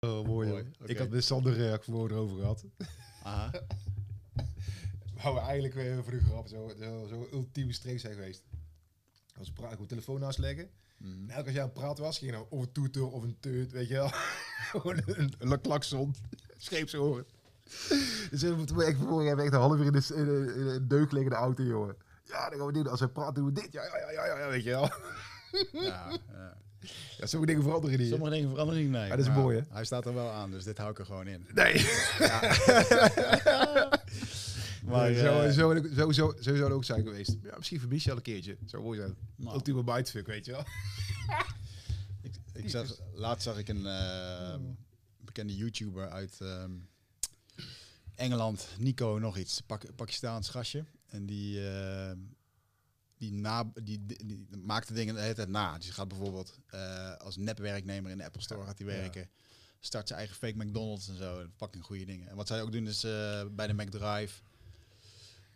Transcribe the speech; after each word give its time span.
Oh, 0.00 0.26
mooi, 0.26 0.48
Mooi. 0.48 0.64
Ik 0.84 0.98
had 0.98 1.08
met 1.08 1.24
Sander 1.24 1.58
uh, 1.58 1.74
gewoon 1.80 2.10
erover 2.10 2.36
gehad. 2.36 2.64
Aha. 3.22 3.50
Wou 5.22 5.34
we 5.34 5.40
eigenlijk 5.40 5.74
weer 5.74 6.02
voor 6.02 6.12
de 6.12 6.20
grap 6.20 6.48
zo, 6.48 6.70
zo, 6.78 7.06
zo 7.08 7.28
ultieme 7.32 7.72
streek 7.72 8.00
zijn 8.00 8.14
geweest. 8.14 8.42
Als 9.38 9.48
we 9.48 9.52
praten, 9.52 9.72
gewoon 9.72 9.88
telefoon 9.88 10.20
naast 10.20 10.38
leggen. 10.38 10.70
Mhm. 10.96 11.30
Elke 11.30 11.44
als 11.44 11.52
jij 11.52 11.62
aan 11.62 11.68
het 11.68 11.78
praten 11.78 12.04
was, 12.04 12.18
ging 12.18 12.30
je 12.30 12.36
nou 12.36 12.48
of 12.50 12.62
een 12.62 12.72
toeter 12.72 13.10
of 13.10 13.22
een 13.22 13.36
teut, 13.40 13.72
weet 13.72 13.88
je 13.88 13.94
wel. 13.94 14.10
Gewoon 14.70 15.02
een, 15.04 15.32
een 15.38 15.60
klakson, 15.60 16.14
scheepsoren. 16.56 17.26
Dus 18.30 18.42
we 18.42 18.54
moeten 18.56 18.80
echt 18.80 18.98
voor 18.98 19.24
hebben 19.24 19.44
echt 19.44 19.54
een 19.54 19.60
half 19.60 19.78
uur 19.78 19.86
in 19.86 19.92
de, 19.92 20.14
in 20.14 20.24
de, 20.24 20.54
in 20.56 20.64
de 20.64 20.86
deuk 20.86 21.12
liggen 21.12 21.22
in 21.22 21.28
de 21.28 21.34
auto, 21.44 21.62
jongen. 21.62 21.96
Ja, 22.24 22.48
dan 22.48 22.58
gaan 22.58 22.66
we 22.66 22.72
dit. 22.72 22.88
Als 22.88 23.00
hij 23.00 23.08
praat, 23.08 23.34
doen 23.34 23.44
we 23.44 23.52
dit. 23.52 23.72
Ja, 23.72 23.84
ja, 23.84 23.98
ja, 23.98 24.26
ja, 24.26 24.38
ja 24.38 24.48
weet 24.48 24.64
je 24.64 24.70
wel. 24.70 24.90
Ja, 25.72 26.10
ja. 26.32 26.56
Ja, 27.18 27.26
sommige 27.26 27.52
dingen 27.52 27.66
veranderen 27.66 27.98
niet. 27.98 28.08
Sommige 28.08 28.30
dingen 28.30 28.48
veranderen 28.48 28.82
niet, 28.82 28.90
nee. 28.90 29.02
Ja, 29.02 29.08
dat 29.08 29.18
is 29.18 29.26
Maar 29.26 29.36
mooi, 29.36 29.56
hè? 29.56 29.62
Hij 29.68 29.84
staat 29.84 30.06
er 30.06 30.14
wel 30.14 30.30
aan, 30.30 30.50
dus 30.50 30.64
dit 30.64 30.78
hou 30.78 30.90
ik 30.90 30.98
er 30.98 31.04
gewoon 31.04 31.26
in. 31.26 31.46
Nee. 31.54 31.74
Maar, 34.88 35.10
Maar 35.10 35.12
zo, 35.14 35.40
eh, 35.40 35.52
zo, 35.52 35.74
zo, 35.94 36.12
zo, 36.12 36.34
zo 36.40 36.54
zou 36.54 36.62
het 36.62 36.72
ook 36.72 36.84
zijn 36.84 37.02
geweest. 37.02 37.36
Ja, 37.42 37.56
misschien 37.56 37.80
vermis 37.80 38.04
je 38.04 38.10
al 38.10 38.16
een 38.16 38.22
keertje. 38.22 38.56
Zou 38.66 38.82
mooi 38.82 38.98
zijn. 38.98 39.16
nou, 39.36 39.54
Ultieme 39.54 39.82
mindfuck, 39.84 40.26
weet 40.26 40.44
je 40.44 40.50
wel. 40.52 40.64
ik, 42.22 42.32
ik 42.52 42.70
zag, 42.70 42.98
laatst 43.14 43.42
zag 43.42 43.58
ik 43.58 43.68
een 43.68 43.86
eh, 43.86 44.54
bekende 45.18 45.56
YouTuber 45.56 46.08
uit 46.08 46.36
ehm, 46.40 46.70
Engeland, 48.14 48.68
Nico 48.78 49.18
nog 49.18 49.36
iets, 49.36 49.60
Pak, 49.60 49.94
Pakistaans 49.96 50.48
gastje. 50.48 50.84
En 51.06 51.26
die, 51.26 51.68
eh, 51.68 52.12
die, 53.18 53.32
na, 53.32 53.70
die, 53.82 54.06
die, 54.06 54.26
die 54.26 54.46
maakte 54.64 54.92
dingen 54.92 55.14
de 55.14 55.20
hele 55.20 55.34
tijd 55.34 55.48
na. 55.48 55.76
Dus 55.76 55.86
je 55.86 55.92
gaat 55.92 56.08
bijvoorbeeld 56.08 56.58
eh, 56.66 57.14
als 57.16 57.36
nepwerknemer 57.36 58.10
in 58.10 58.18
de 58.18 58.24
Apple 58.24 58.42
Store 58.42 58.64
gaat 58.64 58.78
hij 58.78 58.86
Ja. 58.88 58.92
werken. 59.00 59.28
Start 59.80 60.06
zijn 60.08 60.18
eigen 60.18 60.36
fake 60.36 60.56
McDonald's 60.64 61.08
en 61.08 61.16
zo. 61.16 61.46
Fucking 61.56 61.84
goede 61.84 62.04
dingen. 62.04 62.28
En 62.28 62.36
wat 62.36 62.46
zij 62.46 62.62
ook 62.62 62.72
doen 62.72 62.86
is 62.86 63.04
eh, 63.04 63.42
bij 63.50 63.66
de 63.66 63.72
McDrive 63.74 64.42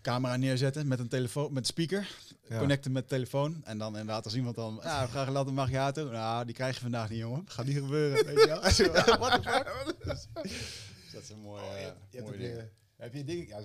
camera 0.02 0.36
neerzetten 0.36 0.88
met 0.88 0.98
een 0.98 1.08
telefoon, 1.08 1.52
met 1.52 1.66
speaker. 1.66 2.08
Ja. 2.48 2.58
Connecten 2.58 2.92
met 2.92 3.08
telefoon. 3.08 3.64
En 3.64 3.78
dan 3.78 3.90
inderdaad 3.92 4.24
als 4.24 4.34
iemand 4.34 4.54
dan, 4.56 4.80
ja, 4.82 5.06
graag 5.06 5.26
een 5.26 5.32
latte 5.32 5.52
macchiato. 5.52 6.10
Nou, 6.10 6.44
die 6.44 6.54
krijg 6.54 6.74
je 6.74 6.80
vandaag 6.80 7.08
niet, 7.10 7.18
jongen. 7.18 7.42
Gaat 7.46 7.66
niet 7.66 7.76
gebeuren, 7.76 8.24
weet 8.26 8.38
je 8.40 8.46
wel. 8.46 8.70
Zo, 8.70 8.92
What 9.18 9.42
the 9.42 9.48
fuck? 9.50 9.94
Dus, 10.04 10.26
dus 10.42 11.12
dat 11.12 11.22
is 11.22 11.28
een 11.28 11.38
mooie, 11.40 11.62
Oh, 11.62 11.92
je 12.10 12.20
mooie 12.22 12.38
ding. 12.38 12.56
eh, 12.56 12.64
heb 12.96 13.14
je 13.14 13.24
dingen? 13.24 13.46
Ja, 13.46 13.60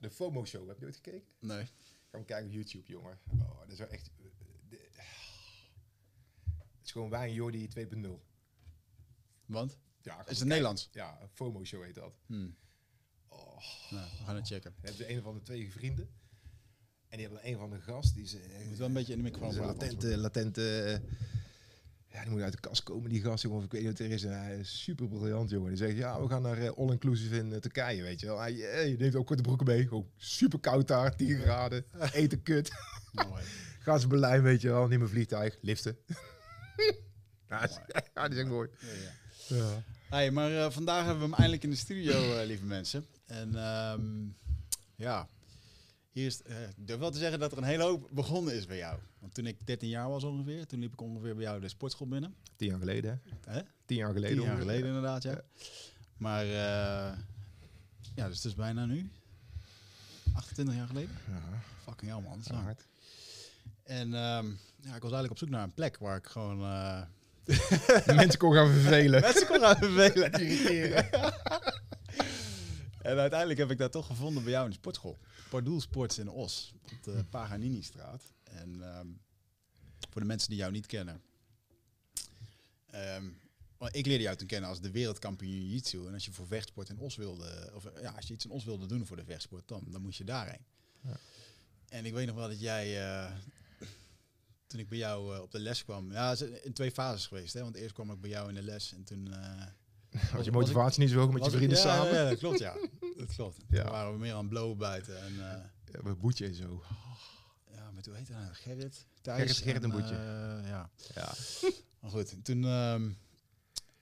de 0.00 0.10
FOMO 0.10 0.44
show. 0.44 0.68
Heb 0.68 0.78
je 0.78 0.84
ooit 0.86 0.94
gekeken? 0.94 1.22
Nee. 1.40 1.66
Maar 2.18 2.26
kijken 2.26 2.46
op 2.46 2.52
YouTube, 2.52 2.86
jongen. 2.86 3.18
Oh, 3.40 3.58
dat 3.60 3.70
is 3.72 3.78
wel 3.78 3.88
echt. 3.88 4.10
eh, 4.16 4.24
de- 4.68 4.88
Het 6.78 6.84
is 6.86 6.92
gewoon 6.92 7.10
wij 7.10 7.26
en 7.28 7.32
Jordi 7.34 7.68
2.0. 7.68 8.22
Want? 9.46 9.78
Ja, 10.02 10.26
Is 10.26 10.38
het 10.38 10.48
Nederlands? 10.48 10.88
Ja, 10.92 11.20
een 11.22 11.28
FOMO 11.28 11.64
show 11.64 11.84
heet 11.84 11.94
dat. 11.94 12.14
Hmm. 12.26 12.56
Oh, 13.28 13.56
Nou, 13.90 14.10
we 14.18 14.24
gaan 14.24 14.36
het 14.36 14.46
checken. 14.46 14.74
je 14.82 14.86
hebt 14.88 15.00
een 15.10 15.22
van 15.22 15.34
de 15.34 15.42
twee 15.42 15.72
vrienden. 15.72 16.08
En 17.08 17.18
die 17.18 17.26
hebben 17.26 17.46
een 17.48 17.56
van 17.58 17.70
de 17.70 17.80
gast. 17.80 18.14
Die 18.14 18.22
is, 18.24 18.34
eh, 18.34 18.66
moet 18.66 18.76
wel 18.78 18.86
een 18.86 18.92
beetje 18.92 19.12
in 19.12 19.18
de 19.18 19.24
microfoon 19.30 19.66
latente, 19.66 20.16
latente. 20.18 20.82
eh, 20.82 21.00
ja, 22.18 22.24
die 22.24 22.32
moet 22.32 22.42
uit 22.42 22.52
de 22.52 22.60
kast 22.60 22.82
komen, 22.82 23.10
die 23.10 23.22
gast, 23.22 23.42
jongen. 23.42 23.58
Of 23.58 23.64
ik 23.64 23.72
weet 23.72 23.82
niet 23.82 23.90
wat 23.90 24.06
er 24.06 24.12
is. 24.12 24.24
En 24.24 24.42
hij 24.42 24.58
is 24.58 24.82
super 24.82 25.08
briljant, 25.08 25.50
jongen. 25.50 25.68
Die 25.68 25.76
zegt, 25.76 25.96
ja, 25.96 26.22
we 26.22 26.28
gaan 26.28 26.42
naar 26.42 26.58
eh, 26.58 26.70
All-Inclusive 26.76 27.36
in 27.36 27.52
eh, 27.52 27.58
Turkije, 27.58 28.02
weet 28.02 28.20
je 28.20 28.26
wel. 28.26 28.38
Hij, 28.38 28.70
eh, 28.70 28.88
je 28.88 28.96
neemt 28.96 29.14
ook 29.14 29.26
korte 29.26 29.42
broeken 29.42 29.66
mee. 29.66 29.88
Gewoon 29.88 30.08
super 30.16 30.58
koud 30.58 30.88
daar, 30.88 31.16
10 31.16 31.38
graden. 31.38 31.84
Eten 32.12 32.42
kut. 32.42 32.70
Mooi. 33.28 33.42
Gaan 33.78 34.00
ze 34.00 34.06
Berlijn, 34.06 34.42
weet 34.42 34.60
je 34.60 34.68
wel. 34.68 34.88
Niet 34.88 34.98
meer 34.98 35.08
vliegtuig. 35.08 35.58
Liften. 35.60 35.96
ja, 37.48 37.60
dat 37.60 37.70
is, 37.70 37.78
ja, 38.14 38.28
die 38.28 38.36
is 38.36 38.42
echt 38.42 38.52
mooi. 38.52 38.68
Ja, 38.80 38.88
ja. 38.88 39.56
Ja. 39.56 39.82
Hey, 40.08 40.30
maar 40.30 40.64
eh, 40.64 40.70
vandaag 40.70 41.04
hebben 41.04 41.18
we 41.18 41.24
hem 41.24 41.34
eindelijk 41.34 41.62
in 41.62 41.70
de 41.70 41.76
studio, 41.76 42.38
eh, 42.38 42.46
lieve 42.46 42.64
mensen. 42.64 43.06
En 43.26 43.54
ehm, 43.54 44.02
ja, 44.96 45.28
hier 46.18 46.26
is, 46.26 46.40
ik 46.76 46.86
durf 46.86 46.98
wel 46.98 47.10
te 47.10 47.18
zeggen 47.18 47.38
dat 47.38 47.52
er 47.52 47.58
een 47.58 47.64
hele 47.64 47.82
hoop 47.82 48.08
begonnen 48.12 48.54
is 48.54 48.66
bij 48.66 48.76
jou. 48.76 48.98
Want 49.18 49.34
toen 49.34 49.46
ik 49.46 49.66
13 49.66 49.88
jaar 49.88 50.08
was 50.08 50.24
ongeveer, 50.24 50.66
toen 50.66 50.80
liep 50.80 50.92
ik 50.92 51.00
ongeveer 51.00 51.34
bij 51.34 51.44
jou 51.44 51.60
de 51.60 51.68
sportschool 51.68 52.08
binnen. 52.08 52.34
Tien 52.56 52.68
jaar 52.68 52.78
geleden, 52.78 53.22
hè? 53.44 53.60
Tien 53.86 53.96
jaar 53.96 54.12
geleden. 54.12 54.36
Tien 54.36 54.44
jaar 54.44 54.54
ongeveer. 54.54 54.70
geleden 54.70 54.86
inderdaad, 54.86 55.22
ja. 55.22 55.30
Ja. 55.30 55.42
Maar 56.16 56.44
eh, 56.44 57.18
ja, 58.14 58.26
dus 58.26 58.36
het 58.36 58.44
is 58.44 58.54
bijna 58.54 58.84
nu. 58.84 59.10
28 60.34 60.74
jaar 60.74 60.86
geleden. 60.86 61.10
Ja, 61.28 61.40
Fucking 61.82 62.10
hell 62.10 62.20
man, 62.20 62.40
ja, 62.44 62.52
lang. 62.52 62.64
hard. 62.64 62.86
En 63.82 64.14
ehm, 64.14 64.46
ja, 64.80 64.94
ik 64.94 65.02
was 65.02 65.12
eigenlijk 65.12 65.30
op 65.30 65.38
zoek 65.38 65.48
naar 65.48 65.62
een 65.62 65.74
plek 65.74 65.98
waar 65.98 66.16
ik 66.16 66.26
gewoon... 66.26 66.62
eh 66.64 67.02
Mensen 68.06 68.38
kon 68.38 68.52
gaan 68.52 68.72
vervelen. 68.72 69.20
Mensen 69.30 69.46
kon 69.46 69.60
gaan 69.60 69.76
vervelen. 69.76 70.32
Irriteren. 70.32 71.10
en 73.10 73.18
uiteindelijk 73.18 73.58
heb 73.58 73.70
ik 73.70 73.78
dat 73.78 73.92
toch 73.92 74.06
gevonden 74.06 74.42
bij 74.42 74.52
jou 74.52 74.64
in 74.64 74.70
de 74.70 74.76
sportschool. 74.76 75.16
Pardoel 75.48 75.80
Sports 75.80 76.18
in 76.18 76.28
Os. 76.28 76.72
Op 76.82 77.02
de 77.02 77.24
Paganini-straat. 77.30 78.22
En 78.42 78.82
ehm, 78.82 79.06
voor 80.10 80.20
de 80.20 80.26
mensen 80.26 80.48
die 80.48 80.58
jou 80.58 80.72
niet 80.72 80.86
kennen. 80.86 81.22
ehm, 82.86 83.28
ik 83.90 84.06
leerde 84.06 84.22
jou 84.22 84.36
toen 84.36 84.46
kennen 84.46 84.68
als 84.68 84.80
de 84.80 84.90
wereldkampioen 84.90 85.52
jiu-jitsu. 85.52 86.06
En 86.06 86.12
als 86.12 86.24
je 86.24 86.32
voor 86.32 86.46
vechtsport 86.46 86.88
in 86.88 86.98
Os 86.98 87.16
wilde... 87.16 87.70
Of 87.74 87.84
eh, 87.84 88.02
ja, 88.02 88.10
als 88.10 88.26
je 88.26 88.34
iets 88.34 88.44
in 88.44 88.50
Os 88.50 88.64
wilde 88.64 88.86
doen 88.86 89.06
voor 89.06 89.16
de 89.16 89.24
vechtsport, 89.24 89.68
dan, 89.68 89.84
dan 89.86 90.02
moest 90.02 90.18
je 90.18 90.24
daarheen. 90.24 90.64
Ja. 91.02 91.16
En 91.88 92.04
ik 92.04 92.12
weet 92.12 92.26
nog 92.26 92.36
wel 92.36 92.48
dat 92.48 92.60
jij... 92.60 93.06
eh, 93.06 93.32
toen 94.66 94.80
ik 94.80 94.88
bij 94.88 94.98
jou 94.98 95.34
eh, 95.34 95.42
op 95.42 95.50
de 95.50 95.58
les 95.58 95.84
kwam... 95.84 96.12
Ja, 96.12 96.36
in 96.62 96.72
twee 96.72 96.90
fases 96.90 97.26
geweest. 97.26 97.52
Hè? 97.52 97.62
Want 97.62 97.76
eerst 97.76 97.94
kwam 97.94 98.10
ik 98.10 98.20
bij 98.20 98.30
jou 98.30 98.48
in 98.48 98.54
de 98.54 98.62
les 98.62 98.92
en 98.92 99.04
toen... 99.04 99.34
Was 100.34 100.44
je 100.44 100.52
motivatie 100.52 101.00
niet 101.00 101.10
zo 101.10 101.18
hoog 101.18 101.32
met 101.32 101.44
je 101.44 101.50
ik- 101.50 101.56
vrienden 101.56 101.78
ja, 101.78 101.84
samen? 101.84 102.14
Ja, 102.14 102.28
dat 102.28 102.38
klopt, 102.38 102.58
ja. 102.58 102.76
Dat 103.16 103.34
klopt. 103.34 103.56
Ja. 103.70 103.82
Toen 103.82 103.90
waren 103.92 104.12
we 104.12 104.18
meer 104.18 104.32
aan 104.32 104.38
het 104.38 104.48
blowen 104.48 104.76
buiten. 104.78 105.22
En, 105.22 105.32
eh, 105.52 105.64
Ja, 106.04 106.14
Boetje 106.14 106.46
en 106.46 106.54
zo. 106.54 106.82
ja, 107.74 107.90
met 107.90 108.06
hoe 108.06 108.14
heet 108.14 108.28
hij 108.28 108.36
nou? 108.40 108.54
Gerrit? 108.54 109.06
Thijs 109.20 109.38
Gerrit- 109.38 109.56
Gerrit 109.56 109.82
en 109.82 109.90
Boetje. 109.90 110.14
eh, 110.14 110.68
ja. 110.68 110.90
Ja. 111.14 111.32
Maar 112.00 112.10
goed, 112.10 112.44
toen, 112.44 112.64
ehm, 112.64 113.10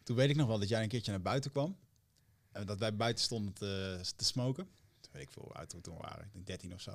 toen 0.02 0.16
weet 0.16 0.30
ik 0.30 0.36
nog 0.36 0.46
wel 0.46 0.58
dat 0.58 0.68
jij 0.68 0.82
een 0.82 0.88
keertje 0.88 1.10
naar 1.10 1.22
buiten 1.22 1.50
kwam. 1.50 1.76
En 2.52 2.66
dat 2.66 2.78
wij 2.78 2.96
buiten 2.96 3.24
stonden 3.24 3.52
te, 3.52 4.00
te 4.16 4.24
smoken. 4.24 4.64
Toen 5.00 5.12
weet 5.12 5.22
ik 5.22 5.30
veel 5.30 5.42
hoe 5.42 5.52
oud 5.52 5.72
we 5.72 5.80
toen 5.80 5.96
waren. 6.00 6.24
Ik 6.24 6.32
denk 6.32 6.46
13 6.46 6.74
of 6.74 6.80
zo. 6.80 6.90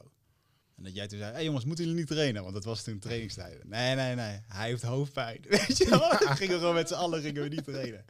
En 0.78 0.84
dat 0.84 0.96
jij 0.96 1.08
toen 1.08 1.18
zei, 1.18 1.30
hé 1.30 1.36
hey 1.36 1.46
jongens, 1.46 1.66
moeten 1.66 1.86
jullie 1.86 2.00
niet 2.00 2.10
trainen? 2.10 2.42
Want 2.42 2.54
dat 2.54 2.64
was 2.64 2.84
toen 2.84 3.00
trainingstijden. 3.00 3.70
Nee, 3.70 3.96
nee, 3.96 4.16
nee. 4.16 4.40
Hij 4.48 4.68
heeft 4.68 4.82
hoofdpijn. 4.82 5.42
Weet 5.50 5.78
je 5.78 5.90
wel? 5.90 6.10
Toen 6.18 6.36
gingen 6.36 6.54
we 6.54 6.60
gewoon 6.60 6.74
met 6.76 6.88
z'n 6.88 6.94
allen 6.94 7.22
gingen 7.22 7.42
we 7.44 7.48
niet 7.50 7.64
trainen. 7.64 8.06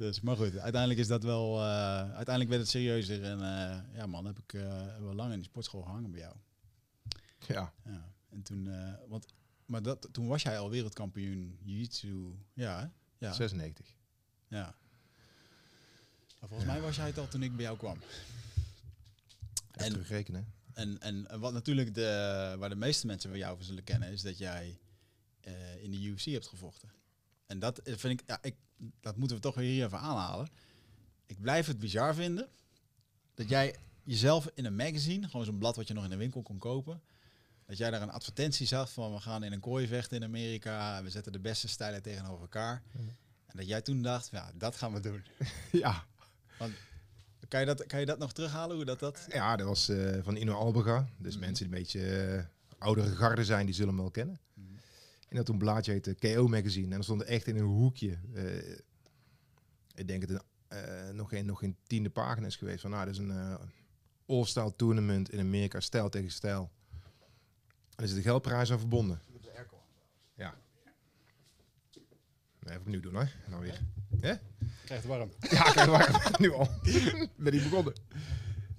Dus, 0.00 0.20
maar 0.20 0.36
goed, 0.36 0.58
uiteindelijk 0.58 1.00
is 1.00 1.06
dat 1.06 1.22
wel... 1.22 1.56
eh, 1.58 1.96
uiteindelijk 1.98 2.48
werd 2.48 2.60
het 2.60 2.70
serieuzer. 2.70 3.24
En 3.24 3.40
eh, 3.42 3.96
ja 3.96 4.06
man, 4.06 4.24
heb 4.26 4.38
ik 4.38 4.52
eh, 4.52 4.60
hebben 4.68 5.08
we 5.08 5.14
lang 5.14 5.32
in 5.32 5.38
de 5.38 5.44
sportschool 5.44 5.82
gehangen 5.82 6.10
bij 6.10 6.20
jou. 6.20 6.34
ja. 7.46 7.72
Ja, 7.84 8.12
en 8.28 8.42
toen, 8.42 8.68
want, 9.08 9.26
maar 9.64 9.82
dat, 9.82 10.08
toen 10.12 10.26
was 10.26 10.42
jij 10.42 10.58
al 10.58 10.70
wereldkampioen 10.70 11.58
jiu-jitsu. 11.62 12.34
Ja, 12.52 12.78
hè? 12.80 12.86
ja, 13.26 13.32
96. 13.32 13.86
ja. 14.48 14.74
Maar 16.40 16.48
volgens 16.48 16.68
mij 16.70 16.80
was 16.80 16.96
jij 16.96 17.06
het 17.06 17.18
al 17.18 17.28
toen 17.28 17.42
ik 17.42 17.56
bij 17.56 17.64
jou 17.64 17.76
kwam. 17.78 17.96
En 19.70 19.84
En- 19.84 19.90
terugrekenen. 19.92 20.52
En, 20.72 21.00
en 21.00 21.40
wat 21.40 21.52
natuurlijk 21.52 21.94
de, 21.94 22.54
waar 22.58 22.68
de 22.68 22.76
meeste 22.76 23.06
mensen 23.06 23.30
van 23.30 23.38
jou 23.38 23.56
van 23.56 23.64
zullen 23.66 23.84
kennen, 23.84 24.08
is 24.10 24.22
dat 24.22 24.38
jij 24.38 24.78
in 25.80 25.90
de 25.90 26.02
UFC 26.02 26.24
hebt 26.24 26.46
gevochten. 26.46 26.90
En 27.50 27.58
dat 27.58 27.80
vind 27.84 28.20
ik, 28.20 28.26
ja, 28.26 28.38
ik, 28.42 28.54
dat 29.00 29.16
moeten 29.16 29.36
we 29.36 29.42
toch 29.42 29.54
weer 29.54 29.70
hier 29.70 29.84
even 29.84 29.98
aanhalen. 29.98 30.48
Ik 31.26 31.40
blijf 31.40 31.66
het 31.66 31.78
bizar 31.78 32.14
vinden 32.14 32.48
dat 33.34 33.48
jij 33.48 33.76
jezelf 34.02 34.50
in 34.54 34.64
een 34.64 34.76
magazine, 34.76 35.28
gewoon 35.28 35.46
zo'n 35.46 35.58
blad 35.58 35.76
wat 35.76 35.88
je 35.88 35.94
nog 35.94 36.04
in 36.04 36.10
de 36.10 36.16
winkel 36.16 36.42
kon 36.42 36.58
kopen, 36.58 37.02
dat 37.66 37.76
jij 37.78 37.90
daar 37.90 38.02
een 38.02 38.10
advertentie 38.10 38.66
zag 38.66 38.92
van 38.92 39.12
we 39.12 39.20
gaan 39.20 39.42
in 39.42 39.52
een 39.52 39.60
kooi 39.60 39.86
vechten 39.86 40.16
in 40.16 40.24
Amerika 40.24 41.02
we 41.02 41.10
zetten 41.10 41.32
de 41.32 41.38
beste 41.40 41.68
stijlen 41.68 42.02
tegenover 42.02 42.40
elkaar. 42.40 42.82
En 43.46 43.56
dat 43.56 43.66
jij 43.66 43.80
toen 43.82 44.02
dacht, 44.02 44.28
ja, 44.30 44.50
dat 44.54 44.76
gaan 44.76 44.92
we 44.92 45.00
doen. 45.00 45.24
Ja. 45.82 46.04
Kan 47.48 47.60
je 47.60 47.66
dat, 47.66 47.86
kan 47.86 48.00
je 48.00 48.06
dat 48.06 48.18
nog 48.18 48.32
terughalen, 48.32 48.76
hoe 48.76 48.84
dat 48.84 48.98
dat... 49.00 49.26
Ja, 49.28 49.56
dat 49.56 49.66
was 49.66 49.88
eh, 49.88 50.18
van 50.22 50.36
Ino 50.36 50.54
Albega. 50.54 51.08
Dus 51.18 51.32
Mhm. 51.36 51.44
mensen 51.44 51.64
die 51.68 51.74
een 51.76 51.82
beetje 51.82 52.16
eh, 52.26 52.44
oudere 52.78 53.16
garde 53.16 53.44
zijn, 53.44 53.66
die 53.66 53.74
zullen 53.74 53.90
hem 53.94 54.00
wel 54.02 54.10
kennen. 54.10 54.40
Mhm. 54.54 54.69
En 55.30 55.36
dat 55.36 55.44
toen 55.46 55.54
een 55.54 55.60
blaadje 55.60 55.92
heette 55.92 56.14
KO 56.14 56.48
Magazine. 56.48 56.92
En 56.92 56.98
er 56.98 57.04
stond 57.04 57.22
echt 57.22 57.46
in 57.46 57.56
een 57.56 57.64
hoekje. 57.64 58.18
eh, 58.34 58.78
ik 59.94 60.08
denk 60.08 60.20
het 60.20 60.30
een, 60.30 60.42
eh, 60.68 61.10
nog, 61.14 61.28
geen, 61.28 61.46
nog 61.46 61.58
geen 61.58 61.76
tiende 61.86 62.10
pagina 62.10 62.46
is 62.46 62.56
geweest. 62.56 62.80
Van 62.80 62.90
nou, 62.90 63.04
dat 63.04 63.14
is 63.14 63.20
een 63.20 63.30
eh, 63.30 63.54
all-style 64.26 64.76
tournament 64.76 65.30
in 65.32 65.38
Amerika, 65.40 65.80
stijl 65.80 66.08
tegen 66.08 66.30
stijl. 66.30 66.70
En 67.96 68.02
er 68.02 68.08
zit 68.08 68.16
een 68.16 68.22
geldprijs 68.22 68.72
aan 68.72 68.78
verbonden. 68.78 69.20
Ja. 70.34 70.54
Even 72.62 72.80
opnieuw 72.80 73.00
doen 73.00 73.14
hoor. 73.14 73.32
En 73.44 73.50
dan 73.50 73.60
weer. 73.60 73.80
Ja? 74.20 74.40
Krijgt 74.84 75.04
het 75.04 75.12
warm. 75.12 75.32
Ja, 75.40 75.62
kijk 75.62 75.90
maar. 75.90 76.30
nu 76.40 76.52
al. 76.52 76.68
Ben 77.36 77.52
ik 77.52 77.62
begonnen. 77.62 77.92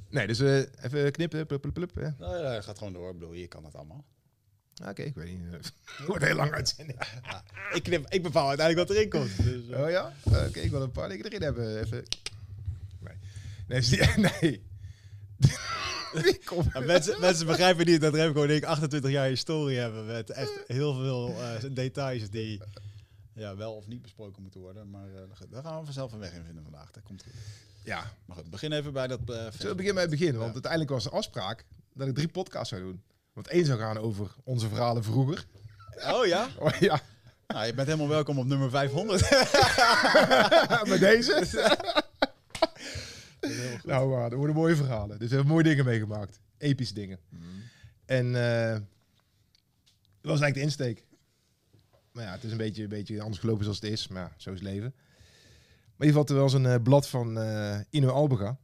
Nee, 0.09 0.27
dus 0.27 0.39
even 0.39 1.12
knippen. 1.12 1.45
Plup, 1.48 1.62
plup, 1.62 1.74
plup, 1.74 1.95
hè. 1.95 2.09
Nou 2.18 2.38
ja, 2.38 2.51
het 2.51 2.63
gaat 2.63 2.77
gewoon 2.77 2.94
door. 2.94 3.09
Ik 3.09 3.19
bedoel, 3.19 3.33
je 3.33 3.48
kan 3.48 3.63
dat 3.63 3.75
allemaal. 3.75 4.06
Oké, 4.88 5.01
ik 5.01 5.16
weet 5.16 5.28
niet. 5.28 5.51
Het 5.51 6.07
wordt 6.07 6.24
heel 6.30 6.36
lang 6.36 6.51
uitzending. 6.51 7.00
Ik, 7.74 7.83
knip, 7.83 8.06
ik 8.10 8.24
bepaal 8.24 8.48
uiteindelijk 8.48 8.88
wat 8.88 8.98
erin 8.98 9.10
komt. 9.10 9.44
Dus, 9.44 9.69
eh, 9.69 9.81
Oh 9.83 9.89
ja? 9.89 10.13
Oké, 10.24 10.60
ik 10.60 10.72
wil 10.72 10.81
een 10.81 10.92
paar 10.92 11.10
dingen 11.10 11.25
erin 11.25 11.42
hebben. 11.42 11.80
Even. 11.80 12.04
Nee. 13.00 13.16
Nee, 13.68 13.81
nee. 14.42 14.62
Ja, 16.74 16.80
mensen, 16.80 17.19
mensen 17.19 17.45
begrijpen 17.45 17.86
niet 17.86 18.01
dat 18.01 18.13
Remco 18.13 18.44
en 18.44 18.50
ik 18.56 18.63
28 18.63 19.12
jaar 19.12 19.28
historie 19.28 19.78
hebben 19.78 20.06
met 20.06 20.30
echt 20.30 20.63
heel 20.68 20.94
veel 20.94 21.30
eh, 21.42 21.63
details 21.72 22.30
die 22.30 22.62
ja, 23.34 23.56
wel 23.56 23.74
of 23.75 23.88
niet 23.88 24.01
besproken 24.01 24.42
moeten 24.42 24.60
worden. 24.62 24.89
Maar 24.89 25.07
eh, 25.07 25.22
daar 25.50 25.63
gaan 25.63 25.80
we 25.80 25.86
vanzelf 25.86 26.12
een 26.12 26.19
weg 26.19 26.34
in 26.34 26.44
vinden 26.44 26.63
vandaag. 26.63 26.92
Dat 26.92 27.04
komt 27.04 27.24
goed. 27.24 27.34
Ja, 27.84 28.13
Maar 28.25 28.38
goed, 28.38 28.50
begin 28.50 28.72
even 28.72 28.94
bij 28.94 29.07
dat 29.07 29.19
eh 29.19 29.25
zullen 29.27 29.51
we 29.51 29.57
beginnen 29.75 29.94
bij 29.94 30.01
het 30.04 30.12
begin? 30.12 30.31
Want 30.34 30.48
Ja. 30.48 30.54
uiteindelijk 30.54 30.92
was 30.92 31.04
de 31.04 31.10
afspraak 31.10 31.66
dat 31.94 32.07
ik 32.07 32.16
drie 32.16 32.27
podcasts 32.27 32.69
zou 32.69 32.81
doen. 32.81 33.01
Want 33.33 33.48
één 33.48 33.66
zou 33.66 33.80
gaan 33.80 33.98
over 33.98 34.36
onze 34.44 34.68
verhalen 34.68 35.04
vroeger. 35.04 35.45
Oh 36.07 36.25
ja? 36.25 36.48
Oh 36.60 36.74
ja, 36.80 37.01
Nou, 37.48 37.66
je 37.66 37.74
bent 37.74 37.88
helemaal 37.88 38.07
welkom 38.07 38.39
op 38.39 38.45
nummer 38.45 38.69
500. 38.69 39.22
maar 40.89 41.00
deze. 41.00 41.68
nou, 43.83 44.16
uh, 44.16 44.22
dat 44.22 44.33
worden 44.33 44.56
mooie 44.56 44.75
verhalen. 44.75 45.19
Dus 45.19 45.30
we 45.30 45.36
hebben 45.36 45.51
mooie 45.54 45.63
dingen 45.63 45.86
meegemaakt. 45.86 46.39
Epische 46.57 46.94
dingen. 46.94 47.19
En 48.06 48.25
eh, 48.25 48.72
dat 50.22 50.31
was 50.31 50.42
eigenlijk 50.42 50.54
de 50.54 50.62
insteek. 50.62 51.06
Maar 52.12 52.24
ja, 52.24 52.31
het 52.31 52.44
is 52.44 52.51
een 52.51 52.57
beetje, 52.57 52.84
een 52.84 52.89
beetje 52.89 53.22
anders 53.22 53.39
gelopen 53.39 53.63
zoals 53.63 53.81
het 53.81 53.92
is. 53.92 54.07
Maar 54.07 54.22
ja, 54.22 54.31
zo 54.38 54.51
is 54.51 54.60
het 54.60 54.68
leven. 54.68 54.94
Maar 55.95 56.07
in 56.07 56.07
ieder 56.07 56.22
geval, 56.22 56.36
er 56.36 56.42
was 56.42 56.54
een 56.54 56.66
eh, 56.66 56.84
blad 56.84 57.07
van 57.07 57.39
eh 57.39 57.80
Ino 57.89 58.10
Albega. 58.10 58.57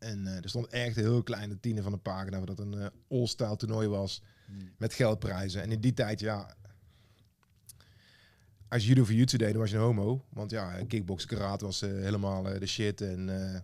En 0.00 0.26
eh, 0.26 0.36
er 0.36 0.48
stond 0.48 0.66
echt 0.66 0.96
een 0.96 1.02
heel 1.02 1.22
kleine 1.22 1.60
tiende 1.60 1.82
van 1.82 1.92
de 1.92 1.98
pagina... 1.98 2.40
dat 2.40 2.58
een 2.58 2.74
eh, 2.74 2.86
all-style 3.08 3.56
toernooi 3.56 3.88
was 3.88 4.22
met 4.78 4.94
geldprijzen. 4.94 5.62
En 5.62 5.72
in 5.72 5.80
die 5.80 5.94
tijd, 5.94 6.20
ja... 6.20 6.54
Als 8.68 8.82
je 8.82 8.88
judo 8.88 9.04
voor 9.04 9.14
jiu 9.14 9.24
deed, 9.24 9.40
dan 9.40 9.56
was 9.56 9.70
je 9.70 9.76
een 9.76 9.82
homo. 9.82 10.24
Want 10.28 10.50
ja, 10.50 10.84
kickbox, 10.84 11.24
karate 11.24 11.64
was 11.64 11.82
eh, 11.82 11.90
helemaal 11.90 12.48
eh, 12.48 12.60
de 12.60 12.66
shit. 12.66 13.00
En 13.00 13.52
eh, 13.54 13.60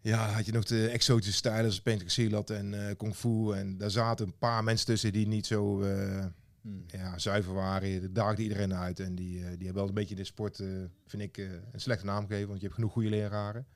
ja, 0.00 0.30
had 0.30 0.46
je 0.46 0.52
nog 0.52 0.64
de 0.64 0.88
exotische 0.88 1.32
stijlen 1.32 1.64
als 1.64 1.80
Painting 1.80 2.10
Silat 2.10 2.50
en 2.50 2.88
eh 2.88 2.96
Kung 2.96 3.16
Fu. 3.16 3.52
En 3.52 3.78
daar 3.78 3.90
zaten 3.90 4.26
een 4.26 4.38
paar 4.38 4.64
mensen 4.64 4.86
tussen 4.86 5.12
die 5.12 5.26
niet 5.26 5.46
zo 5.46 5.82
eh, 5.82 6.24
Hmm. 6.62 6.84
ja, 6.86 7.18
zuiver 7.18 7.54
waren. 7.54 8.00
Dat 8.00 8.14
daagde 8.14 8.42
iedereen 8.42 8.74
uit. 8.74 9.00
En 9.00 9.14
die, 9.14 9.38
eh, 9.38 9.44
die 9.44 9.64
hebben 9.64 9.74
wel 9.74 9.88
een 9.88 9.94
beetje 9.94 10.14
de 10.14 10.24
sport, 10.24 10.60
eh, 10.60 10.68
vind 11.06 11.22
ik, 11.22 11.38
eh, 11.38 11.50
een 11.72 11.80
slechte 11.80 12.04
naam 12.04 12.26
gegeven. 12.26 12.48
Want 12.48 12.60
je 12.60 12.64
hebt 12.64 12.74
genoeg 12.74 12.92
goede 12.92 13.08
leraren. 13.08 13.66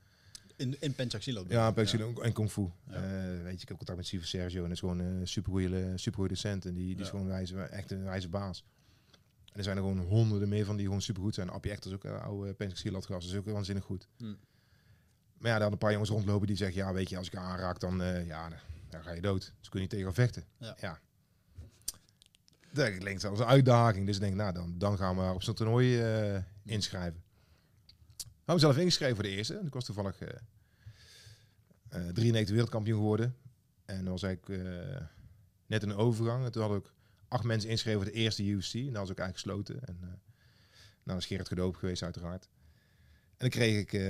In, 0.56 0.76
in 0.80 0.94
Penchak 0.94 1.22
Silat. 1.22 1.44
Ja, 1.48 1.70
Painting 1.70 1.88
Silat 2.00 2.20
en 2.24 2.32
Kung 2.32 2.50
Fu. 2.50 2.70
Ja. 2.88 2.94
Eh, 2.94 3.42
weet 3.42 3.54
je, 3.56 3.62
ik 3.62 3.68
heb 3.68 3.76
contact 3.76 3.98
met 3.98 4.06
Sivo 4.06 4.24
Sergio. 4.24 4.56
En 4.56 4.62
dat 4.62 4.72
is 4.72 4.78
gewoon 4.78 4.98
een 4.98 5.28
supergoeie, 5.28 5.92
supergoeie 5.94 6.28
docent. 6.28 6.64
En 6.66 6.74
die, 6.74 6.86
die 6.86 6.94
is 6.96 7.04
Ja. 7.04 7.10
gewoon 7.10 7.26
wijze, 7.26 7.60
echt 7.60 7.90
een 7.90 8.04
wijze 8.04 8.28
baas. 8.28 8.64
En 9.52 9.56
er 9.58 9.62
zijn 9.62 9.76
er 9.76 9.82
gewoon 9.82 9.98
honderden 9.98 10.48
meer 10.48 10.64
van 10.64 10.76
die 10.76 10.84
gewoon 10.84 11.02
supergoed 11.02 11.34
zijn. 11.34 11.50
Appie 11.50 11.72
is 11.72 11.92
ook 11.92 12.04
een 12.04 12.20
oude 12.20 12.54
Painting 12.54 12.80
Silat 12.80 13.06
gast. 13.06 13.20
Dat 13.26 13.30
is 13.30 13.38
ook 13.38 13.54
waanzinnig 13.54 13.84
goed. 13.84 14.08
Hmm. 14.16 14.36
Maar 15.38 15.46
ja, 15.46 15.50
hadden 15.50 15.72
een 15.72 15.78
paar 15.78 15.92
jongens 15.92 16.10
rondlopen 16.10 16.46
die 16.46 16.56
zeggen... 16.56 16.76
Ja, 16.76 16.92
weet 16.92 17.08
je, 17.08 17.16
als 17.16 17.26
ik 17.26 17.36
aanraak, 17.36 17.80
dan, 17.80 18.02
eh, 18.02 18.26
ja, 18.26 18.48
dan, 18.48 18.58
dan 18.90 19.02
ga 19.02 19.12
je 19.12 19.20
dood. 19.20 19.52
Dus 19.58 19.68
kun 19.68 19.80
je 19.80 19.86
niet 19.86 19.90
tegen 19.90 20.14
vechten. 20.14 20.44
Ja. 20.58 20.76
ja. 20.80 21.00
Dat 22.72 22.96
klinkt 22.98 23.24
als 23.24 23.38
een 23.38 23.46
uitdaging. 23.46 24.06
Dus 24.06 24.14
ik 24.14 24.20
denk, 24.22 24.34
nou, 24.34 24.52
dan, 24.52 24.74
dan 24.78 24.96
gaan 24.96 25.16
we 25.16 25.32
op 25.32 25.42
zo'n 25.42 25.54
toernooi 25.54 26.00
eh, 26.02 26.42
inschrijven. 26.64 27.22
Hebben 28.46 28.54
mezelf 28.54 28.76
ingeschreven 28.76 29.14
voor 29.14 29.24
de 29.24 29.30
eerste. 29.30 29.56
En 29.56 29.66
ik 29.66 29.72
was 29.72 29.84
toevallig 29.84 30.18
eh 30.18 30.28
eh 31.88 32.08
93 32.08 32.50
wereldkampioen 32.50 32.98
geworden. 32.98 33.36
En 33.84 34.04
dat 34.04 34.08
was 34.08 34.22
eigenlijk 34.22 34.64
eh, 34.64 35.06
net 35.66 35.82
een 35.82 35.94
overgang. 35.94 36.44
En 36.44 36.52
toen 36.52 36.62
had 36.62 36.76
ik 36.76 36.92
acht 37.28 37.44
mensen 37.44 37.68
ingeschreven 37.68 38.02
voor 38.02 38.10
de 38.10 38.18
eerste 38.18 38.44
UFC. 38.44 38.74
En 38.74 38.84
dat 38.84 38.92
was 38.92 39.10
ook 39.10 39.18
eigenlijk 39.18 39.38
gesloten. 39.38 39.84
En 39.84 39.98
uh, 40.02 40.08
nou 41.02 41.18
is 41.18 41.26
Gerrit 41.26 41.48
gedoopt 41.48 41.78
geweest 41.78 42.02
uiteraard. 42.02 42.48
En 43.36 43.36
dan 43.36 43.48
kreeg 43.48 43.80
ik 43.80 43.92
eh, 43.92 44.00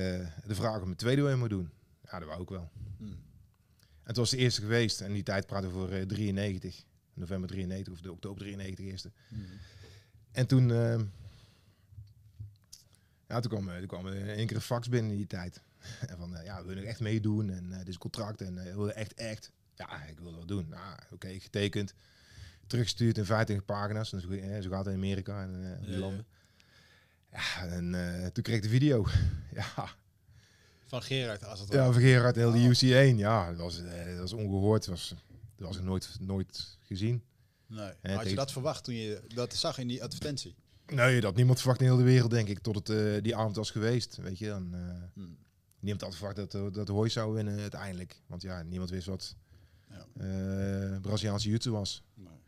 de 0.46 0.54
vraag 0.54 0.78
om 0.78 0.84
mijn 0.84 0.96
tweede 0.96 1.22
weer 1.22 1.38
te 1.38 1.48
doen. 1.48 1.70
Ja, 2.10 2.18
dat 2.18 2.28
wou 2.28 2.42
ik 2.42 2.48
wel. 2.48 2.70
Hmm. 2.98 3.08
En 3.08 4.12
het 4.12 4.16
was 4.16 4.30
de 4.30 4.36
eerste 4.36 4.60
geweest. 4.60 5.00
En 5.00 5.12
die 5.12 5.22
tijd 5.22 5.46
praten 5.46 5.68
we 5.68 5.74
voor 5.74 5.90
eh, 5.90 6.02
93. 6.02 6.84
November 7.14 7.48
93 7.48 7.92
of 7.92 8.00
de 8.00 8.12
oktober 8.12 8.40
93 8.40 8.84
eerste. 8.84 9.10
Hmm. 9.28 9.44
En 10.32 10.46
toen, 10.46 10.70
eh, 10.70 11.00
ja, 13.28 13.40
toen 13.40 13.50
kwam, 13.50 13.68
eh, 13.68 13.78
toen 13.78 13.86
kwam 13.86 14.06
er 14.06 14.14
in 14.14 14.28
één 14.28 14.46
keer 14.46 14.56
een 14.56 14.62
fax 14.62 14.88
binnen 14.88 15.10
in 15.10 15.16
die 15.16 15.26
tijd. 15.26 15.62
en 16.10 16.16
van, 16.16 16.36
eh, 16.36 16.44
ja, 16.44 16.60
we 16.60 16.66
willen 16.68 16.86
echt 16.86 17.00
meedoen 17.00 17.50
en 17.50 17.72
eh 17.72 17.78
dit 17.78 17.88
is 17.88 17.98
contract 17.98 18.40
en 18.40 18.58
eh, 18.58 18.64
we 18.64 18.76
willen 18.76 18.94
echt, 18.96 19.14
echt. 19.14 19.52
Ja, 19.74 20.02
ik 20.04 20.18
wil 20.18 20.32
dat 20.32 20.48
doen. 20.48 20.68
Nou, 20.68 20.96
oké, 21.12 21.38
getekend. 21.40 21.94
Teruggestuurd 22.66 23.18
in 23.18 23.24
25 23.24 23.66
pagina's. 23.66 24.12
En 24.12 24.20
zo, 24.20 24.30
eh, 24.30 24.62
zo 24.62 24.70
gaat 24.70 24.84
het 24.84 24.94
in 24.94 25.00
Amerika 25.00 25.42
en 25.42 25.78
die 25.80 25.92
Ja, 25.92 25.98
landen. 25.98 26.26
Ja, 27.32 27.66
en 27.66 28.32
toen 28.32 28.42
kreeg 28.42 28.56
ik 28.56 28.62
de 28.62 28.68
video. 28.68 29.06
ja, 29.54 29.88
Van 30.86 31.02
Gerard, 31.02 31.44
als 31.44 31.60
het 31.60 31.72
ja, 31.72 31.92
van 31.92 32.00
Gerard, 32.00 32.36
heel 32.36 32.52
de 32.52 32.58
Oh. 32.58 33.12
UC1. 33.12 33.16
Ja, 33.16 33.48
dat 33.48 33.58
was, 33.58 33.82
dat 33.82 34.18
was 34.18 34.32
ongehoord. 34.32 34.84
Dat 34.84 34.94
was, 34.94 35.14
dat 35.56 35.66
was 35.66 35.76
ik 35.76 35.82
nooit, 35.82 36.16
nooit 36.20 36.78
gezien. 36.82 37.22
Nee. 37.66 37.92
Had 38.02 38.28
je 38.28 38.34
dat 38.34 38.52
verwacht 38.52 38.84
toen 38.84 38.94
je 38.94 39.22
dat 39.34 39.54
zag 39.54 39.78
in 39.78 39.88
die 39.88 40.02
advertentie? 40.02 40.54
Nee, 40.86 41.20
dat 41.20 41.36
niemand 41.36 41.58
verwacht 41.58 41.80
in 41.80 41.86
heel 41.86 41.96
de 41.96 42.02
wereld, 42.02 42.30
denk 42.30 42.48
ik, 42.48 42.58
tot 42.58 42.74
het 42.74 42.88
eh, 42.88 43.22
die 43.22 43.36
avond 43.36 43.56
was 43.56 43.70
geweest. 43.70 44.16
Weet 44.16 44.38
je, 44.38 44.46
dan, 44.46 44.74
eh, 44.74 44.80
Hmm. 45.14 45.36
niemand 45.80 46.04
had 46.04 46.14
verwacht 46.14 46.36
dat, 46.36 46.54
eh, 46.54 46.72
dat 46.72 46.88
Hoy 46.88 47.08
zou 47.08 47.34
winnen 47.34 47.58
uiteindelijk. 47.58 48.22
Want 48.26 48.42
ja, 48.42 48.62
niemand 48.62 48.90
wist 48.90 49.06
wat 49.06 49.36
Ja. 49.90 50.98
Braziliaanse 51.00 51.48
jiu 51.48 51.70
was. 51.70 52.02
Nee. 52.14 52.40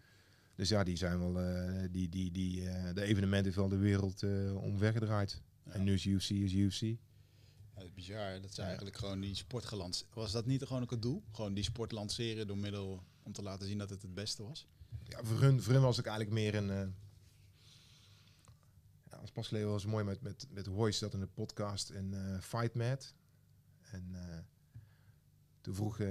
Dus 0.54 0.68
ja, 0.68 0.84
die 0.84 0.96
zijn 0.96 1.18
wel, 1.18 1.42
die, 1.90 2.08
die, 2.08 2.30
die, 2.32 2.62
de 2.94 3.02
evenementen 3.02 3.44
heeft 3.44 3.56
wel 3.56 3.68
de 3.68 3.76
wereld 3.76 4.22
omweggedraaid. 4.54 5.42
Ja. 5.64 5.72
En 5.72 5.84
nu 5.84 5.92
is 5.92 6.04
UFC, 6.04 6.30
is 6.30 6.52
UFC. 6.52 6.80
Ja, 6.80 6.96
dat 7.74 7.84
is 7.84 7.94
bizar. 7.94 8.40
Dat 8.40 8.54
ze 8.54 8.62
eigenlijk 8.62 8.96
gewoon 8.96 9.20
die 9.20 9.34
sport 9.34 9.64
gelans. 9.64 10.04
Was 10.14 10.32
dat 10.32 10.46
niet 10.46 10.62
gewoon 10.62 10.82
ook 10.82 10.90
het 10.90 11.02
doel? 11.02 11.22
Gewoon 11.32 11.54
die 11.54 11.64
sport 11.64 11.92
lanceren 11.92 12.46
door 12.46 12.58
middel 12.58 13.02
om 13.22 13.32
te 13.32 13.42
laten 13.42 13.66
zien 13.66 13.78
dat 13.78 13.90
het 13.90 14.02
het 14.02 14.14
beste 14.14 14.42
was? 14.42 14.66
Ja, 15.04 15.18
voor 15.22 15.40
hun, 15.40 15.62
voor 15.62 15.72
hun 15.72 15.82
was 15.82 15.96
het 15.96 16.06
eigenlijk 16.06 16.36
meer 16.36 16.54
een... 16.54 16.94
ja, 19.10 19.16
als 19.16 19.30
pas 19.30 19.46
geleden 19.48 19.68
was 19.68 19.86
mooi 19.86 20.04
met, 20.04 20.22
met, 20.22 20.46
met 20.50 20.66
Hoyce 20.66 21.00
dat 21.00 21.14
in 21.14 21.20
de 21.20 21.26
podcast 21.26 21.90
in 21.90 22.14
eh 22.14 22.40
Fight 22.40 22.74
Mad. 22.74 23.14
En 23.90 24.10
eh, 24.12 24.38
toen 25.60 25.74
vroeg... 25.74 26.00
eh 26.00 26.08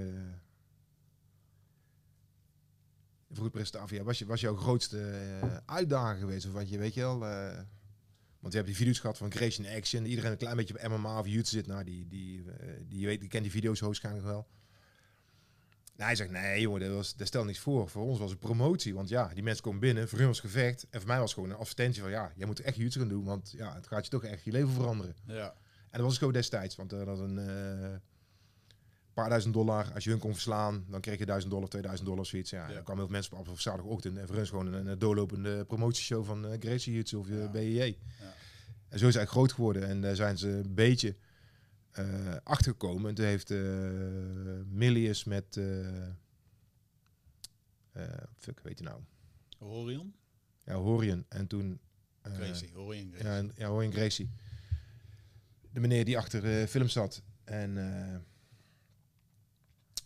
vroeg 3.30 3.50
ja, 3.90 4.02
was, 4.02 4.18
je, 4.18 4.26
was 4.26 4.40
jouw 4.40 4.56
grootste 4.56 5.62
uitdaging 5.66 6.20
geweest? 6.20 6.46
Of 6.46 6.52
wat 6.52 6.68
je, 6.68 6.78
weet 6.78 6.94
je 6.94 7.00
wel... 7.00 7.18
want 8.38 8.52
je 8.52 8.58
hebt 8.58 8.66
die 8.66 8.76
video's 8.76 8.98
gehad 8.98 9.18
van 9.18 9.28
Creation 9.28 9.66
Action. 9.66 10.04
Iedereen 10.06 10.30
een 10.30 10.36
klein 10.36 10.56
beetje 10.56 10.74
op 10.74 10.88
MMA 10.88 11.18
of 11.18 11.26
YouTube 11.26 11.46
zit. 11.46 11.66
Nou, 11.66 11.84
die, 11.84 12.08
die, 12.08 12.44
die, 12.86 13.06
weet, 13.06 13.20
die 13.20 13.28
kent 13.28 13.42
die 13.42 13.52
video's 13.52 13.80
waarschijnlijk 13.80 14.26
wel. 14.26 14.48
Nou, 15.98 16.10
hij 16.10 16.16
zegt, 16.18 16.30
nee 16.30 16.60
jongen, 16.60 16.80
dat, 16.80 16.90
was, 16.90 17.16
dat 17.16 17.26
stelt 17.26 17.46
niks 17.46 17.58
voor. 17.58 17.88
Voor 17.88 18.02
ons 18.02 18.18
was 18.18 18.30
het 18.30 18.38
promotie. 18.38 18.94
Want 18.94 19.08
ja, 19.08 19.30
die 19.34 19.42
mensen 19.42 19.62
komen 19.62 19.80
binnen, 19.80 20.08
voor 20.08 20.18
hun 20.18 20.26
was 20.26 20.40
gevecht. 20.40 20.86
En 20.90 20.98
voor 21.00 21.08
mij 21.08 21.18
was 21.18 21.30
het 21.30 21.34
gewoon 21.40 21.50
een 21.54 21.60
advertentie 21.60 22.02
van, 22.02 22.10
ja, 22.10 22.32
jij 22.36 22.46
moet 22.46 22.60
echt 22.60 22.76
YouTube 22.76 22.98
gaan 22.98 23.08
doen. 23.08 23.24
Want 23.24 23.50
ja, 23.56 23.74
het 23.74 23.86
gaat 23.86 24.04
je 24.04 24.10
toch 24.10 24.24
echt 24.24 24.44
je 24.44 24.50
leven 24.52 24.70
veranderen. 24.70 25.14
Ja. 25.26 25.44
En 25.90 25.90
dat 25.90 26.00
was 26.00 26.08
het 26.08 26.18
gewoon 26.18 26.32
destijds. 26.32 26.76
Want 26.76 26.92
er 26.92 27.08
had 27.08 27.18
een 27.18 27.38
eh, 27.38 27.96
paar 29.14 29.28
duizend 29.28 29.54
dollar. 29.54 29.92
Als 29.94 30.04
je 30.04 30.10
hun 30.10 30.18
kon 30.18 30.32
verslaan, 30.32 30.84
dan 30.88 31.00
kreeg 31.00 31.18
je 31.18 31.26
duizend 31.26 31.52
dollar, 31.52 31.68
2000 31.68 32.08
dollar, 32.08 32.26
zoiets. 32.26 32.50
Ja, 32.50 32.68
Ja. 32.68 32.74
dan 32.74 32.82
kwamen 32.82 32.96
heel 32.96 33.04
veel 33.12 33.16
mensen 33.16 33.36
op 33.36 33.48
op 33.48 33.60
zaterdagochtend. 33.60 34.16
En 34.16 34.26
voor 34.26 34.34
hun 34.34 34.44
is 34.44 34.50
gewoon 34.50 34.72
een, 34.72 34.86
een 34.86 34.98
doorlopende 34.98 35.64
promotieshow 35.64 36.24
van 36.24 36.44
uh, 36.44 36.52
Gracie 36.58 36.94
YouTube 36.94 37.22
of 37.22 37.28
Ja. 37.28 37.36
ja. 37.42 37.48
BJJ. 37.50 37.78
Ja. 38.20 38.34
En 38.88 38.98
zo 38.98 39.06
is 39.06 39.14
het 39.14 39.16
eigenlijk 39.16 39.30
groot 39.30 39.52
geworden. 39.52 39.86
En 39.88 40.00
daar 40.00 40.16
zijn 40.16 40.38
ze 40.38 40.48
een 40.48 40.74
beetje 40.74 41.08
eh 41.08 41.14
achtergekomen. 42.44 43.08
En 43.08 43.14
toen 43.14 43.24
heeft 43.24 43.50
uh, 43.50 43.60
Milius 44.66 45.24
met... 45.24 45.56
eh, 45.56 46.06
eh, 47.92 48.22
fuck, 48.36 48.60
weet 48.60 48.78
je 48.78 48.84
nou? 48.84 49.00
Horion? 49.58 50.14
Ja, 50.64 50.74
Horion. 50.74 51.24
En 51.28 51.46
toen... 51.46 51.80
eh, 52.22 52.32
Gracie. 52.34 52.70
Horion 52.74 53.08
Gracie. 53.10 53.26
ja, 53.28 53.36
en- 53.36 53.52
ja, 53.56 53.68
Horion 53.68 53.92
Gracie. 53.92 54.30
De 55.72 55.80
meneer 55.80 56.04
die 56.04 56.18
achter 56.18 56.40
de 56.42 56.66
film 56.68 56.88
zat. 56.88 57.22
En 57.44 57.78
eh, 57.78 58.16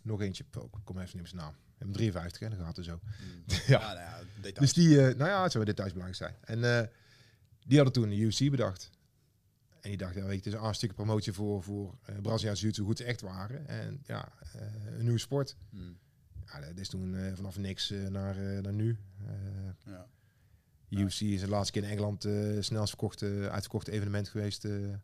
nog 0.03 0.21
eentje. 0.21 0.45
Ik 0.45 0.71
kom 0.85 0.99
even 0.99 1.11
niet 1.17 1.21
op 1.21 1.27
zijn 1.29 1.41
naam. 1.43 1.55
Hebben 1.77 1.97
53 1.97 2.41
hè, 2.41 2.49
dan 2.57 2.65
gaat 2.67 2.77
het 2.77 2.85
zo. 2.85 3.01
Hmm. 3.19 3.45
Ja. 3.67 3.81
Ja, 3.81 3.93
nou 3.93 3.99
ja. 4.55 4.61
Dus 4.61 4.73
die, 4.73 5.01
eh, 5.07 5.17
nou 5.17 5.31
ja, 5.31 5.43
het 5.43 5.53
zou 5.53 5.65
details 5.65 5.93
belangrijk 5.93 6.19
zijn. 6.23 6.37
En 6.61 6.79
eh, 6.79 6.89
die 7.67 7.77
hadden 7.77 7.93
toen 7.95 8.09
de 8.09 8.17
UFC 8.17 8.51
bedacht. 8.51 8.91
En 9.83 9.89
die 9.89 9.97
dacht, 9.97 10.15
ja, 10.15 10.21
weet 10.23 10.31
je, 10.31 10.37
het 10.37 10.47
is 10.47 10.53
een 10.53 10.67
aanstukje 10.67 10.97
promotie 10.97 11.33
voor, 11.33 11.63
voor 11.63 11.95
uh, 12.11 12.17
Braziliaanse 12.21 12.71
jiu 12.71 12.85
goed 12.85 12.99
ze 12.99 13.05
echt 13.05 13.21
waren. 13.21 13.67
En 13.69 14.03
ja, 14.07 14.33
eh, 14.55 14.61
een 14.99 15.03
nieuwe 15.03 15.19
sport. 15.19 15.57
Hmm. 15.71 15.99
Ja, 16.47 16.61
dat 16.61 16.79
is 16.79 16.89
toen 16.89 17.15
eh, 17.17 17.33
vanaf 17.35 17.59
niks 17.59 17.91
eh, 17.91 18.07
naar, 18.07 18.37
eh, 18.37 18.63
naar 18.63 18.73
nu. 18.73 18.99
Eh, 19.27 19.35
Ja. 19.85 20.07
UFC 20.89 21.21
is 21.21 21.41
de 21.41 21.49
laatste 21.49 21.73
keer 21.73 21.83
in 21.83 21.89
Engeland 21.91 22.25
eh 22.25 22.57
snelst 22.61 22.89
verkochte, 22.89 23.49
uitverkochte 23.51 23.91
evenement 23.91 24.29
geweest. 24.29 24.65
eh, 24.65 24.95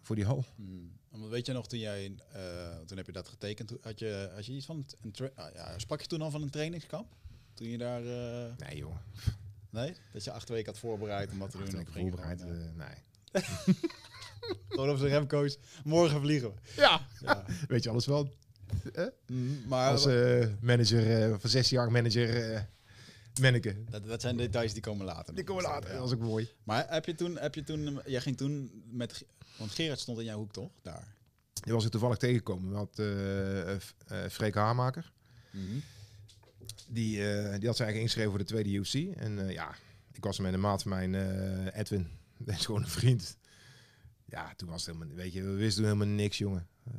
voor 0.00 0.16
die 0.16 0.24
hal. 0.24 0.44
Hmm. 0.56 0.92
Weet 1.30 1.46
je 1.46 1.52
nog, 1.52 1.68
toen 1.68 1.78
jij, 1.78 2.14
eh, 2.32 2.78
toen 2.86 2.96
heb 2.96 3.06
je 3.06 3.12
dat 3.12 3.28
getekend, 3.28 3.72
had 3.80 3.98
je, 3.98 4.30
had 4.34 4.46
je 4.46 4.52
iets 4.52 4.66
van, 4.66 4.86
een 5.00 5.30
ah, 5.34 5.54
ja, 5.54 5.78
sprak 5.78 6.00
je 6.00 6.06
toen 6.06 6.22
al 6.22 6.30
van 6.30 6.42
een 6.42 6.50
trainingskamp? 6.50 7.16
Toen 7.54 7.68
je 7.68 7.78
daar, 7.78 8.00
eh, 8.06 8.56
Nee 8.56 8.76
joh, 8.76 8.96
nee? 9.70 9.94
Dat 10.12 10.24
je 10.24 10.30
acht 10.32 10.48
weken 10.48 10.72
had 10.72 10.78
voorbereid 10.80 11.30
om 11.32 11.38
wat 11.38 11.50
te 11.50 11.56
doen? 11.58 11.66
ging 11.66 11.86
je 11.86 12.00
voorbereid. 12.00 12.40
Eh, 12.40 12.48
nee. 12.74 12.94
Eh, 13.34 13.48
gewoon 14.68 14.90
op 14.90 14.96
zijn 14.98 15.10
remcoach, 15.10 15.54
morgen 15.84 16.20
vliegen 16.20 16.48
we. 16.48 16.54
Ja. 16.76 17.06
Ja. 17.20 17.44
Weet 17.68 17.82
je 17.84 17.90
alles 17.90 18.06
wel? 18.06 18.34
Mm, 19.26 19.62
maar 19.66 19.90
Als 19.90 20.06
eh, 20.06 20.46
manager, 20.60 21.22
eh 21.32 21.34
van 21.38 21.50
16 21.50 21.76
jaar 21.76 21.90
manager, 21.92 22.52
eh 22.52 22.60
manneke. 23.40 23.76
dat, 23.90 24.04
dat 24.06 24.20
zijn 24.20 24.36
details 24.36 24.72
die 24.72 24.82
komen 24.82 25.06
later. 25.06 25.34
Die 25.34 25.44
komen 25.44 25.62
later, 25.62 25.90
Ja. 25.90 25.96
dat 25.96 26.06
is 26.06 26.12
ook 26.14 26.20
mooi. 26.20 26.48
Maar 26.64 26.86
heb 26.88 27.06
je 27.06 27.14
toen, 27.14 27.38
heb 27.38 27.54
je 27.54 27.62
toen, 27.62 28.00
jij 28.06 28.20
ging 28.20 28.36
toen 28.36 28.82
met, 28.90 29.24
want 29.56 29.70
Gerard 29.70 30.00
stond 30.00 30.18
in 30.18 30.24
jouw 30.24 30.38
hoek 30.38 30.52
toch? 30.52 30.70
Daar. 30.82 31.12
Die 31.52 31.72
was 31.72 31.84
ik 31.84 31.90
toevallig 31.90 32.16
tegengekomen. 32.16 32.70
We 32.70 32.76
had 32.76 32.98
eh 32.98 33.72
eh, 33.72 33.78
F- 33.80 33.94
eh, 34.06 34.18
Freek 34.30 34.54
Haarmaker. 34.54 35.12
Die, 36.88 37.16
eh, 37.28 37.58
die 37.58 37.66
had 37.68 37.76
zich 37.76 37.86
eigenlijk 37.86 37.96
ingeschreven 37.96 38.30
voor 38.30 38.38
de 38.38 38.44
tweede 38.44 38.70
UFC. 38.70 38.94
En 39.16 39.38
eh, 39.48 39.52
ja, 39.54 39.74
ik 40.12 40.24
was 40.24 40.36
er 40.36 40.42
met 40.42 40.52
een 40.54 40.60
maat 40.60 40.82
van 40.82 40.90
mijn 40.90 41.14
eh, 41.14 41.80
Edwin. 41.80 42.08
Dat 42.46 42.54
is 42.54 42.64
gewoon 42.66 42.82
een 42.82 42.88
vriend. 42.88 43.36
Ja, 44.24 44.54
toen 44.54 44.68
was 44.68 44.86
het 44.86 44.94
helemaal, 44.96 45.16
weet 45.16 45.32
je, 45.32 45.42
we 45.42 45.52
wisten 45.52 45.84
helemaal 45.84 46.06
niks, 46.06 46.38
jongen. 46.38 46.68
Eh 46.84 46.92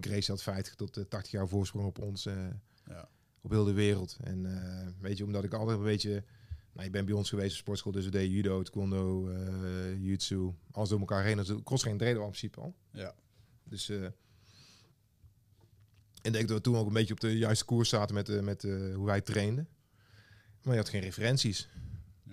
Grace 0.00 0.30
had 0.30 0.42
50 0.42 0.74
tot 0.74 0.96
eh, 0.96 1.04
80 1.04 1.32
jaar 1.32 1.48
voorsprong 1.48 1.86
op 1.86 1.98
ons, 1.98 2.26
eh, 2.26 2.46
Ja. 2.86 3.08
op 3.40 3.50
heel 3.50 3.64
de 3.64 3.72
wereld. 3.72 4.16
En 4.24 4.46
weet 5.00 5.18
je, 5.18 5.24
omdat 5.24 5.44
ik 5.44 5.52
altijd 5.54 5.78
een 5.78 5.84
beetje, 5.84 6.24
nou, 6.72 6.84
je 6.84 6.90
bent 6.90 7.06
bij 7.06 7.14
ons 7.14 7.28
geweest 7.28 7.52
op 7.52 7.58
sportschool, 7.58 7.92
dus 7.92 8.04
we 8.04 8.10
deden 8.10 8.30
judo, 8.30 8.62
taekwondo, 8.62 9.30
jiu-jitsu, 9.98 10.52
alles 10.70 10.88
door 10.88 10.98
elkaar 10.98 11.24
heen. 11.24 11.36
Dus 11.36 11.48
crosstraining 11.64 11.98
deden 12.04 12.18
we 12.20 12.24
in 12.24 12.30
principe 12.38 12.60
al. 12.60 12.74
Ja. 12.92 13.14
Dus 13.64 13.88
ik 16.22 16.32
denk 16.32 16.48
dat 16.48 16.56
we 16.56 16.60
toen 16.60 16.76
ook 16.76 16.86
een 16.86 16.92
beetje 16.92 17.12
op 17.14 17.20
de 17.20 17.38
juiste 17.38 17.64
koers 17.64 17.88
zaten 17.88 18.14
met, 18.14 18.42
met 18.42 18.62
hoe 18.62 19.04
wij 19.06 19.20
trainden. 19.20 19.68
Maar 20.62 20.72
je 20.74 20.80
had 20.80 20.88
geen 20.88 21.00
referenties. 21.00 21.68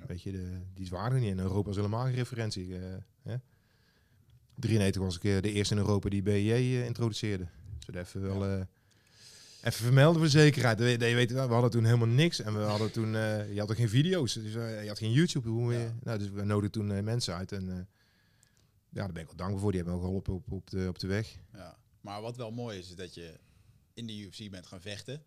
Weet 0.07 0.21
je, 0.21 0.31
de, 0.31 0.59
die 0.73 0.89
waren 0.89 1.13
er 1.13 1.19
niet. 1.19 1.29
In 1.29 1.39
Europa 1.39 1.67
was 1.67 1.75
helemaal 1.75 2.05
geen 2.05 2.13
referentie. 2.15 2.75
eh 2.77 2.81
hè? 3.23 3.35
93 4.55 5.01
was 5.01 5.15
ik 5.15 5.23
eh, 5.23 5.41
de 5.41 5.51
eerste 5.51 5.73
in 5.73 5.79
Europa 5.79 6.09
die 6.09 6.21
BJ 6.21 6.51
eh, 6.51 6.85
introduceerde. 6.85 7.47
Dus 7.85 7.95
even 7.95 8.21
wel... 8.21 8.45
even 9.63 9.83
vermelden 9.83 10.21
voor 10.21 10.29
zekerheid. 10.29 10.79
Je 10.79 10.97
weet, 10.97 11.31
we 11.31 11.39
hadden 11.39 11.69
toen 11.71 11.85
helemaal 11.85 12.07
niks. 12.07 12.39
En 12.41 12.53
we 12.53 12.59
hadden 12.59 12.91
toen... 12.91 13.11
je 13.11 13.55
had 13.57 13.69
ook 13.69 13.75
geen 13.77 13.89
video's. 13.89 14.33
Dus 14.33 14.53
je 14.53 14.85
had 14.87 14.97
geen 14.97 15.11
YouTube. 15.11 15.49
Hoe, 15.49 15.73
Ja. 15.73 15.93
nou, 16.03 16.19
dus 16.19 16.29
we 16.29 16.43
nodigden 16.43 16.71
toen 16.71 16.91
eh, 16.91 17.03
mensen 17.03 17.35
uit. 17.35 17.51
En 17.51 17.65
ja, 18.89 19.03
daar 19.03 19.11
ben 19.11 19.21
ik 19.21 19.27
wel 19.27 19.35
dankbaar 19.37 19.59
voor. 19.61 19.71
Die 19.71 19.81
hebben 19.81 19.99
me 19.99 20.03
ook 20.03 20.07
geholpen 20.07 20.33
op, 20.33 20.51
op, 20.51 20.69
de, 20.69 20.85
op 20.87 20.99
de 20.99 21.07
weg. 21.07 21.37
Ja. 21.53 21.77
Maar 22.01 22.21
wat 22.21 22.37
wel 22.37 22.51
mooi 22.51 22.77
is, 22.77 22.89
is 22.89 22.95
dat 22.95 23.13
je 23.13 23.39
in 23.93 24.07
de 24.07 24.17
UFC 24.19 24.49
bent 24.51 24.67
gaan 24.67 24.81
vechten. 24.81 25.23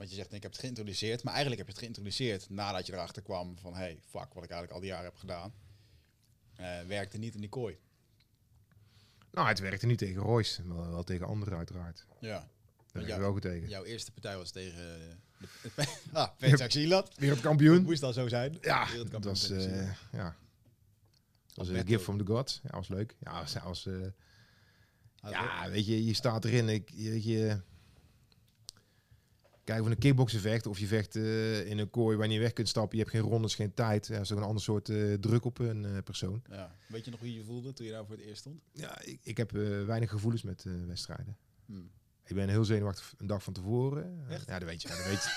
Want 0.00 0.12
je 0.12 0.18
zegt, 0.18 0.32
ik 0.32 0.42
heb 0.42 0.52
het 0.52 0.60
geïntroduceerd. 0.60 1.22
Maar 1.22 1.32
eigenlijk 1.34 1.62
heb 1.62 1.66
je 1.66 1.72
het 1.72 1.82
geïntroduceerd 1.82 2.50
nadat 2.50 2.86
je 2.86 2.92
erachter 2.92 3.22
kwam 3.22 3.58
van... 3.58 3.74
hey, 3.74 4.00
fuck, 4.06 4.34
wat 4.34 4.44
ik 4.44 4.50
eigenlijk 4.50 4.72
al 4.72 4.80
die 4.80 4.88
jaren 4.88 5.04
heb 5.04 5.16
gedaan. 5.16 5.54
eh, 6.56 6.86
werkte 6.86 7.18
niet 7.18 7.34
in 7.34 7.40
die 7.40 7.48
kooi. 7.48 7.78
Nou, 9.30 9.48
het 9.48 9.58
werkte 9.58 9.86
niet 9.86 9.98
tegen 9.98 10.22
Royce, 10.22 10.62
maar 10.62 10.90
wel 10.90 11.04
tegen 11.04 11.26
anderen 11.26 11.56
uiteraard. 11.56 12.06
Ja. 12.20 12.48
Daar 12.92 13.02
ik 13.02 13.16
wel 13.16 13.32
goed 13.32 13.42
tegen. 13.42 13.68
Jouw 13.68 13.84
eerste 13.84 14.12
partij 14.12 14.36
was 14.36 14.50
tegen... 14.50 15.18
De, 15.38 15.86
ah, 16.12 16.28
Petzak 16.38 16.70
Silat. 16.70 17.14
Wereldkampioen. 17.16 17.82
Moest 17.82 18.02
al 18.02 18.12
zo 18.12 18.28
zijn. 18.28 18.58
Ja, 18.60 18.86
dat 19.10 19.24
was, 19.24 19.50
eh 19.50 19.90
ja. 20.12 20.36
Dat 21.46 21.66
was 21.66 21.68
een 21.68 21.86
gift 21.86 22.02
from 22.02 22.18
the 22.18 22.26
gods. 22.26 22.60
Ja, 22.62 22.70
was 22.70 22.88
leuk. 22.88 23.16
Ja, 23.18 23.44
was, 23.64 23.86
eh, 23.86 23.94
ja, 25.30 25.70
weet 25.70 25.86
je, 25.86 26.04
je 26.04 26.14
staat 26.14 26.44
erin. 26.44 26.68
Ik, 26.68 26.90
je, 26.94 27.10
weet 27.10 27.24
je, 27.24 27.60
kijk, 29.70 29.82
van 29.82 29.90
een 29.90 29.98
kickboksen 29.98 30.40
vecht 30.40 30.66
of 30.66 30.78
je 30.78 30.86
vecht 30.86 31.16
eh, 31.16 31.66
in 31.66 31.78
een 31.78 31.90
kooi 31.90 32.16
waar 32.16 32.26
je 32.26 32.32
niet 32.32 32.42
weg 32.42 32.52
kunt 32.52 32.68
stappen. 32.68 32.96
Je 32.98 33.02
hebt 33.04 33.16
geen 33.16 33.24
rondes, 33.24 33.54
geen 33.54 33.74
tijd. 33.74 34.06
Ja, 34.06 34.12
dat 34.14 34.22
is 34.22 34.32
ook 34.32 34.38
een 34.38 34.44
ander 34.44 34.62
soort 34.62 34.88
eh, 34.88 35.12
druk 35.14 35.44
op 35.44 35.58
een 35.58 35.84
eh, 35.84 35.90
persoon. 36.04 36.42
Ja. 36.50 36.74
Weet 36.88 37.04
je 37.04 37.10
nog 37.10 37.20
hoe 37.20 37.28
je 37.28 37.34
je 37.38 37.44
voelde 37.44 37.72
toen 37.72 37.86
je 37.86 37.92
daar 37.92 38.06
voor 38.06 38.16
het 38.16 38.24
eerst 38.24 38.40
stond? 38.40 38.60
Ja, 38.72 39.00
ik, 39.02 39.18
ik 39.22 39.36
heb 39.36 39.50
weinig 39.86 40.10
gevoelens 40.10 40.42
met 40.42 40.64
wedstrijden. 40.86 41.36
Hmm. 41.66 41.90
Ik 42.24 42.34
ben 42.34 42.48
heel 42.48 42.64
zenuwachtig 42.64 43.14
een 43.18 43.26
dag 43.26 43.42
van 43.42 43.52
tevoren. 43.52 44.24
Echt? 44.28 44.46
Ja, 44.46 44.58
dat 44.58 44.68
weet 44.68 44.82
je. 44.82 44.88
Dat 44.88 45.04
weet 45.04 45.22
je. 45.22 45.28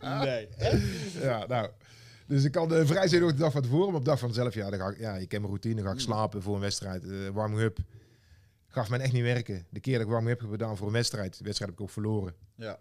Nee. 0.24 0.48
Ja, 1.22 1.46
nou. 1.46 1.70
Dus 2.26 2.44
ik 2.44 2.52
kan 2.52 2.86
vrij 2.86 3.08
zenuwachtig 3.08 3.38
de 3.38 3.44
dag 3.44 3.52
van 3.52 3.62
tevoren, 3.62 3.86
maar 3.86 3.98
op 3.98 4.04
de 4.04 4.10
dag 4.10 4.18
van 4.18 4.32
zelf, 4.34 4.54
ja, 4.54 4.70
dan 4.70 4.78
ga 4.78 4.88
ik, 4.88 4.98
ja, 4.98 5.16
ik 5.16 5.28
ken 5.28 5.40
mijn 5.40 5.52
routine, 5.52 5.74
dan 5.74 5.84
ga 5.84 5.90
ik 5.90 5.96
Mm. 5.96 6.02
slapen 6.04 6.42
voor 6.42 6.54
een 6.54 6.60
wedstrijd. 6.60 7.04
eh 7.10 7.28
warming 7.32 7.60
up 7.60 7.78
gaf 8.68 8.90
mij 8.90 8.98
echt 8.98 9.12
niet 9.12 9.22
werken. 9.22 9.66
De 9.70 9.80
keer 9.80 9.98
dat 9.98 10.08
ik 10.08 10.14
up 10.14 10.26
heb 10.26 10.50
gedaan 10.50 10.76
voor 10.76 10.86
een 10.86 10.92
wedstrijd, 10.92 11.38
de 11.38 11.44
wedstrijd 11.44 11.70
heb 11.70 11.80
ik 11.80 11.84
ook 11.86 11.92
verloren. 11.92 12.34
Ja. 12.54 12.80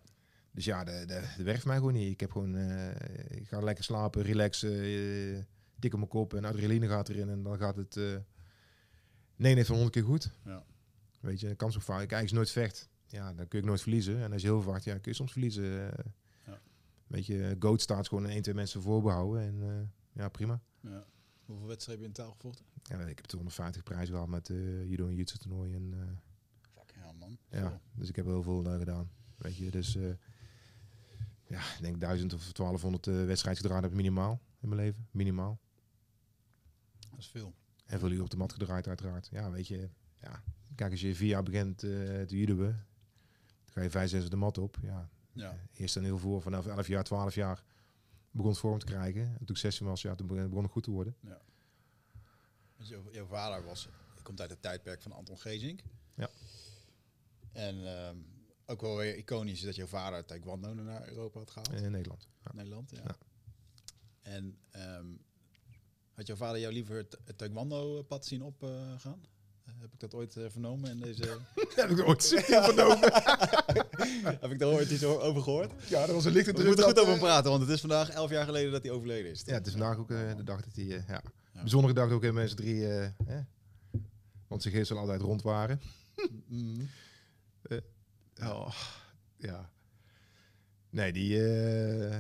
Dus 0.52 0.66
ja, 0.66 0.84
de, 0.84 1.04
de, 1.06 1.22
de 1.38 1.44
werkt 1.44 1.66
mij 1.66 1.78
gewoon 1.78 1.94
niet. 1.94 2.12
Ik 2.12 2.20
heb 2.20 2.32
gewoon, 2.32 2.56
eh, 2.56 3.38
ik 3.38 3.48
ga 3.48 3.60
lekker 3.60 3.84
slapen, 3.84 4.22
relaxen, 4.22 5.48
tik 5.80 5.94
op 5.94 6.00
mijn 6.00 6.10
kop 6.10 6.34
en 6.34 6.46
adrenaline 6.46 6.88
gaat 6.88 7.10
erin 7.10 7.30
en 7.30 7.44
dan 7.44 7.58
gaat 7.58 7.76
het 7.76 7.98
eh 7.98 8.16
9 9.36 9.66
van 9.66 9.76
100 9.76 9.96
keer 9.96 10.04
goed. 10.06 10.32
Ja. 10.46 10.64
Weet 11.20 11.40
je, 11.40 11.48
de 11.48 11.56
kans 11.56 11.76
op 11.76 11.82
fout. 11.82 12.14
Als 12.14 12.30
je 12.30 12.36
nooit 12.36 12.52
vecht, 12.52 12.90
ja, 13.06 13.34
dan 13.34 13.48
kun 13.48 13.60
je 13.60 13.66
nooit 13.66 13.82
verliezen. 13.82 14.22
En 14.24 14.32
als 14.34 14.42
je 14.42 14.48
heel 14.48 14.62
vaart, 14.62 14.84
ja, 14.84 14.94
kun 14.94 15.12
je 15.12 15.18
soms 15.18 15.32
verliezen. 15.32 15.92
Ja. 16.46 16.60
Weet 17.08 17.26
je, 17.26 17.56
Goat 17.60 17.82
staat 17.82 18.08
gewoon 18.08 18.28
één, 18.28 18.42
twee 18.42 18.56
mensen 18.56 18.82
voorbehouden 18.82 19.42
en 19.42 19.92
ja, 20.14 20.30
prima. 20.30 20.62
ja. 20.82 21.06
Hoeveel 21.48 21.68
wedstrijden 21.68 22.06
heb 22.06 22.14
je 22.14 22.22
in 22.22 22.26
taal 22.26 22.36
gevochten? 22.36 22.66
Ja, 22.84 23.00
ik 23.00 23.18
heb 23.18 23.26
250 23.26 23.84
prijzen 23.84 24.14
gehad 24.14 24.28
met 24.30 24.50
eh 24.50 24.90
judo 24.90 25.04
en 25.04 25.10
jiu-jitsu 25.10 25.38
toernooi 25.38 25.74
en 25.74 25.94
eh, 25.94 26.00
Fucking 26.74 27.04
hell, 27.04 27.14
man. 27.20 27.38
ja, 27.50 27.82
dus 27.94 28.10
ik 28.10 28.16
heb 28.16 28.26
heel 28.26 28.44
veel 28.44 28.66
eh, 28.66 28.78
gedaan. 28.78 29.10
Weet 29.38 29.58
je, 29.58 29.72
dus 29.72 29.94
ja, 31.48 31.60
ik 31.60 31.82
denk 31.82 32.00
1000 32.00 32.34
of 32.34 32.52
1200 32.52 33.08
uh, 33.08 33.26
wedstrijden 33.26 33.62
gedraaid 33.62 33.84
heb 33.84 33.94
minimaal 33.94 34.42
in 34.60 34.70
mijn 34.70 34.82
leven. 34.82 35.08
Minimaal. 35.12 35.60
Dat 37.10 37.20
is 37.20 37.28
veel. 37.28 37.54
En 37.86 38.00
veel 38.00 38.12
uur 38.12 38.22
op 38.22 38.30
de 38.30 38.38
mat 38.38 38.54
gedraaid 38.54 38.88
uiteraard. 38.88 39.28
Ja, 39.32 39.52
weet 39.52 39.68
je, 39.68 39.90
ja. 40.22 40.44
Kijk, 40.76 40.92
als 40.92 41.02
je 41.02 41.16
vier 41.16 41.28
jaar 41.28 41.44
begint 41.44 41.78
te 41.78 42.26
judoën, 42.28 42.58
dan 42.58 43.74
ga 43.74 43.82
je 43.82 43.90
vijf, 43.90 44.10
zes 44.10 44.30
de 44.30 44.36
mat 44.36 44.58
op. 44.58 44.78
Ja, 44.82 45.10
Ja. 45.32 45.58
Eerst 45.74 45.94
dan 45.94 46.04
heel 46.04 46.18
veel, 46.18 46.42
vanaf 46.42 46.66
11 46.66 46.88
jaar, 46.88 47.04
12 47.04 47.36
jaar 47.36 47.64
begon 48.32 48.56
vorm 48.56 48.80
te 48.80 48.86
krijgen. 48.86 49.22
En 49.22 49.46
toen 49.46 49.56
ik 49.56 49.58
16 49.58 49.86
was, 49.86 50.02
ja, 50.02 50.16
toen 50.16 50.28
begon 50.28 50.64
het 50.64 50.72
goed 50.72 50.84
te 50.84 50.92
worden. 50.92 51.16
Want 52.76 52.90
jouw, 52.90 53.04
jouw 53.12 53.26
vader 53.26 53.66
was, 53.66 53.88
komt 54.24 54.42
uit 54.42 54.50
het 54.50 54.62
tijdperk 54.62 55.02
van 55.02 55.12
Anton 55.12 55.40
Gezink. 55.40 55.82
Ja. 56.16 56.30
En 57.52 57.88
ehm, 57.98 58.18
ook 58.66 58.82
wel 58.82 58.98
weer 58.98 59.18
iconisch 59.18 59.60
is 59.60 59.66
dat 59.66 59.76
jouw 59.76 59.88
vader 59.88 60.26
taekwondo 60.26 60.74
naar 60.74 61.08
Europa 61.08 61.40
had 61.40 61.52
gehaald. 61.52 61.82
In 61.82 61.92
Nederland. 61.92 62.28
Ja. 62.44 62.52
Nederland, 62.54 62.90
ja. 62.90 63.02
Ja. 63.04 63.18
En 64.22 64.58
ehm, 64.70 65.08
had 66.14 66.28
jouw 66.28 66.36
vader 66.36 66.60
jou 66.60 66.74
liever 66.74 66.96
het, 66.96 67.18
het 67.26 67.38
taekwondo-pad 67.38 68.26
zien 68.26 68.44
opgaan? 68.44 69.22
heb 69.80 69.94
ik 69.94 70.00
dat 70.00 70.14
ooit 70.14 70.36
eh, 70.36 70.46
vernomen 70.50 70.90
in 70.90 71.00
deze... 71.00 71.38
heb 71.76 71.90
ik 71.90 72.08
ooit 72.08 72.24
vernomen. 72.48 73.12
heb 74.42 74.52
ik 74.52 74.60
daar 74.60 74.70
ooit 74.70 74.90
iets 74.92 75.04
over 75.04 75.42
gehoord? 75.42 75.72
Ja, 75.90 76.02
er 76.08 76.14
was 76.14 76.26
een 76.26 76.32
lichte 76.32 76.50
We 76.52 76.56
druk. 76.56 76.68
moeten 76.68 76.86
goed 76.86 76.96
dat, 76.96 77.04
over 77.04 77.16
eh, 77.16 77.22
praten, 77.24 77.50
want 77.50 77.62
het 77.64 77.72
is 77.72 77.80
vandaag 77.80 78.10
elf 78.10 78.30
jaar 78.30 78.46
geleden 78.46 78.72
dat 78.72 78.84
hij 78.84 78.92
overleden 78.92 79.32
is. 79.32 79.42
Ja, 79.46 79.54
het 79.54 79.66
is 79.66 79.72
vandaag 79.72 79.98
ook 79.98 80.12
eh, 80.12 80.36
de 80.36 80.44
dag 80.44 80.62
dat 80.62 80.76
hij... 80.76 80.86
eh, 80.86 81.08
ja. 81.08 81.22
Ja. 81.54 81.60
Bijzondere 81.62 81.94
dag 81.94 82.12
ook 82.12 82.24
in 82.24 82.34
mensen 82.34 82.58
drie... 82.58 82.88
eh, 82.88 83.10
hè? 83.26 83.40
Want 84.48 84.62
ze 84.64 84.70
gisteren 84.70 85.02
altijd 85.02 85.22
rond 85.22 85.42
waren. 85.42 85.82
Mhm. 86.48 86.82
Oh, 88.44 88.70
ja. 89.38 89.70
Nee, 90.90 91.14
die... 91.14 91.46
eh, 91.48 92.18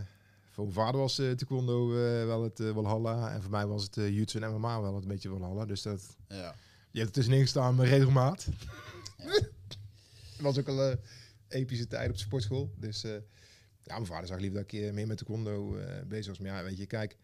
voor 0.51 0.63
mijn 0.63 0.75
vader 0.75 0.99
was 0.99 1.19
eh 1.19 1.31
taekwondo 1.31 1.91
eh, 1.91 2.25
wel 2.25 2.43
het 2.43 2.59
eh, 2.59 2.73
Valhalla. 2.73 3.31
En 3.31 3.41
voor 3.41 3.51
mij 3.51 3.65
was 3.67 3.83
het 3.83 3.97
uh, 3.97 4.07
jiu-jitsu 4.07 4.39
en 4.39 4.51
MMA 4.53 4.81
wel 4.81 4.95
een 4.95 5.07
beetje 5.07 5.29
Valhalla. 5.29 5.65
Dus 5.65 5.81
dat... 5.81 6.15
Ja. 6.27 6.55
Je 6.91 6.99
hebt 6.99 7.07
er 7.09 7.11
tussenin 7.15 7.41
gestaan 7.41 7.75
met 7.75 7.87
regelmaat. 7.87 8.47
Ja. 9.17 9.39
Was 10.41 10.57
ook 10.59 10.67
al 10.67 10.95
epische 11.47 11.87
tijd 11.87 12.09
op 12.09 12.15
de 12.15 12.21
sportschool. 12.21 12.73
Dus 12.77 13.03
eh, 13.03 13.11
ja, 13.83 13.93
mijn 13.93 14.05
vader 14.05 14.27
zag 14.27 14.39
liever 14.39 14.59
dat 14.59 14.71
ik 14.71 14.79
eh, 14.79 14.93
meer 14.93 15.07
met 15.07 15.17
taekwondo 15.17 15.77
eh 15.77 16.03
bezig 16.05 16.27
was. 16.27 16.39
Maar 16.39 16.47
ja, 16.57 16.63
weet 16.63 16.77
je, 16.77 16.85
kijk. 16.85 17.17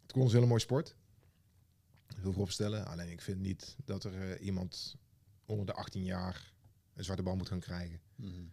Taekwondo 0.00 0.26
is 0.26 0.32
een 0.32 0.38
hele 0.38 0.46
mooie 0.46 0.60
sport. 0.60 0.96
Heel 2.16 2.32
veel 2.32 2.42
opstellen. 2.42 2.86
Alleen 2.86 3.08
ik 3.08 3.20
vind 3.20 3.40
niet 3.40 3.76
dat 3.84 4.04
er 4.04 4.38
iemand 4.38 4.96
onder 5.44 5.66
de 5.66 5.72
18 5.72 6.04
jaar 6.04 6.52
een 6.94 7.04
zwarte 7.04 7.22
bal 7.22 7.36
moet 7.36 7.48
gaan 7.48 7.60
krijgen. 7.60 8.00
Mhm. 8.16 8.44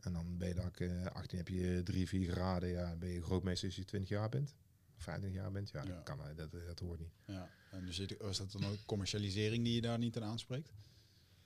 En 0.00 0.12
dan 0.12 0.38
ben 0.38 0.48
je 0.48 0.54
dat 0.54 0.76
eh 0.76 1.04
18 1.06 1.38
heb 1.38 1.48
je 1.48 1.80
3, 1.84 2.08
4 2.08 2.30
graden. 2.32 2.68
Ja, 2.68 2.96
ben 2.96 3.08
je 3.08 3.22
grootmeester 3.22 3.66
als 3.68 3.76
je 3.76 3.84
20 3.84 4.08
jaar 4.10 4.28
bent. 4.28 4.54
Of 4.96 5.02
25 5.02 5.40
jaar 5.40 5.52
bent. 5.52 5.70
Ja, 5.70 5.82
Ja. 5.82 5.94
Dat, 5.94 6.02
kan, 6.02 6.18
dat, 6.36 6.50
dat 6.50 6.78
hoort 6.78 7.00
niet. 7.00 7.12
Ja, 7.26 7.48
en 7.70 7.86
dus 7.86 8.06
was 8.18 8.38
dat 8.38 8.52
dan 8.52 8.64
ook 8.64 8.78
commercialisering 8.86 9.64
die 9.64 9.74
je 9.74 9.80
daar 9.80 9.98
niet 9.98 10.16
aan 10.16 10.24
aanspreekt? 10.24 10.72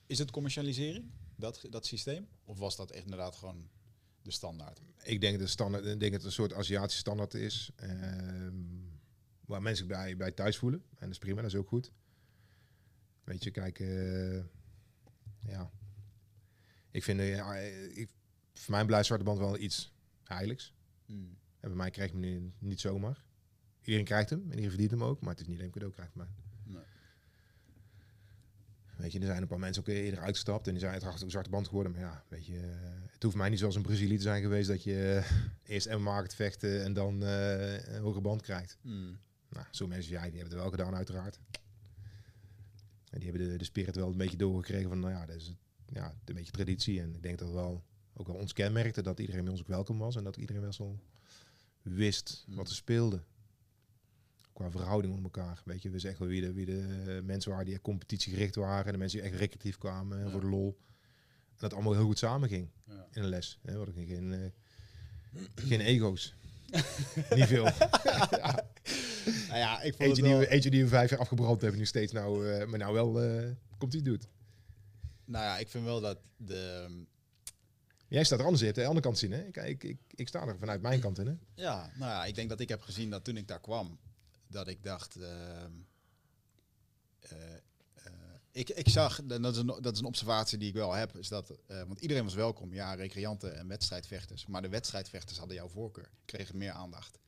Is 0.06 0.18
het 0.18 0.30
commercialisering, 0.30 1.10
dat, 1.36 1.66
dat 1.70 1.86
systeem? 1.86 2.28
Of 2.44 2.58
was 2.58 2.76
dat 2.76 2.90
echt 2.90 3.04
inderdaad 3.04 3.36
gewoon 3.36 3.68
de 4.22 4.30
standaard? 4.30 4.80
Ik 5.02 5.20
denk, 5.20 5.38
de 5.38 5.46
standaard, 5.46 5.84
ik 5.84 6.00
denk 6.00 6.12
dat 6.12 6.12
het 6.12 6.24
een 6.24 6.32
soort 6.32 6.52
Aziatische 6.52 7.00
standaard 7.00 7.34
is. 7.34 7.70
ehm, 7.76 8.54
waar 9.46 9.62
mensen 9.62 9.86
zich 9.86 9.96
bij, 9.96 10.16
bij 10.16 10.30
thuis 10.30 10.56
voelen. 10.56 10.82
En 10.88 10.96
dat 10.98 11.10
is 11.10 11.18
prima, 11.18 11.42
dat 11.42 11.50
is 11.50 11.56
ook 11.56 11.68
goed. 11.68 11.92
Weet 13.24 13.44
je, 13.44 13.50
kijk, 13.50 13.78
eh, 13.80 14.38
ja. 15.40 15.70
Ik 16.90 17.02
vind, 17.02 17.20
eh, 17.20 17.96
ik, 17.96 18.10
voor 18.52 18.74
mij 18.74 18.84
blijft 18.84 19.06
Zwarte 19.06 19.24
Band 19.24 19.38
wel 19.38 19.58
iets 19.58 19.92
heiligs. 20.22 20.74
Mm. 21.06 21.38
En 21.60 21.68
bij 21.68 21.76
mij 21.76 21.90
krijgt 21.90 22.14
men 22.14 22.54
niet 22.58 22.80
zomaar. 22.80 23.24
Iedereen 23.80 24.04
krijgt 24.04 24.30
hem 24.30 24.38
en 24.38 24.48
iedereen 24.48 24.70
verdient 24.70 24.90
hem 24.90 25.04
ook, 25.04 25.20
maar 25.20 25.30
het 25.30 25.40
is 25.40 25.46
niet 25.46 25.60
een 25.60 25.70
cadeau 25.70 25.92
krijgt 25.92 26.14
mij. 26.14 26.26
Weet 28.96 29.12
je, 29.12 29.18
er 29.18 29.26
zijn 29.26 29.42
een 29.42 29.48
paar 29.48 29.58
mensen 29.58 29.82
ook 29.82 29.88
eerder 29.88 30.20
uitgestapt 30.20 30.66
en 30.66 30.70
die 30.72 30.80
zijn 30.80 30.92
uiteraard 30.92 31.22
ook 31.22 31.30
zwarte 31.30 31.50
band 31.50 31.68
geworden. 31.68 31.92
Maar 31.92 32.00
ja, 32.00 32.24
weet 32.28 32.46
je, 32.46 32.58
eh, 32.58 32.62
het 33.12 33.22
hoeft 33.22 33.36
mij 33.36 33.48
niet 33.48 33.58
zoals 33.58 33.74
een 33.74 33.82
Brazilië 33.82 34.16
te 34.16 34.22
zijn 34.22 34.42
geweest 34.42 34.68
dat 34.68 34.82
je 34.82 35.22
eh, 35.24 35.72
eerst 35.74 35.90
MMA 35.90 36.20
gaat 36.20 36.34
vechten 36.34 36.82
en 36.84 36.92
dan 36.92 37.22
eh, 37.22 37.94
een 37.94 38.00
hoge 38.00 38.20
band 38.20 38.42
krijgt. 38.42 38.78
Mm. 38.80 39.18
Nou, 39.48 39.66
zo'n 39.70 39.88
mensen, 39.88 40.12
ja, 40.12 40.22
die 40.22 40.30
hebben 40.30 40.50
het 40.50 40.60
wel 40.60 40.70
gedaan 40.70 40.94
uiteraard. 40.94 41.38
En 43.10 43.20
die 43.20 43.30
hebben 43.30 43.48
de, 43.48 43.56
de 43.56 43.64
spirit 43.64 43.96
wel 43.96 44.10
een 44.10 44.16
beetje 44.16 44.36
doorgekregen 44.36 44.88
van, 44.88 45.00
nou 45.00 45.12
ja, 45.12 45.26
dat 45.26 45.36
is 45.36 45.54
ja, 45.86 46.14
een 46.24 46.34
beetje 46.34 46.52
traditie. 46.52 47.00
En 47.00 47.14
ik 47.14 47.22
denk 47.22 47.38
dat 47.38 47.48
het 47.48 47.56
wel 47.56 47.84
ook 48.14 48.26
wel 48.26 48.36
ons 48.36 48.52
kenmerkte 48.52 49.02
dat 49.02 49.18
iedereen 49.18 49.42
bij 49.42 49.52
ons 49.52 49.60
ook 49.60 49.68
welkom 49.68 49.98
was 49.98 50.16
en 50.16 50.24
dat 50.24 50.36
iedereen 50.36 50.62
best 50.62 50.78
wel 50.78 50.98
wist 51.82 52.44
Mm. 52.46 52.54
wat 52.56 52.68
er 52.68 52.74
speelde. 52.74 53.22
Qua 54.56 54.70
verhouding 54.70 55.14
onder 55.14 55.32
elkaar. 55.32 55.62
Weet 55.64 55.82
je, 55.82 55.90
we 55.90 55.98
zeggen 55.98 56.20
wel 56.20 56.28
wie 56.28 56.40
de, 56.40 56.52
wie 56.52 56.66
de 56.66 57.04
eh, 57.06 57.22
mensen 57.22 57.50
waren 57.50 57.64
die 57.64 57.74
echt 57.74 57.82
competitiegericht 57.82 58.54
waren. 58.54 58.86
En 58.86 58.92
de 58.92 58.98
mensen 58.98 59.18
die 59.20 59.28
echt 59.30 59.38
recreatief 59.38 59.78
kwamen 59.78 60.18
Ja. 60.24 60.30
voor 60.30 60.40
de 60.40 60.46
lol. 60.46 60.78
En 61.48 61.56
dat 61.58 61.72
allemaal 61.74 61.92
heel 61.92 62.04
goed 62.04 62.18
samenging 62.18 62.68
Ja. 62.84 63.06
in 63.12 63.22
een 63.22 63.28
les. 63.28 63.58
Hè, 63.62 63.72
we 63.72 63.76
hadden 63.78 64.06
geen, 64.06 64.32
eh, 64.32 65.42
geen 65.54 65.80
ego's. 65.80 66.34
Niet 67.34 67.46
veel. 67.46 67.64
Nou 69.48 69.58
ja, 69.58 69.82
ik 69.82 69.94
vond 69.94 70.08
Eentje 70.08 70.22
het 70.22 70.32
die, 70.32 70.46
we, 70.46 70.48
eentje 70.48 70.70
die 70.70 70.82
we 70.82 70.88
vijf 70.88 71.10
jaar 71.10 71.18
afgebrand 71.18 71.60
hebben 71.60 71.78
nu 71.80 71.86
steeds. 71.86 72.12
Nou, 72.12 72.50
eh, 72.50 72.66
maar 72.66 72.78
nou 72.78 72.94
wel 72.94 73.12
komt 73.78 73.92
hij 73.92 74.02
doet. 74.02 74.28
Nou 75.24 75.44
ja, 75.44 75.58
ik 75.58 75.68
vind 75.68 75.84
wel 75.84 76.00
dat 76.00 76.18
de... 76.36 76.88
Jij 78.08 78.24
staat 78.24 78.38
er 78.38 78.44
anders 78.44 78.62
in, 78.62 78.68
aan 78.68 78.74
de 78.74 78.84
andere 78.84 79.00
kant 79.00 79.18
zien. 79.18 79.32
Hè? 79.32 79.42
Kijk, 79.50 79.68
ik, 79.68 79.84
ik, 79.84 79.98
ik 80.14 80.28
sta 80.28 80.46
er 80.46 80.58
vanuit 80.58 80.82
mijn 80.82 81.00
kant 81.00 81.18
in. 81.18 81.26
Hè? 81.26 81.34
Ja, 81.54 81.90
nou 81.96 82.10
ja, 82.10 82.24
ik 82.24 82.34
denk 82.34 82.48
dat 82.48 82.60
ik 82.60 82.68
heb 82.68 82.82
gezien 82.82 83.10
dat 83.10 83.24
toen 83.24 83.36
ik 83.36 83.48
daar 83.48 83.60
kwam, 83.60 83.98
dat 84.56 84.68
ik 84.68 84.82
dacht... 84.82 85.16
ehm, 85.16 85.72
eh, 87.18 87.54
eh, 87.94 88.12
ik, 88.50 88.68
ik 88.68 88.88
zag, 88.88 89.20
dat 89.24 89.52
is, 89.54 89.58
een, 89.58 89.66
dat 89.66 89.92
is 89.92 89.98
een 89.98 90.04
observatie 90.04 90.58
die 90.58 90.68
ik 90.68 90.74
wel 90.74 90.92
heb, 90.92 91.16
is 91.16 91.28
dat, 91.28 91.50
eh, 91.66 91.82
want 91.82 92.00
iedereen 92.00 92.24
was 92.24 92.34
welkom, 92.34 92.74
ja, 92.74 92.94
recreanten 92.94 93.56
en 93.56 93.68
wedstrijdvechters, 93.68 94.46
maar 94.46 94.62
de 94.62 94.68
wedstrijdvechters 94.68 95.38
hadden 95.38 95.56
jouw 95.56 95.68
voorkeur, 95.68 96.10
kregen 96.24 96.56
meer 96.56 96.70
aandacht. 96.70 97.18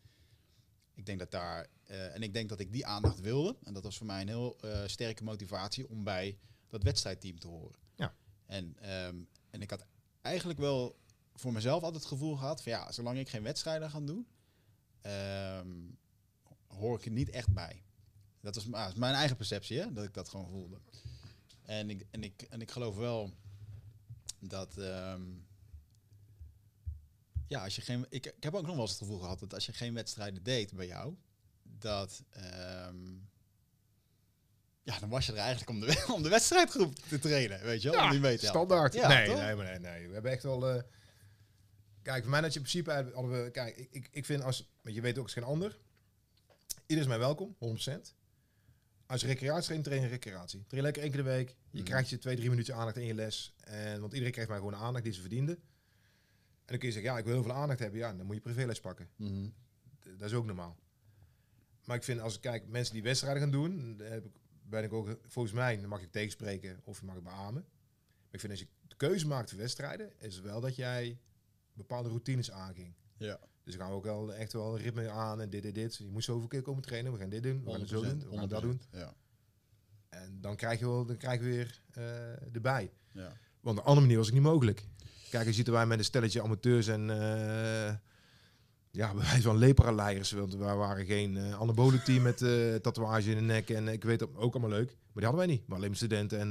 Ik 0.94 1.06
denk 1.06 1.18
dat 1.18 1.30
daar, 1.30 1.66
en 1.86 2.22
ik 2.22 2.32
denk 2.32 2.48
dat 2.48 2.60
ik 2.60 2.72
die 2.72 2.86
aandacht 2.86 3.20
wilde, 3.20 3.56
en 3.62 3.72
dat 3.72 3.82
was 3.82 3.96
voor 3.96 4.06
mij 4.06 4.20
een 4.20 4.28
heel 4.28 4.56
sterke 4.86 5.24
motivatie 5.24 5.88
om 5.88 6.04
bij 6.04 6.38
dat 6.68 6.82
wedstrijdteam 6.82 7.38
te 7.38 7.48
horen. 7.48 7.78
Ja. 7.96 8.14
En, 8.46 8.76
ehm, 8.80 9.16
en 9.50 9.62
ik 9.62 9.70
had 9.70 9.86
eigenlijk 10.20 10.58
wel 10.58 10.98
voor 11.34 11.52
mezelf 11.52 11.82
altijd 11.82 12.02
het 12.02 12.12
gevoel 12.12 12.36
gehad 12.36 12.62
van 12.62 12.72
ja, 12.72 12.92
zolang 12.92 13.18
ik 13.18 13.28
geen 13.28 13.42
wedstrijden 13.42 13.90
ga 13.90 14.00
doen, 14.00 14.26
ehm, 15.00 15.68
hoor 16.78 16.98
ik 16.98 17.04
er 17.04 17.10
niet 17.10 17.30
echt 17.30 17.52
bij. 17.52 17.82
Dat 18.40 18.54
was 18.54 18.66
maar, 18.66 18.88
is 18.88 18.94
mijn 18.94 19.14
eigen 19.14 19.36
perceptie, 19.36 19.78
hè, 19.78 19.92
dat 19.92 20.04
ik 20.04 20.14
dat 20.14 20.28
gewoon 20.28 20.48
voelde. 20.48 20.78
En 21.62 21.90
ik, 21.90 22.06
en 22.10 22.22
ik, 22.22 22.42
en 22.42 22.60
ik 22.60 22.70
geloof 22.70 22.96
wel 22.96 23.32
dat. 24.38 24.76
ehm, 24.76 25.22
ja, 27.46 27.64
als 27.64 27.76
je 27.76 27.82
geen. 27.82 28.06
Ik, 28.08 28.26
ik 28.26 28.42
heb 28.42 28.54
ook 28.54 28.66
nog 28.66 28.70
wel 28.74 28.80
eens 28.80 28.90
het 28.90 28.98
gevoel 29.00 29.18
gehad 29.18 29.38
dat 29.38 29.54
als 29.54 29.66
je 29.66 29.72
geen 29.72 29.94
wedstrijden 29.94 30.42
deed 30.42 30.72
bij 30.72 30.86
jou, 30.86 31.14
dat. 31.62 32.22
ehm, 32.30 33.16
ja, 34.82 34.98
dan 34.98 35.08
was 35.08 35.26
je 35.26 35.32
er 35.32 35.38
eigenlijk 35.38 35.70
om 35.70 35.80
de, 35.80 36.04
om 36.16 36.22
de 36.22 36.28
wedstrijdgroep 36.28 36.94
te 36.94 37.18
trainen, 37.18 37.62
weet 37.62 37.82
je 37.82 37.90
wel? 37.90 38.04
om 38.04 38.10
die 38.10 38.20
mee 38.20 38.38
te 38.38 38.46
standaard. 38.46 38.94
Ja, 38.94 39.08
nee, 39.08 39.28
nee, 39.28 39.54
maar 39.54 39.64
nee, 39.64 39.78
nee. 39.78 40.06
We 40.06 40.12
hebben 40.12 40.32
echt 40.32 40.42
wel... 40.42 40.68
eh, 40.68 40.82
kijk, 42.02 42.22
voor 42.22 42.30
mij 42.30 42.40
dat 42.40 42.52
je 42.52 42.58
in 42.58 42.64
principe... 42.64 43.10
Hadden 43.14 43.44
we, 43.44 43.50
kijk, 43.50 43.76
ik, 43.76 43.88
ik, 43.90 44.08
ik 44.10 44.24
vind 44.24 44.42
als... 44.42 44.68
Want 44.82 44.94
je 44.94 45.00
weet 45.00 45.18
ook 45.18 45.24
als 45.24 45.32
geen 45.32 45.44
ander. 45.44 45.78
Ieder 46.88 47.04
is 47.04 47.10
mij 47.10 47.18
welkom, 47.18 47.56
100%. 47.58 48.14
Als 49.06 49.20
je 49.20 49.26
recreatie 49.26 49.64
traint, 49.66 49.84
train 49.84 50.00
je 50.02 50.06
recreatie. 50.08 50.64
Train 50.66 50.82
lekker 50.82 51.02
één 51.02 51.10
keer 51.12 51.22
de 51.22 51.28
week. 51.28 51.48
Je 51.70 51.78
Mhm. 51.78 51.84
krijgt 51.86 52.08
je 52.10 52.18
twee, 52.18 52.36
drie 52.36 52.48
minuten 52.50 52.74
aandacht 52.74 52.96
in 52.96 53.06
je 53.06 53.14
les. 53.14 53.54
En, 53.60 54.00
want 54.00 54.12
iedereen 54.12 54.32
krijgt 54.32 54.50
mij 54.50 54.58
gewoon 54.58 54.72
de 54.74 54.78
aandacht 54.78 55.04
die 55.04 55.12
ze 55.12 55.20
verdienden. 55.20 55.54
En 55.56 55.62
dan 56.74 56.78
kun 56.78 56.88
je 56.88 56.94
zeggen, 56.94 57.12
ja, 57.12 57.18
ik 57.18 57.24
wil 57.24 57.34
heel 57.34 57.42
veel 57.42 57.52
aandacht 57.52 57.78
hebben. 57.78 57.98
Ja, 57.98 58.12
dan 58.14 58.26
moet 58.26 58.34
je 58.34 58.40
privéles 58.40 58.80
pakken. 58.80 59.08
Mhm. 59.16 59.48
Dat 60.00 60.28
is 60.28 60.32
ook 60.34 60.46
normaal. 60.46 60.76
Maar 61.84 61.96
ik 61.96 62.02
vind 62.04 62.20
als 62.20 62.34
ik 62.34 62.40
kijk, 62.40 62.66
mensen 62.68 62.94
die 62.94 63.02
wedstrijden 63.02 63.42
gaan 63.42 63.50
doen, 63.50 63.96
dan 63.96 64.06
heb 64.06 64.24
ik, 64.24 64.32
ben 64.62 64.84
ik 64.84 64.92
ook, 64.92 65.18
volgens 65.26 65.54
mij, 65.54 65.80
dan 65.80 65.88
mag 65.88 66.02
ik 66.02 66.10
tegenspreken 66.12 66.80
of 66.84 67.00
je 67.00 67.06
mag 67.06 67.14
het 67.14 67.24
beamen. 67.24 67.62
Maar 67.62 68.30
ik 68.30 68.40
vind 68.40 68.52
als 68.52 68.60
je 68.60 68.68
de 68.88 68.96
keuze 68.96 69.26
maakt 69.26 69.50
voor 69.50 69.58
wedstrijden, 69.58 70.12
is 70.20 70.34
het 70.34 70.44
wel 70.44 70.60
dat 70.60 70.76
jij 70.76 71.18
bepaalde 71.72 72.08
routines 72.08 72.50
aanging. 72.50 72.94
Ja. 73.16 73.40
Dus 73.68 73.76
gaan 73.76 73.88
we 73.90 73.94
ook 73.96 74.04
wel 74.04 74.34
echt 74.34 74.52
wel 74.52 74.74
een 74.74 74.82
ritme 74.82 75.10
aan 75.10 75.40
en 75.40 75.50
dit 75.50 75.64
en 75.64 75.72
dit. 75.72 75.96
Je 75.96 76.06
moet 76.06 76.24
zoveel 76.24 76.48
keer 76.48 76.62
komen 76.62 76.82
trainen, 76.82 77.12
we 77.12 77.18
gaan 77.18 77.28
dit 77.28 77.42
doen, 77.42 77.64
we 77.64 77.70
gaan 77.70 77.80
het 77.80 77.88
zo 77.88 78.02
doen, 78.02 78.22
we 78.30 78.36
gaan 78.36 78.48
dat 78.48 78.62
doen. 78.62 78.80
Ja. 78.92 79.14
En 80.08 80.38
dan 80.40 80.56
krijg 80.56 80.78
je, 80.78 80.86
wel, 80.86 81.04
dan 81.06 81.16
krijg 81.16 81.40
je 81.40 81.46
weer 81.46 81.80
eh, 81.92 82.54
erbij. 82.54 82.90
Ja. 83.12 83.32
Want 83.60 83.78
op 83.78 83.82
een 83.82 83.88
andere 83.88 84.00
manier 84.00 84.16
was 84.16 84.26
het 84.26 84.34
niet 84.34 84.44
mogelijk. 84.44 84.84
Kijk, 85.30 85.46
je 85.46 85.52
ziet 85.52 85.66
er 85.66 85.72
wij 85.72 85.86
met 85.86 85.98
een 85.98 86.04
stelletje 86.04 86.42
amateurs 86.42 86.86
en 86.86 87.10
eh 87.10 87.94
ja, 88.90 89.14
wijze 89.24 89.42
van 89.42 89.56
leperaleiers. 89.56 90.30
Want 90.32 90.52
we 90.52 90.64
waren 90.64 91.06
geen 91.06 91.36
uh, 91.36 91.60
anabolenteam 91.60 92.22
met 92.22 92.42
eh, 92.42 92.74
tatoeage 92.86 93.30
in 93.30 93.36
de 93.36 93.42
nek. 93.42 93.70
En 93.70 93.88
ik 93.88 94.04
weet 94.04 94.20
het 94.20 94.36
ook 94.36 94.52
allemaal 94.52 94.78
leuk. 94.78 94.88
Maar 94.88 95.22
die 95.22 95.24
hadden 95.24 95.46
wij 95.46 95.54
niet. 95.54 95.66
Maar 95.66 95.78
alleen 95.78 95.94
studenten 95.94 96.38
en 96.38 96.50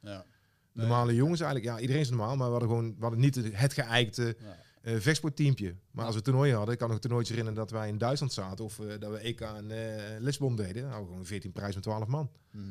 Ja. 0.00 0.24
normale 0.72 1.14
jongens 1.14 1.40
eigenlijk. 1.40 1.74
Ja, 1.74 1.80
iedereen 1.80 2.02
is 2.02 2.08
normaal. 2.10 2.36
Maar 2.36 2.46
we 2.46 2.52
hadden 2.52 2.68
gewoon 2.68 2.94
we 2.94 3.00
hadden 3.00 3.20
niet 3.20 3.34
het, 3.34 3.56
het 3.56 3.72
geëikte 3.72 4.36
Ja. 4.40 4.56
Eh 4.84 5.00
vechtsportteampje. 5.00 5.74
Maar 5.90 6.00
Ja. 6.00 6.06
als 6.06 6.14
we 6.14 6.22
toernooi 6.22 6.52
hadden, 6.52 6.72
ik 6.72 6.78
kan 6.80 6.88
nog 6.88 6.98
toernooitje 6.98 7.34
herinneren 7.34 7.60
dat 7.66 7.70
wij 7.78 7.88
in 7.88 7.98
Duitsland 7.98 8.32
zaten. 8.32 8.64
Of 8.64 8.78
eh, 8.78 8.86
dat 9.00 9.10
we 9.10 9.18
EK 9.18 9.40
en 9.40 9.70
eh 9.70 10.20
Lisbon 10.20 10.56
deden. 10.56 10.82
Hadden 10.82 11.02
we 11.02 11.08
gewoon 11.08 11.26
14 11.26 11.52
prijs 11.52 11.74
met 11.74 11.82
12 11.82 12.06
man. 12.06 12.30
Mhm. 12.50 12.64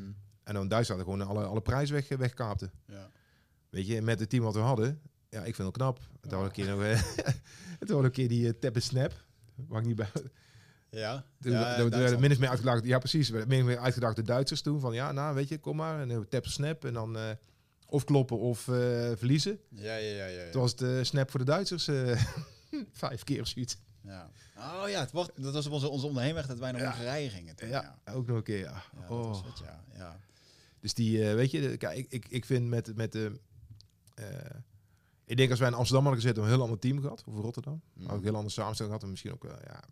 En 0.44 0.54
dan 0.54 0.64
in 0.64 0.68
Duitsland 0.70 1.02
hadden 1.02 1.20
gewoon 1.26 1.38
alle, 1.38 1.48
alle 1.50 1.62
prijs 1.62 1.90
weg, 1.90 2.08
wegkaapten. 2.08 2.72
Ja. 2.88 3.10
Weet 3.70 3.88
je, 3.88 4.02
met 4.02 4.20
het 4.20 4.30
team 4.30 4.44
wat 4.44 4.54
we 4.54 4.60
hadden. 4.60 5.02
Ja, 5.30 5.44
ik 5.44 5.56
vind 5.56 5.68
het 5.68 5.78
knap. 5.78 6.00
Het 6.22 6.32
was 6.32 6.46
een 6.46 6.52
keer, 6.52 6.68
nog, 6.68 6.82
het 7.80 7.90
een 7.90 8.12
keer 8.12 8.28
die 8.28 8.46
uh, 8.46 8.50
tap 8.60 8.76
en 8.76 8.82
snap. 8.82 9.14
Mag 9.68 9.80
ik 9.80 9.86
niet 9.86 9.96
bij. 9.96 10.10
Ja. 10.90 11.26
Toen 11.40 11.52
ja, 11.52 11.78
ja, 11.80 12.18
min 12.18 12.32
of 12.32 12.40
meer 12.40 12.50
uitgedacht. 12.50 12.86
Ja, 12.86 13.00
precies. 13.00 13.32
Min 13.32 13.60
of 13.60 13.66
meer 13.66 13.78
uitgedacht 13.78 14.16
de 14.16 14.22
Duitsers 14.22 14.62
toen. 14.62 14.80
Van 14.80 14.94
ja, 14.94 15.12
nou 15.12 15.36
weet 15.36 15.50
je, 15.50 15.58
kom 15.58 15.76
maar. 15.76 16.00
En 16.02 16.28
tap 16.30 16.44
en 16.44 16.52
snap. 16.52 16.86
En 16.86 16.94
dan 16.94 17.18
of 17.94 18.04
kloppen 18.04 18.40
of 18.40 18.68
eh, 18.68 18.76
verliezen. 19.16 19.60
Ja, 19.70 19.96
ja, 19.96 20.16
ja, 20.16 20.26
ja. 20.26 20.44
ja. 20.44 20.52
Toen 20.52 20.62
was 20.62 20.76
eh, 20.76 21.04
snap 21.04 21.30
voor 21.30 21.40
de 21.40 21.46
Duitsers. 21.46 21.88
eh, 21.88 22.24
vijf 22.92 23.24
keer 23.24 23.42
of 23.42 23.48
zoiets. 23.48 23.78
Ja. 24.02 24.32
Oh 24.58 24.90
ja, 24.90 25.00
het 25.00 25.12
wacht, 25.12 25.32
dat 25.36 25.54
was 25.54 25.66
op 25.66 25.72
onze, 25.72 25.90
onze 25.90 26.06
onderheenweg 26.06 26.46
dat 26.48 26.58
wij 26.58 26.72
naar. 26.72 26.82
Hongarije 26.82 27.30
gingen. 27.30 27.56
Toen, 27.56 27.68
ja. 27.68 28.00
Ook 28.06 28.28
nog 28.28 28.38
een 28.38 28.44
keer. 28.44 28.60
Ja. 28.60 28.84
Ja, 28.94 29.02
dat 29.02 29.10
oh. 29.10 29.28
was 29.28 29.44
het, 29.44 29.60
ja. 29.60 29.84
ja. 29.94 30.20
Dus 30.80 30.94
die, 30.94 31.30
eh, 31.30 31.36
weet 31.36 31.52
je, 31.52 31.62
de- 31.62 31.78
kijk, 31.78 31.98
ik, 31.98 32.06
ik, 32.10 32.26
ik 32.30 32.46
vind 32.46 32.68
met, 32.68 32.96
met 32.96 33.12
de. 33.12 33.40
ik 35.26 35.38
denk 35.38 35.50
als 35.50 35.60
wij 35.60 35.68
in 35.68 35.74
Amsterdam 35.76 36.06
hadden 36.06 36.22
gezeten, 36.22 36.44
een 36.44 36.50
heel 36.50 36.62
ander 36.62 36.80
team 36.80 37.02
gehad. 37.02 37.24
Of 37.26 37.36
Rotterdam. 37.36 37.82
Mhm. 37.94 38.10
Ook 38.10 38.18
een 38.18 38.24
heel 38.24 38.36
andere 38.36 38.54
samenstelling 38.54 38.94
gehad. 38.94 39.04
En 39.04 39.10
misschien 39.10 39.34
ook, 39.34 39.44
ja. 39.66 39.84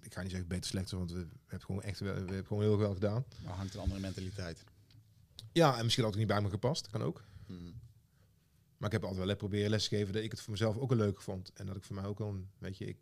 Ik 0.00 0.14
ga 0.14 0.22
niet 0.22 0.30
zeggen 0.30 0.48
beter 0.48 0.70
slechter, 0.70 0.98
want 0.98 1.10
we, 1.12 1.26
hebben 1.46 1.66
gewoon 1.66 1.82
echt 1.82 1.98
we, 1.98 2.12
we 2.12 2.18
hebben 2.18 2.46
gewoon 2.46 2.62
heel 2.62 2.78
veel 2.78 2.92
gedaan. 2.92 3.24
Maar 3.44 3.54
hangt 3.54 3.74
een 3.74 3.80
andere 3.80 4.00
mentaliteit. 4.00 4.64
Ja, 5.52 5.76
en 5.76 5.82
misschien 5.82 6.04
had 6.04 6.12
het 6.12 6.22
niet 6.22 6.32
bij 6.32 6.42
me 6.42 6.50
gepast. 6.50 6.90
Kan 6.90 7.02
ook. 7.02 7.24
Mhm. 7.46 7.70
Maar 8.76 8.92
ik 8.92 9.00
heb 9.00 9.04
altijd 9.04 9.26
wel 9.26 9.36
proberen 9.36 9.70
les 9.70 9.88
te 9.88 9.96
geven 9.96 10.12
dat 10.12 10.22
ik 10.22 10.30
het 10.30 10.40
voor 10.40 10.50
mezelf 10.50 10.76
ook 10.76 10.90
een 10.90 10.96
leuk 10.96 11.20
vond. 11.20 11.52
En 11.52 11.66
dat 11.66 11.76
ik 11.76 11.84
voor 11.84 11.94
mij 11.94 12.04
ook 12.04 12.18
wel, 12.18 12.28
een, 12.28 12.48
weet 12.58 12.78
je, 12.78 12.84
ik, 12.84 12.96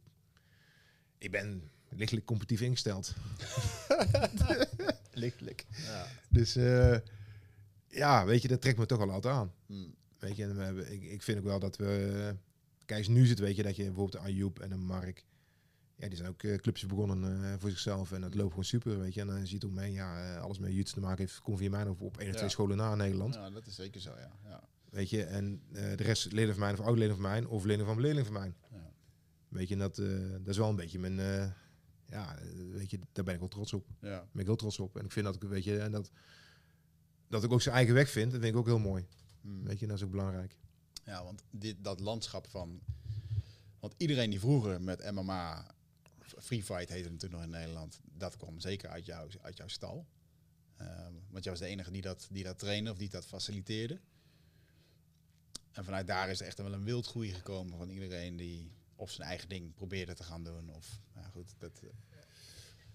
ik 1.19 1.31
ben 1.31 1.71
lichtelijk 1.89 2.27
competitief 2.27 2.61
ingesteld. 2.61 3.15
lichtelijk. 5.13 5.67
Ja. 5.71 6.07
Dus 6.29 6.57
eh, 6.57 6.97
ja, 7.89 8.25
weet 8.27 8.43
je, 8.43 8.49
dat 8.49 8.61
trekt 8.61 8.79
me 8.79 8.87
toch 8.87 8.99
wel 8.99 9.11
altijd 9.11 9.35
aan. 9.35 9.53
Mhm. 9.67 9.89
Weet 10.19 10.37
je, 10.37 10.43
en 10.43 10.57
we 10.57 10.63
hebben, 10.63 10.93
ik, 10.93 11.03
ik 11.03 11.23
vind 11.23 11.39
ook 11.39 11.45
wel 11.45 11.59
dat 11.59 11.77
we... 11.77 12.37
Kijk, 12.85 13.05
je 13.05 13.11
nu 13.11 13.27
zit, 13.27 13.39
weet 13.39 13.57
je, 13.57 13.63
dat 13.63 13.77
je 13.77 13.85
bijvoorbeeld 13.85 14.15
een 14.15 14.31
Ayoub 14.31 14.59
en 14.59 14.71
een 14.71 14.85
Mark... 14.85 15.25
Ja, 16.01 16.09
die 16.09 16.17
zijn 16.17 16.29
ook 16.29 16.43
eh, 16.43 16.57
clubjes 16.57 16.87
begonnen 16.89 17.45
eh, 17.45 17.55
voor 17.59 17.71
zichzelf. 17.71 18.13
En 18.13 18.21
dat 18.21 18.35
loopt 18.35 18.49
gewoon 18.51 18.65
super, 18.65 18.99
weet 18.99 19.15
je. 19.15 19.21
En 19.21 19.27
dan 19.27 19.47
zie 19.47 19.61
je 19.61 19.67
om 19.67 19.75
mee, 19.75 19.93
ja, 19.93 20.35
eh, 20.35 20.43
alles 20.43 20.59
met 20.59 20.73
jiu 20.73 20.85
te 20.85 21.01
maken 21.01 21.19
heeft... 21.19 21.41
Kom 21.41 21.57
via 21.57 21.71
mij 21.71 21.87
op, 21.87 22.01
op 22.01 22.19
één 22.19 22.31
of 22.31 22.37
twee 22.37 22.49
scholen 22.49 22.77
na 22.77 22.93
in 22.93 22.99
Nederland. 22.99 23.35
ja, 23.35 23.51
dat 23.51 23.67
is 23.67 23.75
zeker 23.75 24.01
zo, 24.01 24.11
ja. 24.11 24.33
ja. 24.45 24.63
Weet 24.91 25.11
je, 25.11 25.25
en 25.25 25.63
eh, 25.73 25.97
de 25.97 26.03
rest 26.03 26.33
leden 26.33 26.55
van 26.55 26.63
mij, 26.63 26.73
of 26.73 26.81
oud-leden 26.81 27.15
van 27.15 27.23
mij, 27.23 27.45
of 27.45 27.65
leden 27.65 27.87
van 27.87 27.95
mijn 27.95 28.07
leerling 28.07 28.27
van 28.27 28.35
mij. 28.35 28.55
Ja. 28.71 28.93
Weet 29.49 29.69
je, 29.69 29.75
en 29.75 29.81
dat, 29.81 29.99
eh, 29.99 30.31
dat 30.31 30.47
is 30.49 30.57
wel 30.57 30.69
een 30.69 30.77
beetje 30.77 30.99
mijn... 30.99 31.19
eh, 31.21 31.51
ja, 32.07 32.37
eh, 32.39 32.47
weet 32.73 32.91
je, 32.91 32.99
daar 33.13 33.25
ben 33.25 33.35
ik 33.35 33.41
wel 33.41 33.49
trots 33.49 33.73
op. 33.73 33.87
ja. 34.01 34.09
Daar 34.09 34.27
ben 34.33 34.41
ik 34.41 34.47
heel 34.47 34.57
trots 34.57 34.79
op. 34.79 34.97
En 34.97 35.05
ik 35.05 35.13
vind 35.13 35.25
dat 35.25 35.35
ik, 35.35 35.43
weet 35.43 35.65
je, 35.65 35.79
en 35.79 35.93
dat... 35.93 36.11
Dat 37.29 37.45
ik 37.45 37.53
ook 37.53 37.63
zijn 37.63 37.75
eigen 37.75 37.95
weg 37.95 38.11
vind, 38.11 38.31
dat 38.31 38.41
vind 38.41 38.53
ik 38.53 38.59
ook 38.61 38.67
heel 38.67 38.79
mooi. 38.79 39.07
Mhm. 39.41 39.63
Weet 39.65 39.79
je, 39.81 39.87
dat 39.87 39.97
is 39.97 40.03
ook 40.05 40.11
belangrijk. 40.11 40.57
Ja, 41.05 41.25
want 41.25 41.43
dit, 41.51 41.77
dat 41.85 42.01
landschap 42.01 42.49
van... 42.49 42.81
Want 43.81 43.95
iedereen 43.97 44.31
die 44.31 44.41
vroeger 44.41 44.83
met 44.83 45.11
MMA... 45.13 45.67
Free 46.41 46.63
Fight 46.65 46.89
heette 46.89 47.09
het 47.09 47.19
toen 47.21 47.31
nog 47.31 47.43
in 47.43 47.51
Nederland. 47.51 48.01
Dat 48.03 48.37
kwam 48.37 48.61
zeker 48.61 48.89
uit, 48.89 49.07
jou, 49.07 49.31
uit 49.43 49.57
jouw 49.57 49.69
stal. 49.69 50.07
Ehm, 50.77 51.13
want 51.29 51.45
jij 51.45 51.53
was 51.53 51.61
de 51.63 51.67
enige 51.69 51.91
die 51.91 52.03
dat, 52.03 52.29
die 52.31 52.45
dat 52.45 52.59
trainde 52.59 52.91
of 52.91 52.99
die 52.99 53.09
dat 53.09 53.27
faciliteerde. 53.27 54.01
En 55.73 55.85
vanuit 55.85 56.07
daar 56.07 56.31
is 56.31 56.41
er 56.41 56.47
echt 56.47 56.59
wel 56.59 56.73
een 56.73 56.85
wildgroei 56.85 57.33
gekomen 57.33 57.79
van 57.79 57.89
iedereen 57.91 58.37
die 58.37 58.73
of 58.97 59.11
zijn 59.11 59.29
eigen 59.29 59.49
ding 59.49 59.75
probeerde 59.75 60.15
te 60.15 60.23
gaan 60.25 60.45
doen. 60.45 60.71
Of, 60.75 61.01
nou 61.15 61.27
goed, 61.31 61.55
dat, 61.59 61.81
eh, 61.83 61.89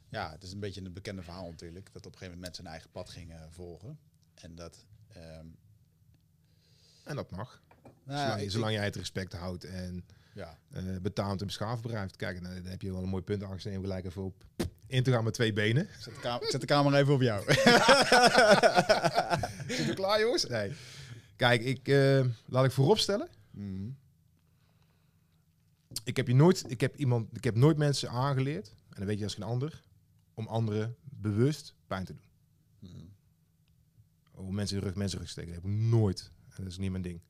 ja, 0.10 0.32
het 0.32 0.44
is 0.44 0.52
een 0.52 0.60
beetje 0.60 0.82
een 0.82 0.94
bekende 0.94 1.24
verhaal 1.24 1.50
natuurlijk. 1.50 1.86
Dat 1.94 2.06
op 2.06 2.12
een 2.12 2.18
gegeven 2.18 2.26
moment 2.40 2.42
mensen 2.42 2.64
hun 2.64 2.72
eigen 2.74 2.92
pad 2.92 3.10
gingen 3.10 3.52
volgen. 3.52 4.00
En 4.34 4.56
dat... 4.56 4.86
ehm, 5.08 5.48
En 7.04 7.16
dat 7.16 7.32
mag. 7.32 7.62
nou 8.04 8.20
zolang, 8.20 8.42
ik- 8.42 8.52
zolang 8.52 8.74
jij 8.74 8.84
het 8.84 8.96
respect 8.96 9.34
houdt 9.34 9.64
en 9.64 10.06
ja, 10.36 10.58
eh 10.72 10.84
betaamt 11.02 11.40
en 11.40 11.46
beschaafd. 11.46 12.16
Kijk, 12.16 12.44
dan, 12.44 12.54
dan 12.54 12.66
heb 12.66 12.82
je 12.82 12.92
wel 12.92 13.04
een 13.04 13.10
mooi 13.10 13.24
punt 13.24 13.44
aangesneden 13.44 13.80
om 13.80 13.86
gelijk 13.86 14.06
even 14.06 14.24
op 14.24 14.46
in 14.88 15.04
te 15.04 15.12
gaan 15.12 15.24
met 15.24 15.34
twee 15.34 15.54
benen. 15.54 15.88
zet 16.00 16.14
de, 16.14 16.20
kamer, 16.20 16.50
zet 16.50 16.62
de 16.62 16.68
camera 16.68 16.98
even 16.98 17.14
op 17.14 17.22
jou. 17.22 17.44
Zit 19.76 19.86
je 19.86 19.94
klaar, 19.94 20.20
jongens? 20.20 20.46
Nee. 20.46 20.72
Kijk, 21.36 21.62
ik, 21.62 21.88
eh, 21.88 22.26
laat 22.46 22.66
ik 22.66 22.72
vooropstellen. 22.72 23.30
Ik 26.04 26.18
heb, 26.18 26.28
je 26.28 26.36
nooit, 26.36 26.64
ik, 26.68 26.82
heb 26.82 26.96
iemand, 26.96 27.38
ik 27.38 27.44
heb 27.44 27.56
nooit 27.56 27.78
mensen 27.78 28.10
aangeleerd, 28.10 28.68
en 28.68 28.96
dat 28.96 29.06
weet 29.06 29.18
je 29.18 29.24
als 29.24 29.34
geen 29.34 29.44
ander, 29.44 29.84
om 30.34 30.48
anderen 30.48 30.96
bewust 31.04 31.76
pijn 31.88 32.06
te 32.06 32.14
doen. 32.14 32.24
Om 34.32 34.56
mensen 34.56 34.76
in 34.76 34.82
de 34.82 34.88
rug, 34.88 34.98
mensen 34.98 35.20
in 35.20 35.26
de 35.26 35.32
rug 35.32 35.32
steken. 35.32 35.54
Dat 35.54 35.64
heb 35.64 35.72
ik 35.72 35.78
nooit. 35.78 36.32
En 36.56 36.64
dat 36.64 36.72
is 36.72 36.78
niet 36.78 36.92
mijn 36.92 37.04
ding. 37.04 37.22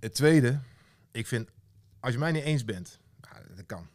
Het 0.00 0.14
tweede, 0.14 0.58
ik 1.12 1.26
vind, 1.26 1.48
als 2.00 2.12
je 2.12 2.18
mij 2.18 2.32
niet 2.32 2.44
eens 2.44 2.64
bent, 2.64 2.98
nou, 3.20 3.44
dat 3.56 3.66
kan. 3.66 3.88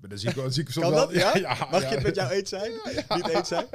Maar 0.00 0.10
dan 0.10 0.18
zie 0.18 0.28
ik, 0.28 0.34
wel- 0.34 0.50
zie 0.50 0.62
ik 0.62 0.70
soms 0.70 0.86
Kan 0.86 0.94
wel- 0.94 1.06
dat? 1.06 1.14
Ja? 1.16 1.56
Mag 1.70 1.82
ja. 1.82 1.88
je 1.88 1.94
het 1.94 2.02
met 2.04 2.14
jou 2.14 2.30
eens 2.30 2.48
zijn? 2.48 2.72
Niet 3.08 3.28
eens 3.28 3.48
zijn? 3.48 3.66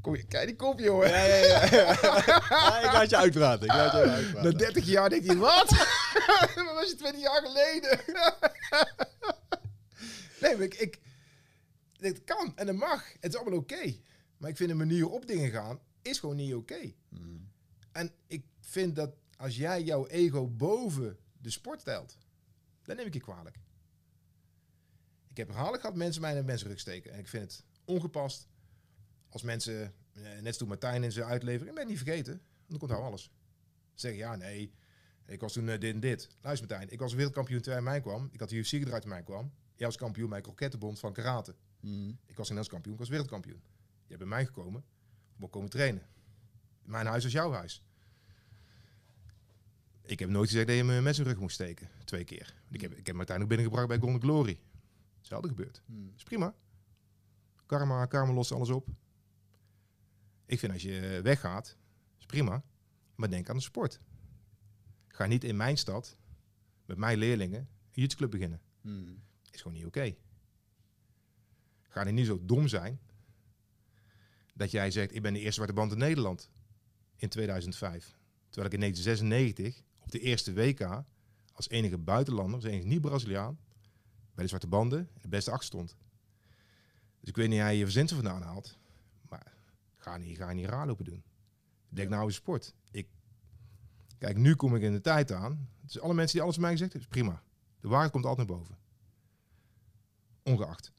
Kom 0.00 0.16
je, 0.16 0.24
kijk 0.26 0.46
die 0.46 0.56
kop, 0.56 0.78
jongen. 0.78 1.08
Ja, 1.08 1.24
ja, 1.24 1.34
ja. 1.34 1.64
ja 1.70 2.78
ik 2.84 2.92
laat 2.92 3.10
je 3.10 3.16
uitpraten. 3.16 3.66
Ik 3.66 3.72
laat 3.72 3.92
je 3.92 3.98
uitpraten. 3.98 4.52
Na 4.52 4.58
30 4.58 4.84
jaar 4.86 5.08
denk 5.10 5.24
je, 5.24 5.36
wat? 5.36 5.68
dat 6.54 6.74
was 6.74 6.88
je 6.88 6.94
20 6.98 7.20
jaar 7.20 7.42
geleden. 7.42 8.00
nee, 10.40 10.54
maar 10.56 10.64
ik, 10.64 10.74
ik... 10.74 10.98
Het 11.96 12.24
kan 12.24 12.52
en 12.56 12.66
het 12.66 12.76
mag. 12.76 13.04
Het 13.20 13.32
is 13.32 13.36
allemaal 13.40 13.58
oké. 13.58 13.94
Maar 14.36 14.50
ik 14.50 14.56
vind 14.56 14.68
de 14.68 14.74
manier 14.74 15.08
op 15.08 15.26
dingen 15.26 15.50
gaan, 15.50 15.78
is 16.02 16.18
gewoon 16.18 16.36
niet 16.36 16.54
oké. 16.54 16.92
Mhm. 17.08 17.24
En 17.92 18.12
ik 18.26 18.44
vind 18.60 18.96
dat 18.96 19.10
als 19.40 19.56
jij 19.56 19.82
jouw 19.82 20.06
ego 20.06 20.48
boven 20.48 21.18
de 21.38 21.50
sport 21.50 21.80
stelt, 21.80 22.18
dan 22.82 22.96
neem 22.96 23.06
ik 23.06 23.14
je 23.14 23.20
kwalijk. 23.20 23.60
Ik 25.28 25.36
heb 25.36 25.46
herhaaldelijk 25.46 25.82
gehad 25.82 25.98
mensen 25.98 26.20
mij 26.20 26.30
in 26.30 26.36
de 26.36 26.44
mensenrug 26.44 26.80
steken. 26.80 27.12
En 27.12 27.18
ik 27.18 27.28
vind 27.28 27.42
het 27.42 27.64
ongepast 27.84 28.48
als 29.28 29.42
mensen, 29.42 29.94
eh, 30.12 30.38
net 30.40 30.58
toen 30.58 30.68
Martijn 30.68 31.02
in 31.02 31.12
zijn 31.12 31.26
uitlevering, 31.26 31.70
ik 31.70 31.76
ben 31.76 31.86
niet 31.86 32.02
vergeten, 32.02 32.32
want 32.32 32.68
dan 32.68 32.78
komt 32.78 32.90
nou 32.90 33.02
alles. 33.02 33.30
Zeggen, 33.94 34.20
ja, 34.20 34.36
nee, 34.36 34.74
ik 35.26 35.40
was 35.40 35.52
toen 35.52 35.68
eh, 35.68 35.78
dit 35.78 35.94
en 35.94 36.00
dit. 36.00 36.28
Luister 36.40 36.68
Martijn, 36.68 36.90
ik 36.92 36.98
was 36.98 37.12
wereldkampioen 37.12 37.60
toen 37.60 37.72
hij 37.72 37.82
mij 37.82 38.00
kwam. 38.00 38.28
Ik 38.32 38.40
had 38.40 38.48
de 38.48 38.56
UFC 38.56 38.68
gedraaid 38.68 39.02
toen 39.02 39.10
mij 39.10 39.22
kwam. 39.22 39.52
Jij 39.74 39.86
was 39.86 39.96
kampioen 39.96 40.30
bij 40.30 40.40
Krokettenbond 40.40 40.98
van 40.98 41.12
karate. 41.12 41.54
Mhm. 41.80 42.08
Ik 42.08 42.36
was 42.36 42.36
Nederlands 42.36 42.68
kampioen, 42.68 42.92
ik 42.92 43.00
was 43.00 43.08
wereldkampioen. 43.08 43.62
Je 44.02 44.16
bent 44.16 44.18
bij 44.18 44.28
mij 44.28 44.46
gekomen 44.46 44.84
om 45.36 45.44
ook 45.44 45.52
komen 45.52 45.70
trainen. 45.70 46.08
Mijn 46.82 47.06
huis 47.06 47.22
was 47.22 47.32
jouw 47.32 47.52
huis. 47.52 47.84
Ik 50.10 50.18
heb 50.18 50.28
nooit 50.28 50.48
gezegd 50.48 50.66
dat 50.66 50.76
je 50.76 50.84
me 50.84 51.00
met 51.00 51.14
zijn 51.14 51.26
rug 51.26 51.38
moest 51.38 51.54
steken. 51.54 51.88
Twee 52.04 52.24
keer. 52.24 52.54
Ik 52.70 52.80
heb, 52.80 52.92
ik 52.92 53.06
heb 53.06 53.16
Martijn 53.16 53.42
ook 53.42 53.48
binnengebracht 53.48 53.88
bij 53.88 53.98
Golden 53.98 54.20
Glory. 54.20 54.60
Hetzelfde 55.18 55.48
gebeurd. 55.48 55.82
Mhm. 55.86 56.14
is 56.16 56.22
prima. 56.22 56.54
Karma, 57.66 58.06
karma 58.06 58.32
lost 58.32 58.52
alles 58.52 58.68
op. 58.68 58.88
Ik 60.46 60.58
vind 60.58 60.72
als 60.72 60.82
je 60.82 61.20
weggaat, 61.22 61.76
is 62.18 62.26
prima. 62.26 62.62
Maar 63.14 63.30
denk 63.30 63.48
aan 63.48 63.56
de 63.56 63.62
sport. 63.62 64.00
Ga 65.08 65.26
niet 65.26 65.44
in 65.44 65.56
mijn 65.56 65.78
stad, 65.78 66.16
met 66.84 66.96
mijn 66.96 67.18
leerlingen, 67.18 67.60
een 67.60 68.02
jitsclub 68.02 68.30
beginnen. 68.30 68.60
Mhm. 68.80 69.14
Is 69.50 69.62
gewoon 69.62 69.76
niet 69.76 69.86
oké. 69.86 70.14
Ga 71.82 72.06
er 72.06 72.12
niet 72.12 72.26
zo 72.26 72.38
dom 72.42 72.68
zijn 72.68 73.00
dat 74.54 74.70
jij 74.70 74.90
zegt, 74.90 75.14
ik 75.14 75.22
ben 75.22 75.32
de 75.32 75.38
eerste 75.38 75.54
zwarte 75.54 75.72
band 75.72 75.92
in 75.92 75.98
Nederland 75.98 76.50
in 77.16 77.28
2005. 77.28 78.18
Terwijl 78.48 78.66
ik 78.66 78.72
in 78.72 78.80
1996 78.80 79.88
op 80.14 80.20
de 80.20 80.26
eerste 80.26 80.52
WK 80.52 81.02
als 81.52 81.68
enige 81.68 81.98
buitenlander, 81.98 82.54
als 82.54 82.64
enige 82.64 82.86
niet-Braziliaan, 82.86 83.58
bij 84.34 84.42
de 84.42 84.46
zwarte 84.48 84.66
banden 84.66 85.08
de 85.20 85.28
beste 85.28 85.50
acht 85.50 85.64
stond. 85.64 85.96
Dus 87.20 87.28
ik 87.28 87.36
weet 87.36 87.48
niet 87.48 87.58
waar 87.58 87.74
je 87.74 87.82
verzinsel 87.82 88.16
vandaan 88.16 88.42
haalt, 88.42 88.78
maar 89.28 89.52
ga 89.96 90.16
niet, 90.16 90.36
ga 90.36 90.52
niet 90.52 90.66
raar 90.66 90.86
lopen 90.86 91.04
doen. 91.04 91.22
Denk 91.88 92.08
nou 92.08 92.24
eens 92.24 92.34
sport. 92.34 92.74
Ik, 92.90 93.08
kijk, 94.18 94.36
nu 94.36 94.54
kom 94.54 94.74
ik 94.76 94.82
in 94.82 94.92
de 94.92 95.00
tijd 95.00 95.32
aan. 95.32 95.68
Dus 95.80 96.00
alle 96.00 96.14
mensen 96.14 96.32
die 96.32 96.42
alles 96.42 96.54
van 96.54 96.62
mij 96.62 96.72
gezegd 96.72 96.92
hebben, 96.92 97.10
is 97.10 97.16
prima. 97.16 97.42
De 97.80 97.88
waarheid 97.88 98.12
komt 98.12 98.24
altijd 98.26 98.48
naar 98.48 98.56
boven. 98.58 98.76
Ongeacht. 100.42 100.92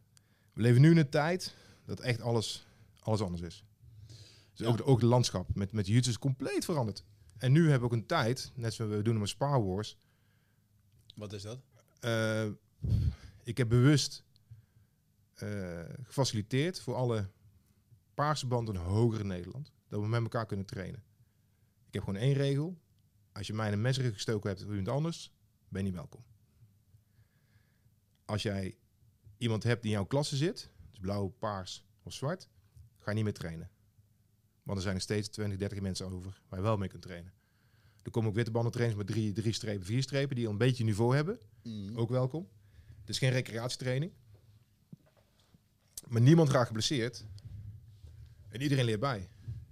We 0.54 0.62
leven 0.62 0.82
nu 0.82 0.92
in 0.92 0.98
een 0.98 1.10
tijd 1.10 1.56
dat 1.86 2.00
echt 2.00 2.22
alles, 2.22 2.66
alles 3.00 3.22
anders 3.22 3.42
is. 3.42 3.64
Dus 4.08 4.18
Ja. 4.54 4.66
ook, 4.68 4.78
de, 4.78 4.86
ook 4.86 5.00
het 5.02 5.10
landschap 5.10 5.56
met, 5.56 5.72
met 5.72 5.88
jiu 5.88 6.00
is 6.00 6.18
compleet 6.18 6.66
veranderd. 6.66 7.04
En 7.42 7.52
nu 7.52 7.62
hebben 7.62 7.80
we 7.80 7.96
ook 7.96 8.02
een 8.02 8.06
tijd, 8.06 8.52
net 8.56 8.74
zoals 8.74 8.92
we 8.92 9.02
doen 9.02 9.20
met 9.20 9.30
Spa 9.30 9.62
Wars. 9.62 9.98
Wat 11.16 11.34
is 11.34 11.42
dat? 11.42 11.60
eh, 12.00 12.50
ik 13.44 13.58
heb 13.58 13.70
bewust 13.70 14.24
eh, 15.34 15.84
gefaciliteerd 16.04 16.80
voor 16.80 16.96
alle 16.96 17.30
paarse 18.14 18.48
banden 18.48 18.76
hoger 18.76 19.20
in 19.20 19.28
Nederland. 19.28 19.72
Dat 19.88 20.02
we 20.02 20.08
met 20.08 20.22
elkaar 20.22 20.46
kunnen 20.46 20.66
trainen. 20.66 21.04
Ik 21.88 21.94
heb 21.94 22.04
gewoon 22.04 22.20
één 22.20 22.34
regel. 22.34 22.78
Als 23.32 23.48
je 23.48 23.54
mij 23.54 23.68
in 23.68 23.74
een 23.74 23.82
mesrug 23.82 24.14
gestoken 24.14 24.50
hebt 24.50 24.64
of 24.64 24.70
iemand 24.70 24.88
anders, 24.88 25.32
ben 25.68 25.82
je 25.82 25.88
niet 25.88 25.98
welkom. 25.98 26.24
Als 28.26 28.42
jij 28.42 28.78
iemand 29.38 29.64
hebt 29.64 29.82
die 29.82 29.92
in 29.92 29.98
jouw 29.98 30.08
klasse 30.08 30.36
zit, 30.36 30.70
dus 30.90 31.00
blauw, 31.00 31.28
paars 31.28 31.86
of 32.04 32.14
zwart, 32.14 32.50
ga 32.98 33.10
je 33.10 33.16
niet 33.16 33.24
meer 33.24 33.34
trainen. 33.34 33.70
Want 34.64 34.78
er 34.78 34.82
zijn 34.84 34.94
nog 34.94 35.04
steeds 35.04 35.28
20, 35.28 35.58
30 35.58 35.82
mensen 35.82 36.06
over 36.06 36.42
waar 36.50 36.60
je 36.60 36.66
wel 36.66 36.78
mee 36.78 36.90
kunt 36.90 37.02
trainen. 37.02 37.34
Er 38.04 38.12
komen 38.12 38.30
ook 38.30 38.36
witte 38.36 38.52
banden 38.52 38.72
trainers 38.72 38.98
met 38.98 39.08
drie, 39.08 39.32
drie 39.34 39.54
strepen, 39.54 39.86
vier 39.86 40.02
strepen, 40.02 40.36
die 40.36 40.46
al 40.46 40.52
een 40.52 40.58
beetje 40.58 40.84
niveau 40.84 41.16
hebben. 41.16 41.40
Mhm. 41.64 41.98
Ook 41.98 42.10
welkom. 42.10 42.48
Het 43.00 43.10
is 43.10 43.18
geen 43.18 43.32
recreatietraining. 43.32 44.12
Maar 46.08 46.22
niemand 46.22 46.50
raakt 46.50 46.68
geblesseerd. 46.68 47.26
En 48.50 48.62
iedereen 48.62 48.86
leert 48.86 49.00
bij. 49.00 49.30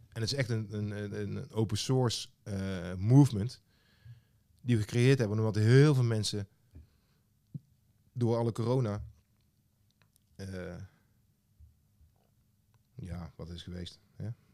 En 0.10 0.21
het 0.21 0.32
is 0.32 0.34
echt 0.34 0.49
een, 0.49 0.67
een, 0.73 0.91
een, 0.91 1.38
een 1.38 1.52
open 1.52 1.78
source 1.78 2.28
eh, 2.43 2.93
movement 2.95 3.62
die 4.62 4.75
we 4.75 4.82
gecreëerd 4.82 5.19
hebben. 5.19 5.38
Omdat 5.38 5.56
heel 5.56 5.93
veel 5.93 6.04
mensen 6.04 6.47
door 8.13 8.38
alle 8.38 8.52
corona... 8.52 9.04
eh, 10.36 10.75
ja, 12.95 13.34
wat 13.36 13.49
is 13.49 13.63
geweest? 13.63 13.99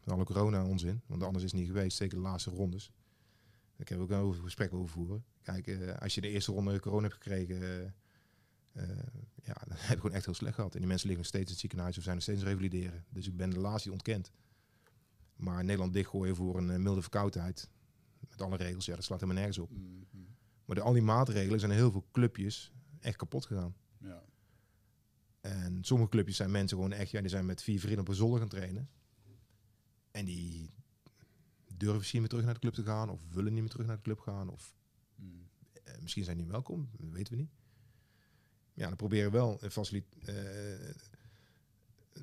Hè? 0.06 0.12
Alle 0.12 0.24
corona 0.24 0.64
onzin. 0.64 1.00
Want 1.06 1.22
anders 1.22 1.44
is 1.44 1.50
het 1.50 1.60
niet 1.60 1.68
geweest. 1.68 1.96
Zeker 1.96 2.16
de 2.16 2.22
laatste 2.22 2.50
rondes. 2.50 2.92
Daar 3.76 3.86
kunnen 3.86 4.08
we 4.08 4.14
ook 4.14 4.34
een 4.34 4.42
gesprek 4.42 4.72
over 4.72 4.88
voeren. 4.88 5.24
Kijk, 5.42 5.66
eh, 5.66 5.96
als 5.96 6.14
je 6.14 6.20
de 6.20 6.28
eerste 6.28 6.52
ronde 6.52 6.80
corona 6.80 7.02
hebt 7.02 7.14
gekregen, 7.14 7.62
eh, 7.62 7.84
eh, 8.72 8.96
ja, 9.42 9.54
dan 9.68 9.76
heb 9.76 9.88
je 9.88 10.00
gewoon 10.00 10.12
echt 10.12 10.24
heel 10.24 10.34
slecht 10.34 10.54
gehad. 10.54 10.72
En 10.72 10.78
die 10.78 10.88
mensen 10.88 11.08
liggen 11.08 11.24
nog 11.24 11.34
steeds 11.34 11.44
in 11.44 11.50
het 11.50 11.60
ziekenhuis 11.60 11.96
of 11.96 12.02
zijn 12.02 12.14
nog 12.14 12.24
steeds 12.24 12.42
revalideren. 12.42 13.04
Dus 13.08 13.26
ik 13.26 13.36
ben 13.36 13.50
de 13.50 13.58
laatste 13.58 13.82
die 13.82 13.92
ontkent. 13.92 14.30
Maar 15.36 15.64
Nederland 15.64 15.92
dichtgooien 15.92 16.36
voor 16.36 16.58
een 16.58 16.82
milde 16.82 17.02
verkoudheid, 17.02 17.70
met 18.30 18.42
alle 18.42 18.56
regels, 18.56 18.84
ja, 18.84 18.94
dat 18.94 19.04
slaat 19.04 19.20
helemaal 19.20 19.42
nergens 19.42 19.64
op. 19.64 19.70
Mhm. 19.70 20.22
Maar 20.64 20.76
door 20.76 20.84
al 20.84 20.92
die 20.92 21.02
maatregelen 21.02 21.60
zijn 21.60 21.72
heel 21.72 21.90
veel 21.90 22.06
clubjes 22.12 22.72
echt 23.00 23.16
kapot 23.16 23.46
gegaan. 23.46 23.76
Ja. 23.98 24.24
En 25.40 25.84
sommige 25.84 26.10
clubjes 26.10 26.36
zijn 26.36 26.50
mensen 26.50 26.76
gewoon 26.76 26.92
echt, 26.92 27.10
ja, 27.10 27.20
die 27.20 27.28
zijn 27.28 27.46
met 27.46 27.62
vier 27.62 27.80
vrienden 27.80 28.00
op 28.00 28.08
een 28.08 28.14
zolder 28.14 28.38
gaan 28.38 28.48
trainen. 28.48 28.88
En 30.16 30.24
die 30.24 30.70
durven 31.72 31.96
misschien 31.96 32.20
meer 32.20 32.28
terug 32.28 32.44
naar 32.44 32.54
de 32.54 32.60
club 32.60 32.74
te 32.74 32.82
gaan, 32.82 33.10
of 33.10 33.20
willen 33.32 33.52
niet 33.52 33.62
meer 33.62 33.70
terug 33.70 33.86
naar 33.86 33.96
de 33.96 34.02
club 34.02 34.18
gaan, 34.20 34.48
of 34.48 34.74
Mhm. 35.16 35.28
Eh, 35.84 35.94
misschien 36.00 36.24
zijn 36.24 36.36
die 36.36 36.44
niet 36.44 36.54
welkom, 36.54 36.88
dat 36.96 37.10
weten 37.10 37.32
we 37.32 37.38
niet. 37.38 37.50
Ja, 38.74 38.86
dan 38.86 38.96
proberen 38.96 39.30
we 39.30 39.36
wel 39.36 39.58
een, 39.60 40.04
eh, 40.24 40.34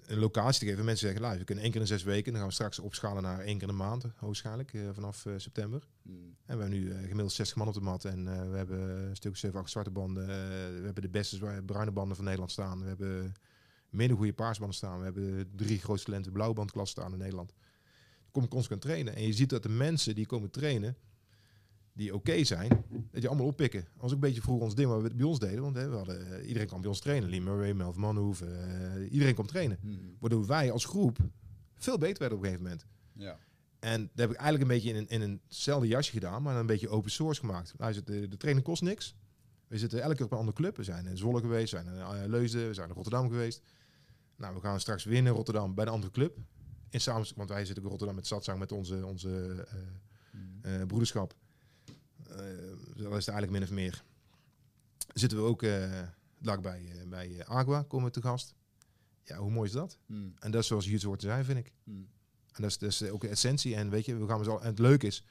een 0.06 0.18
locatie 0.20 0.60
te 0.60 0.66
geven. 0.66 0.86
Mensen 0.86 1.06
zeggen, 1.06 1.22
luister, 1.22 1.40
we 1.40 1.46
kunnen 1.46 1.64
één 1.64 1.74
keer 1.74 1.82
in 1.82 1.88
zes 1.88 2.04
weken. 2.04 2.32
Dan 2.32 2.40
gaan 2.40 2.50
we 2.50 2.56
straks 2.56 2.80
opschalen 2.80 3.24
naar 3.24 3.40
één 3.40 3.58
keer 3.58 3.68
in 3.68 3.78
de 3.78 3.84
maand, 3.84 4.06
waarschijnlijk, 4.20 4.74
eh, 4.74 4.90
vanaf 4.94 5.26
eh, 5.26 5.34
september. 5.38 5.88
Mhm. 6.02 6.16
En 6.46 6.58
we 6.58 6.64
hebben 6.64 6.70
nu 6.70 6.94
gemiddeld 6.94 7.32
60 7.32 7.58
man 7.58 7.68
op 7.68 7.74
de 7.74 7.82
mat. 7.82 8.06
En 8.06 8.50
we 8.52 8.58
hebben 8.58 8.80
een 8.80 9.16
stuk 9.16 9.32
of 9.32 9.38
7, 9.38 9.60
8 9.60 9.70
zwarte 9.70 9.92
banden. 9.92 10.28
we 10.28 10.86
hebben 10.86 11.02
de 11.02 11.10
beste 11.10 11.62
bruine 11.66 11.92
banden 11.92 12.16
van 12.16 12.26
Nederland 12.26 12.52
staan. 12.52 12.82
We 12.82 12.88
hebben 12.88 13.34
minder 13.90 14.18
goede 14.18 14.34
paarsbanden 14.34 14.78
staan. 14.78 14.98
We 14.98 15.04
hebben 15.04 15.56
drie 15.56 15.80
grootste 15.80 16.06
talenten 16.06 16.32
blauwe 16.32 16.56
bandklassen 16.56 17.02
staan 17.02 17.12
in 17.12 17.20
Nederland. 17.20 17.54
Kom 18.34 18.44
ik 18.44 18.50
constant 18.50 18.82
trainen. 18.82 19.16
En 19.16 19.26
je 19.26 19.34
ziet 19.34 19.50
dat 19.50 19.64
de 19.64 19.70
mensen 19.70 20.16
die 20.16 20.26
komen 20.26 20.50
trainen, 20.50 20.98
die 21.94 22.14
oké 22.14 22.44
zijn, 22.44 22.84
dat 23.12 23.22
je 23.22 23.28
allemaal 23.28 23.46
oppikken. 23.46 23.88
Was 23.98 24.10
ook 24.10 24.12
een 24.12 24.20
beetje 24.20 24.42
vroeger 24.42 24.64
ons 24.64 24.76
ding 24.76 24.90
wat 24.90 25.02
we 25.02 25.14
bij 25.16 25.26
ons 25.26 25.40
deden. 25.40 25.62
Want 25.62 25.76
hè, 25.76 25.90
we 25.90 25.96
hadden, 25.96 26.32
eh, 26.32 26.48
iedereen 26.48 26.68
kwam 26.68 26.82
bij 26.82 26.90
ons 26.90 27.00
trainen. 27.00 27.30
Lee 27.30 27.42
Murray, 27.42 27.74
Melvin 27.74 28.02
Manhoeven, 28.02 28.82
eh, 28.96 29.12
iedereen 29.12 29.34
kwam 29.34 29.48
trainen. 29.48 29.78
Mm. 29.82 30.16
Waardoor 30.20 30.46
wij 30.46 30.72
als 30.72 30.86
groep 30.86 31.18
veel 31.76 31.98
beter 31.98 32.20
werden 32.20 32.38
op 32.38 32.44
een 32.44 32.50
gegeven 32.50 32.70
moment. 32.72 32.86
Ja. 33.14 33.38
En 33.80 34.02
dat 34.02 34.10
heb 34.16 34.30
ik 34.30 34.36
eigenlijk 34.36 34.72
een 34.72 34.76
beetje 34.78 34.90
in 34.90 34.96
een, 34.96 35.22
in 35.22 35.42
eenzelfde 35.48 35.88
jasje 35.88 36.12
gedaan, 36.12 36.42
maar 36.42 36.56
een 36.56 36.66
beetje 36.66 36.90
open 36.90 37.12
source 37.12 37.40
gemaakt. 37.40 37.74
Nou, 37.78 37.90
is 37.90 37.96
het, 37.96 38.08
de, 38.08 38.28
de 38.28 38.38
training 38.38 38.66
kost 38.66 38.82
niks. 38.82 39.16
We 39.68 39.78
zitten 39.78 40.02
elke 40.02 40.16
keer 40.16 40.26
op 40.26 40.32
een 40.32 40.38
andere 40.38 40.58
club. 40.58 40.78
We 40.78 40.84
zijn 40.84 41.06
in 41.06 41.18
Zwolle 41.18 41.40
geweest, 41.40 41.72
we 41.72 41.84
zijn 41.84 42.24
in 42.24 42.30
Leusden, 42.30 42.68
we 42.68 42.74
zijn 42.74 42.88
in 42.88 42.94
Rotterdam 42.96 43.30
geweest. 43.30 43.62
Nou, 44.36 44.56
we 44.56 44.62
gaan 44.62 44.80
straks 44.80 45.04
weer 45.04 45.18
in 45.18 45.28
Rotterdam 45.28 45.74
bij 45.74 45.86
een 45.86 45.92
andere 45.92 46.12
club. 46.12 46.38
In 46.94 47.02
samen, 47.02 47.28
want 47.36 47.50
wij 47.50 47.66
zitten 47.66 47.84
in 47.84 47.90
Rotterdam 47.90 48.16
met 48.16 48.28
Satsang, 48.28 48.60
met 48.60 48.72
onze, 48.72 49.06
onze 49.06 49.66
eh, 49.70 49.78
Mm. 50.32 50.60
eh, 50.62 50.86
broederschap. 50.86 51.36
Eh 52.30 52.36
dat 52.96 53.12
is 53.12 53.26
het 53.26 53.28
eigenlijk 53.28 53.52
min 53.52 53.64
of 53.64 53.72
meer. 53.72 54.04
Zitten 55.14 55.38
we 55.38 55.44
ook 55.44 55.62
lag 56.42 56.62
bij, 56.62 57.06
bij 57.08 57.40
eh, 57.40 57.56
Agua, 57.56 57.84
komen 57.84 58.08
we 58.08 58.14
te 58.14 58.22
gast. 58.22 58.54
Ja, 59.24 59.38
hoe 59.38 59.52
mooi 59.52 59.68
is 59.68 59.74
dat? 59.74 59.98
Mm. 60.06 60.34
En 60.40 60.52
dat 60.52 60.62
is 60.62 60.68
zoals 60.68 60.86
YouTube 60.86 61.08
hoort 61.08 61.20
te 61.20 61.26
zijn, 61.26 61.46
vind 61.46 61.58
ik. 61.60 61.72
Mm. 61.84 62.08
En 62.52 62.62
dat 62.62 62.72
is, 62.72 62.78
dat 62.78 62.90
is 62.90 63.04
ook 63.04 63.22
de 63.22 63.28
essentie. 63.28 63.76
En 63.76 63.90
weet 63.90 64.06
je, 64.06 64.16
we 64.18 64.28
gaan 64.28 64.44
zo. 64.44 64.58
En 64.58 64.68
het 64.68 64.80
leuke 64.80 65.08
is, 65.08 65.26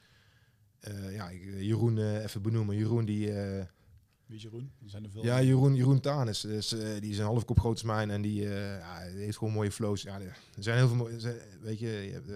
uh, 0.87 1.13
ja, 1.15 1.29
ik, 1.29 1.43
Jeroen 1.43 1.97
uh, 1.97 2.23
even 2.23 2.41
benoemen. 2.41 2.75
Jeroen 2.75 3.05
die. 3.05 3.27
Uh, 3.27 3.63
Wie 4.33 4.41
is 4.41 4.47
Jeroen? 4.47 4.71
Er 4.83 4.89
zijn 4.89 5.03
er 5.03 5.09
veel. 5.09 5.23
Ja, 5.23 5.41
Jeroen, 5.41 5.75
Jeroen 5.75 5.99
Tanis. 5.99 6.41
Dus, 6.41 6.73
uh, 6.73 6.99
die 6.99 7.11
is 7.11 7.17
een 7.17 7.25
half 7.25 7.45
kop 7.45 7.59
groot 7.59 7.71
als 7.71 7.83
mijn 7.83 8.11
en 8.11 8.21
die, 8.21 8.41
uh, 8.41 8.77
ja, 8.77 9.09
die 9.09 9.23
heeft 9.23 9.37
gewoon 9.37 9.53
mooie 9.53 9.71
flows. 9.71 10.01
Ja, 10.01 10.19
er 10.19 10.37
zijn 10.59 10.77
heel 10.77 10.87
veel 10.87 10.95
mooie. 10.95 11.37
Weet 11.61 11.79
je, 11.79 11.87
je 11.87 12.11
hebt. 12.11 12.29
Uh, 12.29 12.35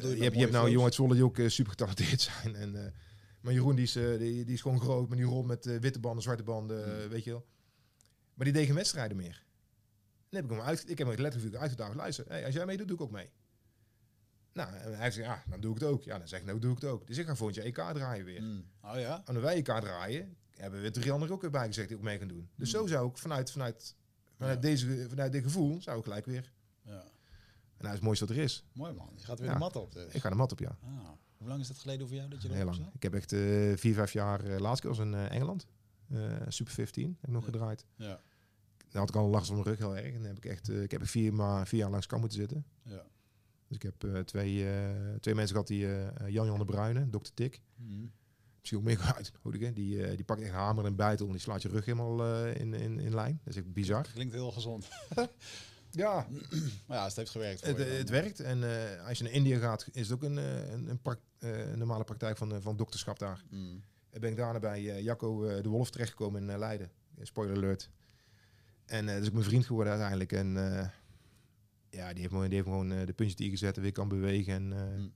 je, 0.00 0.16
je, 0.16 0.22
hebt, 0.22 0.34
je 0.34 0.40
hebt 0.40 0.52
nou 0.52 0.68
jongen 0.68 0.84
uit 0.84 0.94
Zwolle 0.94 1.14
die 1.14 1.24
ook 1.24 1.38
super 1.46 1.70
getalenteerd 1.70 2.20
zijn. 2.42 2.54
En, 2.54 2.94
maar 3.40 3.52
Jeroen 3.52 3.74
die 3.74 3.84
is, 3.84 3.92
die, 3.92 4.44
die 4.44 4.54
is 4.54 4.60
gewoon 4.60 4.80
groot, 4.80 5.08
maar 5.08 5.16
die 5.16 5.26
rolt 5.26 5.46
met 5.46 5.64
witte 5.80 6.00
banden, 6.00 6.22
zwarte 6.22 6.42
banden, 6.42 7.02
mm. 7.02 7.08
weet 7.08 7.24
je 7.24 7.30
wel. 7.30 7.46
Maar 8.34 8.44
die 8.44 8.54
deed 8.54 8.66
geen 8.66 8.74
wedstrijden 8.74 9.16
meer. 9.16 9.44
Dan 10.28 10.42
heb 10.42 10.44
ik 10.44 10.56
hem 10.56 10.66
uit, 10.66 10.90
ik 10.90 10.98
heb 10.98 11.08
hem 11.08 11.20
letterlijk 11.20 11.56
uitgedaagd. 11.56 11.94
Luister, 11.94 12.24
hey, 12.28 12.44
als 12.44 12.54
jij 12.54 12.66
meedoet, 12.66 12.88
doe 12.88 12.96
ik 12.96 13.02
ook 13.02 13.10
mee. 13.10 13.30
Nou, 14.54 14.74
en 14.74 14.96
hij 14.98 15.10
zegt, 15.10 15.26
ja, 15.26 15.42
dan 15.48 15.60
doe 15.60 15.74
ik 15.74 15.80
het 15.80 15.88
ook. 15.88 16.02
Ja, 16.02 16.18
dan 16.18 16.28
zeg 16.28 16.40
ik, 16.40 16.46
nou 16.46 16.58
doe 16.58 16.72
ik 16.72 16.80
het 16.80 16.90
ook. 16.90 17.06
Dus 17.06 17.18
ik 17.18 17.26
ga 17.26 17.36
volgend 17.36 17.56
jaar 17.56 17.66
EK 17.66 17.94
draaien 17.94 18.24
weer. 18.24 18.42
Mm. 18.42 18.64
Oh 18.82 18.98
ja? 18.98 19.22
En 19.24 19.34
dan 19.34 19.42
wij 19.42 19.54
EK 19.54 19.64
draaien, 19.64 20.36
hebben 20.50 20.82
we 20.82 20.90
drie 20.90 21.12
anderen 21.12 21.34
ook 21.34 21.40
weer 21.40 21.50
bij 21.50 21.66
gezegd 21.66 21.88
die 21.88 21.96
ook 21.96 22.02
mee 22.02 22.18
gaan 22.18 22.28
doen. 22.28 22.48
Dus 22.56 22.72
mm. 22.72 22.80
zo 22.80 22.86
zou 22.86 23.08
ik 23.10 23.18
vanuit, 23.18 23.50
vanuit, 23.50 23.96
vanuit, 24.36 24.54
ja. 24.54 24.60
deze, 24.60 25.06
vanuit 25.08 25.32
dit 25.32 25.42
gevoel, 25.42 25.82
zou 25.82 25.98
ik 25.98 26.04
gelijk 26.04 26.26
weer. 26.26 26.52
Ja. 26.82 27.04
En 27.76 27.80
hij 27.80 27.88
is 27.88 27.94
het 27.94 28.02
mooiste 28.02 28.26
wat 28.26 28.36
er 28.36 28.42
is. 28.42 28.64
Mooi 28.72 28.92
man, 28.92 29.10
je 29.16 29.24
gaat 29.24 29.38
weer 29.38 29.48
ja. 29.48 29.54
de 29.54 29.58
mat 29.58 29.76
op. 29.76 29.92
Dus. 29.92 30.12
Ik 30.12 30.20
ga 30.20 30.28
de 30.28 30.34
mat 30.34 30.52
op, 30.52 30.58
ja. 30.58 30.76
Ah. 30.82 31.08
Hoe 31.36 31.48
lang 31.48 31.60
is 31.60 31.68
dat 31.68 31.78
geleden 31.78 32.06
voor 32.06 32.16
jou 32.16 32.28
dat 32.28 32.42
je 32.42 32.52
Heel 32.52 32.64
lang. 32.64 32.88
Ik 32.94 33.02
heb 33.02 33.14
echt 33.14 33.32
uh, 33.32 33.76
vier, 33.76 33.94
vijf 33.94 34.12
jaar 34.12 34.44
uh, 34.44 34.58
laatst 34.58 34.84
was 34.84 34.98
in 34.98 35.12
uh, 35.12 35.30
Engeland. 35.30 35.66
Super 36.48 36.72
15 36.72 37.16
heb 37.20 37.28
ik 37.28 37.34
nog 37.34 37.44
ja. 37.44 37.50
gedraaid. 37.50 37.86
Ja. 37.96 38.20
Dan 38.90 39.00
had 39.00 39.08
ik 39.08 39.16
al 39.16 39.28
last 39.28 39.46
van 39.46 39.54
mijn 39.54 39.68
rug 39.68 39.78
heel 39.78 39.96
erg. 39.96 40.06
En 40.06 40.18
dan 40.18 40.26
heb 40.26 40.36
ik 40.36 40.44
echt, 40.44 40.70
ik 40.70 40.90
heb 40.90 41.06
vier, 41.06 41.34
maar, 41.34 41.66
vier 41.66 41.80
jaar 41.80 41.90
langs 41.90 42.06
kan 42.06 42.20
moeten 42.20 42.38
zitten. 42.38 42.64
Ja. 42.82 43.04
Dus 43.74 43.92
ik 43.92 43.94
heb 44.00 44.26
twee, 44.26 44.66
twee 45.20 45.34
mensen 45.34 45.52
gehad 45.52 45.66
die 45.66 45.86
Jan-Jan 46.32 46.58
de 46.58 46.64
Bruyne, 46.64 47.10
dokter 47.10 47.34
Tik. 47.34 47.60
Mm. 47.76 48.12
Misschien 48.58 48.78
ook 48.78 48.84
meer 48.84 49.12
uitgenodigd. 49.16 49.74
Die, 49.74 50.16
die 50.16 50.24
pakt 50.24 50.40
echt 50.40 50.52
hamer 50.52 50.84
en 50.84 50.96
bijtel 50.96 51.26
en 51.26 51.32
die 51.32 51.40
slaat 51.40 51.62
je 51.62 51.68
rug 51.68 51.84
helemaal 51.84 52.46
in, 52.46 52.74
in, 52.74 53.00
in 53.00 53.14
lijn. 53.14 53.40
Dat 53.44 53.54
is 53.54 53.60
echt 53.60 53.72
bizar. 53.72 54.06
Klinkt 54.12 54.34
heel 54.34 54.52
gezond. 54.52 54.88
Ja, 55.94 56.26
maar 56.86 56.96
ja, 56.96 57.04
het 57.04 57.16
heeft 57.16 57.30
gewerkt. 57.30 57.66
Het, 57.66 57.76
je, 57.76 57.82
het 57.82 58.10
werkt. 58.10 58.40
En 58.40 58.58
uh, 58.58 59.06
als 59.06 59.18
je 59.18 59.24
naar 59.24 59.32
India 59.32 59.58
gaat, 59.58 59.88
is 59.92 60.08
het 60.08 60.12
ook 60.12 60.22
een, 60.22 60.36
een, 60.36 60.88
een, 60.88 61.02
pra 61.02 61.16
uh, 61.38 61.70
een 61.70 61.78
normale 61.78 62.04
praktijk 62.04 62.36
van, 62.36 62.62
van 62.62 62.76
dokterschap 62.76 63.18
daar. 63.18 63.44
Mm. 63.50 63.82
En 64.10 64.20
ben 64.20 64.30
ik 64.30 64.36
daarna 64.36 64.58
bij 64.58 64.82
uh, 64.82 65.00
Jacco 65.00 65.60
de 65.62 65.68
Wolf 65.68 65.90
terechtgekomen 65.90 66.50
in 66.50 66.58
Leiden. 66.58 66.90
Spoiler 67.22 67.56
alert. 67.56 67.90
En 68.84 69.06
dat 69.06 69.20
is 69.20 69.26
ook 69.26 69.32
mijn 69.32 69.44
vriend 69.44 69.66
geworden 69.66 69.92
uiteindelijk. 69.92 70.32
En 70.32 70.56
ja, 71.94 72.12
die 72.12 72.22
heeft 72.22 72.40
die 72.40 72.54
heeft 72.54 72.64
gewoon 72.64 72.88
de 72.88 73.12
puntjes 73.12 73.36
die 73.36 73.50
gezet 73.50 73.76
en 73.76 73.82
weer 73.82 73.92
kan 73.92 74.08
bewegen. 74.08 74.54
En 74.54 74.98
mm. 75.00 75.12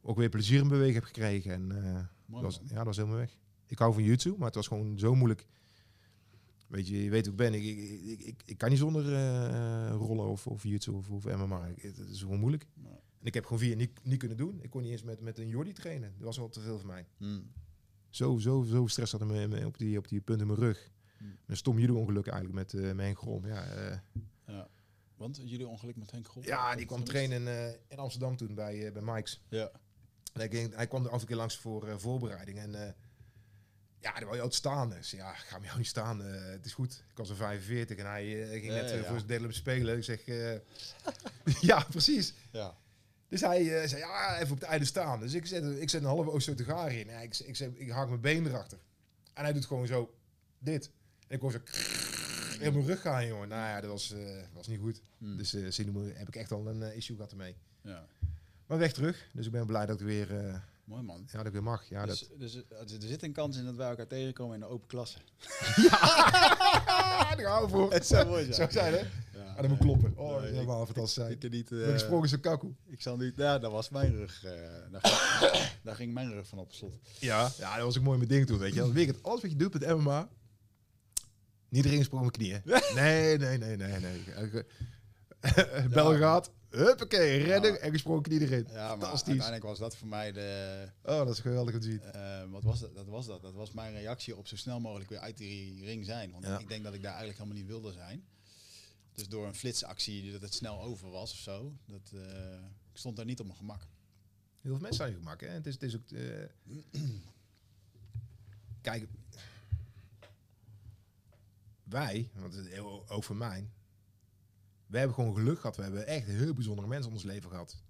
ook 0.00 0.16
weer 0.16 0.28
plezier 0.28 0.60
in 0.60 0.68
bewegen 0.68 0.94
heb 0.94 1.04
gekregen. 1.04 1.52
En 1.52 1.66
Mooi, 1.66 2.42
dat 2.42 2.42
was, 2.42 2.60
ja, 2.64 2.76
dat 2.76 2.84
was 2.86 2.96
helemaal 2.96 3.18
weg. 3.18 3.36
Ik 3.66 3.78
hou 3.78 3.92
van 3.92 4.02
YouTube, 4.02 4.36
maar 4.36 4.46
het 4.46 4.54
was 4.54 4.66
gewoon 4.66 4.98
zo 4.98 5.14
moeilijk. 5.14 5.46
Weet 6.72 6.88
je, 6.88 7.04
je 7.04 7.10
weet 7.10 7.26
hoe 7.26 7.34
ik 7.34 7.38
ben. 7.38 7.54
Ik, 7.54 7.62
ik, 7.62 8.00
ik, 8.04 8.20
ik, 8.20 8.42
ik 8.44 8.58
kan 8.58 8.70
niet 8.70 8.78
zonder 8.78 9.04
uh, 9.04 9.90
rollen 9.90 10.26
of, 10.26 10.46
of 10.46 10.62
YouTube 10.62 10.96
of, 10.96 11.10
of 11.10 11.24
MMA. 11.24 11.68
Het 11.76 11.98
is 11.98 12.20
gewoon 12.20 12.40
moeilijk. 12.40 12.66
Nee. 12.74 12.92
En 12.92 13.26
ik 13.26 13.34
heb 13.34 13.44
gewoon 13.44 13.58
vier 13.58 13.76
niet, 13.76 13.90
niet 14.02 14.18
kunnen 14.18 14.36
doen. 14.36 14.58
Ik 14.62 14.70
kon 14.70 14.82
niet 14.82 14.90
eens 14.90 15.02
met, 15.02 15.20
met 15.20 15.38
een 15.38 15.48
Jordi 15.48 15.72
trainen. 15.72 16.14
Dat 16.16 16.26
was 16.26 16.40
al 16.40 16.48
te 16.48 16.60
veel 16.60 16.78
voor 16.78 16.86
mij. 16.86 17.06
Mm. 17.18 17.52
Zo, 18.08 18.38
zo, 18.38 18.62
zo 18.62 18.86
stress 18.86 19.12
had 19.12 19.24
me, 19.24 19.48
me 19.48 19.66
op, 19.66 19.78
die, 19.78 19.98
op 19.98 20.08
die 20.08 20.20
punt 20.20 20.40
in 20.40 20.46
mijn 20.46 20.58
rug. 20.58 20.90
Mm. 21.18 21.36
Een 21.46 21.56
stom 21.56 21.78
judo 21.78 21.94
ongeluk 21.94 22.26
eigenlijk 22.26 22.54
met 22.54 22.82
uh, 22.82 22.92
mijn 22.92 23.16
Grom. 23.16 23.46
Ja, 23.46 23.76
uh, 23.76 23.90
ja. 23.90 24.02
Want 25.22 25.40
jullie 25.44 25.68
ongeluk 25.68 25.96
met 25.96 26.10
Henk 26.10 26.26
Grom? 26.26 26.44
Ja, 26.44 26.76
die 26.76 26.86
kwam 26.86 27.04
trainen 27.04 27.46
in, 27.46 27.76
in 27.88 27.98
Amsterdam 27.98 28.36
toen 28.36 28.54
bij, 28.54 28.92
bij 28.92 29.02
Mike's. 29.02 29.40
Ja. 29.48 29.70
En 30.32 30.40
hij, 30.40 30.48
ging, 30.48 30.74
hij 30.74 30.86
kwam 30.86 31.04
er 31.04 31.10
af 31.10 31.20
en 31.20 31.26
keer 31.26 31.36
langs 31.36 31.56
voor 31.56 32.00
voorbereiding. 32.00 32.58
En 32.58 32.94
ja, 34.02 34.12
dan 34.12 34.24
wou 34.24 34.42
je 34.42 34.52
staan. 34.52 34.90
Dus 34.90 35.10
ja, 35.10 35.30
ik 35.30 35.38
ga 35.38 35.58
me 35.58 35.64
jou 35.64 35.78
niet 35.78 35.86
staan. 35.86 36.26
Uh, 36.26 36.50
het 36.50 36.66
is 36.66 36.74
goed. 36.74 37.04
Ik 37.10 37.16
was 37.16 37.28
er 37.28 37.36
45 37.36 37.96
en 37.96 38.06
hij 38.06 38.26
uh, 38.26 38.48
ging 38.48 38.64
ja, 38.64 38.72
net 38.72 38.90
ja. 38.90 38.96
voor 38.96 39.16
zijn 39.16 39.26
delen 39.26 39.54
spelen. 39.54 39.96
Ik 39.96 40.04
zeg, 40.04 40.24
ja, 41.70 41.86
precies. 41.90 42.34
Ja. 42.50 42.76
Dus 43.28 43.40
hij 43.40 43.88
zei, 43.88 44.00
ja, 44.00 44.38
even 44.38 44.52
op 44.52 44.60
het 44.60 44.68
einde 44.68 44.84
staan. 44.84 45.20
Dus 45.20 45.34
ik 45.34 45.46
zet, 45.46 45.64
ik 45.64 45.90
zet 45.90 46.02
een 46.02 46.08
halve 46.08 46.30
Oost-Gaar 46.30 46.92
in. 46.92 47.08
Ik, 47.22 47.38
ik, 47.38 47.58
ik, 47.58 47.78
ik 47.78 47.90
haak 47.90 48.08
mijn 48.08 48.20
been 48.20 48.46
erachter. 48.46 48.78
En 49.34 49.44
hij 49.44 49.52
doet 49.52 49.66
gewoon 49.66 49.86
zo, 49.86 50.14
dit. 50.58 50.90
En 51.28 51.36
ik 51.36 51.40
hoor 51.40 51.52
zo, 51.52 51.58
in 52.62 52.72
mijn 52.72 52.86
rug 52.86 53.00
gaan, 53.00 53.26
jongen. 53.26 53.48
Nou 53.48 53.68
ja, 53.68 53.80
dat 53.80 53.90
was, 53.90 54.14
was 54.52 54.66
niet 54.66 54.80
goed. 54.80 55.00
Hmm. 55.18 55.36
Dus 55.36 55.54
uh, 55.54 55.68
heb 56.14 56.28
ik 56.28 56.36
echt 56.36 56.52
al 56.52 56.66
een 56.66 56.94
issue 56.94 57.16
gehad 57.16 57.30
ermee. 57.30 57.56
Ja. 57.82 58.06
Maar 58.66 58.78
weg 58.78 58.92
terug. 58.92 59.28
Dus 59.32 59.46
ik 59.46 59.52
ben 59.52 59.66
blij 59.66 59.86
dat 59.86 60.00
ik 60.00 60.06
weer... 60.06 60.62
Mooi 60.84 61.02
man. 61.02 61.24
Ja, 61.26 61.36
dat 61.36 61.46
ik 61.46 61.52
weer 61.52 61.62
mag. 61.62 61.88
Ja, 61.88 62.06
dus, 62.06 62.28
dat... 62.28 62.38
dus, 62.38 62.54
er 63.02 63.08
zit 63.08 63.22
een 63.22 63.32
kans 63.32 63.56
in 63.56 63.64
dat 63.64 63.74
wij 63.74 63.88
elkaar 63.88 64.06
tegenkomen 64.06 64.54
in 64.54 64.60
de 64.60 64.66
open 64.66 64.88
klasse. 64.88 65.18
ja, 65.90 67.34
daar 67.36 67.62
we 67.62 67.68
voor. 67.68 67.92
Het 67.92 68.06
zou 68.06 68.26
mooi 68.26 68.52
zijn. 68.52 68.72
Zijn, 68.72 68.92
hè? 68.92 68.98
Ja, 68.98 69.52
ah, 69.54 69.56
dat 69.56 69.68
moet 69.68 69.78
kloppen. 69.78 70.12
Oh, 70.16 70.30
nee, 70.30 70.40
dat 70.40 70.50
helemaal 70.50 70.86
fantastisch. 70.86 71.28
Ik, 71.28 71.42
ik 71.42 71.50
niet... 71.50 71.70
Uh, 71.70 71.86
gesprongen 71.86 72.40
kakkoe. 72.40 72.72
Ik 72.86 73.00
zal 73.00 73.16
niet... 73.16 73.36
Ja, 73.36 73.58
dat 73.58 73.72
was 73.72 73.88
mijn 73.88 74.12
rug. 74.12 74.44
Uh, 74.44 74.50
daar, 74.90 75.00
ging, 75.00 75.72
daar 75.84 75.94
ging 75.94 76.12
mijn 76.12 76.32
rug 76.32 76.46
van 76.46 76.58
op 76.58 76.72
slot. 76.72 76.94
Ja, 77.18 77.50
ja 77.58 77.76
dat 77.76 77.84
was 77.84 77.98
ook 77.98 78.04
mooi 78.04 78.16
mijn 78.16 78.30
ding 78.30 78.46
toen, 78.46 78.58
weet 78.58 78.74
je. 78.74 78.80
Dan 78.80 78.92
weet 78.92 79.06
het, 79.06 79.22
alles 79.22 79.40
wat 79.42 79.50
je 79.50 79.56
doet 79.56 79.72
met 79.72 79.96
MMA... 79.96 80.28
Niet 81.72 81.84
erin 81.84 81.98
gesprongen 81.98 82.26
met 82.26 82.36
knieën. 82.36 82.62
Nee, 82.94 83.38
nee, 83.38 83.58
nee, 83.58 83.76
nee, 83.76 84.00
nee. 84.00 84.64
Bel 85.94 86.16
gaat... 86.16 86.50
Huppakee, 86.70 87.42
redden 87.42 87.72
ja. 87.72 87.78
en 87.78 87.90
gesprongen 87.90 88.22
knie 88.22 88.40
erin. 88.40 88.66
Ja, 88.70 88.96
maar 88.96 89.08
uiteindelijk 89.08 89.62
was 89.62 89.78
dat 89.78 89.96
voor 89.96 90.08
mij 90.08 90.32
de... 90.32 90.88
Oh, 91.02 91.18
dat 91.18 91.28
is 91.28 91.38
geweldig 91.38 91.74
om 91.74 91.80
te 91.80 91.86
zien. 91.86 92.02
Uh, 92.14 92.50
wat 92.50 92.62
was 92.62 92.80
dat? 92.80 92.94
Dat 92.94 93.06
was 93.06 93.26
dat. 93.26 93.42
Dat 93.42 93.54
was 93.54 93.72
mijn 93.72 93.92
reactie 93.92 94.36
op 94.36 94.46
zo 94.46 94.56
snel 94.56 94.80
mogelijk 94.80 95.10
weer 95.10 95.18
uit 95.18 95.36
die 95.36 95.84
ring 95.84 96.04
zijn. 96.04 96.30
Want 96.30 96.44
ja. 96.44 96.58
ik 96.58 96.68
denk 96.68 96.84
dat 96.84 96.94
ik 96.94 97.02
daar 97.02 97.14
eigenlijk 97.14 97.38
helemaal 97.38 97.60
niet 97.60 97.70
wilde 97.70 97.92
zijn. 97.92 98.24
Dus 99.12 99.28
door 99.28 99.46
een 99.46 99.54
flitsactie 99.54 100.32
dat 100.32 100.40
het 100.40 100.54
snel 100.54 100.82
over 100.82 101.10
was 101.10 101.32
of 101.32 101.38
zo. 101.38 101.76
Dat, 101.86 102.12
uh, 102.14 102.22
ik 102.92 102.98
stond 102.98 103.16
daar 103.16 103.24
niet 103.24 103.40
op 103.40 103.46
mijn 103.46 103.58
gemak. 103.58 103.80
Heel 104.60 104.70
veel 104.72 104.80
mensen 104.80 104.96
zijn 104.96 105.10
je 105.10 105.16
gemak, 105.16 105.40
hè? 105.40 105.48
Het 105.48 105.66
is, 105.66 105.74
het 105.74 105.82
is 105.82 105.96
ook... 105.96 106.10
Uh... 106.10 106.44
Kijk... 108.80 109.08
Wij, 111.92 112.30
want 112.34 112.54
het 112.54 112.78
ook 113.08 113.24
voor 113.24 113.36
mij 113.36 113.70
we 114.92 114.98
hebben 114.98 115.16
gewoon 115.16 115.34
geluk 115.34 115.60
gehad. 115.60 115.76
We 115.76 115.82
hebben 115.82 116.06
echt 116.06 116.26
heel 116.26 116.54
bijzondere 116.54 116.88
mensen 116.88 117.10
in 117.10 117.16
ons 117.16 117.24
leven 117.24 117.50
gehad. 117.50 117.82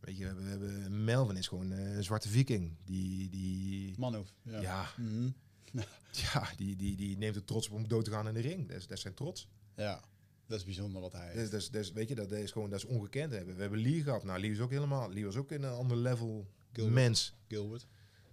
Weet 0.00 0.16
je, 0.16 0.34
we 0.34 0.42
hebben, 0.42 0.74
we 0.74 0.80
hebben 0.80 1.04
Melvin 1.04 1.36
is 1.36 1.48
gewoon 1.48 1.72
uh, 1.72 1.96
een 1.96 2.04
zwarte 2.04 2.28
viking. 2.28 2.76
Die, 2.84 3.28
die 3.28 3.98
Manhoef. 3.98 4.34
Ja. 4.42 4.60
Ja, 4.60 4.86
mm 4.96 5.06
-hmm. 5.06 5.34
ja 6.32 6.48
die, 6.56 6.76
die, 6.76 6.96
die 6.96 7.16
neemt 7.16 7.34
het 7.34 7.46
trots 7.46 7.68
op 7.68 7.74
om 7.74 7.88
dood 7.88 8.04
te 8.04 8.10
gaan 8.10 8.28
in 8.28 8.34
de 8.34 8.40
ring. 8.40 8.68
Dat 8.68 8.76
is, 8.76 8.86
dat 8.86 8.96
is 8.96 9.02
zijn 9.02 9.14
trots. 9.14 9.48
Ja, 9.76 10.00
dat 10.46 10.58
is 10.58 10.64
bijzonder 10.64 11.00
wat 11.00 11.12
hij 11.12 11.32
heeft. 11.32 11.50
Dat 11.50 11.60
is, 11.60 11.70
dat 11.70 11.82
is, 11.82 11.92
weet 11.92 12.08
je, 12.08 12.14
dat 12.14 12.32
is 12.32 12.50
gewoon 12.50 12.70
dat 12.70 12.78
is 12.78 12.84
ongekend. 12.84 13.30
We 13.30 13.36
hebben, 13.36 13.54
we 13.54 13.60
hebben 13.60 13.80
Lee 13.80 14.02
gehad. 14.02 14.24
Nou, 14.24 14.40
Lee 14.40 14.50
is 14.50 14.60
ook 14.60 14.70
helemaal... 14.70 15.12
Lee 15.12 15.24
was 15.24 15.36
ook 15.36 15.52
in 15.52 15.62
een 15.62 15.72
ander 15.72 15.96
level 15.96 16.46
Gilbert. 16.72 16.94
mens. 16.94 17.34
Gilbert. 17.48 17.86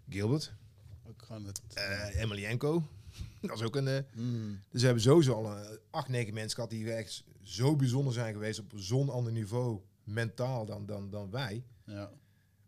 Gilbert. 0.09 0.53
Ook 1.07 1.21
gewoon 1.21 1.45
het... 1.45 1.61
Uh, 1.77 2.21
Emelianko. 2.21 2.83
Dat 3.41 3.57
is 3.57 3.63
ook 3.63 3.75
een... 3.75 3.87
Uh, 3.87 3.99
mm. 4.13 4.61
Dus 4.69 4.79
we 4.79 4.85
hebben 4.85 5.03
sowieso 5.03 5.33
al 5.33 5.57
uh, 5.57 5.67
acht, 5.89 6.07
negen 6.07 6.33
mensen 6.33 6.55
gehad 6.55 6.69
die 6.69 6.93
echt 6.93 7.23
zo 7.41 7.75
bijzonder 7.75 8.13
zijn 8.13 8.33
geweest 8.33 8.59
op 8.59 8.71
zo'n 8.75 9.09
ander 9.09 9.31
niveau 9.31 9.81
mentaal 10.03 10.65
dan, 10.65 10.85
dan, 10.85 11.09
dan 11.09 11.31
wij. 11.31 11.63
Ja. 11.85 12.11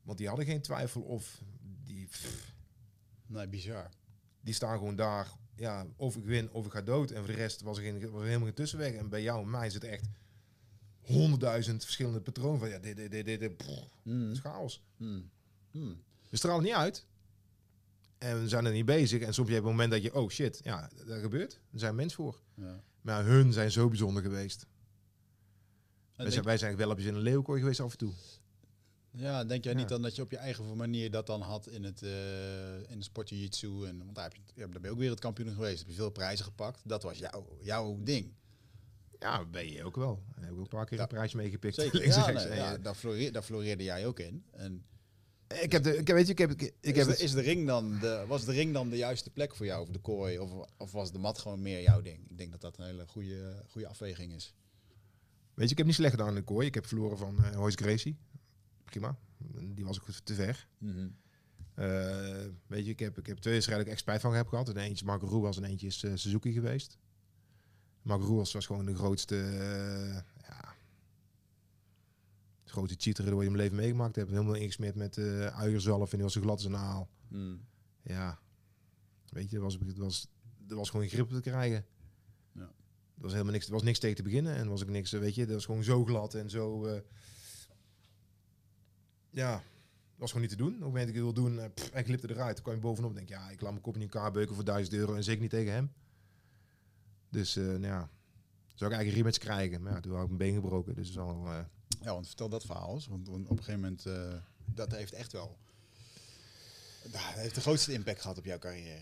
Want 0.03 0.17
die 0.17 0.27
hadden 0.27 0.45
geen 0.45 0.61
twijfel 0.61 1.01
of 1.01 1.41
die... 1.83 2.07
Pff, 2.07 2.53
nee, 3.25 3.47
bizar. 3.47 3.89
Die 4.41 4.53
staan 4.53 4.77
gewoon 4.77 4.95
daar, 4.95 5.31
ja, 5.55 5.87
of 5.95 6.15
ik 6.15 6.25
win 6.25 6.51
of 6.51 6.65
ik 6.65 6.71
ga 6.71 6.81
dood. 6.81 7.11
En 7.11 7.17
voor 7.17 7.27
de 7.27 7.39
rest 7.39 7.61
was 7.61 7.77
er, 7.77 7.83
geen, 7.83 8.11
was 8.11 8.21
er 8.21 8.25
helemaal 8.25 8.45
geen 8.45 8.55
tussenweg. 8.55 8.93
En 8.93 9.09
bij 9.09 9.21
jou 9.21 9.41
en 9.41 9.49
mij 9.49 9.69
zit 9.69 9.83
echt 9.83 10.07
honderdduizend 11.01 11.83
verschillende 11.83 12.21
patronen 12.21 12.59
van, 12.59 12.69
ja, 12.69 12.79
dit, 12.79 12.95
dit, 12.95 13.11
dit, 13.11 13.25
dit, 13.25 13.39
dit 13.39 13.57
pff, 13.57 13.89
mm. 14.03 14.35
chaos. 14.35 14.83
Mm. 14.97 15.29
Hmm. 15.71 16.03
We 16.29 16.37
stralen 16.37 16.63
niet 16.63 16.73
uit. 16.73 17.05
En 18.21 18.41
we 18.41 18.47
zijn 18.49 18.65
er 18.65 18.71
niet 18.71 18.85
bezig. 18.85 19.21
En 19.21 19.33
soms 19.33 19.37
heb 19.37 19.47
je 19.47 19.53
het 19.63 19.63
moment 19.71 19.91
dat 19.91 20.01
je, 20.03 20.13
oh 20.15 20.29
shit, 20.29 20.59
ja, 20.63 20.89
dat 21.05 21.19
gebeurt. 21.19 21.51
Daar 21.51 21.79
zijn 21.79 21.91
we 21.91 21.97
mens 21.97 22.13
voor. 22.13 22.41
Ja. 22.55 22.83
Maar 23.01 23.25
hun 23.25 23.53
zijn 23.53 23.71
zo 23.71 23.87
bijzonder 23.87 24.23
geweest. 24.23 24.65
Wij 26.15 26.31
zijn, 26.31 26.43
wij 26.43 26.57
zijn 26.57 26.75
wel 26.75 26.95
eens 26.95 27.05
in 27.05 27.15
een 27.15 27.21
leeuwkooi 27.21 27.59
geweest 27.59 27.79
af 27.79 27.91
en 27.91 27.97
toe. 27.97 28.13
ja, 29.11 29.45
denk 29.45 29.63
jij 29.63 29.73
Ja. 29.73 29.79
niet 29.79 29.89
dan 29.89 30.01
dat 30.01 30.15
je 30.15 30.21
op 30.21 30.31
je 30.31 30.37
eigen 30.37 30.75
manier 30.77 31.11
dat 31.11 31.27
dan 31.27 31.41
had 31.41 31.67
in 31.67 31.83
het 31.83 32.01
uh, 32.01 32.09
in 32.89 32.97
de 32.97 33.03
sport 33.03 33.29
jiu-jitsu 33.29 33.85
en 33.85 33.97
want 33.97 34.15
daar, 34.15 34.23
heb 34.23 34.35
je, 34.35 34.41
ja, 34.53 34.61
daar 34.61 34.69
ben 34.69 34.81
je 34.81 34.89
ook 34.89 34.97
weer 34.97 35.09
het 35.09 35.19
kampioen 35.19 35.53
geweest, 35.53 35.79
heb 35.79 35.87
je 35.87 35.93
veel 35.93 36.09
prijzen 36.09 36.45
gepakt. 36.45 36.81
Dat 36.83 37.03
was 37.03 37.17
jouw 37.17 37.57
jouw 37.61 37.97
ding. 38.03 38.33
Ja, 39.19 39.45
ben 39.45 39.71
je 39.71 39.83
ook 39.83 39.95
wel. 39.95 40.23
En 40.35 40.41
heb 40.43 40.51
ik 40.51 40.57
ook 40.57 40.63
een 40.63 40.67
paar 40.69 40.85
keer 40.85 40.99
een 40.99 41.07
prijsje 41.07 41.37
meegepikt. 41.37 41.75
Zeker. 41.75 41.99
Links 41.99 42.15
Ja, 42.15 42.31
nee, 42.31 42.55
ja, 42.55 42.77
daar, 42.77 42.95
floreerde, 42.95 43.31
daar 43.31 43.43
floreerde 43.43 43.83
jij 43.83 44.07
ook 44.07 44.19
in. 44.19 44.45
En 44.51 44.85
Ik 45.61 45.71
heb 45.71 45.83
de, 45.83 45.97
ik 45.97 46.07
weet 46.07 46.25
je, 46.25 46.31
ik 46.31 46.37
heb, 46.37 46.51
ik, 46.51 46.73
is, 46.81 46.95
heb 46.95 47.07
de, 47.07 47.23
is 47.23 47.31
de 47.31 47.41
ring 47.41 47.67
dan 47.67 47.99
de, 47.99 48.25
was 48.27 48.45
de 48.45 48.51
ring 48.51 48.73
dan 48.73 48.89
de 48.89 48.97
juiste 48.97 49.29
plek 49.29 49.55
voor 49.55 49.65
jou, 49.65 49.81
of 49.81 49.89
de 49.89 49.99
kooi, 49.99 50.39
of, 50.39 50.51
of 50.77 50.91
was 50.91 51.11
de 51.11 51.19
mat 51.19 51.39
gewoon 51.39 51.61
meer 51.61 51.81
jouw 51.81 52.01
ding? 52.01 52.29
Ik 52.29 52.37
denk 52.37 52.51
dat 52.51 52.61
dat 52.61 52.77
een 52.77 52.85
hele 52.85 53.07
goede, 53.07 53.63
goede 53.67 53.87
afweging 53.87 54.33
is. 54.33 54.53
weet 55.53 55.65
je, 55.65 55.71
ik 55.71 55.77
heb 55.77 55.85
niet 55.85 55.95
slecht 55.95 56.11
gedaan 56.11 56.29
in 56.29 56.35
de 56.35 56.41
kooi. 56.41 56.67
Ik 56.67 56.73
heb 56.73 56.85
verloren 56.85 57.17
van 57.17 57.43
eh 57.43 57.51
Royce 57.51 57.77
Gracie. 57.77 58.17
Prima. 58.83 59.17
Die 59.75 59.85
was 59.85 60.01
ook 60.01 60.07
te 60.23 60.33
ver. 60.33 60.67
Eh, 61.73 62.45
weet 62.67 62.85
je, 62.85 62.91
ik 62.91 62.99
heb, 62.99 63.17
ik 63.17 63.25
heb 63.25 63.37
twee 63.37 63.53
wedstrijden 63.53 63.87
echt 63.87 63.99
spijt 63.99 64.21
van 64.21 64.33
heb 64.33 64.47
gehad. 64.47 64.69
En 64.69 64.77
eentje 64.77 65.05
Marco 65.05 65.27
Ruas 65.27 65.57
en 65.57 65.63
eentje 65.63 65.87
is 65.87 66.03
eh, 66.03 66.11
Suzuki 66.15 66.51
geweest. 66.51 66.97
Marco 68.01 68.25
Ruas 68.25 68.53
was 68.53 68.65
gewoon 68.65 68.85
de 68.85 68.95
grootste, 68.95 69.35
eh, 72.71 72.87
ja, 72.87 72.87
de 72.87 72.95
grootste 72.95 72.97
cheater 72.99 73.23
die 73.25 73.33
je 73.33 73.39
mijn 73.39 73.55
leven 73.55 73.75
meegemaakt 73.75 74.15
hebt. 74.15 74.29
Helemaal 74.29 74.53
ingesmeerd 74.53 74.95
met 74.95 75.17
eh 75.17 75.45
uierzalf 75.45 76.09
en 76.11 76.15
die 76.15 76.23
was 76.23 76.33
zo 76.33 76.41
glad 76.41 76.55
als 76.55 76.65
een 76.65 76.75
aal. 76.75 77.09
Ja, 78.03 78.39
weet 79.29 79.49
je, 79.49 79.55
er 79.55 79.61
was, 79.63 79.79
er 79.79 79.93
was, 79.95 80.27
er 80.69 80.75
was 80.75 80.89
gewoon 80.89 81.07
grip 81.07 81.29
te 81.29 81.41
krijgen. 81.41 81.85
Ja. 82.53 82.61
Er 83.15 83.21
was 83.27 83.31
helemaal 83.31 83.53
niks, 83.53 83.65
er 83.65 83.71
was 83.71 83.83
niks 83.83 83.99
tegen 83.99 84.15
te 84.15 84.23
beginnen 84.23 84.55
en 84.55 84.67
was 84.67 84.81
ook 84.83 84.89
niks, 84.89 85.13
eh, 85.13 85.19
weet 85.19 85.35
je, 85.35 85.45
dat 85.45 85.53
was 85.55 85.65
gewoon 85.65 85.83
zo 85.83 86.05
glad 86.05 86.33
en 86.33 86.49
zo. 86.49 86.85
eh, 86.85 87.01
ja, 89.29 89.51
dat 89.55 89.63
was 90.15 90.31
gewoon 90.31 90.41
niet 90.47 90.57
te 90.57 90.63
doen. 90.63 90.73
Op 90.73 90.73
het 90.79 90.83
moment 90.83 91.07
dat 91.07 91.15
ik 91.15 91.23
het 91.23 91.33
wil 91.33 91.43
doen, 91.43 91.73
pff, 91.73 91.91
hij 91.91 92.03
glipte 92.03 92.29
eruit. 92.29 92.55
Toen 92.55 92.63
kwam 92.63 92.75
je 92.75 92.81
bovenop 92.81 93.09
en 93.09 93.15
denk 93.15 93.29
ja, 93.29 93.49
ik 93.49 93.61
laat 93.61 93.71
mijn 93.71 93.83
kop 93.83 93.95
in 93.95 94.01
elkaar 94.01 94.31
beuken 94.31 94.55
voor 94.55 94.63
1000 94.65 94.95
euro 94.95 95.15
en 95.15 95.23
zeker 95.23 95.41
niet 95.41 95.49
tegen 95.49 95.73
hem. 95.73 95.91
Dus 97.29 97.55
eh, 97.55 97.63
nou 97.63 97.81
ja, 97.81 98.09
zou 98.73 98.91
ik 98.91 98.97
eigenlijk 98.97 99.07
een 99.07 99.13
rematch 99.15 99.37
krijgen. 99.37 99.81
Maar 99.81 99.93
ja, 99.93 99.99
toen 99.99 100.11
had 100.11 100.21
ik 100.21 100.27
mijn 100.27 100.37
been 100.37 100.53
gebroken, 100.61 100.95
dus 100.95 101.11
dat 101.11 101.25
is 101.27 101.31
al... 101.31 101.47
eh, 101.47 101.59
Ja, 102.01 102.13
want 102.13 102.27
vertel 102.27 102.49
dat 102.49 102.65
verhaal 102.65 102.93
eens. 102.93 103.07
Want 103.07 103.27
want 103.27 103.43
op 103.43 103.57
een 103.57 103.63
gegeven 103.63 103.79
moment, 103.81 104.05
eh, 104.05 104.33
dat 104.65 104.91
heeft 104.91 105.13
echt 105.13 105.31
wel... 105.31 105.57
Dat 107.03 107.21
heeft 107.21 107.55
de 107.55 107.61
grootste 107.61 107.93
impact 107.93 108.21
gehad 108.21 108.37
op 108.37 108.45
jouw 108.45 108.57
carrière. 108.59 109.01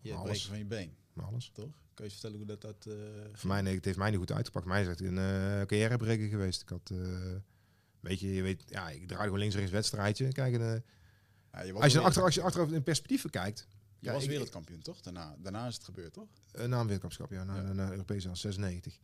Je 0.00 0.12
Alles. 0.14 0.24
breken 0.30 0.48
van 0.48 0.58
je 0.58 0.64
been, 0.64 0.94
maar 1.12 1.26
alles. 1.26 1.50
toch? 1.54 1.70
Kun 1.94 2.04
je 2.04 2.10
vertellen 2.10 2.36
hoe 2.36 2.46
dat... 2.46 2.60
dat 2.60 2.86
eh, 2.86 2.94
Voor 3.32 3.48
mij, 3.48 3.60
nee, 3.62 3.74
het 3.74 3.84
heeft 3.84 3.98
mij 3.98 4.10
niet 4.10 4.18
goed 4.18 4.32
uitgepakt. 4.32 4.66
Mij 4.66 4.80
is 4.80 4.86
het 4.86 5.00
een 5.00 5.18
eh 5.18 5.66
carrièrebreker 5.66 6.28
geweest. 6.28 6.62
Ik 6.62 6.68
had, 6.68 6.92
weet 8.00 8.20
je, 8.20 8.34
je 8.34 8.42
weet, 8.42 8.62
ja, 8.66 8.88
ik 8.90 9.06
draaide 9.06 9.24
gewoon 9.24 9.38
links 9.38 9.54
rechts 9.54 9.70
wedstrijdje. 9.70 10.32
Kijk, 10.32 10.54
en, 10.54 10.84
ja, 11.52 11.62
je 11.62 11.72
als 11.72 11.92
je 11.92 12.00
achter, 12.00 12.22
als 12.22 12.34
je 12.34 12.42
achteraf 12.42 12.70
in 12.70 12.82
perspectief 12.82 13.30
kijkt, 13.30 13.66
Je 13.98 14.06
Ja, 14.06 14.12
was 14.12 14.22
ik- 14.22 14.28
wereldkampioen, 14.30 14.80
toch? 14.80 15.00
Daarna, 15.00 15.36
daarna 15.38 15.66
is 15.66 15.74
het 15.74 15.84
gebeurd, 15.84 16.12
toch? 16.12 16.28
uh, 16.54 16.64
na 16.64 16.80
een 16.80 16.86
wereldkampioenschap, 16.86 17.30
ja, 17.30 17.44
na, 17.44 17.56
Ja. 17.56 17.62
na, 17.62 17.72
na 17.72 17.90
Europees 17.90 18.28
al 18.28 18.36
96. 18.36 18.98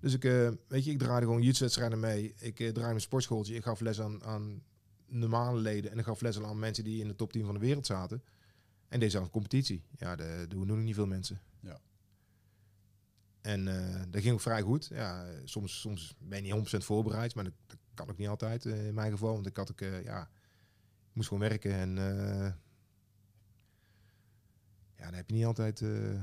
Dus 0.00 0.14
ik, 0.14 0.24
eh, 0.24 0.50
weet 0.68 0.84
je, 0.84 0.90
ik 0.90 0.98
draaide 0.98 1.26
gewoon 1.26 1.52
wedstrijden 1.58 2.00
mee. 2.00 2.34
Ik 2.38 2.60
uh, 2.60 2.68
draaide 2.68 2.80
mijn 2.80 3.00
sportschooltje. 3.00 3.54
Ik 3.54 3.62
gaf 3.64 3.80
les 3.80 4.00
aan, 4.00 4.24
aan 4.24 4.62
normale 5.06 5.60
leden 5.60 5.90
en 5.90 5.98
ik 5.98 6.04
gaf 6.04 6.20
les 6.20 6.40
aan 6.40 6.58
mensen 6.58 6.84
die 6.84 7.00
in 7.00 7.08
de 7.08 7.14
top 7.14 7.32
10 7.32 7.44
van 7.44 7.54
de 7.54 7.60
wereld 7.60 7.86
zaten. 7.86 8.22
En 8.88 9.00
deze 9.00 9.18
een 9.18 9.30
competitie. 9.30 9.82
Ja, 9.96 10.16
dat 10.16 10.50
doen 10.50 10.66
nog 10.66 10.78
niet 10.78 10.94
veel 10.94 11.06
mensen. 11.06 11.40
Ja. 11.60 11.80
En 13.40 13.68
eh, 13.68 14.02
dat 14.10 14.22
ging 14.22 14.34
ook 14.34 14.40
vrij 14.40 14.62
goed. 14.62 14.86
Ja, 14.86 15.26
soms, 15.44 15.80
soms 15.80 16.16
ben 16.18 16.44
je 16.44 16.54
niet 16.54 16.74
100% 16.74 16.76
voorbereid, 16.76 17.34
maar 17.34 17.44
dat, 17.44 17.52
dat 17.66 17.78
kan 17.94 18.10
ook 18.10 18.18
niet 18.18 18.28
altijd 18.28 18.66
eh, 18.66 18.86
in 18.86 18.94
mijn 18.94 19.10
geval. 19.10 19.32
Want 19.32 19.46
ik 19.46 19.56
had 19.56 19.70
ook, 19.70 19.80
eh, 19.80 20.02
ja, 20.02 20.22
ik 21.08 21.12
moest 21.12 21.28
gewoon 21.28 21.48
werken 21.48 21.72
en 21.72 21.98
eh, 21.98 22.52
ja, 24.96 25.04
dan 25.04 25.14
heb 25.14 25.28
je 25.28 25.34
niet 25.34 25.44
altijd 25.44 25.80
eh, 25.80 26.20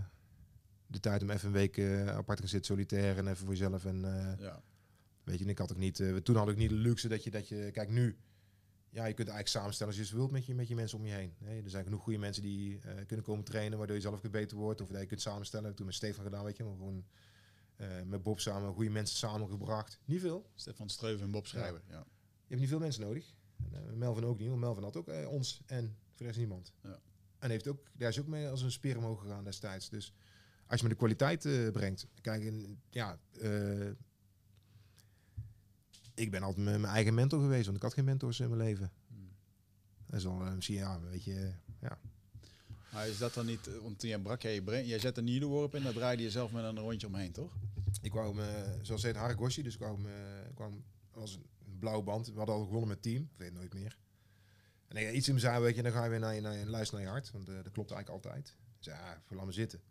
de 0.93 0.99
tijd 0.99 1.21
om 1.21 1.29
even 1.29 1.47
een 1.47 1.53
week 1.53 1.77
eh, 1.77 2.07
apart 2.07 2.41
te 2.41 2.47
zitten, 2.47 2.75
solitair 2.75 3.17
en 3.17 3.27
even 3.27 3.37
voor 3.45 3.55
jezelf. 3.55 3.85
En 3.85 4.05
eh, 4.05 4.39
Ja. 4.39 4.61
weet 5.23 5.37
je, 5.37 5.43
en 5.43 5.49
ik 5.49 5.57
had 5.57 5.71
ook 5.71 5.77
niet, 5.77 5.99
eh, 5.99 6.15
toen 6.15 6.35
had 6.35 6.49
ik 6.49 6.57
niet 6.57 6.69
de 6.69 6.75
luxe 6.75 7.07
dat 7.07 7.23
je, 7.23 7.31
dat 7.31 7.47
je, 7.47 7.69
kijk 7.71 7.89
nu, 7.89 8.17
ja, 8.89 9.05
je 9.05 9.13
kunt 9.13 9.27
eigenlijk 9.27 9.47
samenstellen 9.47 9.97
als 9.97 10.09
je 10.09 10.15
wilt 10.15 10.31
met 10.31 10.45
je, 10.45 10.55
met 10.55 10.67
je 10.67 10.75
mensen 10.75 10.97
om 10.97 11.05
je 11.05 11.13
heen. 11.13 11.33
Nee, 11.37 11.63
er 11.63 11.69
zijn 11.69 11.83
genoeg 11.83 12.01
goede 12.03 12.19
mensen 12.19 12.43
die 12.43 12.79
kunnen 13.07 13.25
komen 13.25 13.43
trainen, 13.43 13.77
waardoor 13.77 13.95
je 13.95 14.01
zelf 14.01 14.25
ook 14.25 14.31
beter 14.31 14.57
wordt. 14.57 14.81
Of 14.81 14.87
dat 14.87 15.01
je 15.01 15.07
kunt 15.07 15.21
samenstellen. 15.21 15.63
Heb 15.63 15.71
ik 15.73 15.77
toen 15.77 15.87
met 15.87 15.95
Stefan 15.95 16.23
gedaan, 16.23 16.43
weet 16.43 16.57
je, 16.57 16.63
maar 16.63 16.75
gewoon 16.75 17.05
met 18.05 18.23
Bob 18.23 18.39
samen, 18.39 18.73
goede 18.73 18.89
mensen 18.89 19.17
samengebracht. 19.17 19.99
Niet 20.05 20.21
veel. 20.21 20.49
Stefan 20.55 20.89
Streuven 20.89 21.25
en 21.25 21.31
Bob 21.31 21.47
Schrijver. 21.47 21.81
Ja. 21.87 21.97
Je 21.97 22.47
hebt 22.47 22.59
niet 22.59 22.69
veel 22.69 22.79
mensen 22.79 23.01
nodig. 23.01 23.35
En, 23.71 23.97
Melvin 23.97 24.25
ook 24.25 24.39
niet, 24.39 24.47
want 24.47 24.59
Melvin 24.59 24.83
had 24.83 24.97
ook 24.97 25.07
ons 25.27 25.61
en 25.65 25.85
voor 25.85 26.17
de 26.17 26.23
rest 26.23 26.37
niemand. 26.37 26.73
Ja. 26.83 26.99
En 27.39 27.49
heeft 27.49 27.67
ook, 27.67 27.89
daar 27.93 28.09
is 28.09 28.19
ook 28.19 28.27
mee 28.27 28.47
als 28.47 28.61
een 28.61 28.71
speer 28.71 28.97
omhoog 28.97 29.21
gegaan 29.21 29.43
destijds. 29.43 29.89
Dus 29.89 30.13
als 30.67 30.79
je 30.79 30.83
me 30.83 30.91
de 30.91 30.99
kwaliteit 30.99 31.45
eh, 31.45 31.71
brengt. 31.71 32.07
Kijk, 32.21 32.45
en, 32.45 32.81
ja, 32.89 33.19
eh, 33.41 33.89
ik 36.13 36.31
ben 36.31 36.43
altijd 36.43 36.65
mijn 36.65 36.85
eigen 36.85 37.13
mentor 37.13 37.39
geweest, 37.39 37.65
want 37.65 37.77
ik 37.77 37.83
had 37.83 37.93
geen 37.93 38.05
mentors 38.05 38.39
in 38.39 38.49
mijn 38.49 38.61
leven. 38.61 38.91
Hmm. 39.07 39.29
Dat 40.05 40.19
is 40.19 40.25
al 40.25 40.45
eh, 40.45 40.53
misschien, 40.53 40.75
ja, 40.75 40.99
weet 41.01 41.23
je, 41.23 41.51
ja. 41.81 41.99
Maar 42.91 43.07
is 43.07 43.17
dat 43.17 43.33
dan 43.33 43.45
niet... 43.45 43.69
Want 43.81 43.99
toen 43.99 44.09
jij 44.09 44.19
brak 44.19 44.41
jij 44.41 44.53
je 44.53 44.63
brain, 44.63 44.85
jij 44.85 44.99
zette 44.99 45.19
een 45.19 45.25
niedelworp 45.25 45.75
in, 45.75 45.83
daar 45.83 45.93
draaide 45.93 46.23
je 46.23 46.29
zelf 46.31 46.51
met 46.51 46.63
een 46.63 46.79
rondje 46.79 47.07
omheen, 47.07 47.31
toch? 47.31 47.53
Ik 48.01 48.13
wou 48.13 48.35
me, 48.35 48.77
zoals 48.81 49.03
het 49.03 49.11
heet, 49.11 49.21
Haragoshi, 49.21 49.63
dus 49.63 49.75
ik 49.75 49.81
ik 49.81 50.55
kwam 50.55 50.83
als 51.11 51.35
een 51.65 51.79
blauwe 51.79 52.03
band. 52.03 52.27
We 52.27 52.37
hadden 52.37 52.55
al 52.55 52.63
gewonnen 52.63 52.87
met 52.87 53.01
team, 53.01 53.21
ik 53.21 53.37
weet 53.37 53.53
nooit 53.53 53.73
meer. 53.73 53.97
En 54.87 54.95
nee, 54.95 55.11
iets 55.11 55.27
in 55.27 55.33
me 55.33 55.39
zei, 55.39 55.61
weet 55.61 55.75
je, 55.75 55.81
dan 55.81 55.91
ga 55.91 56.03
je 56.03 56.09
weer 56.09 56.19
naar 56.19 56.35
je, 56.35 56.41
naar 56.41 56.57
je 56.57 56.65
luister 56.65 56.97
naar 56.97 57.05
je 57.05 57.11
hart, 57.11 57.31
want 57.31 57.45
dat 57.45 57.71
klopt 57.71 57.91
eigenlijk 57.91 58.25
altijd. 58.25 58.47
Ik 58.47 58.83
zei, 58.83 58.97
ja, 58.97 59.21
laat 59.29 59.45
me 59.45 59.51
zitten. 59.51 59.81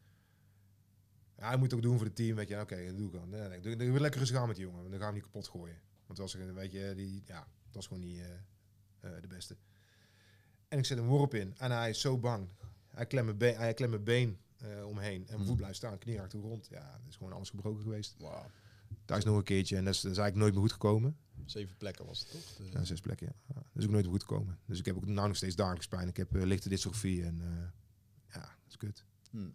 Ja, 1.42 1.48
hij 1.48 1.56
moet 1.56 1.66
het 1.70 1.74
ook 1.74 1.82
doen 1.82 1.96
voor 1.96 2.06
het 2.06 2.16
team, 2.16 2.36
weet 2.36 2.48
je. 2.48 2.60
Oké, 2.60 2.86
dat 2.86 2.96
doe 2.96 3.06
ik 3.06 3.12
dan. 3.12 3.28
Nee, 3.28 3.48
nee, 3.48 3.60
doe, 3.60 3.76
doe, 3.76 3.86
doe 3.86 4.00
lekker 4.00 4.20
rustig 4.20 4.38
aan 4.38 4.46
met 4.46 4.56
die 4.56 4.64
jongen, 4.64 4.80
want 4.80 4.90
dan 4.90 5.00
gaan 5.00 5.08
we 5.08 5.14
niet 5.14 5.24
kapot 5.24 5.48
gooien. 5.48 5.76
Want 6.06 6.18
was, 6.18 6.34
een- 6.34 6.54
weet 6.54 6.72
je, 6.72 6.92
die, 6.96 7.22
ja, 7.26 7.46
het 7.66 7.74
was 7.74 7.86
gewoon 7.86 8.02
niet 8.02 8.18
eh, 8.18 8.30
eh, 9.16 9.20
de 9.22 9.26
beste. 9.28 9.56
En 10.68 10.78
ik 10.78 10.84
zet 10.84 10.98
een 10.98 11.06
worp 11.06 11.34
in 11.34 11.54
en 11.56 11.70
hij 11.70 11.90
is 11.90 12.00
zo 12.00 12.18
bang. 12.18 12.48
Hij 12.88 13.06
klemt 13.06 13.26
mijn 13.26 13.38
been, 13.38 13.56
hij 13.56 13.74
klemt 13.74 13.90
mijn 13.90 14.04
been 14.04 14.38
eh, 14.56 14.86
omheen 14.86 15.14
en 15.20 15.24
mijn 15.26 15.38
Mhm. 15.38 15.46
voet 15.48 15.56
blijft 15.56 15.76
staan, 15.76 15.98
knie 15.98 16.16
raakt 16.16 16.30
de 16.32 16.38
grond. 16.38 16.66
Ja, 16.70 16.90
dat 16.98 17.08
is 17.08 17.16
gewoon 17.16 17.32
alles 17.32 17.50
gebroken 17.50 17.82
geweest. 17.82 18.14
Wauw. 18.18 18.50
Thuis 19.04 19.24
nog 19.24 19.36
een 19.36 19.42
keertje 19.44 19.76
en 19.76 19.84
dat 19.84 19.94
is, 19.94 20.00
dat 20.00 20.10
is 20.12 20.18
eigenlijk 20.18 20.36
nooit 20.36 20.52
meer 20.52 20.62
goed 20.62 20.72
gekomen. 20.72 21.16
Zeven 21.44 21.76
plekken 21.76 22.06
was 22.06 22.18
het, 22.20 22.30
toch? 22.30 22.56
De- 22.56 22.70
Ja, 22.78 22.84
zes 22.84 23.00
plekken, 23.00 23.26
ja. 23.26 23.54
ja. 23.54 23.54
Dat 23.54 23.64
is 23.74 23.84
ook 23.84 23.90
nooit 23.90 24.02
meer 24.04 24.12
goed 24.12 24.22
gekomen. 24.22 24.58
Dus 24.66 24.78
ik 24.78 24.84
heb 24.86 24.96
ook 24.96 25.06
nou 25.06 25.26
nog 25.28 25.36
steeds 25.36 25.56
dagelijks 25.56 25.88
pijn. 25.88 26.08
Ik 26.08 26.16
heb 26.16 26.32
lichte 26.34 26.68
dystrofie 26.68 27.24
en 27.24 27.36
ja, 28.28 28.40
dat 28.40 28.68
is 28.68 28.76
kut. 28.76 29.04
Hmm. 29.30 29.54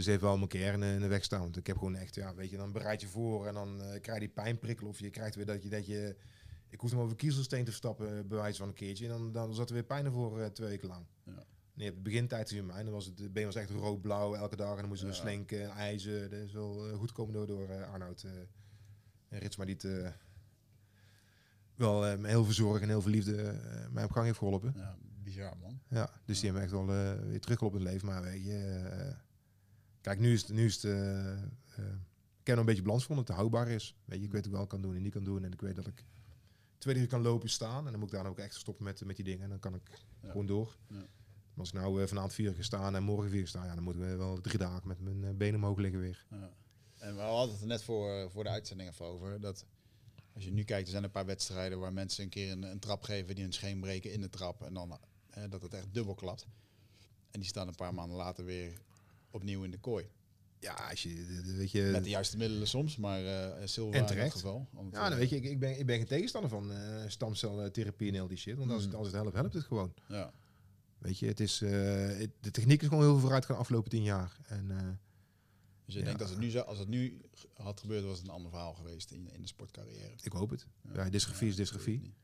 Dus 0.00 0.08
het 0.08 0.20
heeft 0.20 0.32
wel 0.32 0.42
een 0.42 0.48
keer 0.48 0.72
in, 0.72 0.80
de- 0.80 0.86
in 0.86 1.00
de 1.00 1.06
weg 1.06 1.24
staan. 1.24 1.40
Want 1.40 1.56
ik 1.56 1.66
heb 1.66 1.76
gewoon 1.78 1.94
echt, 1.94 2.14
ja, 2.14 2.34
weet 2.34 2.50
je, 2.50 2.56
dan 2.56 2.72
bereid 2.72 3.00
je 3.00 3.06
voor 3.06 3.46
en 3.46 3.54
dan 3.54 3.82
eh, 3.82 4.00
krijg 4.00 4.20
je 4.20 4.26
die 4.26 4.34
pijnprikkel. 4.34 4.86
Of 4.88 4.98
je 4.98 5.10
krijgt 5.10 5.34
weer 5.34 5.46
dat 5.46 5.62
je, 5.62 5.68
dat 5.68 5.86
je 5.86 6.16
ik 6.68 6.80
hoef 6.80 6.92
nog 6.92 7.00
over 7.02 7.16
kiezelsteen 7.16 7.64
te 7.64 7.72
stappen, 7.72 8.06
eh, 8.18 8.24
bij 8.24 8.38
wijze 8.38 8.58
van 8.58 8.68
een 8.68 8.74
keertje. 8.74 9.04
En 9.04 9.10
dan, 9.10 9.32
dan 9.32 9.54
zat 9.54 9.68
er 9.68 9.74
weer 9.74 9.84
pijn 9.84 10.04
ervoor 10.04 10.40
eh, 10.40 10.46
twee 10.46 10.68
weken 10.68 10.88
lang. 10.88 11.06
Ja. 11.24 11.32
En 11.32 11.46
je 11.74 11.84
hebt 11.84 11.96
de 11.96 12.02
begintijd 12.02 12.48
gezien 12.48 12.66
mij. 12.66 12.82
Dan 12.82 12.92
was 12.92 13.04
het, 13.06 13.16
de 13.16 13.30
been 13.30 13.44
was 13.44 13.54
echt 13.54 13.70
rood-blauw 13.70 14.34
elke 14.34 14.56
dag. 14.56 14.74
En 14.74 14.78
dan 14.80 14.88
moesten 14.88 15.08
we 15.08 15.14
Ja. 15.14 15.20
slinken, 15.20 15.70
ijzen. 15.70 16.30
Dat 16.30 16.38
is 16.40 16.52
wel 16.52 16.88
eh, 16.88 16.94
goed 16.96 17.12
komen 17.12 17.34
door, 17.34 17.46
door 17.46 17.68
eh, 17.68 17.92
Arnoud 17.92 18.22
eh, 18.22 18.30
en 19.28 19.38
Ritsma 19.38 19.64
die 19.64 19.74
het 19.74 19.84
eh, 19.84 20.08
wel 21.74 22.06
eh, 22.06 22.18
met 22.18 22.30
heel 22.30 22.44
veel 22.44 22.52
zorg 22.54 22.80
en 22.82 22.88
heel 22.88 23.02
veel 23.02 23.10
liefde 23.10 23.42
eh, 23.42 23.88
mij 23.90 24.04
op 24.04 24.10
gang 24.10 24.26
heeft 24.26 24.38
geholpen. 24.38 24.72
ja, 24.76 24.96
bizar, 25.22 25.56
man. 25.60 25.80
Ja, 25.88 26.10
dus 26.24 26.36
die 26.40 26.44
hebben 26.44 26.62
echt 26.62 26.72
wel 26.72 26.90
eh, 26.94 27.12
weer 27.28 27.40
teruggeholpen 27.40 27.80
in 27.80 27.86
het 27.86 27.94
leven. 27.94 28.08
Maar 28.08 28.22
weet 28.22 28.44
je, 28.44 28.56
eh, 28.90 29.14
kijk, 30.00 30.18
nu 30.18 30.32
is 30.32 30.40
het, 30.42 30.50
nu 30.50 30.64
is 30.64 30.74
het 30.74 30.84
eh, 30.84 31.32
eh, 31.32 31.38
ik 32.40 32.46
heb 32.46 32.58
een 32.58 32.64
beetje 32.64 32.82
balans 32.82 33.00
gevonden 33.02 33.26
dat 33.26 33.36
het 33.36 33.44
houdbaar 33.46 33.74
is. 33.74 33.96
Weet 34.04 34.18
je, 34.18 34.24
ik 34.24 34.32
weet 34.32 34.44
ook 34.46 34.50
wel 34.52 34.60
wat 34.60 34.72
ik 34.72 34.78
kan 34.80 34.82
doen 34.82 34.96
en 34.96 35.02
niet 35.02 35.12
kan 35.12 35.24
doen. 35.24 35.44
En 35.44 35.52
ik 35.52 35.60
weet 35.60 35.76
dat 35.76 35.86
ik 35.86 36.04
twee 36.78 36.96
uur 36.96 37.06
kan 37.06 37.22
lopen, 37.22 37.48
staan. 37.50 37.84
En 37.84 37.90
dan 37.90 38.00
moet 38.00 38.12
ik 38.12 38.14
daar 38.18 38.26
ook 38.26 38.38
echt 38.38 38.54
stoppen 38.54 38.84
met, 38.84 39.04
met 39.04 39.16
die 39.16 39.24
dingen. 39.24 39.42
En 39.42 39.48
dan 39.48 39.58
kan 39.58 39.74
ik 39.74 39.90
Ja. 40.22 40.28
gewoon 40.30 40.46
door. 40.46 40.76
Ja. 40.88 40.94
Maar 40.96 41.06
als 41.56 41.68
ik 41.68 41.74
nou 41.74 42.02
eh, 42.02 42.08
vanavond 42.08 42.32
vier 42.32 42.56
uur 42.56 42.64
staan 42.64 42.94
en 42.96 43.02
morgen 43.02 43.30
vier 43.30 43.40
uur 43.40 43.48
sta, 43.48 43.64
ja, 43.64 43.74
dan 43.74 43.84
moeten 43.84 44.02
we 44.02 44.16
wel 44.16 44.40
drie 44.40 44.58
dagen 44.58 44.88
met 44.88 45.00
mijn 45.00 45.24
eh, 45.24 45.30
benen 45.34 45.54
omhoog 45.54 45.78
liggen 45.78 46.00
weer. 46.00 46.26
Ja. 46.30 46.50
En 46.98 47.14
we 47.14 47.20
hadden 47.20 47.52
het 47.52 47.60
er 47.60 47.66
net 47.66 47.82
voor, 47.82 48.10
eh, 48.12 48.28
voor 48.30 48.44
de 48.44 48.50
uitzending 48.50 48.88
even 48.90 49.04
over. 49.04 49.40
Dat 49.40 49.64
als 50.32 50.44
je 50.44 50.50
nu 50.52 50.64
kijkt, 50.64 50.84
er 50.84 50.90
zijn 50.92 51.04
een 51.04 51.10
paar 51.10 51.26
wedstrijden 51.26 51.78
waar 51.78 51.92
mensen 51.92 52.24
een 52.24 52.30
keer 52.30 52.50
een, 52.52 52.62
een 52.62 52.78
trap 52.78 53.02
geven 53.02 53.34
die 53.34 53.44
hun 53.44 53.52
scheen 53.52 53.80
breken 53.80 54.12
in 54.12 54.20
de 54.20 54.28
trap. 54.28 54.62
En 54.62 54.74
dan 54.74 54.98
eh, 55.30 55.42
dat 55.50 55.62
het 55.62 55.74
echt 55.74 55.94
dubbel 55.94 56.14
klapt. 56.14 56.46
En 57.30 57.40
die 57.40 57.48
staan 57.48 57.68
een 57.68 57.74
paar 57.74 57.94
maanden 57.94 58.16
later 58.16 58.44
weer 58.44 58.80
opnieuw 59.30 59.62
in 59.62 59.70
de 59.70 59.78
kooi. 59.78 60.08
Ja, 60.58 60.72
als 60.90 61.02
je, 61.02 61.42
weet 61.56 61.70
je... 61.70 61.82
Met 61.92 62.04
de 62.04 62.10
juiste 62.10 62.36
middelen 62.36 62.66
soms, 62.68 62.96
maar 62.96 63.24
eh 63.24 63.66
Silva 63.66 63.96
En 63.98 64.06
terecht. 64.06 64.32
geval. 64.32 64.68
Ja, 64.72 64.80
dan 64.90 65.12
eh, 65.12 65.18
weet 65.18 65.28
je, 65.30 65.36
ik, 65.36 65.44
ik, 65.44 65.58
ben, 65.58 65.78
ik 65.78 65.86
ben 65.86 65.96
geen 65.96 66.06
tegenstander 66.06 66.50
van 66.50 66.72
eh 66.72 67.08
stamceltherapie 67.08 68.08
en 68.08 68.14
heel 68.14 68.26
die 68.28 68.36
shit. 68.38 68.56
Want 68.56 68.70
als, 68.70 68.82
het, 68.82 68.90
Mm. 68.92 68.96
als 68.98 69.06
het 69.06 69.16
helpt, 69.16 69.34
helpt 69.34 69.54
het 69.54 69.64
gewoon. 69.64 69.94
ja. 70.08 70.32
Weet 70.98 71.18
je, 71.18 71.26
het 71.26 71.40
is, 71.40 71.60
het- 71.60 72.30
de 72.40 72.50
techniek 72.50 72.82
is 72.82 72.88
gewoon 72.88 73.02
heel 73.02 73.12
veel 73.12 73.20
vooruit 73.20 73.44
gaan 73.44 73.56
afgelopen 73.56 73.90
tien 73.90 74.02
jaar. 74.02 74.36
En 74.46 74.66
Dus 75.84 75.94
je 75.94 75.98
Ja. 75.98 76.04
denkt 76.04 76.20
dat 76.20 76.28
het 76.30 76.38
nu, 76.38 76.50
zo, 76.50 76.60
als 76.60 76.78
het 76.78 76.88
nu 76.88 77.20
had 77.54 77.80
gebeurd, 77.80 78.04
was 78.04 78.18
het 78.18 78.26
een 78.26 78.32
ander 78.32 78.50
verhaal 78.50 78.74
geweest 78.74 79.10
in, 79.10 79.28
in 79.32 79.40
de 79.40 79.46
sportcarrière. 79.48 80.10
ik 80.22 80.32
hoop 80.32 80.50
het. 80.50 80.66
Ja, 80.94 81.10
dysgrafie 81.10 81.48
is 81.48 81.54
Ja, 81.56 81.60
dysgrafie. 81.60 81.94
ik 81.94 82.02
niet. 82.02 82.14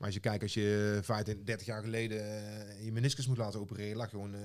Maar 0.00 0.08
als 0.08 0.14
je 0.18 0.24
kijkt, 0.24 0.42
als 0.42 0.54
je 0.54 0.98
25, 1.02 1.44
30 1.46 1.66
jaar 1.66 1.82
geleden 1.82 2.18
eh, 2.20 2.84
je 2.84 2.92
meniscus 2.92 3.26
moet 3.26 3.36
laten 3.36 3.60
opereren, 3.60 3.96
lag 3.96 4.10
gewoon 4.10 4.34
eh, 4.34 4.40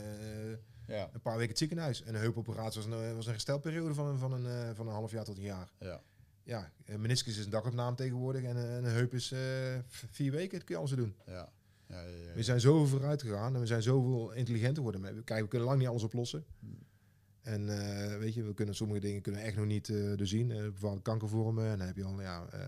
Ja, 0.88 1.10
een 1.14 1.22
paar 1.22 1.34
weken 1.36 1.50
het 1.50 1.58
ziekenhuis. 1.58 2.04
En 2.04 2.14
een 2.16 2.20
heupoperatie 2.22 2.82
was 2.82 3.00
een, 3.00 3.16
was 3.16 3.26
een 3.26 3.32
herstelperiode 3.32 3.94
van, 3.94 4.06
een- 4.08 4.18
van, 4.18 4.32
een, 4.34 4.46
eh, 4.46 4.76
van 4.76 4.88
een 4.88 4.94
half 4.94 5.12
jaar 5.12 5.24
tot 5.24 5.38
een 5.38 5.44
jaar. 5.44 5.72
ja. 5.80 6.02
Ja, 6.44 6.72
een 6.86 7.02
meniscus 7.02 7.38
is 7.38 7.46
een 7.46 7.50
dagopname 7.52 7.96
tegenwoordig 7.96 8.44
en 8.44 8.56
een, 8.56 8.84
heup 8.84 9.14
is 9.14 9.32
eh, 9.32 9.40
vier 9.88 10.32
weken. 10.32 10.58
Dat 10.58 10.64
kun 10.64 10.76
je 10.76 10.82
alles 10.82 10.92
doen. 10.96 11.16
Ja, 11.26 11.52
ja, 11.88 12.02
ja, 12.02 12.18
ja. 12.28 12.34
We 12.34 12.44
zijn 12.44 12.60
zoveel 12.60 12.88
vooruit 12.88 13.22
gegaan 13.22 13.54
en 13.54 13.60
we 13.60 13.66
zijn 13.66 13.82
zoveel 13.82 14.32
intelligenter 14.32 14.76
geworden. 14.84 15.02
Maar 15.02 15.14
Kijk, 15.24 15.42
we 15.42 15.48
kunnen 15.48 15.68
lang 15.68 15.80
niet 15.80 15.88
alles 15.88 16.04
oplossen. 16.04 16.46
Hmm. 16.60 16.78
En 17.42 17.70
eh, 17.80 18.18
weet 18.18 18.34
je, 18.34 18.44
we 18.44 18.54
kunnen 18.54 18.76
sommige 18.76 19.00
dingen 19.00 19.22
kunnen 19.22 19.42
we 19.42 19.48
echt 19.48 19.58
nog 19.58 19.66
niet 19.66 19.90
eh 19.90 19.96
doorzien. 20.18 20.52
Eh 20.52 20.62
bepaalde 20.64 21.02
kankervormen. 21.02 21.66
En 21.72 21.78
dan 21.78 21.88
heb 21.88 21.96
je 21.96 22.04
al, 22.04 22.22
ja, 22.22 22.46
eh, 22.52 22.60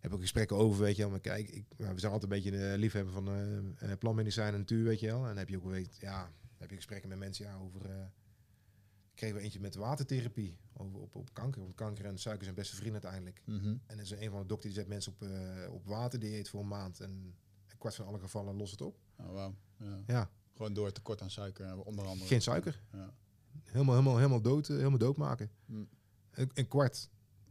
heb 0.00 0.12
ook 0.12 0.20
gesprekken 0.20 0.56
over, 0.56 0.82
weet 0.82 0.96
je 0.96 1.02
wel. 1.02 1.10
Maar 1.10 1.20
kijk, 1.20 1.48
ik, 1.48 1.64
nou, 1.76 1.94
we 1.94 2.00
zijn 2.00 2.12
altijd 2.12 2.32
een 2.32 2.42
beetje 2.42 2.58
een 2.58 2.78
liefhebber 2.78 3.12
van 3.12 3.28
planmedicijn 3.98 4.52
en 4.52 4.58
natuur, 4.58 4.84
weet 4.84 5.00
je 5.00 5.06
wel. 5.06 5.20
En 5.20 5.26
dan 5.26 5.36
heb 5.36 5.48
je 5.48 5.56
ook 5.56 5.64
weet, 5.64 5.96
ja, 6.00 6.32
heb 6.58 6.70
je 6.70 6.76
gesprekken 6.76 7.08
met 7.08 7.18
mensen 7.18 7.44
ja, 7.46 7.56
over. 7.56 7.90
eh 7.90 8.04
kregen 9.14 9.38
we 9.38 9.44
eentje 9.44 9.60
met 9.60 9.74
watertherapie 9.74 10.56
over 10.72 10.98
op, 11.00 11.14
op 11.14 11.32
kanker. 11.34 11.60
Want 11.60 11.74
kanker 11.74 12.04
en 12.04 12.18
suiker 12.18 12.44
zijn 12.44 12.54
beste 12.56 12.76
vrienden 12.76 13.02
uiteindelijk. 13.02 13.42
Mhm. 13.44 13.76
En 13.86 13.96
er 13.96 14.02
is 14.02 14.10
een 14.10 14.30
van 14.30 14.40
de 14.40 14.46
dokters 14.46 14.72
die 14.74 14.82
zet 14.82 14.90
mensen 14.90 15.12
op, 15.12 15.22
eh 15.22 15.72
op 15.72 15.86
waterdieet 15.86 16.48
voor 16.48 16.60
een 16.60 16.68
maand. 16.68 17.00
En 17.00 17.10
een 17.68 17.78
kwart 17.78 17.94
van 17.94 18.06
alle 18.06 18.18
gevallen 18.18 18.56
lost 18.56 18.70
het 18.70 18.80
op. 18.80 18.98
Oh, 19.16 19.32
wauw. 19.32 19.54
Ja. 19.76 20.02
Ja, 20.06 20.30
Gewoon 20.54 20.72
door 20.72 20.92
tekort 20.92 21.22
aan 21.22 21.30
suiker, 21.30 21.82
onder 21.84 22.06
andere. 22.06 22.26
geen 22.28 22.42
suiker. 22.42 22.82
Ja. 22.92 23.12
Helemaal, 23.64 23.94
helemaal, 23.94 24.16
helemaal 24.16 24.40
dood, 24.40 24.66
helemaal 24.66 24.98
dood 24.98 25.16
maken. 25.16 25.50
Mm. 25.66 25.88
Een, 26.30 26.50
een 26.54 26.68
kwart 26.68 27.08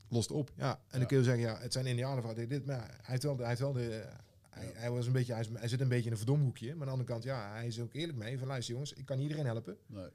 lost 0.09 0.31
op. 0.31 0.51
Ja, 0.55 0.81
en 0.87 0.99
dan 0.99 1.07
kun 1.07 1.17
je 1.17 1.23
zeggen, 1.23 1.43
ja, 1.43 1.59
het 1.59 1.73
zijn 1.73 1.85
Indianen 1.85 2.23
van 2.23 2.35
dit, 2.35 2.65
maar 2.65 2.87
hij 2.87 2.97
heeft 3.01 3.23
wel, 3.23 3.37
hij 3.37 3.47
heeft 3.47 3.59
wel 3.59 3.73
de, 3.73 4.05
hij, 4.49 4.71
hij 4.73 4.91
was 4.91 5.05
een 5.05 5.11
beetje, 5.11 5.33
hij, 5.33 5.67
zit 5.67 5.81
een 5.81 5.87
beetje 5.87 6.05
in 6.05 6.11
een 6.11 6.17
verdomhoekje. 6.17 6.67
Maar 6.67 6.79
aan 6.79 6.85
de 6.85 6.91
andere 6.91 7.09
kant, 7.09 7.23
ja, 7.23 7.51
hij 7.51 7.67
is 7.67 7.79
ook 7.79 7.93
eerlijk 7.93 8.17
mee. 8.17 8.37
Van 8.37 8.47
luister 8.47 8.73
jongens, 8.73 8.93
ik 8.93 9.05
kan 9.05 9.17
niet 9.17 9.29
iedereen 9.29 9.45
helpen. 9.51 9.77
Nee. 9.85 10.07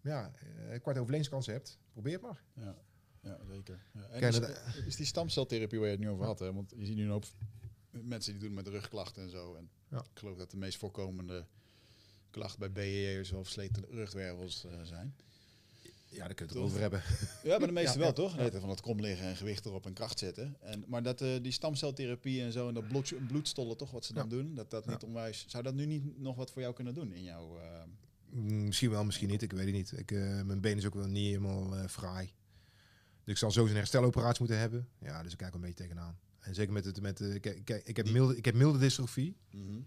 Maar 0.00 0.12
ja, 0.12 0.32
eh, 0.34 0.72
een 0.72 0.80
kwart 0.80 0.96
overlevingskansen 0.98 1.52
hebt, 1.52 1.78
probeer 1.92 2.12
het 2.12 2.22
maar. 2.22 2.42
Ja, 2.52 2.76
ja 3.20 3.38
zeker. 3.50 3.84
Ja. 3.92 4.00
En 4.00 4.20
Kijk, 4.20 4.34
is, 4.86 4.96
die 4.96 5.06
stamceltherapie 5.06 5.78
waar 5.78 5.88
je 5.88 5.94
het 5.94 6.04
nu 6.04 6.08
over 6.10 6.24
had, 6.24 6.38
hè? 6.38 6.52
want 6.52 6.72
je 6.76 6.84
ziet 6.86 6.96
nu 6.96 7.02
een 7.04 7.10
hoop 7.10 7.24
mensen 7.90 8.32
die 8.32 8.42
doen 8.42 8.54
met 8.54 8.68
rugklachten 8.68 9.22
en 9.22 9.30
zo. 9.30 9.54
En 9.54 9.70
Ja. 9.88 9.98
ik 9.98 10.18
geloof 10.18 10.36
dat 10.36 10.50
de 10.50 10.56
meest 10.56 10.78
voorkomende 10.78 11.46
klachten 12.30 12.58
bij 12.58 12.72
BE'ers 12.72 13.32
of 13.32 13.42
versleten 13.42 13.84
rugwervels 13.90 14.64
eh, 14.64 14.82
zijn. 14.82 15.16
Ja, 16.14 16.24
daar 16.26 16.34
kun 16.34 16.46
je 16.46 16.52
het 16.52 16.60
Toch? 16.60 16.70
over 16.70 16.80
hebben. 16.80 17.02
Ja, 17.42 17.58
maar 17.58 17.66
de 17.66 17.72
meeste 17.80 17.92
Ja, 17.92 17.98
wel, 17.98 18.06
ja. 18.06 18.12
toch? 18.12 18.36
Nee, 18.36 18.50
van 18.50 18.68
het 18.68 18.80
krom 18.80 19.00
liggen 19.00 19.26
en 19.26 19.36
gewicht 19.36 19.64
erop 19.66 19.86
en 19.86 19.92
kracht 19.92 20.18
zetten. 20.18 20.56
En, 20.60 20.84
maar 20.86 21.02
dat 21.02 21.20
eh, 21.20 21.42
die 21.42 21.52
stamceltherapie 21.52 22.42
en 22.42 22.52
zo 22.52 22.68
en 22.68 22.74
dat 22.74 22.88
bloed, 22.88 23.26
bloedstollen, 23.26 23.76
toch, 23.76 23.90
wat 23.90 24.04
ze 24.04 24.12
dan 24.12 24.22
Ja. 24.22 24.28
doen, 24.36 24.54
dat 24.54 24.70
dat 24.70 24.84
Ja. 24.84 24.90
niet 24.90 25.02
onwijs... 25.02 25.44
Zou 25.48 25.62
dat 25.62 25.74
nu 25.74 25.86
niet 25.86 26.18
nog 26.18 26.36
wat 26.36 26.50
voor 26.50 26.62
jou 26.62 26.74
kunnen 26.74 26.94
doen 26.94 27.12
in 27.12 27.22
jouw... 27.22 27.58
eh, 27.58 27.82
Mm, 28.30 28.64
Misschien 28.64 28.90
wel, 28.90 29.04
misschien 29.04 29.28
niet. 29.28 29.42
Ik 29.42 29.52
weet 29.52 29.64
het 29.66 29.74
niet. 29.74 29.92
Ik, 29.98 30.10
eh, 30.10 30.42
mijn 30.42 30.60
been 30.60 30.76
is 30.76 30.86
ook 30.86 30.94
wel 30.94 31.06
niet 31.06 31.26
helemaal 31.26 31.88
fraai. 31.88 32.26
Dus 33.24 33.32
ik 33.32 33.36
zal 33.36 33.50
sowieso 33.50 33.74
een 33.74 33.80
hersteloperatie 33.80 34.38
moeten 34.40 34.58
hebben. 34.58 34.88
Ja, 35.00 35.22
dus 35.22 35.32
ik 35.32 35.38
kijk 35.38 35.54
een 35.54 35.60
beetje 35.60 35.74
tegenaan. 35.82 36.18
En 36.40 36.54
zeker 36.54 36.72
met 36.72 36.84
het, 36.84 37.00
met 37.00 37.16
de, 37.16 37.40
kijk, 37.40 37.82
ik 37.84 37.96
heb 37.96 38.10
milde, 38.10 38.36
ik 38.36 38.44
heb 38.44 38.54
milde 38.54 38.78
dystrofie. 38.78 39.36
mhm. 39.50 39.80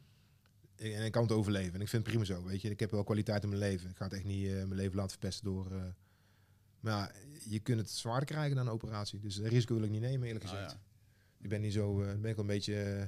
En 0.75 1.05
ik 1.05 1.11
kan 1.11 1.21
het 1.23 1.31
overleven. 1.31 1.73
En 1.73 1.81
ik 1.81 1.87
vind 1.87 2.03
het 2.05 2.11
prima 2.13 2.23
zo, 2.25 2.43
weet 2.43 2.61
je. 2.61 2.69
Ik 2.69 2.79
heb 2.79 2.91
wel 2.91 3.03
kwaliteit 3.03 3.43
in 3.43 3.49
mijn 3.49 3.61
leven. 3.61 3.89
Ik 3.89 3.97
ga 3.97 4.03
het 4.03 4.13
echt 4.13 4.23
niet 4.23 4.45
mijn 4.51 4.73
leven 4.75 4.95
laten 4.95 5.11
verpesten 5.11 5.45
door... 5.45 5.95
maar 6.87 7.15
je 7.49 7.59
kunt 7.59 7.79
het 7.79 7.89
zwaarder 7.89 8.25
krijgen 8.27 8.55
dan 8.55 8.67
een 8.67 8.73
operatie. 8.73 9.19
Dus 9.19 9.35
dat 9.35 9.45
risico 9.47 9.73
wil 9.73 9.83
ik 9.83 9.89
niet 9.89 10.01
nemen, 10.01 10.27
eerlijk 10.27 10.45
Ah, 10.45 10.51
gezegd. 10.51 10.71
ja. 10.71 10.79
Ik 11.41 11.49
ben 11.49 11.61
niet 11.61 11.73
zo... 11.73 12.01
eh, 12.01 12.07
ben 12.07 12.15
ik 12.29 12.35
wel 12.35 12.37
een 12.37 12.45
beetje... 12.45 12.75
eh, 12.83 13.01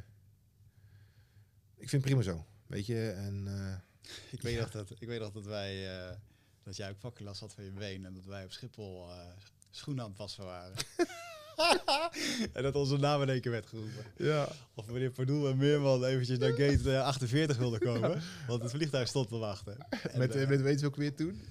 ik 1.75 1.89
vind 1.89 1.91
het 1.91 2.01
prima 2.01 2.21
zo, 2.21 2.45
weet 2.67 2.85
je. 2.85 3.09
En 3.09 3.43
eh, 3.47 4.11
Ik 4.31 4.41
weet, 4.41 4.53
Ja. 4.53 4.59
nog 4.59 4.71
dat, 4.71 4.91
ik 4.99 5.07
weet 5.07 5.19
nog 5.19 5.31
dat 5.31 5.45
wij, 5.45 5.87
dat 6.63 6.75
jij 6.75 6.89
ook 6.89 6.99
vakkenlast 6.99 7.39
had 7.39 7.53
van 7.53 7.63
je 7.63 7.71
been 7.71 8.05
en 8.05 8.13
dat 8.13 8.25
wij 8.25 8.43
op 8.43 8.51
Schiphol 8.51 9.09
schoenen 9.69 10.03
aan 10.03 10.09
het 10.09 10.17
passen 10.17 10.43
waren. 10.45 10.73
en 12.53 12.63
dat 12.63 12.75
onze 12.75 12.97
naam 12.97 13.21
in 13.21 13.29
één 13.29 13.41
keer 13.41 13.51
werd 13.51 13.65
geroepen. 13.67 14.03
ja. 14.17 14.49
Of 14.73 14.87
meneer 14.87 15.11
Pardoel 15.11 15.49
en 15.49 15.57
Meerman 15.57 16.03
eventjes 16.03 16.37
naar 16.37 16.51
gate 16.51 16.93
eh, 16.95 17.01
48 17.03 17.57
wilden 17.57 17.79
komen, 17.79 18.21
want 18.47 18.61
het 18.61 18.71
vliegtuig 18.71 19.07
stond 19.07 19.27
te 19.29 19.37
wachten. 19.37 19.77
En, 19.89 20.19
met, 20.19 20.47
met 20.47 20.61
weet 20.61 20.79
je 20.79 20.85
ook 20.85 20.95
weer 20.95 21.15
toen? 21.15 21.41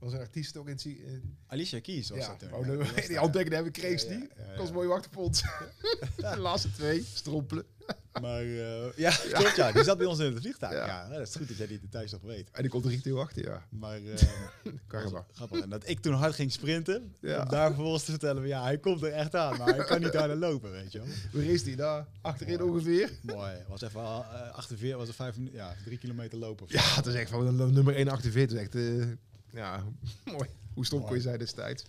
Was 0.00 0.12
een 0.12 0.18
artiest 0.18 0.56
ook 0.56 0.66
in 0.66 0.72
het... 0.72 0.80
zie- 0.80 1.04
eh, 1.04 1.12
Alicia 1.46 1.80
Keys 1.80 2.10
was 2.10 2.18
ja, 2.18 2.36
dat 2.38 2.52
oh, 2.52 2.66
Ja, 2.66 2.92
die 2.94 3.06
die 3.08 3.16
handtekening 3.18 3.54
heb 3.56 3.66
ik 3.66 3.72
kreeg, 3.82 4.04
die. 4.06 4.28
Dat 4.48 4.56
was 4.56 4.70
mooi 4.72 4.88
achterpond. 4.88 5.42
De 6.16 6.38
laatste 6.38 6.70
twee, 6.72 7.04
strompelen. 7.14 7.64
Maar 8.20 8.40
eh, 8.42 8.96
ja, 8.96 9.10
klopt 9.32 9.56
ja, 9.56 9.72
die 9.72 9.84
zat 9.84 9.98
bij 9.98 10.06
ons 10.06 10.18
in 10.18 10.24
het 10.32 10.40
vliegtuig. 10.40 10.72
Ja. 10.72 10.86
Ja, 10.86 11.08
dat 11.08 11.28
is 11.28 11.34
goed 11.36 11.48
dat 11.48 11.56
jij 11.56 11.66
die 11.66 11.80
details 11.80 12.12
nog 12.12 12.20
weet. 12.22 12.50
En 12.50 12.62
die 12.62 12.70
komt 12.70 12.84
er 12.84 12.92
echt 12.92 13.04
heel 13.04 13.20
achter, 13.20 13.44
ja. 13.44 13.66
Maar 13.68 13.96
eh, 13.96 15.02
was 15.10 15.22
grappig. 15.32 15.60
En 15.60 15.68
dat 15.70 15.88
ik 15.88 16.00
toen 16.00 16.12
hard 16.12 16.34
ging 16.34 16.52
sprinten, 16.52 17.14
Ja. 17.20 17.42
om 17.42 17.48
daar 17.48 17.66
vervolgens 17.66 18.04
te 18.04 18.10
vertellen, 18.10 18.46
ja, 18.46 18.62
hij 18.62 18.78
komt 18.78 19.02
er 19.02 19.12
echt 19.12 19.34
aan, 19.34 19.58
maar 19.58 19.74
hij 19.74 19.84
kan 19.84 20.00
niet 20.00 20.14
harder 20.14 20.36
lopen, 20.36 20.70
weet 20.70 20.92
je 20.92 20.98
wel. 20.98 21.06
Waar 21.32 21.42
is 21.42 21.62
die? 21.62 21.76
Daar, 21.76 22.06
achterin 22.20 22.58
Mooi. 22.58 22.70
ongeveer. 22.70 23.10
Mooi. 23.22 23.52
Was 23.68 23.82
even 23.82 24.00
uh, 24.00 24.50
48, 24.54 24.98
was 24.98 25.08
er 25.08 25.14
vijf 25.14 25.36
minuten, 25.36 25.58
ja, 25.58 25.74
drie 25.84 25.98
kilometer 25.98 26.38
lopen. 26.38 26.66
Ja, 26.68 26.94
het 26.94 27.06
is 27.06 27.14
echt 27.14 27.30
van 27.30 27.56
nummer 27.74 27.94
1 27.94 28.08
48. 28.08 28.58
Echt, 28.58 28.74
eh, 28.74 29.06
ja, 29.52 29.84
mooi. 30.24 30.48
Hoe 30.74 30.86
stom 30.86 31.00
kon 31.04 31.14
je 31.14 31.20
zijn 31.20 31.38
destijds? 31.38 31.84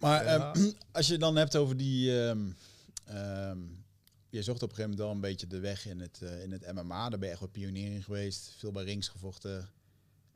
Maar 0.00 0.24
Ja. 0.24 0.52
ehm, 0.52 0.70
als 0.92 1.06
je 1.06 1.18
dan 1.18 1.36
hebt 1.36 1.56
over 1.56 1.76
die, 1.76 2.20
ehm, 3.04 3.58
je 4.28 4.42
zocht 4.42 4.62
op 4.62 4.68
een 4.70 4.74
gegeven 4.76 4.82
moment 4.82 4.98
wel 4.98 5.10
een 5.10 5.20
beetje 5.20 5.46
de 5.46 5.58
weg 5.58 5.86
in 5.86 6.00
het, 6.00 6.22
eh, 6.22 6.42
in 6.42 6.52
het 6.52 6.72
MMA. 6.74 7.08
Daar 7.08 7.18
ben 7.18 7.26
je 7.28 7.30
echt 7.30 7.40
wel 7.40 7.48
pionier 7.48 7.92
in 7.92 8.02
geweest. 8.02 8.54
Veel 8.58 8.72
bij 8.72 8.84
rings 8.84 9.08
gevochten. 9.08 9.68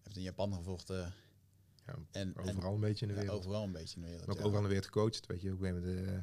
Hebt 0.02 0.16
in 0.16 0.22
Japan 0.22 0.54
gevochten. 0.54 1.12
Ja, 1.86 1.94
En, 2.10 2.34
en- 2.36 2.48
overal 2.48 2.74
een 2.74 2.80
beetje 2.80 3.06
in 3.06 3.12
de 3.12 3.18
ja, 3.18 3.20
wereld. 3.24 3.38
overal 3.44 3.64
een 3.64 3.72
beetje 3.72 3.96
in 3.96 4.02
de 4.02 4.08
wereld. 4.08 4.26
Maar 4.26 4.34
ook 4.36 4.40
ja. 4.40 4.46
overal 4.46 4.64
in 4.64 4.68
de 4.68 4.74
wereld 4.74 4.94
gecoacht. 4.94 5.26
Weet 5.26 5.40
je, 5.42 5.50
gegeven 5.50 5.82
moment... 5.82 6.08
eh, 6.08 6.14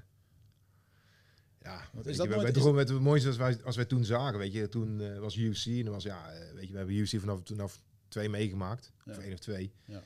ja, 1.62 1.90
Wat 1.94 2.06
is 2.06 2.12
je, 2.12 2.18
dat 2.18 2.28
wij- 2.28 2.36
nooit- 2.38 2.58
is 2.58 2.64
met 2.72 2.90
het 2.90 3.02
mooiste 3.02 3.28
als 3.28 3.38
wij, 3.38 3.64
als 3.64 3.76
wij 3.76 3.86
toen 3.86 4.04
zagen, 4.06 4.40
weet 4.40 4.54
je. 4.54 4.70
Toen 4.70 5.02
eh, 5.02 5.20
was 5.20 5.36
UFC 5.36 5.66
en 5.66 5.90
was, 5.92 6.04
ja, 6.04 6.32
eh, 6.32 6.54
weet 6.54 6.66
je, 6.66 6.72
we 6.72 6.78
hebben 6.78 6.96
UFC 6.96 7.20
vanaf, 7.20 7.40
vanaf 7.44 7.82
twee 8.08 8.30
meegemaakt. 8.30 8.92
Ja. 9.06 9.12
Of 9.12 9.18
één 9.18 9.34
of 9.34 9.40
twee. 9.40 9.74
Ja. 9.86 10.04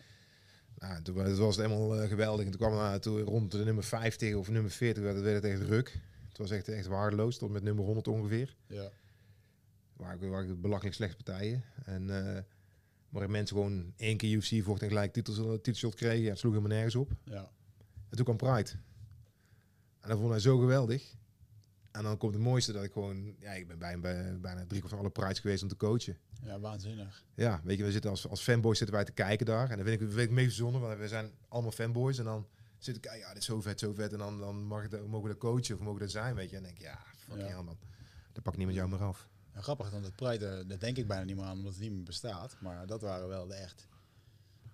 Nou, 0.77 1.01
toen 1.01 1.15
was, 1.15 1.37
was 1.37 1.55
het 1.55 1.65
helemaal 1.65 2.01
eh, 2.01 2.09
geweldig. 2.09 2.45
En 2.45 2.51
toen 2.51 2.59
kwam 2.59 2.73
uh, 2.73 2.93
toen 2.93 3.21
rond 3.21 3.51
de 3.51 3.63
nummer 3.63 3.83
50 3.83 4.35
of 4.35 4.49
nummer 4.49 4.71
40 4.71 5.03
werd 5.03 5.15
het, 5.15 5.23
werd 5.23 5.43
het 5.43 5.51
echt 5.51 5.61
druk. 5.61 5.99
Het 6.27 6.37
was 6.37 6.51
echt, 6.51 6.67
echt 6.67 6.87
waardeloos, 6.87 7.37
tot 7.37 7.51
met 7.51 7.63
nummer 7.63 7.85
100 7.85 8.07
ongeveer. 8.07 8.55
Ja. 8.67 8.89
Waar 9.93 10.13
ik, 10.13 10.29
waar 10.29 10.43
ik 10.43 10.61
belachelijk 10.61 10.95
slechte 10.95 11.23
partijen. 11.23 11.63
En 11.85 12.09
eh 12.09 12.43
waar 13.09 13.29
mensen 13.29 13.55
gewoon 13.55 13.93
één 13.95 14.17
keer 14.17 14.31
UFC 14.31 14.63
vochten 14.63 14.87
en 14.87 14.93
gelijk 14.93 15.13
titels, 15.13 15.37
titelshot 15.37 15.95
kregen. 15.95 16.23
Ja, 16.23 16.29
het 16.29 16.39
sloeg 16.39 16.53
helemaal 16.53 16.75
nergens 16.75 16.95
op. 16.95 17.11
Ja. 17.23 17.51
En 18.09 18.15
toen 18.15 18.25
kwam 18.25 18.37
Pride. 18.37 18.71
En 19.99 20.09
dat 20.09 20.17
vond 20.17 20.29
hij 20.29 20.39
zo 20.39 20.57
geweldig. 20.57 21.15
En 21.99 22.05
dan 22.05 22.17
komt 22.17 22.33
het 22.33 22.43
mooiste 22.43 22.71
dat 22.71 22.83
ik 22.83 22.91
gewoon... 22.91 23.35
Ja, 23.39 23.51
ik 23.51 23.67
ben 23.67 23.79
bij, 23.79 23.99
bij, 23.99 24.39
bijna 24.39 24.65
drie 24.65 24.77
kwart 24.79 24.89
van 24.93 24.99
alle 24.99 25.09
Prides 25.09 25.39
geweest 25.39 25.63
om 25.63 25.69
te 25.69 25.75
coachen. 25.75 26.17
ja, 26.43 26.59
waanzinnig. 26.59 27.23
Ja, 27.35 27.61
weet 27.63 27.77
je, 27.77 27.83
we 27.83 27.91
zitten 27.91 28.09
als, 28.09 28.27
als 28.27 28.41
fanboys 28.41 28.77
zitten 28.77 28.95
wij 28.95 29.05
te 29.05 29.11
kijken 29.11 29.45
daar. 29.45 29.69
En 29.69 29.77
dan 29.77 29.85
vind 29.85 30.01
ik, 30.01 30.07
vind 30.11 30.29
ik 30.29 30.35
bijzonder, 30.35 30.81
want 30.81 30.99
we 30.99 31.07
zijn 31.07 31.31
allemaal 31.47 31.71
fanboys. 31.71 32.17
En 32.17 32.23
dan 32.23 32.47
zit 32.77 32.95
ik, 32.95 33.03
ja, 33.05 33.27
dit 33.27 33.37
is 33.37 33.45
zo 33.45 33.61
vet, 33.61 33.79
zo 33.79 33.93
vet. 33.93 34.11
En 34.13 34.17
dan, 34.17 34.39
dan 34.39 34.63
mag 34.63 34.83
ik 34.83 34.91
dat, 34.91 35.07
mogen 35.07 35.21
we 35.27 35.33
dat 35.33 35.37
coachen 35.37 35.75
of 35.75 35.79
mogen 35.81 35.93
we 35.93 35.99
dat 35.99 36.11
zijn, 36.11 36.35
weet 36.35 36.49
je. 36.49 36.55
En 36.55 36.63
dan 36.63 36.71
denk 36.71 36.81
ik, 36.83 36.87
ja, 36.93 36.99
fucking 37.27 37.49
Ja. 37.49 37.61
man. 37.61 37.77
Dat 38.31 38.43
pakt 38.43 38.57
niemand 38.57 38.77
jou 38.77 38.89
meer 38.89 39.03
af. 39.03 39.29
Ja, 39.53 39.61
grappig, 39.61 39.89
want 39.89 40.05
het 40.05 40.15
Pride, 40.15 40.47
eh, 40.47 40.67
dat 40.67 40.79
denk 40.79 40.97
ik 40.97 41.07
bijna 41.07 41.23
niet 41.23 41.35
meer 41.35 41.45
aan, 41.45 41.57
omdat 41.57 41.73
het 41.73 41.81
niet 41.81 41.91
meer 41.91 42.03
bestaat. 42.03 42.55
Maar 42.59 42.87
dat 42.87 43.01
waren 43.01 43.27
wel 43.27 43.47
de 43.47 43.53
echt... 43.53 43.87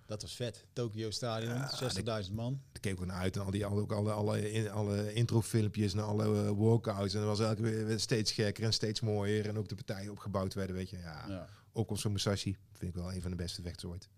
Dat 0.05 0.21
was 0.21 0.35
vet. 0.35 0.65
Tokyo 0.73 1.09
Stadion, 1.11 1.53
Ja, 1.53 2.23
60.000 2.27 2.31
man. 2.33 2.61
Ik 2.71 2.81
keek 2.81 2.99
ook 2.99 3.05
naar 3.05 3.17
uit 3.19 3.35
en 3.35 3.41
al 3.41 3.51
die, 3.51 3.65
ook 3.65 3.91
alle, 3.91 4.11
alle, 4.11 4.51
in, 4.51 4.69
alle 4.71 5.13
introfilmpjes 5.13 5.93
en 5.93 5.99
alle 5.99 6.43
eh, 6.45 6.49
workouts. 6.49 7.13
En 7.13 7.19
dat 7.19 7.37
was 7.37 7.47
elke 7.47 7.61
weer 7.61 7.99
steeds 7.99 8.31
gekker 8.31 8.63
en 8.63 8.73
steeds 8.73 9.01
mooier. 9.01 9.47
En 9.47 9.57
ook 9.57 9.67
de 9.69 9.75
partijen 9.75 10.11
opgebouwd 10.11 10.53
werden, 10.53 10.75
weet 10.75 10.89
je. 10.89 10.97
Ja, 10.97 11.25
Ja. 11.27 11.47
ook 11.73 11.89
op 11.91 11.97
zo'n 11.97 12.11
Musashi 12.11 12.57
vind 12.73 12.95
ik 12.95 12.97
wel 13.01 13.13
een 13.13 13.21
van 13.21 13.31
de 13.31 13.37
beste 13.37 13.61
vechters 13.61 13.91
ooit. 13.91 14.09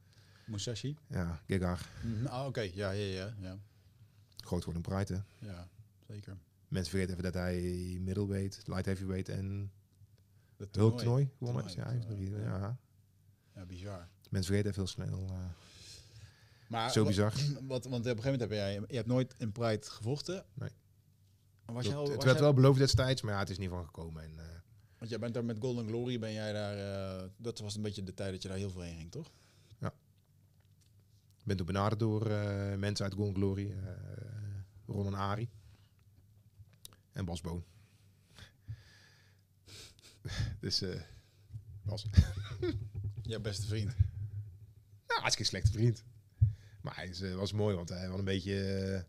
Musashi. 0.46 0.98
Ja, 1.08 1.42
Gegar. 1.48 1.82
Mhm. 2.04 2.26
Ah, 2.26 2.46
oké. 2.46 2.62
Ja, 2.62 2.92
ja, 2.92 3.06
ja, 3.16 3.34
ja. 3.40 3.58
Groot 4.44 4.64
wordt 4.64 4.80
een 4.88 4.94
Pride, 4.96 5.14
hè. 5.40 5.48
Ja, 5.48 5.68
zeker. 6.08 6.38
Mensen 6.68 6.92
vergeten 6.92 7.12
even 7.18 7.32
dat 7.32 7.42
hij 7.42 7.62
middleweight, 8.02 8.62
light 8.66 8.86
heavyweight 8.86 9.30
en 9.30 9.72
Dat 10.58 10.76
hulktoernooi 10.76 11.30
gewonnen 11.38 11.64
heeft. 11.64 11.76
Ja, 11.76 11.84
Toernooi, 12.00 12.34
eh, 12.36 12.44
ja. 12.44 12.78
Ja, 13.56 13.66
bizar. 13.66 14.08
Mensen 14.30 14.54
vergeten 14.54 14.72
even 14.72 14.84
heel 14.84 14.92
snel. 15.20 15.28
eh. 15.30 15.46
Maar 16.68 16.92
Zo 16.92 17.06
bizar. 17.06 17.34
Wat, 17.68 17.68
want 17.68 17.86
op 17.86 17.94
een 17.94 18.02
gegeven 18.04 18.24
moment 18.24 18.40
heb 18.42 18.52
jij, 18.52 18.74
je 18.74 18.96
hebt 18.96 19.08
nooit 19.08 19.36
in 19.38 19.52
Pride 19.52 19.86
gevochten. 19.86 20.46
Nee. 20.54 20.70
Was 21.66 21.94
al- 21.94 22.06
het 22.06 22.16
was 22.16 22.26
werd 22.26 22.40
wel 22.40 22.54
beloofd 22.54 22.80
destijds, 22.80 23.22
maar 23.22 23.34
ja, 23.34 23.40
het 23.40 23.50
is 23.50 23.58
niet 23.58 23.70
van 23.70 23.86
gekomen. 23.86 24.24
En, 24.24 24.40
eh, 24.40 24.46
Want 24.98 25.10
jij 25.10 25.20
bent 25.20 25.34
daar 25.34 25.46
met 25.46 25.58
Golden 25.60 25.88
Glory, 25.88 26.20
ben 26.20 26.34
jij 26.34 26.54
daar, 26.54 26.78
eh, 27.22 27.30
dat 27.38 27.60
was 27.60 27.76
een 27.76 27.82
beetje 27.82 28.04
de 28.04 28.14
tijd 28.14 28.32
dat 28.32 28.42
je 28.42 28.48
daar 28.48 28.58
heel 28.58 28.70
veel 28.70 28.82
heen 28.82 28.98
ging, 28.98 29.12
toch? 29.12 29.32
Ik 31.40 31.54
ben 31.54 31.58
toen 31.66 31.74
benaderd 31.74 32.00
door 32.00 32.26
eh, 32.32 32.76
mensen 32.78 33.06
uit 33.06 33.14
Golden 33.14 33.36
Glory. 33.36 33.76
Ron 34.86 35.06
en 35.06 35.14
Ari. 35.14 35.50
En 37.12 37.26
Bas 37.26 37.42
Boon. 37.42 37.64
dus 40.60 40.84
Bas. 41.84 42.06
Jouw 43.22 43.40
beste 43.40 43.68
vriend. 43.68 43.96
Nou, 45.08 45.20
hartstikke 45.22 45.44
slechte 45.50 45.72
vriend. 45.72 46.04
Maar 46.88 46.96
hij 46.96 47.08
is, 47.08 47.22
eh, 47.22 47.36
was 47.36 47.54
mooi, 47.54 47.76
want 47.76 47.90
hij 47.90 48.10
was 48.10 48.20
een 48.20 48.26
beetje... 48.26 48.64
eh, 48.64 49.02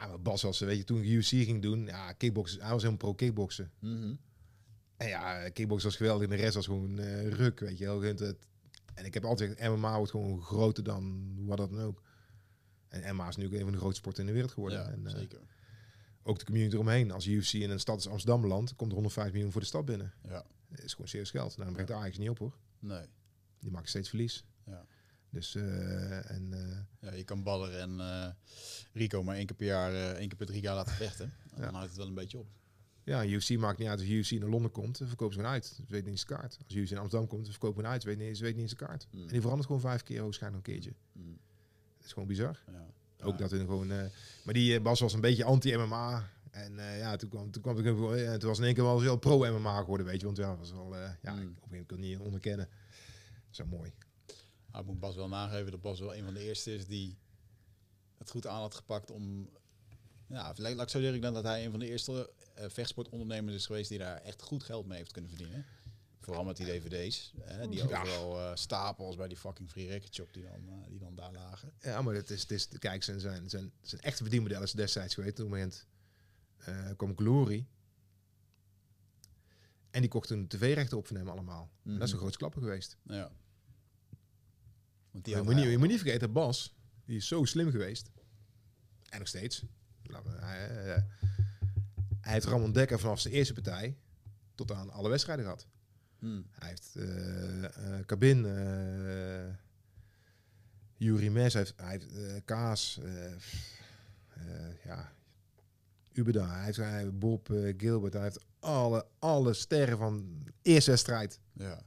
ja, 0.00 0.18
Bas 0.18 0.42
was, 0.42 0.60
eh, 0.60 0.66
weet 0.68 0.76
je, 0.78 0.84
toen 0.84 0.98
ik 1.02 1.04
UFC 1.08 1.28
ging 1.28 1.62
doen... 1.62 1.86
Ja, 1.86 2.12
kickboksen, 2.12 2.60
hij 2.60 2.70
was 2.70 2.82
helemaal 2.82 2.98
pro 3.04 3.14
kickboksen. 3.14 3.70
Mhm. 3.78 4.14
En 4.96 5.08
ja, 5.08 5.48
kickboksen 5.48 5.88
was 5.88 5.96
geweldig. 5.96 6.24
En 6.30 6.36
de 6.36 6.42
rest 6.42 6.54
was 6.54 6.66
gewoon 6.66 7.00
ruk, 7.28 7.60
weet 7.60 7.78
je 7.78 7.84
wel. 7.84 8.00
Het- 8.00 8.18
het- 8.18 8.46
En 8.94 9.04
ik 9.04 9.14
heb 9.14 9.24
altijd 9.24 9.60
MMA 9.60 9.96
wordt 9.96 10.10
gewoon 10.10 10.42
groter 10.42 10.84
dan 10.84 11.34
wat 11.46 11.56
dat 11.56 11.70
dan 11.70 11.80
ook. 11.80 12.02
En 12.88 13.14
MMA 13.16 13.28
is 13.28 13.36
nu 13.36 13.46
ook 13.46 13.52
een 13.52 13.60
van 13.62 13.72
de 13.72 13.78
grootste 13.78 14.00
sporten 14.00 14.20
in 14.20 14.26
de 14.26 14.32
wereld 14.34 14.52
geworden. 14.52 14.78
Ja, 14.78 14.88
en, 14.90 15.10
zeker. 15.10 15.40
ook 16.22 16.38
de 16.38 16.44
community 16.44 16.74
eromheen. 16.74 17.10
Als 17.10 17.26
UFC 17.26 17.52
in 17.52 17.70
een 17.70 17.80
stad 17.80 17.94
als 17.94 18.08
Amsterdam 18.08 18.40
belandt, 18.40 18.74
komt 18.76 18.88
er 18.90 18.94
105 18.94 19.32
miljoen 19.32 19.52
voor 19.52 19.60
de 19.60 19.66
stad 19.66 19.84
binnen. 19.84 20.12
Ja, 20.22 20.44
Dat 20.68 20.82
is 20.84 20.92
gewoon 20.92 21.08
serieus 21.08 21.30
geld. 21.30 21.50
Nou, 21.56 21.64
dan 21.64 21.72
brengt 21.72 21.90
de 21.90 21.96
Ajax 21.96 22.18
niet 22.18 22.28
op 22.28 22.38
hoor. 22.38 22.56
nee. 22.78 23.06
Die 23.60 23.70
maken 23.70 23.88
steeds 23.88 24.08
verlies. 24.08 24.44
Ja. 24.66 24.86
Dus, 25.36 25.54
eh, 25.54 26.30
en, 26.30 26.52
eh, 26.52 26.78
Ja, 27.10 27.12
je 27.16 27.24
kan 27.24 27.42
Baller 27.42 27.74
en 27.78 28.00
eh, 28.00 28.28
Rico 28.92 29.22
maar 29.22 29.36
één 29.36 29.46
keer 29.46 29.56
per 29.56 29.66
jaar, 29.66 29.92
één 30.14 30.28
keer 30.28 30.36
per 30.36 30.46
drie 30.46 30.60
jaar 30.62 30.74
laten 30.74 30.94
vechten. 30.94 31.32
En 31.54 31.56
Ja. 31.56 31.64
dan 31.64 31.74
houdt 31.74 31.88
het 31.88 31.96
wel 31.98 32.06
een 32.06 32.14
beetje 32.14 32.38
op. 32.38 32.46
ja, 33.04 33.24
UFC 33.24 33.56
maakt 33.56 33.78
niet 33.78 33.88
uit. 33.88 33.98
Als 33.98 34.08
UFC 34.08 34.30
naar 34.30 34.48
Londen 34.48 34.70
komt, 34.70 34.98
dan 34.98 35.08
verkopen 35.08 35.34
ze 35.34 35.40
gewoon 35.40 35.54
uit. 35.54 35.66
Ze 35.66 35.74
weten 35.88 35.96
niet 35.96 36.06
eens 36.06 36.20
de 36.26 36.34
kaart. 36.34 36.58
Als 36.66 36.74
UFC 36.76 36.90
in 36.90 36.98
Amsterdam 36.98 37.28
komt, 37.28 37.42
dan 37.42 37.50
verkopen 37.52 37.76
ze 37.76 37.80
gewoon 37.80 37.92
uit. 37.92 38.02
Ze 38.02 38.08
weten 38.08 38.26
niet, 38.26 38.38
weten 38.38 38.54
niet 38.60 38.62
eens 38.70 38.78
de 38.78 38.84
kaart. 38.86 39.06
Mm. 39.10 39.20
En 39.22 39.28
die 39.28 39.40
verandert 39.40 39.66
gewoon 39.66 39.80
vijf 39.80 40.02
keer 40.02 40.22
waarschijnlijk 40.22 40.66
een 40.66 40.72
keertje. 40.72 40.92
Mm. 41.12 41.38
Dat 41.96 42.06
is 42.06 42.12
gewoon 42.12 42.28
bizar. 42.28 42.62
Ja. 42.72 42.86
Ook 43.26 43.32
Ja. 43.32 43.38
dat 43.38 43.50
we 43.50 43.58
gewoon... 43.58 43.86
maar 44.44 44.54
die 44.54 44.80
Bas 44.80 45.00
was 45.00 45.12
een 45.12 45.20
beetje 45.20 45.44
anti-MMA. 45.44 46.28
En 46.50 46.72
ja, 46.74 47.16
toen 47.16 47.28
kwam, 47.28 47.50
toen 47.50 47.62
kwam 47.62 47.78
ik 47.78 47.84
toen 48.40 48.48
was 48.48 48.58
in 48.58 48.64
één 48.64 48.74
keer 48.74 48.82
wel 48.84 49.00
heel 49.00 49.16
pro-MMA 49.18 49.80
geworden, 49.80 50.06
weet 50.06 50.20
je. 50.20 50.26
Want 50.26 50.36
ja, 50.38 50.56
was 50.56 50.72
wel, 50.72 50.96
ja, 50.96 51.16
Mm. 51.22 51.24
ik, 51.24 51.28
op 51.28 51.36
een 51.36 51.38
gegeven 51.38 51.68
moment 51.68 51.86
kon 51.88 51.98
het 51.98 52.06
niet 52.08 52.18
onderkennen. 52.18 52.68
Zo 53.50 53.66
mooi. 53.66 53.92
Nou, 54.76 54.88
ik 54.88 54.94
moet 54.94 55.00
Bas 55.04 55.16
wel 55.16 55.28
nageven 55.28 55.70
dat 55.70 55.80
Bas 55.80 56.00
wel 56.00 56.14
een 56.14 56.24
van 56.24 56.34
de 56.34 56.40
eerste 56.40 56.74
is 56.74 56.86
die 56.86 57.18
het 58.18 58.30
goed 58.30 58.46
aan 58.46 58.60
had 58.60 58.74
gepakt 58.74 59.10
om... 59.10 59.50
Ja, 60.28 60.54
laat 60.56 60.80
ik 60.82 60.88
zo 60.88 61.00
zeggen 61.00 61.20
dan 61.20 61.34
dat 61.34 61.44
hij 61.44 61.64
een 61.64 61.70
van 61.70 61.80
de 61.80 61.88
eerste 61.88 62.32
eh, 62.54 62.68
vechtsportondernemers 62.68 63.54
is 63.56 63.66
geweest 63.66 63.88
die 63.88 63.98
daar 63.98 64.16
echt 64.20 64.42
goed 64.42 64.62
geld 64.62 64.86
mee 64.86 64.98
heeft 64.98 65.12
kunnen 65.12 65.30
verdienen. 65.30 65.64
Vooral 66.20 66.44
met 66.44 66.56
die 66.56 66.66
dvd's, 66.66 67.32
hè, 67.40 67.68
die 67.68 67.82
overal 67.82 68.38
eh, 68.40 68.50
stapels 68.54 69.16
bij 69.16 69.28
die 69.28 69.36
fucking 69.36 69.70
free 69.70 69.86
record 69.88 70.14
shop 70.14 70.32
die 70.32 70.42
dan, 70.42 70.68
eh, 70.68 70.88
die 70.88 70.98
dan 70.98 71.14
daar 71.14 71.32
lagen. 71.32 71.72
Ja, 71.80 72.02
maar 72.02 72.14
het 72.14 72.30
is, 72.30 72.40
het 72.40 72.50
is 72.50 72.68
kijk, 72.78 73.02
zijn, 73.02 73.20
zijn, 73.20 73.50
zijn, 73.50 73.72
zijn 73.82 74.00
echte 74.00 74.22
verdienmodellen 74.22 74.64
is 74.64 74.72
destijds 74.72 75.14
geweest. 75.14 75.32
Op 75.32 75.38
het 75.38 75.48
moment 75.48 75.86
eh, 76.56 76.90
kwam 76.96 77.16
Glory. 77.16 77.66
En 79.90 80.00
die 80.00 80.10
kocht 80.10 80.28
toen 80.28 80.46
tv-rechten 80.46 80.96
op 80.98 81.06
van 81.06 81.16
hem 81.16 81.28
allemaal. 81.28 81.70
Dat 81.82 81.92
is 81.94 81.98
een 82.00 82.06
Mhm. 82.08 82.16
groot 82.16 82.36
klappen 82.36 82.62
geweest. 82.62 82.96
Ja. 83.02 83.30
Want 85.16 85.28
die 85.28 85.36
je, 85.36 85.42
moet 85.42 85.54
niet, 85.54 85.62
hij- 85.62 85.72
je 85.72 85.78
moet 85.78 85.88
niet 85.88 86.00
vergeten, 86.00 86.32
Bas, 86.32 86.74
die 87.04 87.16
is 87.16 87.26
zo 87.28 87.44
slim 87.44 87.70
geweest. 87.70 88.10
En 89.08 89.18
nog 89.18 89.28
steeds. 89.28 89.64
Hij, 90.40 90.68
eh, 90.68 91.02
hij 92.20 92.32
heeft 92.32 92.46
Ramon 92.46 92.72
Dekker 92.72 92.98
vanaf 92.98 93.20
zijn 93.20 93.34
eerste 93.34 93.52
partij 93.52 93.96
tot 94.54 94.72
aan 94.72 94.90
alle 94.90 95.08
wedstrijden 95.08 95.44
gehad. 95.44 95.66
Hmm. 96.18 96.46
Hij 96.50 96.68
heeft 96.68 96.94
eh 96.96 97.64
eh 97.64 98.06
Cabin, 98.06 98.46
eh 98.46 99.54
Yuri 100.96 101.30
Mes, 101.30 101.52
hij 101.52 101.62
heeft, 101.62 101.74
hij 101.76 101.90
heeft 101.90 102.44
Kaas, 102.44 103.00
ja, 104.84 105.12
Ubeda, 106.12 106.54
hij 106.54 106.64
heeft, 106.64 106.76
hij 106.76 106.98
heeft 106.98 107.18
Bob 107.18 107.48
Gilbert, 107.76 108.12
hij 108.12 108.22
heeft 108.22 108.44
alle, 108.60 109.06
alle 109.18 109.54
sterren 109.54 109.98
van 109.98 110.42
eerste 110.62 110.90
wedstrijd 110.90 111.40
Ja. 111.52 111.82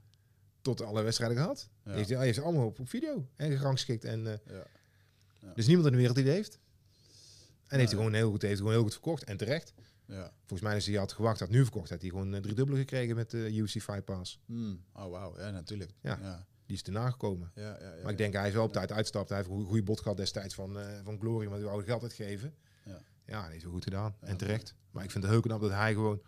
Tot 0.62 0.82
alle 0.82 1.01
wedstrijden 1.01 1.38
gehad. 1.38 1.70
Ja. 1.72 1.84
Die 1.84 1.93
heeft, 1.93 2.10
hij 2.10 2.24
heeft 2.24 2.36
ze 2.38 2.41
allemaal 2.43 2.66
op, 2.66 2.80
op 2.80 2.89
video 2.89 3.28
en 3.36 3.57
gerangschikt. 3.57 4.03
En 4.03 4.28
eh, 4.28 4.38
Ja. 5.39 5.51
is 5.55 5.66
niemand 5.68 5.86
in 5.86 5.91
de 5.91 5.97
wereld 5.97 6.16
die 6.16 6.26
die 6.26 6.34
heeft. 6.34 6.60
En 7.68 7.78
heeft 7.78 7.91
hij 7.91 7.97
gewoon 7.99 8.14
heel 8.14 8.30
goed, 8.32 8.41
heeft 8.41 8.53
hij 8.53 8.57
gewoon 8.57 8.74
heel 8.74 8.82
goed 8.84 8.91
verkocht 8.93 9.24
en 9.24 9.38
terecht. 9.38 9.74
Ja. 10.05 10.32
Volgens 10.39 10.62
mij 10.70 10.78
is 10.78 10.86
hij 10.86 10.95
had 10.95 11.12
gewacht, 11.12 11.39
had 11.39 11.49
nu 11.49 11.62
verkocht, 11.64 11.89
had 11.89 12.01
hij 12.01 12.10
gewoon 12.10 12.34
eh, 12.34 12.41
drie 12.41 12.55
dubbele 12.55 12.78
gekregen 12.78 13.16
met 13.16 13.30
de 13.32 13.55
UFC 13.55 13.82
Fight 13.82 14.05
Pass. 14.05 14.39
Hmm. 14.45 14.84
Oh, 14.93 15.10
wauw. 15.10 15.38
Ja, 15.39 15.49
natuurlijk. 15.49 15.91
Ja. 16.01 16.47
Die 16.66 16.78
is 16.78 16.84
erna 16.84 17.10
gekomen. 17.10 17.51
Ja, 17.55 17.78
ja, 17.80 17.95
ja, 17.95 18.01
Maar 18.01 18.12
ik 18.12 18.18
denk, 18.18 18.34
hij 18.34 18.47
is 18.47 18.53
wel 18.53 18.64
op 18.64 18.74
tijd 18.74 18.91
uitstapt. 18.91 19.30
Hij 19.30 19.38
heeft 19.38 19.49
een 19.49 19.66
goede- 19.66 19.84
bod 19.84 19.99
gehad 20.01 20.18
destijds 20.18 20.55
van, 20.55 20.80
eh, 20.80 20.99
van 21.03 21.20
Glory, 21.20 21.47
maar 21.47 21.57
die 21.57 21.68
wou 21.68 21.84
geld 21.84 22.01
uitgeven. 22.03 22.53
Ja. 22.86 23.01
Ja, 23.26 23.41
dat 23.41 23.51
heeft 23.51 23.64
hij 23.64 23.72
goed 23.72 23.84
gedaan. 23.84 24.16
En 24.20 24.38
terecht. 24.38 24.76
Maar 24.91 25.03
ik 25.03 25.12
vind 25.12 25.24
het 25.24 25.34
heel 25.34 25.41
knap 25.41 25.62
dat 25.62 25.72
hij 25.72 25.93
gewoon... 25.93 26.22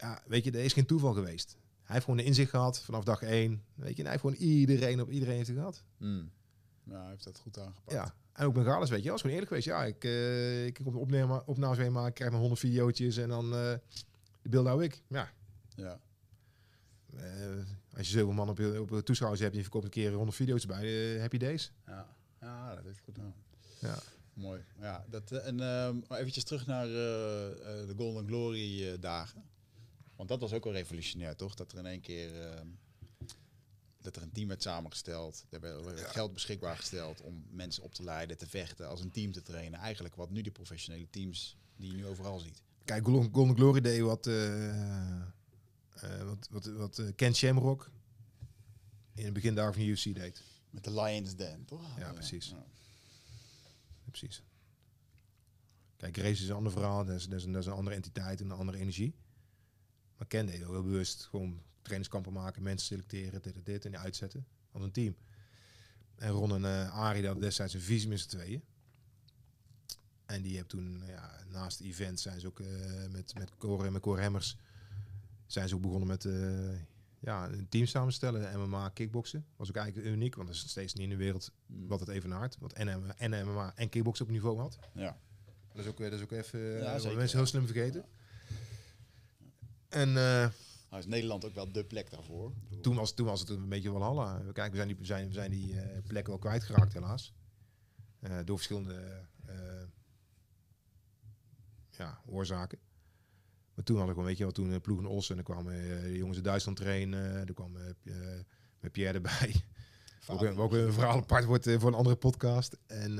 Ja, 0.00 0.22
weet 0.26 0.44
je, 0.44 0.50
er 0.50 0.64
is 0.64 0.72
geen 0.72 0.86
toeval 0.86 1.12
geweest. 1.12 1.56
Hij 1.88 1.96
heeft 1.96 2.04
gewoon 2.04 2.20
een 2.20 2.26
inzicht 2.26 2.50
gehad 2.50 2.80
vanaf 2.80 3.04
dag 3.04 3.22
één. 3.22 3.62
Weet 3.74 3.90
je, 3.96 3.96
en 3.96 4.02
hij 4.02 4.10
heeft 4.10 4.20
gewoon 4.20 4.36
iedereen 4.36 5.00
op 5.00 5.10
iedereen 5.10 5.34
heeft 5.36 5.46
hij 5.48 5.56
gehad. 5.56 5.84
Hmm. 5.96 6.30
Ja, 6.84 7.00
hij 7.00 7.10
heeft 7.10 7.24
dat 7.24 7.38
goed 7.38 7.58
aangepakt. 7.58 7.92
Ja. 7.92 8.14
En 8.32 8.46
ook 8.46 8.54
met 8.54 8.64
Gales, 8.66 8.90
weet 8.90 9.02
je, 9.02 9.10
was 9.10 9.20
gewoon 9.20 9.36
eerlijk 9.36 9.48
geweest. 9.52 9.68
Ja, 9.68 9.84
ik, 9.84 10.04
eh 10.04 10.66
ik 10.66 10.74
kom 10.84 10.92
de 10.92 10.98
opname, 10.98 11.42
opnames 11.46 11.78
mee 11.78 11.90
maken, 11.90 12.12
krijg 12.12 12.30
mijn 12.30 12.42
100 12.42 12.60
videootjes 12.60 13.16
en 13.16 13.28
dan 13.28 13.44
eh, 13.44 13.72
de 14.42 14.48
beelden 14.48 14.70
hou 14.72 14.84
ik. 14.84 15.02
Ja, 15.08 15.32
Ja. 15.76 16.00
eh, 17.16 17.24
als 17.96 18.06
je 18.08 18.12
zoveel 18.18 18.32
man 18.32 18.48
op 18.48 18.58
je, 18.58 18.80
op 18.80 18.90
je 18.90 19.02
toeschouwers 19.02 19.40
hebt 19.40 19.52
en 19.52 19.56
je 19.58 19.64
verkoopt 19.64 19.84
een 19.84 19.90
keer 19.90 20.12
100 20.12 20.36
video's 20.36 20.66
bij, 20.66 20.86
heb 21.18 21.32
je 21.32 21.38
deze. 21.38 21.70
Ja, 21.86 22.06
ja 22.40 22.74
dat 22.74 22.84
heeft 22.84 23.00
goed 23.00 23.14
gedaan. 23.14 23.34
Ja. 23.80 23.98
Mooi. 24.32 24.60
Ja, 24.80 25.04
dat, 25.08 25.30
en 25.30 25.60
ehm, 25.60 25.96
maar 26.08 26.18
eventjes 26.18 26.44
terug 26.44 26.66
naar 26.66 26.86
eh, 26.86 27.50
eh, 27.80 27.86
de 27.88 27.94
Golden 27.96 28.26
Glory 28.26 28.88
eh, 28.88 29.00
dagen. 29.00 29.42
Want 30.18 30.30
dat 30.30 30.40
was 30.40 30.52
ook 30.52 30.64
wel 30.64 30.72
revolutionair, 30.72 31.36
toch? 31.36 31.54
Dat 31.54 31.72
er 31.72 31.78
in 31.78 31.86
één 31.86 32.00
keer 32.00 32.50
ehm, 32.50 32.66
dat 34.00 34.16
er 34.16 34.22
een 34.22 34.32
team 34.32 34.48
werd 34.48 34.62
samengesteld. 34.62 35.44
Er 35.50 35.60
werd, 35.60 36.00
geld 36.00 36.32
beschikbaar 36.32 36.76
gesteld 36.76 37.20
om 37.20 37.44
mensen 37.50 37.82
op 37.82 37.94
te 37.94 38.02
leiden, 38.02 38.36
te 38.36 38.48
vechten, 38.48 38.88
als 38.88 39.00
een 39.00 39.10
team 39.10 39.32
te 39.32 39.42
trainen. 39.42 39.80
Eigenlijk 39.80 40.14
wat 40.14 40.30
nu 40.30 40.40
die 40.40 40.52
professionele 40.52 41.10
teams 41.10 41.56
die 41.76 41.90
je 41.90 41.96
nu 41.96 42.06
overal 42.06 42.38
ziet. 42.38 42.62
Kijk, 42.84 43.04
Golden, 43.04 43.56
Glory 43.56 43.80
deed 43.80 44.00
wat, 44.00 44.26
eh, 44.26 44.78
eh, 44.80 46.24
wat, 46.24 46.48
wat, 46.50 46.66
wat 46.66 46.98
eh, 46.98 47.06
Ken 47.16 47.34
Shamrock 47.34 47.90
in 49.14 49.24
het 49.24 49.32
begin 49.32 49.54
daar 49.54 49.72
van 49.72 49.82
de 49.82 49.88
UFC 49.88 50.14
deed. 50.14 50.42
Met 50.70 50.84
de 50.84 51.00
Lions 51.00 51.36
Den, 51.36 51.64
toch? 51.64 51.98
Ja, 51.98 52.12
precies. 52.12 52.48
ja. 52.48 52.64
Precies. 54.04 54.42
Kijk, 55.96 56.16
race 56.16 56.42
is 56.42 56.48
een 56.48 56.54
ander 56.54 56.72
verhaal. 56.72 57.04
Dat 57.04 57.14
is, 57.14 57.28
dat, 57.28 57.38
is 57.38 57.44
een, 57.44 57.52
dat 57.52 57.60
is 57.60 57.66
een 57.66 57.72
andere 57.72 57.96
entiteit, 57.96 58.40
een 58.40 58.50
andere 58.50 58.78
energie. 58.78 59.14
Maar 60.18 60.26
Ken 60.26 60.46
deed 60.46 60.56
heel 60.56 60.82
bewust 60.82 61.24
gewoon 61.24 61.62
trainingskampen 61.82 62.32
maken, 62.32 62.62
mensen 62.62 62.86
selecteren, 62.86 63.42
dit 63.42 63.54
en 63.54 63.62
dit 63.64 63.84
en 63.84 63.90
die 63.90 64.00
uitzetten 64.00 64.46
als 64.72 64.82
een 64.82 64.92
team. 64.92 65.16
En 66.14 66.30
Ron 66.30 66.54
en 66.54 66.64
eh 66.64 66.94
Arie 66.94 67.24
hadden 67.24 67.42
destijds 67.42 67.74
een 67.74 67.80
visie 67.80 68.08
met 68.08 68.20
z'n 68.20 68.28
tweeën. 68.28 68.62
En 70.26 70.42
die 70.42 70.56
hebben 70.56 70.68
toen, 70.68 71.02
ja, 71.06 71.40
naast 71.48 71.78
de 71.78 71.84
event 71.84 72.20
zijn 72.20 72.40
ze 72.40 72.46
ook 72.46 72.60
eh, 72.60 72.66
met, 73.10 73.34
met 73.34 73.50
Cor 73.58 73.84
en 73.84 73.92
met 73.92 74.02
Cor 74.02 74.20
Hemmers 74.20 74.56
zijn 75.46 75.68
ze 75.68 75.74
ook 75.74 75.80
begonnen 75.80 76.08
met 76.08 76.24
eh, 76.24 76.80
ja, 77.18 77.48
een 77.48 77.68
team 77.68 77.86
samenstellen. 77.86 78.60
MMA, 78.60 78.88
kickboksen. 78.88 79.46
Was 79.56 79.68
ook 79.68 79.76
eigenlijk 79.76 80.06
uniek, 80.06 80.34
want 80.34 80.48
er 80.48 80.54
is 80.54 80.68
steeds 80.68 80.94
niet 80.94 81.02
in 81.02 81.08
de 81.08 81.16
wereld 81.16 81.52
wat 81.66 82.00
het 82.00 82.08
evenaart. 82.08 82.56
Wat 82.58 82.72
en, 82.72 83.18
en 83.18 83.46
MMA 83.46 83.72
en 83.76 83.88
kickboksen 83.88 84.24
op 84.24 84.30
niveau 84.30 84.58
had. 84.58 84.78
Ja. 84.94 85.18
Dat 85.72 85.84
is 85.84 85.86
ook, 85.86 85.98
dat 85.98 86.12
is 86.12 86.22
ook 86.22 86.32
even 86.32 86.60
Ja, 86.60 86.92
mensen 86.92 87.10
ja. 87.12 87.28
heel 87.28 87.46
slim 87.46 87.66
vergeten. 87.66 88.04
En 89.88 90.08
eh, 90.08 90.48
Nou 90.90 90.98
is 91.02 91.06
Nederland 91.06 91.44
ook 91.44 91.54
wel 91.54 91.72
de 91.72 91.84
plek 91.84 92.10
daarvoor. 92.10 92.52
Toen, 92.82 92.94
was, 92.96 93.14
toen 93.14 93.26
was 93.26 93.40
het 93.40 93.48
een 93.48 93.68
beetje 93.68 93.90
Walhalla. 93.90 94.42
Kijk, 94.52 94.70
we 94.70 94.76
zijn 94.76 94.88
die, 94.88 94.96
we 94.96 95.04
zijn, 95.04 95.26
we 95.26 95.32
zijn 95.32 95.50
die 95.50 95.80
eh, 95.80 95.98
plekken 96.06 96.32
wel 96.32 96.40
kwijtgeraakt 96.40 96.92
helaas. 96.92 97.32
Eh, 98.20 98.38
door 98.44 98.56
verschillende 98.56 99.26
ja, 101.90 102.20
oorzaken. 102.26 102.78
Maar 103.74 103.84
toen 103.84 103.98
had 103.98 104.08
ik 104.08 104.14
wel, 104.14 104.24
weet 104.24 104.36
je 104.36 104.42
wel, 104.44 104.52
toen 104.52 104.70
uh, 104.70 104.76
Ploeg 104.80 104.98
en 104.98 105.06
Os 105.06 105.28
en 105.30 105.34
dan 105.34 105.44
kwamen 105.44 105.72
de 105.72 106.16
jongens 106.16 106.36
uit 106.36 106.44
Duitsland 106.46 106.76
trainen. 106.76 107.46
Er 107.48 107.54
kwam 107.54 107.72
met 108.80 108.92
Pierre 108.92 109.14
erbij. 109.14 109.54
Ook, 110.30 110.42
een- 110.42 110.56
ook 110.58 110.72
een 110.72 110.92
verhaal 110.92 111.16
apart 111.16 111.44
wordt 111.44 111.64
voor 111.64 111.88
een 111.88 111.94
andere 111.94 112.16
podcast. 112.16 112.76
En 112.86 113.18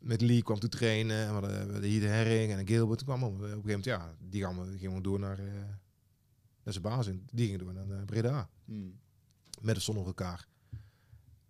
met 0.00 0.20
Lee 0.20 0.42
kwam 0.42 0.58
toen 0.58 0.70
trainen. 0.70 1.16
En 1.16 1.26
we 1.26 1.32
hadden, 1.32 1.82
hier 1.82 2.00
de 2.00 2.06
Herring 2.06 2.52
en 2.52 2.66
Gilbert. 2.66 2.98
Toen 2.98 3.06
kwam 3.06 3.22
op, 3.22 3.32
op 3.32 3.38
een 3.38 3.44
gegeven 3.44 3.66
moment, 3.66 3.84
ja, 3.84 4.14
die 4.18 4.42
gaan 4.42 4.60
we, 4.60 4.78
gingen 4.78 4.96
we 4.96 5.02
door 5.02 5.18
naar, 5.18 5.38
eh, 5.38 5.44
naar 6.62 6.72
zijn 6.72 6.82
baas. 6.82 7.06
En 7.06 7.26
die 7.32 7.44
gingen 7.44 7.64
door 7.64 7.72
naar 7.72 7.90
eh, 7.90 8.04
Breda. 8.04 8.48
Hmm. 8.64 8.98
Met 9.60 9.74
de 9.74 9.80
zon 9.80 9.96
op 9.96 10.06
elkaar. 10.06 10.48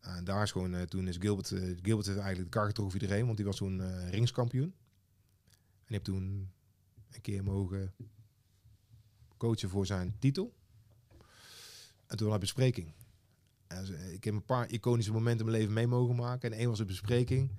En 0.01 0.25
daar 0.25 0.43
is 0.43 0.53
gewoon, 0.53 0.75
eh, 0.75 0.83
toen 0.83 1.09
is 1.09 1.17
Gilbert, 1.17 1.53
eh, 1.53 1.61
Gilbert 1.61 2.07
heeft 2.07 2.19
eigenlijk 2.19 2.53
de 2.53 2.59
kar 2.59 2.67
getrokken 2.67 2.93
voor 2.93 3.03
iedereen, 3.03 3.25
want 3.25 3.37
die 3.37 3.47
was 3.47 3.57
toen 3.57 4.09
ringskampioen. 4.11 4.63
En 4.65 5.87
die 5.87 5.99
heeft 5.99 6.05
toen 6.05 6.51
een 7.11 7.21
keer 7.21 7.45
mogen 7.45 7.95
coachen 9.37 9.69
voor 9.69 9.87
zijn 9.87 10.17
titel. 10.19 10.55
En 12.07 12.17
toen 12.17 12.27
had 12.27 12.35
ik 12.35 12.41
bespreking. 12.41 12.93
En 13.67 14.13
ik 14.13 14.25
heb 14.25 14.35
een 14.35 14.45
paar 14.45 14.71
iconische 14.71 15.13
momenten 15.13 15.47
in 15.47 15.51
mijn 15.51 15.59
leven 15.59 15.75
mee 15.75 15.87
mogen 15.87 16.17
maken. 16.17 16.53
En 16.53 16.59
één 16.59 16.69
was 16.69 16.79
een 16.79 16.87
bespreking 16.87 17.51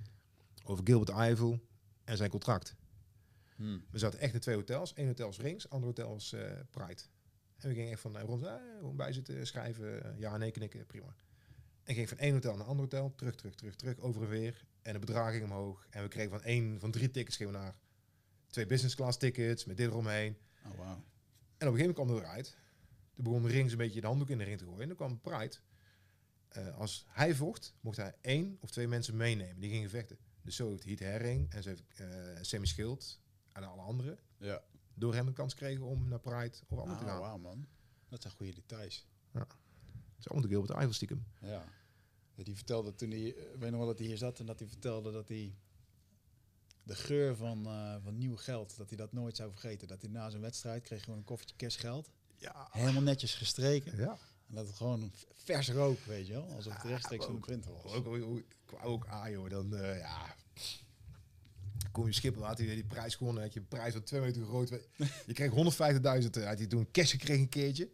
over 0.64 0.84
Gilbert 0.86 1.10
Eiffel 1.10 1.60
en 2.04 2.16
zijn 2.16 2.30
contract. 2.30 2.76
Hmm. 3.56 3.84
We 3.90 3.98
zaten 3.98 4.18
echt 4.18 4.34
in 4.34 4.40
twee 4.40 4.54
hotels. 4.54 4.92
Eén 4.96 5.06
hotel 5.06 5.26
was 5.26 5.38
Rings, 5.38 5.68
ander 5.68 5.88
hotel 5.88 6.08
was 6.08 6.32
eh, 6.32 6.50
Pride. 6.70 7.02
En 7.56 7.68
we 7.68 7.74
gingen 7.74 7.90
echt 7.90 8.00
van 8.00 8.16
eh, 8.16 8.24
rond, 8.24 8.46
gewoon 8.78 8.96
bij 8.96 9.12
zitten, 9.12 9.46
schrijven, 9.46 10.14
ja, 10.18 10.36
nee, 10.36 10.50
knikken, 10.50 10.86
prima. 10.86 11.14
En 11.82 11.94
ging 11.94 12.08
van 12.08 12.18
één 12.18 12.32
hotel 12.32 12.52
naar 12.52 12.60
een 12.60 12.66
ander 12.66 12.84
hotel, 12.84 13.14
terug, 13.16 13.34
terug, 13.34 13.54
terug, 13.54 13.74
terug, 13.74 13.98
over 13.98 14.22
en 14.22 14.28
weer. 14.28 14.64
En 14.82 14.92
de 14.92 14.98
bedrag 14.98 15.30
ging 15.30 15.44
omhoog. 15.44 15.86
En 15.90 16.02
we 16.02 16.08
kregen 16.08 16.30
van 16.30 16.42
één, 16.42 16.80
van 16.80 16.90
drie 16.90 17.10
tickets 17.10 17.36
gingen 17.36 17.52
we 17.52 17.58
naar 17.58 17.76
twee 18.46 18.66
business 18.66 18.94
class 18.94 19.18
tickets, 19.18 19.64
met 19.64 19.76
dit 19.76 19.88
eromheen. 19.88 20.36
Oh, 20.66 20.78
wauw. 20.78 20.86
En 20.86 21.68
op 21.68 21.74
een 21.74 21.78
gegeven 21.78 21.78
moment 21.78 21.94
kwam 21.94 22.10
er 22.10 22.22
eruit. 22.22 22.56
Toen 23.14 23.24
begon 23.24 23.46
Rings 23.46 23.72
een 23.72 23.78
beetje 23.78 24.00
de 24.00 24.06
handdoek 24.06 24.30
in 24.30 24.38
de 24.38 24.44
ring 24.44 24.58
te 24.58 24.64
gooien. 24.64 24.80
En 24.80 24.86
toen 24.86 24.96
kwam 24.96 25.20
Pride. 25.20 25.56
Als 26.74 27.06
hij 27.08 27.34
vocht, 27.34 27.74
mocht 27.80 27.96
hij 27.96 28.14
één 28.20 28.56
of 28.60 28.70
twee 28.70 28.88
mensen 28.88 29.16
meenemen. 29.16 29.60
Die 29.60 29.70
gingen 29.70 29.90
vechten. 29.90 30.18
Dus 30.42 30.56
zo 30.56 30.68
heeft 30.68 30.84
Heat 30.84 30.98
Herring 30.98 31.50
en 31.52 31.62
zo 31.62 31.68
heeft 31.68 31.82
eh 31.96 32.06
Sammy 32.40 32.66
Schild 32.66 33.20
en 33.52 33.64
alle 33.64 33.82
anderen 33.82 34.18
Ja. 34.38 34.62
door 34.94 35.14
hem 35.14 35.26
een 35.26 35.32
kans 35.32 35.54
kregen 35.54 35.84
om 35.84 36.08
naar 36.08 36.20
Pride 36.20 36.56
of 36.68 36.78
allemaal 36.78 36.98
te 36.98 37.04
gaan. 37.04 37.20
wauw, 37.20 37.38
man. 37.38 37.66
Dat 38.08 38.22
zijn 38.22 38.34
goede 38.34 38.52
details. 38.54 39.06
Het 39.32 39.48
is 40.18 40.24
allemaal 40.28 40.42
de 40.42 40.48
Gilbert 40.54 40.72
Eiffel 40.72 40.94
stiekem. 40.94 41.24
Ja. 41.40 41.64
Ja, 42.34 42.42
Die 42.44 42.54
vertelde 42.54 42.94
toen 42.94 43.10
hij, 43.10 43.34
weet 43.58 43.70
nog 43.70 43.78
wel 43.78 43.86
dat 43.88 43.98
hij 43.98 44.06
hier 44.06 44.16
zat 44.18 44.38
en 44.38 44.46
dat 44.46 44.58
hij 44.58 44.68
vertelde 44.68 45.12
dat 45.12 45.28
hij 45.28 45.54
de 46.82 46.94
geur 46.94 47.36
van, 47.36 47.66
eh, 47.66 47.96
van 48.02 48.18
nieuw 48.18 48.36
geld, 48.36 48.76
dat 48.76 48.88
hij 48.88 48.96
dat 48.98 49.12
nooit 49.12 49.36
zou 49.36 49.50
vergeten. 49.50 49.88
Dat 49.88 50.02
hij 50.02 50.10
na 50.10 50.30
zijn 50.30 50.42
wedstrijd 50.42 50.82
kreeg 50.82 51.04
gewoon 51.04 51.18
een 51.18 51.24
koffertje 51.24 51.56
kerstgeld. 51.56 52.10
Ja. 52.36 52.68
Helemaal 52.70 53.02
netjes 53.02 53.34
gestreken. 53.34 53.96
Ja. 53.96 54.18
En 54.52 54.58
dat 54.58 54.66
het 54.66 54.76
gewoon 54.76 55.12
vers 55.44 55.70
rook, 55.70 55.98
weet 56.06 56.26
je 56.26 56.32
wel. 56.32 56.46
Alsof 56.56 56.72
het 56.74 56.82
rechtstreeks 56.82 57.24
van 57.24 57.34
de 57.34 57.40
printer 57.40 57.72
was. 57.82 57.92
Ook, 57.92 58.06
ook, 58.06 58.22
ook, 58.22 58.38
ik 58.38 58.70
wou 58.70 58.84
ook 58.84 59.06
A, 59.10 59.30
joh. 59.30 59.50
Dan, 59.50 59.76
eh, 59.76 59.98
ja... 59.98 60.34
Kom 61.92 62.06
je 62.06 62.12
Schiphol, 62.12 62.42
had 62.44 62.58
hij 62.58 62.66
die 62.66 62.84
prijs 62.84 63.14
gewonnen. 63.14 63.42
Had 63.42 63.52
je 63.52 63.60
een 63.60 63.68
prijs 63.68 63.92
van 63.92 64.02
twee 64.02 64.20
meter 64.20 64.44
groot. 64.44 64.68
Je 65.26 65.32
kreeg 65.32 65.50
150.000. 65.50 65.56
eh, 66.30 66.46
Had 66.46 66.58
hij 66.58 66.66
toen 66.66 66.90
cash 66.90 67.10
gekregen 67.10 67.42
een 67.42 67.48
keertje. 67.48 67.90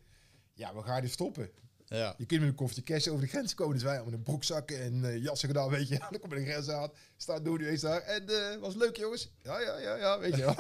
Ja, 0.55 0.75
waar 0.75 0.85
ga 0.85 0.97
je 0.97 1.03
dit 1.03 1.11
stoppen? 1.11 1.51
Ja. 1.87 2.15
Je 2.19 2.27
kunt 2.27 2.41
met 2.41 2.49
een 2.49 2.55
koffertje 2.55 2.95
cash 2.95 3.07
over 3.09 3.21
de 3.21 3.27
grens 3.27 3.55
komen. 3.55 3.75
Dus 3.75 3.83
wij 3.83 4.05
met 4.05 4.13
een 4.13 4.23
broekzakken 4.23 4.81
en 4.81 5.05
eh, 5.05 5.23
jassen 5.23 5.49
gedaan, 5.49 5.69
weet 5.71 5.89
je. 5.89 5.99
Dan 6.11 6.21
kom 6.21 6.31
je 6.31 6.37
de 6.45 6.51
grens 6.51 6.69
aan. 6.69 6.91
Staat 7.17 7.45
door 7.45 7.59
nu 7.59 7.69
eens 7.69 7.81
daar. 7.81 8.01
En 8.01 8.29
eh, 8.29 8.59
was 8.61 8.75
leuk, 8.75 8.97
jongens. 8.97 9.31
Ja, 9.43 9.61
ja, 9.61 9.79
ja, 9.79 9.97
ja, 9.97 10.19
weet 10.19 10.37
je 10.37 10.43
wel. 10.45 10.55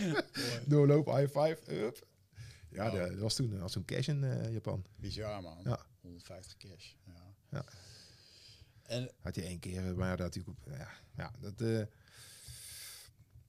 Doorlopen, 0.66 1.16
high 1.16 1.38
five. 1.38 1.92
Ja, 2.72 2.86
Oh. 2.86 2.92
dat 2.98 3.08
dat 3.08 3.18
was 3.18 3.34
toen, 3.34 3.58
was 3.58 3.72
toen 3.72 3.84
cash 3.84 4.08
in 4.08 4.24
eh, 4.24 4.52
Japan. 4.52 4.84
Bizar, 4.96 5.42
man. 5.42 5.60
Ja. 5.64 5.86
150 6.00 6.56
cash. 6.56 6.92
Ja. 7.06 7.34
Ja. 7.50 7.64
En 8.82 9.10
Had 9.20 9.34
hij 9.34 9.44
één 9.44 9.58
keer, 9.58 9.88
eh, 9.88 9.94
maar 9.94 10.08
ja, 10.08 10.16
dat 10.16 10.34
natuurlijk. 10.34 10.58
Ja, 10.66 10.90
ja 11.16 11.32
dat 11.40 11.60
eh, 11.60 11.80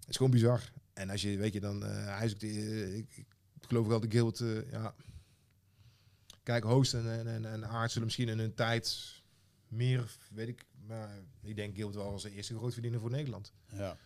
is 0.08 0.16
gewoon 0.18 0.32
bizar. 0.32 0.72
En 0.94 1.10
als 1.10 1.22
je, 1.22 1.38
weet 1.38 1.54
je, 1.54 1.60
dan, 1.60 1.84
hij 1.84 2.26
is 2.26 2.34
ook 2.34 2.40
de, 2.40 2.98
ik, 2.98 3.18
ik 3.18 3.26
geloof 3.68 3.88
wel 3.88 4.00
de 4.00 4.12
Guild, 4.12 4.38
ja. 4.72 4.96
Kijk, 6.44 6.64
Host 6.64 6.94
en, 6.94 7.12
en, 7.12 7.28
en, 7.28 7.46
en 7.46 7.66
Aard 7.68 7.90
zullen 7.92 8.06
misschien 8.06 8.28
in 8.30 8.40
hun 8.40 8.54
tijd 8.54 8.98
meer, 9.68 10.18
weet 10.32 10.48
ik, 10.48 10.66
maar 10.88 11.20
ik 11.42 11.56
denk 11.56 11.76
Guild 11.76 11.96
wel 11.96 12.12
als 12.12 12.24
de 12.24 12.32
eerste 12.32 12.56
grootverdiener 12.58 13.00
voor 13.00 13.10
Nederland. 13.10 13.54
ja. 13.72 13.98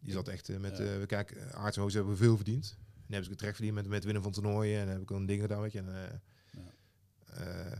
Die 0.00 0.12
zat 0.14 0.28
echt 0.28 0.58
met, 0.58 0.76
Ja. 0.78 0.98
we 0.98 1.06
kijken, 1.06 1.52
Aarts 1.52 1.76
en 1.76 1.82
Host 1.82 1.94
hebben 1.94 2.16
veel 2.16 2.36
verdiend. 2.36 2.76
En 3.06 3.12
hebben 3.12 3.24
ze 3.24 3.30
het 3.30 3.38
terecht 3.38 3.56
verdiend 3.56 3.76
met, 3.76 3.88
met 3.88 4.04
winnen 4.04 4.22
van 4.22 4.32
toernooien 4.32 4.80
en 4.80 4.88
heb 4.88 5.00
ik 5.00 5.10
ook 5.10 5.18
een 5.18 5.26
ding 5.26 5.40
gedaan, 5.40 5.60
weet 5.60 5.72
je. 5.72 5.78
En, 5.78 6.04
eh, 6.04 6.18
Ja. 6.50 6.72
eh, 7.72 7.78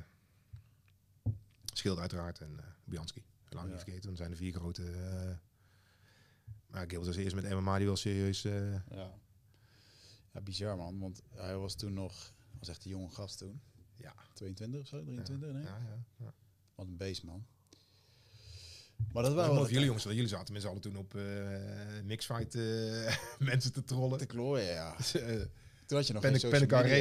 Schild 1.72 1.98
uiteraard 1.98 2.38
en 2.40 2.50
uh, 2.52 2.58
Bianski. 2.84 3.24
Lang 3.48 3.68
niet 3.70 3.80
vergeten, 3.80 4.06
dan 4.06 4.16
zijn 4.16 4.30
er 4.30 4.36
vier 4.36 4.52
grote. 4.52 4.90
eh, 4.90 5.36
maar 6.66 6.80
Gilbert 6.88 7.06
was 7.06 7.16
eerst 7.24 7.34
met 7.34 7.50
MMA 7.50 7.76
die 7.76 7.86
wel 7.86 7.96
serieus. 7.96 8.44
eh, 8.44 8.72
Ja. 8.72 9.18
ja, 10.32 10.40
bizar 10.40 10.76
man. 10.76 10.98
Want 10.98 11.22
hij 11.34 11.56
was 11.56 11.74
toen 11.74 11.92
nog, 11.92 12.32
was 12.58 12.68
echt 12.68 12.84
een 12.84 12.90
jonge 12.90 13.08
gast 13.08 13.38
toen. 13.38 13.60
ja, 13.96 14.14
22 14.32 14.80
of 14.80 14.86
zo, 14.86 15.02
23 15.02 15.52
nee? 15.52 15.62
ja, 15.62 15.78
ja, 15.78 16.04
ja. 16.16 16.34
Wat 16.74 16.86
een 16.86 16.96
beest 16.96 17.22
man. 17.24 17.46
Maar 19.12 19.22
dat 19.22 19.34
waren 19.34 19.54
wel 19.54 19.68
jullie 19.68 19.84
jongens, 19.84 20.04
want 20.04 20.16
jullie 20.16 20.30
zaten 20.30 20.52
met 20.52 20.62
z'n 20.62 20.68
allen 20.68 20.80
toen 20.80 20.96
op 20.96 21.14
eh 21.14 21.22
mixfight 22.04 22.54
eh, 22.54 23.16
mensen 23.50 23.72
te 23.72 23.84
trollen. 23.84 24.18
te 24.18 24.26
klooien, 24.26 24.64
ja. 24.72 24.94
Dus, 24.98 25.14
eh, 25.14 25.40
Toen 25.86 25.96
had 25.98 26.06
je 26.06 26.12
nog 26.12 26.22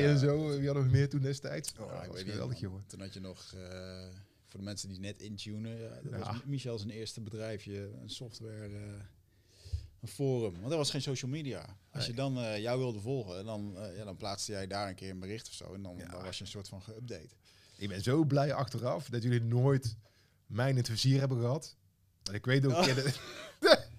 media. 0.02 0.10
en 0.10 0.20
zo, 0.20 0.58
wie 0.58 0.66
hadden 0.66 0.84
we 0.86 0.90
meer 0.92 1.10
toen 1.10 1.22
destijds? 1.22 1.74
Oh, 1.80 1.92
Ja, 1.92 1.96
dat 1.96 2.06
ik 2.06 2.12
weet 2.12 2.24
geweldig, 2.34 2.60
jongen. 2.60 2.84
Toen 2.88 3.00
had 3.02 3.14
je 3.14 3.20
nog, 3.20 3.44
voor 4.46 4.60
de 4.60 4.66
mensen 4.66 4.90
die 4.90 5.00
net 5.00 5.22
intunen, 5.22 5.80
ja, 5.82 5.90
dat 6.04 6.12
Ja. 6.12 6.18
was 6.18 6.38
Michel 6.46 6.78
zijn 6.78 6.90
eerste 6.90 7.22
bedrijfje, 7.22 7.90
een 8.02 8.10
software, 8.10 8.70
een 10.02 10.08
forum. 10.08 10.60
Want 10.60 10.72
er 10.72 10.78
was 10.78 10.90
geen 10.90 11.02
social 11.02 11.32
media. 11.32 11.78
Als 11.92 12.06
je 12.06 12.14
dan 12.14 12.62
jou 12.62 12.80
wilde 12.80 13.00
volgen, 13.00 13.46
dan, 13.46 13.78
eh, 13.78 13.98
ja, 13.98 14.04
dan 14.04 14.18
plaatste 14.18 14.52
jij 14.52 14.68
daar 14.68 14.88
een 14.90 14.96
keer 14.96 15.10
een 15.10 15.20
bericht 15.20 15.48
of 15.48 15.54
zo. 15.54 15.74
En 15.74 15.82
dan, 15.82 15.98
Ja. 15.98 16.08
dan 16.10 16.24
was 16.24 16.38
je 16.38 16.44
een 16.44 16.50
soort 16.50 16.68
van 16.68 16.82
geüpdate. 16.82 17.36
Ik 17.78 17.90
ben 17.90 18.02
zo 18.04 18.24
blij 18.24 18.54
achteraf 18.54 19.10
dat 19.10 19.24
jullie 19.24 19.42
nooit 19.42 19.96
mij 20.46 20.70
in 20.70 20.78
het 20.78 20.90
vizier 20.90 21.20
hebben 21.20 21.40
gehad. 21.40 21.76
Ik 22.32 22.46
weet 22.46 22.66
ook 22.66 22.84
keer 22.84 22.96
dat... 22.96 23.20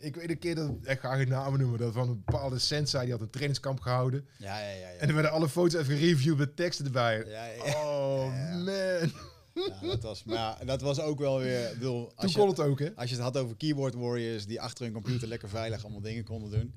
ik 0.00 0.14
weet 0.16 0.30
een 0.30 0.38
keer 0.38 0.54
dat... 0.54 0.70
Ik 0.82 1.00
ga 1.00 1.16
geen 1.16 1.28
namen 1.28 1.60
noemen. 1.60 1.78
Dat 1.78 1.92
van 1.92 2.08
een 2.08 2.22
bepaalde 2.24 2.58
sensei, 2.58 3.02
die 3.02 3.12
had 3.12 3.20
een 3.20 3.30
trainingskamp 3.30 3.80
gehouden. 3.80 4.26
Ja, 4.38 4.58
ja, 4.58 4.68
ja. 4.70 4.88
ja. 4.88 4.98
En 4.98 5.08
er 5.08 5.14
werden 5.14 5.32
alle 5.32 5.48
foto's 5.48 5.80
even 5.80 5.96
gereviewd 5.96 6.38
met 6.38 6.56
teksten 6.56 6.84
erbij. 6.84 7.24
ja, 7.26 7.44
ja. 7.46 7.62
Oh 7.64 8.24
Ja. 8.64 9.00
man. 9.00 9.10
Ja, 9.54 9.80
dat 9.86 10.02
was, 10.02 10.24
maar 10.24 10.66
dat 10.66 10.80
was 10.80 11.00
ook 11.00 11.18
wel 11.18 11.38
weer... 11.38 11.70
bedoel, 11.72 12.06
Toen 12.06 12.16
als, 12.16 12.32
kon 12.32 12.42
je, 12.44 12.48
het 12.50 12.60
ook, 12.60 12.78
hè? 12.78 12.90
als 12.94 13.08
je 13.10 13.14
het 13.14 13.24
had 13.24 13.36
over 13.36 13.56
keyboard 13.56 13.94
warriors 13.94 14.46
die 14.46 14.60
achter 14.60 14.84
hun 14.84 14.92
computer 14.92 15.28
lekker 15.28 15.48
veilig 15.48 15.82
allemaal 15.82 16.00
dingen 16.00 16.24
konden 16.24 16.50
doen. 16.50 16.72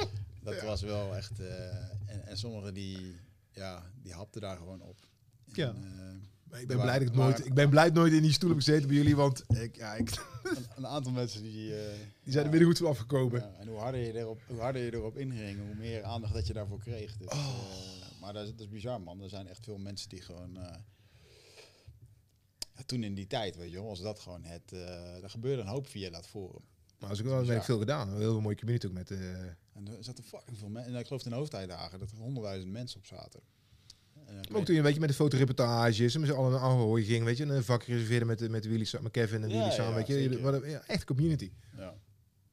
Dat 0.42 0.62
was 0.62 0.82
wel 0.82 1.16
echt... 1.16 1.40
eh, 1.40 1.76
en, 2.06 2.26
en 2.26 2.36
sommigen 2.36 2.74
die, 2.74 3.16
ja, 3.52 3.82
die 4.02 4.12
hapten 4.12 4.40
daar 4.40 4.56
gewoon 4.56 4.82
op. 4.82 4.96
En, 5.46 5.52
Ja. 5.54 5.68
eh, 5.68 5.74
ik 6.52 6.66
ben 6.66 6.76
Maar- 6.76 6.86
blij 6.86 6.98
dat 6.98 7.08
ik 7.08 7.14
maar- 7.14 7.24
nooit... 7.28 7.46
Ik 7.46 7.54
ben 7.54 7.70
blij 7.70 7.90
nooit 7.90 8.12
in 8.12 8.22
die 8.22 8.32
stoel 8.32 8.48
heb 8.48 8.58
gezeten 8.58 8.86
bij 8.88 8.96
jullie. 8.96 9.16
Want 9.16 9.44
ik, 9.48 9.76
ja, 9.76 9.94
ik, 9.94 10.10
een, 10.42 10.66
een 10.76 10.86
aantal 10.86 11.12
mensen 11.12 11.42
die... 11.42 11.76
eh, 11.76 11.94
die 12.22 12.32
zijn 12.32 12.44
er 12.44 12.50
binnen 12.50 12.68
goed 12.68 12.78
van 12.78 12.86
afgekomen. 12.86 13.40
ja, 13.40 13.54
en 13.58 13.68
hoe 13.68 13.78
harder, 13.78 14.00
je 14.00 14.14
erop, 14.18 14.40
hoe 14.46 14.60
harder 14.60 14.82
je 14.82 14.92
erop 14.94 15.16
inging, 15.16 15.58
hoe 15.66 15.74
meer 15.74 16.02
aandacht 16.02 16.32
dat 16.34 16.46
je 16.46 16.52
daarvoor 16.52 16.78
kreeg. 16.78 17.16
Dus, 17.16 17.28
Oh. 17.28 17.38
eh, 17.38 18.20
maar 18.20 18.32
dat 18.32 18.44
is, 18.44 18.50
dat 18.50 18.60
is 18.60 18.68
bizar, 18.68 19.00
man. 19.00 19.20
Er 19.22 19.28
zijn 19.28 19.48
echt 19.48 19.64
veel 19.64 19.78
mensen 19.78 20.08
die 20.08 20.20
gewoon... 20.22 20.56
eh, 20.56 20.74
ja, 22.76 22.82
toen 22.86 23.02
in 23.02 23.14
die 23.14 23.26
tijd, 23.26 23.56
weet 23.56 23.70
je 23.70 23.76
wel, 23.76 23.86
was 23.86 24.00
dat 24.00 24.20
gewoon 24.20 24.44
het... 24.44 24.72
er 25.22 25.30
gebeurde 25.30 25.62
een 25.62 25.68
hoop 25.68 25.86
via 25.86 26.10
dat 26.10 26.26
forum. 26.26 26.62
Maar 26.98 27.10
als 27.10 27.18
ik 27.18 27.24
wel 27.24 27.46
heb 27.46 27.56
ik 27.56 27.62
veel 27.62 27.78
gedaan. 27.78 28.08
Heel 28.08 28.18
veel 28.32 28.40
mooie 28.40 28.56
community 28.56 28.86
ook 28.86 28.92
met... 28.92 29.10
En 29.10 29.86
er 29.88 30.04
zaten 30.04 30.24
fucking 30.24 30.58
veel 30.58 30.68
mensen. 30.68 30.92
En 30.94 30.98
ik 31.00 31.06
geloof 31.06 31.24
in 31.24 31.30
de 31.30 31.36
hoofdtijdagen 31.36 31.98
dat 31.98 32.10
er 32.10 32.16
honderdduizend 32.16 32.72
mensen 32.72 32.98
op 32.98 33.06
zaten. 33.06 33.40
Ook 34.52 34.64
toen 34.64 34.74
je, 34.74 34.82
weet 34.82 34.94
je, 34.94 35.00
met 35.00 35.08
de 35.08 35.14
fotoreportages 35.14 36.14
en 36.14 36.20
met 36.20 36.28
z'n 36.30 36.34
allen 36.36 36.50
naar 36.52 36.60
Ahoy 36.60 37.02
ging, 37.04 37.24
weet 37.24 37.36
je, 37.36 37.44
een 37.44 37.64
vak 37.64 37.82
reserveerde 37.82 38.24
met, 38.24 38.48
met 38.50 38.66
Willy, 38.66 38.86
met 39.00 39.12
Kevin 39.12 39.42
en 39.42 39.48
Willy 39.48 39.70
samen, 39.70 39.94
weet 39.94 40.06
je. 40.06 40.40
wat 40.40 40.62
een- 40.62 40.70
ja, 40.70 40.82
echt 40.86 41.04
community. 41.04 41.52
ja. 41.76 41.94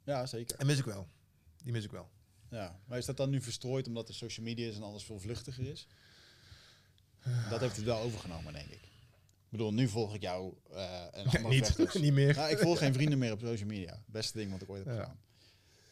ja, 0.04 0.26
zeker. 0.26 0.58
En 0.58 0.66
mis 0.66 0.78
ik 0.80 0.86
wel. 0.86 1.08
Die 1.64 1.72
mis 1.72 1.84
ik 1.84 1.92
wel. 1.92 2.10
Ja. 2.50 2.80
Maar 2.86 2.98
is 2.98 3.06
dat 3.06 3.18
dan 3.18 3.30
nu 3.30 3.42
verstrooid 3.42 3.88
omdat 3.88 4.08
er 4.10 4.14
social 4.16 4.46
media 4.46 4.68
is 4.70 4.76
en 4.76 4.84
alles 4.84 5.04
veel 5.04 5.20
vluchtiger 5.20 5.68
is? 5.72 5.88
Dat 7.50 7.60
heeft 7.60 7.76
het 7.76 7.86
wel 7.86 8.00
overgenomen, 8.00 8.54
denk 8.54 8.66
ik. 8.70 8.82
Ik 8.82 9.62
bedoel, 9.62 9.74
nu 9.74 9.88
volg 9.88 10.16
ik 10.16 10.22
jou 10.22 10.54
eh 10.72 11.18
en 11.18 11.26
Ja, 11.32 11.48
niet, 11.48 11.66
vechters. 11.66 11.94
niet 12.06 12.14
meer. 12.14 12.36
Nou, 12.36 12.52
ik 12.52 12.58
volg 12.58 12.78
geen 12.78 12.94
vrienden 12.94 13.18
meer 13.20 13.32
op 13.32 13.40
social 13.40 13.68
media. 13.68 14.04
Beste 14.06 14.38
ding 14.38 14.52
wat 14.52 14.62
ik 14.62 14.70
ooit 14.70 14.86
heb 14.86 14.94
Ja. 14.94 15.00
gedaan. 15.02 15.20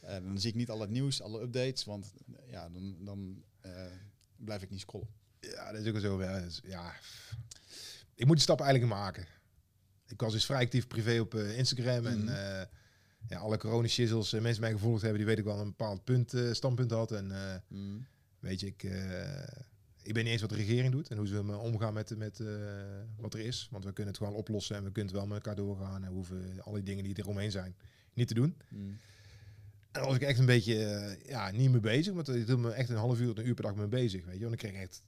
En 0.02 0.24
dan 0.26 0.40
zie 0.40 0.50
ik 0.50 0.56
niet 0.56 0.70
al 0.70 0.80
het 0.82 0.90
nieuws, 0.90 1.22
alle 1.22 1.42
updates, 1.42 1.84
want 1.86 2.14
ja, 2.48 2.70
dan, 2.70 2.96
dan 3.00 3.44
eh, 3.62 3.72
blijf 4.36 4.62
ik 4.62 4.70
niet 4.70 4.80
scrollen. 4.80 5.08
Ja, 5.52 5.72
dat 5.72 5.82
is 5.82 5.88
ook 5.88 5.94
wel 5.94 6.02
zo. 6.02 6.22
Ja, 6.22 6.38
is- 6.38 6.62
ja. 6.64 6.94
Ik 8.16 8.26
moet 8.26 8.36
die 8.36 8.44
stap 8.44 8.62
eigenlijk 8.62 8.94
maken. 8.94 9.26
Ik 10.08 10.22
was 10.22 10.34
dus 10.34 10.46
vrij 10.46 10.64
actief 10.64 10.88
privé 10.88 11.20
op 11.20 11.34
eh, 11.36 11.58
Instagram. 11.58 12.06
En 12.06 12.20
Mhm. 12.20 12.28
eh, 12.28 12.62
ja, 13.28 13.38
alle 13.39 13.58
corona 13.58 13.88
shizzles, 13.88 14.34
eh, 14.34 14.41
mensen 14.41 14.62
mij 14.62 14.72
gevolgd 14.72 15.02
hebben, 15.02 15.18
die 15.20 15.28
weet 15.28 15.38
ik 15.38 15.44
wel 15.44 15.60
een 15.60 15.68
bepaald 15.68 16.04
punt, 16.04 16.34
standpunt 16.52 16.91
had. 16.91 17.12
En 17.12 17.32
eh, 17.32 17.78
weet 18.39 18.60
je, 18.60 18.66
ik, 18.68 18.84
ik 20.04 20.14
ben 20.14 20.24
niet 20.24 20.32
eens 20.32 20.41
wat 20.41 20.50
de 20.50 20.56
regering 20.56 20.91
doet 20.91 21.08
en 21.10 21.18
hoe 21.18 21.28
ze 21.28 21.44
me 21.44 21.58
omgaan 21.58 21.94
met, 21.94 22.18
met 22.18 22.39
wat 23.18 23.34
er 23.34 23.39
is. 23.39 23.68
Want 23.72 23.84
we 23.86 23.94
kunnen 23.94 24.14
het 24.14 24.22
gewoon 24.24 24.38
oplossen 24.38 24.76
en 24.76 24.84
we 24.84 24.91
kunnen 24.91 25.12
het 25.12 25.20
wel 25.22 25.28
met 25.28 25.38
elkaar 25.38 25.56
doorgaan. 25.56 26.04
En 26.04 26.10
we 26.10 26.16
hoeven 26.16 26.62
al 26.62 26.74
die 26.74 26.84
dingen 26.84 27.04
die 27.04 27.16
er 27.16 27.28
omheen 27.28 27.52
zijn 27.52 27.76
niet 28.14 28.28
te 28.28 28.34
doen. 28.34 28.58
Mm. 28.70 28.98
En 29.91 30.00
dan 30.00 30.06
was 30.08 30.16
ik 30.16 30.22
echt 30.22 30.39
een 30.39 30.46
beetje, 30.46 31.18
ja, 31.26 31.52
niet 31.52 31.72
mee 31.72 31.80
bezig. 31.80 32.14
Want 32.14 32.30
ik 32.30 32.46
hield 32.46 32.60
me 32.60 32.72
echt 32.72 32.89
een 32.89 32.96
half 32.96 33.20
uur, 33.20 33.38
een 33.38 33.48
uur 33.48 33.54
per 33.54 33.64
dag 33.64 33.76
mee 33.76 33.88
bezig, 33.88 34.26
weet 34.26 34.36
je. 34.36 34.41
Want 34.41 34.54
ik 34.54 34.60
kreeg 34.60 34.82
echt 34.82 35.02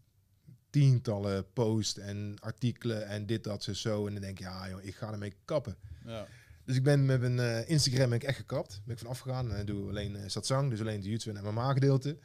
tientallen 0.75 1.45
posts 1.53 1.97
en 1.97 2.35
artikelen 2.39 3.07
en 3.07 3.25
dit, 3.25 3.43
dat, 3.43 3.63
zo, 3.63 3.73
zo. 3.73 4.07
En 4.07 4.13
dan 4.13 4.21
denk 4.21 4.39
ik, 4.39 4.45
ja 4.45 4.69
joh, 4.69 4.83
ik 4.83 4.95
ga 4.95 5.11
ermee 5.11 5.33
kappen. 5.45 5.77
Ja. 6.05 6.27
Dus 6.65 6.75
ik 6.75 6.83
ben 6.83 7.05
met 7.05 7.19
mijn 7.19 7.39
eh, 7.39 7.69
Instagram 7.69 8.09
ben 8.09 8.17
ik 8.17 8.23
echt 8.23 8.37
gekapt. 8.37 8.81
Ben 8.83 8.93
ik 8.93 9.01
van 9.01 9.09
afgegaan. 9.09 9.53
En 9.53 9.65
doe 9.65 9.89
alleen 9.89 10.15
uh, 10.15 10.21
satsang, 10.25 10.69
dus 10.69 10.79
alleen 10.79 11.01
de 11.01 11.09
YouTube 11.09 11.39
en 11.39 11.53
MMA 11.53 11.73
gedeelte. 11.73 12.17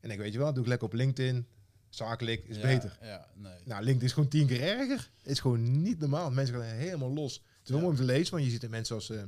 En 0.00 0.10
ik 0.10 0.18
weet 0.18 0.32
je 0.32 0.38
wel, 0.38 0.52
doe 0.52 0.62
ik 0.62 0.68
lekker 0.68 0.86
op 0.86 0.92
LinkedIn. 0.92 1.46
Zakelijk 1.88 2.44
is 2.44 2.56
Ja, 2.56 2.62
beter. 2.62 2.98
Ja, 3.02 3.28
nee. 3.34 3.52
Nou, 3.64 3.82
LinkedIn 3.82 4.06
is 4.06 4.12
gewoon 4.12 4.28
tien 4.28 4.46
keer 4.46 4.62
erger. 4.62 5.10
is 5.22 5.40
gewoon 5.40 5.82
niet 5.82 5.98
normaal. 5.98 6.30
Mensen 6.30 6.54
gaan 6.54 6.64
helemaal 6.64 7.12
los. 7.12 7.34
Het 7.34 7.64
is 7.64 7.70
wel 7.70 7.80
mooi 7.80 7.92
om 7.92 7.98
te 7.98 8.04
lezen, 8.04 8.32
want 8.32 8.44
je 8.44 8.50
ziet 8.50 8.62
er 8.62 8.70
mensen 8.70 8.94
als 8.94 9.10
eh, 9.10 9.22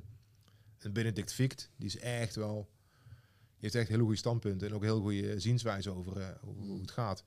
een 0.79 0.93
Benedict 0.93 1.33
Vict. 1.33 1.71
Die 1.77 1.89
is 1.89 1.99
echt 1.99 2.35
wel... 2.35 2.69
Die 3.49 3.69
heeft 3.71 3.75
echt 3.75 3.89
hele 3.89 4.03
goede 4.03 4.17
standpunten 4.17 4.69
en 4.69 4.75
ook 4.75 4.83
heel 4.83 5.01
goede 5.01 5.41
zienswijze 5.41 5.91
over 5.91 6.39
hoe, 6.41 6.55
hoe 6.55 6.81
het 6.81 6.91
gaat. 6.91 7.25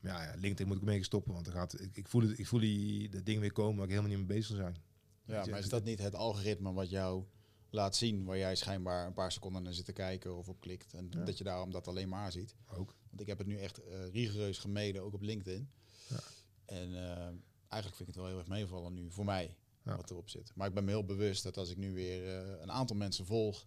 Ja, 0.00 0.22
ja, 0.22 0.34
LinkedIn 0.36 0.66
moet 0.66 0.76
ik 0.76 0.82
mee 0.82 1.02
stoppen, 1.04 1.32
want 1.32 1.46
er 1.46 1.52
gaat, 1.52 1.80
ik, 1.80 1.96
ik 1.96 2.08
voel, 2.08 2.22
het, 2.22 2.38
ik 2.38 2.46
voel 2.46 2.60
die, 2.60 3.08
dat 3.08 3.24
ding 3.26 3.40
weer 3.40 3.52
komen 3.52 3.74
waar 3.76 3.84
ik 3.84 3.90
helemaal 3.90 4.10
niet 4.16 4.26
mee 4.28 4.36
bezig 4.36 4.48
wil 4.48 4.56
zijn. 4.58 4.76
Ja, 5.24 5.46
maar 5.46 5.58
is 5.58 5.68
dat 5.68 5.84
niet 5.84 5.98
het 5.98 6.14
algoritme 6.14 6.72
wat 6.72 6.90
jou 6.90 7.24
laat 7.70 7.96
zien 7.96 8.24
waar 8.24 8.38
jij 8.38 8.56
schijnbaar 8.56 9.06
een 9.06 9.12
paar 9.12 9.32
seconden 9.32 9.62
naar 9.62 9.72
zit 9.74 9.84
te 9.84 9.92
kijken 9.92 10.36
of 10.36 10.48
op 10.48 10.60
klikt 10.60 10.94
en 10.94 11.06
Ja. 11.10 11.24
dat 11.24 11.38
je 11.38 11.44
daarom 11.44 11.70
dat 11.70 11.88
alleen 11.88 12.08
maar 12.08 12.32
ziet? 12.32 12.54
Ook. 12.70 12.94
Want 13.08 13.20
ik 13.20 13.26
heb 13.26 13.38
het 13.38 13.46
nu 13.46 13.58
echt 13.58 13.78
eh, 13.84 14.08
rigoureus 14.12 14.58
gemeden, 14.58 15.02
ook 15.02 15.14
op 15.14 15.22
LinkedIn. 15.22 15.70
Ja. 16.08 16.18
En 16.64 16.94
eh, 16.94 17.26
eigenlijk 17.68 17.96
vind 17.96 17.98
ik 18.00 18.06
het 18.06 18.16
wel 18.16 18.26
heel 18.26 18.38
erg 18.38 18.48
meevallen 18.48 18.94
nu 18.94 19.10
voor 19.10 19.24
mij 19.24 19.56
Ja. 19.84 19.96
wat 19.96 20.10
erop 20.10 20.28
zit. 20.28 20.52
Maar 20.54 20.68
ik 20.68 20.74
ben 20.74 20.84
me 20.84 20.90
heel 20.90 21.04
bewust 21.04 21.42
dat 21.42 21.56
als 21.56 21.70
ik 21.70 21.76
nu 21.76 21.92
weer 21.92 22.26
eh, 22.38 22.60
een 22.60 22.70
aantal 22.72 22.96
mensen 22.96 23.26
volg 23.26 23.66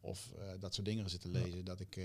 of 0.00 0.32
dat 0.58 0.74
soort 0.74 0.86
dingen 0.86 1.10
zit 1.10 1.20
te 1.20 1.28
lezen, 1.28 1.64
dat 1.64 1.80
ik 1.80 1.96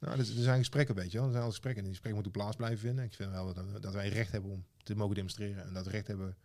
Nou, 0.00 0.16
dus, 0.16 0.36
er 0.36 0.42
zijn 0.42 0.58
gesprekken, 0.58 0.94
weet 0.94 1.12
je 1.12 1.18
wel. 1.18 1.26
Er 1.26 1.32
zijn 1.32 1.44
al 1.44 1.50
gesprekken 1.50 1.82
en 1.82 1.88
die 1.88 1.98
gesprekken 1.98 2.22
moeten 2.22 2.42
plaats 2.42 2.56
blijven 2.56 2.78
vinden. 2.78 3.04
Ik 3.04 3.14
vind 3.14 3.30
wel 3.30 3.54
dat, 3.54 3.82
dat 3.82 3.92
wij 3.92 4.08
recht 4.08 4.32
hebben 4.32 4.50
om 4.50 4.64
te 4.82 4.94
mogen 4.94 5.14
demonstreren. 5.14 5.64
En 5.64 5.72
dat 5.74 5.86
recht 5.86 6.06
hebben, 6.06 6.36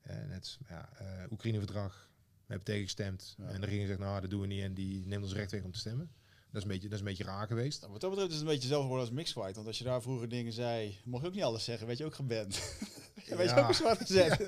eh, 0.00 0.16
net 0.28 0.58
ja, 0.68 0.88
eh 0.98 1.32
Oekraïne-verdrag, 1.32 2.08
we 2.34 2.46
hebben 2.46 2.64
tegengestemd. 2.64 3.34
Ja. 3.38 3.44
En 3.44 3.54
de 3.60 3.66
regering 3.66 3.86
zegt, 3.88 3.98
nou, 4.00 4.20
dat 4.20 4.30
doen 4.30 4.40
we 4.40 4.46
niet. 4.46 4.62
En 4.62 4.74
die 4.74 5.06
neemt 5.06 5.22
ons 5.22 5.32
recht 5.32 5.50
weg 5.50 5.62
om 5.62 5.72
te 5.72 5.78
stemmen. 5.78 6.10
Dat 6.52 6.56
is 6.56 6.62
een 6.62 6.68
beetje, 6.74 6.88
dat 6.88 6.92
is 6.92 6.98
een 7.04 7.10
beetje 7.10 7.24
raar 7.24 7.46
geweest. 7.46 7.80
Nou, 7.80 7.92
wat 7.92 8.00
dat 8.00 8.10
betreft 8.10 8.30
is 8.32 8.36
het 8.38 8.46
een 8.46 8.52
beetje 8.52 8.68
hetzelfde 8.68 8.88
geworden 8.88 9.08
als 9.08 9.16
Mixfight. 9.16 9.54
Want 9.54 9.66
als 9.66 9.78
je 9.78 9.84
daar 9.84 10.02
vroeger 10.02 10.28
dingen 10.28 10.52
zei, 10.52 10.98
mocht 11.04 11.22
je 11.22 11.28
ook 11.28 11.34
niet 11.34 11.42
alles 11.44 11.64
zeggen, 11.64 11.86
werd 11.86 11.98
je 11.98 12.04
ook 12.04 12.14
geband. 12.14 12.54
Je 13.26 13.36
werd 13.36 13.50
je 13.50 13.56
ook 13.56 13.74
zwart 13.74 13.98
gezet. 14.00 14.46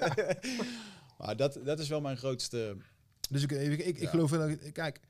maar 1.18 1.36
dat, 1.36 1.58
dat 1.64 1.78
is 1.78 1.88
wel 1.88 2.00
mijn 2.00 2.16
grootste... 2.16 2.76
Dus 3.30 3.42
ik, 3.42 3.50
ik, 3.50 3.98
ik, 3.98 4.08
geloof 4.08 4.30
wel, 4.30 4.48
dat- 4.48 4.72
kijk, 4.72 5.00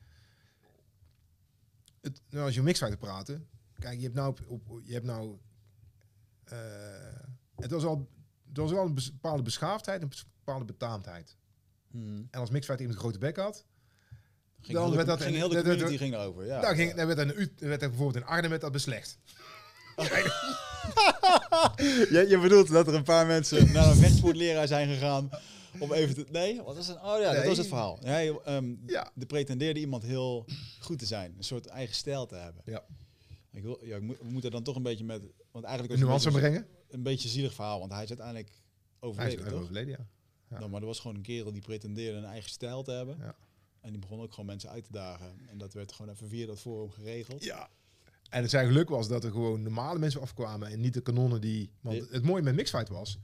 het, 2.02 2.20
nou, 2.30 2.44
als 2.44 2.54
je 2.54 2.62
mixfighter 2.62 2.98
praten, 2.98 3.48
kijk, 3.78 3.96
je 3.96 4.02
hebt 4.02 4.14
nou, 4.14 4.28
op, 4.28 4.40
op- 4.70 4.80
je 4.84 4.92
hebt 4.92 5.06
nou, 5.06 5.36
eh, 6.44 6.56
het 7.56 7.70
was 7.70 7.84
al, 7.84 8.08
het 8.48 8.56
was 8.56 8.70
wel 8.70 8.84
een 8.84 8.94
bepaalde 8.94 9.42
beschaafdheid 9.42 10.00
en 10.02 10.06
een 10.06 10.14
bepaalde 10.44 10.64
betaamdheid. 10.64 11.36
En 11.92 12.28
als 12.30 12.50
mixfighter 12.50 12.80
iemand 12.86 12.94
een 12.94 13.04
grote 13.04 13.18
bek 13.18 13.36
had, 13.36 13.66
Ging, 14.60 14.78
Dan 14.78 14.94
werd 14.94 15.06
dat- 15.06 15.22
ging 15.22 15.36
heel 15.36 15.48
de 15.48 15.54
dat- 15.54 15.64
community 15.64 15.96
ging 15.96 16.14
erover. 16.14 16.44
Ja. 16.46 16.60
dan, 16.60 16.74
ging, 16.74 16.94
dan 16.94 17.06
werd, 17.06 17.18
er 17.18 17.38
een, 17.40 17.52
werd 17.58 17.82
er 17.82 17.88
bijvoorbeeld 17.88 18.24
in 18.24 18.30
Arnhem 18.30 18.50
werd 18.50 18.62
dat 18.62 18.72
beslecht. 18.72 19.18
je, 22.10 22.24
je 22.28 22.38
bedoelt 22.42 22.68
dat 22.68 22.86
er 22.86 22.94
een 22.94 23.02
paar 23.02 23.26
mensen 23.26 23.72
naar 23.72 23.86
een 23.86 23.96
vechtsportleraar 23.96 24.66
zijn 24.66 24.88
gegaan 24.88 25.30
om 25.78 25.92
even 25.92 26.14
te... 26.14 26.26
Nee, 26.30 26.62
wat 26.62 26.76
was 26.76 26.86
het? 26.86 26.96
Oh 26.96 27.20
ja, 27.20 27.32
dat 27.34 27.44
was 27.44 27.58
het 27.58 27.66
verhaal. 27.66 27.98
Hij 28.02 28.38
ehm, 28.44 28.74
Ja. 28.86 29.10
de 29.14 29.26
pretendeerde 29.26 29.80
iemand 29.80 30.02
heel 30.02 30.44
goed 30.80 30.98
te 30.98 31.06
zijn. 31.06 31.34
Een 31.36 31.44
soort 31.44 31.66
eigen 31.66 31.94
stijl 31.94 32.26
te 32.26 32.34
hebben. 32.34 32.62
Ja. 32.66 32.84
Ik 33.52 33.62
wil, 33.62 33.84
ja, 33.84 33.96
ik 33.96 34.02
moet- 34.02 34.18
we 34.18 34.28
moeten 34.30 34.50
dan 34.50 34.62
toch 34.62 34.76
een 34.76 34.82
beetje 34.82 35.04
met... 35.04 35.22
Want 35.50 35.64
eigenlijk 35.64 36.00
Een 36.00 36.06
was 36.06 36.24
nuance 36.24 36.26
een 36.28 36.34
beetje, 36.34 36.48
brengen. 36.64 36.66
een 36.90 37.02
beetje 37.02 37.28
zielig 37.28 37.54
verhaal. 37.54 37.78
Want 37.78 37.92
hij 37.92 38.02
is 38.02 38.08
uiteindelijk 38.08 38.48
Hij 38.48 38.58
is 38.60 39.00
overleden, 39.00 39.44
toch? 39.44 39.60
overleden, 39.62 39.90
ja. 39.98 40.06
Ja. 40.50 40.58
Nou, 40.58 40.70
maar 40.70 40.80
er 40.80 40.86
was 40.86 41.00
gewoon 41.00 41.16
een 41.16 41.22
kerel 41.22 41.52
die 41.52 41.62
pretendeerde 41.62 42.18
een 42.18 42.24
eigen 42.24 42.50
stijl 42.50 42.82
te 42.82 42.90
hebben. 42.90 43.16
Ja. 43.20 43.34
En 43.80 43.90
die 43.90 43.98
begon 44.00 44.20
ook 44.20 44.30
gewoon 44.30 44.46
mensen 44.46 44.70
uit 44.70 44.84
te 44.84 44.92
dagen. 44.92 45.26
En 45.50 45.58
dat 45.58 45.72
werd 45.74 45.92
gewoon 45.92 46.12
even 46.12 46.28
via 46.28 46.46
dat 46.46 46.60
forum 46.60 46.90
geregeld. 46.90 47.44
Ja. 47.44 47.68
En 48.30 48.42
het 48.42 48.50
zijn 48.50 48.66
geluk 48.66 48.88
was 48.88 49.08
dat 49.08 49.24
er 49.24 49.30
gewoon 49.30 49.62
normale 49.62 49.98
mensen 49.98 50.20
afkwamen 50.20 50.68
en 50.68 50.80
niet 50.80 50.94
de 50.94 51.00
kanonnen 51.00 51.40
die... 51.40 51.70
Want 51.80 52.10
het 52.10 52.22
mooie 52.22 52.42
met 52.42 52.54
mixfight 52.54 52.88
was, 52.88 53.18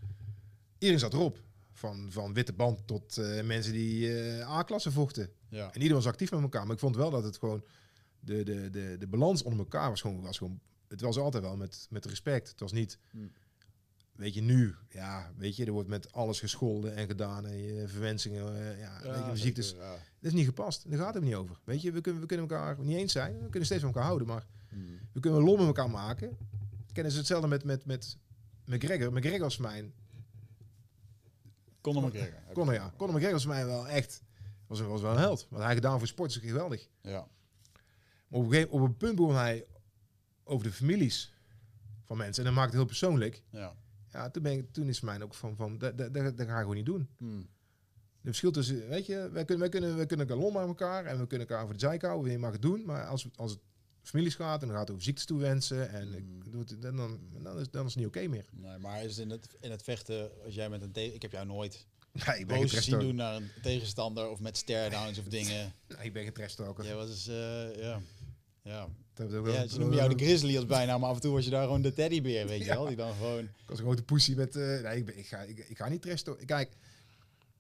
iedereen 0.79 1.01
zat 1.01 1.13
erop. 1.13 1.41
Van, 1.79 2.07
van 2.11 2.35
witte 2.35 2.53
band 2.53 2.87
tot 2.87 3.17
eh, 3.17 3.43
mensen 3.45 3.73
die 3.73 4.21
eh 4.21 4.51
A-klasse 4.51 4.91
vochten. 4.91 5.31
Ja. 5.49 5.67
En 5.67 5.75
iedereen 5.75 5.95
was 5.95 6.07
actief 6.07 6.31
met 6.31 6.41
elkaar. 6.41 6.65
Maar 6.65 6.75
ik 6.75 6.81
vond 6.81 6.97
wel 6.97 7.11
dat 7.11 7.25
het 7.25 7.39
gewoon... 7.39 7.65
De, 8.21 8.43
de, 8.43 8.71
de, 8.71 8.97
de 8.99 9.07
balans 9.07 9.43
onder 9.43 9.59
elkaar 9.61 9.89
was 9.89 10.01
gewoon, 10.01 10.21
was 10.21 10.39
gewoon... 10.39 10.61
Het 10.89 11.01
was 11.01 11.19
altijd 11.19 11.43
wel 11.43 11.57
met, 11.57 11.87
met 11.91 12.05
respect. 12.05 12.49
Het 12.49 12.61
was 12.61 12.73
niet... 12.73 12.99
Hmm. 13.11 13.33
Weet 14.13 14.35
je, 14.35 14.41
nu, 14.41 14.75
ja, 14.89 15.33
weet 15.37 15.57
je, 15.57 15.65
er 15.65 15.73
wordt 15.73 15.89
met 15.89 16.13
alles 16.13 16.41
gescholden 16.41 16.97
en 16.97 17.07
gedaan 17.07 17.47
en 17.47 17.59
je 17.59 17.89
verwensingen, 17.89 18.59
eh, 18.59 18.81
ja, 18.81 19.01
weet 19.03 19.25
je, 19.27 19.37
zeker, 19.37 19.77
ja. 19.77 19.91
Dat 19.93 20.01
is 20.21 20.33
niet 20.33 20.45
gepast. 20.45 20.91
Daar 20.91 20.99
gaat 20.99 21.15
het 21.15 21.23
niet 21.23 21.35
over. 21.35 21.61
Weet 21.65 21.83
je, 21.83 21.93
we 21.93 22.01
kunnen, 22.01 22.21
we 22.21 22.27
kunnen 22.27 22.49
elkaar 22.49 22.77
niet 22.81 22.97
eens 22.97 23.13
zijn. 23.13 23.33
We 23.33 23.49
kunnen 23.49 23.65
steeds 23.65 23.81
van 23.81 23.91
elkaar 23.91 24.07
houden, 24.07 24.27
maar 24.27 24.47
Hmm. 24.69 24.99
we 25.13 25.21
kunnen 25.21 25.43
lol 25.43 25.57
met 25.57 25.67
elkaar 25.67 25.91
maken. 25.91 26.37
Kennen 26.93 27.13
ze 27.13 27.19
hetzelfde 27.19 27.49
met, 27.49 27.65
met, 27.65 27.85
met 27.87 28.17
McGregor. 28.65 29.13
McGregor 29.13 29.41
was 29.41 29.57
mijn... 29.57 29.93
Conor 31.93 32.09
McGregor. 32.09 32.41
Conor, 32.55 32.75
ja. 32.75 32.93
Conor 32.97 33.15
McGregor 33.15 33.33
was 33.33 33.47
mij 33.47 33.67
wel 33.67 33.89
echt... 33.89 34.23
Was, 34.67 34.81
was 34.81 35.01
wel 35.01 35.11
een 35.11 35.19
held. 35.19 35.47
Wat 35.51 35.63
hij 35.63 35.75
gedaan 35.75 35.99
voor 35.99 36.07
sport 36.07 36.31
is 36.31 36.37
geweldig. 36.37 36.89
Ja. 37.03 37.29
Maar 38.29 38.41
op 38.41 38.45
een, 38.45 38.51
gegeven, 38.51 38.71
op 38.71 38.81
een 38.81 38.97
punt 38.97 39.17
begon 39.17 39.35
hij 39.35 39.67
over 40.45 40.67
de 40.67 40.73
families 40.73 41.33
van 42.05 42.17
mensen. 42.17 42.39
En 42.39 42.45
dan 42.45 42.55
maakte 42.55 42.71
het 42.71 42.79
heel 42.79 42.89
persoonlijk. 42.89 43.43
Ja. 43.51 43.75
Ja, 44.13 44.31
toen, 44.31 44.43
ben 44.43 44.53
ik, 44.53 44.73
toen 44.73 44.89
is 44.89 45.01
mijn 45.01 45.23
ook 45.23 45.35
van... 45.35 45.57
van 45.57 45.79
dat, 45.79 45.99
dat, 45.99 46.15
dat, 46.15 46.37
dat 46.37 46.47
ga 46.47 46.55
ik 46.55 46.61
gewoon 46.61 46.77
niet 46.77 46.87
doen. 46.87 47.09
Hmm. 47.17 47.39
Het 47.39 47.47
verschil 48.37 48.51
tussen... 48.51 48.89
Weet 48.89 49.07
je, 49.07 49.31
wij 49.33 49.45
kunnen, 49.45 49.59
wij 49.59 49.69
kunnen, 49.69 49.97
wij 49.97 50.07
kunnen 50.07 50.37
lol 50.37 50.51
met 50.51 50.67
elkaar. 50.67 51.05
En 51.05 51.19
we 51.19 51.27
kunnen 51.27 51.49
elkaar 51.49 51.63
over 51.63 51.75
de 51.75 51.81
zeik 51.81 52.03
houden. 52.03 52.33
Je 52.33 52.39
mag 52.39 52.53
het 52.53 52.63
doen. 52.63 52.85
Maar 52.85 53.07
als, 53.07 53.29
als 53.35 53.51
het 53.51 53.61
families 54.09 54.35
gaat 54.35 54.61
en 54.63 54.67
dan 54.69 54.77
gaat 54.77 54.81
het 54.87 54.91
over 54.91 55.03
ziektes 55.03 55.25
toewensen. 55.25 55.91
En 55.91 56.09
Mm. 56.09 56.51
doe 56.51 56.61
het, 56.61 56.83
dan, 56.83 56.97
dan, 56.97 57.19
dan, 57.43 57.59
is, 57.59 57.71
dan 57.71 57.87
is 57.87 57.95
het 57.95 57.99
niet 58.05 58.07
oké 58.17 58.27
meer. 58.29 58.45
Nee, 58.51 58.79
maar 58.79 59.05
is 59.05 59.19
in 59.19 59.31
het, 59.31 59.49
in 59.61 59.71
het 59.71 59.83
vechten, 59.83 60.31
als 60.45 60.55
jij 60.55 60.69
met 60.69 60.83
een 60.83 60.93
tegen... 60.93 61.15
Ik 61.15 61.23
heb 61.23 61.33
jou 61.33 61.47
nooit 61.47 61.87
Nee, 62.27 62.39
ik 62.39 62.47
ben 62.47 62.61
boos 62.61 62.71
zien 62.73 62.99
doen 62.99 63.15
naar 63.15 63.35
een 63.35 63.51
tegenstander 63.63 64.29
of 64.29 64.41
met 64.41 64.57
stare-downs 64.57 65.19
of 65.19 65.25
dingen. 65.39 65.73
Nee, 65.89 65.99
ik 66.07 66.13
ben 66.13 66.23
geen 66.23 66.33
trash 66.33 66.55
talker. 66.55 66.85
Jij 66.85 66.95
was 66.95 67.09
dus, 67.09 67.27
eh, 67.29 67.83
ja... 67.83 68.01
Ja. 68.63 68.89
Dat 69.15 69.35
ook 69.35 69.47
ja, 69.49 69.67
ze 69.67 69.79
noemen 69.79 69.97
jou 69.97 70.15
de 70.17 70.25
grizzly 70.25 70.57
als 70.57 70.67
bijna, 70.67 70.99
maar 70.99 71.09
af 71.09 71.15
en 71.15 71.21
toe 71.21 71.33
was 71.33 71.45
je 71.45 71.51
daar 71.51 71.63
gewoon 71.65 71.83
de 71.83 71.93
teddybeer, 71.93 72.47
weet 72.47 72.59
je 72.59 72.65
Ja. 72.71 72.75
wel? 72.75 72.87
Die 72.87 72.97
dan 72.97 73.15
gewoon... 73.15 73.45
Ik 73.45 73.51
was 73.67 73.79
een 73.79 73.85
grote 73.85 74.03
poesie 74.03 74.37
met... 74.37 74.57
eh, 74.57 74.63
nee, 74.81 74.97
ik, 74.97 75.05
ben, 75.05 75.19
ik, 75.19 75.27
ga, 75.27 75.39
ik, 75.43 75.59
ik 75.69 75.77
ga 75.77 75.89
niet 75.89 76.03
trash 76.03 76.21
talken. 76.21 76.47
Kijk, 76.47 76.73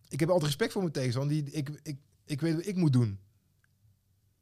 ik 0.08 0.20
heb 0.20 0.28
altijd 0.28 0.46
respect 0.46 0.72
voor 0.72 0.80
mijn 0.82 0.92
tegenstander. 0.94 1.34
Die, 1.44 1.52
ik, 1.52 1.70
ik, 1.82 1.96
ik 2.24 2.40
weet 2.40 2.54
wat 2.54 2.66
ik 2.66 2.76
moet 2.76 2.92
doen. 2.92 3.18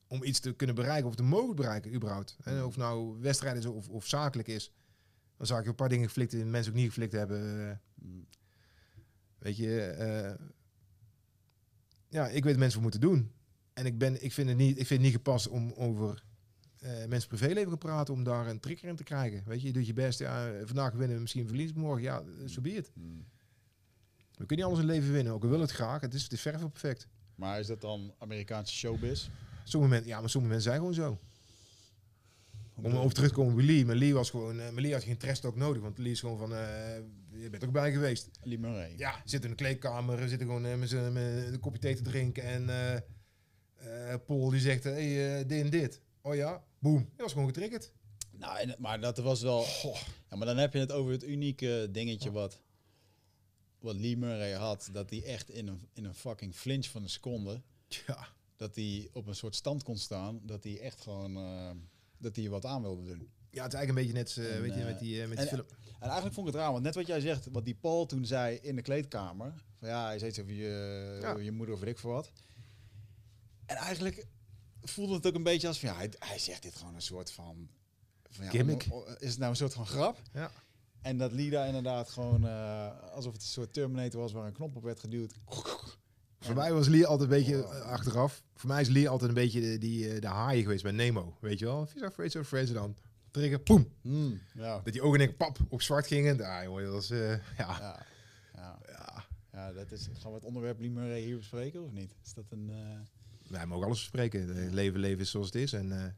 Om 0.08 0.22
iets 0.22 0.40
te 0.40 0.52
kunnen 0.52 0.76
bereiken 0.76 1.08
of 1.08 1.14
te 1.14 1.22
mogen 1.22 1.56
bereiken 1.56 1.94
überhaupt. 1.94 2.36
En 2.42 2.64
of 2.64 2.76
nou 2.76 3.20
wedstrijden 3.20 3.60
is 3.62 3.66
of, 3.66 3.88
of 3.88 4.06
zakelijk 4.06 4.48
is. 4.48 4.72
Dan 5.36 5.46
zou 5.46 5.60
ik 5.60 5.66
een 5.66 5.74
paar 5.74 5.88
dingen 5.88 6.06
geflikt 6.06 6.30
die 6.30 6.44
mensen 6.44 6.72
ook 6.72 6.78
niet 6.78 6.86
geflikt 6.86 7.12
hebben. 7.12 7.68
eh, 7.70 7.76
Mm. 7.94 8.26
Weet 9.38 9.56
je, 9.56 9.80
eh, 9.80 10.34
ja, 12.08 12.26
ik 12.28 12.42
weet 12.42 12.52
wat 12.52 12.56
mensen 12.60 12.82
moeten 12.82 13.00
doen. 13.00 13.30
En 13.72 13.86
ik, 13.86 13.98
ben, 13.98 14.24
ik, 14.24 14.32
vind 14.32 14.48
het 14.48 14.56
niet, 14.56 14.70
ik 14.78 14.86
vind 14.86 14.88
het 14.88 15.00
niet 15.00 15.12
gepast 15.12 15.48
om 15.48 15.72
over 15.72 16.24
eh 16.80 17.06
mensen 17.06 17.28
privéleven 17.28 17.70
te 17.70 17.76
praten, 17.76 18.14
om 18.14 18.24
daar 18.24 18.46
een 18.46 18.60
trigger 18.60 18.88
in 18.88 18.96
te 18.96 19.02
krijgen. 19.02 19.42
Weet 19.46 19.60
je, 19.60 19.66
je 19.66 19.72
doet 19.72 19.86
je 19.86 19.92
best. 19.92 20.18
Ja, 20.18 20.52
vandaag 20.64 20.92
winnen, 20.92 21.20
misschien 21.20 21.46
verlies 21.46 21.72
morgen. 21.72 22.02
Ja, 22.02 22.22
zo 22.46 22.60
be 22.60 22.70
het. 22.70 22.90
Mm. 22.94 23.24
We 24.36 24.46
kunnen 24.46 24.56
niet 24.56 24.74
alles 24.74 24.78
in 24.78 24.84
leven 24.84 25.12
winnen, 25.12 25.32
ook 25.32 25.42
al 25.44 25.50
we 25.50 25.58
het 25.58 25.70
graag. 25.70 26.00
Het 26.00 26.14
is, 26.14 26.22
het 26.22 26.32
is 26.32 26.40
ver 26.40 26.58
van 26.58 26.70
perfect. 26.70 27.08
Maar 27.34 27.58
is 27.58 27.66
dat 27.66 27.80
dan 27.80 28.14
Amerikaanse 28.18 28.74
showbiz? 28.74 29.28
Sommige 29.68 29.92
mensen, 29.92 30.10
ja, 30.10 30.20
maar 30.20 30.30
sommige 30.30 30.52
mensen 30.52 30.70
zijn 30.72 30.82
gewoon 30.82 30.94
zo. 30.94 31.20
Om 32.74 32.96
over 32.96 33.14
terug 33.14 33.28
te 33.28 33.34
komen 33.34 33.54
bij 33.54 33.64
Lee. 33.64 33.84
Maar 33.84 33.96
Lee 33.96 34.14
was 34.14 34.30
gewoon, 34.30 34.56
maar 34.56 34.82
Lee 34.82 34.92
had 34.92 35.02
geen 35.02 35.16
trash 35.16 35.38
talk 35.38 35.56
nodig, 35.56 35.82
want 35.82 35.98
Lee 35.98 36.10
is 36.10 36.20
gewoon 36.20 36.38
van, 36.38 36.54
eh, 36.54 36.96
je 37.30 37.50
bent 37.50 37.64
ook 37.64 37.72
bij 37.72 37.92
geweest. 37.92 38.30
Lee 38.42 38.58
Murray. 38.58 38.94
Ja, 38.96 39.22
zit 39.24 39.44
in 39.44 39.50
de 39.50 39.56
kleedkamer, 39.56 40.28
zit 40.28 40.40
er 40.40 40.46
gewoon 40.46 40.66
eh, 40.66 40.76
met, 40.76 40.92
een 40.92 41.60
kopje 41.60 41.78
thee 41.78 41.94
te 41.94 42.02
drinken. 42.02 42.42
En 42.42 43.04
Paul 44.26 44.50
die 44.50 44.60
zegt, 44.60 44.84
hey, 44.84 45.46
dit 45.46 45.64
en 45.64 45.70
dit. 45.70 46.00
Oh 46.20 46.34
ja, 46.34 46.64
boem. 46.78 46.98
Dat 46.98 47.22
was 47.22 47.32
gewoon 47.32 47.48
getriggerd. 47.48 47.92
Nou, 48.30 48.58
en, 48.58 48.74
maar 48.78 49.00
dat 49.00 49.18
was 49.18 49.42
wel... 49.42 49.64
Ja, 50.30 50.36
maar 50.36 50.46
dan 50.46 50.56
heb 50.56 50.72
je 50.72 50.78
het 50.78 50.92
over 50.92 51.12
het 51.12 51.24
unieke 51.24 51.88
dingetje 51.90 52.30
wat, 52.30 52.60
wat 53.78 53.96
Lee 53.96 54.16
Murray 54.16 54.52
had. 54.52 54.88
Dat 54.92 55.10
hij 55.10 55.24
echt 55.24 55.50
in 55.50 55.66
een, 55.66 55.88
in 55.92 56.04
een 56.04 56.14
fucking 56.14 56.54
flinch 56.54 56.86
van 56.86 57.02
een 57.02 57.08
seconde... 57.08 57.62
Ja. 58.06 58.34
Dat 58.56 58.74
hij 58.74 59.08
op 59.12 59.26
een 59.26 59.34
soort 59.34 59.54
stand 59.54 59.82
kon 59.82 59.96
staan. 59.98 60.40
Dat 60.42 60.64
hij 60.64 60.80
echt 60.80 61.00
gewoon... 61.00 61.36
eh, 61.36 61.70
dat 62.18 62.36
hij 62.36 62.48
wat 62.48 62.64
aan 62.64 62.82
wilde 62.82 63.04
doen. 63.04 63.28
ja, 63.50 63.62
het 63.62 63.72
is 63.72 63.78
eigenlijk 63.78 63.88
een 63.88 63.94
beetje 63.94 64.12
net, 64.12 64.36
eh, 64.50 64.56
En, 64.56 64.62
weet 64.62 64.74
je, 64.74 64.84
met 64.84 64.98
die, 64.98 65.22
eh, 65.22 65.28
met 65.28 65.36
die 65.38 65.46
en- 65.48 65.54
film. 65.56 65.66
En 65.94 66.02
eigenlijk 66.02 66.34
vond 66.34 66.46
ik 66.48 66.52
het 66.54 66.62
raar, 66.62 66.72
want 66.72 66.84
net 66.84 66.94
wat 66.94 67.06
jij 67.06 67.20
zegt, 67.20 67.46
wat 67.52 67.64
die 67.64 67.74
Paul 67.74 68.06
toen 68.06 68.24
zei 68.26 68.56
in 68.56 68.76
de 68.76 68.82
kleedkamer. 68.82 69.64
Van 69.78 69.88
ja, 69.88 70.04
hij 70.06 70.18
zei 70.18 70.30
iets 70.30 70.40
over 70.40 70.52
je, 70.52 71.18
Ja. 71.20 71.30
over 71.30 71.42
je 71.42 71.50
moeder 71.52 71.74
of 71.74 71.82
ik 71.82 71.98
voor 71.98 72.12
wat. 72.12 72.30
En 73.66 73.76
eigenlijk 73.76 74.26
voelde 74.82 75.14
het 75.14 75.26
ook 75.26 75.34
een 75.34 75.42
beetje 75.42 75.66
als 75.68 75.78
van 75.78 75.88
ja, 75.88 75.94
hij, 75.96 76.10
hij 76.18 76.38
zegt 76.38 76.62
dit 76.62 76.74
gewoon 76.76 76.94
een 76.94 77.02
soort 77.02 77.30
van... 77.32 77.68
van 78.30 78.44
ja, 78.44 78.50
Gimmick. 78.50 78.86
om- 78.90 78.92
om- 78.92 79.14
Is 79.18 79.28
het 79.30 79.38
nou 79.38 79.50
een 79.50 79.56
soort 79.56 79.74
van 79.74 79.86
grap? 79.86 80.22
Ja. 80.32 80.50
En 81.00 81.18
dat 81.18 81.32
Lida 81.32 81.64
inderdaad 81.64 82.10
gewoon 82.10 82.44
alsof 83.12 83.32
het 83.32 83.42
een 83.42 83.48
soort 83.48 83.72
Terminator 83.72 84.20
was 84.20 84.32
waar 84.32 84.46
een 84.46 84.52
knop 84.52 84.76
op 84.76 84.82
werd 84.82 85.00
geduwd. 85.00 85.34
Voor 86.46 86.54
mij 86.54 86.72
was 86.72 86.88
Lee 86.88 87.06
altijd 87.06 87.30
een 87.30 87.36
beetje 87.36 87.62
eh, 87.62 87.80
achteraf. 87.80 88.42
Voor 88.54 88.68
mij 88.68 88.80
is 88.80 88.88
Lee 88.88 89.08
altijd 89.08 89.28
een 89.28 89.34
beetje 89.34 89.60
de, 89.60 89.78
die, 89.78 90.08
eh, 90.14 90.20
de 90.20 90.26
haaien 90.26 90.62
geweest 90.62 90.82
bij 90.82 90.92
Nemo. 90.92 91.36
Weet 91.40 91.58
je 91.58 91.64
wel? 91.64 91.86
Vis 91.86 92.02
afraid 92.02 92.36
of 92.36 92.46
friends 92.46 92.72
dan. 92.72 92.96
Trigger, 93.30 93.60
poem. 93.60 93.88
Mm, 94.02 94.40
ja. 94.54 94.80
Dat 94.84 94.92
die 94.92 95.02
ogen 95.02 95.18
denk 95.18 95.30
ik, 95.30 95.36
pap, 95.36 95.58
op 95.68 95.82
zwart 95.82 96.06
gingen. 96.06 96.36
Ja, 96.36 96.62
jongen, 96.64 96.84
dat 96.84 96.92
was, 96.92 97.10
eh, 97.10 97.28
ja. 97.30 97.38
Ja. 97.56 98.06
Ja. 98.54 98.78
ja. 98.88 99.24
ja, 99.52 99.72
dat 99.72 99.92
is. 99.92 100.08
Gaan 100.18 100.30
we 100.30 100.36
het 100.36 100.46
onderwerp 100.46 100.78
niet 100.78 100.92
meer 100.92 101.14
hier 101.14 101.36
bespreken 101.36 101.84
of 101.84 101.92
niet? 101.92 102.14
Is 102.24 102.34
dat 102.34 102.44
een. 102.50 102.70
Wij 103.48 103.66
mogen 103.66 103.84
alles 103.86 103.98
bespreken. 103.98 104.56
Het 104.56 104.72
leven, 104.72 105.00
leven 105.00 105.20
is 105.20 105.30
zoals 105.30 105.46
het 105.46 105.54
is. 105.54 105.72
En 105.72 105.88
Ja. 105.88 106.14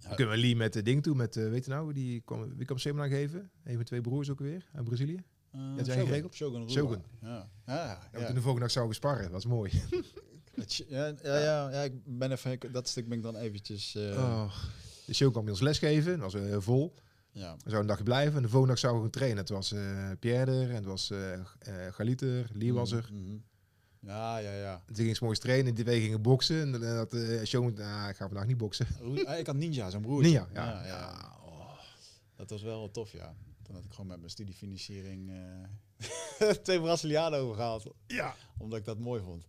dan 0.00 0.14
kunnen 0.16 0.34
we 0.34 0.40
Lee 0.40 0.56
met 0.56 0.72
de 0.72 0.82
ding 0.82 1.02
toe. 1.02 1.14
Met, 1.14 1.34
weet 1.34 1.64
je 1.64 1.70
nou, 1.70 1.92
die 1.92 2.20
kwam, 2.24 2.56
wie 2.56 2.66
kwam 2.66 2.78
seminar 2.78 3.08
geven? 3.08 3.50
Een 3.64 3.74
van 3.74 3.84
twee 3.84 4.00
broers 4.00 4.30
ook 4.30 4.38
weer, 4.38 4.66
uit 4.72 4.84
Brazilië. 4.84 5.22
Eh, 5.58 5.76
jij 5.76 5.84
Shogun. 5.94 6.06
geregeld? 6.06 6.34
Shogun. 6.34 6.70
Shogun. 6.70 7.02
Ja. 7.22 7.48
Ja, 7.66 7.98
Ja. 8.12 8.24
toen 8.26 8.34
de 8.34 8.40
volgende 8.40 8.60
dag 8.60 8.70
zouden 8.70 8.94
sparren. 8.94 9.22
Dat 9.22 9.32
was 9.32 9.46
mooi. 9.46 9.70
Het 10.54 10.76
Ja, 10.88 11.06
ja, 11.22 11.38
ja, 11.38 11.70
ja, 11.70 11.80
ik 11.82 11.92
ben 12.04 12.32
even, 12.32 12.58
dat 12.72 12.88
stuk 12.88 13.08
ben 13.08 13.16
ik 13.18 13.22
dan 13.24 13.36
eventjes... 13.36 13.94
eh, 13.94 14.02
Oh. 14.18 14.52
De 15.06 15.14
show 15.14 15.30
kwam 15.30 15.42
bij 15.44 15.52
ons 15.52 15.62
lesgeven. 15.62 16.18
Dat 16.18 16.32
was 16.32 16.42
eh, 16.42 16.56
vol. 16.58 16.94
ja. 17.32 17.52
We 17.52 17.58
zouden 17.70 17.80
een 17.80 17.86
dagje 17.86 18.02
blijven. 18.04 18.36
En 18.36 18.42
de 18.42 18.48
volgende 18.48 18.72
dag 18.74 18.78
zouden 18.82 19.02
we 19.02 19.08
gaan 19.10 19.18
trainen. 19.20 19.38
Het 19.38 19.48
was 19.48 19.72
eh 19.72 20.10
Pierre 20.20 20.50
er. 20.62 20.68
En 20.68 20.74
het 20.74 20.84
was 20.84 21.10
uh, 21.10 21.40
Galiter. 21.90 22.48
Lee 22.52 22.72
was 22.72 22.92
er. 22.92 23.08
Mhm. 23.12 23.36
Ja, 24.00 24.38
ja, 24.38 24.52
ja. 24.52 24.82
Toen 24.86 24.96
ging 24.96 25.16
ze 25.16 25.24
mooi 25.24 25.36
trainen. 25.38 25.74
Die 25.74 25.84
twee 25.84 26.00
gingen 26.00 26.22
boksen. 26.22 26.60
En 26.74 26.80
dat 26.80 27.12
eh 27.12 27.42
show... 27.44 27.78
Nou, 27.78 28.08
ik 28.08 28.16
ga 28.16 28.26
vandaag 28.26 28.46
niet 28.46 28.56
boksen. 28.56 28.86
Ah, 29.26 29.38
ik 29.38 29.46
had 29.46 29.56
Ninja, 29.56 29.90
zo'n 29.90 30.02
broer. 30.02 30.22
Ninja, 30.22 30.48
ja. 30.52 30.64
Ja, 30.64 30.80
ja. 30.82 30.86
Ja, 30.86 31.36
oh. 31.44 31.78
Dat 32.36 32.50
was 32.50 32.62
wel 32.62 32.90
tof, 32.90 33.12
ja. 33.12 33.34
Toen 33.68 33.76
had 33.76 33.84
ik 33.86 33.90
gewoon 33.92 34.06
met 34.06 34.18
mijn 34.18 34.30
studiefinanciering 34.30 35.30
eh, 36.38 36.50
twee 36.66 36.80
Brazilianen 36.80 37.38
overgehaald. 37.38 37.84
Ja. 38.06 38.34
Omdat 38.58 38.78
ik 38.78 38.84
dat 38.84 38.98
mooi 38.98 39.22
vond. 39.22 39.46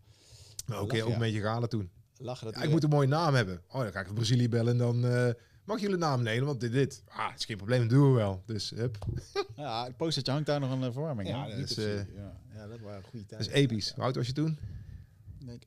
Maar 0.65 0.77
ook, 0.77 0.93
een 0.93 1.19
beetje 1.19 1.41
galen 1.41 1.69
toen. 1.69 1.89
Lachen 2.17 2.45
dat 2.45 2.55
Ja, 2.55 2.61
ik 2.61 2.69
moet 2.69 2.83
een 2.83 2.89
mooie 2.89 3.07
naam 3.07 3.33
hebben. 3.33 3.61
Oh, 3.67 3.81
dan 3.81 3.91
ga 3.91 3.99
ik 3.99 4.13
Brazilië 4.13 4.49
bellen 4.49 4.71
en 4.71 4.77
dan... 4.77 5.05
eh, 5.05 5.33
mag 5.63 5.79
jullie 5.79 5.97
naam 5.97 6.21
nemen? 6.23 6.45
Want 6.45 6.59
dit, 6.59 6.71
dit. 6.71 7.03
Ah, 7.07 7.33
is 7.37 7.45
geen 7.45 7.57
probleem, 7.57 7.79
dat 7.79 7.89
doen 7.89 8.09
we 8.11 8.17
wel. 8.17 8.43
Dus, 8.45 8.69
hup. 8.69 8.97
Ja, 9.55 9.83
het 9.85 9.97
postertje 9.97 10.31
hangt 10.31 10.47
daar 10.47 10.59
nog 10.59 10.71
een 10.71 10.91
verwarming. 10.93 11.29
Ja, 11.29 11.47
hè? 11.47 11.59
dat 11.59 11.77
eh, 11.77 12.15
ja. 12.15 12.41
ja, 12.53 12.67
dat 12.67 12.79
waren 12.79 13.03
goede 13.03 13.25
Dat 13.25 13.27
tijden. 13.27 13.47
is 13.47 13.53
episch. 13.53 13.91
Hoe 13.91 14.03
oud 14.03 14.15
was 14.15 14.27
je 14.27 14.33
toen? 14.33 14.57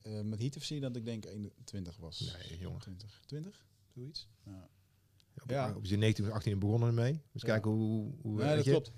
Eh, 0.02 0.20
met 0.20 0.38
Heat 0.38 0.56
of 0.56 0.62
Sea 0.62 0.80
dat 0.80 0.96
ik 0.96 1.04
denk 1.04 1.24
21 1.24 1.96
was. 1.96 2.20
Nee, 2.48 2.58
jongen. 2.58 2.80
20. 2.80 3.20
20? 3.26 3.66
Zoiets? 3.94 4.28
Ja, 4.44 4.68
Op, 5.42 5.50
Ja. 5.50 5.72
op 5.76 5.84
je 5.84 5.96
19 5.96 6.24
of 6.26 6.30
18 6.32 6.58
begonnen 6.58 6.88
ermee. 6.88 7.20
Dus 7.32 7.42
Ja. 7.42 7.48
kijken 7.48 7.70
hoe, 7.70 8.12
hoe, 8.22 8.36
weet 8.36 8.56
dat 8.56 8.64
je, 8.64 8.70
klopt. 8.70 8.92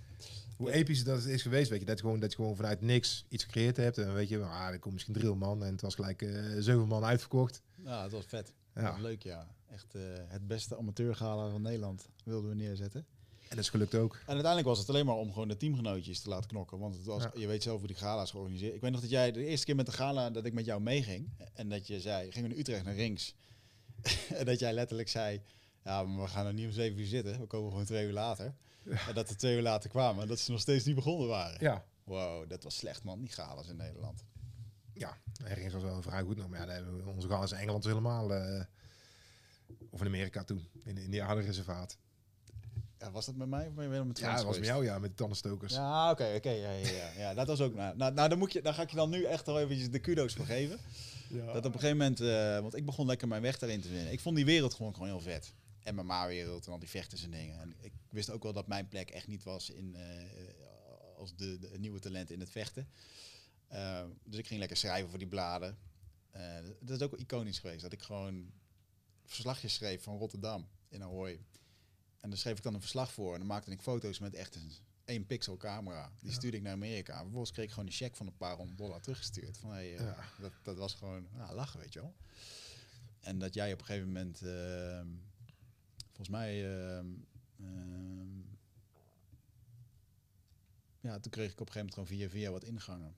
hoe 0.57 0.73
episch 0.73 1.05
dat 1.05 1.25
is 1.25 1.43
geweest. 1.43 1.71
Weet 1.71 1.81
je, 1.81 1.87
dat, 1.87 1.97
je 1.99 2.05
gewoon, 2.05 2.21
dat 2.21 2.31
je 2.31 2.37
gewoon 2.37 2.57
vanuit 2.57 2.81
niks 2.81 3.25
iets 3.29 3.45
gecreëerd 3.45 3.77
hebt. 3.77 3.99
En 3.99 4.15
weet 4.15 4.29
je, 4.29 4.43
ah, 4.43 4.67
er 4.69 4.79
komt 4.79 4.93
misschien 4.95 5.15
drie 5.15 5.35
man. 5.35 5.65
En 5.65 5.73
het 5.73 5.81
was 5.81 5.95
gelijk 5.95 6.23
eh 6.23 6.43
zeven 6.59 6.87
man 6.87 7.05
uitverkocht. 7.05 7.63
Ja, 7.85 8.03
het 8.03 8.13
was 8.13 8.25
vet. 8.27 8.53
Ja. 8.75 8.97
Leuk, 9.01 9.23
ja. 9.23 9.49
Echt 9.71 9.95
eh, 9.95 10.03
het 10.29 10.47
beste 10.47 10.77
amateurgala 10.79 11.51
van 11.51 11.63
Nederland 11.63 12.09
wilden 12.25 12.51
we 12.51 12.57
neerzetten. 12.57 13.07
En 13.49 13.57
dat 13.57 13.59
is 13.59 13.71
gelukt 13.71 13.95
ook. 13.95 14.13
En 14.15 14.21
uiteindelijk 14.27 14.67
was 14.67 14.79
het 14.79 14.89
alleen 14.89 15.07
maar 15.07 15.15
om 15.17 15.33
gewoon 15.33 15.49
de 15.49 15.57
teamgenootjes 15.57 16.21
te 16.21 16.29
laten 16.29 16.49
knokken. 16.49 16.79
Want 16.79 16.95
het 16.97 17.05
was, 17.05 17.23
Ja. 17.23 17.31
je 17.35 17.47
weet 17.47 17.63
zelf 17.63 17.79
hoe 17.79 17.87
die 17.87 17.97
gala's 17.97 18.31
georganiseerd. 18.31 18.75
Ik 18.75 18.81
weet 18.81 18.91
nog 18.91 19.01
dat 19.01 19.11
jij 19.11 19.33
de 19.33 19.45
eerste 19.47 19.67
keer 19.67 19.75
met 19.77 19.87
de 19.87 19.93
gala 19.93 20.31
dat 20.31 20.45
ik 20.45 20.53
met 20.53 20.65
jou 20.65 20.81
meeging. 20.81 21.29
En 21.55 21.69
dat 21.69 21.87
je 21.87 22.01
zei, 22.01 22.31
gingen 22.33 22.43
we 22.43 22.49
naar 22.49 22.59
Utrecht 22.59 22.85
naar 22.85 22.95
Rings. 22.95 23.35
en 24.39 24.45
dat 24.45 24.59
jij 24.59 24.73
letterlijk 24.73 25.09
zei, 25.09 25.41
ja, 25.85 26.03
maar 26.03 26.23
we 26.25 26.29
gaan 26.31 26.47
er 26.47 26.55
niet 26.55 26.67
om 26.67 26.73
zeven 26.73 26.99
uur 27.01 27.07
zitten. 27.07 27.41
We 27.41 27.47
komen 27.47 27.71
gewoon 27.71 27.85
twee 27.87 28.07
uur 28.07 28.13
later. 28.13 28.55
En 29.09 29.15
dat 29.15 29.29
we 29.29 29.35
twee 29.35 29.57
uur 29.57 29.63
later 29.63 29.91
kwamen. 29.91 30.23
En 30.23 30.29
dat 30.29 30.39
ze 30.39 30.51
nog 30.51 30.61
steeds 30.61 30.85
niet 30.85 30.95
begonnen 30.95 31.29
waren. 31.29 31.57
Ja. 31.61 31.85
Wow, 32.05 32.49
dat 32.49 32.63
was 32.63 32.77
slecht 32.77 33.05
man, 33.05 33.21
die 33.21 33.31
galas 33.31 33.69
in 33.69 33.77
Nederland. 33.77 34.25
Ja, 34.95 35.17
ergens 35.45 35.73
was 35.73 35.83
wel 35.83 36.03
vrij 36.03 36.23
goed 36.23 36.37
nog. 36.37 36.49
Maar 36.49 36.59
ja, 36.61 36.67
daar 36.67 36.75
hebben 36.75 37.05
we- 37.05 37.11
onze 37.11 37.29
galas 37.29 37.53
in 37.53 37.59
Engeland 37.59 37.85
helemaal... 37.85 38.35
eh, 38.35 38.65
of 39.91 40.01
in 40.01 40.07
Amerika 40.07 40.45
toen. 40.45 40.69
In, 40.85 40.99
in 40.99 41.11
die 41.11 41.23
aardereservaat. 41.23 41.97
Ja, 42.99 43.11
was 43.11 43.27
dat 43.27 43.35
met 43.35 43.49
mij 43.49 43.67
of 43.67 43.75
ben 43.75 43.85
je 43.85 44.11
Ja, 44.15 44.35
dat 44.37 44.45
was 44.45 44.57
met 44.59 44.67
jou, 44.67 44.85
ja. 44.85 44.99
Met 44.99 45.11
de 45.11 45.17
tandenstokers. 45.17 45.75
Ja, 45.75 46.11
oké, 46.11 46.33
oké. 46.37 46.51
ja, 46.51 46.71
ja, 46.71 46.89
ja, 46.89 47.11
ja, 47.17 47.35
dat 47.35 47.47
was 47.47 47.61
ook. 47.61 47.75
Nou, 47.75 47.97
nou, 47.97 48.13
nou, 48.15 48.29
dan, 48.29 48.39
moet 48.39 48.53
je, 48.53 48.63
dan 48.63 48.75
ga 48.75 48.83
ik 48.83 48.91
je 48.91 48.97
dan 48.97 49.11
nu 49.11 49.25
echt 49.25 49.47
wel 49.47 49.61
eventjes 49.61 49.91
de 49.91 49.99
kudo's 49.99 50.35
voor 50.35 50.47
geven. 50.47 50.79
Ja. 51.29 51.45
Dat 51.53 51.57
op 51.57 51.75
een 51.75 51.81
gegeven 51.81 51.97
moment, 51.97 52.21
eh, 52.21 52.61
want 52.61 52.77
ik 52.77 52.85
begon 52.85 53.07
lekker 53.07 53.29
mijn 53.29 53.43
weg 53.43 53.59
daarin 53.59 53.81
te 53.81 53.89
vinden. 53.89 54.13
Ik 54.13 54.21
vond 54.21 54.37
die 54.37 54.45
wereld 54.45 54.75
gewoon, 54.75 54.93
gewoon 54.93 55.09
heel 55.09 55.21
vet. 55.21 55.53
MMA-wereld 55.93 56.67
en 56.67 56.73
al 56.73 56.79
die 56.79 56.89
vechters 56.89 57.23
en 57.23 57.31
dingen. 57.31 57.61
En 57.61 57.75
ik 57.81 57.93
wist 58.09 58.31
ook 58.31 58.43
wel 58.43 58.53
dat 58.53 58.67
mijn 58.67 58.89
plek 58.89 59.11
echt 59.11 59.27
niet 59.27 59.43
was 59.43 59.71
in, 59.71 59.95
eh, 59.95 61.17
als 61.17 61.37
de, 61.37 61.59
de 61.59 61.79
nieuwe 61.79 61.99
talent 62.01 62.31
in 62.31 62.41
het 62.41 62.51
vechten. 62.51 62.89
Eh, 63.67 64.05
dus 64.25 64.39
ik 64.39 64.47
ging 64.47 64.59
lekker 64.59 64.77
schrijven 64.77 65.11
voor 65.11 65.19
die 65.19 65.29
bladen. 65.29 65.79
Eh, 66.31 66.57
dat 66.81 66.97
is 66.97 67.03
ook 67.03 67.11
wel 67.11 67.21
iconisch 67.21 67.59
geweest. 67.59 67.83
Dat 67.83 67.93
ik 67.93 68.03
gewoon 68.03 68.53
verslagjes 69.25 69.75
schreef 69.75 70.03
van 70.03 70.17
Rotterdam 70.19 70.69
in 70.89 71.03
Ahoy. 71.03 71.41
En 72.21 72.31
daar 72.31 72.39
schreef 72.39 72.57
ik 72.57 72.63
dan 72.63 72.75
een 72.75 72.81
verslag 72.81 73.13
voor. 73.13 73.33
En 73.33 73.39
dan 73.39 73.47
maakte 73.49 73.71
ik 73.71 73.81
foto's 73.83 74.19
met 74.19 74.35
echt 74.35 74.55
een 74.55 74.73
1 75.05 75.27
pixel 75.27 75.57
camera. 75.57 76.13
Die 76.21 76.31
Ja. 76.31 76.37
stuurde 76.37 76.57
ik 76.57 76.63
naar 76.63 76.73
Amerika. 76.73 77.13
En 77.15 77.21
vervolgens 77.21 77.53
kreeg 77.53 77.65
ik 77.65 77.71
gewoon 77.71 77.87
een 77.87 77.93
check 77.93 78.17
van 78.17 78.27
een 78.27 78.37
paar 78.37 78.57
honderd 78.57 78.79
dollar 78.79 79.01
teruggestuurd. 79.01 79.57
Van, 79.59 79.71
hey, 79.71 79.97
eh, 79.97 80.05
Ja. 80.05 80.17
dat, 80.41 80.53
dat 80.63 80.77
was 80.77 80.95
gewoon 80.95 81.27
nou, 81.33 81.55
lachen, 81.55 81.81
weet 81.81 81.93
je 81.93 82.01
wel. 82.01 82.15
En 83.21 83.39
dat 83.39 83.55
jij 83.55 83.73
op 83.73 83.79
een 83.79 83.85
gegeven 83.85 84.07
moment, 84.07 84.43
ehm, 84.43 85.09
volgens 86.15 86.29
mij, 86.29 86.65
ehm, 86.65 87.07
ehm, 87.61 88.39
ja, 91.01 91.19
toen 91.19 91.31
kreeg 91.31 91.51
ik 91.53 91.61
op 91.61 91.67
een 91.67 91.73
gegeven 91.73 91.79
moment 91.79 91.95
gewoon 91.95 92.07
via 92.09 92.29
via 92.29 92.51
wat 92.51 92.65
ingangen. 92.65 93.15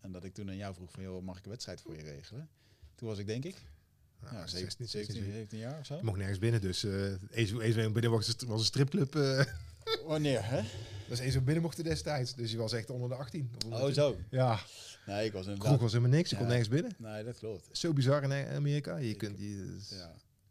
En 0.00 0.12
dat 0.12 0.24
ik 0.24 0.34
toen 0.34 0.48
aan 0.48 0.56
jou 0.56 0.74
vroeg 0.74 0.90
van, 0.92 1.02
joh, 1.02 1.22
mag 1.22 1.38
ik 1.38 1.44
een 1.44 1.50
wedstrijd 1.50 1.80
voor 1.80 1.96
je 1.96 2.02
regelen? 2.02 2.48
Toen 2.94 3.08
was 3.08 3.18
ik 3.18 3.26
denk 3.26 3.44
ik, 3.44 3.56
Nou, 4.20 4.34
ja, 4.34 4.46
16, 4.46 4.58
17, 4.58 4.86
16, 4.88 5.14
17, 5.14 5.32
17 5.32 5.58
jaar 5.58 5.78
of 5.78 5.86
zo. 5.86 5.96
Je 5.96 6.02
mocht 6.02 6.16
nergens 6.18 6.38
binnen, 6.38 6.60
dus 6.60 6.84
eh 6.84 7.12
eens, 7.30 7.52
eens 7.52 7.74
binnen 7.74 8.10
was, 8.10 8.28
een 8.28 8.48
was 8.48 8.60
een 8.60 8.66
stripclub. 8.66 9.14
eh 9.14 9.44
Wanneer, 10.06 10.44
hè? 10.50 10.62
dat 11.08 11.18
is 11.18 11.18
eens 11.18 11.34
zo 11.34 11.40
binnen 11.40 11.62
mochten 11.62 11.84
destijds. 11.84 12.34
Dus 12.34 12.50
je 12.50 12.56
was 12.56 12.72
echt 12.72 12.90
onder 12.90 13.08
de 13.08 13.14
18. 13.14 13.50
Of 13.56 13.64
onder 13.64 13.82
Oh, 13.82 13.92
zo. 13.92 14.16
Ja, 14.30 14.60
Nee, 15.06 15.24
ik 15.26 15.32
was 15.32 15.42
kroeg 15.44 15.54
inderdaad... 15.54 15.80
was 15.80 15.92
helemaal 15.92 16.16
niks. 16.16 16.30
Je 16.30 16.36
kon 16.36 16.44
Ja. 16.44 16.50
nergens 16.50 16.68
binnen. 16.68 16.94
Nee, 16.98 17.24
dat 17.24 17.38
klopt. 17.38 17.68
Zo 17.78 17.92
bizar 17.92 18.22
in 18.22 18.32
Amerika. 18.48 18.96
Je 18.96 19.08
Ik- 19.08 19.18
kunt, 19.18 19.38
je, 19.38 19.64
dus- 19.66 19.92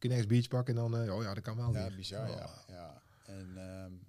Ja, 0.03 0.15
je 0.15 0.25
beach 0.25 0.47
pakken 0.47 0.75
en 0.77 0.81
dan... 0.81 0.97
eh, 1.01 1.15
oh 1.15 1.23
ja, 1.23 1.33
dat 1.33 1.43
kan 1.43 1.57
wel. 1.57 1.73
ja 1.73 1.89
bizar, 1.95 2.29
Oh. 2.29 2.35
ja. 2.35 2.63
ja. 2.67 3.01
En, 3.25 3.57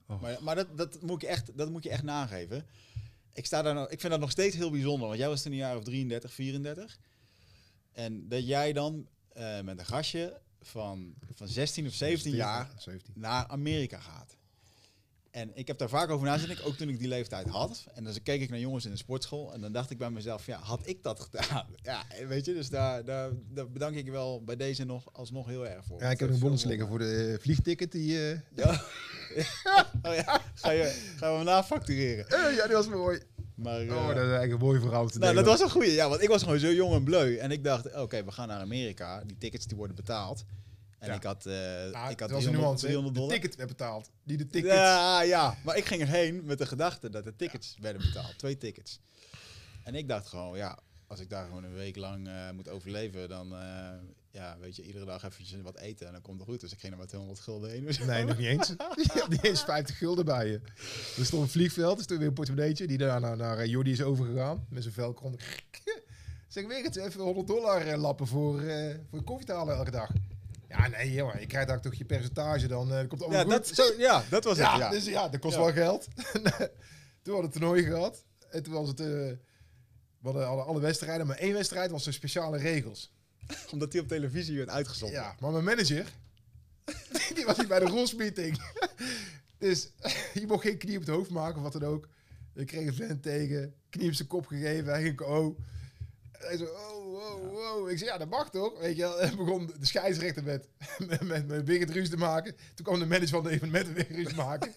Oh. 0.06 0.20
Maar, 0.20 0.42
maar 0.42 0.54
dat, 0.54 0.76
dat, 0.76 1.02
moet 1.02 1.20
je 1.20 1.26
echt, 1.26 1.56
dat 1.58 1.70
moet 1.70 1.82
je 1.82 1.90
echt 1.90 2.02
nageven. 2.02 2.66
Ik, 3.32 3.46
sta 3.46 3.62
daar 3.62 3.90
ik 3.90 4.00
vind 4.00 4.12
dat 4.12 4.20
nog 4.20 4.30
steeds 4.30 4.56
heel 4.56 4.70
bijzonder, 4.70 5.06
want 5.06 5.18
jij 5.18 5.28
was 5.28 5.42
toen 5.42 5.52
een 5.52 5.58
jaar 5.58 5.76
of 5.76 5.84
33, 5.84 6.32
34. 6.32 6.98
En 7.92 8.28
dat 8.28 8.46
jij 8.46 8.72
dan 8.72 9.08
eh, 9.32 9.60
met 9.60 9.78
een 9.78 9.86
gastje 9.86 10.40
van, 10.60 11.14
van 11.34 11.48
16 11.48 11.86
of 11.86 11.92
17 11.92 12.34
jaar 12.34 12.70
17. 12.76 13.12
naar 13.16 13.46
Amerika 13.46 14.00
gaat. 14.00 14.36
En 15.32 15.50
ik 15.54 15.66
heb 15.66 15.78
daar 15.78 15.88
vaak 15.88 16.10
over 16.10 16.26
na 16.26 16.38
zitten, 16.38 16.64
ook 16.64 16.76
toen 16.76 16.88
ik 16.88 16.98
die 16.98 17.08
leeftijd 17.08 17.46
had. 17.48 17.84
En 17.94 18.04
dan 18.04 18.14
keek 18.22 18.40
ik 18.40 18.50
naar 18.50 18.58
jongens 18.58 18.84
in 18.84 18.90
de 18.90 18.96
sportschool 18.96 19.52
en 19.52 19.60
dan 19.60 19.72
dacht 19.72 19.90
ik 19.90 19.98
bij 19.98 20.10
mezelf, 20.10 20.46
ja, 20.46 20.58
had 20.58 20.80
ik 20.84 21.02
dat 21.02 21.20
gedaan? 21.20 21.66
Ja, 21.82 22.02
weet 22.28 22.44
je, 22.44 22.54
dus 22.54 22.68
daar, 22.68 23.04
daar, 23.04 23.30
daar 23.48 23.70
bedank 23.70 23.94
ik 23.96 24.04
je 24.04 24.10
wel 24.10 24.42
bij 24.44 24.56
deze 24.56 24.84
nog 24.84 25.12
alsnog 25.12 25.46
heel 25.46 25.66
erg 25.66 25.84
voor. 25.84 26.00
Ja, 26.00 26.10
ik 26.10 26.18
heb 26.20 26.30
een 26.30 26.38
bonnetje 26.38 26.68
liggen 26.68 26.88
voor 26.88 26.98
de 26.98 27.32
eh, 27.32 27.42
vliegticket. 27.42 27.92
Die, 27.92 28.30
eh, 28.30 28.38
Ja. 28.56 28.70
oh 30.08 30.14
ja, 30.14 30.40
ga 30.54 30.70
je, 30.70 31.14
gaan 31.16 31.30
we 31.30 31.36
hem 31.36 31.44
nafactureren. 31.44 32.28
eh, 32.28 32.56
ja, 32.56 32.66
die 32.66 32.76
was 32.76 32.88
mooi. 32.88 33.20
Maar, 33.54 33.80
Oh, 33.80 34.06
dat 34.06 34.16
is 34.16 34.16
eigenlijk 34.16 34.52
een 34.52 34.58
mooi 34.58 34.80
verhaal 34.80 35.08
te 35.08 35.18
nou, 35.18 35.34
dat 35.34 35.44
was 35.44 35.60
een 35.60 35.70
goeie. 35.70 35.92
Ja, 35.92 36.08
want 36.08 36.22
ik 36.22 36.28
was 36.28 36.42
gewoon 36.42 36.58
zo 36.58 36.72
jong 36.72 36.94
en 36.94 37.04
bleu. 37.04 37.36
En 37.36 37.50
ik 37.50 37.64
dacht, 37.64 37.94
oké, 37.94 38.24
we 38.24 38.32
gaan 38.32 38.48
naar 38.48 38.60
Amerika. 38.60 39.22
Die 39.26 39.38
tickets 39.38 39.66
die 39.66 39.76
worden 39.76 39.96
betaald. 39.96 40.44
En 41.02 41.08
Ja. 41.08 41.14
ik 41.14 41.22
had, 41.22 41.46
Ah, 41.46 42.10
ik 42.10 42.20
had 42.20 42.30
was 42.30 42.44
een 42.44 42.50
300, 42.52 42.56
nuance. 42.60 42.86
hè. 42.86 42.92
300 42.92 43.14
De 43.14 43.20
dollar. 43.20 43.34
ticket 43.34 43.56
werd 43.56 43.68
betaald. 43.68 44.10
Niet 44.22 44.38
de 44.38 44.46
ticket. 44.46 44.70
Ja, 44.72 45.22
ja, 45.22 45.56
maar 45.64 45.76
ik 45.76 45.84
ging 45.84 46.00
erheen 46.00 46.44
met 46.44 46.58
de 46.58 46.66
gedachte 46.66 47.10
dat 47.10 47.24
de 47.24 47.36
tickets 47.36 47.76
werden 47.80 48.02
betaald. 48.02 48.38
Twee 48.38 48.58
tickets. 48.58 49.00
En 49.84 49.94
ik 49.94 50.08
dacht 50.08 50.26
gewoon, 50.26 50.56
ja, 50.56 50.78
als 51.06 51.20
ik 51.20 51.30
daar 51.30 51.46
gewoon 51.46 51.64
een 51.64 51.74
week 51.74 51.96
lang 51.96 52.28
eh, 52.28 52.50
moet 52.50 52.68
overleven, 52.68 53.28
dan, 53.28 53.52
eh, 53.54 53.88
ja, 54.30 54.56
weet 54.60 54.76
je, 54.76 54.82
iedere 54.82 55.04
dag 55.04 55.22
eventjes 55.24 55.60
wat 55.60 55.78
eten 55.78 56.06
en 56.06 56.12
dan 56.12 56.22
komt 56.22 56.38
het 56.40 56.48
goed. 56.48 56.60
Dus 56.60 56.72
ik 56.72 56.78
ging 56.80 56.92
er 56.92 56.98
met 56.98 57.08
200 57.08 57.40
gulden 57.42 57.70
heen. 57.70 57.84
Dus 57.84 57.98
Nee, 57.98 58.24
nog 58.24 58.38
niet 58.38 58.46
eens. 58.46 58.68
Je 58.68 59.18
had 59.20 59.28
niet 59.28 59.44
eens 59.44 59.62
50 59.64 59.98
gulden 59.98 60.24
bij 60.24 60.46
je. 60.48 60.60
Er 61.18 61.24
stond 61.24 61.42
een 61.42 61.48
vliegveld, 61.48 61.96
er 61.98 62.02
stond 62.04 62.18
weer 62.18 62.28
een 62.28 62.34
portemonneetje. 62.34 62.86
Die 62.86 62.98
daarna 62.98 63.34
naar 63.34 63.58
eh, 63.58 63.66
Jordi 63.66 63.90
is 63.90 64.02
overgegaan. 64.02 64.66
Met 64.70 64.82
zijn 64.82 64.94
velkron. 64.94 65.38
Zeg, 66.48 66.66
weer 66.66 66.84
het 66.84 66.96
even 66.96 67.20
100 67.20 67.46
dollar 67.46 67.96
lappen 67.96 68.26
voor, 68.26 68.60
eh, 68.62 68.94
voor 69.10 69.22
koffie 69.24 69.46
te 69.46 69.52
halen 69.52 69.76
elke 69.76 69.90
dag. 69.90 70.10
Ja, 70.78 70.88
nee 70.88 71.12
jongen, 71.12 71.40
je 71.40 71.46
krijgt 71.46 71.68
daar 71.68 71.80
toch 71.80 71.94
je 71.94 72.04
percentage 72.04 72.66
dan. 72.66 72.92
eh 72.94 73.08
komt 73.08 73.20
ja, 73.20 73.26
allemaal 73.26 73.46
dat, 73.48 73.66
goed. 73.66 73.76
zo, 73.76 73.84
ja, 73.98 74.24
dat 74.30 74.44
was 74.44 74.56
ja, 74.56 74.70
het. 74.72 74.80
Ja. 74.80 74.90
Dus 74.90 75.04
ja, 75.04 75.28
dat 75.28 75.40
kost 75.40 75.54
Ja. 75.56 75.60
wel 75.62 75.72
geld. 75.72 76.08
toen 77.22 77.32
hadden 77.32 77.34
we 77.34 77.40
het 77.40 77.52
toernooi 77.52 77.82
gehad. 77.82 78.24
En 78.50 78.62
toen 78.62 78.72
was 78.72 78.88
het... 78.88 79.00
eh, 79.00 79.06
we 79.06 79.38
hadden 80.28 80.46
alle, 80.48 80.62
alle 80.62 80.80
wedstrijden, 80.80 81.26
maar 81.26 81.36
één 81.36 81.52
wedstrijd 81.52 81.90
was 81.90 82.06
er 82.06 82.12
speciale 82.12 82.58
regels. 82.58 83.12
Omdat 83.72 83.92
die 83.92 84.00
op 84.00 84.08
televisie 84.08 84.56
werd 84.56 84.68
uitgezonden. 84.68 85.20
Ja, 85.20 85.36
maar 85.40 85.50
mijn 85.52 85.64
manager, 85.64 86.06
die 87.34 87.44
was 87.44 87.56
niet 87.58 87.68
bij 87.68 87.78
de 87.78 87.86
rules 87.86 88.14
meeting. 88.14 88.60
Dus 89.58 89.90
je 90.34 90.46
mocht 90.46 90.62
geen 90.62 90.78
knie 90.78 90.96
op 90.98 91.00
het 91.06 91.14
hoofd 91.14 91.30
maken 91.30 91.56
of 91.56 91.62
wat 91.62 91.72
dan 91.80 91.84
ook. 91.90 92.08
Ik 92.54 92.66
kreeg 92.66 92.86
een 92.86 92.94
vent 92.94 93.22
tegen, 93.22 93.74
knie 93.90 94.08
op 94.08 94.14
zijn 94.14 94.28
kop 94.28 94.46
gegeven, 94.46 94.92
hij 94.92 95.02
ging 95.02 95.20
oh. 95.20 95.58
Hij 96.42 96.56
zo, 96.56 96.64
oh, 96.64 97.04
wow, 97.04 97.52
wow. 97.52 97.90
Ik 97.90 97.98
zei, 97.98 98.10
ja, 98.10 98.18
dat 98.18 98.28
mag 98.28 98.50
toch? 98.50 98.78
Weet 98.80 98.96
je 98.96 99.02
wel. 99.02 99.36
Begon 99.44 99.66
de 99.78 99.86
scheidsrechter 99.86 100.42
met, 100.44 100.68
met, 101.24 101.46
met, 101.48 101.68
ruzie 101.68 102.08
te 102.08 102.16
maken. 102.16 102.56
Toen 102.74 102.84
kwam 102.84 102.98
de 102.98 103.06
manager 103.06 103.28
van 103.28 103.42
de 103.42 103.50
evenementen 103.50 103.94
weer 103.94 104.06
ruzie 104.12 104.34
maken. 104.36 104.72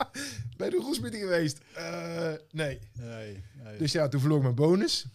Bij 0.56 0.70
de 0.70 0.76
roesmeeting 0.76 1.22
geweest? 1.22 1.58
Eh, 1.74 2.32
nee. 2.50 2.78
Nee, 2.92 3.42
nee. 3.62 3.76
Dus 3.78 3.92
ja, 3.92 4.08
toen 4.08 4.20
verloor 4.20 4.36
ik 4.38 4.42
mijn 4.42 4.54
bonus. 4.54 5.06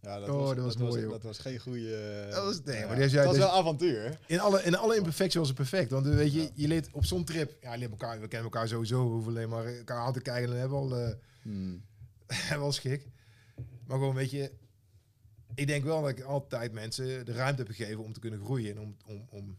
ja, 0.00 0.18
dat, 0.18 0.28
oh, 0.28 0.36
was, 0.36 0.54
dat 0.54 0.64
was 0.64 0.76
mooi, 0.76 1.00
joh. 1.02 1.10
Dat 1.10 1.22
was 1.22 1.38
geen 1.38 1.58
goede... 1.58 2.26
Dat 2.30 2.44
was- 2.44 2.60
nee, 2.64 2.78
ja, 2.78 2.86
maar 2.86 2.96
die 2.96 3.04
is- 3.04 3.12
ja, 3.12 3.16
dat 3.22 3.26
was 3.26 3.36
wel 3.36 3.50
avontuur? 3.50 4.18
In 4.26 4.40
alle, 4.40 4.62
in 4.62 4.76
alle 4.76 4.96
imperfectie 4.96 5.38
was 5.40 5.48
het 5.48 5.56
perfect. 5.58 5.90
Want 5.90 6.06
eh, 6.06 6.14
weet 6.14 6.32
je, 6.32 6.42
Ja. 6.42 6.48
je 6.54 6.68
leert 6.68 6.88
op 6.92 7.04
zo'n 7.04 7.24
trip... 7.24 7.56
Ja, 7.62 7.72
je 7.72 7.78
leert 7.78 7.90
elkaar, 7.90 8.20
we 8.20 8.28
kennen 8.28 8.50
elkaar 8.52 8.68
sowieso. 8.68 9.04
We 9.04 9.10
hoeven 9.12 9.32
alleen 9.32 9.48
maar 9.48 9.66
elkaar 9.66 9.98
aan 9.98 10.12
te 10.12 10.20
kijken. 10.20 10.52
En 10.52 10.58
hebben 10.58 10.78
we 10.88 10.94
al... 10.94 10.96
eh, 11.00 11.14
Hmm. 11.42 11.82
wel 12.58 12.72
schik. 12.72 13.06
Maar 13.86 13.98
gewoon, 13.98 14.14
weet 14.14 14.30
je, 14.30 14.52
ik 15.54 15.66
denk 15.66 15.84
wel 15.84 16.00
dat 16.00 16.10
ik 16.10 16.20
altijd 16.20 16.72
mensen 16.72 17.24
de 17.24 17.32
ruimte 17.32 17.62
heb 17.62 17.70
gegeven 17.70 18.04
om 18.04 18.12
te 18.12 18.20
kunnen 18.20 18.40
groeien. 18.40 18.70
En 18.70 18.80
om, 18.80 18.96
om, 19.06 19.26
om 19.30 19.58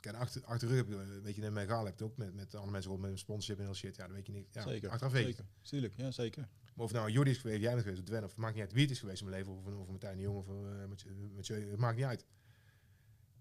kijk, 0.00 0.16
achter, 0.16 0.44
achter 0.44 0.68
rug 0.68 0.76
heb 0.76 0.88
je, 0.88 1.20
weet 1.22 1.34
je, 1.34 1.40
net 1.40 1.52
mijn 1.52 1.68
gaal 1.68 1.84
hebt 1.84 2.02
ook 2.02 2.16
met, 2.16 2.34
met 2.34 2.54
andere 2.54 2.72
mensen 2.72 2.90
rond 2.90 3.02
met 3.02 3.10
een 3.10 3.18
sponsorship 3.18 3.58
en 3.58 3.64
heel 3.64 3.74
shit. 3.74 3.96
Ja, 3.96 4.06
dat 4.06 4.16
weet 4.16 4.26
je 4.26 4.32
niet. 4.32 4.48
Ja, 4.50 4.62
zeker. 4.62 4.90
Achteraf 4.90 5.12
weet 5.12 5.24
zeker. 5.24 5.44
Tuurlijk, 5.62 5.94
ja, 5.96 6.10
zeker. 6.10 6.48
Maar 6.74 6.84
of 6.84 6.92
nou 6.92 7.10
Jordi 7.10 7.30
is 7.30 7.38
geweest, 7.38 7.60
jij 7.60 7.70
bent 7.70 7.82
geweest, 7.82 8.00
of 8.00 8.06
Dwen, 8.06 8.24
of 8.24 8.30
het 8.30 8.38
maakt 8.38 8.54
niet 8.54 8.62
uit 8.62 8.72
wie 8.72 8.82
het 8.82 8.90
is 8.90 8.98
geweest 8.98 9.20
in 9.20 9.28
mijn 9.28 9.38
leven, 9.38 9.56
of, 9.56 9.66
of 9.80 9.88
Martijn 9.88 10.16
de 10.16 10.22
Jong, 10.22 10.36
of 10.36 10.48
uh, 10.48 10.54
met, 10.88 11.04
met 11.34 11.46
je, 11.46 11.54
het 11.54 11.78
maakt 11.78 11.96
niet 11.96 12.04
uit. 12.04 12.24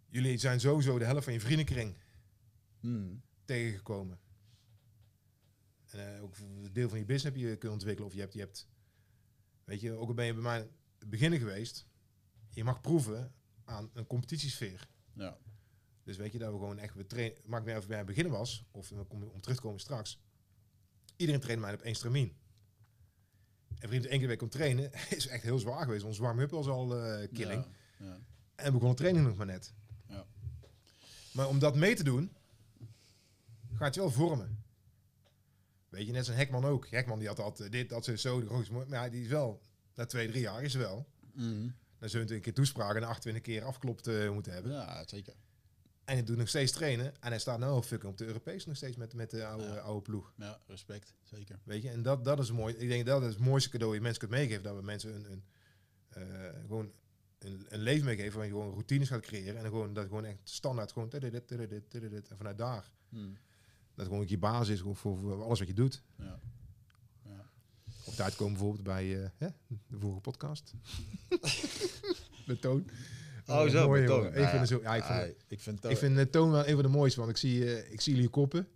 Jullie 0.08 0.38
zijn 0.38 0.60
sowieso 0.60 1.00
de 1.00 1.06
helft 1.06 1.24
van 1.24 1.34
je 1.34 1.40
vriendenkring 1.40 1.96
Hmm. 2.82 3.22
tegengekomen. 3.46 4.20
En 5.90 6.16
eh, 6.16 6.24
ook 6.24 6.38
een 6.38 6.74
deel 6.74 6.90
van 6.90 6.98
je 6.98 7.06
business 7.06 7.24
heb 7.24 7.36
je 7.36 7.56
kunnen 7.58 7.72
ontwikkelen. 7.78 8.10
Of 8.10 8.14
je 8.16 8.20
hebt, 8.20 8.34
je 8.34 8.40
hebt, 8.40 8.68
weet 9.72 9.82
je, 9.82 9.92
ook 9.92 10.08
al 10.08 10.14
ben 10.14 10.26
je 10.26 10.34
bij 10.34 10.42
mij 10.42 10.70
beginnen 11.06 11.40
geweest, 11.40 11.88
je 12.50 12.64
mag 12.64 12.82
proeven 12.82 13.34
aan 13.66 13.90
een 13.94 14.08
competitiesfeer. 14.08 14.88
Ja. 15.14 15.38
Dus 16.04 16.18
weet 16.18 16.32
je, 16.32 16.38
dat 16.38 16.52
we 16.52 16.58
gewoon 16.58 16.78
echt, 16.78 16.94
we 16.94 17.06
trainen, 17.06 17.38
maakt 17.46 17.66
mij 17.66 17.78
of 17.78 17.88
bij 17.88 17.98
het 17.98 18.06
beginnen 18.06 18.32
was, 18.32 18.66
of 18.72 18.94
kom, 19.08 19.24
om 19.24 19.42
terug 19.42 19.56
te 19.56 19.62
komen 19.62 19.80
straks. 19.80 20.20
Iedereen 21.16 21.42
trainde 21.42 21.62
mij 21.62 21.74
op 21.74 21.82
één 21.82 21.96
stramien. 21.96 22.36
En 23.80 23.88
vriend, 23.88 24.06
één 24.06 24.12
keer 24.12 24.20
de 24.20 24.28
week 24.28 24.38
kon 24.38 24.50
trainen, 24.50 24.92
is 25.18 25.28
echt 25.28 25.44
heel 25.44 25.60
zwaar 25.60 25.84
geweest. 25.84 26.04
Ons 26.04 26.18
warm-up 26.18 26.50
was 26.50 26.68
al 26.68 26.98
eh, 26.98 27.28
killing. 27.34 27.66
Ja. 27.98 28.06
Ja. 28.06 28.20
En 28.56 28.74
begon 28.74 28.90
de 28.90 28.96
training 28.96 29.26
nog 29.26 29.36
maar 29.36 29.46
net. 29.46 29.74
Ja. 30.08 30.26
Maar 31.34 31.48
om 31.48 31.60
dat 31.60 31.76
mee 31.76 31.96
te 31.96 32.04
doen, 32.04 32.36
gaat 33.74 33.94
je 33.94 34.02
wel 34.02 34.12
vormen. 34.12 34.61
Weet 35.92 36.06
je, 36.06 36.12
net 36.12 36.26
zo'n 36.26 36.36
Hekman 36.36 36.66
ook. 36.66 36.88
Hekman 36.90 37.20
die 37.20 37.28
had 37.28 37.40
altijd 37.40 37.72
dit, 37.72 37.90
dat, 37.90 38.06
zo, 38.06 38.40
de 38.40 38.46
grootste 38.46 38.74
Maar 38.74 38.86
ja, 38.90 39.10
die 39.10 39.22
is 39.22 39.28
wel, 39.28 39.62
na 39.96 40.06
twee, 40.06 40.28
drie 40.28 40.42
jaar 40.42 40.64
is 40.64 40.74
wel. 40.74 41.08
Hmm. 41.34 41.64
Na 42.00 42.08
27 42.08 42.40
keer 42.40 42.54
toespraken 42.54 43.02
en 43.02 43.08
28 43.08 43.44
keer 43.44 43.64
afklopt 43.64 44.08
eh, 44.08 44.32
moeten 44.32 44.54
hebben. 44.54 44.72
ja, 44.72 45.08
zeker. 45.08 45.34
En 46.06 46.14
hij 46.18 46.24
doet 46.26 46.38
nog 46.38 46.48
steeds 46.48 46.72
trainen. 46.72 47.06
En 47.06 47.30
hij 47.30 47.40
staat 47.40 47.60
nou 47.60 47.72
al 47.72 47.82
fucking 47.82 48.12
op 48.12 48.18
de 48.18 48.26
Europees 48.26 48.66
nog 48.66 48.76
steeds 48.76 48.98
met, 48.98 49.14
met 49.14 49.30
de 49.32 49.46
oude, 49.46 49.64
Ja. 49.64 49.76
oude 49.78 50.02
ploeg. 50.02 50.34
Ja, 50.38 50.60
respect. 50.68 51.14
Zeker. 51.24 51.60
Weet 51.64 51.82
je, 51.82 51.90
en 51.90 52.02
dat, 52.02 52.24
dat 52.26 52.40
is 52.40 52.52
mooi. 52.52 52.76
Ik 52.76 52.88
denk 52.88 53.06
dat 53.06 53.22
is 53.24 53.28
het 53.28 53.40
mooiste 53.40 53.70
cadeau 53.70 53.94
je 53.94 54.02
mensen 54.02 54.20
kunt 54.20 54.32
meegeven. 54.32 54.64
Dat 54.64 54.76
we 54.76 54.82
mensen 54.82 55.16
een, 55.16 55.26
een, 55.32 55.44
eh, 56.10 56.60
gewoon 56.62 56.92
een, 57.40 57.66
een 57.70 57.80
leven 57.80 58.06
meegeven 58.06 58.34
waarin 58.34 58.54
je 58.54 58.60
gewoon 58.60 58.74
routines 58.74 59.08
gaat 59.10 59.22
creëren. 59.22 59.56
En 59.56 59.62
dan 59.62 59.72
gewoon, 59.72 59.94
dat 59.94 60.06
gewoon 60.06 60.26
echt 60.26 60.38
standaard 60.44 60.92
gewoon... 60.92 61.10
tududut, 61.10 61.48
tududut, 61.48 61.90
tududut, 61.90 62.28
En 62.28 62.38
vanuit 62.38 62.58
daar. 62.58 62.92
Hmm. 63.10 63.38
Dat 63.96 64.06
gewoon 64.08 64.26
je 64.28 64.38
basis 64.38 64.80
voor, 64.80 64.96
voor 64.96 65.44
alles 65.44 65.60
wat 65.60 65.68
je 65.68 65.74
doet. 65.74 66.04
Ja. 66.18 66.40
Ja. 67.26 67.46
Op 68.06 68.14
tijd 68.14 68.36
komen 68.36 68.54
bijvoorbeeld 68.54 68.84
bij 68.84 69.24
eh, 69.24 69.30
hè, 69.38 69.48
de 69.68 70.00
vorige 70.00 70.20
podcast. 70.22 70.74
met 72.48 72.62
Toon. 72.62 72.90
mooi, 73.46 73.72
jongen. 74.04 74.36
Ik 74.36 74.48
vind 74.48 74.68
zo... 74.68 74.80
Ja, 74.82 74.96
ik 74.96 75.04
vind, 75.04 75.20
Ah, 75.20 75.28
ik 75.48 75.60
vind 75.62 75.86
ik 75.86 75.98
vind 75.98 76.18
eh, 76.18 76.26
Toon 76.26 76.52
wel 76.52 76.68
een 76.68 76.74
van 76.74 76.84
de 76.84 76.90
mooiste. 76.90 77.20
Want 77.20 77.32
ik 77.32 77.38
zie, 77.38 77.76
eh, 77.76 77.92
ik 77.92 78.02
zie 78.02 78.14
jullie 78.16 78.30
koppen. 78.30 78.68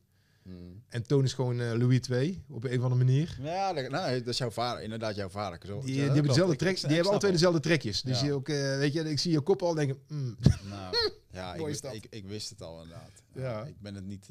Hmm. 0.43 0.83
En 0.87 1.07
Toon 1.07 1.23
is 1.23 1.33
gewoon 1.33 1.77
Louis 1.77 1.99
II. 2.09 2.43
Op 2.49 2.63
een 2.63 2.77
of 2.77 2.83
andere 2.83 3.03
manier. 3.03 3.37
Ja, 3.41 3.73
dat, 3.73 3.89
nou, 3.89 4.17
dat 4.17 4.27
is 4.27 4.37
jouw 4.37 4.49
vader. 4.51 4.83
Inderdaad, 4.83 5.15
jouw 5.15 5.29
vader. 5.29 5.59
Zo, 5.65 5.81
Die, 5.81 5.89
ja, 5.89 6.01
die 6.01 6.11
hebben 6.11 6.27
dezelfde 6.27 6.55
trek, 6.55 6.81
die 6.81 6.93
hebben 6.93 7.11
altijd 7.13 7.31
dezelfde 7.31 7.59
trekjes. 7.59 8.01
Dus 8.01 8.19
Ja. 8.19 8.25
je 8.25 8.33
ook, 8.33 8.47
weet 8.47 8.93
je, 8.93 9.09
ik 9.09 9.19
zie 9.19 9.31
je 9.31 9.41
kop 9.41 9.61
al 9.61 9.69
en 9.69 9.75
denk 9.75 9.91
ik, 9.91 9.97
mm, 10.07 10.37
Nou, 10.69 10.95
ja, 11.31 11.53
ik, 11.67 11.83
ik, 11.91 12.07
ik 12.09 12.25
wist 12.27 12.49
het 12.49 12.61
al 12.61 12.81
inderdaad. 12.81 13.23
Ja. 13.33 13.63
Ik 13.63 13.79
ben 13.79 13.95
het 13.95 14.05
niet... 14.05 14.29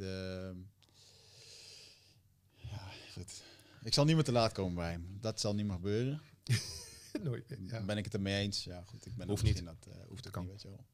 goed. 3.15 3.43
Ik 3.83 3.95
zal 3.95 4.05
niet 4.05 4.15
meer 4.15 4.25
te 4.25 4.33
laat 4.33 4.53
komen 4.53 4.75
bij 4.75 4.91
hem. 4.91 5.19
Dat 5.21 5.41
zal 5.41 5.55
niet 5.55 5.65
meer 5.67 5.75
gebeuren. 5.75 6.23
nooit. 7.23 7.55
Ja. 7.61 7.85
Ben 7.85 7.97
ik 7.97 8.05
het 8.05 8.15
ermee 8.15 8.43
eens? 8.43 8.65
Ja, 8.65 8.83
goed. 8.87 9.07
Ik 9.07 9.15
ben 9.17 9.29
Hoeft 9.29 9.43
er 9.43 9.47
misschien 9.49 9.67
Dat 9.67 9.87
eh, 9.97 10.07
hoeft 10.09 10.27
ook 10.27 10.33
Kan. 10.33 10.43
niet, 10.43 10.53
weet 10.53 10.63
je 10.63 10.69
wel. 10.69 10.85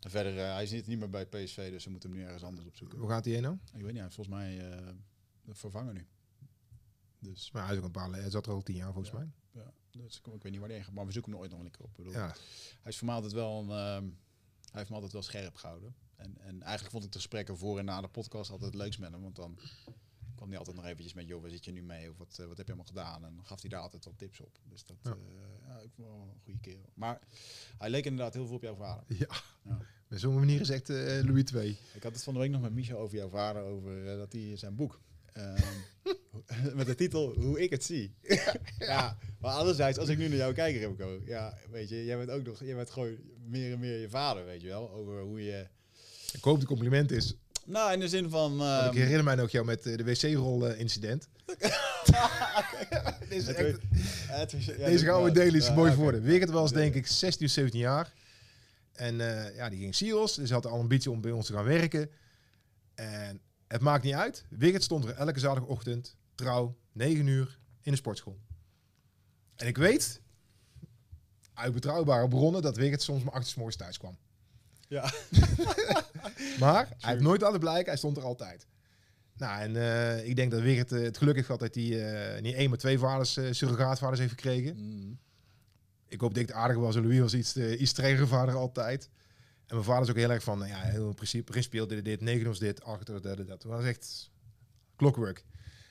En 0.00 0.10
verder, 0.10 0.38
eh, 0.38 0.52
hij 0.52 0.66
zit 0.66 0.86
niet 0.86 0.98
meer 0.98 1.10
bij 1.10 1.26
PSV, 1.26 1.70
dus 1.70 1.84
we 1.84 1.90
moeten 1.90 2.10
hem 2.10 2.18
nu 2.18 2.24
ergens 2.24 2.42
anders 2.42 2.66
opzoeken. 2.66 2.98
Hoe 2.98 3.08
gaat 3.08 3.24
hij 3.24 3.34
heen 3.34 3.42
nou? 3.42 3.54
Ik 3.64 3.70
weet 3.72 3.82
niet, 3.82 3.92
hij 3.92 4.02
heeft 4.02 4.14
volgens 4.14 4.36
mij 4.36 4.70
eh 4.70 4.92
vervangen 5.50 5.94
nu. 5.94 6.06
Dus, 7.18 7.50
Maar 7.50 7.62
hij, 7.64 7.72
is 7.72 7.78
ook 7.78 7.84
een 7.84 7.90
paar, 7.90 8.10
hij 8.12 8.30
zat 8.30 8.46
er 8.46 8.52
al 8.52 8.62
tien 8.62 8.74
jaar 8.76 8.92
volgens 8.92 9.12
Ja. 9.12 9.18
mij. 9.18 9.28
ja, 9.62 9.72
dus 9.90 10.16
ik, 10.18 10.26
ik 10.26 10.42
weet 10.42 10.50
niet 10.52 10.60
waar 10.60 10.68
hij 10.68 10.76
heen 10.76 10.84
gaat, 10.86 10.94
maar 10.94 11.06
we 11.06 11.12
zoeken 11.12 11.32
hem 11.32 11.40
ooit 11.40 11.50
nog 11.50 11.60
een 11.60 11.70
keer 11.70 11.84
op. 11.84 11.94
Bedoel, 11.96 12.12
Ja. 12.12 12.26
Hij 12.82 12.92
is 12.92 12.96
voor 12.96 13.06
mij 13.06 13.14
altijd 13.14 13.32
wel 13.32 13.60
een, 13.60 13.68
ehm, 13.70 14.04
hij 14.70 14.72
heeft 14.78 14.88
me 14.88 14.94
altijd 14.94 15.12
wel 15.12 15.22
scherp 15.22 15.54
gehouden. 15.54 15.94
En, 16.16 16.38
en 16.38 16.62
eigenlijk 16.62 16.90
vond 16.90 17.04
ik 17.04 17.12
de 17.12 17.18
gesprekken 17.18 17.58
voor 17.58 17.78
en 17.78 17.84
na 17.84 18.00
de 18.00 18.08
podcast 18.08 18.50
altijd 18.50 18.72
het 18.72 18.80
leukst 18.82 18.98
met 18.98 19.10
hem. 19.12 19.22
Want 19.22 19.36
dan 19.36 19.58
kwam 20.38 20.48
hij 20.48 20.58
altijd 20.58 20.76
nog 20.76 20.86
eventjes 20.86 21.14
met, 21.14 21.26
joh, 21.26 21.40
waar 21.40 21.50
zit 21.50 21.64
je 21.64 21.72
nu 21.72 21.82
mee? 21.82 22.10
Of 22.10 22.18
wat, 22.18 22.38
eh, 22.40 22.46
wat 22.46 22.56
heb 22.56 22.66
je 22.66 22.72
allemaal 22.72 22.92
gedaan? 22.92 23.24
En 23.24 23.34
dan 23.34 23.46
gaf 23.46 23.60
hij 23.60 23.70
daar 23.70 23.80
altijd 23.80 24.04
wat 24.04 24.18
tips 24.18 24.40
op. 24.40 24.58
Dus 24.64 24.84
dat, 24.84 24.96
Ja. 25.02 25.10
ja. 25.10 25.68
ja, 25.74 25.80
ik 25.80 25.90
vond 25.94 26.08
wel 26.08 26.16
een 26.16 26.40
goede 26.44 26.60
kerel. 26.60 26.90
Maar 26.94 27.18
hij 27.78 27.90
leek 27.90 28.04
inderdaad 28.04 28.34
heel 28.34 28.46
veel 28.46 28.56
op 28.56 28.62
jouw 28.62 28.76
vader. 28.76 29.04
ja. 29.18 29.42
Ja. 29.64 29.78
Op 30.10 30.18
zo'n 30.18 30.34
manier 30.34 30.72
echt 30.72 30.90
eh, 30.90 30.96
Louis 31.24 31.44
II. 31.54 31.78
Ik 31.94 32.02
had 32.02 32.12
het 32.12 32.22
van 32.22 32.34
de 32.34 32.40
week 32.40 32.50
nog 32.50 32.60
met 32.60 32.72
Michel 32.72 32.98
over 32.98 33.16
jouw 33.16 33.28
vader, 33.28 33.62
over 33.62 34.10
eh, 34.10 34.16
dat 34.16 34.32
hij 34.32 34.56
zijn 34.56 34.74
boek... 34.74 35.00
ehm, 35.32 35.76
met 36.78 36.86
de 36.86 36.94
titel 36.94 37.34
Hoe 37.34 37.62
ik 37.62 37.70
het 37.70 37.84
zie. 37.84 38.14
ja, 38.78 39.18
maar 39.38 39.52
anderzijds, 39.52 39.98
als 39.98 40.08
ik 40.08 40.18
nu 40.18 40.28
naar 40.28 40.36
jou 40.36 40.52
kijk, 40.54 40.76
Remco, 40.76 41.20
ja, 41.24 41.58
weet 41.70 41.88
je, 41.88 42.04
jij 42.04 42.16
bent 42.16 42.30
ook 42.30 42.44
nog, 42.44 42.64
jij 42.64 42.74
bent 42.74 42.90
gewoon 42.90 43.16
meer 43.46 43.72
en 43.72 43.78
meer 43.78 44.00
je 44.00 44.08
vader, 44.08 44.44
weet 44.44 44.60
je 44.60 44.68
wel, 44.68 44.90
over 44.90 45.20
hoe 45.20 45.44
je... 45.44 45.66
Ik 46.32 46.44
hoop 46.44 46.52
het 46.52 46.62
een 46.62 46.68
compliment 46.68 47.10
is. 47.10 47.34
Nou, 47.68 47.92
in 47.92 48.00
de 48.00 48.08
zin 48.08 48.30
van... 48.30 48.54
Ik 48.54 48.60
ehm, 48.60 48.94
herinner 48.94 49.24
mij 49.24 49.34
nog 49.34 49.50
jou 49.50 49.64
met 49.64 49.86
eh, 49.86 49.96
de 49.96 50.04
wc-rol 50.04 50.68
eh, 50.68 50.80
incident. 50.80 51.28
Deze, 53.28 53.52
echt, 53.52 53.78
ja, 54.28 54.44
deze 54.86 55.30
delen, 55.32 55.54
is 55.54 55.72
mooi 55.72 55.92
voor 55.92 56.12
de 56.12 56.20
Wigert 56.20 56.50
was 56.50 56.72
denk 56.72 56.94
ik 56.94 57.06
16 57.06 57.46
of 57.46 57.52
17 57.52 57.80
jaar. 57.80 58.12
En 58.92 59.20
eh, 59.20 59.56
ja, 59.56 59.68
die 59.68 59.78
ging 59.78 59.94
SEALS. 59.94 60.34
Dus 60.34 60.50
had 60.50 60.62
de 60.62 60.68
ambitie 60.68 61.10
om 61.10 61.20
bij 61.20 61.30
ons 61.30 61.46
te 61.46 61.52
gaan 61.52 61.64
werken. 61.64 62.10
En 62.94 63.40
het 63.66 63.80
maakt 63.80 64.04
niet 64.04 64.14
uit. 64.14 64.44
Wigert 64.48 64.82
stond 64.82 65.04
er 65.04 65.14
elke 65.14 65.38
zaterdagochtend, 65.38 66.16
trouw, 66.34 66.76
9 66.92 67.26
uur, 67.26 67.58
in 67.82 67.90
de 67.90 67.98
sportschool. 67.98 68.38
En 69.56 69.66
ik 69.66 69.76
weet, 69.76 70.20
uit 71.54 71.72
betrouwbare 71.72 72.28
bronnen, 72.28 72.62
dat 72.62 72.76
Wigert 72.76 73.02
soms 73.02 73.22
maar 73.22 73.34
achter 73.34 73.50
's 73.50 73.54
morgens 73.54 73.76
thuis 73.76 73.98
kwam. 73.98 74.16
Ja. 74.88 75.12
Maar 76.58 76.88
hij 76.98 77.10
heeft 77.10 77.22
nooit 77.22 77.40
laten 77.40 77.60
blijken, 77.60 77.86
hij 77.86 77.96
stond 77.96 78.16
er 78.16 78.22
altijd. 78.22 78.66
Nou, 79.38 79.60
en 79.60 79.76
eh, 79.76 80.26
ik 80.28 80.36
denk 80.36 80.50
dat 80.50 80.60
Wigert 80.60 80.92
eh, 80.92 81.02
het 81.02 81.18
geluk 81.18 81.34
heeft 81.34 81.46
gehad 81.46 81.60
dat 81.60 81.74
hij 81.74 81.84
eh, 82.34 82.42
niet 82.42 82.54
één, 82.54 82.68
maar 82.68 82.78
twee 82.78 82.98
vaders, 82.98 83.32
surrogaatvaders 83.50 84.20
heeft 84.20 84.32
gekregen. 84.32 84.76
Mm. 84.76 85.18
Ik 86.08 86.20
hoop 86.20 86.34
dat 86.34 86.42
ik 86.42 86.48
het 86.48 86.56
aardige 86.56 86.80
was. 86.80 86.96
En 86.96 87.02
Louis 87.02 87.18
was 87.18 87.34
iets, 87.34 87.56
iets 87.56 87.90
strengere 87.90 88.26
vader 88.26 88.54
altijd. 88.54 89.10
En 89.66 89.74
mijn 89.74 89.84
vader 89.84 90.02
is 90.02 90.10
ook 90.10 90.16
heel 90.16 90.30
erg 90.30 90.42
van, 90.42 90.58
nou 90.58 90.70
ja, 90.70 90.80
heel 90.80 91.08
in 91.08 91.14
principe, 91.14 91.86
dit, 91.86 92.04
dit, 92.04 92.20
negen 92.20 92.46
was 92.46 92.58
dit, 92.58 92.82
acht 92.82 93.08
was 93.08 93.22
dat, 93.22 93.36
dat. 93.36 93.46
Dat 93.46 93.62
was 93.62 93.84
echt 93.84 94.30
clockwork. 94.96 95.44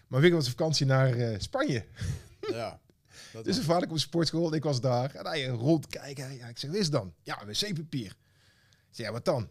Maar 0.08 0.20
Wigert 0.20 0.40
was 0.40 0.52
op 0.52 0.58
vakantie 0.58 0.86
naar 0.86 1.42
Spanje. 1.42 1.86
Ja. 2.40 2.80
Dat 3.34 3.44
Dus 3.46 3.54
zijn 3.54 3.66
vader 3.68 3.84
kwam 3.84 3.96
op 3.96 4.00
sportschool 4.00 4.48
en 4.48 4.54
ik 4.54 4.64
was 4.64 4.82
daar. 4.82 5.16
En 5.16 5.26
hij 5.26 5.46
rondkijken. 5.46 6.36
Ja, 6.36 6.48
ik 6.48 6.58
zeg, 6.58 6.70
wat 6.70 6.80
is 6.80 6.90
dan? 6.90 7.14
Ja, 7.22 7.46
wc-papier. 7.46 8.16
Ik 8.70 8.96
zeg, 8.96 9.06
ja, 9.06 9.12
wat 9.12 9.26
dan? 9.26 9.50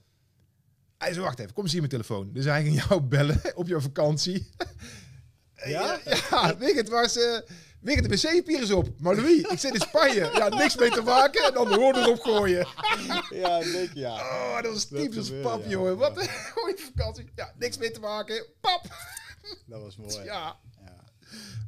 Hij 0.98 1.12
zei, 1.12 1.24
wacht 1.24 1.38
even, 1.38 1.52
kom 1.52 1.62
eens 1.62 1.72
hier 1.72 1.80
mijn 1.80 1.92
telefoon. 1.92 2.32
Dus 2.32 2.44
hij 2.44 2.62
ging 2.62 2.82
jou 2.88 3.00
bellen 3.14 3.40
op 3.54 3.66
jouw 3.66 3.80
vakantie. 3.80 4.46
Ja? 5.64 6.00
Ja, 6.30 6.56
Wigert 6.58 6.88
was... 6.88 7.18
Wigert, 7.80 8.08
de 8.08 8.16
wc-papier 8.16 8.62
is 8.62 8.70
op. 8.70 9.00
Maar 9.00 9.16
Louis, 9.16 9.40
ik 9.40 9.58
zit 9.58 9.74
in 9.74 9.80
Spanje. 9.80 10.30
Ja, 10.34 10.48
niks 10.48 10.76
mee 10.76 10.90
te 10.90 11.02
maken. 11.02 11.44
En 11.44 11.54
dan 11.54 11.66
gewoon 11.66 11.96
erop 11.96 12.20
gooien. 12.20 12.66
Ja, 13.30 13.58
denk 13.60 13.90
ja. 13.94 14.14
Oh, 14.14 14.62
dat 14.62 14.72
was 14.72 14.84
typisch 14.84 15.32
pap, 15.42 15.62
ja. 15.62 15.68
jongen. 15.68 15.96
Wat 15.96 16.20
een 16.20 16.28
goeie 16.54 16.76
vakantie. 16.94 17.30
Ja, 17.34 17.52
niks 17.58 17.78
mee 17.78 17.90
te 17.90 18.00
maken. 18.00 18.46
Pap. 18.60 18.82
Dat 19.66 19.80
was 19.80 19.96
mooi. 19.96 20.14
Ja. 20.14 20.24
Ja. 20.24 20.56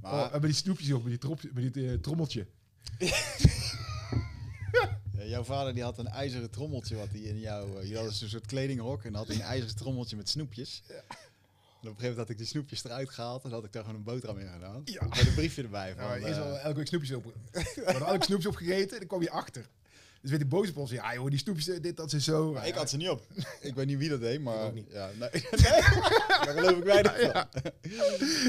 Oh, 0.02 0.12
Maar 0.12 0.24
en 0.24 0.40
met 0.40 0.42
die 0.42 0.52
snoepjes 0.52 0.92
op, 0.92 1.02
met 1.02 1.10
die, 1.10 1.18
trop, 1.18 1.40
met 1.52 1.74
die 1.74 1.88
eh, 1.90 1.94
trommeltje. 1.94 2.46
Ja, 5.18 5.24
jouw 5.24 5.42
vader 5.44 5.74
die 5.74 5.82
had 5.82 5.98
een 5.98 6.08
ijzeren 6.08 6.50
trommeltje 6.50 6.96
wat 6.96 7.08
hij 7.10 7.20
in 7.20 7.38
jou... 7.40 7.80
eh, 7.80 7.88
je 7.88 7.96
had 7.96 8.06
een 8.06 8.28
soort 8.28 8.46
kledingrok 8.46 9.04
en 9.04 9.14
had 9.14 9.26
hij 9.26 9.36
een 9.36 9.42
ijzeren 9.42 9.76
trommeltje 9.76 10.16
met 10.16 10.28
snoepjes. 10.28 10.82
Dat 10.86 10.96
een 10.96 11.02
gegeven 11.82 12.00
moment 12.02 12.16
had 12.18 12.28
ik 12.28 12.38
die 12.38 12.46
snoepjes 12.46 12.84
eruit 12.84 13.10
gehaald 13.10 13.44
en 13.44 13.50
had 13.50 13.64
ik 13.64 13.72
daar 13.72 13.82
gewoon 13.82 13.98
een 13.98 14.04
boterham 14.04 14.38
in 14.38 14.52
gedaan. 14.52 14.82
Ja. 14.84 15.06
Met 15.08 15.26
een 15.26 15.34
briefje 15.34 15.62
erbij. 15.62 15.94
Van, 15.94 16.04
Nou, 16.04 16.18
eerst 16.24 16.38
eh, 16.38 16.44
al 16.44 16.58
elke 16.58 16.76
week 16.76 16.86
snoepjes 16.86 17.12
op. 17.16 17.24
We 17.52 17.82
hadden 17.84 18.06
elke 18.08 18.24
snoepjes 18.24 18.46
opgegeten, 18.46 18.98
dan 18.98 19.08
kwam 19.08 19.22
je 19.22 19.30
achter. 19.30 19.66
Dus 20.20 20.30
werd 20.30 20.42
die 20.42 20.50
boos 20.50 20.68
op 20.68 20.76
ons. 20.76 20.90
Ja 20.90 21.14
joh, 21.14 21.30
die 21.30 21.38
snoepjes, 21.38 21.68
eh, 21.68 21.82
dit, 21.82 21.96
dat 21.96 22.12
is 22.12 22.24
zo. 22.24 22.52
maar 22.52 22.66
ik 22.66 22.74
had 22.74 22.90
ze 22.90 22.96
niet 22.96 23.08
op. 23.08 23.26
ik 23.60 23.74
weet 23.74 23.86
niet 23.86 23.98
wie 23.98 24.08
dat 24.08 24.20
deed, 24.20 24.40
maar... 24.40 24.62
ook 24.66 24.74
niet. 24.74 24.86
Ja, 24.90 25.10
nee, 25.18 25.30
daar 25.50 26.54
geloof 26.56 26.76
ik 26.76 26.84
weinig 26.84 27.20
van. 27.20 27.32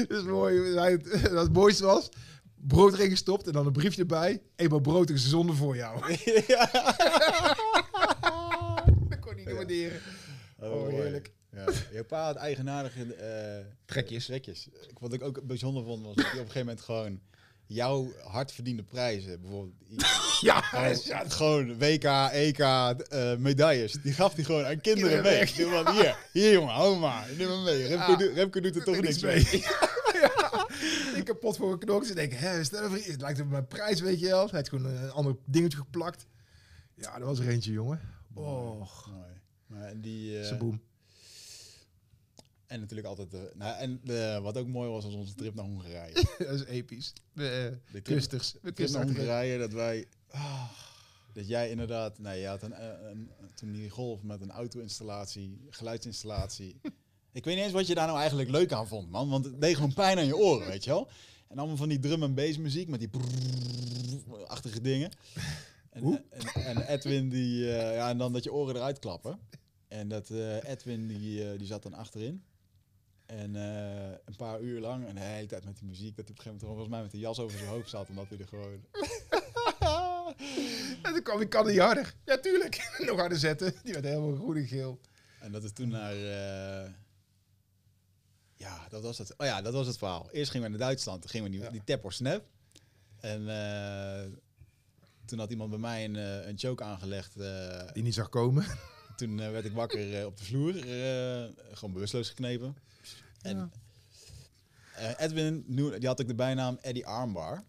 Dat 0.08 0.18
is 0.18 0.22
mooi. 0.22 0.74
Hij- 0.78 0.98
Dat 1.22 1.42
het 1.42 1.52
mooiste 1.52 1.84
was, 1.84 2.08
brood 2.66 2.92
erin 2.94 3.10
gestopt 3.10 3.46
en 3.46 3.52
dan 3.52 3.66
een 3.66 3.72
briefje 3.72 4.00
erbij. 4.00 4.42
Eenmaal 4.56 4.80
brood 4.80 5.10
is 5.10 5.28
zonde 5.28 5.52
voor 5.52 5.76
jou. 5.76 6.14
ja. 6.46 6.70
Dat 9.08 9.18
kon 9.20 9.36
niet 9.36 9.52
waarderen. 9.52 10.00
Oh, 10.58 10.70
mooi. 10.70 10.94
heerlijk. 10.94 11.32
Ja. 11.52 11.64
Je 11.92 12.04
pa 12.04 12.24
had 12.24 12.36
eigenaardige 12.36 13.14
eh, 13.14 13.64
Trekjes. 13.84 14.24
trekjes. 14.26 14.68
Wat 14.98 15.12
ik 15.12 15.22
ook 15.22 15.42
bijzonder 15.42 15.84
vond, 15.84 16.04
was 16.04 16.14
dat 16.14 16.24
hij 16.24 16.32
op 16.40 16.46
een 16.46 16.50
gegeven 16.52 16.66
moment 16.66 16.80
gewoon 16.84 17.20
jouw 17.66 18.12
hard 18.24 18.52
verdiende 18.52 18.82
prijzen, 18.82 19.40
bijvoorbeeld 19.40 19.74
Ja, 20.40 20.60
gewoon, 20.60 20.96
ja, 21.04 21.24
gewoon 21.28 21.78
WK, 21.78 22.04
EK, 22.32 22.58
eh, 22.58 23.36
medailles, 23.36 23.92
die 23.92 24.12
gaf 24.12 24.34
hij 24.34 24.44
gewoon 24.44 24.64
aan 24.64 24.80
kinderen 24.80 25.22
Kinderen 25.22 25.22
mee. 25.22 25.38
weg. 25.86 26.02
Hier, 26.02 26.16
hier 26.32 26.52
jongen, 26.52 26.74
hou 26.74 26.98
maar, 26.98 27.26
neem 27.38 27.48
maar 27.48 27.58
mee. 27.58 27.86
Remco, 27.86 28.10
Ja. 28.10 28.16
doet- 28.16 28.34
Remco 28.34 28.60
doet 28.60 28.76
er 28.76 28.84
toch 28.84 29.00
niks 29.00 29.20
mee. 29.22 29.64
Kapot 31.32 31.56
voor 31.56 31.66
mijn 31.66 31.78
knoks. 31.78 32.08
Ik 32.08 32.14
denk, 32.16 32.32
hè, 32.32 32.64
stel 32.64 32.90
het 32.92 33.20
lijkt 33.20 33.40
op 33.40 33.48
mijn 33.48 33.66
prijs, 33.66 34.00
weet 34.00 34.20
je 34.20 34.26
wel. 34.26 34.48
Hij 34.48 34.58
had 34.58 34.68
gewoon 34.68 34.84
een 34.84 35.10
ander 35.10 35.36
dingetje 35.44 35.78
geplakt. 35.78 36.26
Ja, 36.94 37.18
dat 37.18 37.28
was 37.28 37.38
er 37.38 37.48
eentje, 37.48 37.72
jongen. 37.72 38.00
Oh, 38.34 38.78
Mooi. 39.08 39.40
Maar 39.66 39.82
en 39.88 40.00
die, 40.00 40.38
eh, 40.38 40.46
saboom. 40.46 40.80
en 42.66 42.80
natuurlijk 42.80 43.08
altijd, 43.08 43.30
de, 43.30 43.50
nou, 43.54 43.78
en 43.78 44.00
de, 44.04 44.38
wat 44.42 44.56
ook 44.56 44.66
mooi 44.66 44.90
was, 44.90 45.04
was 45.04 45.14
onze 45.14 45.34
trip 45.34 45.54
naar 45.54 45.64
Hongarije. 45.64 46.14
dat 46.38 46.48
is 46.54 46.64
episch. 46.64 47.12
De 47.32 47.42
De 47.42 47.70
uh, 47.72 47.90
trip- 47.90 48.04
kusters. 48.04 48.52
De 48.62 48.72
trip 48.72 48.88
naar. 48.90 49.02
Hongarije, 49.04 49.58
dat 49.58 49.72
wij... 49.72 50.06
ah, 50.30 50.70
dat 51.32 51.48
jij 51.48 51.70
inderdaad... 51.70 52.18
Nou, 52.18 52.36
je 52.36 52.46
had 52.46 52.62
een, 52.62 52.82
een, 52.84 53.10
een- 53.10 53.30
toen 53.54 53.72
die 53.72 53.90
golf 53.90 54.22
met 54.22 54.40
een 54.40 54.50
auto-installatie, 54.50 55.66
geluidsinstallatie. 55.70 56.80
Ik 57.32 57.44
weet 57.44 57.54
niet 57.54 57.64
eens 57.64 57.72
wat 57.72 57.86
je 57.86 57.94
daar 57.94 58.06
nou 58.06 58.18
eigenlijk 58.18 58.50
leuk 58.50 58.72
aan 58.72 58.88
vond, 58.88 59.10
man. 59.10 59.28
Want 59.28 59.44
het 59.44 59.60
deed 59.60 59.74
gewoon 59.74 59.94
pijn 59.94 60.18
aan 60.18 60.26
je 60.26 60.36
oren, 60.36 60.66
weet 60.66 60.84
je 60.84 60.90
wel. 60.90 61.08
En 61.48 61.58
allemaal 61.58 61.76
van 61.76 61.88
die 61.88 61.98
drum 61.98 62.22
en 62.22 62.34
bass 62.34 62.58
muziek 62.58 62.88
met 62.88 63.00
die 63.00 63.08
brrrr-achtige 63.08 64.80
dingen. 64.80 65.10
En, 65.90 66.24
en, 66.30 66.64
en 66.64 66.86
Edwin 66.86 67.28
die... 67.28 67.76
eh, 67.76 67.94
ja, 67.94 68.08
en 68.08 68.18
dan 68.18 68.32
dat 68.32 68.44
je 68.44 68.52
oren 68.52 68.76
eruit 68.76 68.98
klappen. 68.98 69.38
En 69.88 70.08
dat 70.08 70.30
eh, 70.30 70.70
Edwin 70.70 71.06
die, 71.06 71.50
eh, 71.50 71.58
die 71.58 71.66
zat 71.66 71.82
dan 71.82 71.94
achterin. 71.94 72.44
En 73.26 73.54
een 73.54 74.36
paar 74.36 74.60
uur 74.60 74.80
lang 74.80 75.06
en 75.06 75.14
de 75.14 75.20
hele 75.20 75.46
tijd 75.46 75.64
met 75.64 75.78
die 75.78 75.88
muziek, 75.88 76.16
dat 76.16 76.24
hij 76.28 76.34
op 76.34 76.38
een 76.38 76.44
gegeven 76.44 76.50
moment 76.50 76.62
volgens 76.62 76.88
mij 76.88 77.02
met 77.02 77.10
de 77.10 77.18
jas 77.18 77.38
over 77.38 77.58
zijn 77.58 77.70
hoofd 77.70 77.90
zat, 77.90 78.08
omdat 78.08 78.28
hij 78.28 78.38
er 78.38 78.48
gewoon... 78.48 78.84
En 81.02 81.12
toen 81.12 81.22
kwam 81.22 81.40
ik 81.40 81.48
kan 81.48 81.66
niet 81.66 81.78
harder. 81.78 82.14
Ja, 82.24 82.38
tuurlijk. 82.38 82.98
Nog 83.06 83.18
harder 83.18 83.38
zetten. 83.38 83.74
Die 83.82 83.92
werd 83.92 84.04
helemaal 84.04 84.34
groen 84.34 84.56
en 84.56 84.66
geel. 84.66 85.00
En 85.40 85.52
dat 85.52 85.64
is 85.64 85.72
toen 85.72 85.88
naar... 85.88 86.14
Ja, 88.60 88.86
dat 88.88 89.02
was 89.02 89.18
het. 89.18 89.34
Oh 89.36 89.46
ja, 89.46 89.62
dat 89.62 89.72
was 89.72 89.86
het 89.86 89.98
verhaal. 89.98 90.28
Eerst 90.30 90.50
gingen 90.50 90.70
we 90.70 90.76
naar 90.78 90.86
Duitsland, 90.86 91.20
toen 91.20 91.30
gingen 91.30 91.50
we 91.50 91.56
die, 91.56 91.64
Ja. 91.64 91.70
die 91.70 91.84
tap 91.84 92.04
or 92.04 92.12
snap. 92.12 92.44
En 93.20 93.48
eh, 93.48 94.30
toen 95.24 95.38
had 95.38 95.50
iemand 95.50 95.70
bij 95.70 95.78
mij 95.78 96.04
een, 96.04 96.16
eh, 96.16 96.46
een 96.46 96.58
choke 96.58 96.84
aangelegd. 96.84 97.36
eh, 97.36 97.92
Die 97.92 98.02
niet 98.02 98.14
zag 98.14 98.28
komen. 98.28 98.64
toen 99.16 99.36
werd 99.36 99.64
ik 99.64 99.72
wakker 99.72 100.26
op 100.26 100.36
de 100.36 100.44
vloer, 100.44 100.72
gewoon 101.76 101.92
bewusteloos 101.94 102.28
geknepen. 102.28 102.76
En 103.42 103.72
eh, 104.94 105.10
Edwin, 105.18 105.64
die 105.68 106.06
had 106.06 106.20
ook 106.20 106.28
de 106.28 106.34
bijnaam 106.34 106.78
Eddie 106.80 107.06
Armbar. 107.06 107.64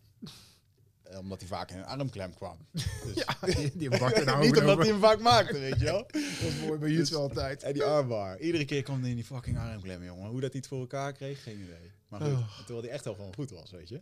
Eh, 1.12 1.18
omdat 1.18 1.40
hij 1.40 1.48
vaak 1.48 1.72
in 1.72 1.78
een 1.78 1.86
armklem 1.86 2.34
kwam. 2.34 2.58
Dus, 2.72 3.14
Ja, 3.14 3.38
die, 3.46 3.72
die 3.78 3.90
nou 3.90 4.40
Niet 4.46 4.58
omdat 4.58 4.78
hij 4.78 4.88
hem 4.88 5.00
vaak 5.00 5.20
maakte, 5.20 5.60
weet 5.60 5.80
je 5.80 5.86
wel. 5.86 6.08
Dat 6.12 6.42
was 6.42 6.60
mooi 6.66 6.80
bij 6.80 6.90
Juts 6.90 7.10
wel 7.10 7.22
altijd. 7.22 7.64
Eddie 7.64 7.84
Armbar. 7.84 8.40
Iedere 8.40 8.66
keer 8.66 8.84
kwam 8.84 9.02
hij 9.02 9.10
in 9.10 9.16
die 9.16 9.26
fucking 9.26 9.58
armklem, 9.58 10.04
jongen. 10.04 10.30
Hoe 10.30 10.42
dat 10.42 10.52
hij 10.52 10.60
het 10.60 10.68
voor 10.70 10.80
elkaar 10.80 11.14
kreeg, 11.14 11.44
geen 11.44 11.60
idee. 11.60 11.92
Maar 12.08 12.22
goed, 12.22 12.32
Oh. 12.32 12.58
terwijl 12.58 12.82
hij 12.82 12.90
echt 12.92 13.04
wel 13.06 13.14
gewoon 13.14 13.34
goed 13.34 13.50
was, 13.50 13.72
weet 13.72 13.90
je. 13.90 14.02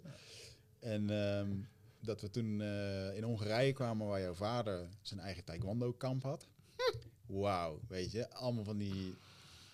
En 0.80 1.10
ehm, 1.10 1.50
dat 2.00 2.22
we 2.22 2.30
toen 2.30 2.62
eh, 2.62 3.16
in 3.16 3.24
Hongarije 3.24 3.74
kwamen 3.74 4.08
waar 4.08 4.22
jouw 4.22 4.34
vader 4.34 4.88
zijn 5.02 5.20
eigen 5.20 5.44
taekwondo-kamp 5.44 6.24
had. 6.24 6.48
Wauw, 7.26 7.80
weet 7.88 8.12
je. 8.12 8.30
Allemaal 8.34 8.64
van 8.64 8.78
die... 8.78 9.16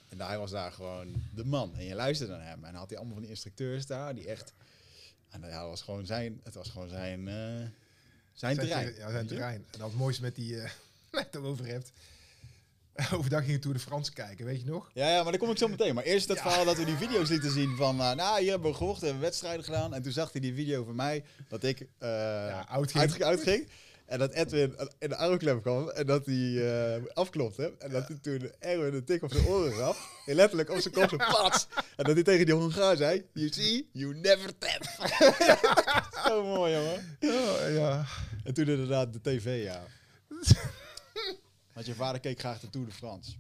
En 0.10 0.22
hij 0.22 0.38
was 0.38 0.52
daar 0.52 0.72
gewoon 0.72 1.14
de 1.34 1.46
man. 1.46 1.76
En 1.76 1.86
je 1.86 1.96
luisterde 1.96 2.34
naar 2.34 2.48
hem. 2.48 2.64
En 2.64 2.72
dan 2.72 2.80
had 2.80 2.88
hij 2.90 2.98
allemaal 2.98 3.14
van 3.16 3.24
die 3.24 3.32
instructeurs 3.32 3.86
daar, 3.86 4.16
die 4.16 4.28
echt... 4.28 4.54
En 5.42 5.50
ja, 5.50 5.60
het 5.60 5.70
was 5.70 5.82
gewoon 5.82 6.06
zijn, 6.06 6.42
het 6.44 6.54
was 6.54 6.70
gewoon 6.70 6.90
zijn, 6.90 7.28
eh, 7.28 7.36
zijn 8.34 8.58
terrein. 8.58 8.96
Ja, 8.96 9.12
zijn 9.12 9.28
terrein. 9.28 9.66
En 9.72 9.80
dat 9.80 9.88
het 9.90 9.98
mooiste 9.98 10.22
met 10.22 10.36
die... 10.36 10.62
eh 10.62 10.70
net 11.12 11.36
over 11.38 11.66
hebt. 11.66 11.92
Overdag 13.16 13.40
ging 13.42 13.52
je 13.52 13.60
Tour 13.60 13.76
de 13.78 13.82
France 13.84 14.12
kijken, 14.14 14.46
weet 14.46 14.62
je 14.62 14.66
nog? 14.70 14.90
Ja, 14.94 15.10
ja, 15.10 15.22
maar 15.24 15.32
daar 15.32 15.42
kom 15.42 15.50
ik 15.50 15.58
zo 15.58 15.68
meteen. 15.68 15.96
Maar 15.96 16.04
eerst 16.04 16.28
dat 16.28 16.38
Ja. 16.38 16.42
verhaal 16.44 16.66
dat 16.66 16.78
we 16.78 16.86
die 16.86 16.96
video's 16.96 17.30
lieten 17.36 17.52
zien 17.52 17.76
van... 17.76 18.00
eh, 18.00 18.12
nou, 18.14 18.42
hier 18.42 18.50
hebben 18.52 18.70
we 18.72 18.78
gevochten, 18.78 19.04
hebben 19.04 19.22
we 19.24 19.28
wedstrijden 19.30 19.64
gedaan. 19.66 19.94
En 19.94 20.02
toen 20.02 20.12
zag 20.12 20.32
hij 20.32 20.42
die 20.42 20.54
video 20.54 20.84
van 20.84 20.96
mij 20.96 21.24
dat 21.48 21.64
ik 21.64 21.88
eh 21.98 22.60
uitging. 22.70 23.04
Uit, 23.04 23.24
uitging. 23.24 23.68
En 24.06 24.20
dat 24.20 24.34
Edwin 24.34 24.76
in 25.00 25.10
de 25.10 25.16
armklem 25.16 25.62
kwam 25.62 25.90
en 25.90 26.06
dat 26.06 26.26
hij 26.26 26.96
eh 26.96 27.04
afklopte. 27.14 27.76
En 27.80 27.92
dat 27.92 28.08
hij 28.08 28.18
toen 28.22 28.52
Erwin 28.60 28.94
een 28.94 29.06
tik 29.06 29.24
op 29.24 29.32
zijn 29.32 29.46
oren 29.46 29.74
gaf. 29.74 30.24
En 30.26 30.36
letterlijk 30.36 30.70
op 30.70 30.80
zijn 30.80 30.94
kop 30.94 31.10
zo 31.10 31.18
pats. 31.18 31.68
En 31.96 32.04
dat 32.04 32.14
hij 32.14 32.24
tegen 32.24 32.46
die 32.46 32.56
Hongaar 32.56 32.96
zei... 32.96 33.26
You 33.34 33.50
see, 33.50 33.90
you 33.92 34.16
never 34.16 34.58
tap. 34.58 34.84
zo 36.28 36.44
mooi, 36.44 36.74
jongen. 36.74 37.18
Ja, 37.20 37.68
ja. 37.68 38.06
En 38.44 38.54
toen 38.54 38.68
inderdaad 38.68 39.14
de 39.14 39.22
tv, 39.22 39.64
ja. 39.64 39.84
Want 41.74 41.86
je 41.86 41.96
vader 41.96 42.20
keek 42.20 42.40
graag 42.40 42.60
de 42.60 42.70
Tour 42.70 42.88
de 42.88 42.94
France. 42.94 43.32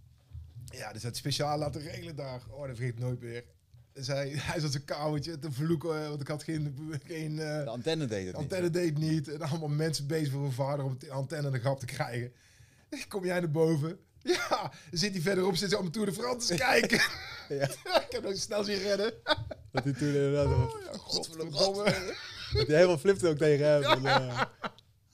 Ja, 0.66 0.94
dus 0.94 1.04
het 1.04 1.18
speciaal 1.18 1.58
laten 1.58 1.82
regelen 1.82 2.16
daar. 2.16 2.42
Oh, 2.50 2.68
dat 2.68 2.76
vergeet 2.76 2.94
ik 2.94 3.00
nooit 3.00 3.20
meer. 3.20 3.44
Dus 3.96 4.08
hij, 4.48 4.60
zat 4.60 4.72
zijn 4.72 4.86
kamertje 4.86 5.40
te 5.40 5.52
vloeken, 5.52 6.02
eh, 6.02 6.08
want 6.08 6.22
ik 6.22 6.28
had 6.28 6.44
geen, 6.44 6.76
geen 7.06 7.40
eh, 7.40 7.64
De 7.64 7.70
antenne 7.70 8.06
deed 8.06 8.28
het 8.28 8.36
antenne 8.36 8.64
niet. 8.64 8.74
deed 8.74 8.98
niet. 8.98 9.28
En 9.28 9.42
allemaal 9.42 9.70
mensen 9.70 10.08
bezig 10.08 10.32
voor 10.32 10.42
hun 10.42 10.52
vader 10.52 10.86
om 10.86 10.96
de 11.00 11.12
antenne 11.12 11.50
de 11.50 11.60
grap 11.60 11.80
te 11.80 11.86
krijgen. 11.86 12.32
Kom 13.08 13.26
jij 13.26 13.40
naar 13.40 13.52
boven? 13.52 14.00
Ja, 14.26 14.72
dan 14.90 15.00
zit 15.00 15.12
hij 15.12 15.22
verderop, 15.22 15.56
zit 15.56 15.68
hij 15.70 15.76
op 15.76 15.82
mijn 15.82 15.94
Tour 15.94 16.08
de 16.08 16.14
France 16.14 16.48
te 16.48 16.56
kijken. 16.56 17.02
Ja. 17.50 17.70
ik 18.00 18.08
heb 18.10 18.24
nog 18.24 18.38
snel 18.38 18.64
zien 18.64 18.78
redden. 18.78 19.14
Dat 19.72 19.84
hij 19.84 19.94
toen 19.94 20.08
inderdaad... 20.08 20.46
Oh, 20.46 20.82
ja, 20.92 20.98
godverdomme. 20.98 21.84
Dat 22.54 22.68
hij 22.68 22.76
helemaal 22.76 22.98
flipte 22.98 23.28
ook 23.28 23.38
tegen 23.38 23.66
hem. 23.66 23.84
En, 23.84 24.06
eh, 24.06 24.42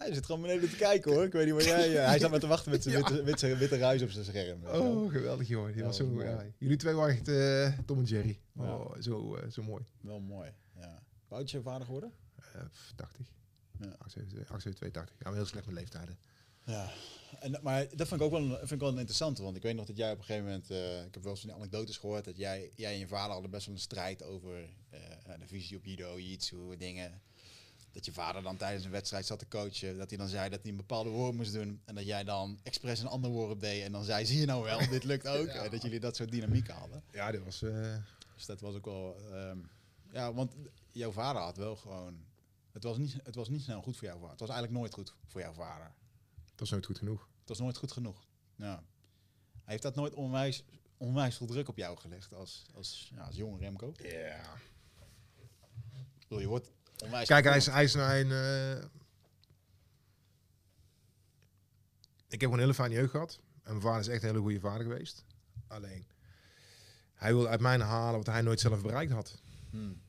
hij 0.01 0.13
zit 0.13 0.25
gewoon 0.25 0.41
beneden 0.41 0.69
te 0.69 0.75
kijken 0.75 1.11
hoor. 1.13 1.23
Ik 1.23 1.31
weet 1.31 1.45
niet 1.45 1.53
waar 1.53 1.63
jij... 1.63 1.97
eh, 1.97 2.05
hij 2.05 2.19
zat 2.19 2.29
maar 2.31 2.39
te 2.39 2.47
wachten 2.47 2.71
met 2.71 2.83
zijn 2.83 2.95
Ja. 2.97 3.01
witte, 3.03 3.23
witte, 3.23 3.55
witte 3.57 3.77
ruis 3.77 4.01
op 4.01 4.09
zijn 4.09 4.25
scherm. 4.25 4.65
Oh, 4.65 5.11
geweldig 5.11 5.47
joh. 5.47 5.65
Die 5.67 5.75
Ja, 5.75 5.83
was 5.85 5.97
zo, 5.97 6.23
ja. 6.23 6.45
Jullie 6.57 6.77
twee 6.77 6.93
waren 6.93 7.15
echt 7.15 7.27
eh, 7.27 7.79
Tom 7.85 7.97
en 7.99 8.03
Jerry. 8.03 8.39
Oh, 8.55 8.95
zo, 8.99 9.35
eh, 9.35 9.49
zo 9.49 9.63
mooi. 9.63 9.83
Wel 10.01 10.19
mooi. 10.19 10.49
Ja. 10.75 11.03
Hoe 11.27 11.37
oud 11.37 11.45
is 11.45 11.51
je 11.51 11.61
vader 11.61 11.85
geworden? 11.85 12.13
Eh, 12.53 12.61
80. 12.95 13.25
Ja. 13.79 13.95
87, 14.07 14.73
82. 14.73 15.15
Ja, 15.19 15.25
maar 15.29 15.33
heel 15.33 15.45
slecht 15.45 15.65
met 15.65 15.75
leeftijden. 15.75 16.17
Ja. 16.65 16.89
En, 17.39 17.59
maar 17.61 17.87
dat 17.95 18.07
vind 18.07 18.19
ik 18.19 18.21
ook 18.21 18.31
wel 18.31 18.41
een, 18.41 18.57
vind 18.57 18.71
ik 18.71 18.79
wel 18.79 18.89
een 18.89 18.97
interessante. 18.97 19.43
Want 19.43 19.55
ik 19.55 19.61
weet 19.63 19.75
nog 19.75 19.85
dat 19.85 19.97
jij 19.97 20.11
op 20.11 20.17
een 20.17 20.23
gegeven 20.23 20.45
moment... 20.47 20.69
ik 21.07 21.13
heb 21.13 21.23
wel 21.23 21.31
eens 21.31 21.41
van 21.41 21.53
anekdotes 21.53 21.97
gehoord... 21.97 22.25
dat 22.25 22.37
jij, 22.37 22.71
jij 22.75 22.93
en 22.93 22.99
je 22.99 23.07
vader 23.07 23.31
hadden 23.31 23.51
best 23.51 23.65
wel 23.65 23.75
een 23.75 23.81
strijd 23.81 24.23
over 24.23 24.69
eh, 24.89 24.99
de 25.39 25.47
visie 25.47 25.77
op 25.77 25.85
judo, 25.85 26.19
jitsu, 26.19 26.77
dingen. 26.77 27.21
Dat 27.91 28.05
je 28.05 28.13
vader 28.13 28.41
dan 28.43 28.57
tijdens 28.57 28.85
een 28.85 28.91
wedstrijd 28.91 29.25
zat 29.25 29.39
te 29.39 29.47
coachen. 29.47 29.97
Dat 29.97 30.09
hij 30.09 30.17
dan 30.17 30.27
zei 30.27 30.49
dat 30.49 30.61
hij 30.61 30.71
een 30.71 30.77
bepaalde 30.77 31.09
woord 31.09 31.35
moest 31.35 31.53
doen. 31.53 31.81
En 31.85 31.95
dat 31.95 32.05
jij 32.05 32.23
dan 32.23 32.59
expres 32.63 32.99
een 32.99 33.07
ander 33.07 33.31
woord 33.31 33.59
deed. 33.59 33.83
En 33.83 33.91
dan 33.91 34.03
zei, 34.03 34.25
zie 34.25 34.39
je 34.39 34.45
nou 34.45 34.63
wel, 34.63 34.89
dit 34.89 35.03
lukt 35.03 35.27
ook. 35.27 35.47
Ja. 35.53 35.69
Dat 35.69 35.81
jullie 35.81 35.99
dat 35.99 36.15
soort 36.15 36.31
dynamiek 36.31 36.67
hadden. 36.67 37.03
Ja, 37.11 37.31
dit 37.31 37.43
was... 37.43 37.61
eh, 37.61 37.95
Dus 38.35 38.45
dat 38.45 38.61
was 38.61 38.75
ook 38.75 38.85
wel... 38.85 39.17
ehm, 39.31 39.57
ja, 40.11 40.33
want 40.33 40.55
jouw 40.91 41.11
vader 41.11 41.41
had 41.41 41.57
wel 41.57 41.75
gewoon... 41.75 42.25
Het 42.71 42.83
was, 42.83 42.97
niet, 42.97 43.15
het 43.23 43.35
was 43.35 43.49
niet 43.49 43.61
snel 43.61 43.81
goed 43.81 43.97
voor 43.97 44.07
jouw 44.07 44.15
vader. 44.17 44.31
Het 44.31 44.39
was 44.39 44.49
eigenlijk 44.49 44.79
nooit 44.79 44.93
goed 44.93 45.13
voor 45.27 45.41
jouw 45.41 45.53
vader. 45.53 45.91
dat 46.49 46.59
was 46.59 46.69
nooit 46.69 46.85
goed 46.85 46.97
genoeg. 46.97 47.29
Het 47.39 47.49
was 47.49 47.59
nooit 47.59 47.77
goed 47.77 47.91
genoeg. 47.91 48.25
Ja. 48.55 48.83
Hij 49.51 49.63
heeft 49.63 49.83
dat 49.83 49.95
nooit 49.95 50.13
onwijs, 50.13 50.63
onwijs 50.97 51.37
veel 51.37 51.47
druk 51.47 51.67
op 51.69 51.77
jou 51.77 51.97
gelegd 51.97 52.33
als, 52.33 52.65
als, 52.75 53.11
ja, 53.15 53.23
als 53.23 53.35
jonge 53.35 53.57
Remco. 53.59 53.93
Ja. 53.97 54.41
bedoel, 56.19 56.39
je 56.39 56.47
wordt 56.47 56.71
onwijs... 57.01 57.27
Kijk, 57.27 57.43
hij 57.45 57.57
is, 57.57 57.63
gevormd. 57.65 57.75
hij 57.75 57.83
is 57.83 57.93
naar 57.95 58.19
een... 58.19 58.31
eh, 58.77 58.83
Ik 62.27 62.41
heb 62.41 62.49
gewoon 62.49 62.53
een 62.53 62.59
hele 62.59 62.73
fijne 62.73 62.95
jeugd 62.95 63.11
gehad. 63.11 63.39
En 63.63 63.69
mijn 63.71 63.81
vader 63.81 63.99
is 63.99 64.07
echt 64.07 64.21
een 64.23 64.29
hele 64.29 64.41
goede 64.41 64.59
vader 64.59 64.81
geweest. 64.81 65.25
Alleen, 65.67 66.05
hij 67.13 67.33
wil 67.33 67.47
uit 67.47 67.59
mij 67.59 67.79
halen 67.79 68.17
wat 68.17 68.25
hij 68.25 68.41
nooit 68.41 68.59
zelf 68.59 68.81
bereikt 68.81 69.11
had. 69.11 69.41
Hmm. 69.69 70.01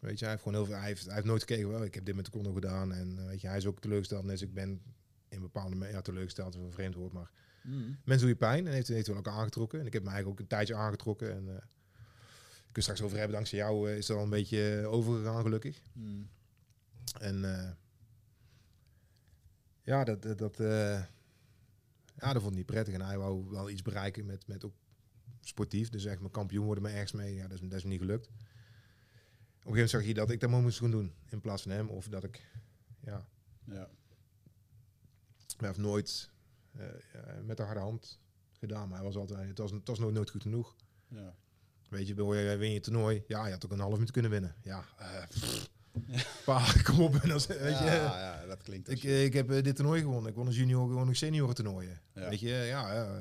Weet 0.00 0.18
je, 0.18 0.24
hij 0.24 0.28
heeft 0.34 0.42
gewoon 0.42 0.58
heel 0.58 0.66
veel, 0.66 0.76
hij 0.78 0.86
heeft, 0.86 1.04
hij 1.04 1.14
heeft 1.14 1.26
nooit 1.26 1.40
gekeken, 1.40 1.68
wel, 1.68 1.84
ik 1.84 1.94
heb 1.94 2.04
dit 2.04 2.14
met 2.14 2.24
de 2.24 2.30
kondo 2.30 2.52
gedaan. 2.52 2.92
En 2.92 3.18
eh, 3.18 3.26
weet 3.26 3.40
je, 3.40 3.46
hij 3.48 3.56
is 3.56 3.66
ook 3.66 3.80
teleurgesteld. 3.80 4.26
Dus 4.28 4.42
ik 4.42 4.54
ben 4.54 4.82
in 5.28 5.40
bepaalde 5.40 5.86
ja, 5.88 6.00
teleurgesteld, 6.00 6.54
is 6.54 6.60
een 6.60 6.72
vreemd 6.72 6.94
woord, 6.94 7.12
maar 7.12 7.30
Mm. 7.66 7.98
Mensen 8.04 8.26
doe 8.26 8.28
je 8.28 8.36
pijn 8.46 8.66
en 8.66 8.72
heeft, 8.72 8.88
heeft 8.88 9.06
wel 9.06 9.16
elkaar 9.16 9.32
aangetrokken. 9.34 9.80
En 9.80 9.86
ik 9.86 9.92
heb 9.92 10.02
me 10.02 10.08
eigenlijk 10.08 10.38
ook 10.38 10.44
een 10.44 10.50
tijdje 10.56 10.74
aangetrokken. 10.74 11.32
En 11.34 11.44
uh, 11.46 11.54
straks 12.82 13.02
over 13.02 13.16
hebben, 13.16 13.34
dankzij 13.34 13.58
jou 13.58 13.90
uh, 13.90 13.96
is 13.96 14.06
dat 14.06 14.16
al 14.16 14.22
een 14.22 14.30
beetje 14.30 14.80
uh, 14.80 14.92
overgegaan, 14.92 15.42
gelukkig. 15.42 15.82
Mm. 15.92 16.28
En 17.20 17.76
ja, 19.82 20.04
dat, 20.04 20.22
dat, 20.22 20.38
dat 20.38 20.56
ja, 22.18 22.32
dat 22.32 22.42
vond 22.42 22.52
ik 22.52 22.58
niet 22.58 22.66
prettig. 22.66 22.94
En 22.94 23.00
hij 23.00 23.18
wou 23.18 23.50
wel 23.50 23.70
iets 23.70 23.82
bereiken 23.82 24.26
met, 24.26 24.46
met 24.46 24.64
ook 24.64 24.74
sportief. 25.40 25.88
Dus 25.88 26.04
echt 26.04 26.20
mijn 26.20 26.32
kampioen 26.32 26.64
worden, 26.64 26.82
maar 26.82 26.92
ergens 26.92 27.12
mee. 27.12 27.34
Ja, 27.34 27.48
dat 27.48 27.62
is, 27.62 27.68
dat 27.68 27.78
is 27.78 27.84
niet 27.84 28.00
gelukt. 28.00 28.26
Op 28.26 28.32
een 28.32 28.42
gegeven 29.56 29.70
moment 29.72 29.90
zag 29.90 30.04
je 30.04 30.14
dat 30.14 30.30
ik 30.30 30.40
dat 30.40 30.50
maar 30.50 30.60
moest 30.60 30.78
gaan 30.78 30.90
doen 30.90 31.14
in 31.28 31.40
plaats 31.40 31.62
van 31.62 31.70
hem. 31.70 31.88
Of 31.88 32.08
dat 32.08 32.24
ik, 32.24 32.50
ja. 33.00 33.28
Ja. 33.64 33.88
Maar 35.58 35.68
heeft 35.68 35.78
nooit 35.78 36.30
uh, 36.76 36.84
met 37.44 37.56
de 37.56 37.62
harde 37.62 37.80
hand 37.80 38.20
gedaan. 38.52 38.88
Maar 38.88 38.96
hij 38.98 39.06
was 39.06 39.16
altijd, 39.16 39.48
het 39.48 39.58
was, 39.58 39.70
het 39.70 39.88
was 39.88 39.98
nooit, 39.98 40.14
nooit 40.14 40.30
goed 40.30 40.42
genoeg. 40.42 40.76
Ja. 41.08 41.36
Weet 41.88 42.08
je, 42.08 42.14
win 42.58 42.72
je 42.72 42.80
toernooi. 42.80 43.24
Ja, 43.26 43.46
je 43.46 43.52
had 43.52 43.64
ook 43.64 43.72
een 43.72 43.80
half 43.80 43.92
minuut 43.92 44.10
kunnen 44.10 44.30
winnen. 44.30 44.54
Ja, 44.62 44.84
uh, 45.00 45.06
Pa, 46.44 46.64
kom 46.84 47.00
op. 47.00 47.14
En 47.14 47.28
weet 47.28 47.46
ja, 47.58 47.84
je, 47.84 47.90
ja, 47.90 48.46
dat 48.46 48.62
klinkt 48.62 48.90
ik, 48.90 49.02
ik 49.02 49.32
heb 49.32 49.50
uh, 49.50 49.62
dit 49.62 49.76
toernooi 49.76 50.00
gewonnen. 50.00 50.30
Ik 50.30 50.36
won 50.36 50.46
een 50.46 50.52
junior, 50.52 50.88
gewoon 50.88 51.08
een 51.08 51.16
senioren 51.16 51.54
toernooien. 51.54 52.00
Ja. 52.14 52.28
Weet 52.28 52.40
je, 52.40 52.48
ja, 52.48 52.92
ja, 52.92 53.20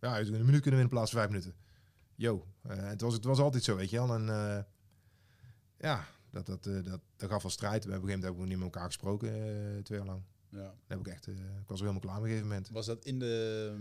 ja, 0.00 0.18
een 0.18 0.30
minuut 0.30 0.44
kunnen 0.44 0.62
winnen 0.62 0.80
in 0.80 0.88
plaats 0.88 1.10
van 1.10 1.20
vijf 1.20 1.30
minuten. 1.30 1.54
Yo, 2.14 2.46
uh, 2.66 2.76
het, 2.76 3.00
was, 3.00 3.14
het 3.14 3.24
was 3.24 3.38
altijd 3.38 3.64
zo, 3.64 3.76
weet 3.76 3.90
je 3.90 3.96
wel. 3.96 4.14
En 4.14 4.26
uh, 4.26 4.58
ja, 5.76 6.04
dat, 6.30 6.46
dat, 6.46 6.66
uh, 6.66 6.84
dat, 6.84 7.00
dat 7.16 7.30
gaf 7.30 7.42
wel 7.42 7.50
strijd. 7.50 7.84
We 7.84 7.90
hebben 7.90 8.10
op 8.10 8.16
een 8.16 8.22
gegeven 8.22 8.22
moment 8.22 8.24
hebben 8.24 8.42
we 8.42 8.48
niet 8.48 8.56
met 8.56 8.66
elkaar 8.66 8.86
gesproken, 8.86 9.84
twee 9.84 9.98
jaar 9.98 10.06
lang. 10.06 10.22
Ja. 10.48 10.58
Dat 10.58 10.74
heb 10.86 10.98
ik 10.98 11.06
echt, 11.06 11.26
ik 11.26 11.66
was 11.66 11.80
er 11.80 11.86
helemaal 11.86 12.00
klaar 12.00 12.16
op 12.16 12.22
een 12.22 12.28
gegeven 12.28 12.48
moment. 12.48 12.68
Was 12.70 12.86
dat 12.86 13.04
in 13.04 13.18
de... 13.18 13.74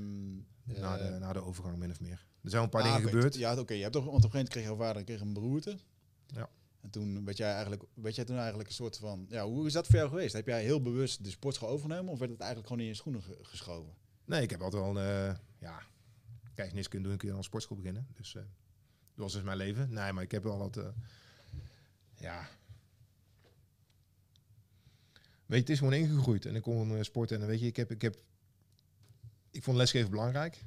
Na, 0.63 0.97
de, 0.97 1.17
na 1.19 1.33
de 1.33 1.43
overgang 1.43 1.77
min 1.77 1.91
of 1.91 1.99
meer. 1.99 2.25
Er 2.43 2.49
zijn 2.49 2.63
een 2.63 2.69
paar 2.69 2.81
ah, 2.81 2.95
dingen 2.95 3.09
gebeurd. 3.09 3.35
Ja, 3.35 3.51
oké. 3.51 3.59
Okay. 3.59 3.75
Je 3.77 3.81
hebt 3.81 3.95
toch, 3.95 4.05
want 4.05 4.17
op 4.17 4.23
een 4.23 4.31
gegeven 4.31 4.45
moment 4.45 4.67
kreeg 4.67 4.77
jouw 4.77 4.87
vader 4.87 5.03
kreeg 5.03 5.21
een 5.21 5.33
beroerte. 5.33 5.79
Ja. 6.27 6.49
En 6.81 6.89
toen 6.89 7.25
werd 7.25 7.37
jij 7.37 7.51
eigenlijk, 7.51 7.83
werd 7.93 8.15
jij 8.15 8.25
toen 8.25 8.37
eigenlijk 8.37 8.69
een 8.69 8.75
soort 8.75 8.97
van, 8.97 9.25
ja, 9.29 9.45
hoe 9.45 9.65
is 9.65 9.73
dat 9.73 9.85
voor 9.85 9.95
jou 9.95 10.09
geweest? 10.09 10.33
Heb 10.33 10.47
jij 10.47 10.63
heel 10.63 10.81
bewust 10.81 11.23
de 11.23 11.29
sportschool 11.29 11.69
overgenomen 11.69 12.11
of 12.11 12.19
werd 12.19 12.31
het 12.31 12.39
eigenlijk 12.39 12.69
gewoon 12.69 12.83
in 12.83 12.89
je 12.89 12.95
schoenen 12.97 13.21
ge 13.21 13.37
geschoven? 13.41 13.93
Nee, 14.25 14.41
ik 14.41 14.49
heb 14.49 14.61
altijd 14.61 14.83
wel, 14.83 14.97
uh, 14.97 15.35
ja, 15.59 15.81
kijk, 16.53 16.73
niks 16.73 16.87
kunnen 16.87 17.09
doen, 17.09 17.17
kun 17.17 17.27
je 17.27 17.33
aan 17.33 17.39
een 17.39 17.45
sportschool 17.45 17.77
beginnen. 17.77 18.07
Dus 18.13 18.33
uh, 18.33 18.41
dat 18.41 18.51
was 19.15 19.33
dus 19.33 19.41
mijn 19.41 19.57
leven. 19.57 19.93
Nee, 19.93 20.13
maar 20.13 20.23
ik 20.23 20.31
heb 20.31 20.43
wel 20.43 20.57
wat, 20.57 20.77
uh, 20.77 20.87
ja. 22.15 22.47
Weet 25.45 25.57
je, 25.57 25.63
het 25.63 25.69
is 25.69 25.77
gewoon 25.77 25.93
ingegroeid 25.93 26.45
en 26.45 26.55
ik 26.55 26.61
kon 26.61 27.03
sporten 27.05 27.41
en 27.41 27.47
weet 27.47 27.59
je, 27.59 27.67
ik 27.67 27.75
heb, 27.75 27.91
ik 27.91 28.01
heb, 28.01 28.21
ik 29.51 29.63
vond 29.63 29.77
lesgeven 29.77 30.09
belangrijk. 30.09 30.65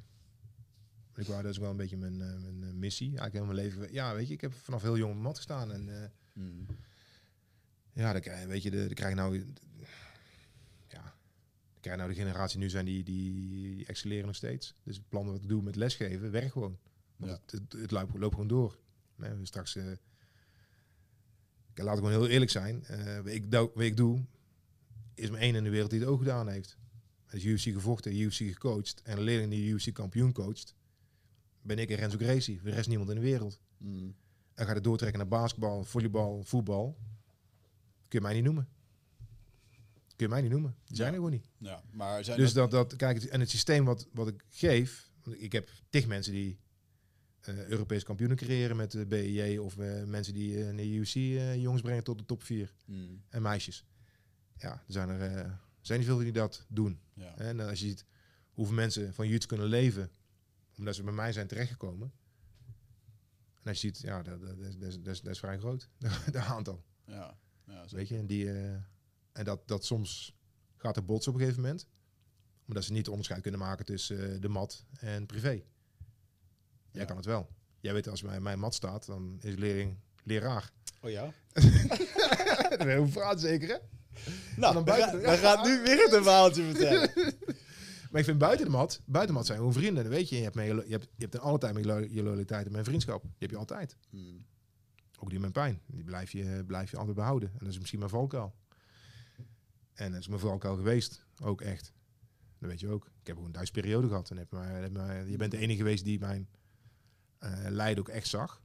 Ik 1.15 1.27
wou, 1.27 1.41
dat 1.41 1.51
is 1.51 1.57
wel 1.57 1.69
een 1.69 1.77
beetje 1.77 1.97
mijn, 1.97 2.13
uh, 2.13 2.59
mijn 2.59 2.79
missie. 2.79 3.07
Eigenlijk 3.07 3.33
heel 3.33 3.45
mijn 3.45 3.57
leven. 3.57 3.93
Ja, 3.93 4.15
weet 4.15 4.27
je, 4.27 4.33
ik 4.33 4.41
heb 4.41 4.53
vanaf 4.53 4.81
heel 4.81 4.97
jong 4.97 5.15
op 5.15 5.21
mat 5.21 5.35
gestaan. 5.35 5.71
En 5.71 5.87
uh, 5.87 6.03
mm. 6.33 6.65
ja, 7.93 8.11
dan 8.11 8.21
krijg, 8.21 8.45
weet 8.45 8.63
je, 8.63 8.71
de, 8.71 8.87
de 8.87 8.93
krijg 8.93 9.15
nou... 9.15 9.45
Ja, 10.87 11.13
krijg 11.79 11.97
nou 11.97 12.09
de 12.09 12.15
generatie 12.15 12.59
nu 12.59 12.69
zijn 12.69 12.85
die, 12.85 13.03
die, 13.03 13.49
die 13.75 13.85
excelleren 13.85 14.25
nog 14.25 14.35
steeds. 14.35 14.75
Dus 14.83 14.95
het 14.95 15.09
plan 15.09 15.25
wat 15.25 15.35
ik 15.35 15.47
doe 15.47 15.61
met 15.61 15.75
lesgeven, 15.75 16.31
werkt 16.31 16.51
gewoon. 16.51 16.77
Want 17.15 17.31
Ja. 17.31 17.39
het, 17.41 17.51
het, 17.51 17.81
het 17.81 17.91
loopt, 17.91 18.17
loopt 18.17 18.33
gewoon 18.33 18.47
door. 18.47 18.77
Nee, 19.15 19.33
we 19.33 19.45
straks... 19.45 19.75
Uh, 19.75 19.85
laat 21.75 21.97
ik 21.97 22.03
gewoon 22.03 22.11
heel 22.11 22.27
eerlijk 22.27 22.51
zijn. 22.51 22.83
Uh, 22.91 23.17
wat, 23.17 23.27
ik, 23.27 23.45
wat 23.49 23.79
ik 23.79 23.97
doe, 23.97 24.25
is 25.13 25.29
mijn 25.29 25.43
één 25.43 25.55
in 25.55 25.63
de 25.63 25.69
wereld 25.69 25.89
die 25.89 25.99
het 25.99 26.09
ook 26.09 26.19
gedaan 26.19 26.47
heeft. 26.47 26.77
Is 27.31 27.45
UFC 27.45 27.63
gevochten, 27.63 28.15
UFC 28.19 28.35
gecoacht. 28.35 29.01
En 29.03 29.17
een 29.17 29.23
leerling 29.23 29.51
die 29.51 29.73
UFC 29.73 29.93
kampioen 29.93 30.31
coacht 30.31 30.75
ben 31.63 31.77
ik 31.77 31.89
en 31.89 31.95
Renzo 31.95 32.17
Gracie. 32.17 32.61
Er 32.63 32.77
is 32.77 32.87
niemand 32.87 33.09
in 33.09 33.15
de 33.15 33.21
wereld. 33.21 33.59
Mm. 33.77 34.15
En 34.53 34.65
gaat 34.65 34.75
het 34.75 34.83
doortrekken 34.83 35.19
naar 35.19 35.27
basketbal, 35.27 35.83
volleybal, 35.83 36.43
voetbal. 36.43 36.97
Kun 38.07 38.19
je 38.19 38.21
mij 38.21 38.33
niet 38.33 38.43
noemen. 38.43 38.67
Kun 40.15 40.25
je 40.25 40.27
mij 40.27 40.41
niet 40.41 40.51
noemen. 40.51 40.75
Die 40.85 40.95
zijn 40.95 41.07
Ja. 41.07 41.13
er 41.13 41.19
gewoon 41.23 41.31
niet. 41.31 41.49
Ja, 41.57 41.83
maar 41.91 42.23
zijn 42.23 42.37
Dus 42.37 42.53
dat, 42.53 42.71
dat, 42.71 42.95
kijk, 42.95 43.23
en 43.23 43.39
het 43.39 43.49
systeem 43.49 43.85
wat, 43.85 44.07
wat 44.13 44.27
ik 44.27 44.43
geef. 44.49 45.11
Ik 45.31 45.51
heb 45.51 45.69
tig 45.89 46.07
mensen 46.07 46.33
die 46.33 46.59
eh 47.41 47.67
Europees 47.67 48.03
kampioenen 48.03 48.37
creëren 48.37 48.75
met 48.75 48.91
de 48.91 49.05
BEJ. 49.05 49.57
Of 49.57 49.77
eh, 49.77 50.03
mensen 50.03 50.33
die 50.33 50.55
eh, 50.55 50.69
in 50.69 50.75
de 50.75 51.09
eh, 51.13 51.61
jongens 51.61 51.81
brengen 51.81 52.03
tot 52.03 52.17
de 52.17 52.25
top 52.25 52.43
4. 52.43 52.73
Mm. 52.85 53.21
En 53.29 53.41
meisjes. 53.41 53.85
Ja, 54.57 54.71
er 54.71 54.83
zijn 54.87 55.09
er 55.09 55.37
eh, 55.37 55.51
zijn 55.81 55.99
niet 55.99 56.07
veel 56.07 56.17
die 56.17 56.31
dat 56.31 56.65
doen. 56.69 56.99
Ja. 57.13 57.37
En 57.37 57.59
als 57.59 57.79
je 57.79 57.87
ziet 57.87 58.05
hoeveel 58.53 58.75
mensen 58.75 59.13
van 59.13 59.27
jiu 59.27 59.37
kunnen 59.37 59.67
leven, 59.67 60.11
omdat 60.77 60.95
ze 60.95 61.03
bij 61.03 61.13
mij 61.13 61.33
zijn 61.33 61.47
terechtgekomen. 61.47 62.13
En 63.61 63.69
als 63.69 63.81
je 63.81 63.87
ziet, 63.87 63.99
ja, 64.01 64.21
dat, 64.21 64.41
dat, 64.41 64.57
is- 64.57 64.77
dat, 64.77 65.03
dat, 65.03 65.13
is, 65.13 65.21
dat 65.21 65.31
is 65.33 65.39
vrij 65.39 65.57
groot, 65.57 65.89
dat 66.31 66.35
aantal. 66.35 66.83
Ja. 67.05 67.37
Ja. 67.67 67.85
Weet 67.89 68.07
je, 68.07 68.17
en, 68.17 68.27
die, 68.27 68.51
eh, 68.51 68.73
en 69.31 69.43
dat, 69.43 69.67
dat 69.67 69.85
soms 69.85 70.35
gaat 70.77 70.95
er 70.97 71.05
botsen 71.05 71.31
op 71.31 71.37
een 71.37 71.43
gegeven 71.43 71.63
moment. 71.63 71.87
Omdat 72.67 72.83
ze 72.83 72.91
niet 72.91 73.07
onderscheid 73.07 73.41
kunnen 73.41 73.59
maken 73.59 73.85
tussen 73.85 74.33
eh, 74.33 74.41
de 74.41 74.47
mat 74.49 74.85
en 74.99 75.25
privé. 75.25 75.49
Jij 75.49 75.63
Ja. 76.91 77.05
kan 77.05 77.15
het 77.15 77.25
wel. 77.25 77.49
Jij 77.79 77.93
weet, 77.93 78.07
als 78.07 78.21
bij 78.21 78.39
mijn 78.39 78.59
mat 78.59 78.73
staat, 78.73 79.05
dan 79.05 79.37
is 79.41 79.55
leerling 79.55 79.97
leraar. 80.23 80.71
Oh 81.01 81.09
ja? 81.09 81.33
Hoe 82.97 83.09
praat 83.13 83.41
zeker, 83.41 83.67
hè? 83.69 83.77
Nou, 84.57 84.73
dan 84.85 84.95
gaat 85.37 85.65
nu 85.65 85.81
weer 85.83 86.03
het 86.03 86.11
een 86.13 86.23
verhaaltje 86.23 86.63
vertellen. 86.63 87.11
Maar 88.13 88.21
ik 88.21 88.27
vind 88.27 88.41
buiten 88.41 88.65
de 88.65 88.71
mat, 88.71 89.01
buiten 89.05 89.33
de 89.33 89.37
mat 89.39 89.45
zijn 89.45 89.57
gewoon 89.57 89.73
vrienden. 89.73 90.03
Dat 90.03 90.13
weet 90.13 90.29
je. 90.29 90.35
Je 90.35 90.41
hebt, 90.41 90.55
mee, 90.55 90.67
je 90.67 90.73
hebt, 90.73 91.03
je 91.03 91.21
hebt 91.23 91.33
in 91.33 91.39
alle 91.39 91.57
tijd 91.57 91.73
met 91.73 91.83
je 91.83 91.89
lo- 91.89 92.07
je 92.09 92.23
loyaliteit 92.23 92.65
en 92.65 92.71
mijn 92.71 92.83
vriendschap. 92.83 93.21
Die 93.21 93.31
heb 93.37 93.49
je 93.49 93.57
altijd. 93.57 93.97
Mm. 94.09 94.45
Ook 95.19 95.29
die 95.29 95.39
met 95.39 95.51
pijn. 95.51 95.81
Die 95.85 96.03
blijf 96.03 96.31
je, 96.31 96.63
blijf 96.67 96.91
je 96.91 96.97
altijd 96.97 97.15
behouden. 97.15 97.49
En 97.49 97.57
dat 97.59 97.67
is 97.67 97.77
misschien 97.77 97.99
mijn 97.99 98.11
valkuil. 98.11 98.55
En 99.93 100.11
dat 100.11 100.19
is 100.19 100.27
mijn 100.27 100.39
valkuil 100.39 100.75
geweest. 100.75 101.25
Ook 101.41 101.61
echt. 101.61 101.93
Dat 102.59 102.69
weet 102.69 102.79
je 102.79 102.87
ook. 102.87 103.05
Ik 103.21 103.27
heb 103.27 103.37
ook 103.37 103.45
een 103.45 103.67
periode 103.71 104.07
gehad. 104.07 104.29
En 104.29 104.37
heb 104.37 104.51
maar, 104.51 104.81
heb 104.81 104.93
maar, 104.93 105.29
je 105.29 105.37
bent 105.37 105.51
de 105.51 105.57
enige 105.57 105.77
geweest 105.77 106.03
die 106.03 106.19
mijn 106.19 106.49
eh 107.37 107.65
lijden 107.69 107.99
ook 108.03 108.09
echt 108.09 108.27
zag. 108.27 108.61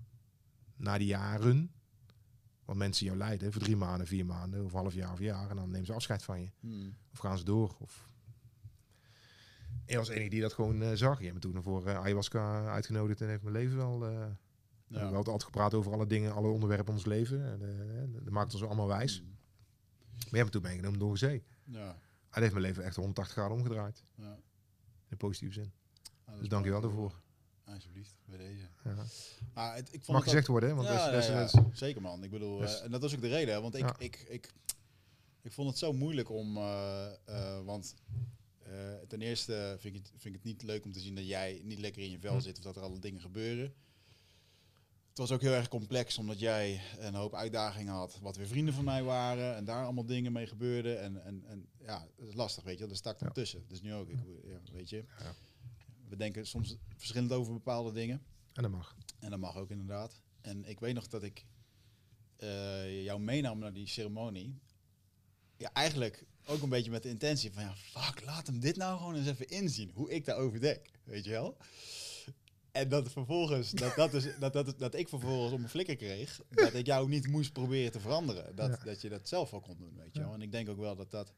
Na 0.77 0.99
die 0.99 1.07
jaren. 1.07 1.73
Want 2.65 2.79
mensen 2.79 3.07
jou 3.07 3.19
lijden 3.19 3.53
voor 3.53 3.63
drie 3.63 3.77
maanden, 3.77 4.07
vier 4.07 4.27
maanden, 4.27 4.65
of 4.65 4.73
half 4.73 4.95
jaar 4.95 5.13
of 5.13 5.19
jaar. 5.19 5.51
En 5.51 5.57
dan 5.57 5.71
nemen 5.71 5.87
ze 5.87 5.93
afscheid 5.93 6.23
van 6.23 6.41
je. 6.41 6.51
Mm. 6.61 6.95
Of 7.13 7.19
gaan 7.19 7.39
ze 7.39 7.45
door. 7.45 7.77
Of... 7.79 8.07
Ik 9.89 9.97
was 9.97 10.07
de 10.07 10.15
enige 10.15 10.29
die 10.31 10.41
dat 10.41 10.53
gewoon 10.53 10.83
eh, 10.83 10.91
zag. 10.95 11.19
Je 11.19 11.23
hebt 11.25 11.35
me 11.35 11.41
toen 11.53 11.63
voor 11.63 11.87
eh, 11.87 11.99
ayahuasca 11.99 12.67
uitgenodigd 12.67 13.21
en 13.21 13.29
heeft 13.29 13.43
mijn 13.43 13.55
leven 13.55 13.77
wel... 13.77 13.99
we 14.01 14.07
Ja. 14.87 14.99
hebben 14.99 15.17
altijd 15.17 15.43
gepraat 15.43 15.75
over 15.75 15.93
alle 15.93 16.07
dingen, 16.07 16.33
alle 16.33 16.49
onderwerpen 16.49 16.93
ons 16.95 17.05
leven. 17.05 17.45
En, 17.45 18.13
dat 18.13 18.33
maakt 18.33 18.53
ons 18.55 18.63
allemaal 18.65 18.87
wijs. 18.87 19.21
Mm. 19.21 19.27
Maar 19.29 20.17
jij 20.31 20.39
hebt 20.41 20.45
me 20.45 20.51
toen 20.61 20.63
meegenomen 20.71 20.99
door 20.99 21.19
zee. 21.19 21.43
Ja. 21.65 21.97
Hij 22.31 22.43
heeft 22.43 22.55
mijn 22.55 22.65
leven 22.67 22.85
echt 22.85 22.97
180 22.97 23.33
graden 23.35 23.57
omgedraaid. 23.57 24.05
ja. 24.15 24.33
In 24.33 25.15
de 25.17 25.17
positieve 25.17 25.55
zin. 25.55 25.73
Ah, 26.25 26.39
Dus 26.39 26.49
dank 26.49 26.65
je 26.65 26.71
wel 26.71 26.81
daarvoor. 26.81 27.21
Alsjeblieft, 27.65 28.15
bij 28.25 28.39
deze. 28.39 28.69
Ja. 29.55 29.75
Het, 29.75 29.89
ik 29.89 30.05
vond 30.05 30.07
Mag 30.07 30.17
het 30.17 30.25
gezegd 30.29 30.47
worden, 30.47 30.69
hè? 30.69 30.75
Want 30.75 30.89
ja, 30.89 30.95
dat 30.95 31.05
is, 31.07 31.13
dat 31.13 31.23
is, 31.23 31.29
ja, 31.29 31.41
dat 31.41 31.53
ja. 31.53 31.71
is- 31.73 31.79
zeker 31.79 32.03
man. 32.03 32.25
Ik 32.25 32.31
bedoel, 32.31 32.59
Dus- 32.59 32.81
en 32.83 32.91
dat 32.91 33.01
was 33.01 33.15
ook 33.15 33.21
de 33.21 33.29
reden, 33.29 33.63
want 33.63 33.75
ik, 33.75 33.91
ik, 33.99 34.25
ik, 34.29 34.53
ik 35.43 35.53
vond 35.53 35.69
het 35.69 35.79
zo 35.79 35.93
moeilijk 35.93 36.31
om, 36.31 36.55
want 37.65 37.95
eh, 38.71 39.07
ten 39.09 39.21
eerste 39.23 39.77
vind 39.79 39.95
ik, 39.95 40.01
het, 40.01 40.11
vind 40.11 40.25
ik 40.35 40.41
het 40.43 40.45
niet 40.45 40.63
leuk 40.63 40.85
om 40.85 40.93
te 40.93 41.01
zien 41.01 41.15
dat 41.15 41.27
jij 41.27 41.61
niet 41.65 41.79
lekker 41.79 42.03
in 42.03 42.11
je 42.11 42.19
vel 42.19 42.35
Hm. 42.35 42.41
zit 42.41 42.57
of 42.59 42.65
dat 42.65 42.77
er 42.77 42.83
alle 42.83 42.99
dingen 42.99 43.21
gebeuren. 43.21 43.75
Het 45.09 45.29
was 45.29 45.37
ook 45.37 45.41
heel 45.43 45.53
erg 45.53 45.69
complex, 45.69 46.19
omdat 46.19 46.39
jij 46.39 46.81
een 46.99 47.15
hoop 47.15 47.35
uitdagingen 47.35 47.93
had, 47.93 48.19
wat 48.21 48.37
weer 48.37 48.47
vrienden 48.47 48.75
van 48.75 48.85
mij 48.85 49.03
waren 49.03 49.57
en 49.57 49.65
daar 49.65 49.85
allemaal 49.85 50.07
dingen 50.07 50.33
mee 50.33 50.47
gebeurden. 50.47 51.01
En, 51.01 51.25
en, 51.25 51.45
en 51.47 51.69
ja, 51.79 52.07
dat 52.17 52.29
is 52.29 52.35
lastig, 52.35 52.65
weet 52.65 52.79
je, 52.79 52.87
er 52.87 52.97
stak 52.97 53.19
dan 53.19 53.29
Ja. 53.29 53.35
tussen. 53.35 53.65
Dus 53.69 53.81
nu 53.81 53.95
ook, 53.95 54.09
ik, 54.09 54.19
ja, 54.45 54.61
weet 54.73 54.89
je. 54.91 55.05
Ja. 55.19 55.35
We 56.09 56.17
denken 56.17 56.47
soms 56.47 56.77
verschillend 56.97 57.33
over 57.33 57.53
bepaalde 57.53 57.93
dingen. 57.93 58.23
En 58.53 58.63
dat 58.63 58.71
mag. 58.73 58.97
En 59.19 59.31
dat 59.31 59.39
mag 59.39 59.57
ook 59.57 59.71
inderdaad. 59.71 60.21
En 60.41 60.65
ik 60.65 60.81
weet 60.81 60.95
nog 60.95 61.07
dat 61.09 61.23
ik 61.23 61.47
eh, 62.37 63.03
jou 63.05 63.21
meenam 63.21 63.59
naar 63.59 63.73
die 63.73 63.87
ceremonie. 63.89 64.59
Ja, 65.57 65.73
eigenlijk 65.73 66.25
ook 66.49 66.63
een 66.63 66.69
beetje 66.69 66.91
met 66.91 67.03
de 67.03 67.09
intentie 67.09 67.53
van... 67.53 67.63
Ja, 67.63 67.75
fuck, 67.75 68.25
laat 68.25 68.47
hem 68.47 68.61
dit 68.61 68.77
nou 68.77 68.99
gewoon 68.99 69.15
eens 69.15 69.29
even 69.29 69.49
inzien. 69.49 69.91
Hoe 69.95 70.11
ik 70.11 70.25
daarover 70.25 70.61
denk. 70.61 70.87
Weet 71.05 71.25
je 71.25 71.31
wel? 71.31 71.57
En 72.73 72.89
dat 72.89 73.13
vervolgens... 73.13 73.71
Dat, 73.71 73.95
dat, 73.95 74.15
is, 74.15 74.25
dat, 74.39 74.53
dat, 74.53 74.75
dat 74.79 74.95
ik 74.95 75.09
vervolgens 75.09 75.53
om 75.53 75.59
mijn 75.59 75.71
flikker 75.71 75.97
kreeg. 75.97 76.41
Dat 76.51 76.75
ik 76.75 76.87
jou 76.87 77.09
niet 77.09 77.27
moest 77.29 77.53
proberen 77.53 77.93
te 77.93 78.01
veranderen. 78.01 78.57
Dat, 78.57 78.69
Ja. 78.71 78.85
dat 78.85 79.01
je 79.01 79.09
dat 79.09 79.29
zelf 79.29 79.51
wel 79.51 79.61
kon 79.61 79.77
doen, 79.79 79.95
weet 79.97 80.15
je 80.15 80.21
wel? 80.21 80.33
En 80.35 80.43
ik 80.43 80.53
denk 80.53 80.69
ook 80.69 80.79
wel 80.79 80.97
dat 80.97 81.11
dat... 81.11 81.33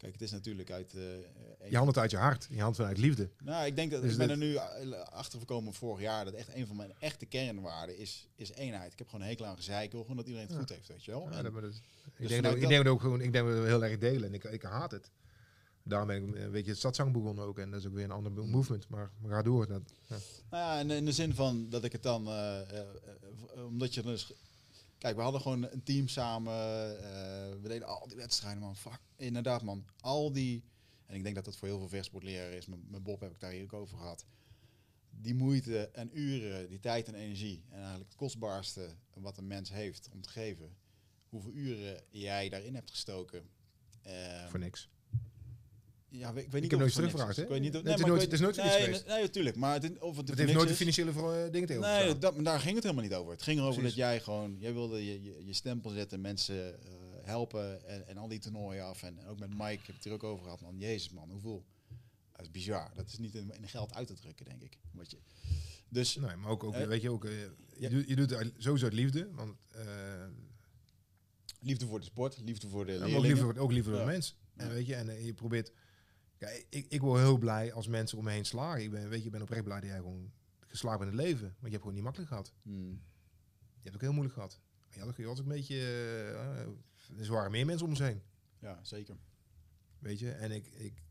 Kijk, 0.00 0.12
het 0.12 0.22
is 0.22 0.30
natuurlijk 0.30 0.70
uit... 0.70 0.94
eh, 0.94 1.02
een- 1.02 1.70
Je 1.70 1.76
hand 1.76 1.88
het 1.88 1.98
uit 1.98 2.10
je 2.10 2.16
hart. 2.16 2.46
Je 2.50 2.60
hand 2.60 2.76
vanuit 2.76 2.98
liefde. 2.98 3.30
nou, 3.44 3.66
ik 3.66 3.76
denk 3.76 3.90
dat 3.90 4.02
Dus 4.02 4.12
ik 4.12 4.18
ben 4.18 4.28
dit- 4.28 4.36
er 4.36 4.42
nu 4.42 4.54
eh, 4.92 5.00
achter 5.00 5.38
gekomen 5.38 5.74
vorig 5.74 6.00
jaar 6.00 6.24
dat 6.24 6.34
echt 6.34 6.54
een 6.54 6.66
van 6.66 6.76
mijn 6.76 6.92
echte 6.98 7.26
kernwaarden 7.26 7.98
is, 7.98 8.28
is 8.34 8.52
eenheid. 8.52 8.92
Ik 8.92 8.98
heb 8.98 9.08
gewoon 9.08 9.22
een 9.24 9.30
hekel 9.30 9.46
aan 9.46 9.56
gezeik, 9.56 9.84
ik 9.84 9.92
wil 9.92 10.00
gewoon 10.00 10.16
dat 10.16 10.26
iedereen 10.26 10.46
het 10.46 10.54
Ja. 10.56 10.60
goed 10.62 10.70
heeft, 10.70 10.88
weet 10.88 11.04
je 11.04 11.10
wel. 11.10 11.28
Ja, 11.30 11.36
En- 11.36 11.42
dat, 11.42 11.52
maar 11.52 11.62
dat- 11.62 11.74
ik, 11.74 11.82
Dus 12.18 12.28
denk 12.28 12.42
dat, 12.42 12.54
ik 12.54 12.60
dat- 12.60 12.70
denk 12.70 12.84
dat 12.84 12.92
ook 12.92 13.00
gewoon, 13.00 13.20
ik 13.20 13.32
denk 13.32 13.46
dat 13.46 13.58
we 13.58 13.66
heel 13.66 13.84
erg 13.84 13.98
delen. 13.98 14.28
En 14.28 14.34
ik, 14.34 14.44
ik 14.44 14.62
haat 14.62 14.90
het. 14.90 15.10
Daarom 15.82 16.08
ben 16.08 16.28
ik 16.28 16.34
een 16.36 16.50
beetje 16.50 16.70
het 16.70 16.78
stadszang 16.78 17.12
begonnen 17.12 17.44
ook. 17.44 17.58
En 17.58 17.70
dat 17.70 17.80
is 17.80 17.86
ook 17.86 17.94
weer 17.94 18.04
een 18.04 18.10
ander 18.10 18.32
Mm. 18.32 18.50
movement. 18.50 18.88
Maar 18.88 19.10
we 19.22 19.28
gaan 19.28 19.44
door. 19.44 19.66
Dat, 19.66 19.82
ja. 20.06 20.16
Nou 20.50 20.62
ja, 20.64 20.78
in, 20.80 20.90
in 20.90 21.04
de 21.04 21.12
zin 21.12 21.34
van 21.34 21.66
dat 21.70 21.84
ik 21.84 21.92
het 21.92 22.02
dan, 22.02 22.26
eh, 22.26 22.60
eh, 22.60 22.78
eh, 22.78 23.64
omdat 23.66 23.94
je 23.94 24.02
dus, 24.02 24.32
kijk, 25.00 25.16
we 25.16 25.22
hadden 25.22 25.40
gewoon 25.40 25.70
een 25.70 25.82
team 25.82 26.08
samen, 26.08 26.52
eh, 26.98 27.62
we 27.62 27.68
deden 27.68 27.86
al 27.86 28.08
die 28.08 28.16
wedstrijden, 28.16 28.62
man, 28.62 28.76
fuck, 28.76 29.00
inderdaad, 29.16 29.62
man, 29.62 29.84
al 30.00 30.32
die, 30.32 30.64
en 31.06 31.14
ik 31.14 31.22
denk 31.22 31.34
dat 31.34 31.44
dat 31.44 31.56
voor 31.56 31.68
heel 31.68 31.78
veel 31.78 31.88
vechtsportleraren 31.88 32.56
is, 32.56 32.66
met, 32.66 33.02
Bob 33.02 33.20
heb 33.20 33.32
ik 33.32 33.40
daar 33.40 33.50
hier 33.50 33.62
ook 33.62 33.72
over 33.72 33.96
gehad, 33.96 34.24
die 35.10 35.34
moeite 35.34 35.88
en 35.88 36.18
uren, 36.18 36.68
die 36.68 36.80
tijd 36.80 37.08
en 37.08 37.14
energie, 37.14 37.64
en 37.68 37.78
eigenlijk 37.78 38.08
het 38.08 38.18
kostbaarste 38.18 38.96
wat 39.14 39.38
een 39.38 39.46
mens 39.46 39.70
heeft 39.70 40.08
om 40.12 40.20
te 40.22 40.28
geven, 40.28 40.76
hoeveel 41.28 41.52
uren 41.52 42.02
jij 42.10 42.48
daarin 42.48 42.74
hebt 42.74 42.90
gestoken. 42.90 43.48
eh, 44.02 44.46
voor 44.48 44.58
niks. 44.58 44.88
Ja, 46.10 46.28
ik 46.28 46.34
weet 46.34 46.52
niet 46.52 46.70
heb 46.70 46.72
of 46.72 46.78
nooit 46.78 46.92
voor 46.92 47.02
teruggevraagd, 47.02 47.30
is. 47.30 47.36
hè? 47.36 47.42
Ik 47.42 47.48
weet 47.48 47.60
niet 47.60 47.76
of- 47.76 47.82
Het 47.82 47.98
is 47.98 48.04
nooit- 48.06 48.22
ik 48.22 48.30
het 48.30 48.32
is 48.32 48.40
nooit 48.40 48.54
voor 48.56 48.64
nee, 48.64 48.80
geweest. 48.82 49.06
Nee, 49.06 49.20
natuurlijk. 49.22 49.56
Maar 49.56 49.82
het, 49.82 49.98
of 49.98 50.16
het, 50.16 50.28
Het 50.28 50.36
voor 50.36 50.36
heeft 50.46 50.56
nooit 50.56 50.68
de 50.68 50.74
financiële 50.74 51.10
eh, 51.10 51.52
dingen 51.52 51.66
tegen 51.68 51.82
Nee, 51.82 52.18
dat, 52.18 52.44
daar 52.44 52.60
ging 52.60 52.74
het 52.74 52.82
helemaal 52.84 53.04
niet 53.04 53.14
over. 53.14 53.32
Het 53.32 53.42
ging 53.42 53.58
erover 53.58 53.82
dat 53.82 53.94
jij 53.94 54.20
gewoon, 54.20 54.56
jij 54.58 54.72
wilde 54.72 55.04
je, 55.06 55.22
je, 55.22 55.46
je 55.46 55.52
stempel 55.52 55.90
zetten, 55.90 56.20
mensen 56.20 56.82
eh, 56.84 56.90
helpen 57.22 57.86
en, 57.88 58.06
en 58.08 58.16
al 58.16 58.28
die 58.28 58.38
toernooien 58.38 58.84
af. 58.84 59.02
En 59.02 59.26
ook 59.26 59.38
met 59.38 59.50
Mike 59.50 59.64
heb 59.64 59.88
ik 59.88 59.94
het 59.94 60.04
er 60.04 60.12
ook 60.12 60.24
over 60.24 60.44
gehad, 60.44 60.60
man. 60.60 60.78
Jezus, 60.78 61.10
man, 61.10 61.30
hoeveel? 61.30 61.64
Dat 62.32 62.40
is 62.40 62.50
bizar. 62.50 62.90
Dat 62.94 63.06
is 63.08 63.18
niet 63.18 63.34
in, 63.34 63.52
in 63.60 63.68
geld 63.68 63.94
uit 63.94 64.06
te 64.06 64.14
drukken, 64.14 64.44
denk 64.44 64.62
ik. 64.62 64.78
Wat 64.92 65.10
je, 65.10 65.18
dus 65.88 66.16
Nee, 66.16 66.36
maar 66.36 66.50
ook, 66.50 66.64
ook 66.64 66.74
Eh, 66.74 66.86
weet 66.86 67.02
je, 67.02 67.10
ook, 67.10 67.22
je, 67.24 67.50
ja. 67.76 67.88
doet, 67.88 68.08
je 68.08 68.16
doet 68.16 68.30
het 68.30 68.52
sowieso 68.58 68.84
uit 68.84 68.94
liefde. 68.94 69.28
Want, 69.34 69.54
liefde 71.60 71.86
voor 71.86 71.98
de 72.00 72.04
sport, 72.06 72.38
liefde 72.44 72.68
voor 72.68 72.86
de 72.86 72.92
Ja, 72.92 73.16
ook 73.16 73.22
liever, 73.22 73.58
ook 73.58 73.72
liever 73.72 73.92
Ja. 73.92 73.98
de 73.98 74.04
mens. 74.04 74.36
En 74.56 74.68
weet 74.68 74.86
je, 74.86 74.94
en 74.94 75.24
je 75.24 75.34
probeert. 75.34 75.72
Kijk, 76.40 76.66
ik, 76.70 76.86
ik 76.88 77.00
word 77.00 77.20
heel 77.20 77.38
blij 77.38 77.72
als 77.72 77.86
mensen 77.86 78.18
om 78.18 78.24
me 78.24 78.30
heen 78.30 78.44
slagen. 78.44 78.82
Ik 78.82 78.90
ben, 78.90 79.08
weet 79.08 79.18
je, 79.20 79.24
ik 79.26 79.32
ben 79.32 79.42
oprecht 79.42 79.64
blij 79.64 79.80
dat 79.80 79.88
jij 79.88 79.98
gewoon 79.98 80.32
geslaagd 80.58 80.98
bent 80.98 81.10
in 81.10 81.16
het 81.18 81.26
leven. 81.26 81.46
Want 81.46 81.56
je 81.60 81.68
hebt 81.68 81.80
gewoon 81.80 81.94
niet 81.94 82.02
makkelijk 82.02 82.30
gehad. 82.30 82.52
Hmm. 82.62 83.02
Je 83.74 83.82
hebt 83.82 83.94
ook 83.94 84.00
heel 84.00 84.12
moeilijk 84.12 84.34
gehad. 84.34 84.60
Je 84.88 84.98
had 85.00 85.08
ook, 85.08 85.16
je 85.16 85.24
was 85.26 85.38
ook 85.38 85.44
een 85.46 85.52
beetje. 85.52 85.76
eh, 85.76 87.20
er 87.26 87.32
waren 87.32 87.50
meer 87.50 87.66
mensen 87.66 87.84
om 87.84 87.90
ons 87.90 88.00
heen. 88.00 88.22
Ja, 88.58 88.84
zeker. 88.84 89.16
Weet 89.98 90.18
je, 90.18 90.30
en 90.30 90.50
ik. 90.50 90.66
ik 90.66 91.02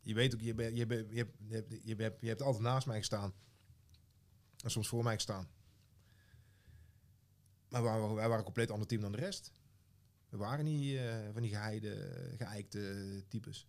je 0.00 0.14
weet 0.14 0.34
ook, 0.34 0.40
je, 0.40 0.54
je, 0.54 0.74
je, 0.74 0.84
hebt, 0.86 1.10
je, 1.10 1.16
hebt, 1.16 1.32
je, 1.84 1.94
hebt, 1.94 2.20
je 2.20 2.28
hebt 2.28 2.42
altijd 2.42 2.62
naast 2.62 2.86
mij 2.86 2.98
gestaan. 2.98 3.32
En 4.64 4.70
soms 4.70 4.88
voor 4.88 5.02
mij 5.04 5.14
gestaan. 5.14 5.48
Maar 7.68 7.82
wij, 7.82 7.90
waren- 7.98 8.14
wij 8.14 8.22
waren 8.24 8.38
een 8.38 8.44
compleet 8.44 8.70
ander 8.70 8.88
team 8.88 9.00
dan 9.00 9.12
de 9.12 9.18
rest. 9.18 9.52
We 10.28 10.36
waren 10.36 10.64
niet 10.64 10.96
eh, 10.96 11.16
van 11.32 11.42
die 11.42 11.50
geheide, 11.50 12.10
geëikte 12.38 13.24
types. 13.28 13.68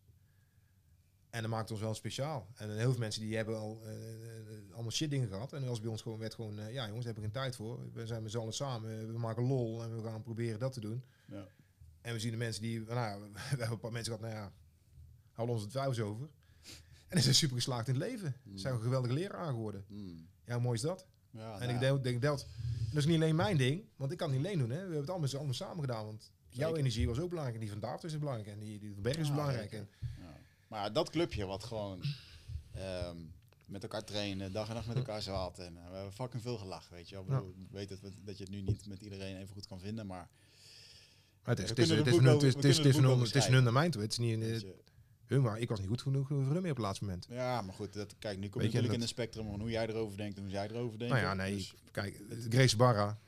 En 1.29 1.41
dat 1.41 1.51
maakt 1.51 1.71
ons 1.71 1.79
wel 1.79 1.93
speciaal. 1.93 2.47
En 2.55 2.77
heel 2.77 2.89
veel 2.91 2.99
mensen 2.99 3.21
die 3.21 3.35
hebben 3.35 3.57
al 3.57 3.81
eh, 3.83 3.91
eh, 3.91 4.73
allemaal 4.73 4.91
shit 4.91 5.09
dingen 5.09 5.27
gehad. 5.27 5.53
En 5.53 5.67
als 5.67 5.79
bij 5.81 5.89
ons 5.89 6.01
gewoon 6.01 6.19
werd 6.19 6.33
gewoon, 6.33 6.55
ja 6.55 6.87
jongens, 6.87 7.05
daar 7.05 7.13
heb 7.13 7.17
ik 7.17 7.23
geen 7.23 7.41
tijd 7.41 7.55
voor. 7.55 7.93
We 7.93 8.05
zijn 8.05 8.23
met 8.23 8.31
z'n 8.31 8.37
allen 8.37 8.53
samen, 8.53 9.07
we 9.13 9.19
maken 9.19 9.43
lol 9.43 9.83
en 9.83 9.95
we 9.95 10.09
gaan 10.09 10.21
proberen 10.21 10.59
dat 10.59 10.73
te 10.73 10.79
doen. 10.79 11.03
Ja. 11.27 11.47
En 12.01 12.13
we 12.13 12.19
zien 12.19 12.31
de 12.31 12.37
mensen 12.37 12.61
die, 12.61 12.79
nou 12.79 12.95
ja, 12.95 13.19
we 13.33 13.39
hebben 13.39 13.71
een 13.71 13.79
paar 13.79 13.91
mensen 13.91 14.13
gehad, 14.13 14.31
nou 14.31 14.43
ja, 14.43 14.53
houden 15.31 15.55
ons 15.55 15.63
het 15.63 15.73
twijfels 15.73 15.99
over. 15.99 16.29
En 17.07 17.17
ze 17.17 17.23
zijn 17.23 17.35
super 17.35 17.55
geslaagd 17.55 17.87
in 17.87 17.93
het 17.93 18.03
leven. 18.03 18.35
Ze 18.51 18.57
zijn 18.57 18.73
een 18.73 18.81
geweldige 18.81 19.13
leraar 19.13 19.47
geworden. 19.47 19.85
Hmm. 19.87 20.27
Ja, 20.45 20.53
hoe 20.53 20.63
mooi 20.63 20.75
is 20.75 20.81
dat? 20.81 21.07
Ja, 21.31 21.53
en 21.53 21.59
nou, 21.59 21.73
ik 21.73 21.79
denk, 21.79 22.03
denk 22.03 22.21
dat, 22.21 22.47
dat 22.89 22.97
is 22.97 23.05
niet 23.05 23.15
alleen 23.15 23.35
mijn 23.35 23.57
ding, 23.57 23.85
want 23.95 24.11
ik 24.11 24.17
kan 24.17 24.29
het 24.29 24.37
niet 24.37 24.47
alleen 24.47 24.59
doen. 24.59 24.69
Hè. 24.69 24.75
We 24.75 24.81
hebben 24.81 24.99
het 24.99 25.09
allemaal, 25.09 25.33
allemaal 25.33 25.53
samen 25.53 25.79
gedaan. 25.79 26.05
Want 26.05 26.31
jouw 26.49 26.75
energie 26.75 27.07
was 27.07 27.19
ook 27.19 27.29
belangrijk. 27.29 27.57
En 27.57 27.63
die 27.63 27.71
van 27.71 27.79
David 27.79 28.03
is 28.03 28.19
belangrijk. 28.19 28.47
En 28.47 28.59
die, 28.59 28.79
die 28.79 28.91
van 28.93 29.01
Berg 29.01 29.17
is 29.17 29.27
Ja, 29.27 29.33
belangrijk. 29.33 29.71
En, 29.71 29.89
Ja. 29.99 30.37
Maar 30.67 30.93
dat 30.93 31.09
clubje 31.09 31.45
wat 31.45 31.63
gewoon 31.63 32.01
ehm, 32.71 33.17
met 33.65 33.83
elkaar 33.83 34.03
trainen, 34.03 34.51
dag 34.51 34.67
en 34.69 34.73
nacht 34.75 34.87
met 34.87 34.95
elkaar 35.03 35.21
zat. 35.21 35.59
En 35.59 35.77
eh, 35.77 35.89
we 35.89 35.93
hebben 35.95 36.13
fucking 36.13 36.41
veel 36.41 36.57
gelachen, 36.57 36.93
weet 36.95 37.09
je 37.09 37.15
wel. 37.15 37.23
Ik 37.23 37.29
bedoel, 37.29 37.55
weet 37.71 37.89
dat, 37.89 37.99
we- 37.99 38.23
dat 38.23 38.37
je 38.37 38.43
het 38.43 38.53
nu 38.53 38.61
niet 38.61 38.87
met 38.87 39.01
iedereen 39.01 39.35
even 39.37 39.53
goed 39.53 39.67
kan 39.67 39.79
vinden, 39.79 40.07
maar... 40.07 40.27
maar 41.43 41.55
het 41.55 41.59
is, 41.63 41.69
het 41.69 41.79
is, 41.79 41.89
het 41.89 42.07
is, 42.07 42.13
het 42.15 42.43
is, 42.43 42.53
het 42.53 42.63
is, 42.65 42.77
het 42.77 42.85
is, 42.85 42.95
een 42.95 43.03
het 43.03 43.35
is 43.35 43.45
een. 43.47 44.01
Het 44.01 44.11
is 44.11 44.17
niet 44.17 44.33
een, 44.33 44.43
eh, 44.43 44.61
hun, 45.25 45.41
maar 45.41 45.59
ik 45.59 45.69
was 45.69 45.79
niet 45.79 45.87
goed 45.87 46.01
genoeg 46.01 46.27
voor 46.27 46.37
meer 46.37 46.57
op 46.57 46.63
het 46.63 46.77
laatste 46.77 47.03
moment. 47.05 47.25
Ja, 47.29 47.61
maar 47.61 47.73
goed, 47.73 47.93
dat, 47.93 48.15
kijk, 48.19 48.37
nu 48.39 48.49
kom 48.49 48.61
je 48.61 48.67
natuurlijk 48.67 48.93
in 48.93 49.01
een 49.01 49.07
spectrum 49.07 49.45
van 49.49 49.59
hoe 49.59 49.69
jij 49.69 49.87
erover 49.87 50.17
denkt 50.17 50.35
en 50.37 50.41
hoe 50.41 50.51
zij 50.51 50.67
erover 50.69 50.99
denken. 50.99 51.17
Nou 51.17 51.27
ja, 51.27 51.33
nee. 51.33 51.55
Dus- 51.55 51.73
kijk, 51.91 52.21
Grace 52.49 52.75
Barra, 52.77 53.19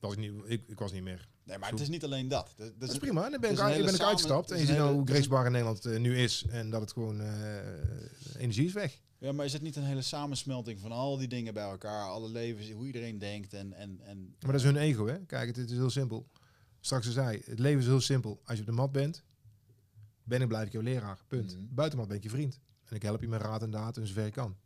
was 0.00 0.16
niet, 0.16 0.32
ik, 0.46 0.62
ik 0.68 0.78
was 0.78 0.92
niet 0.92 1.02
meer 1.02 1.28
nee, 1.48 1.58
maar 1.58 1.70
het 1.70 1.80
is 1.80 1.88
niet 1.88 2.04
alleen 2.04 2.28
dat. 2.28 2.52
Dat, 2.56 2.66
dat 2.66 2.80
Dat 2.80 2.90
is 2.90 2.98
prima. 2.98 3.30
Dan 3.30 3.40
ben 3.40 3.50
ik, 3.50 3.56
ben 3.56 3.94
ik 3.94 4.00
uitgestapt. 4.00 4.50
En 4.50 4.58
je 4.58 4.66
ziet 4.66 4.76
nou 4.76 4.94
hoe 4.94 5.06
Grace 5.06 5.28
Bar 5.28 5.46
in 5.46 5.52
Nederland 5.52 5.84
eh, 5.84 5.98
nu 5.98 6.18
is. 6.18 6.44
En 6.48 6.70
dat 6.70 6.80
het 6.80 6.92
gewoon 6.92 7.20
eh, 7.20 7.56
energie 8.38 8.66
is 8.66 8.72
weg. 8.72 9.00
Ja, 9.18 9.32
maar 9.32 9.44
is 9.44 9.52
het 9.52 9.62
niet 9.62 9.76
een 9.76 9.84
hele 9.84 10.02
samensmelting 10.02 10.80
van 10.80 10.92
al 10.92 11.16
die 11.16 11.28
dingen 11.28 11.54
bij 11.54 11.62
elkaar, 11.62 12.04
alle 12.04 12.28
levens, 12.28 12.70
hoe 12.70 12.86
iedereen 12.86 13.18
denkt 13.18 13.52
en... 13.52 13.72
en, 13.72 14.00
en 14.04 14.34
Maar 14.40 14.52
dat 14.52 14.60
is 14.60 14.66
hun 14.66 14.76
ego, 14.76 15.06
hè? 15.06 15.18
Kijk, 15.18 15.46
het, 15.46 15.56
het 15.56 15.70
is 15.70 15.76
heel 15.76 15.90
simpel. 15.90 16.28
Straks 16.80 17.06
ze 17.06 17.12
zei, 17.12 17.42
het 17.44 17.58
leven 17.58 17.80
is 17.80 17.86
heel 17.86 18.00
simpel. 18.00 18.40
Als 18.44 18.54
je 18.54 18.60
op 18.60 18.68
de 18.68 18.74
mat 18.74 18.92
bent, 18.92 19.22
ben 20.24 20.42
ik 20.42 20.48
blijf 20.48 20.66
ik 20.66 20.72
jouw 20.72 20.82
leraar. 20.82 21.18
Punt. 21.28 21.56
Mhm. 21.56 21.74
Buiten 21.74 21.98
mat 21.98 22.08
ben 22.08 22.16
ik 22.16 22.22
je 22.22 22.30
vriend. 22.30 22.60
En 22.84 22.96
ik 22.96 23.02
help 23.02 23.20
je 23.20 23.28
met 23.28 23.40
raad 23.40 23.62
en 23.62 23.70
daad 23.70 23.96
en 23.96 24.06
zover 24.06 24.26
ik 24.26 24.32
kan. 24.32 24.56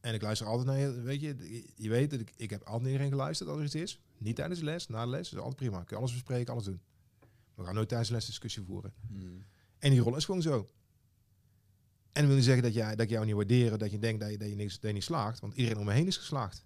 En 0.00 0.14
ik 0.14 0.22
luister 0.22 0.46
altijd 0.46 0.66
naar 0.66 0.78
je, 0.78 1.00
weet 1.00 1.20
je, 1.20 1.64
je 1.76 1.88
weet 1.88 2.10
dat 2.10 2.20
ik, 2.20 2.32
ik 2.36 2.50
heb 2.50 2.60
altijd 2.60 2.82
naar 2.82 2.90
iedereen 2.90 3.12
geluisterd 3.12 3.48
als 3.48 3.58
er 3.58 3.64
iets 3.64 3.74
is. 3.74 4.00
Niet 4.24 4.36
tijdens 4.36 4.58
de 4.58 4.64
les, 4.64 4.86
na 4.86 5.04
de 5.04 5.10
les, 5.10 5.28
dat 5.28 5.38
is 5.38 5.44
altijd 5.44 5.56
prima. 5.56 5.78
Kun 5.78 5.96
je 5.96 6.02
alles 6.02 6.12
bespreken, 6.12 6.52
alles 6.52 6.64
doen. 6.64 6.80
We 7.54 7.64
gaan 7.64 7.74
nooit 7.74 7.88
tijdens 7.88 8.08
de 8.10 8.14
les 8.14 8.26
discussie 8.26 8.62
voeren. 8.62 8.92
Hmm. 9.08 9.44
En 9.78 9.90
die 9.90 10.00
rol 10.00 10.16
is 10.16 10.24
gewoon 10.24 10.42
zo. 10.42 10.70
En 12.12 12.20
dat 12.20 12.24
wil 12.26 12.34
niet 12.34 12.44
zeggen 12.44 12.62
dat, 12.62 12.74
jij, 12.74 12.90
dat 12.90 13.00
ik 13.04 13.10
jou 13.10 13.24
niet 13.26 13.34
waarderen, 13.34 13.78
dat 13.78 13.90
je 13.90 13.98
denkt 13.98 14.20
dat 14.20 14.30
je, 14.30 14.38
dat 14.38 14.48
je, 14.48 14.54
niks, 14.54 14.72
dat 14.72 14.82
je 14.82 14.92
niet 14.92 15.02
slaagt. 15.04 15.40
Want 15.40 15.54
iedereen 15.54 15.78
om 15.78 15.84
me 15.84 15.92
heen 15.92 16.06
is 16.06 16.16
geslaagd. 16.16 16.64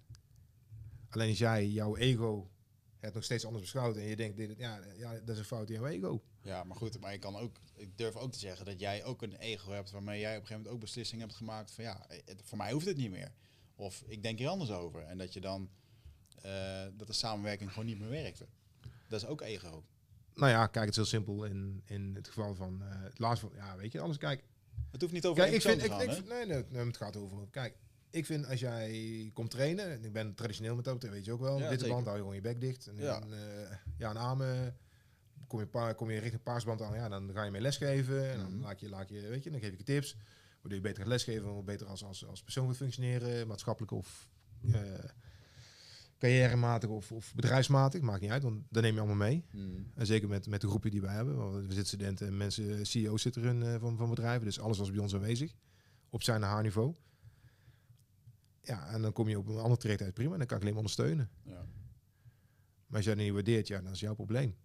Alleen 1.09 1.29
als 1.29 1.37
jij 1.37 1.67
jouw 1.67 1.95
ego 1.95 2.51
het 2.99 3.13
nog 3.13 3.23
steeds 3.23 3.45
anders 3.45 3.63
beschouwt 3.63 3.95
en 3.95 4.03
je 4.03 4.15
denkt, 4.15 4.37
dit, 4.37 4.57
ja, 4.57 4.79
ja, 4.97 5.11
dat 5.13 5.29
is 5.29 5.37
een 5.37 5.45
fout 5.45 5.69
in 5.69 5.75
jouw 5.75 5.85
ego. 5.85 6.23
Ja, 6.41 6.63
maar 6.63 6.75
goed, 6.77 6.99
maar 6.99 7.13
ik 7.13 7.19
kan 7.19 7.35
ook, 7.35 7.59
ik 7.75 7.97
durf 7.97 8.15
ook 8.15 8.31
te 8.31 8.39
zeggen 8.39 8.65
dat 8.65 8.79
jij 8.79 9.03
ook 9.03 9.21
een 9.21 9.35
ego 9.35 9.71
hebt 9.71 9.91
waarmee 9.91 10.19
jij 10.19 10.29
op 10.35 10.41
een 10.41 10.47
gegeven 10.47 10.57
moment 10.61 10.73
ook 10.75 10.81
beslissingen 10.81 11.25
hebt 11.25 11.37
gemaakt 11.37 11.71
van 11.71 11.83
ja, 11.83 12.05
het- 12.07 12.41
voor 12.43 12.57
mij 12.57 12.71
hoeft 12.71 12.85
het 12.85 12.97
niet 12.97 13.11
meer. 13.11 13.31
Of 13.75 14.03
ik 14.07 14.23
denk 14.23 14.37
hier 14.39 14.47
anders 14.47 14.71
over. 14.71 15.01
En 15.01 15.17
dat 15.17 15.33
je 15.33 15.41
dan, 15.41 15.69
eh, 16.41 16.85
dat 16.97 17.07
de 17.07 17.13
samenwerking 17.13 17.69
gewoon 17.69 17.85
niet 17.85 17.99
meer 17.99 18.09
werkte. 18.09 18.45
Dat 19.07 19.21
is 19.21 19.27
ook 19.27 19.41
ego. 19.41 19.83
Nou 20.35 20.51
ja, 20.51 20.67
kijk, 20.67 20.79
het 20.85 20.89
is 20.89 20.95
heel 20.95 21.05
simpel 21.05 21.45
in, 21.45 21.81
in 21.85 22.15
het 22.15 22.27
geval 22.27 22.55
van 22.55 22.81
eh, 22.83 22.87
het 23.03 23.19
laatste 23.19 23.47
van, 23.47 23.55
ja, 23.55 23.75
weet 23.77 23.91
je, 23.91 23.99
alles 23.99 24.17
kijk. 24.17 24.43
Het 24.91 25.01
hoeft 25.01 25.13
niet 25.13 25.25
over 25.25 25.43
Kijk, 25.43 25.55
ik 25.55 25.61
vind, 25.61 25.83
ik, 25.83 25.91
ik, 25.91 26.27
nee, 26.27 26.45
nee, 26.45 26.63
nee, 26.69 26.85
het 26.85 26.97
gaat 26.97 27.15
over, 27.15 27.37
kijk, 27.51 27.75
ik 28.09 28.25
vind 28.25 28.47
als 28.47 28.59
jij 28.59 29.29
komt 29.33 29.51
trainen, 29.51 29.91
en 29.91 30.03
ik 30.05 30.13
ben 30.13 30.33
traditioneel 30.35 30.75
met 30.75 30.85
dat, 30.85 31.03
weet 31.03 31.25
je 31.25 31.31
ook 31.31 31.39
wel, 31.39 31.59
Ja, 31.59 31.69
zeker. 31.69 31.87
band, 31.87 32.03
hou 32.05 32.15
je 32.15 32.21
gewoon 32.21 32.35
je 32.35 32.41
bek 32.41 32.61
dicht. 32.61 32.87
En, 32.87 32.97
Ja. 32.97 33.21
en, 33.21 33.33
eh, 33.33 33.75
ja, 33.97 34.09
een 34.09 34.17
armen, 34.17 34.77
kom 35.47 35.59
je, 35.59 35.67
pa, 35.67 35.93
kom 35.93 36.09
je 36.11 36.19
richting 36.19 36.43
paarsband 36.43 36.81
aan, 36.81 36.93
ja, 36.95 37.09
dan 37.09 37.31
ga 37.33 37.43
je 37.43 37.51
mee 37.51 37.61
lesgeven. 37.61 38.31
En 38.31 38.37
dan 38.39 38.53
Mhm. 38.53 38.61
laat 38.61 38.79
je, 38.79 38.89
laat 38.89 39.09
je, 39.09 39.27
weet 39.27 39.43
je, 39.43 39.49
dan 39.51 39.59
geef 39.59 39.71
ik 39.71 39.77
je 39.77 39.83
tips. 39.83 40.15
Waardoor 40.53 40.73
je 40.73 40.81
beter 40.81 40.97
gaat 40.97 41.07
lesgeven, 41.07 41.49
hoe 41.49 41.63
beter 41.63 41.87
als, 41.87 42.03
als, 42.03 42.25
als 42.25 42.43
persoon 42.43 42.67
gaat 42.67 42.77
functioneren, 42.77 43.47
maatschappelijk 43.47 43.91
of 43.91 44.27
carrièrematig 46.19 46.89
of, 46.89 47.11
of 47.11 47.35
bedrijfsmatig, 47.35 48.01
maakt 48.01 48.21
niet 48.21 48.31
uit, 48.31 48.43
want 48.43 48.63
dat 48.69 48.83
neem 48.83 48.93
je 48.93 48.99
allemaal 48.99 49.27
mee. 49.27 49.45
Hmm. 49.51 49.91
En 49.95 50.05
zeker 50.05 50.29
met, 50.29 50.47
met 50.47 50.61
de 50.61 50.67
groepen 50.67 50.91
die 50.91 51.01
wij 51.01 51.13
hebben. 51.13 51.35
Want 51.35 51.55
we 51.55 51.61
zitten 51.61 51.85
studenten 51.85 52.27
en 52.27 52.37
mensen, 52.37 52.85
CEO's 52.85 53.21
zitten 53.21 53.41
erin 53.41 53.63
eh, 53.63 53.79
van, 53.79 53.97
van 53.97 54.09
bedrijven. 54.09 54.45
Dus 54.45 54.59
alles 54.59 54.77
was 54.77 54.91
bij 54.91 54.99
ons 54.99 55.13
aanwezig. 55.13 55.53
Op 56.09 56.23
zijn 56.23 56.43
en 56.43 56.49
haar 56.49 56.63
niveau. 56.63 56.95
Ja, 58.61 58.87
en 58.87 59.01
dan 59.01 59.13
kom 59.13 59.27
je 59.27 59.37
op 59.37 59.47
een 59.47 59.57
ander 59.57 59.77
traject 59.77 60.01
uit. 60.01 60.13
Prima, 60.13 60.37
dan 60.37 60.45
kan 60.45 60.57
ik 60.57 60.61
alleen 60.61 60.73
maar 60.73 60.83
ondersteunen. 60.83 61.29
Ja. 61.43 61.65
Maar 62.85 62.97
als 62.97 63.05
jij 63.05 63.15
dat 63.15 63.23
niet 63.23 63.33
waardeert, 63.33 63.67
ja, 63.67 63.81
dan 63.81 63.91
is 63.91 63.99
jouw 63.99 64.13
probleem. 64.13 64.55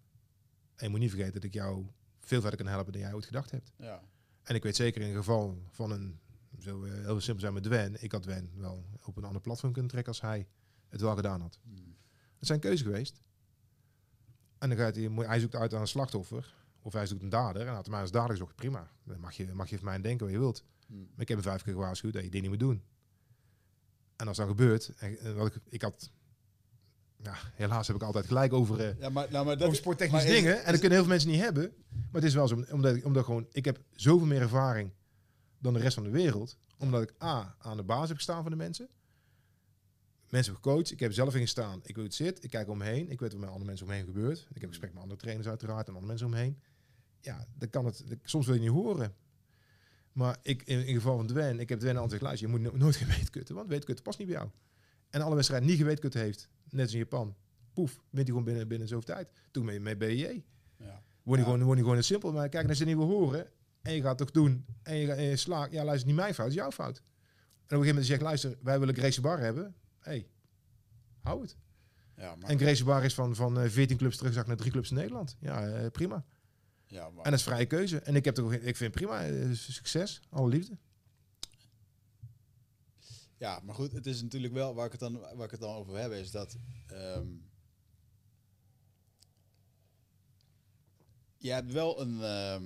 En 0.75 0.85
je 0.85 0.89
moet 0.89 0.99
niet 0.99 1.09
vergeten 1.09 1.33
dat 1.33 1.43
ik 1.43 1.53
jou 1.53 1.85
veel 2.19 2.41
verder 2.41 2.59
kan 2.59 2.67
helpen 2.67 2.91
dan 2.91 3.01
jij 3.01 3.13
ooit 3.13 3.25
gedacht 3.25 3.51
hebt. 3.51 3.71
Ja. 3.77 4.03
En 4.43 4.55
ik 4.55 4.63
weet 4.63 4.75
zeker 4.75 5.01
in 5.01 5.07
het 5.07 5.17
geval 5.17 5.57
van 5.69 5.91
een, 5.91 6.19
zo 6.59 6.83
eh, 6.83 6.91
heel 6.91 7.19
simpel 7.19 7.41
zijn 7.41 7.53
met 7.53 7.63
Dwen. 7.63 8.03
Ik 8.03 8.11
had 8.11 8.23
Dwen 8.23 8.49
wel 8.55 8.85
op 9.03 9.17
een 9.17 9.23
ander 9.23 9.41
platform 9.41 9.71
kunnen 9.71 9.91
trekken 9.91 10.13
als 10.13 10.21
hij 10.21 10.47
het 10.95 11.03
wel 11.03 11.15
gedaan 11.15 11.41
had. 11.41 11.59
Hmm. 11.63 11.95
Het 12.37 12.47
zijn 12.47 12.59
keuze 12.59 12.83
geweest. 12.83 13.21
En 14.57 14.69
dan 14.69 14.77
gaat 14.77 14.95
hij, 14.95 15.03
hij 15.15 15.39
zoekt 15.39 15.55
uit 15.55 15.73
aan 15.73 15.81
een 15.81 15.87
slachtoffer. 15.87 16.53
Of 16.81 16.93
hij 16.93 17.05
zoekt 17.05 17.21
een 17.21 17.29
dader. 17.29 17.67
En 17.67 17.73
had 17.73 17.81
hij 17.85 17.91
mij 17.91 18.01
als 18.01 18.11
dader 18.11 18.29
gezocht. 18.29 18.55
Prima. 18.55 18.91
Dan 19.03 19.19
mag 19.19 19.33
je, 19.33 19.53
mag 19.53 19.69
je 19.69 19.75
van 19.75 19.85
mij 19.85 20.01
denken 20.01 20.25
wat 20.25 20.33
je 20.35 20.39
wilt. 20.41 20.63
Hmm. 20.87 20.97
Maar 20.97 21.21
ik 21.21 21.27
heb 21.27 21.37
hem 21.37 21.41
vijf 21.47 21.63
keer 21.63 21.73
gewaarschuwd 21.73 22.13
dat 22.13 22.23
je 22.23 22.29
dit 22.29 22.41
niet 22.41 22.49
moet 22.49 22.59
doen. 22.59 22.83
En 24.15 24.27
als 24.27 24.37
dat 24.37 24.47
gebeurt. 24.47 24.93
En, 24.97 25.19
en 25.19 25.35
wat 25.35 25.47
ik, 25.55 25.61
ik 25.69 25.81
had. 25.81 26.11
Ja, 27.23 27.35
helaas 27.53 27.87
heb 27.87 27.95
ik 27.95 28.01
altijd 28.03 28.25
gelijk 28.25 28.53
over, 28.53 28.79
eh, 28.79 28.99
Ja, 28.99 29.09
maar, 29.09 29.31
nou, 29.31 29.45
maar 29.45 29.57
dat 29.57 29.63
over 29.67 29.77
sporttechnische 29.79 30.27
is- 30.27 30.33
dingen. 30.35 30.57
En 30.63 30.71
dat 30.71 30.79
kunnen 30.79 30.91
heel 30.91 30.99
veel 30.99 31.07
mensen 31.07 31.29
niet 31.29 31.39
hebben. 31.41 31.73
Maar 31.89 32.21
het 32.21 32.23
is 32.23 32.33
wel 32.33 32.47
zo. 32.47 32.63
Omdat 32.71 32.95
ik, 32.95 33.05
omdat 33.05 33.25
gewoon. 33.25 33.47
Ik 33.51 33.65
heb 33.65 33.79
zoveel 33.91 34.27
meer 34.27 34.41
ervaring 34.41 34.91
dan 35.59 35.73
de 35.73 35.79
rest 35.79 35.93
van 35.95 36.03
de 36.03 36.09
wereld. 36.09 36.57
Omdat 36.77 37.01
ik 37.01 37.13
A. 37.23 37.55
aan 37.59 37.77
de 37.77 37.83
basis 37.83 38.07
heb 38.07 38.17
gestaan 38.17 38.41
van 38.41 38.51
de 38.51 38.57
mensen. 38.57 38.89
Mensen 40.35 40.53
heb 40.53 40.63
gecoacht. 40.63 40.91
Ik 40.91 40.99
heb 40.99 41.13
zelf 41.13 41.35
in 41.35 41.41
gestaan. 41.41 41.77
Ik 41.79 41.85
weet 41.85 41.95
hoe 41.95 42.03
het 42.03 42.13
zit. 42.13 42.43
Ik 42.43 42.49
kijk 42.49 42.69
om 42.69 42.77
me 42.77 42.83
heen. 42.83 43.09
Ik 43.09 43.19
weet 43.19 43.31
wat 43.31 43.39
met 43.41 43.49
andere 43.49 43.65
mensen 43.65 43.85
om 43.85 43.91
me 43.91 43.97
heen 43.97 44.05
gebeurt. 44.07 44.47
Ik 44.53 44.61
heb 44.61 44.69
gesprek 44.69 44.93
met 44.93 45.01
andere 45.01 45.19
trainers 45.19 45.47
uiteraard 45.47 45.87
en 45.87 45.93
andere 45.93 46.07
mensen 46.07 46.25
om 46.27 46.31
me 46.33 46.39
heen. 46.39 46.59
ja, 47.21 47.47
dan 47.57 47.69
kan 47.69 47.85
het, 47.85 48.03
soms 48.23 48.45
wil 48.45 48.55
je 48.55 48.61
niet 48.61 48.69
horen. 48.69 49.13
Maar 50.11 50.37
ik, 50.41 50.61
in, 50.63 50.85
in 50.85 50.93
geval 50.93 51.17
van 51.17 51.27
Dwen, 51.27 51.59
ik 51.59 51.69
heb 51.69 51.79
Dwen 51.79 51.97
altijd 51.97 52.11
gezegd, 52.21 52.23
luister, 52.23 52.47
je 52.47 52.53
moet 52.53 52.61
no- 52.71 52.77
nooit 52.77 52.95
geweetkutten, 53.05 53.55
want 53.55 53.69
weetkutten 53.69 54.03
past 54.03 54.17
niet 54.17 54.27
bij 54.27 54.35
jou. 54.37 54.49
En 55.09 55.21
alle 55.21 55.35
wedstrijden 55.35 55.67
niet 55.69 55.77
geweetkutten 55.77 56.21
heeft, 56.21 56.49
net 56.69 56.81
als 56.83 56.91
in 56.93 56.97
Japan, 56.99 57.35
poef, 57.73 57.91
wint 57.93 58.03
hij 58.11 58.25
gewoon 58.25 58.43
binnen, 58.43 58.67
binnen 58.67 58.87
zoveel 58.87 59.15
tijd. 59.15 59.29
Toen 59.51 59.65
met, 59.65 59.81
met 59.81 59.97
BJ. 59.97 60.43
Ja. 60.77 61.03
Word 61.23 61.39
je 61.39 61.45
Ja. 61.45 61.51
gewoon, 61.51 61.77
gewoon 61.77 61.95
het 61.95 62.05
simpel. 62.05 62.31
Maar 62.31 62.49
kijk, 62.49 62.69
als 62.69 62.77
ze 62.77 62.85
niet 62.85 62.95
wil 62.97 63.05
horen 63.07 63.47
en 63.81 63.93
je 63.93 64.01
gaat 64.01 64.17
toch 64.17 64.31
doen 64.31 64.65
en 64.83 64.95
je, 64.97 65.05
gaat- 65.07 65.17
en 65.17 65.23
je 65.23 65.35
slaagt, 65.35 65.71
ja, 65.71 65.83
luister, 65.83 66.07
niet 66.07 66.15
mijn 66.17 66.33
fout, 66.33 66.45
het 66.47 66.55
is 66.55 66.61
jouw 66.61 66.71
fout. 66.71 66.97
En 66.97 67.03
op 67.03 67.05
een 67.61 67.67
gegeven 67.67 67.87
moment 67.87 68.05
zeg 68.05 68.17
je, 68.17 68.23
luister, 68.23 68.55
wij 68.61 68.79
willen 68.79 68.95
Gracie 68.95 69.21
Bar 69.21 69.39
hebben. 69.39 69.75
Hey, 70.05 70.27
hou 71.21 71.41
het. 71.41 71.57
Ja, 72.17 72.35
maar, 72.35 72.49
En 72.49 72.59
Gracie 72.59 72.85
Bar 72.85 73.03
is 73.03 73.13
van, 73.13 73.35
van 73.35 73.59
eh, 73.59 73.69
14 73.69 73.97
clubs 73.97 74.15
teruggezakt 74.15 74.47
naar 74.47 74.57
drie 74.57 74.71
clubs 74.71 74.89
in 74.89 74.95
Nederland. 74.95 75.35
Ja, 75.39 75.67
eh, 75.67 75.91
prima. 75.91 76.25
ja, 76.87 77.09
maar 77.09 77.25
En 77.25 77.31
dat 77.31 77.39
is 77.39 77.45
vrije 77.45 77.65
keuze. 77.65 77.99
En 77.99 78.15
ik, 78.15 78.25
heb 78.25 78.35
toch, 78.35 78.53
ik 78.53 78.75
vind 78.75 78.91
prima, 78.91 79.25
eh, 79.25 79.51
succes, 79.53 80.21
alle 80.29 80.49
liefde. 80.49 80.77
Ja, 83.37 83.59
maar 83.63 83.75
goed, 83.75 83.91
het 83.91 84.05
is 84.05 84.21
natuurlijk 84.21 84.53
wel 84.53 84.75
waar 84.75 84.85
ik 84.85 84.91
het 84.91 84.99
dan, 85.01 85.19
waar 85.19 85.45
ik 85.45 85.51
het 85.51 85.59
dan 85.59 85.75
over 85.75 85.97
heb, 85.97 86.11
is 86.11 86.31
dat. 86.31 86.57
ehm, 86.87 87.27
je 91.37 91.51
hebt 91.51 91.71
wel 91.71 92.01
een. 92.01 92.21
ehm, 92.21 92.63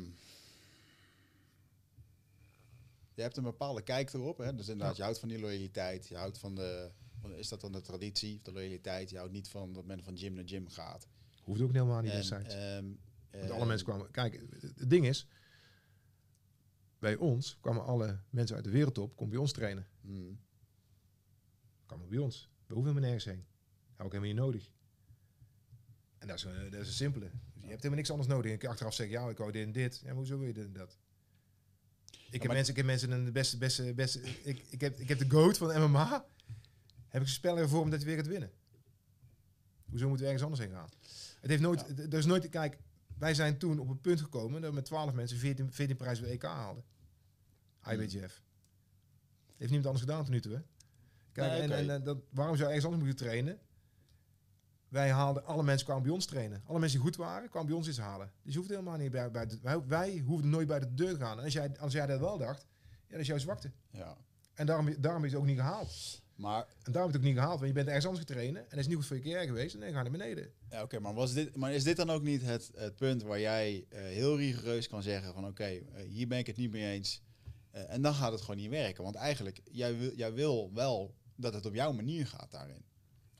je 3.13 3.21
hebt 3.21 3.37
een 3.37 3.43
bepaalde 3.43 3.81
kijk 3.81 4.13
erop. 4.13 4.37
Hè? 4.37 4.55
Dus 4.55 4.67
inderdaad, 4.67 4.95
je 4.95 5.03
houdt 5.03 5.19
van 5.19 5.29
die 5.29 5.39
loyaliteit. 5.39 6.07
Je 6.07 6.15
houdt 6.15 6.37
van 6.37 6.55
de. 6.55 6.91
Is 7.35 7.47
dat 7.49 7.61
dan 7.61 7.71
de 7.71 7.81
traditie 7.81 8.35
of 8.35 8.41
de 8.41 8.51
loyaliteit? 8.51 9.09
Je 9.09 9.17
houdt 9.17 9.31
niet 9.31 9.49
van 9.49 9.73
dat 9.73 9.85
men 9.85 10.03
van 10.03 10.17
gym 10.17 10.33
naar 10.33 10.47
gym 10.47 10.67
gaat. 10.69 11.07
Hoeft 11.43 11.61
ook 11.61 11.71
helemaal 11.71 12.01
niet 12.01 12.11
En, 12.11 12.17
destijds. 12.17 12.53
ehm, 12.55 12.83
Want 13.31 13.43
ehm, 13.43 13.51
alle 13.51 13.65
mensen 13.65 13.85
kwamen... 13.87 14.11
Kijk, 14.11 14.41
het 14.75 14.89
ding 14.89 15.05
is... 15.07 15.27
Bij 16.99 17.15
ons 17.15 17.57
kwamen 17.61 17.83
alle 17.85 18.19
mensen 18.29 18.55
uit 18.55 18.65
de 18.65 18.71
wereldtop... 18.71 19.15
komen 19.15 19.29
bij 19.29 19.39
ons 19.39 19.51
trainen. 19.51 19.87
hmm, 20.01 20.39
Kwamen 21.85 22.09
bij 22.09 22.17
ons. 22.17 22.49
We 22.67 22.73
hoeven 22.73 22.91
helemaal 22.93 23.09
nergens 23.11 23.25
heen. 23.35 23.45
Heb 23.95 24.05
ook 24.05 24.11
helemaal 24.13 24.33
niet 24.33 24.43
nodig. 24.43 24.71
En 26.17 26.27
dat 26.27 26.37
is, 26.37 26.43
een, 26.43 26.69
dat 26.69 26.81
is 26.81 26.87
een 26.87 26.93
simpele. 26.93 27.25
Dus 27.29 27.31
je 27.53 27.59
hebt 27.59 27.75
helemaal 27.75 27.95
niks 27.95 28.09
anders 28.09 28.29
nodig. 28.29 28.51
Ik 28.51 28.59
kan 28.59 28.69
achteraf 28.69 28.93
zeggen, 28.93 29.15
ja, 29.19 29.29
ik 29.29 29.37
wou 29.37 29.51
dit 29.51 29.65
en 29.65 29.71
dit. 29.71 29.97
Ja, 29.99 30.05
maar 30.07 30.15
hoezo 30.15 30.37
wil 30.37 30.47
je 30.47 30.53
dit 30.53 30.65
en 30.65 30.73
dat? 30.73 30.97
Ik, 32.05 32.31
heb 32.31 32.43
maar- 32.43 32.51
mensen, 32.55 32.69
ik 32.71 32.77
heb 32.77 32.85
mensen 32.85 33.11
een 33.11 33.31
beste, 33.31 33.57
beste, 33.57 33.93
beste... 33.93 34.21
Ik, 34.21 34.65
ik, 34.69 34.81
heb, 34.81 34.99
ik 34.99 35.07
heb 35.07 35.19
de 35.19 35.29
goat 35.29 35.57
van 35.57 35.67
de 35.67 35.79
MMA. 35.79 36.25
Heb 37.09 37.21
ik 37.21 37.27
een 37.27 37.33
spel 37.33 37.57
ervoor 37.57 37.81
omdat 37.81 37.99
hij 37.99 38.07
weer 38.07 38.17
gaat 38.17 38.27
winnen. 38.27 38.51
Hoezo 39.89 40.07
moeten 40.07 40.25
we 40.25 40.31
ergens 40.31 40.43
anders 40.43 40.61
heen 40.61 40.77
gaan? 40.77 40.89
Het 41.41 41.49
heeft 41.49 41.61
nooit... 41.61 41.99
Er 41.99 42.17
is 42.17 42.25
nooit... 42.25 42.49
Kijk, 42.49 42.77
wij 43.17 43.33
zijn 43.33 43.57
toen 43.57 43.79
op 43.79 43.89
een 43.89 44.01
punt 44.01 44.21
gekomen... 44.21 44.61
dat 44.61 44.69
we 44.69 44.75
met 44.75 44.85
12 44.85 45.13
mensen 45.13 45.37
14, 45.37 45.71
14 45.71 45.95
prijzen 45.95 46.23
bij 46.23 46.33
EK 46.33 46.43
haalden. 46.43 46.83
IBJF. 47.87 48.43
Heeft 49.47 49.71
niemand 49.71 49.85
anders 49.85 50.01
gedaan 50.01 50.23
tot 50.23 50.33
nu 50.33 50.39
toe, 50.41 50.53
hè? 50.53 50.61
Kijk, 51.31 51.51
Nee, 51.51 51.77
en, 51.77 51.89
en, 51.89 52.03
dat, 52.03 52.17
waarom 52.29 52.55
zou 52.55 52.69
je 52.69 52.75
ergens 52.75 52.85
anders 52.85 53.03
moeten 53.03 53.25
trainen? 53.25 53.59
Wij 54.87 55.11
haalden, 55.11 55.45
alle 55.45 55.63
mensen 55.63 55.85
kwamen 55.85 56.03
bij 56.03 56.11
ons 56.11 56.25
trainen. 56.25 56.61
Alle 56.65 56.79
mensen 56.79 56.97
die 56.99 57.07
goed 57.07 57.17
waren, 57.17 57.49
kwamen 57.49 57.67
bij 57.67 57.77
ons 57.77 57.87
iets 57.87 57.97
halen. 57.97 58.31
Dus 58.41 58.51
je 58.53 58.57
hoeft 58.57 58.69
helemaal 58.69 58.97
niet 58.97 59.11
bij, 59.11 59.31
bij 59.31 59.45
de, 59.45 59.59
wij, 59.61 59.85
wij 59.85 60.23
hoefden 60.25 60.49
nooit 60.49 60.67
bij 60.67 60.79
de 60.79 60.93
deur 60.93 61.13
te 61.13 61.19
gaan. 61.19 61.37
En 61.37 61.43
als 61.43 61.53
jij, 61.53 61.79
als 61.79 61.93
jij 61.93 62.05
dat 62.05 62.19
wel 62.19 62.37
dacht, 62.37 62.65
ja, 62.89 63.11
dat 63.11 63.19
is 63.19 63.27
jouw 63.27 63.37
zwakte. 63.37 63.71
ja. 63.89 64.17
En 64.53 64.65
daarom, 64.65 65.01
daarom 65.01 65.23
is 65.23 65.31
het 65.31 65.39
ook 65.39 65.47
niet 65.47 65.57
gehaald. 65.57 66.21
Maar 66.39 66.65
En 66.83 66.91
daarom 66.91 67.11
is 67.11 67.15
het 67.15 67.23
ook 67.23 67.29
niet 67.29 67.37
gehaald, 67.37 67.59
want 67.59 67.67
je 67.67 67.73
bent 67.73 67.87
ergens 67.87 68.05
anders 68.05 68.25
getraind 68.25 68.57
en 68.57 68.65
dat 68.69 68.79
is 68.79 68.87
niet 68.87 68.95
goed 68.95 69.05
voor 69.05 69.15
je 69.15 69.21
carrière 69.21 69.45
geweest 69.45 69.73
en 69.73 69.79
dan 69.79 69.89
ga 69.89 69.97
je 69.97 70.09
naar 70.09 70.11
beneden. 70.11 70.51
Ja, 70.69 70.83
oké, 70.83 70.99
maar, 70.99 71.13
was 71.13 71.33
dit, 71.33 71.55
maar 71.55 71.73
is 71.73 71.83
dit 71.83 71.97
dan 71.97 72.09
ook 72.09 72.21
niet 72.21 72.41
het, 72.41 72.71
het 72.75 72.95
punt 72.95 73.23
waar 73.23 73.39
jij 73.39 73.85
eh, 73.89 74.01
heel 74.01 74.37
rigoureus 74.37 74.87
kan 74.87 75.03
zeggen 75.03 75.33
van 75.33 75.47
oké, 75.47 75.63
eh, 75.63 76.03
hier 76.07 76.27
ben 76.27 76.37
ik 76.37 76.47
het 76.47 76.57
niet 76.57 76.71
mee 76.71 76.91
eens. 76.91 77.21
Eh, 77.71 77.93
en 77.93 78.01
dan 78.01 78.13
gaat 78.13 78.31
het 78.31 78.41
gewoon 78.41 78.57
niet 78.57 78.69
werken. 78.69 79.03
Want 79.03 79.15
eigenlijk, 79.15 79.61
jij 79.71 79.97
wil, 79.97 80.15
jij 80.15 80.33
wil 80.33 80.73
wel 80.73 81.15
dat 81.35 81.53
het 81.53 81.65
op 81.65 81.73
jouw 81.73 81.91
manier 81.91 82.27
gaat 82.27 82.51
daarin. 82.51 82.83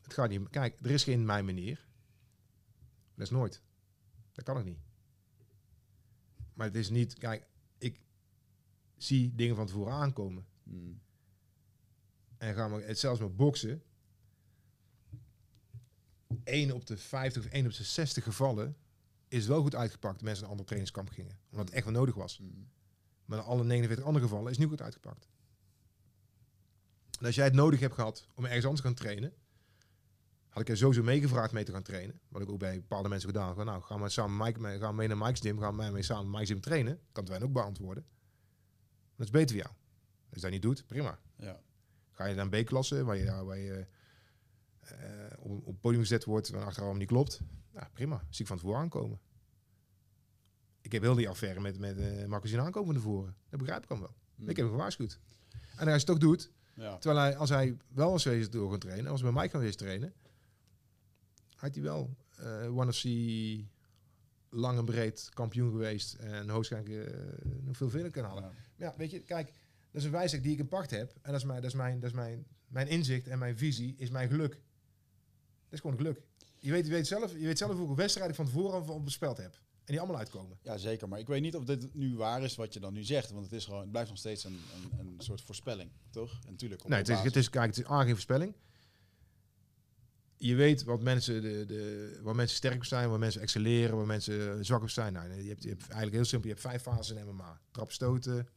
Het 0.02 0.14
gaat 0.14 0.30
niet. 0.30 0.50
Kijk, 0.50 0.80
er 0.80 0.92
is 0.92 1.04
geen 1.04 1.26
mijn 1.26 1.46
manier. 1.46 1.88
Dat 3.16 3.26
is 3.26 3.30
nooit. 3.30 3.62
Dat 4.32 4.46
kan 4.46 4.58
ik 4.58 4.66
niet. 4.66 4.80
Maar 6.54 6.68
het 6.68 6.76
is 6.76 6.90
niet. 6.90 7.14
Kijk, 7.14 7.48
ik 7.78 8.02
zie 8.98 9.36
dingen 9.36 9.56
van 9.56 9.66
tevoren 9.66 9.94
aankomen. 9.94 10.46
Hmm. 10.64 11.02
En 12.40 12.53
gaan 12.56 12.76
we 12.76 12.82
het 12.84 12.99
zelfs 12.99 13.20
met 13.20 13.36
boksen. 13.36 13.84
1 16.44 16.72
op 16.72 16.86
de 16.86 16.98
50 16.98 17.45
of 17.45 17.52
1 17.52 17.66
op 17.66 17.74
de 17.74 17.84
60 17.84 18.24
gevallen 18.24 18.78
is 19.28 19.48
wel 19.48 19.61
goed 19.61 19.76
uitgepakt. 19.76 20.22
Mensen 20.22 20.34
naar 20.34 20.44
een 20.44 20.49
ander 20.49 20.66
trainingskamp 20.66 21.10
gingen. 21.10 21.40
Omdat 21.49 21.66
het 21.66 21.76
echt 21.76 21.86
wel 21.86 21.94
nodig 21.94 22.16
was. 22.16 22.38
Hmm. 22.38 22.70
Maar 23.26 23.40
alle 23.40 23.64
49 23.64 24.06
andere 24.06 24.26
gevallen 24.26 24.52
is 24.52 24.57
niet 24.57 24.68
goed 24.68 24.82
uitgepakt. 24.82 25.28
En 27.20 27.26
als 27.26 27.36
jij 27.36 27.45
het 27.45 27.53
nodig 27.53 27.80
hebt 27.80 27.94
gehad 27.94 28.28
om 28.36 28.45
ergens 28.45 28.64
anders 28.66 28.82
te 28.82 28.88
gaan 28.88 28.98
trainen, 28.98 29.34
had 30.49 30.61
ik 30.61 30.70
er 30.70 30.78
sowieso 30.78 31.03
meegevraagd 31.03 31.53
mee 31.53 31.64
te 31.64 31.72
gaan 31.72 31.84
trainen. 31.84 32.20
Wat 32.28 32.41
ik 32.41 32.49
ook 32.49 32.60
bij 32.60 32.76
bepaalde 32.76 33.10
mensen 33.10 33.30
gedaan. 33.30 33.66
Nou, 33.66 33.82
gaan 33.82 34.02
we 34.02 34.10
samen 34.10 34.45
Mike, 34.45 34.60
mee- 34.60 34.80
gaan 34.80 34.90
we 34.90 34.95
mee 34.95 35.07
naar 35.07 35.18
Mike's 35.18 35.40
gym, 35.40 35.60
gaan 35.60 35.76
we 35.76 35.82
mee, 35.82 35.91
mee 35.91 36.03
samen 36.03 36.32
Mike's 36.32 36.48
gym 36.48 36.61
trainen. 36.61 36.99
Kan 37.11 37.24
het 37.24 37.32
wij 37.34 37.41
ook 37.41 37.53
beantwoorden. 37.53 38.06
Dat 39.16 39.26
is 39.26 39.32
beter 39.32 39.49
voor 39.56 39.66
jou. 39.66 39.70
Als 40.30 40.36
je 40.36 40.41
dat 40.41 40.52
niet 40.52 40.61
doet, 40.61 40.86
prima. 40.86 41.20
Ja. 41.36 41.61
Ga 42.20 42.26
je 42.26 42.36
naar 42.36 42.48
een 42.52 42.64
B-klasse, 42.64 43.04
waar 43.04 43.18
je, 43.18 43.44
waar 43.44 43.58
je 43.58 43.86
eh, 44.80 44.96
op, 45.40 45.52
op 45.52 45.66
het 45.66 45.80
podium 45.80 46.02
gezet 46.02 46.24
wordt, 46.26 46.50
en 46.50 46.64
achteraf 46.66 46.96
niet 46.96 47.08
klopt. 47.08 47.41
Prima. 47.94 48.24
Zie 48.30 48.41
ik 48.41 48.48
van 48.48 48.58
tevoren 48.58 48.80
aankomen. 48.80 49.20
Ik 50.82 50.91
heb 50.91 51.02
heel 51.02 51.16
die 51.16 51.30
affaire 51.30 51.60
met, 51.60 51.80
met 51.80 51.98
uh, 51.98 52.26
Marco 52.26 52.48
zien 52.48 52.60
aankomen 52.60 52.94
van 52.94 53.04
tevoren. 53.04 53.36
Dat 53.50 53.60
begrijp 53.60 53.84
ik 53.84 53.90
dan 53.90 54.00
wel. 54.00 54.16
Hmm. 54.36 54.50
Ik 54.50 54.56
heb 54.56 54.66
hem 54.66 54.76
gewaarschuwd. 54.76 55.20
En 55.52 55.60
als 55.70 55.84
hij 55.84 55.94
het 55.94 56.06
toch 56.06 56.18
doet, 56.18 56.52
Ja. 56.74 56.98
terwijl 56.98 57.22
hij, 57.26 57.38
als 57.38 57.50
hij 57.50 57.78
wel 57.88 58.12
was 58.12 58.24
geweest 58.24 58.52
door 58.52 58.70
gaan 58.70 58.80
trainen, 58.80 59.12
als 59.12 59.22
bij 59.22 59.32
mij 59.32 59.48
kan 59.48 59.60
geweest 59.60 59.78
trainen, 59.78 60.14
had 61.56 61.74
hij 61.74 61.84
wel 61.84 62.16
eh 62.36 62.78
one 62.78 62.88
of 62.88 63.04
lang 64.50 64.78
en 64.78 64.86
breed 64.86 65.30
kampioen 65.34 65.72
geweest 65.72 66.14
en 66.14 66.50
hoogstwaarschijnlijk 66.50 67.16
nog 67.62 67.78
veel 67.78 67.90
verder 67.90 68.12
kunnen 68.12 68.32
halen. 68.32 68.44
Ja. 68.44 68.86
Ja, 68.86 68.94
weet 68.98 69.12
je, 69.12 69.20
kijk, 69.20 69.52
dat 69.91 70.02
is 70.02 70.03
een 70.03 70.11
wijsheid 70.11 70.44
die 70.44 70.53
ik 70.53 70.60
in 70.60 70.68
pacht 70.68 70.91
heb. 70.91 71.14
En 71.22 71.32
dat 71.32 71.41
is 71.41 71.45
mijn, 71.45 71.61
dat 71.61 71.70
is 71.70 71.78
mijn, 71.78 71.99
dat 71.99 72.10
is 72.10 72.16
mijn, 72.16 72.45
mijn 72.68 72.88
inzicht 72.88 73.28
en 73.28 73.40
mijn 73.40 73.57
visie 73.57 73.95
is 73.98 74.10
mijn 74.10 74.30
geluk. 74.30 74.52
Dat 74.52 75.74
is 75.74 75.80
gewoon 75.80 75.98
geluk. 75.98 76.22
Je 76.57 76.72
weet, 76.72 76.86
je 76.86 76.91
weet, 76.91 77.07
zelf, 77.07 77.32
je 77.32 77.45
weet 77.45 77.57
zelf 77.57 77.78
hoeveel 77.78 77.95
wedstrijden 77.95 78.32
ik 78.32 78.38
van 78.38 78.45
tevoren 78.45 78.88
al 78.88 79.03
bespeld 79.03 79.38
heb. 79.38 79.53
En 79.53 79.95
die 79.95 79.99
allemaal 79.99 80.18
uitkomen. 80.20 80.57
ja, 80.61 80.78
zeker. 80.78 81.07
Maar 81.07 81.20
ik 81.20 81.28
weet 81.28 81.41
niet 81.41 81.56
of 81.56 81.64
dit 81.64 81.94
nu 81.94 82.16
waar 82.16 82.44
is 82.44 82.56
wat 82.56 82.74
je 82.74 82.80
dan 82.80 82.94
nu 82.94 83.03
zegt. 83.03 83.32
Want 83.32 83.44
het, 83.44 83.53
is 83.53 83.66
gewoon, 83.66 83.82
het 83.82 83.91
blijft 83.91 84.10
nog 84.10 84.18
steeds 84.18 84.44
een, 84.44 84.60
een, 84.74 85.07
een 85.07 85.16
soort 85.18 85.41
voorspelling, 85.41 85.91
toch? 86.10 86.40
En 86.45 86.52
natuurlijk. 86.52 86.88
Nee, 86.88 86.98
het 86.98 87.10
is, 87.10 87.20
het 87.20 87.36
is, 87.36 87.49
kijk, 87.49 87.66
het 87.76 87.78
is 87.78 87.91
A, 87.91 88.02
geen 88.02 88.10
voorspelling. 88.10 88.56
Je 90.38 90.56
weet 90.56 90.84
wat 90.84 91.02
mensen, 91.02 91.41
de, 91.41 91.66
de, 91.66 92.20
waar 92.24 92.36
mensen 92.36 92.57
sterk 92.57 92.76
op 92.76 92.86
zijn, 92.86 93.10
waar 93.10 93.20
mensen 93.20 93.41
excelleren, 93.41 93.98
waar 93.98 94.06
mensen 94.06 94.66
zwak 94.66 94.82
op 94.82 94.90
zijn. 94.90 95.14
Nou, 95.14 95.41
je, 95.41 95.49
hebt, 95.49 95.64
je 95.64 95.70
hebt 95.70 95.82
eigenlijk 95.82 96.14
heel 96.14 96.26
simpel, 96.26 96.48
je 96.48 96.53
hebt 96.56 96.68
vijf 96.68 96.82
fases 96.82 97.18
in 97.18 97.26
MMA. 97.26 97.61
Trap 97.72 97.91
stoten. 97.91 98.48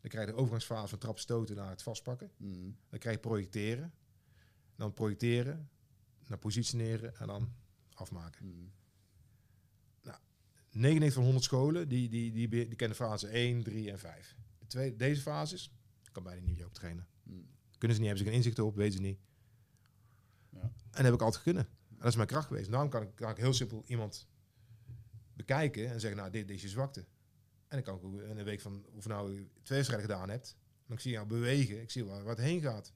Dan 0.00 0.10
krijg 0.10 0.26
je 0.26 0.32
de 0.32 0.38
overgangsfase 0.38 0.88
van 0.88 0.98
trap 0.98 1.18
stoten 1.18 1.56
naar 1.56 1.70
het 1.70 1.82
vastpakken. 1.82 2.30
Hmm. 2.36 2.76
Dan 2.88 2.98
krijg 2.98 3.14
je 3.14 3.22
projecteren. 3.22 3.92
Dan 4.76 4.94
projecteren. 4.94 5.70
Naar 6.26 6.38
positioneren 6.38 7.16
en 7.16 7.26
dan 7.26 7.52
afmaken. 7.94 8.44
Hmm. 8.44 8.72
99 10.70 11.12
van 11.12 11.22
100 11.22 11.44
scholen 11.44 11.88
die, 11.88 12.08
die, 12.08 12.32
die, 12.32 12.48
die, 12.48 12.74
kennen 12.74 12.96
fase 12.96 13.28
1, 13.28 13.62
3 13.62 13.90
en 13.90 13.98
5. 13.98 14.36
De 14.58 14.66
twee, 14.66 14.96
deze 14.96 15.20
fases 15.20 15.72
kan 16.12 16.22
bijna 16.22 16.46
niet 16.46 16.64
op 16.64 16.74
trainen. 16.74 17.06
Hmm. 17.22 17.46
Kunnen 17.78 17.96
ze 17.96 18.02
niet, 18.02 18.10
hebben 18.10 18.18
ze 18.18 18.24
geen 18.24 18.34
inzicht 18.34 18.58
op, 18.58 18.76
weten 18.76 18.92
ze 18.92 19.00
niet. 19.00 19.18
Ja. 20.48 20.60
En 20.60 20.72
dat 20.90 21.04
heb 21.04 21.14
ik 21.14 21.22
altijd 21.22 21.42
kunnen. 21.42 21.62
En 21.64 21.96
dat 21.96 22.06
is 22.06 22.16
mijn 22.16 22.28
kracht 22.28 22.46
geweest. 22.46 22.70
Daarom 22.70 22.88
kan 22.88 23.02
ik, 23.02 23.14
kan 23.14 23.30
ik 23.30 23.36
heel 23.36 23.52
simpel 23.52 23.82
iemand 23.86 24.28
bekijken 25.34 25.90
en 25.90 26.00
zeggen, 26.00 26.18
nou, 26.20 26.30
dit, 26.30 26.48
dit 26.48 26.56
is 26.56 26.62
je 26.62 26.68
zwakte. 26.68 27.06
En 27.70 27.76
dan 27.76 27.82
kan 27.82 27.96
ik 27.96 28.04
ook 28.04 28.20
in 28.30 28.38
een 28.38 28.44
week 28.44 28.60
van, 28.60 28.84
of 28.96 29.06
nou 29.06 29.48
twee 29.62 29.78
wedstrijden 29.78 30.08
gedaan 30.10 30.30
hebt, 30.30 30.56
maar 30.86 30.96
ik 30.96 31.02
zie 31.02 31.12
jou 31.12 31.26
bewegen, 31.26 31.80
ik 31.80 31.90
zie 31.90 32.04
waar, 32.04 32.24
het 32.24 32.38
heen 32.38 32.60
gaat. 32.60 32.92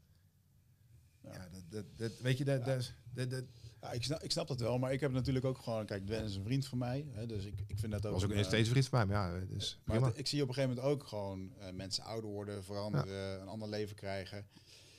Ja. 1.20 1.32
Ja, 1.32 1.48
dat, 1.52 1.62
dat, 1.68 1.84
dat, 1.96 2.18
weet 2.20 2.38
je, 2.38 2.44
dat, 2.44 2.59
Ja. 2.59 2.64
dat, 2.74 2.92
dat, 3.12 3.30
dat 3.30 3.44
Ja, 3.80 3.92
ik, 3.92 4.05
snap, 4.05 4.22
ik 4.22 4.30
snap 4.30 4.48
dat 4.48 4.60
wel, 4.60 4.78
maar 4.78 4.92
ik 4.92 5.01
heb 5.01 5.12
natuurlijk 5.12 5.44
ook 5.44 5.59
gewoon... 5.59 5.86
Kijk, 5.86 6.06
Dwen 6.06 6.24
is 6.24 6.36
een 6.36 6.44
vriend 6.44 6.66
van 6.66 6.78
mij, 6.78 7.06
hè, 7.12 7.26
dus 7.26 7.44
ik, 7.44 7.60
ik 7.66 7.78
vind 7.78 7.92
dat 7.92 8.06
ook... 8.06 8.12
was 8.12 8.24
ook 8.24 8.30
een, 8.30 8.36
een 8.36 8.42
eh, 8.42 8.48
steeds 8.48 8.68
vriend 8.68 8.88
van 8.88 8.98
mij, 8.98 9.16
maar 9.18 9.40
ja, 9.40 9.46
dus 9.46 9.80
Maar 9.84 10.01
het- 10.02 10.18
ik 10.18 10.26
zie 10.26 10.42
op 10.42 10.48
een 10.48 10.55
gegeven 10.55 10.76
moment 10.76 10.92
ook 10.94 11.06
gewoon 11.06 11.52
eh, 11.59 11.72
mensen 11.72 12.05
ouder 12.05 12.30
worden, 12.30 12.64
veranderen, 12.64 13.40
een 13.40 13.48
ander 13.48 13.68
leven 13.68 13.96
krijgen. 13.96 14.38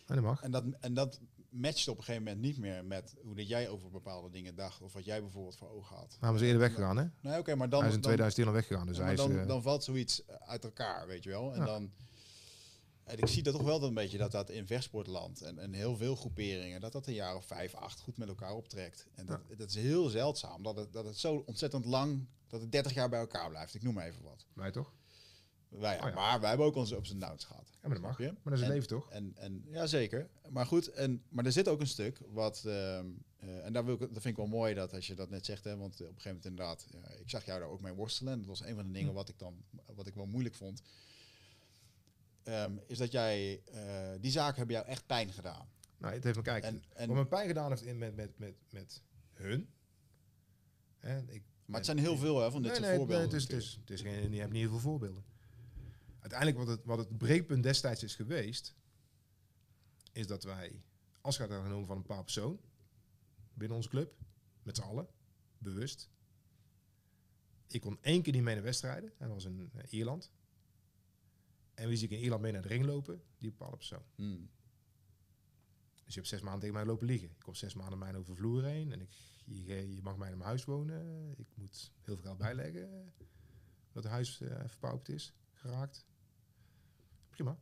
En 0.06 0.16
dat 0.16 0.24
mag. 0.24 0.42
En 0.42 0.52
dat, 0.52 0.64
en 0.80 0.94
dat 0.94 1.20
matcht 1.56 1.88
op 1.88 1.98
een 1.98 2.04
gegeven 2.04 2.24
moment 2.28 2.42
niet 2.42 2.58
meer 2.58 2.86
met 2.86 3.16
hoe 3.24 3.36
dat 3.36 3.48
jij 3.48 3.70
over 3.70 3.90
bepaalde 3.92 4.30
dingen 4.30 4.56
dacht. 4.56 4.82
Of 4.82 4.94
wat 4.94 5.06
jij 5.06 5.22
bijvoorbeeld 5.22 5.56
voor 5.56 5.70
ogen 5.70 5.96
had. 5.96 6.18
Maar 6.20 6.30
hij 6.30 6.40
is 6.40 6.46
eerder 6.46 6.62
weggegaan, 6.62 6.98
hè? 6.98 7.06
Nee, 7.22 7.40
oké, 7.40 7.56
maar 7.56 7.70
dan, 7.70 7.80
hij 7.80 7.90
is 7.90 7.96
in 7.96 8.02
dan, 8.02 8.12
2010 8.12 8.46
al 8.48 8.54
weggegaan, 8.54 8.88
dus 8.88 8.98
ja, 8.98 9.04
hij 9.04 9.14
is... 9.14 9.20
dan, 9.20 9.40
eh, 9.40 9.48
dan 9.48 9.62
valt 9.62 9.84
zoiets 9.84 10.22
uit 10.28 10.64
elkaar, 10.64 11.08
weet 11.08 11.24
je 11.24 11.30
wel. 11.30 11.54
En 11.54 11.60
Ja. 11.60 11.66
dan, 11.66 11.92
En 13.04 13.18
ik 13.18 13.28
zie 13.28 13.44
dat 13.44 13.54
toch 13.54 13.64
wel 13.64 13.84
een 13.84 13.94
beetje 13.94 14.18
dat 14.18 14.32
dat 14.32 14.50
in 14.50 14.68
vechtsportland 14.68 15.42
en, 15.42 15.60
en 15.60 15.74
heel 15.74 15.98
veel 15.98 16.16
groeperingen, 16.16 16.82
dat 16.82 16.92
dat 16.92 17.08
een 17.08 17.14
jaar 17.14 17.36
of 17.36 17.46
vijf, 17.46 17.74
acht 17.74 18.00
goed 18.00 18.18
met 18.18 18.28
elkaar 18.28 18.54
optrekt. 18.54 19.08
En 19.16 19.26
dat, 19.26 19.40
dat 19.58 19.70
is 19.70 19.76
heel 19.76 20.10
zeldzaam, 20.10 20.64
dat 20.64 20.76
het, 20.76 20.94
dat 20.94 21.06
het 21.06 21.18
zo 21.18 21.44
ontzettend 21.46 21.86
lang, 21.86 22.26
dat 22.48 22.62
het 22.62 22.72
30 22.72 22.94
jaar 22.94 23.10
bij 23.10 23.20
elkaar 23.20 23.50
blijft. 23.50 23.74
Ik 23.76 23.84
noem 23.84 23.94
maar 23.94 24.06
even 24.06 24.24
wat. 24.24 24.46
Wij 24.54 24.72
toch? 24.72 24.92
Wij, 25.80 26.02
Oh 26.02 26.08
ja. 26.08 26.14
Maar 26.14 26.40
wij 26.40 26.50
hebben 26.50 26.68
ook 26.68 26.76
onze 26.76 26.96
ups 26.96 27.12
en 27.12 27.20
downs 27.20 27.44
gehad. 27.44 27.70
Ja, 27.72 27.78
maar 27.82 27.92
dat 27.92 28.02
mag. 28.02 28.18
Je? 28.18 28.24
Maar 28.24 28.34
dat 28.44 28.54
is 28.54 28.60
het 28.60 28.68
En- 28.70 28.74
leven 28.76 28.88
toch? 28.88 29.10
En, 29.10 29.34
en 29.36 29.64
ja, 29.68 29.86
zeker. 29.88 30.30
Maar 30.50 30.66
goed, 30.66 30.88
en, 30.88 31.24
maar 31.30 31.46
er 31.46 31.52
zit 31.52 31.68
ook 31.68 31.80
een 31.80 31.88
stuk 31.88 32.20
wat. 32.30 32.64
ehm, 32.66 33.06
eh, 33.38 33.66
en 33.66 33.74
daar 33.74 33.86
wil 33.86 33.94
ik, 33.94 34.00
dat 34.00 34.10
vind 34.12 34.26
ik 34.26 34.36
wel 34.36 34.48
mooi 34.48 34.74
dat 34.74 34.94
als 34.94 35.08
je 35.08 35.16
dat 35.16 35.30
net 35.30 35.46
zegt, 35.46 35.64
hè, 35.64 35.78
want 35.78 35.94
op 35.94 36.00
een 36.00 36.06
gegeven 36.08 36.26
moment 36.28 36.46
inderdaad, 36.46 36.88
ja, 36.92 37.10
ik 37.10 37.30
zag 37.30 37.46
jou 37.46 37.60
daar 37.60 37.70
ook 37.70 37.82
mee 37.82 37.94
worstelen. 37.94 38.34
En 38.34 38.40
dat 38.40 38.48
was 38.48 38.62
een 38.62 38.76
van 38.76 38.86
de 38.86 38.92
dingen 38.92 39.10
Hm. 39.10 39.16
wat 39.16 39.30
ik 39.30 39.40
dan 39.40 39.64
wat 39.96 40.08
ik 40.08 40.14
wel 40.16 40.26
moeilijk 40.26 40.56
vond. 40.56 40.82
Ehm, 42.44 42.72
is 42.88 42.98
dat 42.98 43.12
jij 43.12 43.62
eh, 43.66 44.10
die 44.22 44.32
zaken 44.32 44.56
hebben 44.58 44.76
jou 44.76 44.88
echt 44.88 45.06
pijn 45.06 45.32
gedaan. 45.34 45.68
Nou, 45.98 46.14
het 46.14 46.24
heeft 46.24 46.36
me 46.38 46.42
kijken. 46.44 46.70
En, 46.70 46.84
en, 46.94 47.08
Wat 47.08 47.18
me 47.18 47.26
pijn 47.26 47.48
gedaan 47.48 47.70
heeft 47.70 47.82
in, 47.84 47.98
met, 47.98 48.16
met, 48.16 48.40
met, 48.40 48.56
met 48.70 49.02
hun. 49.34 49.70
Hè, 50.98 51.18
ik, 51.28 51.44
maar 51.66 51.76
het 51.78 51.86
zijn 51.86 51.98
heel 52.00 52.18
veel 52.18 52.42
hè, 52.42 52.52
van 52.52 52.62
dit 52.62 52.72
nee, 52.72 52.80
soort 52.80 52.90
nee, 52.90 52.98
voorbeelden. 52.98 53.28
Nee, 53.30 53.34
het 53.40 53.50
is, 53.52 53.56
het 53.56 53.64
is, 53.64 53.78
het 53.82 53.90
is 53.90 54.02
geen, 54.02 54.32
je 54.34 54.40
hebt 54.40 54.52
niet 54.52 54.62
heel 54.62 54.70
veel 54.70 54.80
voorbeelden. 54.80 55.24
Uiteindelijk 56.26 56.58
wat 56.58 56.78
het, 56.78 56.86
wat 56.86 56.98
het 56.98 57.18
breekpunt 57.18 57.64
destijds 57.64 58.04
is 58.04 58.16
geweest, 58.16 58.76
is 60.12 60.28
dat 60.28 60.44
wij 60.44 60.84
afscheid 61.22 61.50
hebben 61.50 61.68
genomen 61.68 61.88
van 61.88 61.98
een 61.98 62.06
paar 62.06 62.24
personen 62.24 62.60
binnen 63.54 63.78
onze 63.78 63.90
club, 63.90 64.16
met 64.64 64.76
z'n 64.76 64.82
allen, 64.82 65.08
bewust. 65.58 66.10
Ik 67.68 67.82
kon 67.82 67.98
één 68.02 68.22
keer 68.22 68.34
niet 68.34 68.42
mee 68.42 68.56
naar 68.56 68.64
wedstrijden, 68.64 69.14
en 69.18 69.28
dat 69.28 69.34
was 69.34 69.46
in 69.46 69.70
eh, 69.74 69.94
Ierland. 69.94 70.32
En 71.74 71.88
wie 71.88 71.98
zie 71.98 72.08
ik 72.08 72.14
in 72.14 72.24
Ierland 72.24 72.42
mee 72.42 72.52
naar 72.52 72.62
de 72.62 72.68
ring 72.68 72.86
lopen? 72.86 73.24
Die 73.38 73.50
bepaalde 73.50 73.78
persoon. 73.78 74.04
Hmm. 74.16 74.50
Dus 76.04 76.14
je 76.14 76.20
hebt 76.20 76.28
zes 76.28 76.42
maanden 76.42 76.60
tegen 76.60 76.76
mij 76.76 76.86
lopen 76.86 77.08
liegen. 77.08 77.30
Ik 77.30 77.40
kom 77.40 77.56
zes 77.56 77.74
maanden 77.74 78.00
mij 78.00 78.16
over 78.16 78.36
vloer 78.36 78.64
heen. 78.64 78.92
En 78.92 79.02
ik, 79.02 79.12
je, 79.46 79.96
je 79.96 80.02
mag 80.02 80.18
mij 80.18 80.32
in 80.32 80.38
mijn 80.38 80.50
huis 80.50 80.66
wonen. 80.66 81.32
Ik 81.38 81.48
moet 81.54 81.92
heel 82.02 82.16
veel 82.16 82.24
geld 82.24 82.38
bijleggen. 82.38 83.14
Dat 83.92 84.04
het 84.04 84.12
huis 84.12 84.42
eh 84.42 84.68
verpauperd 84.68 85.10
is, 85.10 85.34
geraakt. 85.54 86.06
Prima. 87.36 87.58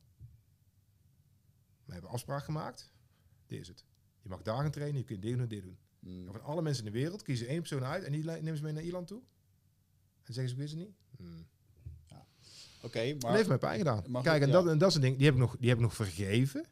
We 1.86 1.94
hebben 1.94 2.12
afspraak 2.12 2.44
gemaakt. 2.44 2.92
Dit 3.46 3.60
is 3.60 3.68
het. 3.68 3.86
Je 4.22 4.30
mag 4.30 4.42
daar 4.42 4.62
gaan 4.62 4.72
trainen, 4.72 5.00
je 5.00 5.06
kunt 5.06 5.22
dit 5.22 5.32
doen 5.32 5.42
en 5.42 5.48
dit 5.48 5.64
doen. 5.64 5.78
Hmm. 6.00 6.28
En 6.28 6.32
van 6.32 6.42
alle 6.42 6.62
mensen 6.62 6.86
in 6.86 6.92
de 6.92 6.98
wereld 7.00 7.22
kiezen 7.22 7.48
één 7.48 7.60
persoon 7.60 7.84
uit 7.84 8.04
en 8.04 8.12
die 8.12 8.24
nemen 8.24 8.58
ze 8.58 8.64
mee 8.64 8.74
naar 8.74 8.84
Ierland 8.84 9.08
toe. 9.08 9.22
En 10.24 10.34
zeggen 10.34 10.54
ze, 10.54 10.60
wist 10.60 10.74
het 10.74 10.82
niet. 10.82 10.96
Hmm. 11.18 11.48
Oké, 12.82 13.08
dat 13.08 13.22
maar 13.22 13.36
heeft 13.36 13.48
mij 13.48 13.58
pijn 13.58 13.78
gedaan. 13.78 14.04
Kijk, 14.22 14.42
en, 14.42 14.48
ja. 14.48 14.54
dat, 14.54 14.68
en 14.68 14.78
dat 14.78 14.90
is 14.90 14.96
een 14.96 15.02
ding, 15.02 15.16
die 15.18 15.26
heb 15.26 15.34
ik 15.34 15.40
nog, 15.40 15.56
die 15.60 15.70
heb 15.70 15.78
ik 15.78 15.84
nog 15.84 15.94
vergeven. 15.94 16.66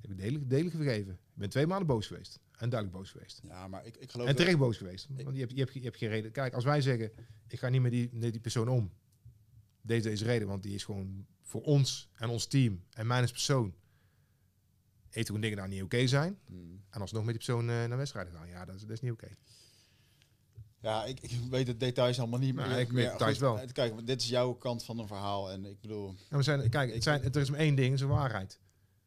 Die 0.00 0.24
heb 0.24 0.40
ik 0.40 0.48
delig 0.50 0.72
vergeven. 0.72 1.12
Ik 1.12 1.18
ben 1.34 1.48
twee 1.48 1.66
maanden 1.66 1.86
boos 1.86 2.06
geweest. 2.06 2.40
En 2.56 2.68
duidelijk 2.68 2.98
boos 2.98 3.10
geweest. 3.10 3.40
ja, 3.42 3.68
maar 3.68 3.86
ik, 3.86 3.96
ik 3.96 4.10
geloof 4.10 4.28
En 4.28 4.36
terecht 4.36 4.58
boos 4.58 4.76
geweest. 4.76 5.08
Want 5.08 5.34
je 5.34 5.40
hebt, 5.40 5.52
je, 5.52 5.58
hebt, 5.58 5.72
je 5.72 5.80
hebt 5.80 5.96
geen 5.96 6.08
reden. 6.08 6.32
Kijk, 6.32 6.54
als 6.54 6.64
wij 6.64 6.80
zeggen, 6.80 7.12
ik 7.46 7.58
ga 7.58 7.68
niet 7.68 7.82
met 7.82 7.90
die, 7.90 8.08
met 8.12 8.32
die 8.32 8.40
persoon 8.40 8.68
om. 8.68 8.92
Deze, 9.82 10.08
deze 10.08 10.24
reden, 10.24 10.48
want 10.48 10.62
die 10.62 10.74
is 10.74 10.84
gewoon 10.84 11.26
voor 11.42 11.62
ons 11.62 12.08
en 12.14 12.28
ons 12.28 12.46
team 12.46 12.82
en 12.90 13.06
mij 13.06 13.20
als 13.20 13.30
persoon. 13.30 13.74
Heeft 15.08 15.26
gewoon 15.26 15.40
dingen 15.40 15.56
daar 15.56 15.68
niet 15.68 15.82
oké 15.82 16.06
zijn. 16.06 16.38
Hmm. 16.46 16.82
En 16.90 17.00
alsnog 17.00 17.24
met 17.24 17.34
die 17.34 17.44
persoon 17.44 17.68
eh, 17.70 17.84
naar 17.84 17.96
wedstrijden 17.96 18.32
gaan. 18.32 18.48
Ja, 18.48 18.64
dat 18.64 18.74
is, 18.74 18.80
dat 18.80 18.90
is 18.90 19.00
niet 19.00 19.12
oké. 19.12 19.28
Ja, 20.80 21.04
ik, 21.04 21.20
ik 21.20 21.30
weet 21.50 21.66
de 21.66 21.76
details 21.76 22.18
allemaal 22.18 22.38
niet 22.38 22.54
Nou, 22.54 22.68
meer. 22.68 22.78
ik 22.78 22.90
weet 22.90 23.04
de 23.04 23.10
details 23.10 23.32
goed, 23.32 23.40
wel. 23.40 23.58
eh, 23.60 23.68
Kijk, 23.72 24.06
dit 24.06 24.22
is 24.22 24.28
jouw 24.28 24.52
kant 24.52 24.84
van 24.84 24.98
een 24.98 25.06
verhaal. 25.06 25.50
En 25.50 25.64
ik 25.64 25.80
bedoel, 25.80 26.14
Ja, 26.30 26.36
we 26.36 26.42
zijn, 26.42 26.70
kijk, 26.70 26.94
het 26.94 27.02
zijn, 27.02 27.22
er 27.22 27.36
is 27.40 27.50
maar 27.50 27.58
één 27.58 27.74
ding, 27.74 27.90
het 27.90 28.00
is 28.00 28.06
de 28.06 28.12
waarheid. 28.12 28.58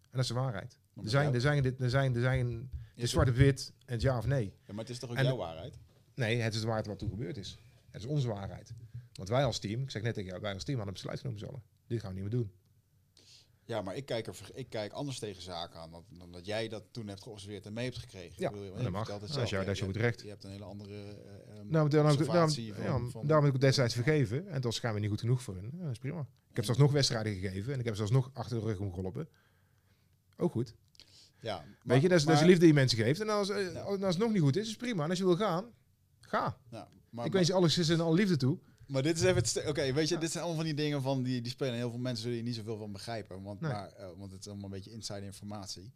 En 0.02 0.10
dat 0.12 0.22
is 0.22 0.28
de 0.28 0.34
waarheid. 0.34 0.78
maar 0.94 1.04
Er 1.04 1.10
zijn, 1.10 1.34
er 1.34 1.42
zijn, 1.42 1.64
dit- 1.64 1.80
er 1.82 1.90
zijn, 1.90 2.16
er 2.16 2.22
zijn 2.22 2.48
de 2.50 2.68
hebt- 2.96 3.10
zwart 3.10 3.30
of 3.30 3.36
wit 3.36 3.74
en 3.86 3.94
het 3.94 4.02
ja 4.02 4.18
of 4.18 4.26
nee. 4.26 4.44
Ja, 4.66 4.74
maar 4.74 4.84
het 4.84 4.90
is 4.90 5.00
toch 5.00 5.10
ook 5.10 5.16
En 5.18 5.24
jouw 5.24 5.36
waarheid? 5.38 5.78
Nee, 6.16 6.38
het 6.40 6.54
is 6.54 6.60
de 6.60 6.66
waarheid 6.66 6.88
wat 6.88 7.00
toen 7.00 7.10
gebeurd 7.10 7.38
is. 7.38 7.58
Het 7.92 8.02
is 8.02 8.08
onze 8.08 8.28
waarheid. 8.28 8.74
Want 9.14 9.30
wij 9.30 9.46
als 9.46 9.60
team, 9.60 9.82
ik 9.82 9.92
zeg 9.92 10.02
net 10.02 10.14
tegen 10.14 10.30
jou, 10.30 10.42
wij 10.42 10.54
als 10.54 10.64
team 10.64 10.78
hadden 10.78 10.96
een 10.96 11.02
besluit 11.02 11.20
genomen 11.20 11.40
z'n 11.40 11.46
allen. 11.46 11.64
Dit 11.88 12.00
gaan 12.00 12.10
we 12.14 12.20
niet 12.22 12.24
meer 12.32 12.40
doen. 12.40 12.52
Ja, 13.66 13.82
maar 13.82 13.96
ik 13.96 14.06
kijk, 14.06 14.28
er, 14.28 14.40
ik 14.54 14.70
kijk 14.70 14.92
anders 14.92 15.20
tegen 15.20 15.42
zaken 15.42 15.80
aan 15.80 15.92
dan, 15.92 16.06
dan 16.10 16.32
dat 16.32 16.46
jij 16.46 16.68
dat 16.68 16.84
toen 16.92 17.08
hebt 17.08 17.22
geobserveerd 17.24 17.66
en 17.66 17.74
mee 17.74 17.86
hebt 17.86 17.98
gekregen. 17.98 18.34
Ja, 18.42 18.48
Ik 18.50 18.54
bedoel, 18.56 18.74
dat 18.74 18.84
je 18.84 18.90
mag. 18.90 19.08
Dat 19.08 19.20
zelf, 19.30 19.44
is 19.44 19.50
jou- 19.50 19.64
dat 19.66 19.74
is 19.74 19.80
jouw 19.80 19.88
Je- 19.88 19.94
goed 19.94 20.02
recht. 20.04 20.22
Je 20.22 20.28
hebt 20.30 20.44
een 20.44 20.52
hele 20.52 20.64
andere 20.64 20.96
ehm, 20.96 21.68
Nou, 21.68 21.90
daarom, 21.90 21.90
daarom, 21.90 22.50
van, 22.52 22.84
ja, 22.84 22.98
van- 23.10 23.28
daarom 23.28 23.46
heb 23.46 23.56
ik 23.56 23.62
het 23.62 23.62
destijds 23.62 23.94
vergeven. 23.94 24.48
En 24.48 24.54
het 24.54 24.64
was 24.64 24.76
schijnbaar 24.76 25.02
niet 25.02 25.10
goed 25.10 25.20
genoeg 25.20 25.42
voor 25.42 25.56
hun. 25.56 25.70
Ja, 25.78 25.82
dat 25.84 25.92
is 25.92 25.98
prima. 26.00 26.20
Ik 26.50 26.56
heb 26.56 26.66
zelfs 26.66 26.80
nog 26.80 26.92
wedstrijden 26.92 27.34
gegeven. 27.34 27.74
En 27.74 27.80
ik 27.80 27.86
heb 27.86 27.96
zelfs 27.96 28.12
nog 28.12 28.30
achter 28.34 28.60
de 28.60 28.66
rug 28.66 28.80
omgeholpen. 28.80 29.30
Ook 30.38 30.52
goed. 30.52 30.76
Ja, 31.40 31.58
maar- 31.58 31.68
Weet 31.84 32.02
je, 32.02 32.10
dat 32.10 32.18
is, 32.20 32.26
dat 32.26 32.36
is 32.36 32.42
liefde 32.46 32.66
die 32.66 32.74
mensen 32.74 32.98
geeft. 32.98 33.20
En 33.20 33.30
als, 33.30 33.50
eh, 33.50 33.84
als 33.86 34.02
als 34.02 34.16
het 34.16 34.24
nog 34.24 34.32
niet 34.34 34.42
goed 34.42 34.56
is, 34.56 34.68
is 34.68 34.76
prima. 34.76 35.04
En 35.04 35.10
als 35.10 35.18
je 35.20 35.26
wil 35.26 35.36
gaan, 35.36 35.66
ga. 36.20 36.58
Ja, 36.72 36.90
maar, 37.10 37.26
ik 37.26 37.32
wens 37.32 37.48
je 37.48 37.54
alles 37.54 37.90
en 37.90 38.00
alle 38.00 38.16
liefde 38.16 38.38
toe. 38.38 38.60
Maar 38.88 39.04
dit 39.04 39.16
is 39.16 39.22
even 39.24 39.36
het... 39.36 39.68
Oké, 39.68 39.94
weet 39.94 40.08
je, 40.10 40.18
dit 40.18 40.32
zijn 40.32 40.44
allemaal 40.44 40.64
van 40.64 40.76
die 40.76 40.84
dingen 40.84 41.02
van 41.02 41.24
die, 41.24 41.42
die 41.42 41.52
spelen. 41.52 41.74
Heel 41.76 41.90
veel 41.90 42.00
mensen 42.00 42.22
zullen 42.24 42.38
hier 42.38 42.46
niet 42.48 42.56
zoveel 42.56 42.78
van 42.78 42.92
begrijpen. 42.92 43.42
Want, 43.42 43.60
Nee. 43.62 43.72
maar, 43.72 43.90
eh, 43.92 44.10
want 44.18 44.32
het 44.32 44.40
is 44.42 44.48
allemaal 44.48 44.66
een 44.66 44.72
beetje 44.72 44.92
inside 44.92 45.22
informatie. 45.22 45.94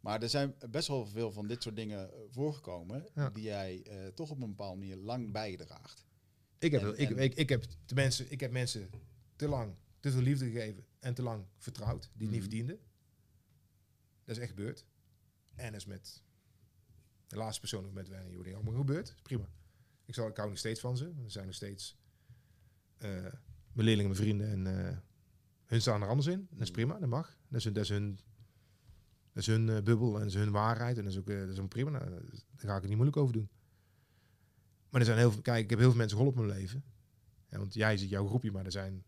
Maar 0.00 0.22
er 0.22 0.28
zijn 0.28 0.54
best 0.70 0.88
wel 0.88 1.06
veel 1.06 1.32
van 1.32 1.46
dit 1.46 1.62
soort 1.62 1.76
dingen 1.76 2.12
eh, 2.12 2.18
voorgekomen... 2.30 3.06
Ja. 3.14 3.30
die 3.30 3.42
jij 3.42 3.82
eh, 3.82 4.06
toch 4.06 4.30
op 4.30 4.40
een 4.42 4.48
bepaalde 4.48 4.78
manier 4.78 4.96
lang 4.96 5.32
bijdraagt. 5.32 6.04
Ik 6.58 6.72
heb, 6.72 6.82
En- 6.82 6.98
ik, 6.98 7.10
en- 7.10 7.18
ik, 7.18 7.34
ik, 7.34 7.48
heb 7.48 7.64
de 7.86 7.94
mensen, 7.94 8.30
ik 8.30 8.40
heb 8.40 8.50
mensen 8.50 8.90
te 9.36 9.48
lang 9.48 9.74
te 10.00 10.10
veel 10.10 10.20
liefde 10.22 10.44
gegeven 10.50 10.84
en 11.00 11.14
te 11.14 11.22
lang 11.22 11.44
vertrouwd 11.58 12.02
die 12.02 12.10
het 12.12 12.20
niet 12.20 12.30
Mhm. 12.30 12.40
verdienden. 12.40 12.78
Dat 14.24 14.36
is 14.36 14.42
echt 14.42 14.50
gebeurd. 14.50 14.84
En 15.54 15.72
dat 15.72 15.80
is 15.80 15.86
met 15.86 16.22
de 17.26 17.36
laatste 17.36 17.60
persoon 17.60 17.92
met 17.92 18.08
Werner 18.08 18.32
Jordi 18.32 18.54
allemaal 18.54 18.74
gebeurd. 18.74 19.14
Prima. 19.22 19.48
Ik, 20.04 20.14
zal, 20.14 20.28
ik 20.28 20.36
hou 20.36 20.48
nog 20.48 20.58
steeds 20.58 20.80
van 20.80 20.96
ze. 20.96 21.04
Er 21.24 21.30
zijn 21.30 21.46
nog 21.46 21.54
steeds 21.54 21.96
mijn 22.98 23.86
leerlingen, 23.86 24.10
mijn 24.10 24.22
vrienden 24.22 24.48
en 24.48 24.86
eh, 24.88 24.96
hun 25.66 25.80
staan 25.80 26.02
er 26.02 26.08
anders 26.08 26.26
in. 26.26 26.46
Dat 26.50 26.60
is 26.62 26.70
prima, 26.70 26.98
dat 26.98 27.08
mag. 27.08 27.36
Dat 27.48 27.58
is 27.58 27.64
hun, 27.64 27.72
dat 27.72 27.82
is 27.82 27.88
hun, 27.88 28.18
dat 29.32 29.42
is 29.42 29.46
hun 29.46 29.68
eh, 29.68 29.82
bubbel 29.82 30.14
en 30.14 30.18
dat 30.20 30.28
is 30.28 30.34
hun 30.34 30.50
waarheid. 30.50 30.96
En 30.98 31.02
dat 31.04 31.12
is 31.12 31.18
ook, 31.18 31.28
eh, 31.28 31.38
dat 31.38 31.48
is 31.48 31.58
ook 31.58 31.68
prima. 31.68 31.90
Nou, 31.90 32.04
daar 32.04 32.20
ga 32.56 32.74
ik 32.74 32.80
het 32.80 32.82
niet 32.82 32.90
moeilijk 32.94 33.16
over 33.16 33.32
doen. 33.32 33.48
Maar 34.90 35.00
er 35.00 35.06
zijn 35.06 35.18
heel 35.18 35.32
veel, 35.32 35.42
kijk, 35.42 35.64
ik 35.64 35.70
heb 35.70 35.78
heel 35.78 35.88
veel 35.88 35.98
mensen 35.98 36.16
geholpen 36.16 36.40
in 36.42 36.46
mijn 36.48 36.60
leven. 36.60 36.82
Ja, 37.50 37.58
want 37.58 37.74
jij 37.74 37.96
zit 37.96 38.08
jouw 38.08 38.26
groepje, 38.26 38.50
maar 38.52 38.64
er 38.64 38.72
zijn, 38.72 39.04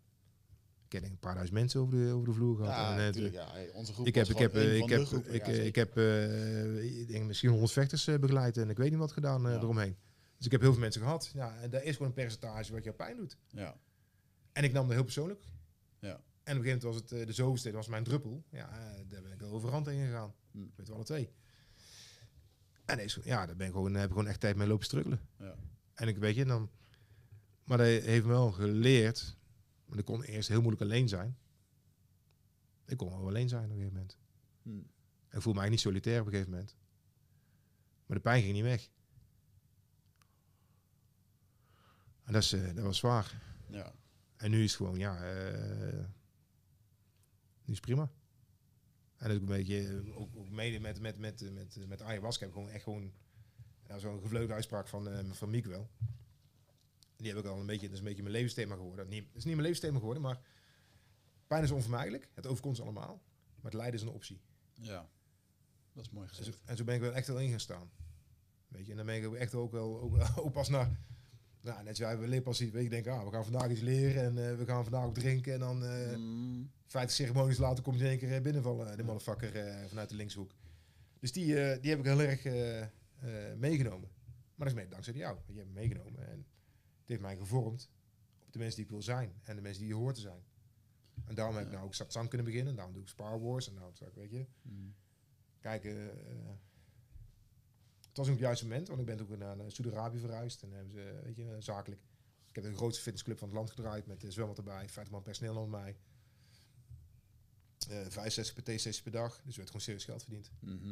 ik 0.88 1.00
denk 1.00 1.04
een 1.12 1.18
paar 1.18 1.34
duizend 1.34 1.58
mensen 1.58 1.80
over 1.80 1.94
de, 1.94 2.12
over 2.12 2.26
de 2.28 2.34
vloer 2.34 2.56
gehad. 2.56 2.70
Ja, 2.72 2.92
En, 2.92 2.98
eh, 2.98 3.04
natuurlijk. 3.04 3.34
Ja, 3.34 3.50
hey, 3.52 3.70
onze 3.72 3.92
groep 3.92 4.06
ik 4.06 4.14
heb, 4.14 4.26
ik 4.26 4.38
heb, 4.38 4.54
eh, 4.54 4.76
ik 4.76 4.88
heb, 4.88 5.04
groepen, 5.06 5.34
ik, 5.34 5.46
ja, 5.46 5.52
eh, 5.52 5.66
ik 5.66 5.74
heb 5.74 5.96
eh, 5.96 7.00
ik 7.00 7.08
denk 7.08 7.24
misschien 7.26 7.50
100 7.50 7.72
vechters 7.72 8.06
eh, 8.06 8.18
begeleid 8.18 8.56
en 8.56 8.70
ik 8.70 8.76
weet 8.76 8.90
niet 8.90 8.98
wat 8.98 9.12
gedaan 9.12 9.46
eh, 9.46 9.52
Ja. 9.52 9.58
eromheen. 9.60 9.96
Dus 10.40 10.48
ik 10.48 10.52
heb 10.52 10.60
heel 10.60 10.72
veel 10.72 10.80
mensen 10.80 11.02
gehad. 11.02 11.30
Ja, 11.34 11.60
en 11.60 11.70
daar 11.70 11.82
is 11.82 11.92
gewoon 11.92 12.08
een 12.08 12.14
percentage 12.14 12.72
wat 12.72 12.84
jou 12.84 12.96
pijn 12.96 13.16
doet. 13.16 13.36
Ja. 13.48 13.76
En 14.52 14.64
ik 14.64 14.72
nam 14.72 14.84
dat 14.84 14.94
heel 14.94 15.04
persoonlijk. 15.04 15.44
Ja. 15.98 16.08
En 16.08 16.16
op 16.16 16.22
een 16.42 16.54
gegeven 16.64 16.64
moment 16.64 16.82
was 16.82 16.94
het 16.96 17.12
eh, 17.12 17.26
de 17.26 17.32
zoveelste, 17.32 17.68
dat 17.68 17.76
was 17.76 17.88
mijn 17.88 18.04
druppel. 18.04 18.44
Ja, 18.50 18.68
eh, 18.68 19.08
daar 19.08 19.22
ben 19.22 19.32
ik 19.32 19.42
overhand 19.42 19.88
in 19.88 20.06
gegaan. 20.06 20.34
Hm. 20.50 20.66
Met 20.76 20.90
alle 20.90 21.04
twee. 21.04 21.30
En 22.84 22.96
deze, 22.96 23.20
ja, 23.24 23.46
daar 23.46 23.56
ben 23.56 23.66
ik 23.66 23.72
gewoon, 23.72 23.94
heb 23.94 24.04
ik 24.04 24.10
gewoon 24.10 24.26
echt 24.26 24.40
tijd 24.40 24.56
mee 24.56 24.66
lopen 24.66 24.84
struggelen. 24.84 25.20
Ja. 25.38 25.56
En 25.94 26.08
ik 26.08 26.18
weet 26.18 26.34
je, 26.34 26.44
dan... 26.44 26.70
Maar 27.64 27.78
dat 27.78 27.86
heeft 27.86 28.24
me 28.24 28.30
wel 28.30 28.52
geleerd... 28.52 29.38
Want 29.84 30.00
ik 30.00 30.06
kon 30.06 30.22
eerst 30.22 30.48
heel 30.48 30.60
moeilijk 30.60 30.82
alleen 30.82 31.08
zijn. 31.08 31.38
Ik 32.86 32.96
kon 32.96 33.08
wel 33.08 33.26
alleen 33.26 33.48
zijn 33.48 33.64
op 33.64 33.70
een 33.70 33.76
gegeven 33.76 33.96
moment. 33.96 34.18
Hm. 34.62 35.36
Ik 35.36 35.42
voel 35.42 35.52
mij 35.52 35.68
niet 35.68 35.80
solitair 35.80 36.20
op 36.20 36.26
een 36.26 36.32
gegeven 36.32 36.52
moment. 36.52 36.76
Maar 38.06 38.16
de 38.16 38.22
pijn 38.22 38.42
ging 38.42 38.54
niet 38.54 38.62
weg. 38.62 38.90
En 42.30 42.36
dat, 42.36 42.44
is, 42.44 42.52
eh, 42.52 42.74
dat 42.74 42.84
was 42.84 42.98
zwaar. 42.98 43.42
ja. 43.66 43.92
En 44.36 44.50
nu 44.50 44.62
is 44.62 44.72
het 44.72 44.76
gewoon, 44.76 44.98
ja, 44.98 45.22
eh, 45.24 46.04
nu 47.64 47.72
is 47.72 47.80
prima. 47.80 48.02
En 49.16 49.28
dat 49.28 49.30
is 49.30 49.34
ook 49.34 49.40
een 49.40 49.46
beetje, 49.56 49.88
eh, 49.88 50.20
ook, 50.20 50.36
ook 50.36 50.48
mede 50.48 50.80
met, 50.80 51.00
met, 51.00 51.18
met, 51.18 51.52
met, 51.52 51.86
met 51.88 52.02
ayahuasca 52.02 52.40
heb 52.40 52.48
ik 52.48 52.54
gewoon 52.54 52.70
echt 52.70 52.82
gewoon, 52.82 53.12
nou, 53.86 54.00
zo'n 54.00 54.20
gevleugelde 54.20 54.54
uitspraak 54.54 54.88
van, 54.88 55.08
eh 55.08 55.30
van 55.30 55.50
Miek 55.50 55.66
wel. 55.66 55.90
Die 57.16 57.28
heb 57.28 57.38
ik 57.38 57.44
al 57.44 57.60
een 57.60 57.66
beetje, 57.66 57.86
dat 57.86 57.92
is 57.92 57.98
een 57.98 58.04
beetje 58.04 58.22
mijn 58.22 58.34
levensthema 58.34 58.74
geworden. 58.74 59.08
Niet, 59.08 59.26
het 59.26 59.36
is 59.36 59.44
niet 59.44 59.54
mijn 59.54 59.66
levensthema 59.66 59.98
geworden, 59.98 60.22
maar 60.22 60.40
pijn 61.46 61.62
is 61.62 61.70
onvermijdelijk. 61.70 62.28
Het 62.34 62.46
overkomt 62.46 62.78
ons 62.78 62.86
allemaal. 62.86 63.22
Maar 63.54 63.70
het 63.70 63.74
lijden 63.80 63.94
is 63.94 64.02
een 64.02 64.12
optie. 64.12 64.40
ja. 64.74 65.08
Dat 65.92 66.04
is 66.04 66.10
mooi 66.10 66.28
En 66.28 66.34
zo, 66.34 66.42
gezegd. 66.42 66.60
en 66.64 66.76
zo 66.76 66.84
ben 66.84 66.94
ik 66.94 67.00
wel 67.00 67.14
echt 67.14 67.26
wel 67.26 67.40
in 67.40 67.50
gaan 67.50 67.60
staan. 67.60 67.90
Weet 68.68 68.84
je, 68.84 68.90
en 68.90 68.96
dan 68.96 69.06
ben 69.06 69.16
ik 69.16 69.32
echt 69.32 69.54
ook 69.54 69.72
wel, 69.72 70.00
ook, 70.00 70.18
ook 70.44 70.52
pas 70.52 70.68
naar, 70.68 70.98
nou, 71.60 71.82
net 71.84 71.96
zoals 71.96 72.18
weet 72.18 72.72
je, 72.72 72.78
ik 72.80 72.90
denk, 72.90 73.06
ah, 73.06 73.24
we 73.24 73.30
gaan 73.30 73.44
vandaag 73.44 73.70
iets 73.70 73.80
leren 73.80 74.22
en 74.22 74.50
eh, 74.50 74.56
we 74.56 74.64
gaan 74.66 74.82
vandaag 74.82 75.04
ook 75.04 75.14
drinken 75.14 75.52
en 75.52 75.58
dan 75.60 75.84
eh 75.84 76.16
Mm. 76.16 76.70
50 76.86 77.16
ceremonies 77.16 77.58
later 77.58 77.82
komt 77.84 78.00
in 78.00 78.06
één 78.06 78.18
keer 78.18 78.34
eh, 78.34 78.40
binnenvallen, 78.42 78.96
de 78.96 79.02
motherfucker 79.02 79.56
eh, 79.56 79.86
vanuit 79.86 80.08
de 80.08 80.14
linkshoek. 80.14 80.54
Dus 81.18 81.32
die, 81.32 81.60
eh, 81.62 81.80
die 81.82 81.90
heb 81.90 81.98
ik 81.98 82.04
heel 82.04 82.20
erg 82.20 82.44
eh, 82.44 82.80
eh, 82.82 82.88
meegenomen. 83.56 84.08
Maar 84.54 84.68
dat 84.68 84.76
is 84.76 84.82
mee 84.82 84.88
dankzij 84.88 85.14
jou, 85.14 85.38
je 85.46 85.54
hebt 85.56 85.66
me 85.66 85.72
meegenomen 85.74 86.26
en 86.28 86.36
het 87.00 87.08
heeft 87.08 87.20
mij 87.20 87.36
gevormd 87.36 87.90
op 88.46 88.52
de 88.52 88.58
mensen 88.58 88.76
die 88.76 88.84
ik 88.84 88.90
wil 88.90 89.02
zijn 89.02 89.32
en 89.42 89.56
de 89.56 89.62
mensen 89.62 89.80
die 89.82 89.90
je 89.90 89.96
hoort 89.98 90.14
te 90.14 90.20
zijn. 90.20 90.42
En 91.24 91.34
daarom 91.34 91.56
heb 91.56 91.64
ik 91.66 91.72
nou 91.72 91.84
ook 91.84 91.94
satsang 91.94 92.28
kunnen 92.28 92.46
beginnen. 92.46 92.74
Daarom 92.76 92.94
doe 92.94 93.02
ik 93.02 93.08
Star 93.08 93.40
Wars. 93.40 93.68
En 93.68 93.74
daarom 93.74 93.94
zou 93.94 94.10
ik, 94.10 94.16
weet 94.16 94.30
je, 94.30 94.46
Mm. 94.62 94.94
kijken. 95.60 96.10
Het 98.10 98.18
was 98.18 98.26
ook 98.26 98.32
het 98.32 98.42
juiste 98.42 98.64
moment, 98.66 98.88
want 98.88 99.00
ik 99.00 99.06
ben 99.06 99.20
ook 99.20 99.36
naar, 99.36 99.56
naar 99.56 99.70
Saudi-Arabië 99.72 100.18
verhuisd. 100.18 100.62
En 100.62 100.68
dan 100.68 100.78
hebben 100.78 100.94
ze, 100.94 101.20
weet 101.24 101.36
je, 101.36 101.56
zakelijk. 101.58 102.00
Ik 102.48 102.54
heb 102.54 102.64
de 102.64 102.74
grootste 102.76 103.02
fitnessclub 103.02 103.38
van 103.38 103.48
het 103.48 103.56
land 103.56 103.70
gedraaid 103.70 104.06
met 104.06 104.24
zwembad 104.28 104.58
erbij, 104.58 104.88
50 104.88 105.10
man 105.10 105.22
personeel 105.22 105.56
onder 105.56 105.80
mij. 105.80 105.96
Eh 107.88 108.06
65 108.08 108.54
PT-sessies 108.54 109.02
per 109.02 109.12
dag, 109.12 109.34
dus 109.42 109.50
er 109.50 109.56
werd 109.56 109.66
gewoon 109.66 109.80
serieus 109.82 110.04
geld 110.04 110.22
verdiend. 110.22 110.50
Mhm. 110.60 110.88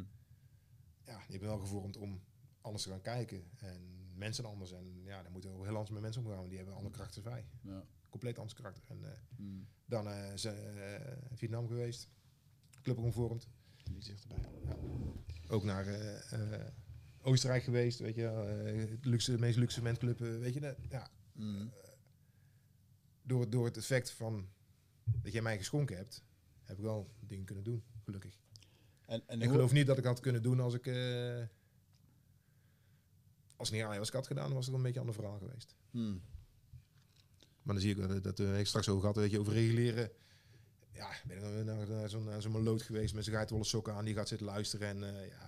Ja, 1.05 1.17
die 1.17 1.31
hebben 1.31 1.49
wel 1.49 1.59
gevormd 1.59 1.97
om 1.97 2.23
anders 2.61 2.85
te 2.85 2.91
gaan 2.91 3.01
kijken. 3.01 3.51
En 3.57 3.81
mensen 4.15 4.45
anders. 4.45 4.73
En 4.73 5.01
ja, 5.05 5.23
dan 5.23 5.33
moeten 5.33 5.51
we 5.59 5.65
heel 5.65 5.73
anders 5.75 5.91
met 5.91 6.03
mensen 6.03 6.25
omgaan, 6.25 6.49
die 6.49 6.57
hebben 6.57 6.75
andere 6.75 6.95
karakters 6.95 7.25
dan 7.25 7.33
wij. 7.33 7.47
Ja. 7.61 7.85
Compleet 8.09 8.37
anders 8.39 8.55
karakter. 8.55 8.83
En 8.89 9.05
eh, 9.05 9.19
Mm. 9.37 9.67
dan 9.85 10.09
eh 10.09 10.33
is, 10.33 10.45
eh, 10.45 10.55
Vietnam 11.33 11.67
geweest, 11.67 12.09
club 12.83 12.97
omgevormd. 12.99 13.49
Niet 13.91 14.05
dichterbij. 14.05 14.39
Ook 15.49 15.65
naar 15.65 15.87
Oostenrijk 17.23 17.63
geweest, 17.63 17.99
weet 17.99 18.15
je, 18.15 18.27
eh, 18.27 18.91
het 18.91 19.05
luxe, 19.05 19.31
de 19.31 19.39
meest 19.39 19.59
luxe 19.59 19.83
mentclub, 19.83 20.21
eh, 20.21 20.39
weet 20.39 20.55
je, 20.55 20.61
dat, 20.61 20.77
ja, 20.89 21.11
Mm. 21.33 21.71
door, 23.23 23.51
door 23.51 23.65
het 23.65 23.77
effect 23.77 24.11
van 24.11 24.49
dat 25.23 25.33
jij 25.33 25.43
mij 25.43 25.59
geschonken 25.59 25.97
hebt, 25.97 26.25
heb 26.63 26.77
ik 26.77 26.83
wel 26.83 27.11
dingen 27.21 27.45
kunnen 27.45 27.65
doen, 27.65 27.83
gelukkig. 28.05 28.39
En, 29.07 29.23
en 29.27 29.43
ik 29.43 29.51
geloof 29.51 29.73
niet 29.73 29.87
dat 29.87 29.99
ik 29.99 30.05
had 30.05 30.21
kunnen 30.21 30.43
doen 30.43 30.61
als 30.61 30.75
ik, 30.75 30.87
eh 30.87 31.43
als 33.57 33.69
ik 33.69 33.75
niet 33.75 33.85
Ajax 33.85 34.11
had 34.11 34.27
gedaan, 34.27 34.53
was 34.53 34.67
het 34.67 34.75
een 34.75 34.83
beetje 34.83 35.01
een 35.01 35.07
ander 35.07 35.23
verhaal 35.23 35.39
geweest. 35.39 35.75
Mm. 35.91 36.23
Maar 37.63 37.75
dan 37.75 37.81
zie 37.81 37.91
ik 37.97 38.09
dat, 38.09 38.23
dat 38.25 38.39
we 38.39 38.65
straks 38.65 38.89
over 38.89 39.01
gehad, 39.01 39.17
weet 39.17 39.31
je, 39.31 39.39
over 39.39 39.53
reguleren. 39.53 40.11
Ja, 40.93 41.11
ben 41.27 41.37
ik 41.37 41.65
naar, 41.65 41.89
naar, 42.21 42.43
zo'n 42.43 42.63
lood 42.63 42.83
geweest 42.83 43.15
met 43.15 43.25
zijn 43.25 43.37
geitenwolle 43.37 43.69
sokken 43.69 43.95
aan, 43.95 44.05
die 44.05 44.15
gaat 44.15 44.29
zitten 44.29 44.47
luisteren 44.47 44.89
en 44.89 45.17
eh, 45.17 45.29
ja, 45.29 45.48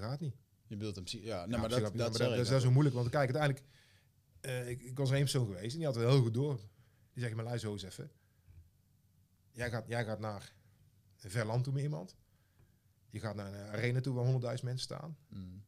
dat 0.00 0.02
gaat 0.02 0.20
niet. 0.20 0.34
Je 0.66 0.76
bedoelt 0.76 0.96
hem... 0.96 1.04
Ja, 1.06 1.20
Ja, 1.20 1.46
nee, 1.46 1.58
maar 1.58 1.68
dat, 1.68 1.80
dat, 1.80 1.94
maar 1.94 2.28
dat, 2.28 2.48
ik 2.48 2.54
is 2.54 2.62
zo 2.62 2.70
moeilijk, 2.70 2.94
want 2.94 3.08
kijk, 3.08 3.34
uiteindelijk, 3.34 3.64
eh, 4.40 4.68
ik, 4.68 4.82
ik 4.82 4.98
was 4.98 5.08
er 5.08 5.14
één 5.14 5.22
persoon 5.22 5.46
geweest 5.46 5.72
en 5.72 5.76
die 5.76 5.86
had 5.86 5.94
het 5.94 6.04
heel 6.04 6.20
goed 6.20 6.34
door. 6.34 6.60
Die 7.12 7.22
zegt, 7.22 7.34
maar 7.34 7.44
luister 7.44 7.70
eens 7.70 7.82
even. 7.82 8.10
Jij 9.50 9.70
gaat, 9.70 9.88
jij 9.88 10.04
gaat 10.04 10.20
naar 10.20 10.52
een 11.20 11.30
ver 11.30 11.46
land 11.46 11.64
toe 11.64 11.72
met 11.72 11.82
iemand. 11.82 12.16
Je 13.10 13.20
gaat 13.20 13.34
naar 13.34 13.54
een 13.54 13.68
arena 13.68 14.00
toe 14.00 14.14
waar 14.14 14.56
100.000 14.58 14.64
mensen 14.64 14.78
staan. 14.78 15.16
Mm. 15.28 15.64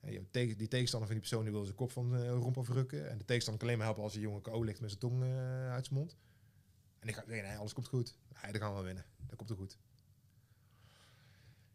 En 0.00 0.12
je, 0.12 0.30
tegen, 0.30 0.58
die 0.58 0.68
tegenstander 0.68 1.08
van 1.08 1.18
die 1.18 1.28
persoon 1.28 1.44
die 1.44 1.52
wil 1.52 1.64
zijn 1.64 1.76
kop 1.76 1.92
van 1.92 2.10
de 2.10 2.28
romp 2.28 2.58
afrukken. 2.58 3.10
En 3.10 3.18
de 3.18 3.24
tegenstander 3.24 3.62
kan 3.62 3.68
alleen 3.68 3.78
maar 3.78 3.86
helpen 3.86 4.02
als 4.04 4.12
die 4.12 4.22
jongen 4.22 4.42
KO 4.42 4.62
ligt 4.62 4.80
met 4.80 4.88
zijn 4.88 5.00
tong 5.00 5.22
eh, 5.22 5.72
uit 5.72 5.86
zijn 5.86 5.98
mond. 5.98 6.16
En 6.98 7.08
ik 7.08 7.14
ga 7.14 7.24
zeggen, 7.26 7.48
nee, 7.48 7.56
alles 7.56 7.72
komt 7.72 7.88
goed. 7.88 8.18
Nee, 8.42 8.52
dan 8.52 8.60
gaan 8.60 8.68
we 8.68 8.74
wel 8.74 8.84
winnen. 8.84 9.04
Dat 9.26 9.36
komt 9.36 9.50
er 9.50 9.56
goed. 9.56 9.78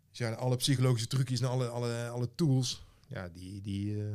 Dus 0.09 0.17
ja, 0.17 0.31
alle 0.31 0.55
psychologische 0.55 1.07
trucjes 1.07 1.41
en 1.41 1.47
alle, 1.49 1.67
alle, 1.67 2.07
alle 2.07 2.35
tools, 2.35 2.85
ja, 3.07 3.29
die, 3.29 3.61
die, 3.61 4.03
eh, 4.03 4.13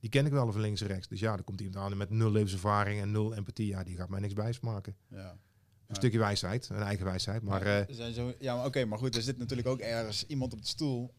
die 0.00 0.10
ken 0.10 0.26
ik 0.26 0.32
wel 0.32 0.52
van 0.52 0.60
links 0.60 0.80
en 0.80 0.86
rechts. 0.86 1.08
Dus 1.08 1.20
ja, 1.20 1.34
dan 1.34 1.44
komt 1.44 1.60
iemand 1.60 1.76
aan 1.76 1.96
met 1.96 2.10
nul 2.10 2.30
levenservaring 2.30 3.00
en 3.00 3.10
nul 3.10 3.34
empathie. 3.34 3.66
Ja, 3.66 3.84
die 3.84 3.96
gaat 3.96 4.08
mij 4.08 4.20
niks 4.20 4.34
bijsmaken. 4.34 4.96
Ja. 5.08 5.38
Een 5.86 5.96
stukje 5.96 6.18
wijsheid, 6.18 6.68
een 6.68 6.82
eigen 6.82 7.04
wijsheid. 7.04 7.42
Maar 7.42 7.62
eh, 7.62 7.88
er 7.88 7.94
zijn 7.94 8.14
zo, 8.14 8.34
ja, 8.38 8.56
maar 8.56 8.66
oké, 8.66 8.84
maar 8.84 8.98
goed, 8.98 9.16
er 9.16 9.22
zit 9.22 9.38
natuurlijk 9.38 9.68
ook 9.68 9.80
ergens 9.80 10.26
iemand 10.26 10.52
op 10.52 10.60
de 10.60 10.66
stoel. 10.66 11.14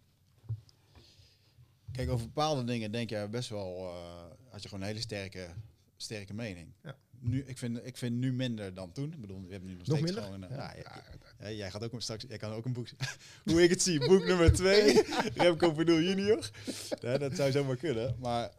Kijk, 1.91 2.09
over 2.09 2.25
bepaalde 2.25 2.63
dingen 2.63 2.91
denk 2.91 3.09
je 3.09 3.27
best 3.29 3.49
wel, 3.49 3.77
eh 3.77 4.21
had 4.51 4.61
je 4.61 4.67
gewoon 4.67 4.83
een 4.83 4.89
hele 4.89 5.01
sterke, 5.01 5.47
sterke 5.95 6.33
mening. 6.33 6.73
Ja. 6.83 6.95
Nu, 7.19 7.43
ik, 7.43 7.57
vind, 7.57 7.85
ik 7.85 7.97
vind 7.97 8.15
nu 8.15 8.33
minder 8.33 8.73
dan 8.73 8.91
toen. 8.91 9.13
Ik 9.13 9.21
bedoel, 9.21 9.45
we 9.45 9.51
hebben 9.51 9.69
nu 9.69 9.75
nog, 9.75 9.87
nog 9.87 9.97
steeds 9.97 10.11
minder? 10.11 10.23
gewoon... 10.23 10.43
eh, 10.43 10.57
ja, 10.57 10.75
ja, 10.75 11.03
Jij 11.49 11.71
gaat 11.71 11.83
ook 11.83 12.01
straks, 12.01 12.25
jij 12.27 12.37
kan 12.37 12.51
ook 12.51 12.65
een 12.65 12.73
boek, 12.73 12.87
hoe 13.45 13.63
ik 13.63 13.69
het 13.69 13.81
zie, 13.81 13.99
boek 14.07 14.25
nummer 14.25 14.53
twee, 14.61 15.03
Remco 15.33 15.73
Verdoel 15.73 15.99
junior. 15.99 16.49
Ja, 16.99 17.17
dat 17.17 17.35
zou 17.35 17.51
zomaar 17.51 17.75
kunnen, 17.75 18.15
maar 18.19 18.51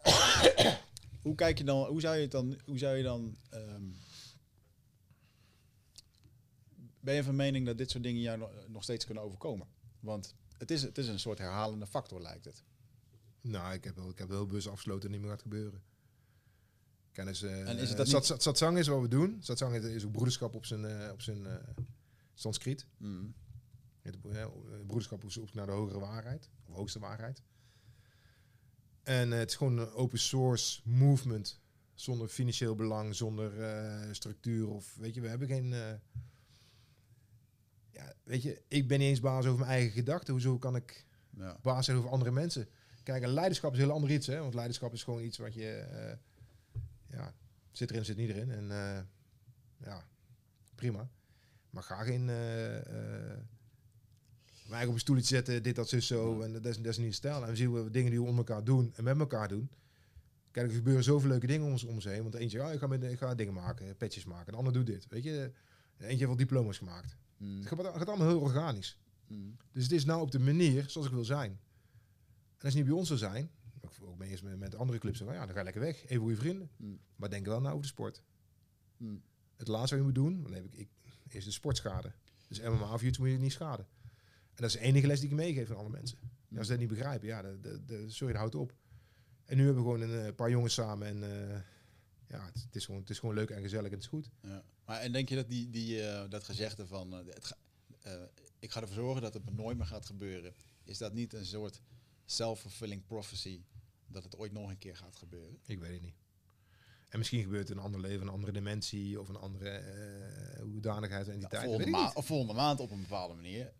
hoe 1.22 1.34
kijk 1.34 1.58
je 1.58 1.64
dan, 1.64 1.86
hoe 1.86 2.00
zou 2.00 2.14
je 2.16 2.22
het 2.22 2.30
dan, 2.30 2.58
hoe 2.64 2.78
zou 2.78 2.96
je 2.96 3.02
dan, 3.02 3.36
ehm, 3.50 3.82
ben 7.00 7.14
je 7.14 7.22
van 7.24 7.36
mening 7.36 7.66
dat 7.66 7.78
dit 7.78 7.90
soort 7.90 8.02
dingen 8.02 8.20
jou 8.22 8.48
nog, 8.68 8.82
steeds 8.82 9.04
kunnen 9.04 9.22
overkomen? 9.24 9.66
Want 10.00 10.34
het 10.58 10.70
is, 10.70 10.82
het 10.82 10.98
is 10.98 11.08
een 11.08 11.18
soort 11.20 11.38
herhalende 11.38 11.86
factor, 11.86 12.20
lijkt 12.20 12.44
het. 12.44 12.62
Nou, 13.40 13.74
ik 13.74 13.84
heb 13.84 13.96
wel, 13.96 14.08
ik 14.08 14.18
heb 14.18 14.28
wel 14.28 14.46
bewust 14.46 14.66
afgesloten 14.66 15.02
dat 15.02 15.10
niet 15.10 15.20
meer 15.20 15.30
gaat 15.30 15.42
gebeuren. 15.42 15.82
Kennis, 17.12 17.42
eh 17.42 17.68
En 17.68 17.78
is 17.78 17.88
het 17.88 17.96
dat 17.98 18.08
sat, 18.08 18.16
niet- 18.18 18.26
sat- 18.28 18.42
satsang 18.42 18.78
is 18.78 18.86
wat 18.86 19.00
we 19.00 19.08
doen. 19.08 19.36
Satsang 19.40 19.74
is- 19.74 19.84
is 19.84 20.04
ook 20.04 20.12
broederschap 20.12 20.54
op 20.54 20.66
zijn, 20.66 20.84
eh, 20.84 21.12
op 21.12 21.20
zijn 21.22 21.46
eh 21.46 21.54
Sanskriet. 22.34 22.86
Mm. 22.96 23.34
Het 24.02 24.20
broederschap 24.86 25.24
op 25.24 25.54
naar 25.54 25.66
de 25.66 25.72
hogere 25.72 25.98
waarheid, 25.98 26.50
of 26.66 26.74
hoogste 26.74 26.98
waarheid. 26.98 27.42
En 29.02 29.32
eh, 29.32 29.38
het 29.38 29.50
is 29.50 29.56
gewoon 29.56 29.78
een 29.78 29.90
open 29.92 30.18
source 30.18 30.80
movement, 30.84 31.60
zonder 31.94 32.28
financieel 32.28 32.74
belang, 32.74 33.14
zonder 33.14 33.62
eh, 33.62 34.12
structuur 34.12 34.68
of 34.68 34.94
weet 34.96 35.14
je, 35.14 35.20
we 35.20 35.28
hebben 35.28 35.48
geen. 35.48 35.72
eh, 35.72 35.94
ja, 37.90 38.12
weet 38.22 38.42
je, 38.42 38.62
ik 38.68 38.88
ben 38.88 38.98
niet 38.98 39.08
eens 39.08 39.20
baas 39.20 39.46
over 39.46 39.58
mijn 39.58 39.70
eigen 39.70 39.90
gedachten. 39.92 40.32
Hoezo 40.32 40.58
kan 40.58 40.76
ik 40.76 41.06
Ja. 41.36 41.58
baas 41.62 41.84
zijn 41.84 41.96
over 41.96 42.10
andere 42.10 42.30
mensen. 42.30 42.68
Kijk, 43.02 43.26
leiderschap 43.26 43.72
is 43.72 43.78
een 43.78 43.84
heel 43.84 43.94
ander 43.94 44.10
iets, 44.10 44.26
hè? 44.26 44.38
Want 44.38 44.54
leiderschap 44.54 44.92
is 44.92 45.02
gewoon 45.04 45.22
iets 45.22 45.38
wat 45.38 45.54
je, 45.54 45.86
ja, 47.06 47.34
zit 47.72 47.90
erin, 47.90 48.04
zit 48.04 48.16
niet 48.16 48.28
erin. 48.28 48.50
En 48.50 48.66
ja, 49.76 50.06
prima. 50.74 51.10
Maar 51.72 51.82
ga 51.82 52.02
geen 52.02 52.28
eh 52.28 52.76
eh, 52.76 53.38
mij 54.68 54.86
op 54.86 54.92
een 54.92 55.00
stoeltje 55.00 55.26
zetten, 55.26 55.62
dit, 55.62 55.74
dat, 55.74 55.88
zus, 55.88 56.06
zo. 56.06 56.40
En 56.40 56.52
dat 56.52 56.64
is, 56.64 56.76
dat 56.76 56.86
is 56.86 56.98
niet 56.98 57.14
stijl. 57.14 57.42
En 57.42 57.48
we 57.48 57.56
zien 57.56 57.72
we 57.72 57.90
dingen 57.90 58.10
die 58.10 58.20
we 58.20 58.26
onder 58.26 58.46
elkaar 58.46 58.64
doen 58.64 58.92
en 58.94 59.04
met 59.04 59.18
elkaar 59.18 59.48
doen. 59.48 59.70
Kijk, 60.50 60.66
er 60.66 60.74
gebeuren 60.74 61.04
zoveel 61.04 61.28
leuke 61.28 61.46
dingen 61.46 61.66
om 61.66 61.72
ons, 61.72 61.84
om 61.84 61.94
ons 61.94 62.04
heen. 62.04 62.22
Want 62.22 62.34
eentje, 62.34 62.58
ja, 62.58 62.70
ik 62.70 62.78
ga, 62.78 62.86
met, 62.86 63.02
ik 63.02 63.18
ga 63.18 63.34
dingen 63.34 63.54
maken, 63.54 63.96
petjes 63.96 64.24
maken. 64.24 64.52
De 64.52 64.58
ander 64.58 64.72
doet 64.72 64.86
dit, 64.86 65.06
weet 65.08 65.24
je. 65.24 65.52
Eentje 65.92 66.16
heeft 66.16 66.26
wel 66.26 66.36
diploma's 66.36 66.78
gemaakt. 66.78 67.16
Mm. 67.36 67.58
Het 67.58 67.68
gaat, 67.68 67.78
het 67.78 67.96
gaat 67.96 68.08
allemaal 68.08 68.28
heel 68.28 68.40
organisch. 68.40 68.98
Mm. 69.26 69.56
Dus 69.72 69.82
het 69.82 69.92
is 69.92 70.04
nou 70.04 70.20
op 70.20 70.30
de 70.30 70.38
manier 70.38 70.84
zoals 70.88 71.06
ik 71.06 71.12
wil 71.12 71.24
zijn. 71.24 71.50
En 71.50 72.68
als 72.68 72.74
het 72.74 72.74
niet 72.74 72.84
bij 72.84 72.94
ons 72.94 73.06
zou 73.06 73.18
zijn, 73.18 73.50
ook, 73.80 73.92
ook 74.02 74.18
mee 74.18 74.30
eens 74.30 74.42
met, 74.42 74.58
met 74.58 74.74
andere 74.74 74.98
clubs, 74.98 75.18
zo, 75.18 75.32
ja, 75.32 75.38
dan 75.38 75.52
ga 75.52 75.58
je 75.58 75.64
lekker 75.64 75.82
weg. 75.82 76.04
Even 76.04 76.18
goede 76.18 76.36
vrienden. 76.36 76.70
Mm. 76.76 76.98
Maar 77.16 77.30
denk 77.30 77.46
wel 77.46 77.60
nou 77.60 77.70
over 77.70 77.82
de 77.82 77.92
sport. 77.92 78.22
Het 79.56 79.68
laatste 79.68 79.96
wat 79.96 80.04
je 80.04 80.10
moet 80.12 80.14
doen, 80.14 80.42
dan 80.42 80.52
heb 80.52 80.64
ik, 80.64 80.74
ik, 80.74 80.88
is 81.34 81.44
de 81.44 81.50
sportschade. 81.50 82.12
Dus 82.48 82.60
MMA 82.60 82.92
of 82.92 83.00
jiu 83.00 83.12
moet 83.18 83.28
je 83.30 83.38
niet 83.38 83.52
schaden. 83.52 83.86
En 84.54 84.54
dat 84.62 84.66
is 84.66 84.72
de 84.72 84.78
enige 84.80 85.06
les 85.06 85.20
die 85.20 85.28
ik 85.28 85.34
meegeef 85.34 85.70
aan 85.70 85.76
alle 85.76 85.88
mensen. 85.90 86.18
En 86.50 86.56
als 86.58 86.66
ze 86.66 86.72
dat 86.72 86.80
niet 86.80 86.90
begrijpen, 86.90 87.26
ja, 87.28 87.42
de, 87.42 87.60
de, 87.60 87.84
de, 87.84 88.10
sorry, 88.10 88.32
dat 88.32 88.40
houdt 88.42 88.54
op. 88.54 88.74
En 89.44 89.56
nu 89.56 89.64
hebben 89.64 89.84
we 89.84 89.90
gewoon 89.90 90.08
een 90.10 90.26
eh, 90.26 90.34
paar 90.34 90.50
jongens 90.50 90.74
samen 90.74 91.06
en 91.06 91.22
eh, 91.52 91.60
ja, 92.28 92.44
het, 92.44 92.62
het 92.62 92.76
is 92.76 92.84
gewoon, 92.84 93.00
het 93.00 93.10
is 93.10 93.18
gewoon 93.18 93.34
leuk 93.34 93.50
en 93.50 93.62
gezellig 93.62 93.86
en 93.86 93.92
het 93.92 94.02
is 94.02 94.08
goed. 94.08 94.30
Ja. 94.42 94.64
Maar 94.84 95.00
en 95.00 95.12
denk 95.12 95.28
je 95.28 95.34
dat 95.34 95.48
die, 95.48 95.70
die, 95.70 96.02
eh, 96.08 96.30
dat 96.30 96.44
gezegde 96.44 96.86
van 96.86 97.12
het 97.12 97.44
ga- 97.44 97.56
ik 98.58 98.70
ga 98.70 98.80
ervoor 98.80 98.96
zorgen 98.96 99.22
dat 99.22 99.34
het 99.34 99.54
nooit 99.54 99.76
meer 99.76 99.86
gaat 99.86 100.06
gebeuren, 100.06 100.54
is 100.84 100.98
dat 100.98 101.12
niet 101.12 101.32
een 101.32 101.46
soort 101.46 101.80
self-fulfilling 102.24 103.04
prophecy 103.06 103.62
dat 104.06 104.24
het 104.24 104.36
ooit 104.36 104.52
nog 104.52 104.70
een 104.70 104.78
keer 104.78 104.96
gaat 104.96 105.16
gebeuren? 105.16 105.58
Ik 105.66 105.78
weet 105.78 105.92
het 105.92 106.02
niet. 106.02 106.14
En 107.12 107.18
misschien 107.18 107.42
gebeurt 107.42 107.60
het 107.60 107.70
in 107.70 107.76
een 107.76 107.82
ander 107.82 108.00
leven, 108.00 108.26
een 108.26 108.32
andere 108.32 108.52
dimensie 108.52 109.20
of 109.20 109.28
een 109.28 109.36
andere 109.36 109.68
eh 109.70 110.60
hoedanigheid 110.62 111.26
en 111.28 111.32
Ja, 111.32 111.34
entiteit. 111.40 111.64
volgende, 111.64 111.90
ma- 111.90 112.12
volgende 112.16 112.52
maand 112.52 112.80
op 112.80 112.90
een 112.90 113.00
bepaalde 113.00 113.34
manier. 113.34 113.72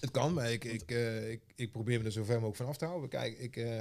Het 0.00 0.10
kan, 0.10 0.34
maar 0.34 0.52
ik, 0.52 0.64
ik, 0.64 0.90
eh, 0.90 1.30
ik, 1.30 1.42
ik 1.54 1.72
probeer 1.72 1.98
me 1.98 2.04
er 2.04 2.12
zo 2.12 2.24
ver 2.24 2.34
mogelijk 2.34 2.56
van 2.56 2.66
af 2.66 2.76
te 2.76 2.84
houden. 2.84 3.08
Kijk, 3.08 3.38
ik, 3.38 3.56
eh, 3.56 3.78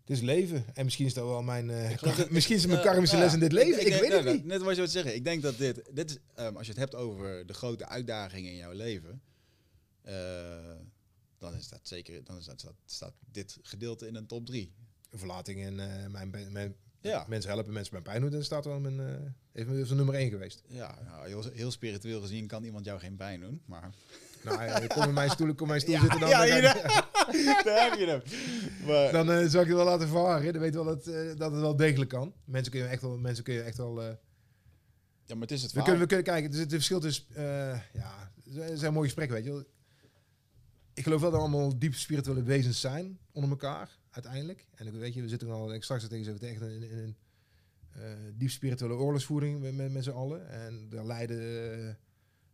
het 0.00 0.10
is 0.10 0.20
leven. 0.20 0.64
En 0.74 0.84
misschien 0.84 1.06
is 1.06 1.14
dat 1.14 1.26
wel 1.26 1.42
mijn, 1.42 1.66
dat- 2.00 2.30
misschien 2.30 2.56
is 2.56 2.62
het 2.62 2.70
mijn 2.70 2.82
karmische 2.84 3.16
ja. 3.16 3.22
les 3.22 3.32
in 3.32 3.40
dit 3.40 3.52
leven. 3.52 3.86
Ik, 3.86 4.00
weet 4.00 4.12
het 4.12 4.24
niet. 4.24 4.44
Net 4.44 4.62
wat 4.62 4.74
je 4.74 4.80
wat 4.80 4.90
zeggen. 4.90 5.14
Ik 5.14 5.24
denk 5.24 5.42
dat 5.42 5.58
dit, 5.58 5.82
dit 5.92 6.10
is, 6.10 6.18
ehm, 6.34 6.56
als 6.56 6.66
je 6.66 6.72
het 6.72 6.80
hebt 6.80 6.94
over 6.94 7.46
de 7.46 7.54
grote 7.54 7.86
uitdagingen 7.86 8.50
in 8.50 8.56
jouw 8.56 8.72
leven, 8.72 9.22
dan 11.38 11.54
is 11.54 11.68
dat 11.68 11.80
zeker, 11.82 12.24
dan 12.24 12.36
is 12.38 12.44
dat, 12.44 12.60
staat, 12.60 12.74
staat 12.84 13.14
dit 13.32 13.58
gedeelte 13.62 14.06
in 14.06 14.14
een 14.14 14.26
top 14.26 14.46
3. 14.46 14.72
Verlating 15.14 15.64
en 15.64 15.80
eh, 15.80 16.10
mijn, 16.10 16.30
mijn, 16.30 16.52
mijn- 16.52 16.74
Ja. 17.00 17.24
mensen 17.28 17.50
helpen, 17.50 17.72
mensen 17.72 17.94
met 17.94 18.02
pijn 18.02 18.20
doen. 18.20 18.30
Dat 18.30 18.44
staat 18.44 18.64
wel 18.64 18.80
mijn, 18.80 19.00
eh 19.00 19.14
heeft 19.52 19.68
me 19.68 19.86
van 19.86 19.96
nummer 19.96 20.14
1 20.14 20.30
geweest. 20.30 20.62
Ja, 20.66 20.98
nou, 21.04 21.26
heel, 21.28 21.42
heel 21.52 21.70
spiritueel 21.70 22.20
gezien 22.20 22.46
kan 22.46 22.64
iemand 22.64 22.84
jou 22.84 22.98
geen 23.00 23.16
pijn 23.16 23.40
doen, 23.40 23.62
maar... 23.66 23.90
Nou 24.42 24.64
ja, 24.64 24.86
kom 24.86 25.02
in 25.02 25.12
mijn 25.14 25.30
stoel, 25.30 25.54
kom 25.54 25.60
in 25.60 25.66
mijn 25.66 25.80
stoel 25.80 25.94
Ja, 25.94 26.00
zitten. 26.00 26.20
Dan, 26.20 26.28
ja, 26.28 26.60
dan, 26.60 26.62
Daar 27.64 27.90
heb 27.90 27.98
je 27.98 28.06
hem. 28.06 28.22
Maar, 28.86 29.12
dan 29.12 29.30
eh, 29.30 29.46
zal 29.48 29.60
ik 29.62 29.66
je 29.68 29.74
wel 29.74 29.84
laten 29.84 30.08
verwarren. 30.08 30.52
Dan 30.52 30.62
weet 30.62 30.74
wel 30.74 30.84
dat, 30.84 31.04
dat 31.38 31.52
het 31.52 31.60
wel 31.60 31.76
degelijk 31.76 32.10
kan. 32.10 32.32
Mensen 32.44 32.72
kun 32.72 32.80
je 32.80 32.86
echt 32.86 33.02
wel, 33.02 33.18
mensen 33.18 33.44
kun 33.44 33.54
je 33.54 33.62
echt 33.62 33.76
wel 33.76 34.02
ja, 35.26 35.34
maar 35.34 35.42
het 35.42 35.50
is 35.50 35.62
het 35.62 35.72
We 35.72 35.82
kunnen, 35.82 36.00
we 36.00 36.06
kunnen 36.06 36.24
kijken, 36.24 36.50
dus 36.50 36.60
het 36.60 36.70
verschil 36.70 37.00
tussen, 37.00 37.24
ja, 37.92 38.32
het 38.50 38.78
zijn 38.78 38.92
mooie 38.92 39.04
gesprekken, 39.04 39.36
weet 39.36 39.44
je 39.44 39.50
wel. 39.52 39.64
Ik 40.94 41.02
geloof 41.02 41.20
wel 41.20 41.30
dat 41.30 41.40
we 41.40 41.46
allemaal 41.46 41.78
diep 41.78 41.94
spirituele 41.94 42.42
wezens 42.42 42.80
zijn 42.80 43.18
onder 43.32 43.50
elkaar, 43.50 43.98
uiteindelijk. 44.10 44.66
En 44.74 44.86
ik 44.86 44.92
weet 44.92 45.14
je, 45.14 45.22
we 45.22 45.28
zitten 45.28 45.50
al, 45.50 45.74
ik 45.74 45.82
straks 45.82 46.08
tegen 46.08 46.24
zo 46.24 46.46
echt 46.46 46.60
in, 46.60 46.82
in, 46.82 46.90
in 46.90 47.16
eh 47.90 48.12
diep 48.34 48.50
spirituele 48.50 48.94
oorlogsvoering 48.94 49.60
met, 49.60 49.74
met, 49.74 49.92
met 49.92 50.04
z'n 50.04 50.10
allen. 50.10 50.48
En 50.48 50.88
daar 50.88 51.06
lijden 51.06 51.72
eh, 51.88 51.94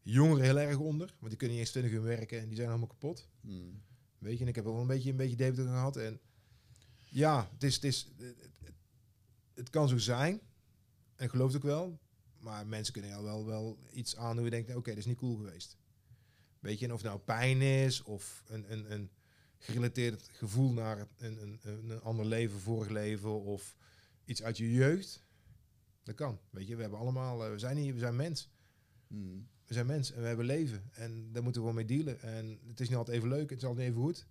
jongeren 0.02 0.44
heel 0.44 0.58
erg 0.58 0.78
onder. 0.78 1.14
Want 1.18 1.28
die 1.28 1.36
kunnen 1.36 1.56
niet 1.56 1.66
eens 1.66 1.70
20 1.74 1.92
uur 1.92 2.02
werken 2.02 2.38
en 2.40 2.46
die 2.46 2.56
zijn 2.56 2.68
helemaal 2.68 2.88
kapot. 2.88 3.28
Mm. 3.40 3.82
Weet 4.18 4.36
je, 4.36 4.42
en 4.42 4.48
ik 4.48 4.54
heb 4.54 4.64
wel 4.64 4.80
een 4.80 4.86
beetje 4.86 5.10
een 5.10 5.16
beetje 5.16 5.36
debet 5.36 5.66
gehad. 5.66 5.96
En 5.96 6.20
ja, 7.10 7.48
het, 7.52 7.62
is, 7.62 7.74
het, 7.74 7.84
is, 7.84 8.08
het, 8.18 8.36
het- 9.54 9.70
kan 9.70 9.88
zo 9.88 9.98
zijn. 9.98 10.40
En 11.16 11.24
ik 11.24 11.30
geloof 11.30 11.46
het 11.52 11.56
ook 11.56 11.68
wel. 11.68 11.98
Maar 12.38 12.66
mensen 12.66 12.92
kunnen 12.92 13.10
jou 13.10 13.24
wel, 13.24 13.46
wel 13.46 13.78
iets 13.92 14.16
aan 14.16 14.34
hoe 14.36 14.44
je 14.44 14.50
denkt, 14.50 14.74
oké, 14.76 14.88
dat 14.88 14.98
is 14.98 15.06
niet 15.06 15.16
cool 15.16 15.36
geweest. 15.36 15.76
Weet 16.60 16.78
je, 16.78 16.86
en 16.86 16.92
of 16.92 17.02
nou 17.02 17.18
pijn 17.18 17.62
is 17.62 18.02
of 18.02 18.44
een, 18.46 18.72
een, 18.72 18.92
een 18.92 19.10
gerelateerd 19.58 20.28
gevoel 20.32 20.72
naar 20.72 21.06
een, 21.16 21.42
een, 21.42 21.60
een, 21.62 22.00
ander 22.00 22.26
leven, 22.26 22.60
vorig 22.60 22.88
leven 22.88 23.42
of 23.42 23.76
iets 24.24 24.42
uit 24.42 24.56
je 24.56 24.72
jeugd. 24.72 25.22
Dat 26.02 26.14
kan. 26.14 26.40
Weet 26.50 26.66
je, 26.66 26.74
we 26.74 26.80
hebben 26.80 26.98
allemaal, 26.98 27.44
eh, 27.44 27.50
we 27.50 27.58
zijn 27.58 27.76
hier, 27.76 27.92
we 27.92 27.98
zijn 27.98 28.16
mens. 28.16 28.50
Mm. 29.06 29.48
We 29.66 29.74
zijn 29.74 29.86
mens 29.86 30.12
en 30.12 30.20
we 30.20 30.26
hebben 30.26 30.46
leven. 30.46 30.90
En 30.92 31.32
daar 31.32 31.42
moeten 31.42 31.62
we 31.62 31.68
gewoon 31.68 31.86
mee 31.86 31.96
dealen. 31.96 32.20
En 32.20 32.58
het 32.66 32.80
is 32.80 32.88
niet 32.88 32.96
altijd 32.96 33.16
even 33.16 33.28
leuk, 33.28 33.50
het 33.50 33.58
is 33.58 33.64
altijd 33.64 33.86
niet 33.86 33.96
even 33.96 34.06
goed. 34.06 34.26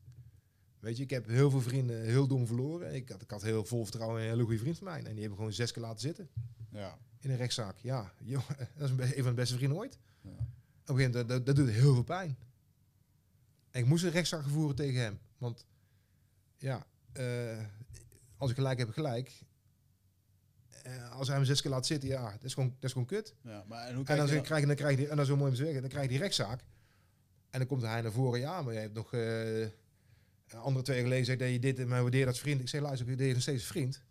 Weet 0.79 0.97
je, 0.97 1.03
ik 1.03 1.09
heb 1.09 1.27
heel 1.27 1.49
veel 1.49 1.61
vrienden 1.61 2.01
heel 2.01 2.27
dom 2.27 2.47
verloren. 2.47 2.93
Ik 2.93 3.09
had, 3.09 3.21
ik 3.21 3.31
had 3.31 3.41
heel 3.41 3.65
vol 3.65 3.83
vertrouwen 3.83 4.17
in 4.17 4.23
een 4.23 4.31
hele 4.31 4.43
goede 4.43 4.59
vriend 4.59 4.77
van 4.77 4.87
mij. 4.87 4.97
En 4.97 5.11
die 5.11 5.19
hebben 5.19 5.37
gewoon 5.37 5.53
zes 5.53 5.71
keer 5.71 5.81
laten 5.81 5.99
zitten 5.99 6.29
Ja. 6.71 6.97
in 7.19 7.29
een 7.29 7.37
rechtszaak. 7.37 7.77
Ja, 7.77 8.13
joh, 8.23 8.49
dat 8.77 8.89
is 8.89 9.15
een 9.15 9.23
van 9.23 9.29
de 9.29 9.33
beste 9.33 9.55
vrienden 9.55 9.77
ooit. 9.77 9.97
Ja. 10.21 10.47
Op 10.89 10.95
een 10.95 11.01
gegeven 11.01 11.19
moment, 11.21 11.29
dat, 11.29 11.45
dat, 11.45 11.55
dat 11.55 11.65
doet 11.65 11.75
heel 11.75 11.93
veel 11.93 12.03
pijn. 12.03 12.37
En 13.71 13.81
ik 13.81 13.85
moest 13.87 14.03
een 14.03 14.09
rechtszaak 14.11 14.47
voeren 14.47 14.75
tegen 14.75 15.01
hem. 15.01 15.19
Want 15.37 15.65
ja, 16.57 16.85
eh, 17.11 17.63
als 18.37 18.49
ik 18.49 18.55
gelijk 18.55 18.79
heb, 18.79 18.89
gelijk. 18.89 19.41
Eh, 20.83 21.11
als 21.11 21.27
hij 21.27 21.35
hem 21.37 21.45
zes 21.45 21.61
keer 21.61 21.71
laat 21.71 21.85
zitten, 21.85 22.09
ja, 22.09 22.31
dat 22.31 22.43
is 22.43 22.53
gewoon, 22.53 22.69
dat 22.69 22.83
is 22.83 22.91
gewoon 22.91 23.07
kut. 23.07 23.33
Ja, 23.43 23.63
maar 23.67 23.87
en 23.87 23.95
hoe 23.95 24.05
En 24.05 24.17
dan, 24.17 24.27
je 24.27 24.33
dan- 24.33 24.43
krijg 24.43 24.61
je, 24.61 24.67
dan 24.67 24.75
krijg 24.75 24.91
je, 24.91 24.97
die- 24.97 25.07
en 25.07 25.15
dat 25.15 25.25
is 25.25 25.31
zo 25.31 25.37
mooi 25.37 25.55
zeggen, 25.55 25.81
dan 25.81 25.89
krijg 25.89 26.03
je 26.03 26.09
die 26.09 26.19
rechtszaak. 26.19 26.61
En 27.49 27.59
dan 27.59 27.67
komt 27.67 27.81
hij 27.81 28.01
naar 28.01 28.11
voren, 28.11 28.39
ja, 28.39 28.61
maar 28.61 28.73
je 28.73 28.79
hebt 28.79 28.93
nog 28.93 29.13
eh, 29.13 29.67
andere 30.53 30.83
twee 30.85 30.95
jaar 30.95 31.05
geleden 31.05 31.25
gezegd 31.25 31.39
dat 31.39 31.49
je 31.49 31.59
dit 31.59 31.79
en 31.79 31.87
mij 31.87 32.01
waardeert 32.01 32.27
als 32.27 32.39
vriend. 32.39 32.61
Ik 32.61 32.69
zeg, 32.69 32.81
luister, 32.81 33.09
ik 33.09 33.17
deed 33.17 33.33
nog 33.33 33.41
steeds 33.41 33.63
vriend. 33.65 33.95
Ik 33.95 34.01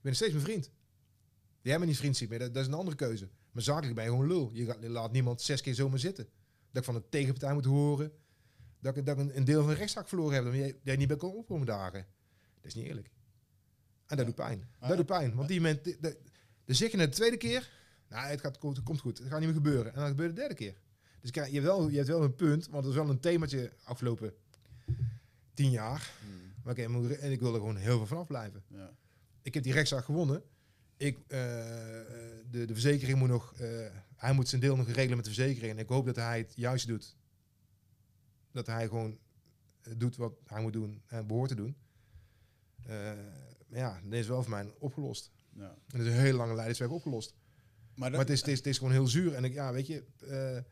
ben 0.00 0.12
nog 0.12 0.14
steeds 0.14 0.32
mijn 0.32 0.44
vriend. 0.44 0.70
Jij 1.60 1.74
bent 1.76 1.88
niet 1.88 1.98
vriend 1.98 2.16
ziet 2.16 2.28
meer, 2.28 2.38
dat, 2.38 2.54
dat 2.54 2.62
is 2.62 2.68
een 2.68 2.74
andere 2.78 2.96
keuze. 2.96 3.28
Maar 3.52 3.62
zakelijk 3.62 3.94
ben 3.94 4.04
je 4.04 4.10
gewoon 4.10 4.26
lul. 4.26 4.50
Je, 4.52 4.64
gaat, 4.64 4.76
je 4.80 4.88
laat 4.88 5.12
niemand 5.12 5.42
zes 5.42 5.60
keer 5.60 5.74
zomaar 5.74 5.98
zitten. 5.98 6.24
Dat 6.70 6.76
ik 6.76 6.84
van 6.84 6.94
de 6.94 7.08
tegenpartij 7.08 7.52
moet 7.54 7.64
horen. 7.64 8.12
Dat 8.80 8.96
ik, 8.96 9.06
dat 9.06 9.18
ik 9.18 9.22
een, 9.22 9.36
een 9.36 9.44
deel 9.44 9.60
van 9.60 9.70
de 9.70 9.76
rechtszaak 9.76 10.08
verloren 10.08 10.44
heb. 10.44 10.54
Jij, 10.54 10.76
jij 10.82 10.96
niet 10.96 11.08
bij 11.08 11.16
kon 11.16 11.34
opkomen 11.34 11.66
dagen. 11.66 12.06
Dat 12.54 12.64
is 12.64 12.74
niet 12.74 12.86
eerlijk. 12.86 13.06
En 14.06 14.16
dat 14.16 14.18
Ja. 14.18 14.24
doet 14.24 14.34
pijn. 14.34 14.68
Dat 14.80 14.96
doet 14.96 15.06
pijn. 15.06 15.34
Want 15.34 15.48
die 15.48 15.60
de- 15.60 16.16
dan 16.64 16.74
zeg 16.74 16.90
je 16.90 16.98
het 16.98 17.10
de 17.10 17.16
tweede 17.16 17.36
keer. 17.36 17.70
Nou, 18.08 18.26
het, 18.28 18.40
gaat, 18.40 18.62
het 18.62 18.82
komt 18.82 19.00
goed. 19.00 19.18
Het 19.18 19.26
gaat 19.28 19.38
niet 19.38 19.48
meer 19.48 19.56
gebeuren. 19.56 19.92
En 19.94 19.98
dan 20.00 20.08
gebeurt 20.08 20.28
het 20.28 20.36
de 20.36 20.40
derde 20.40 20.54
keer. 20.56 20.80
Dus 21.20 21.30
je, 21.32 21.40
hebt 21.40 21.64
wel, 21.64 21.88
je 21.88 21.96
hebt 21.96 22.08
wel 22.08 22.22
een 22.22 22.34
punt. 22.34 22.68
Want 22.68 22.84
er 22.84 22.90
is 22.90 22.96
wel 22.96 23.08
een 23.08 23.20
themaatje 23.20 23.72
afgelopen 23.84 24.34
tien 25.54 25.70
jaar. 25.70 26.12
Mm. 26.26 26.52
Maar 26.64 26.74
en 26.76 27.30
ik 27.32 27.40
wil 27.40 27.54
er 27.54 27.60
gewoon 27.60 27.76
heel 27.76 27.96
veel 27.96 28.06
vanaf 28.06 28.26
blijven. 28.26 28.62
Ja. 28.66 28.90
Ik 29.42 29.54
heb 29.54 29.62
die 29.62 29.72
rechtszaak 29.72 30.04
gewonnen. 30.04 30.42
Ik, 31.00 31.18
eh, 31.26 31.38
de, 32.50 32.64
de 32.66 32.72
verzekering 32.72 33.18
moet 33.18 33.28
nog... 33.28 33.54
eh, 33.54 33.86
hij 34.16 34.32
moet 34.32 34.48
zijn 34.48 34.60
deel 34.60 34.76
nog 34.76 34.86
regelen 34.86 35.16
met 35.16 35.24
de 35.24 35.32
verzekering. 35.34 35.72
En 35.72 35.78
ik 35.78 35.88
hoop 35.88 36.06
dat 36.06 36.16
hij 36.16 36.38
het 36.38 36.52
juist 36.56 36.86
doet. 36.86 37.16
Dat 38.52 38.66
hij 38.66 38.88
gewoon 38.88 39.18
eh, 39.82 39.92
doet 39.96 40.16
wat 40.16 40.32
hij 40.46 40.62
moet 40.62 40.72
doen 40.72 41.02
en 41.06 41.26
behoort 41.26 41.48
te 41.48 41.54
doen. 41.54 41.76
Eh, 42.82 43.12
maar 43.68 43.78
ja, 43.78 44.00
dit 44.04 44.12
is 44.20 44.26
wel 44.26 44.42
voor 44.42 44.50
mij 44.50 44.72
opgelost. 44.78 45.30
Ja. 45.52 45.68
En 45.88 45.98
het 45.98 46.06
is 46.06 46.12
een 46.12 46.18
hele 46.18 46.36
lange 46.36 46.54
leidersweg 46.54 46.88
opgelost. 46.88 47.34
Maar, 47.94 48.10
dat, 48.10 48.18
Maar 48.18 48.28
het 48.28 48.30
is, 48.30 48.40
het, 48.40 48.48
is, 48.48 48.58
het 48.58 48.66
is 48.66 48.78
gewoon 48.78 48.92
heel 48.92 49.06
zuur. 49.06 49.34
En 49.34 49.44
ik, 49.44 49.52
ja, 49.52 49.72
weet 49.72 49.86
je, 49.86 50.04
eh, 50.28 50.62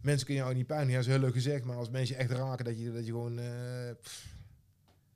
mensen 0.00 0.26
kunnen 0.26 0.44
jou 0.44 0.56
niet 0.56 0.66
pijn. 0.66 0.88
Ja, 0.88 0.94
dat 0.94 1.04
is 1.04 1.10
heel 1.10 1.18
leuk 1.18 1.32
gezegd. 1.32 1.64
Maar 1.64 1.76
als 1.76 1.90
mensen 1.90 2.14
je 2.16 2.20
echt 2.22 2.30
raken, 2.30 2.64
dat 2.64 2.78
je, 2.78 2.92
dat 2.92 3.06
je 3.06 3.12
gewoon 3.12 3.38
eh, 3.38 3.90
pff, 4.00 4.38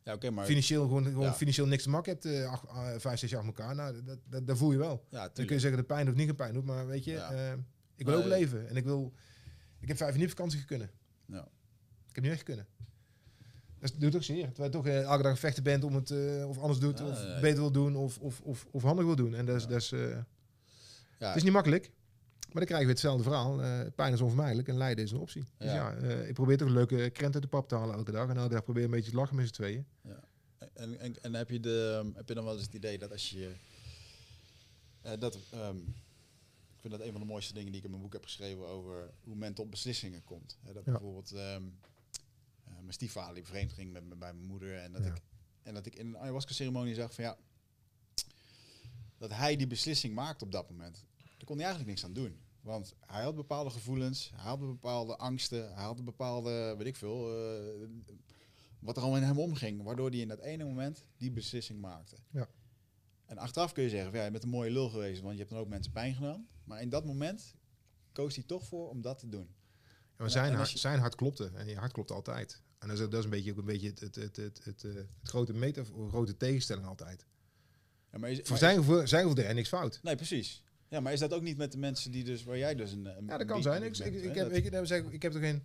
ja, 0.05 0.13
oké, 0.15 0.31
maar 0.31 0.45
financieel, 0.47 0.83
gewoon, 0.87 1.05
gewoon 1.05 1.25
Ja. 1.25 1.35
financieel 1.35 1.67
niks 1.67 1.83
te 1.83 1.91
maken 1.91 2.13
hebt. 2.13 2.25
eh, 2.25 2.51
acht, 2.53 2.65
eh, 2.69 2.99
vijf, 2.99 3.19
zes 3.19 3.31
jaar 3.31 3.41
achter 3.41 3.57
elkaar. 3.59 3.75
Nou, 3.75 4.03
dat, 4.05 4.19
dat, 4.29 4.47
dat 4.47 4.57
voel 4.59 4.73
je 4.73 4.79
wel. 4.79 5.05
ja, 5.11 5.21
Dan 5.33 5.45
kun 5.47 5.55
je 5.55 5.61
zeggen 5.61 5.79
dat 5.79 5.87
pijn 5.87 6.07
doet, 6.07 6.15
niet 6.15 6.27
geen 6.27 6.37
pijn 6.37 6.55
doet. 6.55 6.65
Maar 6.65 6.87
weet 6.87 7.05
je, 7.05 7.11
Ja. 7.13 7.33
eh, 7.33 7.53
ik 7.97 8.07
wil 8.07 8.17
ook 8.19 8.25
leven. 8.25 8.69
En 8.69 8.77
ik 8.77 8.85
wil... 8.85 9.13
Ik 9.81 9.89
heb 9.89 9.97
vijf 9.97 10.11
jaar 10.11 10.19
niet 10.21 10.31
op 10.31 10.37
vakantie 10.37 10.65
kunnen. 10.65 10.91
Ja. 11.27 11.49
Ik 12.09 12.15
heb 12.15 12.25
niet 12.25 12.33
echt 12.33 12.43
kunnen. 12.43 12.67
Dat 13.79 13.93
doet 13.99 14.15
ook 14.17 14.23
zeer. 14.23 14.45
Terwijl 14.53 14.65
je 14.65 14.77
toch 14.77 14.87
eh, 14.87 15.03
elke 15.03 15.23
dag 15.23 15.33
een 15.33 15.39
vechten 15.39 15.63
bent 15.63 15.85
om 15.85 15.95
het 15.95 16.11
eh, 16.11 16.49
of 16.49 16.59
anders 16.59 16.79
doet, 16.79 17.01
of 17.01 17.41
beter 17.41 17.59
wil 17.61 17.73
doen, 17.73 17.97
of, 17.97 18.19
of, 18.19 18.41
of, 18.41 18.67
of 18.71 18.83
handig 18.83 19.05
wil 19.05 19.17
doen. 19.17 19.35
En 19.35 19.47
dat 19.47 19.57
is, 19.57 19.63
Ja. 19.63 19.69
dat 19.69 19.81
is, 19.81 19.93
eh, 19.93 20.01
Ja, 21.19 21.27
het 21.27 21.37
is 21.37 21.43
niet 21.43 21.53
makkelijk. 21.53 21.91
Maar 22.55 22.63
dan 22.67 22.73
krijgen 22.79 22.87
we 22.87 22.93
hetzelfde 22.93 23.23
verhaal. 23.23 23.63
Eh, 23.63 23.81
pijn 23.95 24.13
is 24.13 24.21
onvermijdelijk 24.21 24.69
en 24.69 24.77
lijden 24.77 25.05
is 25.05 25.11
een 25.11 25.19
optie. 25.19 25.45
Dus 25.59 25.69
Ja. 25.71 25.75
ja, 25.75 25.95
eh, 25.97 26.29
ik 26.29 26.35
probeer 26.35 26.57
toch 26.57 26.69
een 26.69 26.75
leuke 26.75 27.11
krent 27.11 27.35
uit 27.35 27.43
de 27.43 27.49
pap 27.49 27.69
te 27.69 27.75
halen 27.75 27.95
elke 27.95 28.11
dag. 28.13 28.29
En 28.29 28.37
elke 28.37 28.55
dag 28.55 28.65
probeer 28.65 28.85
een 28.85 28.91
beetje 28.91 29.11
te 29.11 29.17
lachen 29.17 29.37
met 29.37 29.47
z'n 29.47 29.53
tweeën. 29.53 29.87
En, 30.75 30.99
en, 31.01 31.23
en 31.23 31.35
heb, 31.35 31.51
je 31.51 31.61
de, 31.61 32.11
heb 32.15 32.29
je 32.29 32.35
dan 32.35 32.45
wel 32.45 32.53
eens 32.55 32.63
het 32.63 32.75
idee 32.75 32.99
dat 32.99 33.11
als 33.13 33.31
je... 33.31 33.55
eh, 35.03 35.13
dat, 35.19 35.39
ehm, 35.51 35.77
ik 36.75 36.81
vind 36.81 36.93
dat 36.93 37.01
een 37.03 37.13
van 37.13 37.21
de 37.21 37.27
mooiste 37.27 37.53
dingen 37.55 37.69
die 37.71 37.79
ik 37.79 37.85
in 37.85 37.91
mijn 37.91 38.03
boek 38.03 38.13
heb 38.13 38.25
geschreven 38.25 38.67
over 38.67 39.11
hoe 39.25 39.35
men 39.35 39.55
tot 39.55 39.71
beslissingen 39.71 40.25
komt. 40.25 40.59
Dat 40.63 40.75
Ja. 40.75 40.83
bijvoorbeeld 40.93 41.33
eh, 41.33 41.57
mijn 42.81 42.93
stiefvader 42.93 43.35
die 43.35 43.45
vreemd 43.45 43.73
ging 43.73 43.93
met, 43.93 44.09
met, 44.09 44.19
bij 44.19 44.33
mijn 44.33 44.47
moeder. 44.47 44.77
En 44.79 44.93
dat, 44.93 45.03
Ja. 45.03 45.09
ik, 45.09 45.21
en 45.63 45.75
dat 45.75 45.87
ik 45.87 45.95
in 45.95 46.07
een 46.07 46.19
ayahuasca-ceremonie 46.19 46.95
zag 46.95 47.15
van 47.15 47.25
ja... 47.25 47.37
Dat 49.19 49.31
hij 49.31 49.57
die 49.57 49.67
beslissing 49.67 50.15
maakte 50.15 50.45
op 50.45 50.53
dat 50.53 50.71
moment. 50.71 51.05
Daar 51.17 51.45
kon 51.47 51.57
hij 51.57 51.65
eigenlijk 51.67 51.95
niks 51.95 52.05
aan 52.05 52.13
doen. 52.13 52.39
Want 52.65 52.95
hij 53.01 53.23
had 53.23 53.35
bepaalde 53.35 53.71
gevoelens, 53.71 54.31
hij 54.35 54.45
had 54.45 54.61
bepaalde 54.61 55.17
angsten, 55.17 55.75
hij 55.75 55.85
had 55.85 56.05
bepaalde, 56.05 56.75
weet 56.79 56.87
ik 56.87 56.97
veel, 56.97 57.47
eh, 57.49 57.89
wat 58.79 58.97
er 58.97 59.03
allemaal 59.03 59.21
in 59.21 59.27
hem 59.27 59.39
omging, 59.39 59.83
waardoor 59.83 60.11
hij 60.11 60.19
in 60.19 60.29
dat 60.29 60.39
ene 60.41 60.65
moment 60.65 61.05
die 61.17 61.31
beslissing 61.31 61.81
maakte. 61.81 62.17
Ja. 62.31 62.49
En 63.27 63.39
achteraf 63.39 63.73
kun 63.73 63.83
je 63.83 63.89
zeggen, 63.89 64.11
van, 64.11 64.19
ja, 64.19 64.25
je 64.25 64.31
bent 64.31 64.43
een 64.45 64.49
mooie 64.51 64.71
lul 64.71 64.89
geweest, 64.89 65.21
want 65.21 65.33
je 65.33 65.39
hebt 65.39 65.51
dan 65.51 65.59
ook 65.61 65.69
mensen 65.69 65.93
pijn 65.93 66.15
gedaan. 66.15 66.49
Maar 66.65 66.81
in 66.83 66.89
dat 66.89 67.05
moment 67.05 67.55
koos 68.13 68.35
hij 68.35 68.45
toch 68.45 68.65
voor 68.65 68.89
om 68.89 69.01
dat 69.01 69.19
te 69.19 69.29
doen. 69.29 69.55
Ja, 70.19 70.29
zijn, 70.29 70.51
en 70.51 70.57
hart, 70.57 70.71
je- 70.71 70.79
zijn 70.79 70.99
hart 70.99 71.15
klopte. 71.15 71.51
En 71.55 71.67
je 71.69 71.77
hart 71.77 71.93
klopt 71.93 72.11
altijd. 72.11 72.63
En 72.79 72.89
dat 72.89 72.99
is, 72.99 73.05
dat 73.09 73.19
is 73.19 73.25
een 73.25 73.31
beetje, 73.31 73.51
ook 73.51 73.59
een 73.59 73.65
beetje 73.65 73.89
het, 73.89 74.01
het, 74.01 74.15
het, 74.15 74.37
het, 74.37 74.61
het, 74.65 74.85
eh, 74.85 74.95
het 74.95 75.07
grote 75.23 75.53
metafoor, 75.53 76.09
grote 76.09 76.37
tegenstelling 76.37 76.87
altijd. 76.87 77.27
Ja, 78.13 78.19
maar 78.19 78.31
is, 78.31 78.39
Voor 78.39 78.49
maar 78.49 78.59
zijn 78.59 78.77
gevoel, 78.77 79.07
zijn 79.07 79.21
gevoel 79.21 79.35
deed 79.35 79.45
hij 79.45 79.55
niks 79.55 79.69
fout. 79.69 80.01
nee, 80.03 80.17
precies. 80.17 80.63
Ja, 80.95 81.01
maar 81.01 81.13
is 81.13 81.21
dat 81.21 81.33
ook 81.33 81.43
niet 81.43 81.57
met 81.57 81.73
de 81.73 81.79
mensen 81.79 82.11
die 82.11 82.25
dus, 82.25 82.45
waar 82.45 82.59
jij 82.59 82.75
dus 82.75 82.93
een... 82.93 83.05
een 83.05 83.25
Ja, 83.25 83.31
dat 83.31 83.41
een 83.41 83.47
kan 83.47 83.63
zijn. 83.63 83.83
Ik, 83.83 83.99
bent, 83.99 84.15
ik, 84.15 84.23
ik, 84.23 84.35
heb, 84.35 84.51
Dat- 84.51 84.65
je, 84.65 84.71
dat 84.71 84.87
zeg 84.87 85.03
ik, 85.05 85.13
ik 85.13 85.23
heb 85.23 85.35
er 85.35 85.41
geen... 85.41 85.63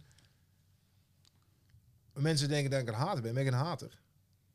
Mensen 2.14 2.49
denken 2.49 2.72
dat 2.72 2.81
ik 2.81 2.88
een 2.88 2.93
hater 2.93 3.22
ben. 3.22 3.34
Ben 3.34 3.45
ik 3.45 3.51
een 3.51 3.57
hater? 3.57 4.01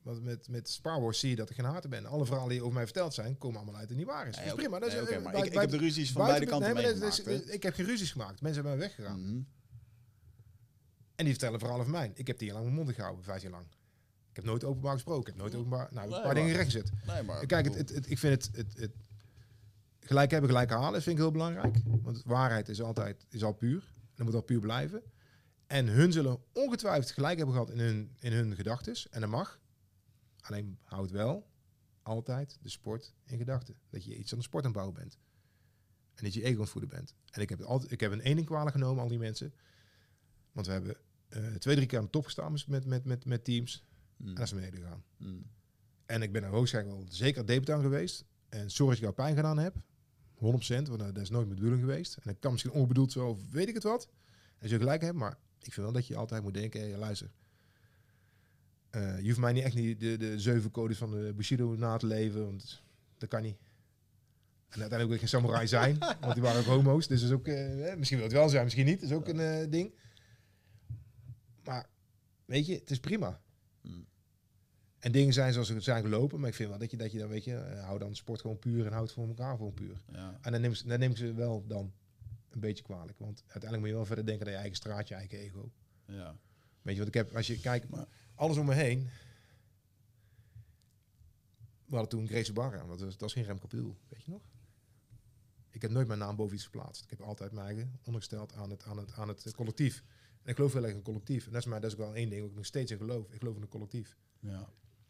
Want 0.03 0.23
met, 0.23 0.49
met 0.49 0.69
Star 0.69 1.01
Wars 1.01 1.19
zie 1.19 1.31
je 1.31 1.37
dat 1.37 1.51
ik 1.51 1.57
geen 1.57 1.65
hater 1.65 1.91
ben. 1.91 2.07
Alle 2.07 2.27
verhalen 2.27 2.51
die 2.51 2.61
over 2.63 2.75
mij 2.75 2.85
verteld 2.85 3.15
zijn, 3.15 3.39
komen 3.39 3.57
allemaal 3.61 3.81
uit 3.81 3.91
en 3.91 3.97
niet 3.97 4.07
waar 4.07 4.29
is. 4.29 4.37
Nee, 4.37 4.45
dat 4.49 4.59
is 4.59 4.63
prima. 4.63 4.79
Dat 4.79 4.89
is, 4.89 4.95
Nee, 4.95 5.05
eh, 5.07 5.23
maar 5.23 5.35
ik, 5.35 5.45
ik 5.45 5.53
heb 5.53 5.71
de 5.71 5.77
ruzies 5.77 6.13
van 6.13 6.27
beide 6.27 6.47
kanten 6.47 6.75
nee, 6.75 6.93
is-? 6.93 7.21
Ik 7.41 7.63
heb 7.63 7.75
geen 7.75 7.87
ruzies 7.87 8.13
gemaakt. 8.13 8.41
Mensen 8.41 8.63
hebben 8.63 8.79
mij 8.79 8.89
weggegaan. 8.89 9.21
Mhm. 9.21 9.41
En 11.15 11.25
die 11.25 11.33
vertellen 11.33 11.59
verhalen 11.59 11.85
van 11.85 11.95
mij. 11.95 12.11
Ik 12.15 12.27
heb 12.27 12.41
jaar 12.41 12.53
lang 12.53 12.65
mijn 12.65 12.77
mond 12.77 12.93
gehouden, 12.93 13.25
vijf 13.25 13.43
jaar 13.43 13.51
lang. 13.51 13.67
Ik 14.31 14.37
heb 14.37 14.45
nooit 14.45 14.65
openbaar 14.65 14.93
gesproken. 14.93 15.21
Ik 15.21 15.27
heb 15.27 15.37
nooit 15.37 15.55
openbaar... 15.55 15.89
Nou, 15.91 16.15
een 16.15 16.23
paar 16.23 16.35
dingen 16.35 16.53
recht 16.55 16.65
gezet. 16.65 16.91
Nee, 17.07 17.23
maar... 17.23 17.47
Kijk, 17.47 17.75
het, 17.75 17.89
het- 17.89 18.11
ik 18.11 18.19
vind 18.19 18.45
het, 18.45 18.57
het, 18.57 18.79
het 18.79 18.93
gelijk 20.07 20.31
hebben, 20.31 20.51
gelijk 20.51 20.71
halen, 20.71 21.03
vind 21.03 21.17
ik 21.17 21.23
heel 21.23 21.33
belangrijk. 21.33 21.77
Want 22.03 22.23
waarheid 22.25 22.69
is 22.69 22.83
altijd 22.83 23.27
is 23.29 23.45
al 23.45 23.53
puur. 23.53 23.93
En 24.15 24.25
moet 24.25 24.35
al 24.35 24.43
puur 24.43 24.61
blijven. 24.61 25.03
En 25.67 25.87
hun 25.87 26.13
zullen 26.13 26.39
ongetwijfeld 26.53 27.11
gelijk 27.11 27.37
hebben 27.37 27.55
gehad 27.55 27.71
in 27.71 27.79
hun, 27.79 28.17
in 28.19 28.33
hun 28.33 28.55
gedachten. 28.55 28.95
En 29.11 29.21
dat 29.21 29.31
mag. 29.31 29.61
Alleen 30.41 30.79
houd 30.83 31.11
wel 31.11 31.53
altijd 32.03 32.59
de 32.63 32.69
sport 32.69 33.15
in 33.25 33.39
gedachten. 33.39 33.75
Dat 33.91 34.05
je 34.05 34.17
iets 34.17 34.33
aan 34.33 34.39
de 34.39 34.45
sport 34.45 34.65
aan 34.65 34.71
het 34.71 34.79
bouwen 34.79 35.01
bent. 35.01 35.19
En 36.15 36.25
dat 36.25 36.35
je 36.35 36.43
ego 36.43 36.55
aan 36.55 36.61
het 36.61 36.71
voeden 36.71 36.91
bent. 36.91 37.15
En 37.31 37.41
ik 37.41 37.49
heb, 37.49 37.59
het 37.59 37.69
altijd, 37.69 37.93
ik 37.93 38.01
heb 38.01 38.13
een 38.13 38.21
één 38.23 38.45
kwalijk 38.45 38.77
genomen, 38.77 39.03
al 39.03 39.09
die 39.09 39.19
mensen. 39.19 39.55
Want 40.53 40.67
we 40.67 40.73
hebben 40.73 40.97
eh, 41.29 41.55
twee, 41.55 41.75
drie 41.75 41.87
keer 41.87 41.99
aan 41.99 42.05
de 42.05 42.11
top 42.11 42.25
gestaan 42.25 42.53
met, 42.67 42.87
met, 42.87 43.05
met, 43.05 43.25
met 43.25 43.45
teams. 43.45 43.85
Mm. 44.17 44.29
En 44.29 44.35
dat 44.35 44.45
is 44.45 44.55
beneden 44.55 44.81
gegaan. 44.81 45.05
Mm. 45.17 45.47
En 46.07 46.23
ik 46.23 46.33
ben 46.33 46.43
er 46.43 46.51
waarschijnlijk 46.51 46.97
wel 46.97 47.07
zeker 47.09 47.47
debutant 47.47 47.83
geweest. 47.83 48.25
En 48.49 48.71
sorry 48.71 48.89
als 48.89 48.99
ik 48.99 49.03
jou 49.03 49.15
pijn 49.15 49.37
gedaan 49.37 49.59
heb. 49.59 49.77
100%, 50.35 50.39
want 50.39 50.99
dat 50.99 51.19
is 51.19 51.31
nooit 51.31 51.47
mijn 51.47 51.59
bedoeling 51.59 51.81
geweest. 51.81 52.15
En 52.15 52.23
dat 52.25 52.37
kan 52.39 52.53
misschien 52.53 52.73
onbedoeld 52.73 53.13
zo, 53.13 53.29
of 53.29 53.39
weet 53.51 53.69
ik 53.69 53.75
het 53.75 53.83
wat. 53.83 54.09
En 54.59 54.69
je 54.69 54.77
gelijk 54.79 55.03
hebt, 55.03 55.17
maar 55.17 55.39
ik 55.59 55.73
vind 55.73 55.77
wel 55.87 55.93
dat 55.93 56.07
je 56.07 56.17
altijd 56.17 56.43
moet 56.43 56.55
denken, 56.55 56.81
hey, 56.81 56.97
luister. 56.97 57.31
eh, 58.91 59.21
je 59.21 59.27
hoeft 59.27 59.39
mij 59.39 59.53
niet 59.53 59.65
echt 59.65 59.75
niet 59.75 60.01
de, 60.01 60.17
de 60.17 60.41
zeven 60.41 60.71
codes 60.71 60.99
van 60.99 61.11
de 61.11 61.33
Bushido 61.37 61.75
na 61.77 61.97
te 61.97 62.07
leven, 62.07 62.45
want 62.45 62.83
dat 63.19 63.29
kan 63.29 63.43
niet. 63.43 63.57
En 64.69 64.81
uiteindelijk 64.81 65.09
wil 65.09 65.13
ik 65.13 65.19
geen 65.31 65.41
samurai 65.41 65.67
zijn, 65.67 65.99
want 66.21 66.35
die 66.35 66.43
waren 66.43 66.61
ook 66.61 66.67
homo's. 66.67 67.07
Dus 67.07 67.23
is 67.23 67.31
ook, 67.31 67.47
eh, 67.47 67.91
eh, 67.91 67.99
misschien 67.99 68.19
wil 68.19 68.27
het 68.27 68.37
wel 68.37 68.49
zijn, 68.49 68.65
misschien 68.65 68.87
niet. 68.87 69.03
Is 69.03 69.13
ook 69.13 69.29
een 69.29 69.41
eh, 69.41 69.71
ding. 69.71 69.95
Maar 71.65 71.87
weet 72.45 72.67
je, 72.67 72.75
het 72.75 72.91
is 72.91 73.01
prima. 73.01 73.41
Mm. 73.83 74.07
En 75.05 75.13
dingen 75.13 75.33
zijn 75.33 75.53
zoals 75.53 75.69
ze 75.69 75.81
zijn 75.81 76.03
gelopen, 76.03 76.41
maar 76.41 76.49
ik 76.49 76.55
vind 76.55 76.69
wel 76.69 76.79
dat 76.79 76.91
je, 76.91 76.97
dat 76.97 77.13
je 77.13 77.19
dan, 77.19 77.29
weet 77.29 77.45
je, 77.45 77.57
eh, 77.57 77.85
hou 77.85 77.99
dan 77.99 78.15
sport 78.15 78.41
gewoon 78.41 78.59
puur 78.59 78.87
en 78.87 78.93
houd 78.93 79.13
voor 79.13 79.29
elkaar 79.29 79.57
gewoon 79.57 79.75
puur. 79.75 80.01
Ja. 80.13 80.39
En 80.41 80.53
dan 80.53 80.61
neem, 80.61 80.75
ze- 80.75 80.87
dan 80.87 80.99
neem 80.99 81.11
ik 81.11 81.17
ze 81.17 81.33
wel 81.35 81.65
dan 81.67 81.93
een 82.51 82.61
beetje 82.61 82.85
kwalijk. 82.85 83.19
Want 83.19 83.39
uiteindelijk 83.41 83.81
moet 83.81 83.89
je 83.91 83.95
wel 83.95 84.07
verder 84.07 84.27
denken 84.27 84.47
aan 84.47 84.53
je 84.53 84.59
eigen 84.59 84.77
straatje, 84.77 85.15
je 85.15 85.21
eigen 85.21 85.39
ego. 85.39 85.71
Ja. 86.07 86.37
Weet 86.83 86.93
je 86.95 86.99
wat 86.99 87.09
ik 87.09 87.15
heb, 87.15 87.37
als 87.37 87.47
je 87.47 87.61
kijkt, 87.61 87.89
Maar- 87.89 88.07
alles 88.35 88.57
om 88.57 88.67
me 88.67 88.75
heen. 88.75 89.09
We 91.87 91.97
hadden 91.97 92.09
toen 92.19 92.29
Grace 92.29 92.53
Barra, 92.53 92.77
want 92.77 92.89
dat 92.89 93.01
was, 93.01 93.11
dat 93.11 93.21
was 93.21 93.33
geen 93.33 93.45
Remco 93.45 93.67
Piel, 93.67 93.97
weet 94.09 94.25
je 94.25 94.31
nog? 94.31 94.43
Ik 95.71 95.83
heb 95.83 95.91
nooit 95.91 96.07
mijn 96.07 96.19
naam 96.19 96.37
boven 96.37 96.55
iets 96.55 96.63
verplaatst. 96.69 97.03
Ik 97.05 97.11
heb 97.11 97.21
altijd 97.21 97.53
mijn 97.53 97.67
eigen 97.67 97.99
ondergesteld 98.05 98.55
aan 98.55 98.71
het, 98.71 98.85
aan 98.85 98.97
het, 98.99 99.13
aan 99.13 99.29
het 99.29 99.55
collectief. 99.55 100.05
En 100.43 100.51
ik 100.51 100.57
geloof 100.57 100.73
heel 100.73 100.83
erg 100.83 100.91
in 100.91 100.97
een 100.97 101.03
collectief. 101.03 101.47
En 101.47 101.53
dat 101.53 101.61
is, 101.61 101.67
maar, 101.67 101.81
dat 101.81 101.93
is 101.93 101.97
ook 101.99 102.05
wel 102.07 102.15
één 102.15 102.29
ding 102.31 102.47
ik 102.47 102.55
nog 102.55 102.67
steeds 102.67 102.91
in 102.91 102.99
geloof. 102.99 103.33
Ik 103.33 103.39
geloof 103.39 103.57
in 103.57 103.63
een 103.63 103.69
collectief. 103.69 104.17
ja. 104.41 104.69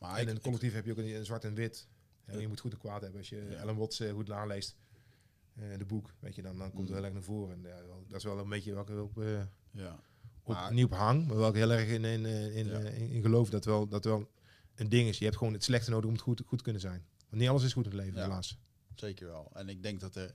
Maar 0.09 0.17
en 0.17 0.23
ik, 0.23 0.29
in 0.29 0.35
een 0.35 0.41
collectief 0.43 0.73
heb 0.73 0.85
je 0.85 0.91
ook 0.91 0.99
een, 0.99 1.15
een 1.15 1.25
zwart 1.25 1.45
en 1.45 1.55
wit. 1.55 1.89
En 2.25 2.41
je 2.41 2.49
moet 2.49 2.61
goed 2.61 2.73
en 2.73 2.79
kwaad 2.79 3.01
hebben. 3.01 3.19
Als 3.21 3.29
je. 3.29 3.41
Ellen 3.41 3.77
Watts 3.77 4.01
eh, 4.01 4.13
goed 4.13 4.29
naleest, 4.29 4.77
eh, 5.55 5.79
de 5.79 5.85
boek, 5.85 6.15
weet 6.21 6.35
je, 6.35 6.43
dan, 6.43 6.59
dan 6.59 6.73
komt 6.73 6.81
het 6.81 6.89
Mm. 6.89 6.95
heel 6.95 7.05
erg 7.05 7.13
naar 7.13 7.23
voren. 7.23 7.55
En 7.55 7.63
dat 8.09 8.19
is 8.19 8.25
wel 8.25 8.39
een 8.39 8.49
beetje 8.49 8.75
welke 8.75 9.03
op, 9.03 9.19
eh, 9.19 9.43
ja. 9.71 10.01
op, 10.43 10.71
niet 10.71 10.85
op 10.85 10.93
hang, 10.93 11.27
maar 11.27 11.37
wel 11.37 11.53
heel 11.53 11.71
erg 11.73 11.89
in, 11.89 12.05
in, 12.05 12.27
in, 12.27 12.71
in, 12.71 13.11
in 13.11 13.23
geloof 13.23 13.51
dat 13.51 13.65
wel, 13.65 13.89
dat 13.89 14.05
wel 14.05 14.31
een 14.75 14.89
ding 14.89 15.09
is. 15.09 15.19
Je 15.19 15.25
hebt 15.25 15.37
gewoon 15.37 15.53
het 15.53 15.65
slechte 15.65 15.91
nodig 15.91 16.07
om 16.07 16.13
het 16.13 16.23
goed, 16.23 16.43
goed 16.47 16.59
te 16.59 16.65
kunnen 16.65 16.83
zijn. 16.83 17.07
Want 17.29 17.41
niet 17.43 17.49
alles 17.49 17.63
is 17.65 17.73
goed 17.73 17.85
in 17.85 17.91
het 17.91 18.01
leven, 18.01 18.17
Ja. 18.17 18.23
helaas. 18.23 18.59
Zeker 18.95 19.27
wel. 19.27 19.51
En 19.55 19.69
ik 19.69 19.83
denk 19.83 20.01
dat 20.01 20.17
er. 20.17 20.35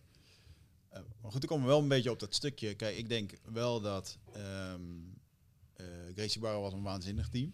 maar 1.21 1.31
goed, 1.31 1.43
ik 1.43 1.49
kom 1.49 1.63
wel 1.65 1.81
een 1.81 1.87
beetje 1.87 2.11
op 2.11 2.19
dat 2.19 2.35
stukje. 2.35 2.75
Kijk, 2.75 2.97
ik 2.97 3.09
denk 3.09 3.37
wel 3.51 3.81
dat 3.81 4.17
ehm 4.33 4.81
eh, 5.73 5.85
Gracie 6.15 6.41
Barra 6.41 6.59
was 6.59 6.73
een 6.73 6.81
waanzinnig 6.83 7.29
team. 7.29 7.53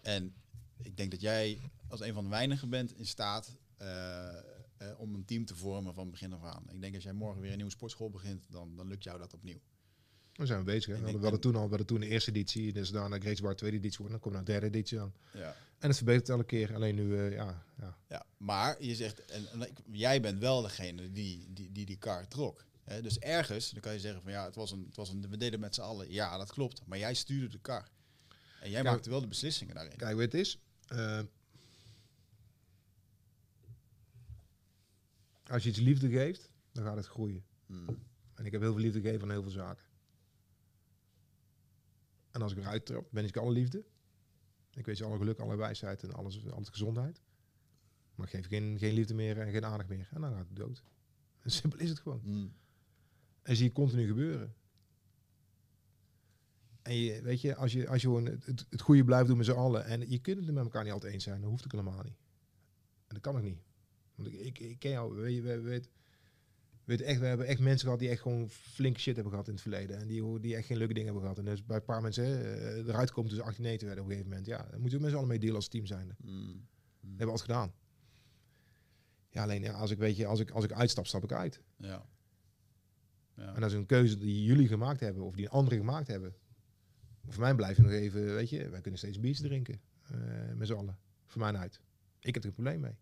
En 0.00 0.34
ik 0.82 0.96
denk 0.96 1.10
dat 1.10 1.20
jij 1.20 1.58
als 1.88 2.00
een 2.00 2.14
van 2.14 2.24
de 2.24 2.30
weinigen 2.30 2.68
bent 2.70 2.96
in 2.98 3.06
staat 3.06 3.56
eh, 3.76 4.28
eh, 4.76 5.00
om 5.00 5.14
een 5.14 5.24
team 5.24 5.44
te 5.44 5.56
vormen 5.56 5.94
van 5.94 6.10
begin 6.10 6.32
af 6.32 6.42
aan. 6.42 6.64
Ik 6.72 6.80
denk 6.80 6.94
als 6.94 7.04
jij 7.04 7.12
morgen 7.12 7.40
weer 7.40 7.50
een 7.50 7.56
nieuwe 7.56 7.72
sportschool 7.72 8.10
begint, 8.10 8.42
dan, 8.48 8.76
dan 8.76 8.88
lukt 8.88 9.04
jou 9.04 9.18
dat 9.18 9.34
opnieuw. 9.34 9.60
We 10.32 10.46
zijn 10.46 10.58
we 10.58 10.64
bezig. 10.64 10.86
Hè? 10.86 10.92
We 10.92 11.02
hadden, 11.02 11.16
we 11.16 11.22
hadden 11.22 11.40
toen 11.40 11.54
al, 11.54 11.62
we 11.62 11.68
hadden 11.68 11.86
toen 11.86 12.00
de 12.00 12.06
eerste 12.06 12.30
editie, 12.30 12.72
dus 12.72 12.90
daarna 12.90 13.18
Grace 13.18 13.42
Bar 13.42 13.56
tweede 13.56 13.76
editie 13.76 13.98
worden, 13.98 14.20
dan 14.20 14.30
komt 14.30 14.46
de 14.46 14.52
derde 14.52 14.66
editie 14.66 15.00
aan. 15.00 15.14
Ja. 15.32 15.56
En 15.78 15.88
het 15.88 15.96
verbetert 15.96 16.28
elke 16.28 16.44
keer. 16.44 16.74
Alleen 16.74 16.94
nu, 16.94 17.18
eh, 17.18 17.32
ja, 17.32 17.64
ja. 17.78 17.96
Ja, 18.08 18.26
maar 18.36 18.82
je 18.82 18.94
zegt, 18.94 19.24
en, 19.24 19.46
jij 19.90 20.20
bent 20.20 20.38
wel 20.38 20.62
degene 20.62 21.12
die 21.12 21.46
die, 21.52 21.72
die, 21.72 21.86
die 21.86 21.96
kar 21.96 22.28
trok. 22.28 22.64
Hè? 22.84 23.02
Dus 23.02 23.18
ergens, 23.18 23.70
dan 23.70 23.80
kan 23.80 23.92
je 23.92 24.00
zeggen 24.00 24.22
van 24.22 24.32
ja, 24.32 24.44
het 24.44 24.54
was 24.54 24.70
een, 24.70 24.84
het 24.86 24.96
was 24.96 25.08
een, 25.08 25.28
we 25.28 25.36
deden 25.36 25.60
met 25.60 25.74
z'n 25.74 25.80
allen. 25.80 26.12
Ja, 26.12 26.38
dat 26.38 26.52
klopt. 26.52 26.82
Maar 26.86 26.98
jij 26.98 27.14
stuurde 27.14 27.48
de 27.48 27.58
kar. 27.58 27.88
En 28.60 28.70
jij 28.70 28.82
maakte 28.82 29.10
wel 29.10 29.20
de 29.20 29.26
beslissingen 29.26 29.74
daarin. 29.74 29.96
Kijk, 29.96 30.16
weet 30.16 30.32
het 30.32 30.40
is. 30.40 30.58
Eh, 30.92 31.22
als 35.46 35.62
je 35.62 35.68
iets 35.68 35.78
liefde 35.78 36.08
geeft, 36.08 36.50
dan 36.72 36.84
gaat 36.84 36.96
het 36.96 37.06
groeien. 37.06 37.44
Hmm. 37.66 37.86
En 38.34 38.44
ik 38.44 38.52
heb 38.52 38.60
heel 38.60 38.72
veel 38.72 38.82
liefde 38.82 39.00
gegeven 39.00 39.22
aan 39.22 39.30
heel 39.30 39.42
veel 39.42 39.50
zaken. 39.50 39.84
En 42.30 42.42
als 42.42 42.52
ik 42.52 42.58
eruit 42.58 42.86
trap, 42.86 43.06
ben 43.10 43.24
ik 43.24 43.36
alle 43.36 43.52
liefde. 43.52 43.84
Ik 44.70 44.86
weet 44.86 44.98
je 44.98 45.04
alle 45.04 45.16
geluk, 45.16 45.38
alle 45.38 45.56
wijsheid 45.56 46.02
en 46.02 46.12
alles, 46.12 46.50
alles 46.50 46.68
gezondheid. 46.68 47.20
Maar 48.14 48.26
ik 48.26 48.32
geef 48.32 48.46
geen, 48.46 48.78
geen 48.78 48.94
liefde 48.94 49.14
meer 49.14 49.38
en 49.38 49.50
geen 49.50 49.64
aandacht 49.64 49.88
meer. 49.88 50.08
En 50.10 50.20
dan 50.20 50.30
gaat 50.30 50.46
het 50.48 50.56
dood. 50.56 50.82
En 51.40 51.50
simpel 51.50 51.78
is 51.78 51.88
het 51.88 51.98
gewoon. 51.98 52.20
Hmm. 52.22 52.54
En 53.42 53.56
zie 53.56 53.66
je 53.66 53.72
continu 53.72 54.06
gebeuren. 54.06 54.54
En 56.82 56.94
je, 56.94 57.22
weet 57.22 57.40
je, 57.40 57.54
als 57.54 57.72
je, 57.72 57.88
als 57.88 58.02
je 58.02 58.06
gewoon 58.06 58.24
het, 58.26 58.46
het, 58.46 58.66
het 58.70 58.80
goede 58.80 59.04
blijft 59.04 59.26
doen 59.26 59.36
met 59.36 59.46
z'n 59.46 59.52
allen. 59.52 59.84
En 59.84 60.10
je 60.10 60.18
kunt 60.18 60.38
het 60.38 60.48
er 60.48 60.54
met 60.54 60.64
elkaar 60.64 60.84
niet 60.84 60.92
altijd 60.92 61.12
eens 61.12 61.24
zijn. 61.24 61.40
Dat 61.40 61.50
hoeft 61.50 61.64
ook 61.64 61.70
helemaal 61.72 62.02
niet. 62.02 62.16
En 63.06 63.14
dat 63.14 63.20
kan 63.20 63.36
ook 63.36 63.42
niet. 63.42 63.58
Want 64.14 64.28
ik, 64.28 64.40
ik, 64.40 64.58
ik 64.58 64.78
ken 64.78 64.90
jou. 64.90 65.14
Weet, 65.14 65.34
je, 65.34 65.42
we, 65.42 65.60
weet, 65.60 65.90
weet 66.84 67.00
echt, 67.00 67.20
we 67.20 67.26
hebben 67.26 67.46
echt 67.46 67.60
mensen 67.60 67.84
gehad 67.84 67.98
die 67.98 68.08
echt 68.08 68.20
gewoon 68.20 68.48
flink 68.50 68.98
shit 68.98 69.14
hebben 69.14 69.32
gehad 69.32 69.46
in 69.46 69.52
het 69.52 69.62
verleden. 69.62 69.98
En 69.98 70.06
die, 70.06 70.40
die 70.40 70.56
echt 70.56 70.66
geen 70.66 70.76
leuke 70.76 70.94
dingen 70.94 71.12
hebben 71.12 71.28
gehad. 71.30 71.44
En 71.46 71.50
dus 71.50 71.64
bij 71.64 71.76
een 71.76 71.84
paar 71.84 72.02
mensen 72.02 72.24
hè, 72.24 72.54
eh, 72.54 72.88
eruit 72.88 73.10
komen 73.10 73.30
tussen 73.30 73.46
18 73.46 73.64
en 73.64 73.70
19 73.70 73.86
werden 73.86 74.04
op 74.04 74.10
een 74.10 74.16
gegeven 74.16 74.36
moment. 74.36 74.46
Ja, 74.46 74.70
dan 74.70 74.80
moeten 74.80 74.98
we 74.98 75.04
met 75.04 75.12
z'n 75.12 75.16
allen 75.18 75.28
mee 75.28 75.38
dealen 75.38 75.56
als 75.56 75.68
team 75.68 75.86
zijn. 75.86 76.06
Dat 76.06 76.16
Hmm. 76.20 76.68
hebben 77.00 77.26
we 77.26 77.32
altijd 77.32 77.50
gedaan. 77.50 77.72
Ja, 79.30 79.42
alleen 79.42 79.62
ja, 79.62 79.72
als 79.72 79.90
ik 79.90 79.98
weet 79.98 80.16
je, 80.16 80.26
als 80.26 80.40
ik, 80.40 80.50
als 80.50 80.64
ik 80.64 80.72
uitstap, 80.72 81.06
stap 81.06 81.24
ik 81.24 81.32
uit. 81.32 81.62
Ja. 81.76 82.06
Ja. 83.36 83.54
En 83.54 83.60
dat 83.60 83.70
is 83.70 83.76
een 83.76 83.86
keuze 83.86 84.18
die 84.18 84.44
jullie 84.44 84.68
gemaakt 84.68 85.00
hebben 85.00 85.22
of 85.22 85.34
die 85.34 85.48
anderen 85.48 85.78
gemaakt 85.78 86.06
hebben. 86.06 86.34
Voor 87.28 87.42
mij 87.42 87.54
blijft 87.54 87.76
het 87.76 87.86
nog 87.86 87.94
even, 87.94 88.34
weet 88.34 88.50
je, 88.50 88.68
wij 88.68 88.80
kunnen 88.80 88.98
steeds 89.00 89.20
biertje 89.20 89.42
drinken. 89.42 89.80
eh, 90.02 90.52
met 90.54 90.66
z'n 90.66 90.72
allen. 90.74 90.98
Voor 91.26 91.40
mij 91.40 91.54
uit. 91.54 91.80
Ik 92.20 92.34
heb 92.34 92.36
er 92.36 92.42
geen 92.42 92.52
probleem 92.52 92.80
mee. 92.80 92.96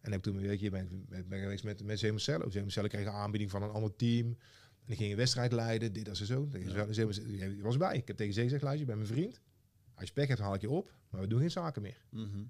En 0.00 0.12
heb 0.12 0.22
toen, 0.22 0.36
weet 0.36 0.60
je, 0.60 0.70
ben, 0.70 1.04
ben, 1.08 1.28
ben 1.28 1.40
geweest 1.40 1.64
met, 1.64 1.82
met 1.84 1.98
Zeemercello. 1.98 2.50
Zeemercello 2.50 2.88
kreeg 2.88 3.06
een 3.06 3.12
aanbieding 3.12 3.50
van 3.50 3.62
een 3.62 3.70
ander 3.70 3.96
team. 3.96 4.26
En 4.26 4.86
die 4.86 4.96
ging 4.96 5.10
een 5.10 5.16
wedstrijd 5.16 5.52
leiden, 5.52 5.92
dit, 5.92 6.04
dat 6.04 6.20
en 6.20 6.26
zo. 6.26 6.48
Je 6.52 7.58
was 7.62 7.76
bij. 7.76 7.96
Ik 7.96 8.06
heb 8.06 8.16
tegen 8.16 8.32
Zee 8.34 8.44
gezegd, 8.44 8.62
luister, 8.62 8.86
je 8.88 8.94
bent 8.94 9.08
mijn 9.08 9.20
vriend. 9.20 9.40
Als 9.94 10.08
je 10.08 10.14
pech 10.14 10.28
hebt, 10.28 10.40
haal 10.40 10.54
ik 10.54 10.60
je 10.60 10.70
op. 10.70 10.94
Maar 11.10 11.20
we 11.20 11.26
doen 11.26 11.40
geen 11.40 11.50
zaken 11.50 11.82
meer. 11.82 12.04
Mhm. 12.10 12.42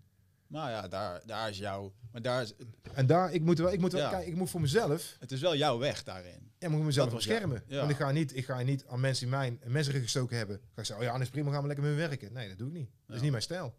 Nou 0.51 0.71
ja, 0.71 0.89
daar, 0.89 1.23
daar 1.27 1.49
is 1.49 1.59
jouw... 1.59 1.93
Maar 2.13 2.23
daar 2.23 2.43
is, 2.43 2.55
En 2.95 3.07
daar, 3.07 3.33
ik 3.33 3.43
moet 3.43 3.59
wel, 3.59 3.73
ik 3.73 3.81
moet 3.81 3.93
wel, 3.93 4.01
Ja. 4.01 4.11
kijk, 4.11 4.27
ik 4.27 4.35
moet 4.37 4.51
voor 4.51 4.61
mezelf 4.61 5.17
het 5.21 5.33
is 5.33 5.41
wel 5.41 5.57
jouw 5.57 5.79
weg 5.79 6.03
daarin. 6.03 6.33
Ja, 6.33 6.41
maar 6.59 6.71
ik 6.71 6.77
moet 6.77 6.85
mezelf 6.85 7.15
beschermen. 7.15 7.63
ja. 7.67 7.79
Want 7.79 7.91
ik 7.91 7.97
ga, 7.97 8.11
niet, 8.11 8.37
ik 8.37 8.45
ga 8.45 8.61
niet 8.63 8.87
aan 8.87 9.01
mensen 9.01 9.27
die 9.27 9.37
mijn 9.37 9.61
mensen 9.67 9.93
gestoken 9.95 10.37
hebben. 10.37 10.57
Ga 10.57 10.81
ik 10.81 10.87
zeggen, 10.87 11.07
oh 11.07 11.13
ja, 11.13 11.21
is 11.21 11.31
prima, 11.31 11.51
gaan 11.51 11.61
we 11.61 11.67
lekker 11.67 11.85
mee 11.85 11.95
werken. 11.95 12.33
Nee, 12.33 12.49
dat 12.49 12.59
doe 12.59 12.69
ik 12.69 12.75
niet. 12.75 12.91
Dat 13.07 13.17
is 13.17 13.23
niet 13.23 13.31
mijn 13.31 13.43
stijl. 13.43 13.75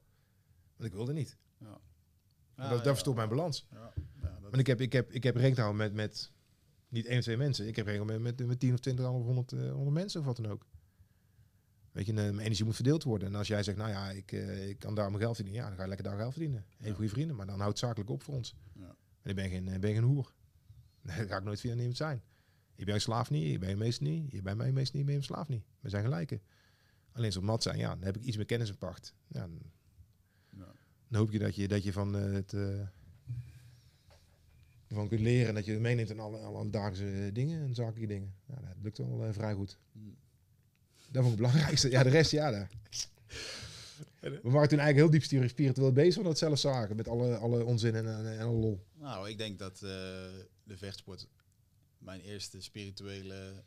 Want 0.75 0.89
ik 0.89 0.95
wilde 0.95 1.13
niet. 1.13 1.37
Ja. 1.59 1.77
Ja, 2.55 2.69
dat, 2.69 2.77
dat 2.77 2.93
verstoort 2.93 3.15
mijn 3.15 3.29
balans. 3.29 3.67
Ja. 3.71 3.93
Want 4.41 4.57
ik 4.57 4.67
heb, 4.67 4.81
ik 4.81 4.93
heb, 4.93 5.11
ik 5.11 5.23
heb 5.23 5.35
rekening 5.35 5.75
met, 5.77 5.93
met 5.93 6.31
niet 6.87 7.05
één 7.05 7.17
of 7.17 7.23
twee 7.23 7.37
mensen. 7.37 7.67
Ik 7.67 7.75
heb 7.75 7.85
rekening 7.85 8.21
met, 8.21 8.37
met, 8.37 8.47
met 8.47 8.59
10 8.59 8.73
of 8.73 8.79
20 8.79 9.05
of 9.05 9.23
100, 9.23 9.51
eh, 9.51 9.71
100 9.71 9.89
mensen 9.93 10.19
of 10.19 10.25
wat 10.25 10.35
dan 10.35 10.47
ook. 10.51 10.65
Weet 11.91 12.05
je, 12.05 12.13
mijn 12.13 12.39
energie 12.39 12.65
moet 12.65 12.75
verdeeld 12.75 13.03
worden. 13.03 13.27
En 13.27 13.35
als 13.35 13.47
jij 13.47 13.63
zegt, 13.63 13.77
nou 13.77 13.89
ja, 13.89 14.09
ik, 14.09 14.31
eh, 14.31 14.69
ik 14.69 14.79
kan 14.79 14.95
daar 14.95 15.09
mijn 15.09 15.21
geld 15.23 15.35
verdienen. 15.35 15.61
Ja, 15.61 15.67
dan 15.67 15.77
ga 15.77 15.81
je 15.83 15.87
lekker 15.89 16.07
daar 16.07 16.17
geld 16.17 16.31
verdienen. 16.31 16.65
Even 16.77 16.87
Ja. 16.87 16.93
goede 16.93 17.09
vrienden. 17.09 17.35
Maar 17.35 17.45
dan 17.45 17.55
houdt 17.59 17.79
het 17.79 17.87
zakelijk 17.87 18.09
op 18.09 18.23
voor 18.23 18.33
ons. 18.33 18.55
Ja. 18.73 18.95
En 19.21 19.29
ik 19.29 19.35
ben 19.35 19.49
geen, 19.49 19.67
eh, 19.67 19.79
ben 19.79 19.93
geen 19.93 20.03
hoer. 20.03 20.33
Dat 21.01 21.13
ga 21.15 21.37
ik 21.37 21.43
nooit 21.43 21.59
via 21.59 21.75
iemand 21.75 21.97
zijn. 21.97 22.21
Je 22.75 22.85
bent 22.85 23.01
slaaf 23.01 23.29
niet, 23.29 23.51
je 23.51 23.57
bent 23.59 23.71
een 23.71 23.77
meester 23.77 24.03
niet. 24.07 24.31
Je 24.31 24.41
bent 24.41 24.57
mij 24.57 24.71
meester 24.71 24.95
niet, 24.95 25.05
ben 25.05 25.13
je 25.13 25.19
een 25.19 25.25
slaaf 25.25 25.47
niet. 25.47 25.63
We 25.79 25.89
zijn 25.89 26.03
gelijken. 26.03 26.41
Alleen 27.11 27.25
als 27.25 27.35
we 27.35 27.41
mat 27.41 27.63
zijn, 27.63 27.77
ja, 27.77 27.89
dan 27.95 28.03
heb 28.03 28.15
ik 28.17 28.23
iets 28.23 28.37
meer 28.37 28.45
kennis 28.45 28.69
in 28.69 28.77
pacht. 28.77 29.15
Ja, 29.27 29.39
dan, 29.39 29.59
Ja. 30.57 30.73
dan 31.07 31.19
hoop 31.19 31.31
je 31.31 31.39
dat 31.39 31.55
je, 31.55 31.67
dat 31.67 31.83
je 31.83 31.93
van 31.93 32.17
eh, 32.17 32.31
het... 32.31 32.53
ervan 34.87 35.07
kunt 35.07 35.21
leren 35.21 35.47
en 35.47 35.55
dat 35.55 35.65
je 35.65 35.71
het 35.71 35.81
meeneemt 35.81 36.09
in 36.09 36.19
alle, 36.19 36.37
alle 36.37 36.57
alledaagse 36.57 37.29
dingen 37.33 37.61
en 37.61 37.75
zakelijke 37.75 38.07
dingen. 38.07 38.33
Ja, 38.45 38.55
dat 38.55 38.75
lukt 38.81 38.97
wel 38.97 39.33
vrij 39.33 39.53
goed. 39.53 39.79
Hmm. 39.91 40.15
Dat 41.11 41.23
vond 41.23 41.33
ik 41.33 41.39
het 41.39 41.49
belangrijkste. 41.51 41.89
Ja, 41.89 42.03
de 42.03 42.09
rest, 42.09 42.31
ja. 42.31 42.51
Daar. 42.51 42.69
We 44.19 44.49
waren 44.49 44.69
toen 44.69 44.79
eigenlijk 44.79 44.95
heel 44.95 45.09
diep 45.09 45.23
spiri- 45.23 45.47
spiritueel 45.47 45.91
bezig, 45.91 46.21
we 46.21 46.27
het 46.27 46.37
zelf 46.37 46.59
zagen. 46.59 46.95
Met 46.95 47.07
alle, 47.07 47.35
alle 47.35 47.65
onzin 47.65 47.95
en, 47.95 48.39
en, 48.39 48.45
lol. 48.45 48.85
Nou, 48.93 49.29
ik 49.29 49.37
denk 49.37 49.59
dat 49.59 49.73
eh, 49.73 49.81
de 50.63 50.77
vechtsport 50.77 51.27
mijn 51.97 52.21
eerste 52.21 52.61
spirituele, 52.61 53.63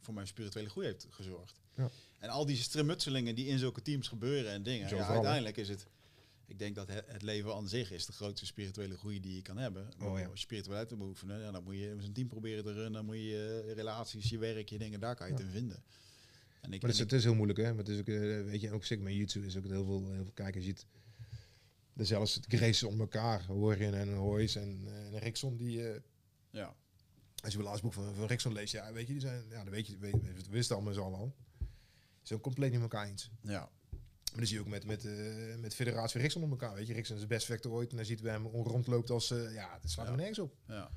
voor 0.00 0.14
mijn 0.14 0.26
spirituele 0.26 0.68
groei 0.68 0.86
heeft 0.86 1.06
gezorgd. 1.10 1.60
Ja. 1.74 1.88
En 2.18 2.28
al 2.28 2.46
die 2.46 2.56
strimutselingen 2.56 3.34
die 3.34 3.46
in 3.46 3.58
zulke 3.58 3.82
teams 3.82 4.08
gebeuren 4.08 4.52
en 4.52 4.62
dingen. 4.62 4.96
Ja, 4.96 5.06
uiteindelijk 5.08 5.56
is 5.56 5.68
het, 5.68 5.86
ik 6.46 6.58
denk 6.58 6.74
dat 6.74 6.88
het, 6.88 7.22
leven 7.22 7.54
aan 7.54 7.68
zich 7.68 7.90
is 7.90 8.06
de 8.06 8.12
grootste 8.12 8.46
spirituele 8.46 8.96
groei 8.96 9.20
die 9.20 9.34
je 9.34 9.42
kan 9.42 9.56
hebben. 9.56 9.88
Oh, 10.00 10.18
ja. 10.18 10.24
Als 10.24 10.32
je 10.32 10.38
spiritualiteit 10.38 10.88
te 10.88 10.96
beoefenen, 10.96 11.52
dan 11.52 11.64
moet 11.64 11.76
je 11.76 11.90
een 11.90 12.12
team 12.12 12.28
proberen 12.28 12.64
te 12.64 12.72
runnen, 12.72 12.92
dan 12.92 13.04
moet 13.04 13.16
je 13.16 13.24
je 13.24 13.72
relaties, 13.74 14.28
je 14.28 14.38
werk, 14.38 14.68
je 14.68 14.78
dingen, 14.78 15.00
daar 15.00 15.14
kan 15.16 15.26
je 15.26 15.32
het 15.32 15.42
in 15.42 15.50
vinden. 15.50 15.82
En 16.66 16.72
ik, 16.72 16.80
Maar 16.82 16.90
het 16.90 16.98
is, 16.98 16.98
en 16.98 17.04
ik- 17.04 17.10
het 17.10 17.18
is 17.20 17.24
heel 17.24 17.34
moeilijk, 17.34 17.58
hè? 17.58 17.68
Maar 17.68 17.84
het 17.84 17.88
is 17.88 18.00
ook, 18.00 18.08
eh, 18.08 18.44
weet 18.44 18.60
je, 18.60 18.72
ook 18.72 18.84
zeker 18.84 19.04
met 19.04 19.14
YouTube 19.14 19.46
is 19.46 19.56
ook 19.56 19.64
heel 19.66 19.84
veel, 19.84 20.10
heel 20.10 20.22
veel 20.22 20.32
kijkers. 20.34 20.64
Ziet 20.64 20.86
er 21.96 22.06
zelfs 22.06 22.34
het 22.34 22.44
Grace 22.48 22.86
onder 22.86 23.00
elkaar, 23.00 23.44
Horin 23.44 23.94
en 23.94 24.14
Hoys 24.14 24.54
en, 24.56 24.82
eh, 24.86 25.06
en 25.14 25.18
Rickson, 25.18 25.56
die, 25.56 25.88
eh, 25.90 26.00
ja. 26.50 26.74
als 27.42 27.52
je 27.52 27.58
het 27.58 27.66
laatste 27.66 27.82
boek 27.82 27.92
van, 27.92 28.14
van 28.14 28.26
Rickson 28.26 28.52
leest, 28.52 28.72
ja, 28.72 28.92
weet 28.92 29.06
je, 29.06 29.12
die 29.12 29.20
zijn, 29.22 29.44
ja, 29.50 29.64
dat 29.64 29.72
weet 29.72 29.86
je, 29.86 29.98
weet, 29.98 30.12
we 30.22 30.42
wisten 30.50 30.76
allemaal 30.76 30.94
zo 30.94 31.02
al. 31.02 31.34
Ze 31.58 31.66
zijn 32.22 32.40
compleet 32.40 32.70
niet 32.70 32.80
met 32.80 32.92
elkaar 32.92 33.08
eens. 33.08 33.30
ja. 33.40 33.70
Maar 34.30 34.44
dan 34.44 34.46
zie 34.46 34.56
je 34.56 34.62
ook 34.62 34.70
met, 34.70 34.84
met, 34.86 35.04
eh 35.04 35.56
met 35.60 35.74
Federatie 35.74 36.20
Rickson 36.20 36.42
om 36.42 36.50
elkaar, 36.50 36.74
weet 36.74 36.86
je. 36.86 36.92
Rickson 36.92 37.16
is 37.16 37.22
de 37.22 37.28
beste 37.28 37.46
vechter 37.52 37.70
ooit 37.70 37.90
en 37.90 37.96
dan 37.96 38.04
ziet 38.06 38.20
we 38.20 38.28
hem 38.28 38.46
rondloopt 38.46 39.10
als, 39.10 39.28
ja, 39.28 39.78
het 39.80 39.90
slaat 39.90 40.06
Ja. 40.06 40.10
er 40.12 40.16
nergens 40.18 40.38
op. 40.38 40.56
Ja. 40.68 40.90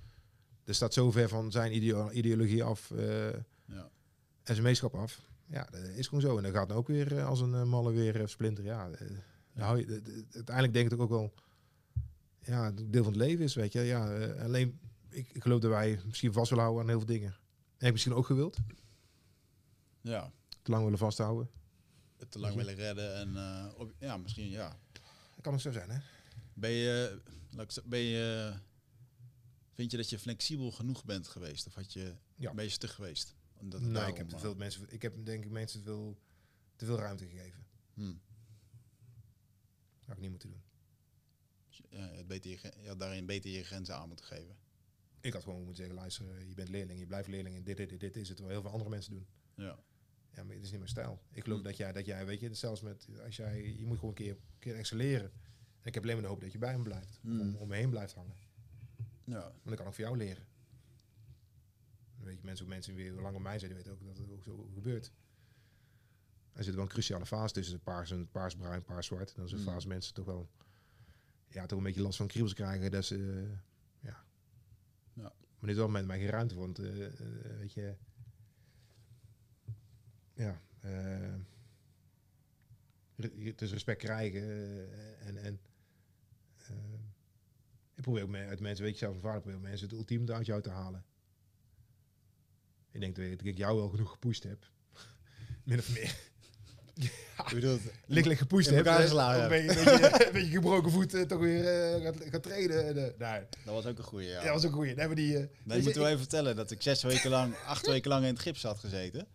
Er 0.63 0.75
staat 0.75 0.93
zo 0.93 1.11
ver 1.11 1.29
van 1.29 1.51
zijn 1.51 1.75
ideo- 1.75 2.11
ideologie 2.11 2.63
af 2.63 2.89
Ja. 3.65 3.89
en 4.43 4.53
zijn 4.55 4.61
meeschap 4.61 4.95
af. 4.95 5.28
Ja, 5.49 5.67
dat 5.71 5.81
is 5.81 6.07
gewoon 6.07 6.21
zo. 6.21 6.37
En 6.37 6.43
dan 6.43 6.51
gaat 6.51 6.69
het 6.69 6.77
ook 6.77 6.87
weer 6.87 7.17
eh, 7.17 7.27
als 7.27 7.41
een 7.41 7.53
eh, 7.53 7.63
malle 7.63 7.91
weer 7.91 8.21
eh, 8.21 8.27
splinter. 8.27 8.63
Ja, 8.63 8.89
uiteindelijk 9.53 10.73
denk 10.73 10.91
ik 10.91 10.99
ook 10.99 11.09
wel, 11.09 11.33
ja, 12.39 12.65
het 12.65 12.93
deel 12.93 13.03
van 13.03 13.13
het 13.13 13.21
leven 13.21 13.43
is, 13.43 13.55
weet 13.55 13.73
je. 13.73 13.79
Ja, 13.79 14.29
alleen, 14.35 14.79
ik, 15.09 15.29
ik 15.31 15.41
geloof 15.41 15.59
dat 15.59 15.71
wij 15.71 15.99
misschien 16.05 16.33
vast 16.33 16.49
willen 16.49 16.63
houden 16.63 16.83
aan 16.83 16.89
heel 16.89 16.99
veel 16.99 17.15
dingen. 17.15 17.29
En 17.31 17.75
heb 17.77 17.87
ik 17.87 17.91
misschien 17.91 18.13
ook 18.13 18.25
gewild, 18.25 18.57
ja. 20.01 20.31
te 20.61 20.71
lang 20.71 20.83
willen 20.83 20.99
vasthouden. 20.99 21.49
Te 22.29 22.39
lang 22.39 22.55
willen 22.55 22.75
redden 22.75 23.15
en 23.15 23.37
op, 23.75 23.93
ja, 23.99 24.17
misschien 24.17 24.49
ja. 24.49 24.79
Dat 25.35 25.41
kan 25.41 25.53
ook 25.53 25.59
zo 25.59 25.71
zijn, 25.71 25.89
hè? 25.89 25.99
Ben 26.53 26.69
je, 26.71 27.21
ben 27.85 27.99
je, 27.99 28.53
vind 29.73 29.91
je 29.91 29.97
dat 29.97 30.09
je 30.09 30.19
flexibel 30.19 30.71
genoeg 30.71 31.05
bent 31.05 31.27
geweest? 31.27 31.67
Of 31.67 31.73
had 31.73 31.93
je, 31.93 32.13
Ja. 32.35 32.53
ben 32.53 32.63
je 32.63 32.69
stug 32.69 32.95
geweest? 32.95 33.35
Omdat 33.59 33.81
het 33.81 33.93
daarom, 33.93 34.11
ik 34.11 34.17
heb, 34.17 34.29
te 34.29 34.39
veel 34.39 34.55
mensen, 34.55 34.85
ik 34.89 35.01
heb 35.01 35.25
denk 35.25 35.43
ik 35.45 35.51
mensen 35.51 35.79
te 35.79 35.85
veel, 35.85 36.17
te 36.75 36.85
veel 36.85 36.97
ruimte 36.97 37.27
gegeven. 37.27 37.65
hmm. 37.93 38.21
Dat 39.99 40.05
had 40.07 40.15
ik 40.15 40.21
niet 40.21 40.29
moeten 40.29 40.49
doen. 40.49 40.61
Had 42.15 42.27
beter 42.27 42.49
je, 42.51 42.87
had 42.87 42.99
daarin 42.99 43.25
beter 43.25 43.49
je 43.51 43.63
grenzen 43.63 43.95
aan 43.95 44.07
moeten 44.07 44.25
geven. 44.25 44.57
Ik 45.21 45.33
had 45.33 45.43
gewoon 45.43 45.57
moeten 45.57 45.75
zeggen, 45.75 45.95
luister, 45.95 46.35
eh, 46.35 46.47
je 46.47 46.53
bent 46.53 46.69
leerling, 46.69 46.99
je 46.99 47.05
blijft 47.05 47.27
leerling 47.27 47.55
en 47.55 47.63
dit, 47.63 47.77
dit, 47.77 47.89
dit, 47.89 47.99
dit 47.99 48.15
is 48.15 48.27
het. 48.27 48.37
Terwijl 48.37 48.59
heel 48.59 48.61
veel 48.61 48.71
andere 48.71 48.89
mensen 48.95 49.11
doen. 49.13 49.27
Ja. 49.55 49.79
Ja, 50.33 50.43
maar 50.43 50.53
het 50.55 50.63
is 50.63 50.69
niet 50.69 50.79
mijn 50.79 50.89
stijl. 50.91 51.21
Ik 51.31 51.43
geloof 51.43 51.57
Hm. 51.59 51.63
dat, 51.63 51.77
jij, 51.77 51.91
dat 51.91 52.05
jij, 52.05 52.25
weet 52.25 52.39
je, 52.39 52.53
zelfs 52.53 52.81
met, 52.81 53.07
als 53.25 53.35
jij, 53.35 53.75
je 53.77 53.85
moet 53.85 53.95
gewoon 53.95 54.09
een 54.09 54.15
keer, 54.23 54.31
een 54.31 54.59
keer 54.59 54.75
excelleren. 54.75 55.31
En 55.81 55.85
ik 55.85 55.93
heb 55.93 56.03
alleen 56.03 56.15
maar 56.15 56.23
de 56.23 56.29
hoop 56.29 56.41
dat 56.41 56.51
je 56.51 56.57
bij 56.57 56.77
me 56.77 56.83
blijft. 56.83 57.19
Hm. 57.21 57.39
Om, 57.39 57.55
om 57.55 57.67
me 57.67 57.75
heen 57.75 57.89
blijft 57.89 58.13
hangen. 58.13 58.35
Ja. 59.23 59.41
Want 59.41 59.69
ik 59.71 59.75
kan 59.77 59.85
ook 59.87 59.93
voor 59.93 60.03
jou 60.03 60.17
leren. 60.17 60.45
Je, 62.39 62.45
mensen, 62.45 62.65
ook 62.65 62.71
mensen 62.71 62.95
die 62.95 63.11
weer 63.11 63.21
langer 63.21 63.41
mij 63.41 63.59
zijn, 63.59 63.71
die 63.73 63.83
weten 63.83 63.93
ook 63.93 64.05
dat 64.05 64.17
het 64.17 64.31
ook 64.31 64.43
zo 64.43 64.69
gebeurt. 64.73 65.11
Er 66.53 66.63
zit 66.63 66.73
wel 66.73 66.83
een 66.83 66.89
cruciale 66.89 67.25
fase 67.25 67.53
tussen 67.53 67.79
paars 67.79 68.11
en 68.11 68.29
paars-bruin, 68.31 68.83
paars-zwart. 68.83 69.35
Dan 69.35 69.45
is 69.45 69.51
een 69.51 69.57
Mm. 69.59 69.63
fase 69.65 69.87
mensen 69.87 70.13
toch 70.13 70.25
wel 70.25 70.49
ja, 71.47 71.65
toch 71.65 71.77
een 71.77 71.83
beetje 71.83 72.01
last 72.01 72.17
van 72.17 72.27
kriebels 72.27 72.53
krijgen. 72.53 72.91
Dat 72.91 73.05
ze, 73.05 73.15
eh, 73.15 73.57
ja. 74.09 74.23
Ja. 75.13 75.21
Maar 75.33 75.59
dit 75.59 75.69
is 75.69 75.75
wel 75.75 75.89
met 75.89 76.05
mij 76.05 76.19
geen 76.19 76.29
ruimte. 76.29 76.55
Want, 76.55 76.79
eh, 76.79 77.07
weet 77.57 77.73
je, 77.73 77.95
ja, 80.33 80.61
is 83.55 83.71
respect 83.71 84.01
krijgen 84.01 84.41
en, 85.19 85.37
en 85.37 85.59
ik 87.95 88.01
probeer 88.01 88.23
ook 88.23 88.33
uit 88.35 88.59
mensen, 88.59 88.85
weet 88.85 88.93
je 88.93 88.99
zelf, 88.99 89.15
een 89.15 89.21
vader 89.21 89.41
probeer 89.41 89.59
mensen 89.59 89.87
het 89.87 89.97
ultieme 89.97 90.33
uit 90.33 90.45
jou 90.45 90.61
te 90.61 90.69
halen. 90.69 91.05
Ik 92.91 92.99
denk 92.99 93.15
dat 93.15 93.25
ik- 93.45 93.57
jou 93.57 93.77
wel 93.77 93.89
genoeg 93.89 94.11
gepusht 94.11 94.43
heb. 94.43 94.65
Min 95.63 95.79
of 95.79 95.89
meer. 95.93 96.15
Je 97.49 97.55
bedoelt, 97.55 97.81
Lichtelijk 98.05 98.39
gepusht 98.39 98.69
In 98.69 98.75
heb. 98.75 98.85
elkaar 98.85 99.01
geslagen 99.01 99.43
Een 99.43 99.49
beetje, 99.49 99.79
een 99.79 99.99
beetje, 100.31 100.39
een 100.39 100.49
gebroken 100.51 100.91
voet 100.91 101.13
eh, 101.13 101.21
toch 101.21 101.39
weer 101.39 101.65
eh, 101.93 102.03
gaat, 102.03 102.15
gaat 102.29 102.43
trainen. 102.43 102.87
En, 102.87 102.95
nee, 102.95 103.41
dat 103.65 103.73
was 103.73 103.85
ook 103.85 103.97
een 103.97 104.03
goeie, 104.03 104.27
ja. 104.27 104.43
dat 104.43 104.53
was 104.53 104.65
ook 104.65 104.73
goed. 104.73 104.85
Nee, 104.95 105.07
maar 105.07 105.15
die, 105.15 105.33
eh, 105.33 105.39
Nee, 105.39 105.49
weet 105.63 105.77
ik 105.77 105.83
moet 105.83 105.93
je, 105.93 105.99
wel 105.99 106.07
even 106.07 106.19
vertellen 106.19 106.55
dat 106.55 106.71
ik 106.71 106.81
zes 106.81 107.03
weken 107.03 107.29
lang, 107.29 107.55
acht 107.65 107.85
weken 107.87 108.09
lang 108.09 108.25
in 108.25 108.33
het 108.33 108.39
gips 108.41 108.63
had 108.63 108.79
gezeten. 108.79 109.27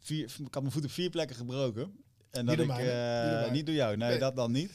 Vier, 0.00 0.24
ik 0.24 0.54
had 0.54 0.62
mijn 0.62 0.72
voet 0.74 0.84
op 0.84 0.90
vier 0.90 1.10
plekken 1.10 1.36
gebroken. 1.36 1.96
En 2.30 2.46
dat 2.46 2.56
door 2.56 2.64
ik, 2.64 2.70
eh, 2.70 3.30
Niet 3.32 3.42
door 3.42 3.50
niet 3.52 3.66
door 3.66 3.74
jou, 3.74 3.96
nee, 3.96 4.08
Nee. 4.08 4.18
dat 4.18 4.36
dan 4.36 4.52
niet. 4.52 4.72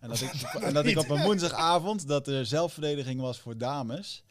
En 0.00 0.08
dat 0.08 0.20
ik, 0.20 0.32
en 0.62 0.74
dat 0.74 0.86
ik 0.86 0.98
op 0.98 1.08
een 1.08 1.22
woensdagavond, 1.22 2.06
dat 2.08 2.28
er 2.28 2.46
zelfverdediging 2.46 3.20
was 3.20 3.40
voor 3.40 3.58
dames. 3.58 4.24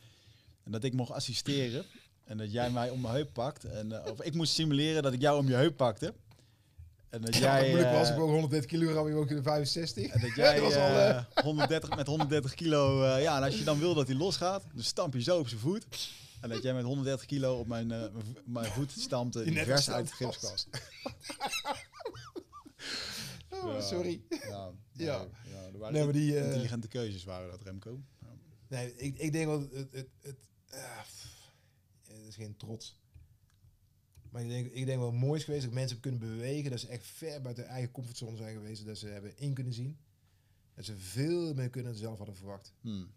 En 0.63 0.71
dat 0.71 0.83
ik 0.83 0.93
mocht 0.93 1.11
assisteren. 1.11 1.85
En 2.27 2.37
dat 2.37 2.51
jij 2.51 2.69
mij 2.69 2.89
om 2.89 3.01
mijn 3.01 3.13
heup 3.13 3.33
pakt. 3.33 3.63
En, 3.63 3.91
eh, 4.05 4.11
of 4.11 4.21
ik 4.21 4.33
moest 4.33 4.53
simuleren 4.53 5.03
dat 5.03 5.13
ik 5.13 5.21
jou 5.21 5.39
om 5.39 5.47
je 5.47 5.53
heup 5.55 5.75
pakte. 5.77 6.13
En 7.09 7.21
dat 7.21 7.35
ja, 7.35 7.59
jij... 7.59 7.69
moeilijk 7.69 7.91
was, 7.93 8.07
eh, 8.07 8.13
ik 8.13 8.19
woog 8.19 8.29
130 8.31 8.69
kilogram, 8.69 9.07
je 9.07 9.13
woog 9.13 9.29
in 9.29 9.35
de 9.35 9.41
65. 9.43 10.11
en 10.11 10.21
dat 10.21 10.35
jij 10.45 10.53
dat 10.55 10.63
was 10.63 10.73
al, 10.75 10.79
eh, 10.79 11.09
eh, 11.09 11.23
130, 11.43 11.95
met 11.95 12.07
130 12.07 12.53
kilo, 12.53 13.03
eh, 13.03 13.21
ja, 13.21 13.37
en 13.37 13.43
als 13.43 13.57
je 13.57 13.63
dan 13.63 13.79
wil 13.79 13.93
dat 13.93 14.07
hij 14.07 14.15
losgaat, 14.15 14.63
dan 14.73 14.83
stamp 14.83 15.13
je 15.13 15.21
zo 15.21 15.39
op 15.39 15.47
zijn 15.47 15.59
voet. 15.61 15.85
En 16.41 16.49
dat 16.49 16.63
jij 16.63 16.73
met 16.73 16.83
130 16.83 17.25
kilo 17.25 17.59
op 17.59 17.67
mijn, 17.67 17.87
mijn 17.87 18.11
vo- 18.11 18.41
mijn 18.45 18.71
voet 18.71 18.91
stampte, 18.91 19.43
Die 19.43 19.53
net 19.53 19.65
vers 19.65 19.89
uit 19.89 20.07
de 20.07 20.13
gipskast. 20.15 20.67
Oh, 23.49 23.73
Ja. 23.73 23.81
sorry. 23.81 24.21
Ja, 24.29 24.69
Ja. 24.93 25.25
ja. 25.51 25.77
waren 25.77 25.93
Nee, 25.93 26.03
maar 26.03 26.13
die, 26.13 26.35
intelligente 26.37 26.87
keuzes 26.87 27.23
waren 27.23 27.49
dat, 27.51 27.61
Remco. 27.61 27.99
Nee, 28.67 28.93
ik, 28.95 29.17
ik 29.17 29.31
denk 29.31 29.45
wel, 29.45 29.59
het, 29.73 29.87
het, 29.91 30.07
het 30.21 30.37
is 32.27 32.35
geen 32.35 32.57
trots. 32.57 32.99
Maar 34.29 34.41
ik 34.41 34.47
denk, 34.47 34.67
ik 34.71 34.85
denk 34.85 34.99
wel 34.99 35.11
mooi 35.11 35.39
is 35.39 35.45
geweest 35.45 35.63
dat 35.63 35.73
mensen 35.73 35.99
kunnen 35.99 36.19
bewegen, 36.19 36.69
dat 36.71 36.79
ze 36.79 36.87
echt 36.87 37.05
ver 37.05 37.41
buiten 37.41 37.63
hun 37.63 37.73
eigen 37.73 37.91
comfortzone 37.91 38.37
zijn 38.37 38.55
geweest, 38.55 38.85
dat 38.85 38.97
ze 38.97 39.07
hebben 39.07 39.37
in 39.37 39.53
kunnen 39.53 39.73
zien. 39.73 39.97
Dat 40.73 40.85
ze 40.85 40.97
veel 40.97 41.53
meer 41.53 41.69
kunnen 41.69 41.91
dan 41.91 41.99
ze 41.99 42.05
zelf 42.05 42.17
hadden 42.17 42.35
verwacht. 42.35 42.73
Hmm. 42.81 43.11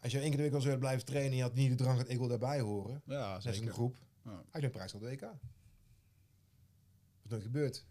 Als 0.00 0.12
je 0.12 0.18
één 0.18 0.28
keer 0.28 0.36
de 0.36 0.42
week 0.42 0.52
al 0.54 0.60
zou 0.60 0.78
blijven 0.78 1.06
trainen 1.06 1.30
en 1.30 1.36
je 1.36 1.42
had 1.42 1.54
niet 1.54 1.70
de 1.70 1.74
drang 1.76 1.98
dat 1.98 2.08
ik 2.08 2.18
wil 2.18 2.28
daarbij 2.28 2.60
horen, 2.60 3.02
Ja, 3.06 3.40
zeker. 3.40 3.62
een 3.62 3.72
groep, 3.72 3.96
Ja. 4.24 4.30
had 4.50 4.60
je 4.60 4.66
een 4.66 4.72
prijs 4.72 4.94
op 4.94 5.00
de 5.00 5.06
WK. 5.08 5.20
Dat 5.20 5.30
is 7.24 7.30
nooit 7.30 7.42
gebeurd. 7.42 7.84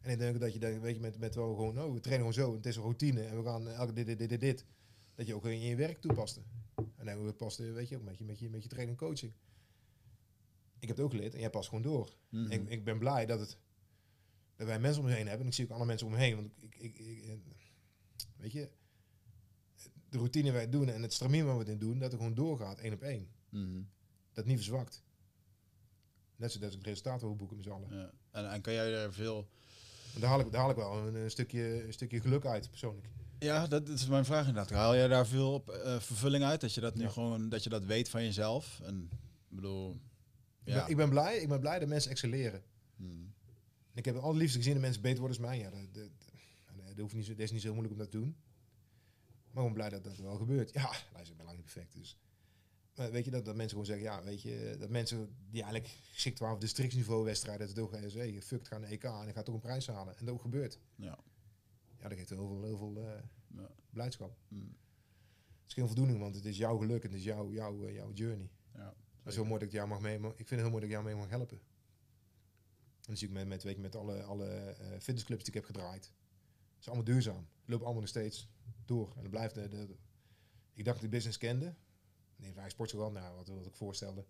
En 0.00 0.10
ik 0.10 0.18
denk 0.18 0.40
dat 0.40 0.52
je, 0.52 0.58
dat, 0.58 0.78
weet 0.80 0.94
je, 0.94 1.00
met, 1.00 1.18
met 1.18 1.34
wel 1.34 1.54
gewoon, 1.54 1.78
oh, 1.82 1.92
we 1.92 2.00
trainen 2.00 2.32
gewoon 2.32 2.46
zo, 2.48 2.54
het 2.56 2.66
is 2.66 2.76
een 2.76 2.82
routine 2.82 3.22
en 3.22 3.36
we 3.36 3.44
gaan 3.44 3.68
elke 3.68 3.92
dit, 3.92 4.06
dit, 4.06 4.18
dit, 4.18 4.28
dit, 4.28 4.40
dit. 4.40 4.64
Dat 5.14 5.26
je 5.26 5.34
ook 5.34 5.46
in 5.46 5.60
je 5.60 5.76
werk 5.76 6.00
toepaste. 6.00 6.40
En 6.96 7.06
dan 7.06 7.24
we 7.24 7.32
pasten, 7.32 7.74
weet 7.74 7.88
je, 7.88 7.96
ook 7.96 8.02
met 8.02 8.18
je, 8.18 8.24
met 8.24 8.38
je, 8.38 8.50
met 8.50 8.62
je 8.62 8.68
training 8.68 8.98
en 8.98 9.06
coaching. 9.06 9.32
Ik 10.78 10.88
heb 10.88 10.96
het 10.96 11.06
ook 11.06 11.12
geleerd 11.12 11.34
en 11.34 11.40
jij 11.40 11.50
past 11.50 11.68
gewoon 11.68 11.82
door. 11.84 12.16
Mhm. 12.28 12.50
Ik, 12.50 12.68
ik 12.68 12.84
ben 12.84 12.98
blij 12.98 13.26
dat, 13.26 13.40
het, 13.40 13.58
dat 14.56 14.66
wij 14.66 14.78
mensen 14.80 15.00
om 15.02 15.06
ons 15.08 15.16
heen 15.16 15.26
hebben. 15.26 15.42
En 15.42 15.46
ik 15.48 15.54
zie 15.54 15.64
ook 15.64 15.70
andere 15.70 15.88
mensen 15.88 16.06
om 16.06 16.12
me 16.12 16.18
heen. 16.18 16.34
Want 16.34 16.50
ik, 16.62 16.74
ik, 16.76 16.98
ik, 16.98 17.24
ik- 17.24 17.42
weet 18.36 18.52
je, 18.52 18.70
de 20.08 20.16
routine 20.18 20.52
wij 20.52 20.68
doen 20.68 20.88
en 20.88 21.02
het 21.02 21.12
stramien 21.12 21.44
waar 21.44 21.54
we 21.54 21.60
het 21.60 21.68
in 21.68 21.78
doen, 21.78 21.98
dat 21.98 22.10
het 22.12 22.20
gewoon 22.20 22.34
doorgaat, 22.36 22.78
één 22.78 22.92
op 22.92 23.02
één. 23.02 23.28
Mhm. 23.48 23.82
Dat 24.32 24.44
niet 24.44 24.56
verzwakt. 24.56 25.02
Net 26.36 26.52
zoals 26.52 26.74
het 26.74 26.84
resultaat 26.84 27.20
we 27.20 27.26
boeken 27.28 27.56
met 27.56 27.64
z'n 27.64 27.70
allen. 27.72 27.96
Ja. 27.96 28.12
En, 28.30 28.50
en 28.50 28.60
kan 28.60 28.72
jij 28.72 28.90
daar 28.90 29.12
veel... 29.12 29.48
En 30.14 30.20
daar 30.20 30.28
haal 30.30 30.40
ik, 30.40 30.50
daar 30.52 30.60
haal 30.60 30.70
ik 30.70 30.76
wel 30.76 31.06
een, 31.06 31.14
een 31.14 31.30
stukje, 31.30 31.84
een 31.86 31.92
stukje 31.92 32.20
geluk 32.20 32.44
uit, 32.46 32.70
persoonlijk. 32.70 33.08
Ja, 33.44 33.66
dat, 33.66 33.88
is 33.88 34.06
mijn 34.06 34.24
vraag 34.24 34.46
inderdaad. 34.46 34.70
Haal 34.70 34.94
jij 34.94 35.08
daar 35.08 35.26
veel 35.26 35.52
op, 35.54 35.68
eh, 35.70 36.00
vervulling 36.00 36.44
uit? 36.44 36.60
Dat 36.60 36.74
je 36.74 36.80
dat 36.80 36.94
nu 36.94 37.02
Ja. 37.02 37.08
gewoon, 37.08 37.48
dat 37.48 37.62
je 37.62 37.70
dat 37.70 37.84
weet 37.84 38.08
van 38.08 38.22
jezelf? 38.24 38.80
En 38.84 39.08
ik 39.50 39.56
bedoel... 39.56 39.90
Ik, 40.64 40.72
Ja. 40.72 40.80
ben, 40.80 40.90
ik 40.90 40.96
ben 40.96 41.08
blij, 41.08 41.36
ik 41.38 41.48
ben 41.48 41.60
blij 41.60 41.78
dat 41.78 41.88
mensen 41.88 42.10
excelleren. 42.10 42.62
Hmm. 42.96 43.34
Ik 43.94 44.04
heb 44.04 44.14
het 44.14 44.24
allerliefste 44.24 44.58
gezien 44.58 44.72
dat 44.72 44.82
mensen 44.82 45.02
beter 45.02 45.18
worden 45.20 45.38
als 45.38 45.46
mij. 45.46 45.58
Ja, 45.58 45.70
dat, 45.70 45.94
dat, 45.94 46.08
dat, 46.76 46.86
dat 46.86 46.98
hoeft 46.98 47.14
niet, 47.14 47.24
zo- 47.24 47.30
dat 47.34 47.40
is 47.40 47.50
niet 47.52 47.62
zo 47.62 47.68
moeilijk 47.70 47.92
om 47.94 47.98
dat 48.00 48.10
te 48.10 48.16
doen. 48.18 48.36
Maar 49.50 49.62
gewoon 49.62 49.72
blij 49.72 49.88
dat 49.88 50.04
dat 50.04 50.16
wel 50.16 50.36
gebeurt. 50.36 50.72
Ja, 50.72 50.82
luister, 51.12 51.30
ik 51.30 51.36
ben 51.36 51.44
lang 51.44 51.56
niet 51.56 51.72
perfect. 51.72 51.94
Dus. 51.94 52.16
Maar 52.94 53.10
weet 53.10 53.24
je, 53.24 53.30
dat, 53.30 53.44
dat 53.44 53.54
mensen 53.56 53.70
gewoon 53.78 53.86
zeggen, 53.86 54.04
ja, 54.04 54.22
weet 54.24 54.42
je, 54.42 54.76
dat 54.78 54.88
mensen 54.90 55.34
die 55.50 55.62
eigenlijk 55.62 55.92
geschikt 56.12 56.38
waren 56.38 56.54
op 56.54 56.60
districtsniveau 56.60 57.24
wedstrijden, 57.24 57.66
dat 57.66 57.76
het 57.76 57.84
ook 57.84 57.92
gaan 57.92 58.10
zeggen, 58.10 58.32
hey, 58.32 58.42
fuck, 58.42 58.66
gaat 58.66 58.80
naar 58.80 58.90
EK 58.90 59.04
en 59.04 59.28
ik 59.28 59.34
ga 59.34 59.42
toch 59.42 59.54
een 59.54 59.60
prijs 59.60 59.86
halen. 59.86 60.16
En 60.18 60.24
dat 60.24 60.34
ook 60.34 60.40
gebeurt. 60.40 60.78
Ja. 60.96 61.18
Ja, 62.04 62.10
dat 62.10 62.18
geeft 62.18 62.30
heel 62.30 62.46
veel, 62.48 62.62
heel 62.64 62.76
veel 62.76 62.96
eh, 62.96 63.22
Ja. 63.56 63.70
blijdschap. 63.90 64.36
Hmm. 64.48 64.76
Het 65.60 65.66
is 65.66 65.74
geen 65.74 65.86
voldoening, 65.86 66.18
want 66.18 66.34
het 66.34 66.44
is 66.44 66.56
jouw 66.56 66.76
geluk 66.78 67.02
en 67.04 67.08
het 67.10 67.18
is 67.18 67.24
jouw, 67.24 67.52
jouw, 67.52 67.86
eh, 67.86 67.94
jouw 67.94 68.12
journey. 68.12 68.50
Ja. 68.74 68.94
Het 69.18 69.26
is 69.32 69.34
heel 69.34 69.44
mooi 69.44 69.58
dat 69.58 69.68
ik 69.68 69.74
jou 69.74 69.88
mag 69.88 70.00
mee, 70.00 70.14
ik 70.16 70.20
vind 70.36 70.48
het 70.50 70.60
heel 70.60 70.68
mooi 70.70 70.74
dat 70.74 70.82
ik 70.82 70.90
jou 70.90 71.04
mee 71.04 71.14
mag 71.14 71.28
helpen. 71.28 71.60
En 73.06 73.14
ik 73.14 73.30
met, 73.30 73.46
met, 73.46 73.62
weet 73.62 73.74
je, 73.74 73.80
met 73.80 73.94
alle, 73.96 74.22
alle 74.22 74.46
eh, 74.48 74.98
fitnessclubs 75.00 75.44
die 75.44 75.48
ik 75.48 75.54
heb 75.54 75.64
gedraaid. 75.64 76.04
Het 76.04 76.80
is 76.80 76.86
allemaal 76.86 77.04
duurzaam. 77.04 77.36
Het 77.60 77.68
loopt 77.68 77.82
allemaal 77.82 78.00
nog 78.00 78.08
steeds 78.10 78.48
door. 78.84 79.12
En 79.16 79.22
het 79.22 79.30
blijft 79.30 79.54
de, 79.54 79.68
de, 79.68 79.86
de- 79.86 79.96
ik 80.72 80.84
dacht 80.84 80.96
dat 80.96 80.96
ik 80.96 81.00
de 81.02 81.08
business 81.16 81.38
kende. 81.38 81.74
Nee, 82.36 82.52
van 82.52 82.70
sportschool, 82.70 83.10
nou, 83.10 83.36
wat, 83.36 83.48
wat 83.48 83.66
ik 83.66 83.76
voorstelde. 83.76 84.24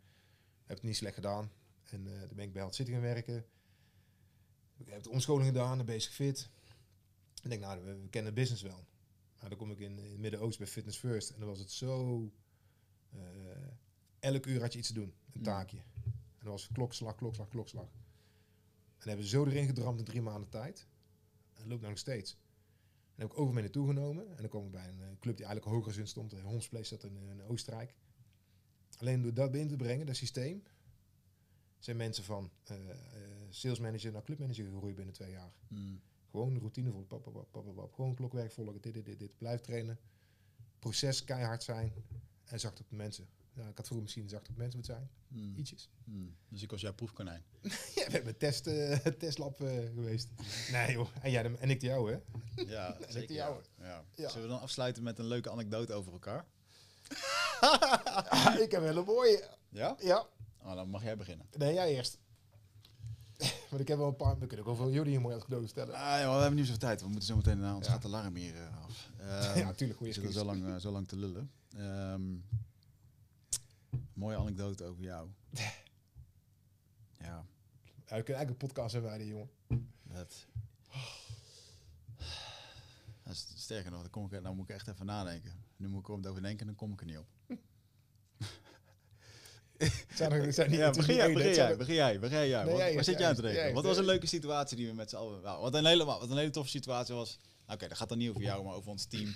Heb 0.64 0.76
het 0.76 0.82
niet 0.86 0.96
slecht 0.96 1.14
gedaan. 1.14 1.50
En 1.84 2.06
eh 2.06 2.20
toen 2.26 2.36
ben 2.36 2.44
ik 2.44 2.52
bij 2.52 2.60
Health 2.60 2.74
City 2.74 2.92
gaan 2.92 3.00
werken. 3.00 3.46
Ik 4.76 4.88
heb 4.88 5.02
de 5.02 5.10
omscholing 5.10 5.46
gedaan, 5.46 5.76
dan 5.76 5.86
bezig 5.86 6.12
fit. 6.12 6.50
Ik 7.44 7.50
denk, 7.50 7.62
nou, 7.62 7.84
we, 7.84 8.00
we 8.00 8.08
kennen 8.08 8.34
de 8.34 8.40
business 8.40 8.62
wel. 8.62 8.86
Nou, 9.36 9.48
dan 9.48 9.58
kom 9.58 9.70
ik 9.70 9.78
in, 9.78 9.98
in 9.98 10.10
het 10.10 10.18
Midden-Oosten 10.18 10.64
bij 10.64 10.72
Fitness 10.72 10.98
First. 10.98 11.30
En 11.30 11.38
dan 11.38 11.48
was 11.48 11.58
het 11.58 11.70
zo... 11.70 12.30
eh, 13.10 13.18
elk 14.18 14.46
uur 14.46 14.60
had 14.60 14.72
je 14.72 14.78
iets 14.78 14.88
te 14.88 14.94
doen. 14.94 15.14
Een 15.32 15.38
Mm. 15.38 15.42
taakje. 15.42 15.78
En 16.04 16.50
dat 16.50 16.52
was 16.52 16.68
klokslag, 16.72 17.14
klokslag, 17.14 17.48
klokslag. 17.48 17.88
En 18.98 19.08
hebben 19.08 19.24
ze 19.26 19.30
zo 19.30 19.44
erin 19.46 19.66
gedramd 19.66 19.98
in 19.98 20.04
drie 20.04 20.22
maanden 20.22 20.48
tijd. 20.48 20.86
En 21.52 21.60
dat 21.60 21.66
loopt 21.66 21.80
nou 21.80 21.90
nog 21.92 21.98
steeds. 21.98 22.32
En 23.14 23.20
heb 23.22 23.30
ik 23.30 23.38
over 23.38 23.54
mee 23.54 23.62
naartoe 23.62 23.86
genomen. 23.86 24.28
En 24.28 24.36
dan 24.36 24.48
komen 24.48 24.70
we 24.70 24.76
bij 24.76 24.88
een 24.88 25.00
eh, 25.02 25.06
club 25.20 25.36
die 25.36 25.44
eigenlijk 25.46 25.76
hoger 25.76 25.98
in 25.98 26.06
stond. 26.06 26.34
Uh, 26.34 26.42
Homsplace 26.42 26.84
zat 26.84 27.04
in, 27.04 27.16
in 27.16 27.42
Oostenrijk. 27.42 27.94
Alleen 28.98 29.22
door 29.22 29.34
dat 29.34 29.50
binnen 29.50 29.68
te 29.70 29.76
brengen, 29.76 30.06
dat 30.06 30.16
systeem, 30.16 30.62
zijn 31.78 31.96
mensen 31.96 32.24
van 32.24 32.50
eh, 32.64 32.90
eh, 32.90 32.96
sales 33.50 33.78
manager 33.78 34.12
naar 34.12 34.22
clubmanager 34.22 34.64
gegroeid 34.64 34.94
binnen 34.94 35.14
twee 35.14 35.30
jaar. 35.30 35.52
Hmm. 35.68 36.00
Gewoon 36.34 36.58
routine 36.58 36.90
vol, 36.90 37.04
pap, 37.04 37.22
pap, 37.22 37.46
pap, 37.50 37.74
pap, 37.74 37.94
gewoon 37.94 38.14
klokwerk 38.14 38.52
volgen, 38.52 38.80
dit, 38.80 38.94
dit, 38.94 39.04
dit, 39.04 39.18
dit. 39.18 39.38
Blijf 39.38 39.60
trainen. 39.60 39.98
Proces 40.78 41.24
keihard 41.24 41.62
zijn 41.62 41.92
en 42.44 42.60
zacht 42.60 42.80
op 42.80 42.88
de 42.88 42.96
mensen. 42.96 43.28
Ja, 43.52 43.62
ik 43.68 43.76
had 43.76 43.84
vroeger 43.86 44.02
misschien 44.02 44.28
zacht 44.28 44.48
op 44.48 44.56
mensen 44.56 44.78
moeten 44.78 44.94
zijn. 44.94 45.10
Hmm. 45.28 45.56
Ietsjes. 45.58 45.88
Hmm. 46.04 46.36
Dus 46.48 46.62
ik 46.62 46.70
was 46.70 46.80
jouw 46.80 46.92
proefkonijn. 46.94 47.42
Ja, 47.94 48.06
we 48.06 48.10
hebben 48.12 48.36
test, 48.36 48.66
eh, 48.66 48.96
testlab 48.96 49.60
eh, 49.60 49.68
geweest. 49.94 50.28
Nee 50.72 50.92
joh, 50.92 51.08
en, 51.22 51.30
jij, 51.30 51.42
de- 51.42 51.56
en 51.58 51.70
ik 51.70 51.80
de 51.80 51.86
jou 51.86 52.12
hè? 52.12 52.18
Ja, 52.62 52.98
ik 53.08 53.28
de 53.28 53.34
jouwe. 53.34 53.62
Ja. 53.78 54.04
Ja. 54.14 54.28
Zullen 54.28 54.46
we 54.46 54.52
dan 54.52 54.60
afsluiten 54.62 55.02
met 55.02 55.18
een 55.18 55.26
leuke 55.26 55.50
anekdote 55.50 55.92
over 55.92 56.12
elkaar? 56.12 56.44
Ik 58.64 58.70
heb 58.70 58.80
een 58.80 58.86
hele 58.86 59.04
mooie. 59.04 59.48
Ja? 59.68 59.96
Ja, 60.00 60.26
Oh, 60.62 60.74
dan 60.74 60.88
mag 60.88 61.02
jij 61.02 61.16
beginnen. 61.16 61.46
nee 61.56 61.74
jij 61.74 61.94
eerst. 61.94 62.18
Maar 63.74 63.82
ik 63.82 63.88
heb 63.88 63.98
wel 63.98 64.08
een 64.08 64.16
paar... 64.16 64.38
We 64.38 64.46
kunnen 64.46 64.66
ook 64.66 64.76
wel 64.76 64.84
veel 64.86 64.94
jullie 64.94 65.10
hier 65.10 65.20
mooi 65.20 65.38
cadeau 65.38 65.66
stellen. 65.66 65.94
Ah, 65.94 66.00
ja, 66.00 66.34
we 66.34 66.40
hebben 66.40 66.54
niet 66.54 66.64
zoveel 66.64 66.80
tijd. 66.80 67.00
We 67.00 67.06
moeten 67.08 67.26
zo 67.26 67.36
meteen 67.36 67.58
naar 67.58 67.74
ons 67.74 67.86
Ja. 67.86 67.92
gaat 67.92 68.02
de 68.02 68.08
alarm 68.08 68.34
hier 68.36 68.56
eh, 68.56 68.84
af. 68.84 69.10
Ehm, 69.18 69.58
ja, 69.58 69.64
natuurlijk. 69.64 70.00
we 70.00 70.12
zitten 70.12 70.32
zo 70.32 70.44
lang, 70.44 70.66
eh, 70.66 70.76
zo 70.76 70.90
lang 70.90 71.08
te 71.08 71.16
lullen. 71.16 71.50
Ehm, 71.76 72.22
mooie 74.12 74.36
anekdote 74.36 74.84
over 74.84 75.02
jou. 75.02 75.28
Ja, 77.18 77.44
Ja, 78.06 78.16
we 78.16 78.22
kunnen 78.22 78.34
eigenlijk 78.34 78.50
een 78.50 78.56
podcast 78.68 78.92
hebben 78.92 79.10
wij, 79.10 79.18
die 79.18 79.28
jongen. 79.28 79.48
dat... 80.02 80.46
Dat 83.22 83.32
is 83.32 83.52
sterker 83.56 83.90
nog, 83.90 84.00
dan 84.00 84.10
kom 84.10 84.24
ik, 84.24 84.42
nou 84.42 84.54
moet 84.54 84.68
ik 84.68 84.74
echt 84.74 84.88
even 84.88 85.06
nadenken. 85.06 85.52
Nu 85.76 85.88
moet 85.88 86.00
ik 86.00 86.08
erom 86.08 86.24
over 86.26 86.42
denken 86.42 86.60
en 86.60 86.66
dan 86.66 86.74
kom 86.74 86.92
ik 86.92 87.00
er 87.00 87.06
niet 87.06 87.18
op. 87.18 87.26
Zijn 90.14 90.32
er, 90.32 90.52
zijn 90.52 90.70
niet, 90.70 90.78
Ja, 90.78 90.90
begin 90.90 91.14
jij, 91.14 91.32
begin 91.32 91.54
jij, 91.54 91.76
begin 91.76 91.94
jij, 91.94 92.18
begin 92.18 92.48
jij. 92.48 92.62
Nee, 92.62 92.72
Wat, 92.72 92.80
jij 92.80 92.94
waar 92.94 93.04
zit 93.04 93.18
jij 93.18 93.28
aan 93.28 93.34
te 93.34 93.62
eerst, 93.62 93.74
Wat 93.74 93.84
was 93.84 93.96
een 93.96 94.04
leuke 94.04 94.26
situatie 94.26 94.76
die 94.76 94.86
we 94.86 94.92
met 94.92 95.10
z'n 95.10 95.16
allen... 95.16 95.42
Nou, 95.42 95.60
wat, 95.60 95.74
een 95.74 95.86
hele, 95.86 96.04
wat 96.04 96.30
een 96.30 96.36
hele 96.36 96.50
toffe 96.50 96.70
situatie 96.70 97.14
was... 97.14 97.38
Nou, 97.66 97.78
Oké, 97.78 97.88
dat 97.88 97.96
gaat 97.98 98.08
dan 98.08 98.18
niet 98.18 98.28
over 98.28 98.42
jou, 98.42 98.64
maar 98.64 98.74
over 98.74 98.90
ons 98.90 99.04
team. 99.04 99.34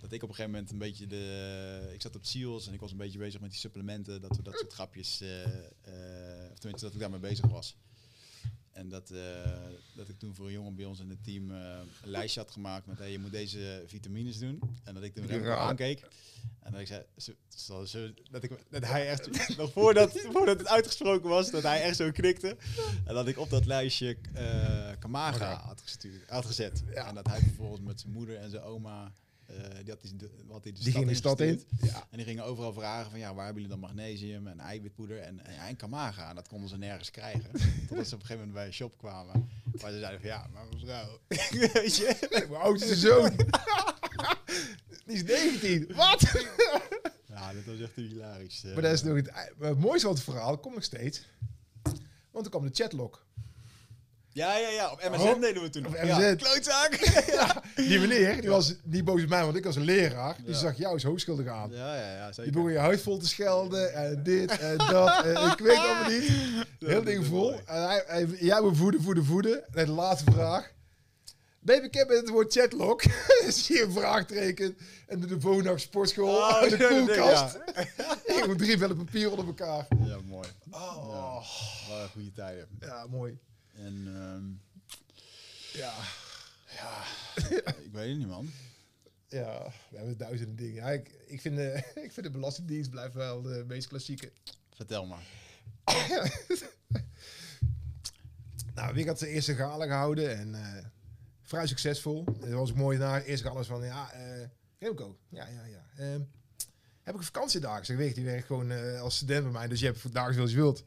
Dat 0.00 0.12
ik 0.12 0.22
op 0.22 0.28
een 0.28 0.34
gegeven 0.34 0.50
moment 0.50 0.70
een 0.70 0.78
beetje 0.78 1.06
de... 1.06 1.90
Ik 1.92 2.02
zat 2.02 2.16
op 2.16 2.24
SEALS 2.24 2.66
en 2.66 2.72
ik 2.72 2.80
was 2.80 2.90
een 2.90 2.96
beetje 2.96 3.18
bezig 3.18 3.40
met 3.40 3.50
die 3.50 3.58
supplementen. 3.58 4.20
Dat 4.20 4.36
we 4.36 4.42
dat 4.42 4.58
soort 4.58 4.72
grapjes... 4.72 5.20
eh, 5.20 5.44
eh, 5.44 5.50
of 6.52 6.58
tenminste, 6.58 6.84
dat 6.86 6.94
ik 6.94 7.00
daarmee 7.00 7.20
bezig 7.20 7.46
was. 7.46 7.76
En 8.78 8.88
dat, 8.88 9.10
eh, 9.10 9.18
dat 9.96 10.08
ik 10.08 10.18
toen 10.18 10.34
voor 10.34 10.46
een 10.46 10.52
jongen 10.52 10.74
bij 10.74 10.84
ons 10.84 11.00
in 11.00 11.08
het 11.10 11.24
team 11.24 11.50
eh, 11.50 11.78
een 12.02 12.10
lijstje 12.10 12.40
had 12.40 12.50
gemaakt 12.50 12.86
met 12.86 12.98
hey, 12.98 13.10
je 13.10 13.18
moet 13.18 13.30
deze 13.30 13.82
vitamines 13.86 14.38
doen. 14.38 14.60
En 14.84 14.94
dat 14.94 15.02
ik 15.02 15.14
toen 15.14 15.26
Remco 15.26 15.50
aankeek. 15.50 16.06
En 16.62 16.72
dat 16.72 16.80
ik 16.80 16.86
zei, 16.86 17.02
zo, 17.16 17.32
zo, 17.56 17.84
zo- 17.84 18.10
dat, 18.30 18.42
ik, 18.42 18.50
dat 18.70 18.84
hij 18.84 19.08
echt, 19.08 19.56
nog 19.56 19.72
voordat, 19.72 20.20
voordat 20.32 20.58
het 20.58 20.68
uitgesproken 20.68 21.28
was, 21.28 21.50
dat 21.50 21.62
hij 21.62 21.82
echt 21.82 21.96
zo 21.96 22.10
knikte. 22.10 22.56
En 23.04 23.14
dat 23.14 23.28
ik 23.28 23.38
op 23.38 23.50
dat 23.50 23.66
lijstje 23.66 24.16
eh 24.34 24.90
Kamaga 24.98 25.54
had, 25.54 25.80
gestuurd, 25.80 26.28
had 26.30 26.46
gezet. 26.46 26.82
Ja. 26.94 27.06
En 27.08 27.14
dat 27.14 27.26
hij 27.26 27.38
vervolgens 27.40 27.80
met 27.80 28.00
zijn 28.00 28.12
moeder 28.12 28.36
en 28.36 28.50
zijn 28.50 28.62
oma, 28.62 29.12
eh, 29.48 29.84
de, 29.84 29.96
hij 30.10 30.60
de 30.62 30.72
Die 30.72 30.92
ging 30.92 31.06
de 31.08 31.14
stad 31.14 31.40
in. 31.40 31.64
Ja. 31.80 32.06
En 32.10 32.16
die 32.16 32.26
gingen 32.26 32.44
overal 32.44 32.72
vragen 32.72 33.10
van 33.10 33.18
ja, 33.20 33.34
waar 33.34 33.44
hebben 33.44 33.62
jullie 33.62 33.78
dan 33.78 33.88
magnesium 33.88 34.46
en 34.46 34.60
eiwitpoeder 34.60 35.18
en, 35.20 35.44
en, 35.46 35.58
en 35.58 35.76
Kamaga. 35.76 36.28
En 36.28 36.34
dat 36.34 36.48
konden 36.48 36.68
ze 36.68 36.76
nergens 36.78 37.10
krijgen. 37.10 37.50
Totdat 37.88 38.06
ze 38.06 38.14
op 38.14 38.20
een 38.20 38.26
gegeven 38.26 38.36
moment 38.36 38.52
bij 38.52 38.66
een 38.66 38.72
shop 38.72 38.98
kwamen. 38.98 39.48
Waar 39.72 39.90
ze 39.90 39.98
zeiden 39.98 40.20
van 40.20 40.28
ja, 40.28 40.46
maar 40.52 40.64
mevrouw, 40.72 41.18
weet 41.82 41.96
je. 41.96 42.28
Mijn 42.30 42.54
oudste 42.60 42.96
zoon. 42.96 43.36
Die 45.06 45.16
is 45.16 45.22
19. 45.22 45.94
Wat? 45.94 46.20
Ja, 47.26 47.52
dat 47.52 47.64
was 47.64 47.80
echt 47.80 47.94
hilarisch. 47.94 48.64
eh. 48.64 48.72
Maar 48.72 48.82
dat 48.82 48.92
is 48.92 49.02
nog 49.02 49.16
het, 49.16 49.30
het 49.58 49.78
mooiste 49.78 50.06
van 50.06 50.14
het 50.16 50.24
verhaal 50.24 50.58
komt 50.58 50.74
nog 50.74 50.84
steeds. 50.84 51.22
Want 52.30 52.44
er 52.44 52.50
kwam 52.50 52.64
de 52.66 52.74
chatlog. 52.74 53.26
Ja, 54.38 54.56
ja, 54.56 54.68
ja. 54.68 54.90
Op 54.90 55.02
MSN 55.10 55.20
Oh, 55.28 55.40
deden 55.40 55.62
we 55.62 55.70
toen 55.70 55.86
op 55.86 55.92
nog. 55.92 56.02
MSN. 56.02 56.20
Ja, 56.20 56.34
klootzak. 56.34 56.94
Ja, 57.38 57.62
die 57.74 58.00
meneer, 58.00 58.40
die 58.40 58.50
was 58.50 58.74
niet 58.84 59.04
boos 59.04 59.22
op 59.22 59.28
mij, 59.28 59.44
want 59.44 59.56
ik 59.56 59.64
was 59.64 59.76
een 59.76 59.82
leraar. 59.84 60.36
Die 60.44 60.54
zag 60.54 60.76
jou 60.76 60.92
als 60.92 61.02
hoogschuldig 61.02 61.46
aan. 61.46 61.70
Ja, 61.70 61.94
ja, 61.96 62.12
ja. 62.16 62.42
Die 62.42 62.52
begon 62.52 62.72
je 62.72 62.78
huid 62.78 63.00
vol 63.02 63.18
te 63.18 63.26
schelden 63.26 63.94
en 63.94 64.22
dit 64.22 64.58
en 64.58 64.76
dat. 64.76 65.24
En 65.24 65.50
ik 65.50 65.58
weet 65.58 65.76
allemaal 65.76 66.10
niet. 66.10 66.30
Heel 66.90 67.02
ding 67.04 67.26
vol. 67.26 67.52
En 67.52 67.86
hij, 67.88 68.04
hij, 68.06 68.26
jij 68.40 68.60
moet 68.60 68.76
voeden, 68.76 69.02
voeden, 69.02 69.24
voeden. 69.24 69.74
En 69.74 69.86
de 69.86 69.92
laatste 69.92 70.30
vraag. 70.32 70.70
Baby, 71.60 71.86
ik 71.86 71.94
heb 71.94 72.08
het 72.08 72.28
woord 72.28 72.52
chatlog. 72.52 73.02
Zie 73.48 73.76
je 73.76 73.82
een 73.82 73.92
vraagteken. 73.92 74.76
En 75.06 75.20
de 75.20 75.40
Vonax 75.40 75.82
sportschool. 75.82 76.36
Oh, 76.36 76.62
en 76.62 76.68
de 76.68 76.86
koelkast. 76.88 77.58
ja. 77.96 78.16
Ik 78.24 78.46
moet 78.46 78.58
drie 78.58 78.78
vellen 78.78 78.96
papier 78.96 79.30
onder 79.30 79.46
elkaar. 79.46 79.86
Ja, 80.04 80.16
mooi. 80.24 80.48
Oh, 80.70 81.34
Wat 81.88 82.10
goede 82.12 82.32
tijden. 82.32 82.68
ja, 82.80 83.06
mooi. 83.10 83.38
En 83.78 84.06
ehm, 84.06 84.46
Ja, 85.78 85.94
ja, 86.70 87.02
ik 87.84 87.92
weet 87.92 88.08
het 88.08 88.18
niet, 88.18 88.26
man. 88.26 88.50
ja, 89.28 89.72
we 89.90 89.96
hebben 89.96 90.18
duizenden 90.18 90.56
dingen. 90.56 90.74
Ja, 90.74 90.90
ik, 90.90 91.10
ik, 91.26 91.40
vind, 91.40 91.56
de, 91.56 91.74
ik 92.04 92.12
vind 92.12 92.26
de 92.26 92.30
Belastingdienst 92.30 92.90
blijft 92.90 93.14
wel 93.14 93.42
de 93.42 93.64
meest 93.66 93.88
klassieke. 93.88 94.32
Vertel 94.74 95.06
maar. 95.06 95.22
Nou, 98.74 98.94
Wick 98.94 99.06
had 99.06 99.18
zijn 99.18 99.30
eerste 99.30 99.54
gala 99.54 99.86
gehouden 99.86 100.36
en 100.36 100.54
eh, 100.54 100.84
vrij 101.42 101.66
succesvol. 101.66 102.24
Het 102.40 102.52
was 102.52 102.70
ook 102.70 102.76
mooi 102.76 102.98
na 102.98 103.18
de 103.18 103.24
eerste 103.24 103.44
gala 103.44 103.56
was 103.56 103.66
van, 103.66 103.84
ja, 103.84 104.12
eh 104.12 104.46
Remco, 104.78 105.18
ja, 105.28 105.46
ja, 105.46 105.64
ja. 105.64 105.84
Ehm, 105.96 106.20
heb 107.02 107.14
ik 107.14 107.20
een 107.20 107.26
vakantiedag? 107.26 107.78
Ik 107.78 107.84
zeg, 107.84 107.96
weet 107.96 108.08
je, 108.08 108.14
die 108.14 108.24
werkt 108.24 108.46
gewoon 108.46 108.70
eh, 108.70 109.00
als 109.00 109.16
student 109.16 109.42
bij 109.42 109.52
mij, 109.52 109.68
dus 109.68 109.80
je 109.80 109.86
hebt 109.86 109.98
vandaag 109.98 110.34
zoals 110.34 110.50
je 110.50 110.56
wilt. 110.56 110.84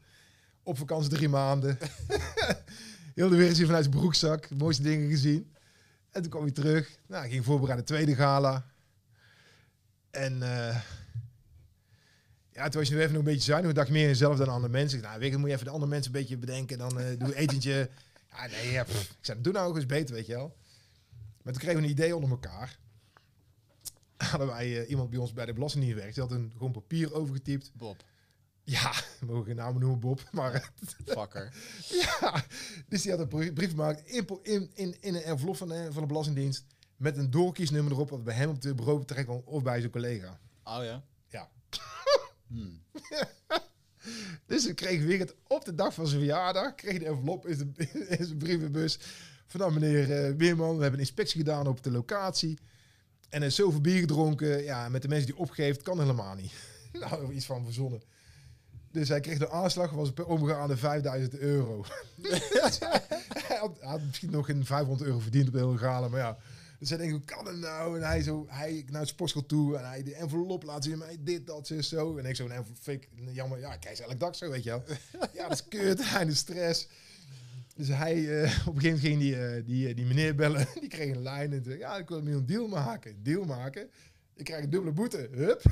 Op 0.62 0.78
vakantie 0.78 1.10
drie 1.10 1.28
maanden. 1.28 1.78
Heel 3.14 3.28
de 3.28 3.36
wereld 3.36 3.56
hier 3.56 3.66
vanuit 3.66 3.84
zijn 3.84 3.96
broekzak, 3.96 4.48
de 4.48 4.54
mooiste 4.54 4.82
dingen 4.82 5.08
gezien. 5.08 5.52
En 6.10 6.22
toen 6.22 6.30
kwam 6.30 6.42
hij 6.42 6.52
terug. 6.52 6.98
Nou, 7.06 7.28
ging 7.28 7.44
voorbereiden 7.44 7.86
tweede 7.86 8.14
gala. 8.14 8.64
En 10.10 10.42
eh, 10.42 10.80
ja, 12.52 12.68
toen 12.68 12.80
was 12.80 12.88
je 12.88 12.94
nu 12.94 13.00
even 13.00 13.12
nog 13.12 13.22
een 13.22 13.32
beetje 13.32 13.50
zuinig. 13.50 13.70
Ik 13.70 13.76
dacht 13.76 13.90
meer 13.90 14.02
in 14.02 14.08
jezelf 14.08 14.36
dan 14.36 14.48
andere 14.48 14.72
mensen. 14.72 14.98
Ik 14.98 15.04
dacht, 15.04 15.14
Nou, 15.14 15.24
weet 15.24 15.32
je, 15.32 15.38
moet 15.38 15.48
je 15.48 15.54
even 15.54 15.66
de 15.66 15.72
andere 15.72 15.90
mensen 15.90 16.14
een 16.14 16.20
beetje 16.20 16.36
bedenken. 16.36 16.78
Dan 16.78 17.00
eh 17.00 17.18
doe 17.18 17.28
een 17.36 17.40
etentje. 17.40 17.90
Ja, 18.30 18.46
nee, 18.46 18.70
ja, 18.70 18.86
ik 18.86 19.16
zei, 19.20 19.40
doe 19.40 19.52
nou 19.52 19.68
ook 19.68 19.76
eens 19.76 19.86
beter, 19.86 20.14
weet 20.14 20.26
je 20.26 20.34
wel. 20.34 20.56
Maar 21.42 21.52
toen 21.52 21.62
kregen 21.62 21.80
we 21.80 21.86
een 21.86 21.92
idee 21.92 22.14
onder 22.14 22.30
elkaar. 22.30 22.78
Hadden 24.16 24.48
wij 24.48 24.80
eh, 24.80 24.90
iemand 24.90 25.10
bij 25.10 25.18
ons 25.18 25.32
bij 25.32 25.46
de 25.46 25.52
Belastingdienst 25.52 25.98
werkt. 25.98 26.14
Die 26.14 26.22
had 26.22 26.32
een 26.32 26.50
gewoon 26.52 26.72
papier 26.72 27.14
overgetypt. 27.14 27.70
Bob. 27.74 28.04
Ja, 28.64 28.92
mogen 29.26 29.44
geen 29.44 29.56
namen 29.56 29.80
noemen, 29.80 30.00
Bob. 30.00 30.28
Maar 30.32 30.54
eh, 30.54 30.66
Fucker. 31.04 31.52
ja, 32.20 32.44
dus 32.88 33.02
die 33.02 33.10
had 33.10 33.20
een 33.20 33.52
brief 33.54 33.70
gemaakt 33.70 34.06
in, 34.06 34.26
in, 34.42 34.70
in, 34.74 34.96
in 35.00 35.14
een 35.14 35.22
envelop 35.22 35.56
van 35.56 35.68
de, 35.68 35.88
van 35.92 36.02
de 36.02 36.08
Belastingdienst. 36.08 36.64
Met 36.96 37.16
een 37.16 37.30
doorkiesnummer 37.30 37.92
erop, 37.92 38.10
wat 38.10 38.24
bij 38.24 38.34
hem 38.34 38.48
op 38.48 38.62
het 38.62 38.76
bureau 38.76 39.04
terecht 39.04 39.26
kwam 39.26 39.42
of 39.44 39.62
bij 39.62 39.80
zijn 39.80 39.92
collega. 39.92 40.38
Oh 40.64 40.84
ja? 40.84 41.04
Ja. 41.28 41.50
Hmm. 42.46 42.82
Dus 44.46 44.66
ik 44.66 44.76
kreeg 44.76 45.02
weer 45.02 45.18
het 45.18 45.34
op 45.46 45.64
de 45.64 45.74
dag 45.74 45.94
van 45.94 46.06
zijn 46.06 46.20
verjaardag. 46.20 46.74
Kreeg 46.74 46.98
de 46.98 47.04
envelop 47.04 47.46
in 47.46 47.56
zijn, 47.56 47.74
in 48.18 48.24
zijn 48.24 48.38
brievenbus. 48.38 48.98
Van 49.46 49.60
nou, 49.60 49.72
meneer 49.72 50.12
eh, 50.12 50.34
Weerman, 50.36 50.76
we 50.76 50.82
hebben 50.82 51.00
een 51.00 51.06
inspectie 51.06 51.38
gedaan 51.38 51.66
op 51.66 51.82
de 51.82 51.90
locatie. 51.90 52.58
En 53.28 53.40
er 53.40 53.46
is 53.46 53.54
zoveel 53.54 53.80
bier 53.80 54.00
gedronken. 54.00 54.62
Ja, 54.62 54.88
met 54.88 55.02
de 55.02 55.08
mensen 55.08 55.26
die 55.26 55.36
opgeeft, 55.36 55.82
kan 55.82 56.00
helemaal 56.00 56.34
niet. 56.34 56.52
nou, 56.92 57.32
iets 57.32 57.46
van 57.46 57.64
verzonnen. 57.64 58.02
Dus 58.92 59.08
hij 59.08 59.20
kreeg 59.20 59.38
de 59.38 59.50
aanslag, 59.50 59.90
was 59.90 60.12
omgegaan 60.26 60.70
aan 60.70 60.78
5000 60.78 61.38
euro. 61.38 61.84
hij, 63.48 63.56
had, 63.58 63.76
hij 63.80 63.90
had 63.90 64.00
misschien 64.06 64.30
nog 64.30 64.46
geen 64.46 64.64
500 64.64 65.06
euro 65.06 65.18
verdiend 65.18 65.46
op 65.46 65.52
de 65.52 65.58
hele 65.58 65.78
gala, 65.78 66.08
maar 66.08 66.20
ja. 66.20 66.38
Dus 66.78 66.88
hij 66.88 66.98
denkt, 66.98 67.12
hoe 67.12 67.24
kan 67.24 67.46
het 67.46 67.56
nou? 67.56 67.96
En 67.96 68.06
hij 68.06 68.22
zo, 68.22 68.46
hij 68.48 68.84
naar 68.90 69.00
het 69.00 69.08
sportschool 69.08 69.46
toe 69.46 69.76
en 69.76 69.88
hij 69.88 70.02
de 70.02 70.14
envelop 70.14 70.62
laat 70.62 70.84
zien, 70.84 70.98
mij 70.98 71.16
dit, 71.20 71.46
dat, 71.46 71.66
zo, 71.66 71.80
zo. 71.80 72.16
En 72.16 72.24
ik 72.24 72.36
zo, 72.36 72.44
een 72.44 72.50
envelop, 72.50 73.04
jammer, 73.32 73.58
ja, 73.58 73.72
ik 73.72 73.80
krijg 73.80 73.96
ze 73.96 74.02
elke 74.02 74.16
dag 74.16 74.36
zo, 74.36 74.50
weet 74.50 74.62
je 74.62 74.70
wel. 74.70 74.82
ja, 75.34 75.48
dat 75.48 75.52
is 75.52 75.68
kut, 75.68 76.04
hij 76.12 76.24
de 76.24 76.34
stress. 76.34 76.88
Dus 77.76 77.88
hij, 77.88 78.42
eh, 78.42 78.66
op 78.66 78.74
een 78.74 78.80
gegeven 78.80 78.82
moment 78.82 79.00
ging 79.00 79.18
die, 79.18 79.46
eh, 79.46 79.66
die, 79.66 79.88
eh, 79.88 79.96
die 79.96 80.04
meneer 80.04 80.34
bellen, 80.34 80.66
die 80.80 80.88
kreeg 80.88 81.14
een 81.14 81.22
lijn 81.22 81.52
en 81.52 81.64
zei, 81.64 81.78
ja, 81.78 81.96
ik 81.96 82.08
wil 82.08 82.22
met 82.22 82.34
een 82.34 82.46
deal 82.46 82.68
maken. 82.68 83.22
Deal 83.22 83.44
maken? 83.44 83.90
Ik 84.34 84.44
krijg 84.44 84.64
een 84.64 84.70
dubbele 84.70 84.92
boete. 84.92 85.28
Hup. 85.32 85.62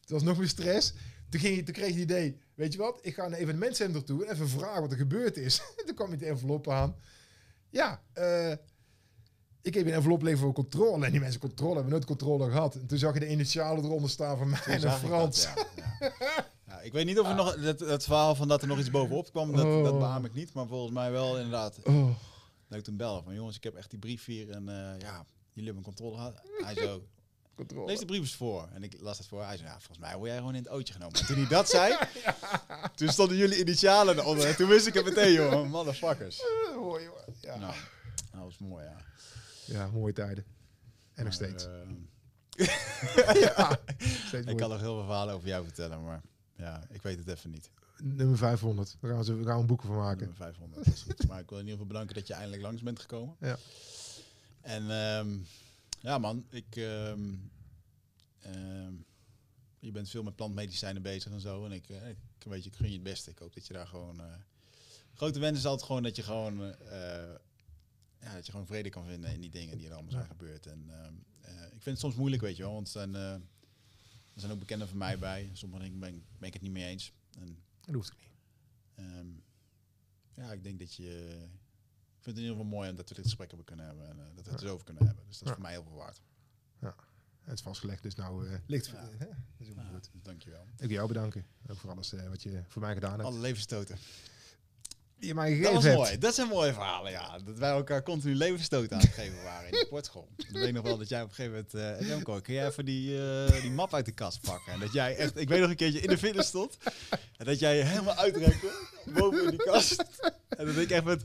Het 0.00 0.10
was 0.10 0.22
nog 0.22 0.38
meer 0.38 0.48
stress. 0.48 0.94
Toen, 1.34 1.42
ging 1.42 1.64
toen 1.64 1.74
kreeg 1.74 1.90
hij 1.90 2.00
het 2.00 2.10
idee, 2.10 2.38
weet 2.54 2.72
je 2.72 2.78
wat, 2.78 2.98
ik 3.02 3.14
ga 3.14 3.22
naar 3.22 3.30
een 3.32 3.38
evenementcentrum 3.38 4.04
toe 4.04 4.24
en 4.24 4.32
even 4.32 4.48
vragen 4.48 4.80
wat 4.80 4.90
er 4.90 4.96
gebeurd 4.96 5.36
is. 5.36 5.62
toen 5.86 5.94
kwam 5.94 6.08
hij 6.08 6.18
de 6.18 6.26
envelop 6.26 6.68
aan. 6.68 6.96
Ja, 7.70 8.02
eh, 8.12 8.50
ik 9.62 9.74
heb 9.74 9.86
een 9.86 9.92
envelop 9.92 10.22
leveren 10.22 10.44
voor 10.44 10.52
controle. 10.52 11.04
En 11.04 11.10
die 11.10 11.20
mensen 11.20 11.40
controle 11.40 11.74
hebben 11.74 11.92
nooit 11.92 12.04
controle 12.04 12.50
gehad. 12.50 12.74
En 12.74 12.86
toen 12.86 12.98
zag 12.98 13.14
je 13.14 13.20
de 13.20 13.28
initialen 13.30 13.84
eronder 13.84 14.10
staan 14.10 14.38
van 14.38 14.48
mij 14.48 14.60
en 14.66 14.82
ik 14.82 14.88
Frans. 14.90 15.44
dat, 15.54 15.66
ja, 15.76 16.12
ja. 16.18 16.46
Ja, 16.66 16.80
ik 16.80 16.92
weet 16.92 17.06
niet 17.06 17.18
of 17.18 17.28
er 17.28 17.34
nog 17.34 17.54
het, 17.60 17.80
het 17.80 18.04
verhaal 18.04 18.34
van 18.34 18.48
dat 18.48 18.62
er 18.62 18.68
nog 18.68 18.78
iets 18.78 18.90
bovenop 18.90 19.30
kwam, 19.30 19.52
dat, 19.56 19.84
dat 19.84 19.92
Oh. 19.92 19.98
beaam 19.98 20.24
ik 20.24 20.34
niet, 20.34 20.52
maar 20.52 20.66
volgens 20.66 20.92
mij 20.92 21.10
wel 21.10 21.36
inderdaad. 21.36 21.78
Oh, 21.84 22.08
Dat 22.68 22.78
ik 22.78 22.84
toen 22.84 22.96
belde 22.96 23.22
van 23.22 23.34
jongens, 23.34 23.56
ik 23.56 23.64
heb 23.64 23.74
echt 23.74 23.90
die 23.90 23.98
brief 23.98 24.24
hier 24.24 24.50
en 24.50 24.68
eh, 24.68 25.00
ja, 25.00 25.26
jullie 25.52 25.72
hebben 25.72 25.76
een 25.76 25.82
controle 25.94 26.16
gehad. 26.16 26.40
Hij 26.64 26.74
zo, 26.74 27.02
controle. 27.54 27.86
lees 27.86 27.98
de 27.98 28.04
brief 28.04 28.20
eens 28.20 28.34
voor. 28.34 28.68
En 28.72 28.82
ik 28.82 28.96
las 29.00 29.18
het 29.18 29.26
voor. 29.26 29.44
Hij 29.44 29.56
zei, 29.56 29.68
ja, 29.68 29.74
volgens 29.78 29.98
mij 29.98 30.16
word 30.16 30.28
jij 30.28 30.38
gewoon 30.38 30.54
in 30.54 30.62
het 30.62 30.72
ootje 30.72 30.92
genomen. 30.92 31.20
En 31.20 31.26
toen 31.26 31.36
hij 31.36 31.46
dat 31.48 31.68
zei, 31.68 31.96
toen 32.96 33.08
stonden 33.08 33.36
jullie 33.36 33.58
initialen 33.60 34.18
eronder. 34.18 34.46
En 34.46 34.56
toen 34.56 34.68
wist 34.68 34.86
ik 34.86 34.94
het 34.94 35.04
meteen, 35.04 35.32
joh, 35.32 35.68
motherfuckers. 35.70 36.42
Mooi, 36.76 37.06
hoor. 37.06 37.24
Ja. 37.40 37.56
Nou, 37.56 37.74
dat 38.32 38.42
was 38.42 38.58
mooi, 38.58 38.84
ja. 38.84 38.96
ja, 39.64 39.86
mooie 39.86 40.12
tijden. 40.12 40.44
En 41.14 41.24
nog 41.24 41.24
Maar, 41.24 41.32
steeds. 41.32 41.64
eh, 41.66 41.72
ja, 43.56 43.78
steeds 44.26 44.46
ik 44.46 44.56
kan 44.56 44.68
nog 44.70 44.80
heel 44.80 44.94
veel 44.94 45.04
verhalen 45.04 45.34
over 45.34 45.48
jou 45.48 45.64
vertellen, 45.64 46.02
maar 46.04 46.20
ja, 46.56 46.86
ik 46.90 47.02
weet 47.02 47.18
het 47.18 47.28
even 47.28 47.50
niet. 47.50 47.70
Nummer 47.98 48.38
500. 48.38 48.96
Daar 49.00 49.10
gaan 49.10 49.24
we, 49.24 49.34
we 49.34 49.44
gaan 49.44 49.58
een 49.60 49.66
boeken 49.66 49.86
van 49.86 49.96
maken. 49.96 50.18
Nummer 50.18 50.36
500. 50.36 50.84
Dat 50.84 50.94
is 50.94 51.02
goed. 51.02 51.28
Maar 51.28 51.40
ik 51.40 51.48
wil 51.48 51.58
in 51.58 51.64
ieder 51.64 51.78
geval 51.78 51.92
bedanken 51.92 52.14
dat 52.14 52.26
je 52.26 52.34
eindelijk 52.34 52.62
langs 52.62 52.82
bent 52.82 52.98
gekomen. 53.00 53.36
Ja. 53.40 53.56
En 54.60 54.90
ehm, 54.90 55.36
ja, 56.04 56.18
man, 56.18 56.46
ik. 56.50 56.76
ehm, 56.76 57.34
ehm, 58.40 58.94
je 59.78 59.90
bent 59.92 60.10
veel 60.10 60.22
met 60.22 60.36
plantmedicijnen 60.36 61.02
bezig 61.02 61.32
en 61.32 61.40
zo. 61.40 61.64
En 61.64 61.72
ik, 61.72 61.88
eh, 61.88 62.08
ik 62.08 62.16
weet 62.44 62.64
je, 62.64 62.70
ik 62.70 62.76
gun 62.76 62.86
je 62.88 62.92
het 62.94 63.02
beste. 63.02 63.30
Ik 63.30 63.38
hoop 63.38 63.54
dat 63.54 63.66
je 63.66 63.72
daar 63.72 63.86
gewoon 63.86 64.20
eh, 64.20 64.34
grote 65.14 65.38
wens 65.38 65.58
is 65.58 65.64
altijd 65.66 65.86
gewoon 65.86 66.02
dat 66.02 66.16
je 66.16 66.22
gewoon, 66.22 66.62
eh, 66.74 67.34
ja, 68.20 68.34
dat 68.34 68.46
je 68.46 68.52
gewoon 68.52 68.66
vrede 68.66 68.88
kan 68.90 69.06
vinden 69.06 69.32
in 69.32 69.40
die 69.40 69.50
dingen 69.50 69.76
die 69.78 69.86
er 69.86 69.92
allemaal 69.92 70.12
zijn 70.12 70.26
gebeurd. 70.26 70.66
En 70.66 70.84
ehm, 70.90 71.14
eh, 71.40 71.62
ik 71.64 71.70
vind 71.70 71.84
het 71.84 71.98
soms 71.98 72.14
moeilijk, 72.14 72.42
weet 72.42 72.56
je 72.56 72.62
wel, 72.62 72.72
want 72.72 72.86
er 72.86 72.92
zijn, 72.92 73.14
er 73.14 74.40
zijn 74.40 74.52
ook 74.52 74.58
bekenden 74.58 74.88
van 74.88 74.96
mij 74.96 75.18
bij. 75.18 75.50
Sommige 75.52 75.82
dingen 75.82 75.98
ben, 75.98 76.14
ik- 76.14 76.22
ben 76.38 76.48
ik 76.48 76.52
het 76.54 76.62
niet 76.62 76.72
mee 76.72 76.84
eens. 76.88 77.12
En, 77.38 77.58
Dat 77.80 77.94
hoeft 77.94 78.12
ook 78.12 78.18
niet. 78.18 78.32
ja, 80.34 80.52
ik 80.52 80.62
denk 80.62 80.78
dat 80.78 80.94
je... 80.94 81.42
Vind 82.24 82.36
het 82.36 82.44
in 82.44 82.50
ieder 82.50 82.56
geval 82.64 82.78
mooi 82.78 82.94
dat 82.94 83.08
we 83.08 83.14
dit 83.14 83.24
gesprek 83.24 83.48
hebben 83.48 83.66
kunnen 83.66 83.86
hebben 83.86 84.04
en 84.08 84.18
eh, 84.18 84.24
dat 84.34 84.44
we 84.44 84.50
het 84.50 84.60
Ja. 84.60 84.66
er 84.66 84.72
over 84.72 84.84
kunnen 84.84 85.06
hebben. 85.06 85.24
Dus 85.28 85.38
dat 85.38 85.42
is 85.42 85.48
Ja. 85.48 85.54
voor 85.54 85.62
mij 85.62 85.72
heel 85.72 85.82
veel 85.84 85.96
waard. 85.96 86.20
Het 87.44 87.54
is 87.54 87.60
vastgelegd, 87.62 88.02
dus 88.02 88.14
nou 88.14 88.48
eh, 88.48 88.54
ligt 88.66 88.86
Ja. 88.86 88.92
hè? 89.18 89.26
Dat 89.26 89.36
is 89.58 89.66
Ja, 89.66 89.82
goed. 89.92 90.08
dus 90.12 90.22
dankjewel. 90.22 90.62
Ik 90.76 90.78
wil 90.78 90.88
jou 90.88 91.08
bedanken. 91.08 91.46
Ook 91.70 91.76
voor 91.78 91.90
alles 91.90 92.12
eh, 92.12 92.28
wat 92.28 92.42
je 92.42 92.62
voor 92.68 92.82
mij 92.82 92.94
gedaan 92.94 93.10
hebt. 93.12 93.22
Alle 93.24 93.38
levensstoten. 93.38 93.98
Die 95.18 95.28
je 95.28 95.34
mij 95.34 95.60
Dat 95.60 95.72
was 95.72 95.84
hebt. 95.84 95.96
mooi. 95.96 96.18
Dat 96.18 96.34
zijn 96.34 96.48
mooie 96.48 96.72
verhalen, 96.72 97.10
ja. 97.10 97.38
Dat 97.38 97.58
wij 97.58 97.70
elkaar 97.70 98.02
continu 98.02 98.34
levensstoten 98.34 98.96
aan 98.96 99.02
het 99.02 99.12
geven 99.12 99.42
waren 99.42 99.64
in 99.66 99.70
de 99.70 99.84
sportschool. 99.86 100.28
Ik 100.36 100.50
weet 100.50 100.72
nog 100.72 100.82
wel 100.84 100.98
dat 100.98 101.08
jij 101.08 101.22
op 101.22 101.28
een 101.28 101.34
gegeven 101.34 101.66
moment... 101.72 102.00
eh 102.00 102.08
Remco, 102.08 102.40
kun 102.40 102.54
jij 102.54 102.66
even 102.66 102.84
die, 102.84 103.22
eh, 103.44 103.60
die 103.62 103.70
map 103.70 103.94
uit 103.94 104.04
de 104.06 104.12
kast 104.12 104.40
pakken? 104.40 104.72
En 104.72 104.80
dat 104.80 104.92
jij 104.92 105.16
echt... 105.16 105.36
Ik 105.36 105.48
weet 105.48 105.60
nog 105.60 105.70
een 105.70 105.76
keertje 105.76 106.00
in 106.00 106.08
de 106.08 106.18
fitness 106.18 106.48
stond. 106.48 106.76
En 107.36 107.44
dat 107.44 107.58
jij 107.58 107.76
je 107.76 107.82
helemaal 107.82 108.14
uitrekte. 108.14 108.86
Boven 109.14 109.44
in 109.44 109.50
die 109.50 109.62
kast. 109.64 110.04
En 110.48 110.66
dat 110.66 110.76
ik 110.76 110.90
echt 110.90 111.04
met, 111.04 111.24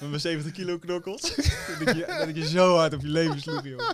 met 0.00 0.08
mijn 0.08 0.20
70 0.20 0.52
kilo 0.52 0.78
knokkels... 0.78 1.20
Dat 1.20 1.80
ik, 1.80 1.94
je, 1.94 2.04
dat 2.18 2.28
ik 2.28 2.36
je 2.36 2.48
zo 2.48 2.76
hard 2.76 2.94
op 2.94 3.00
je 3.00 3.08
leven 3.08 3.40
sloeg, 3.40 3.64
joh. 3.64 3.90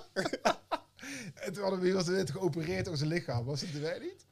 En 1.34 1.52
toen 1.52 1.62
hadden 1.62 1.80
we 1.80 1.92
was 1.92 2.06
net 2.06 2.30
geopereerd 2.30 2.86
over 2.86 2.98
zijn 2.98 3.10
lichaam. 3.10 3.44
Was 3.44 3.60
het 3.60 3.80
wij 3.80 3.98
niet? 3.98 4.26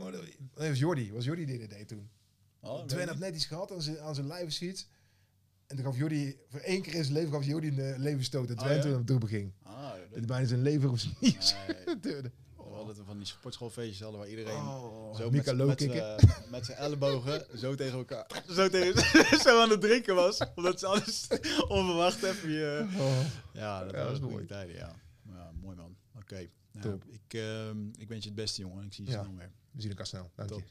Oh, 0.00 0.12
dat 0.12 0.68
was 0.68 0.78
Jordi. 0.78 1.12
Was 1.12 1.24
Jordi 1.24 1.44
die 1.46 1.58
dat 1.58 1.70
deed 1.70 1.88
toen. 1.88 2.10
Oh, 2.60 2.84
Dwayne 2.84 3.10
had 3.10 3.18
net 3.18 3.34
iets 3.34 3.46
gehad 3.46 3.72
aan 3.72 3.82
zijn, 3.82 4.00
aan 4.00 4.14
zijn. 4.14 4.76
En 5.66 5.76
toen 5.76 5.84
gaf 5.84 5.96
Jordi, 5.96 6.36
voor 6.48 6.60
één 6.60 6.82
keer 6.82 6.94
in 6.94 7.04
zijn 7.04 7.16
leven 7.16 7.32
gaf 7.32 7.44
Jordi 7.44 7.68
een 7.68 7.78
eh, 7.78 7.98
levensstoot. 7.98 8.48
En 8.48 8.54
Oh, 8.54 8.60
Dwayne 8.60 8.82
ja? 8.82 8.82
toen 8.82 9.00
op 9.00 9.06
toe 9.06 9.18
beging. 9.18 9.52
Ah, 9.62 9.90
dat 9.90 9.98
Dat 10.10 10.26
bijna 10.26 10.46
zijn 10.46 10.62
lever 10.62 10.90
op 10.90 10.98
zijn 10.98 11.14
knieën 11.14 11.38
Nee. 12.02 12.22
hadden 12.86 13.04
van 13.06 13.16
die 13.18 13.26
sportschoolfeestjes 13.26 14.00
hadden 14.00 14.20
waar 14.20 14.28
iedereen 14.28 14.56
Oh, 14.56 15.16
zo 15.16 15.30
Mika 15.30 15.52
met, 15.52 15.90
met, 16.50 16.66
zijn 16.66 16.78
ellebogen 16.78 17.46
zo 17.58 17.74
tegen 17.74 17.98
elkaar 17.98 18.26
zo, 18.56 18.68
tegen, 18.68 19.02
zo 19.46 19.60
aan 19.62 19.70
het 19.70 19.80
drinken 19.80 20.14
was. 20.14 20.40
Omdat 20.54 20.78
ze 20.80 20.86
alles 20.86 21.26
onverwacht 21.68 22.22
even 22.22 22.50
je... 22.50 22.86
Oh. 22.98 23.20
Ja, 23.52 23.84
dat 23.84 23.90
Ja, 23.90 23.96
dat 23.96 24.08
was 24.08 24.18
goede 24.18 24.32
mooi. 24.34 24.46
tijden, 24.46 24.74
ja. 24.74 24.94
ja. 25.28 25.50
Mooi 25.60 25.76
man. 25.76 25.96
Oké. 26.16 26.48
Nou, 26.72 26.98
ik, 27.08 27.34
ehm, 27.34 27.86
ik 27.96 28.08
wens 28.08 28.22
je 28.22 28.30
het 28.30 28.38
beste, 28.38 28.60
jongen. 28.60 28.84
Ik 28.84 28.92
zie 28.92 29.04
je 29.04 29.10
Ja. 29.10 29.22
snel 29.22 29.36
weer. 29.36 29.52
We 29.70 29.80
zien 29.80 29.90
elkaar 29.90 30.06
snel. 30.06 30.30
Dank 30.34 30.50
je. 30.50 30.62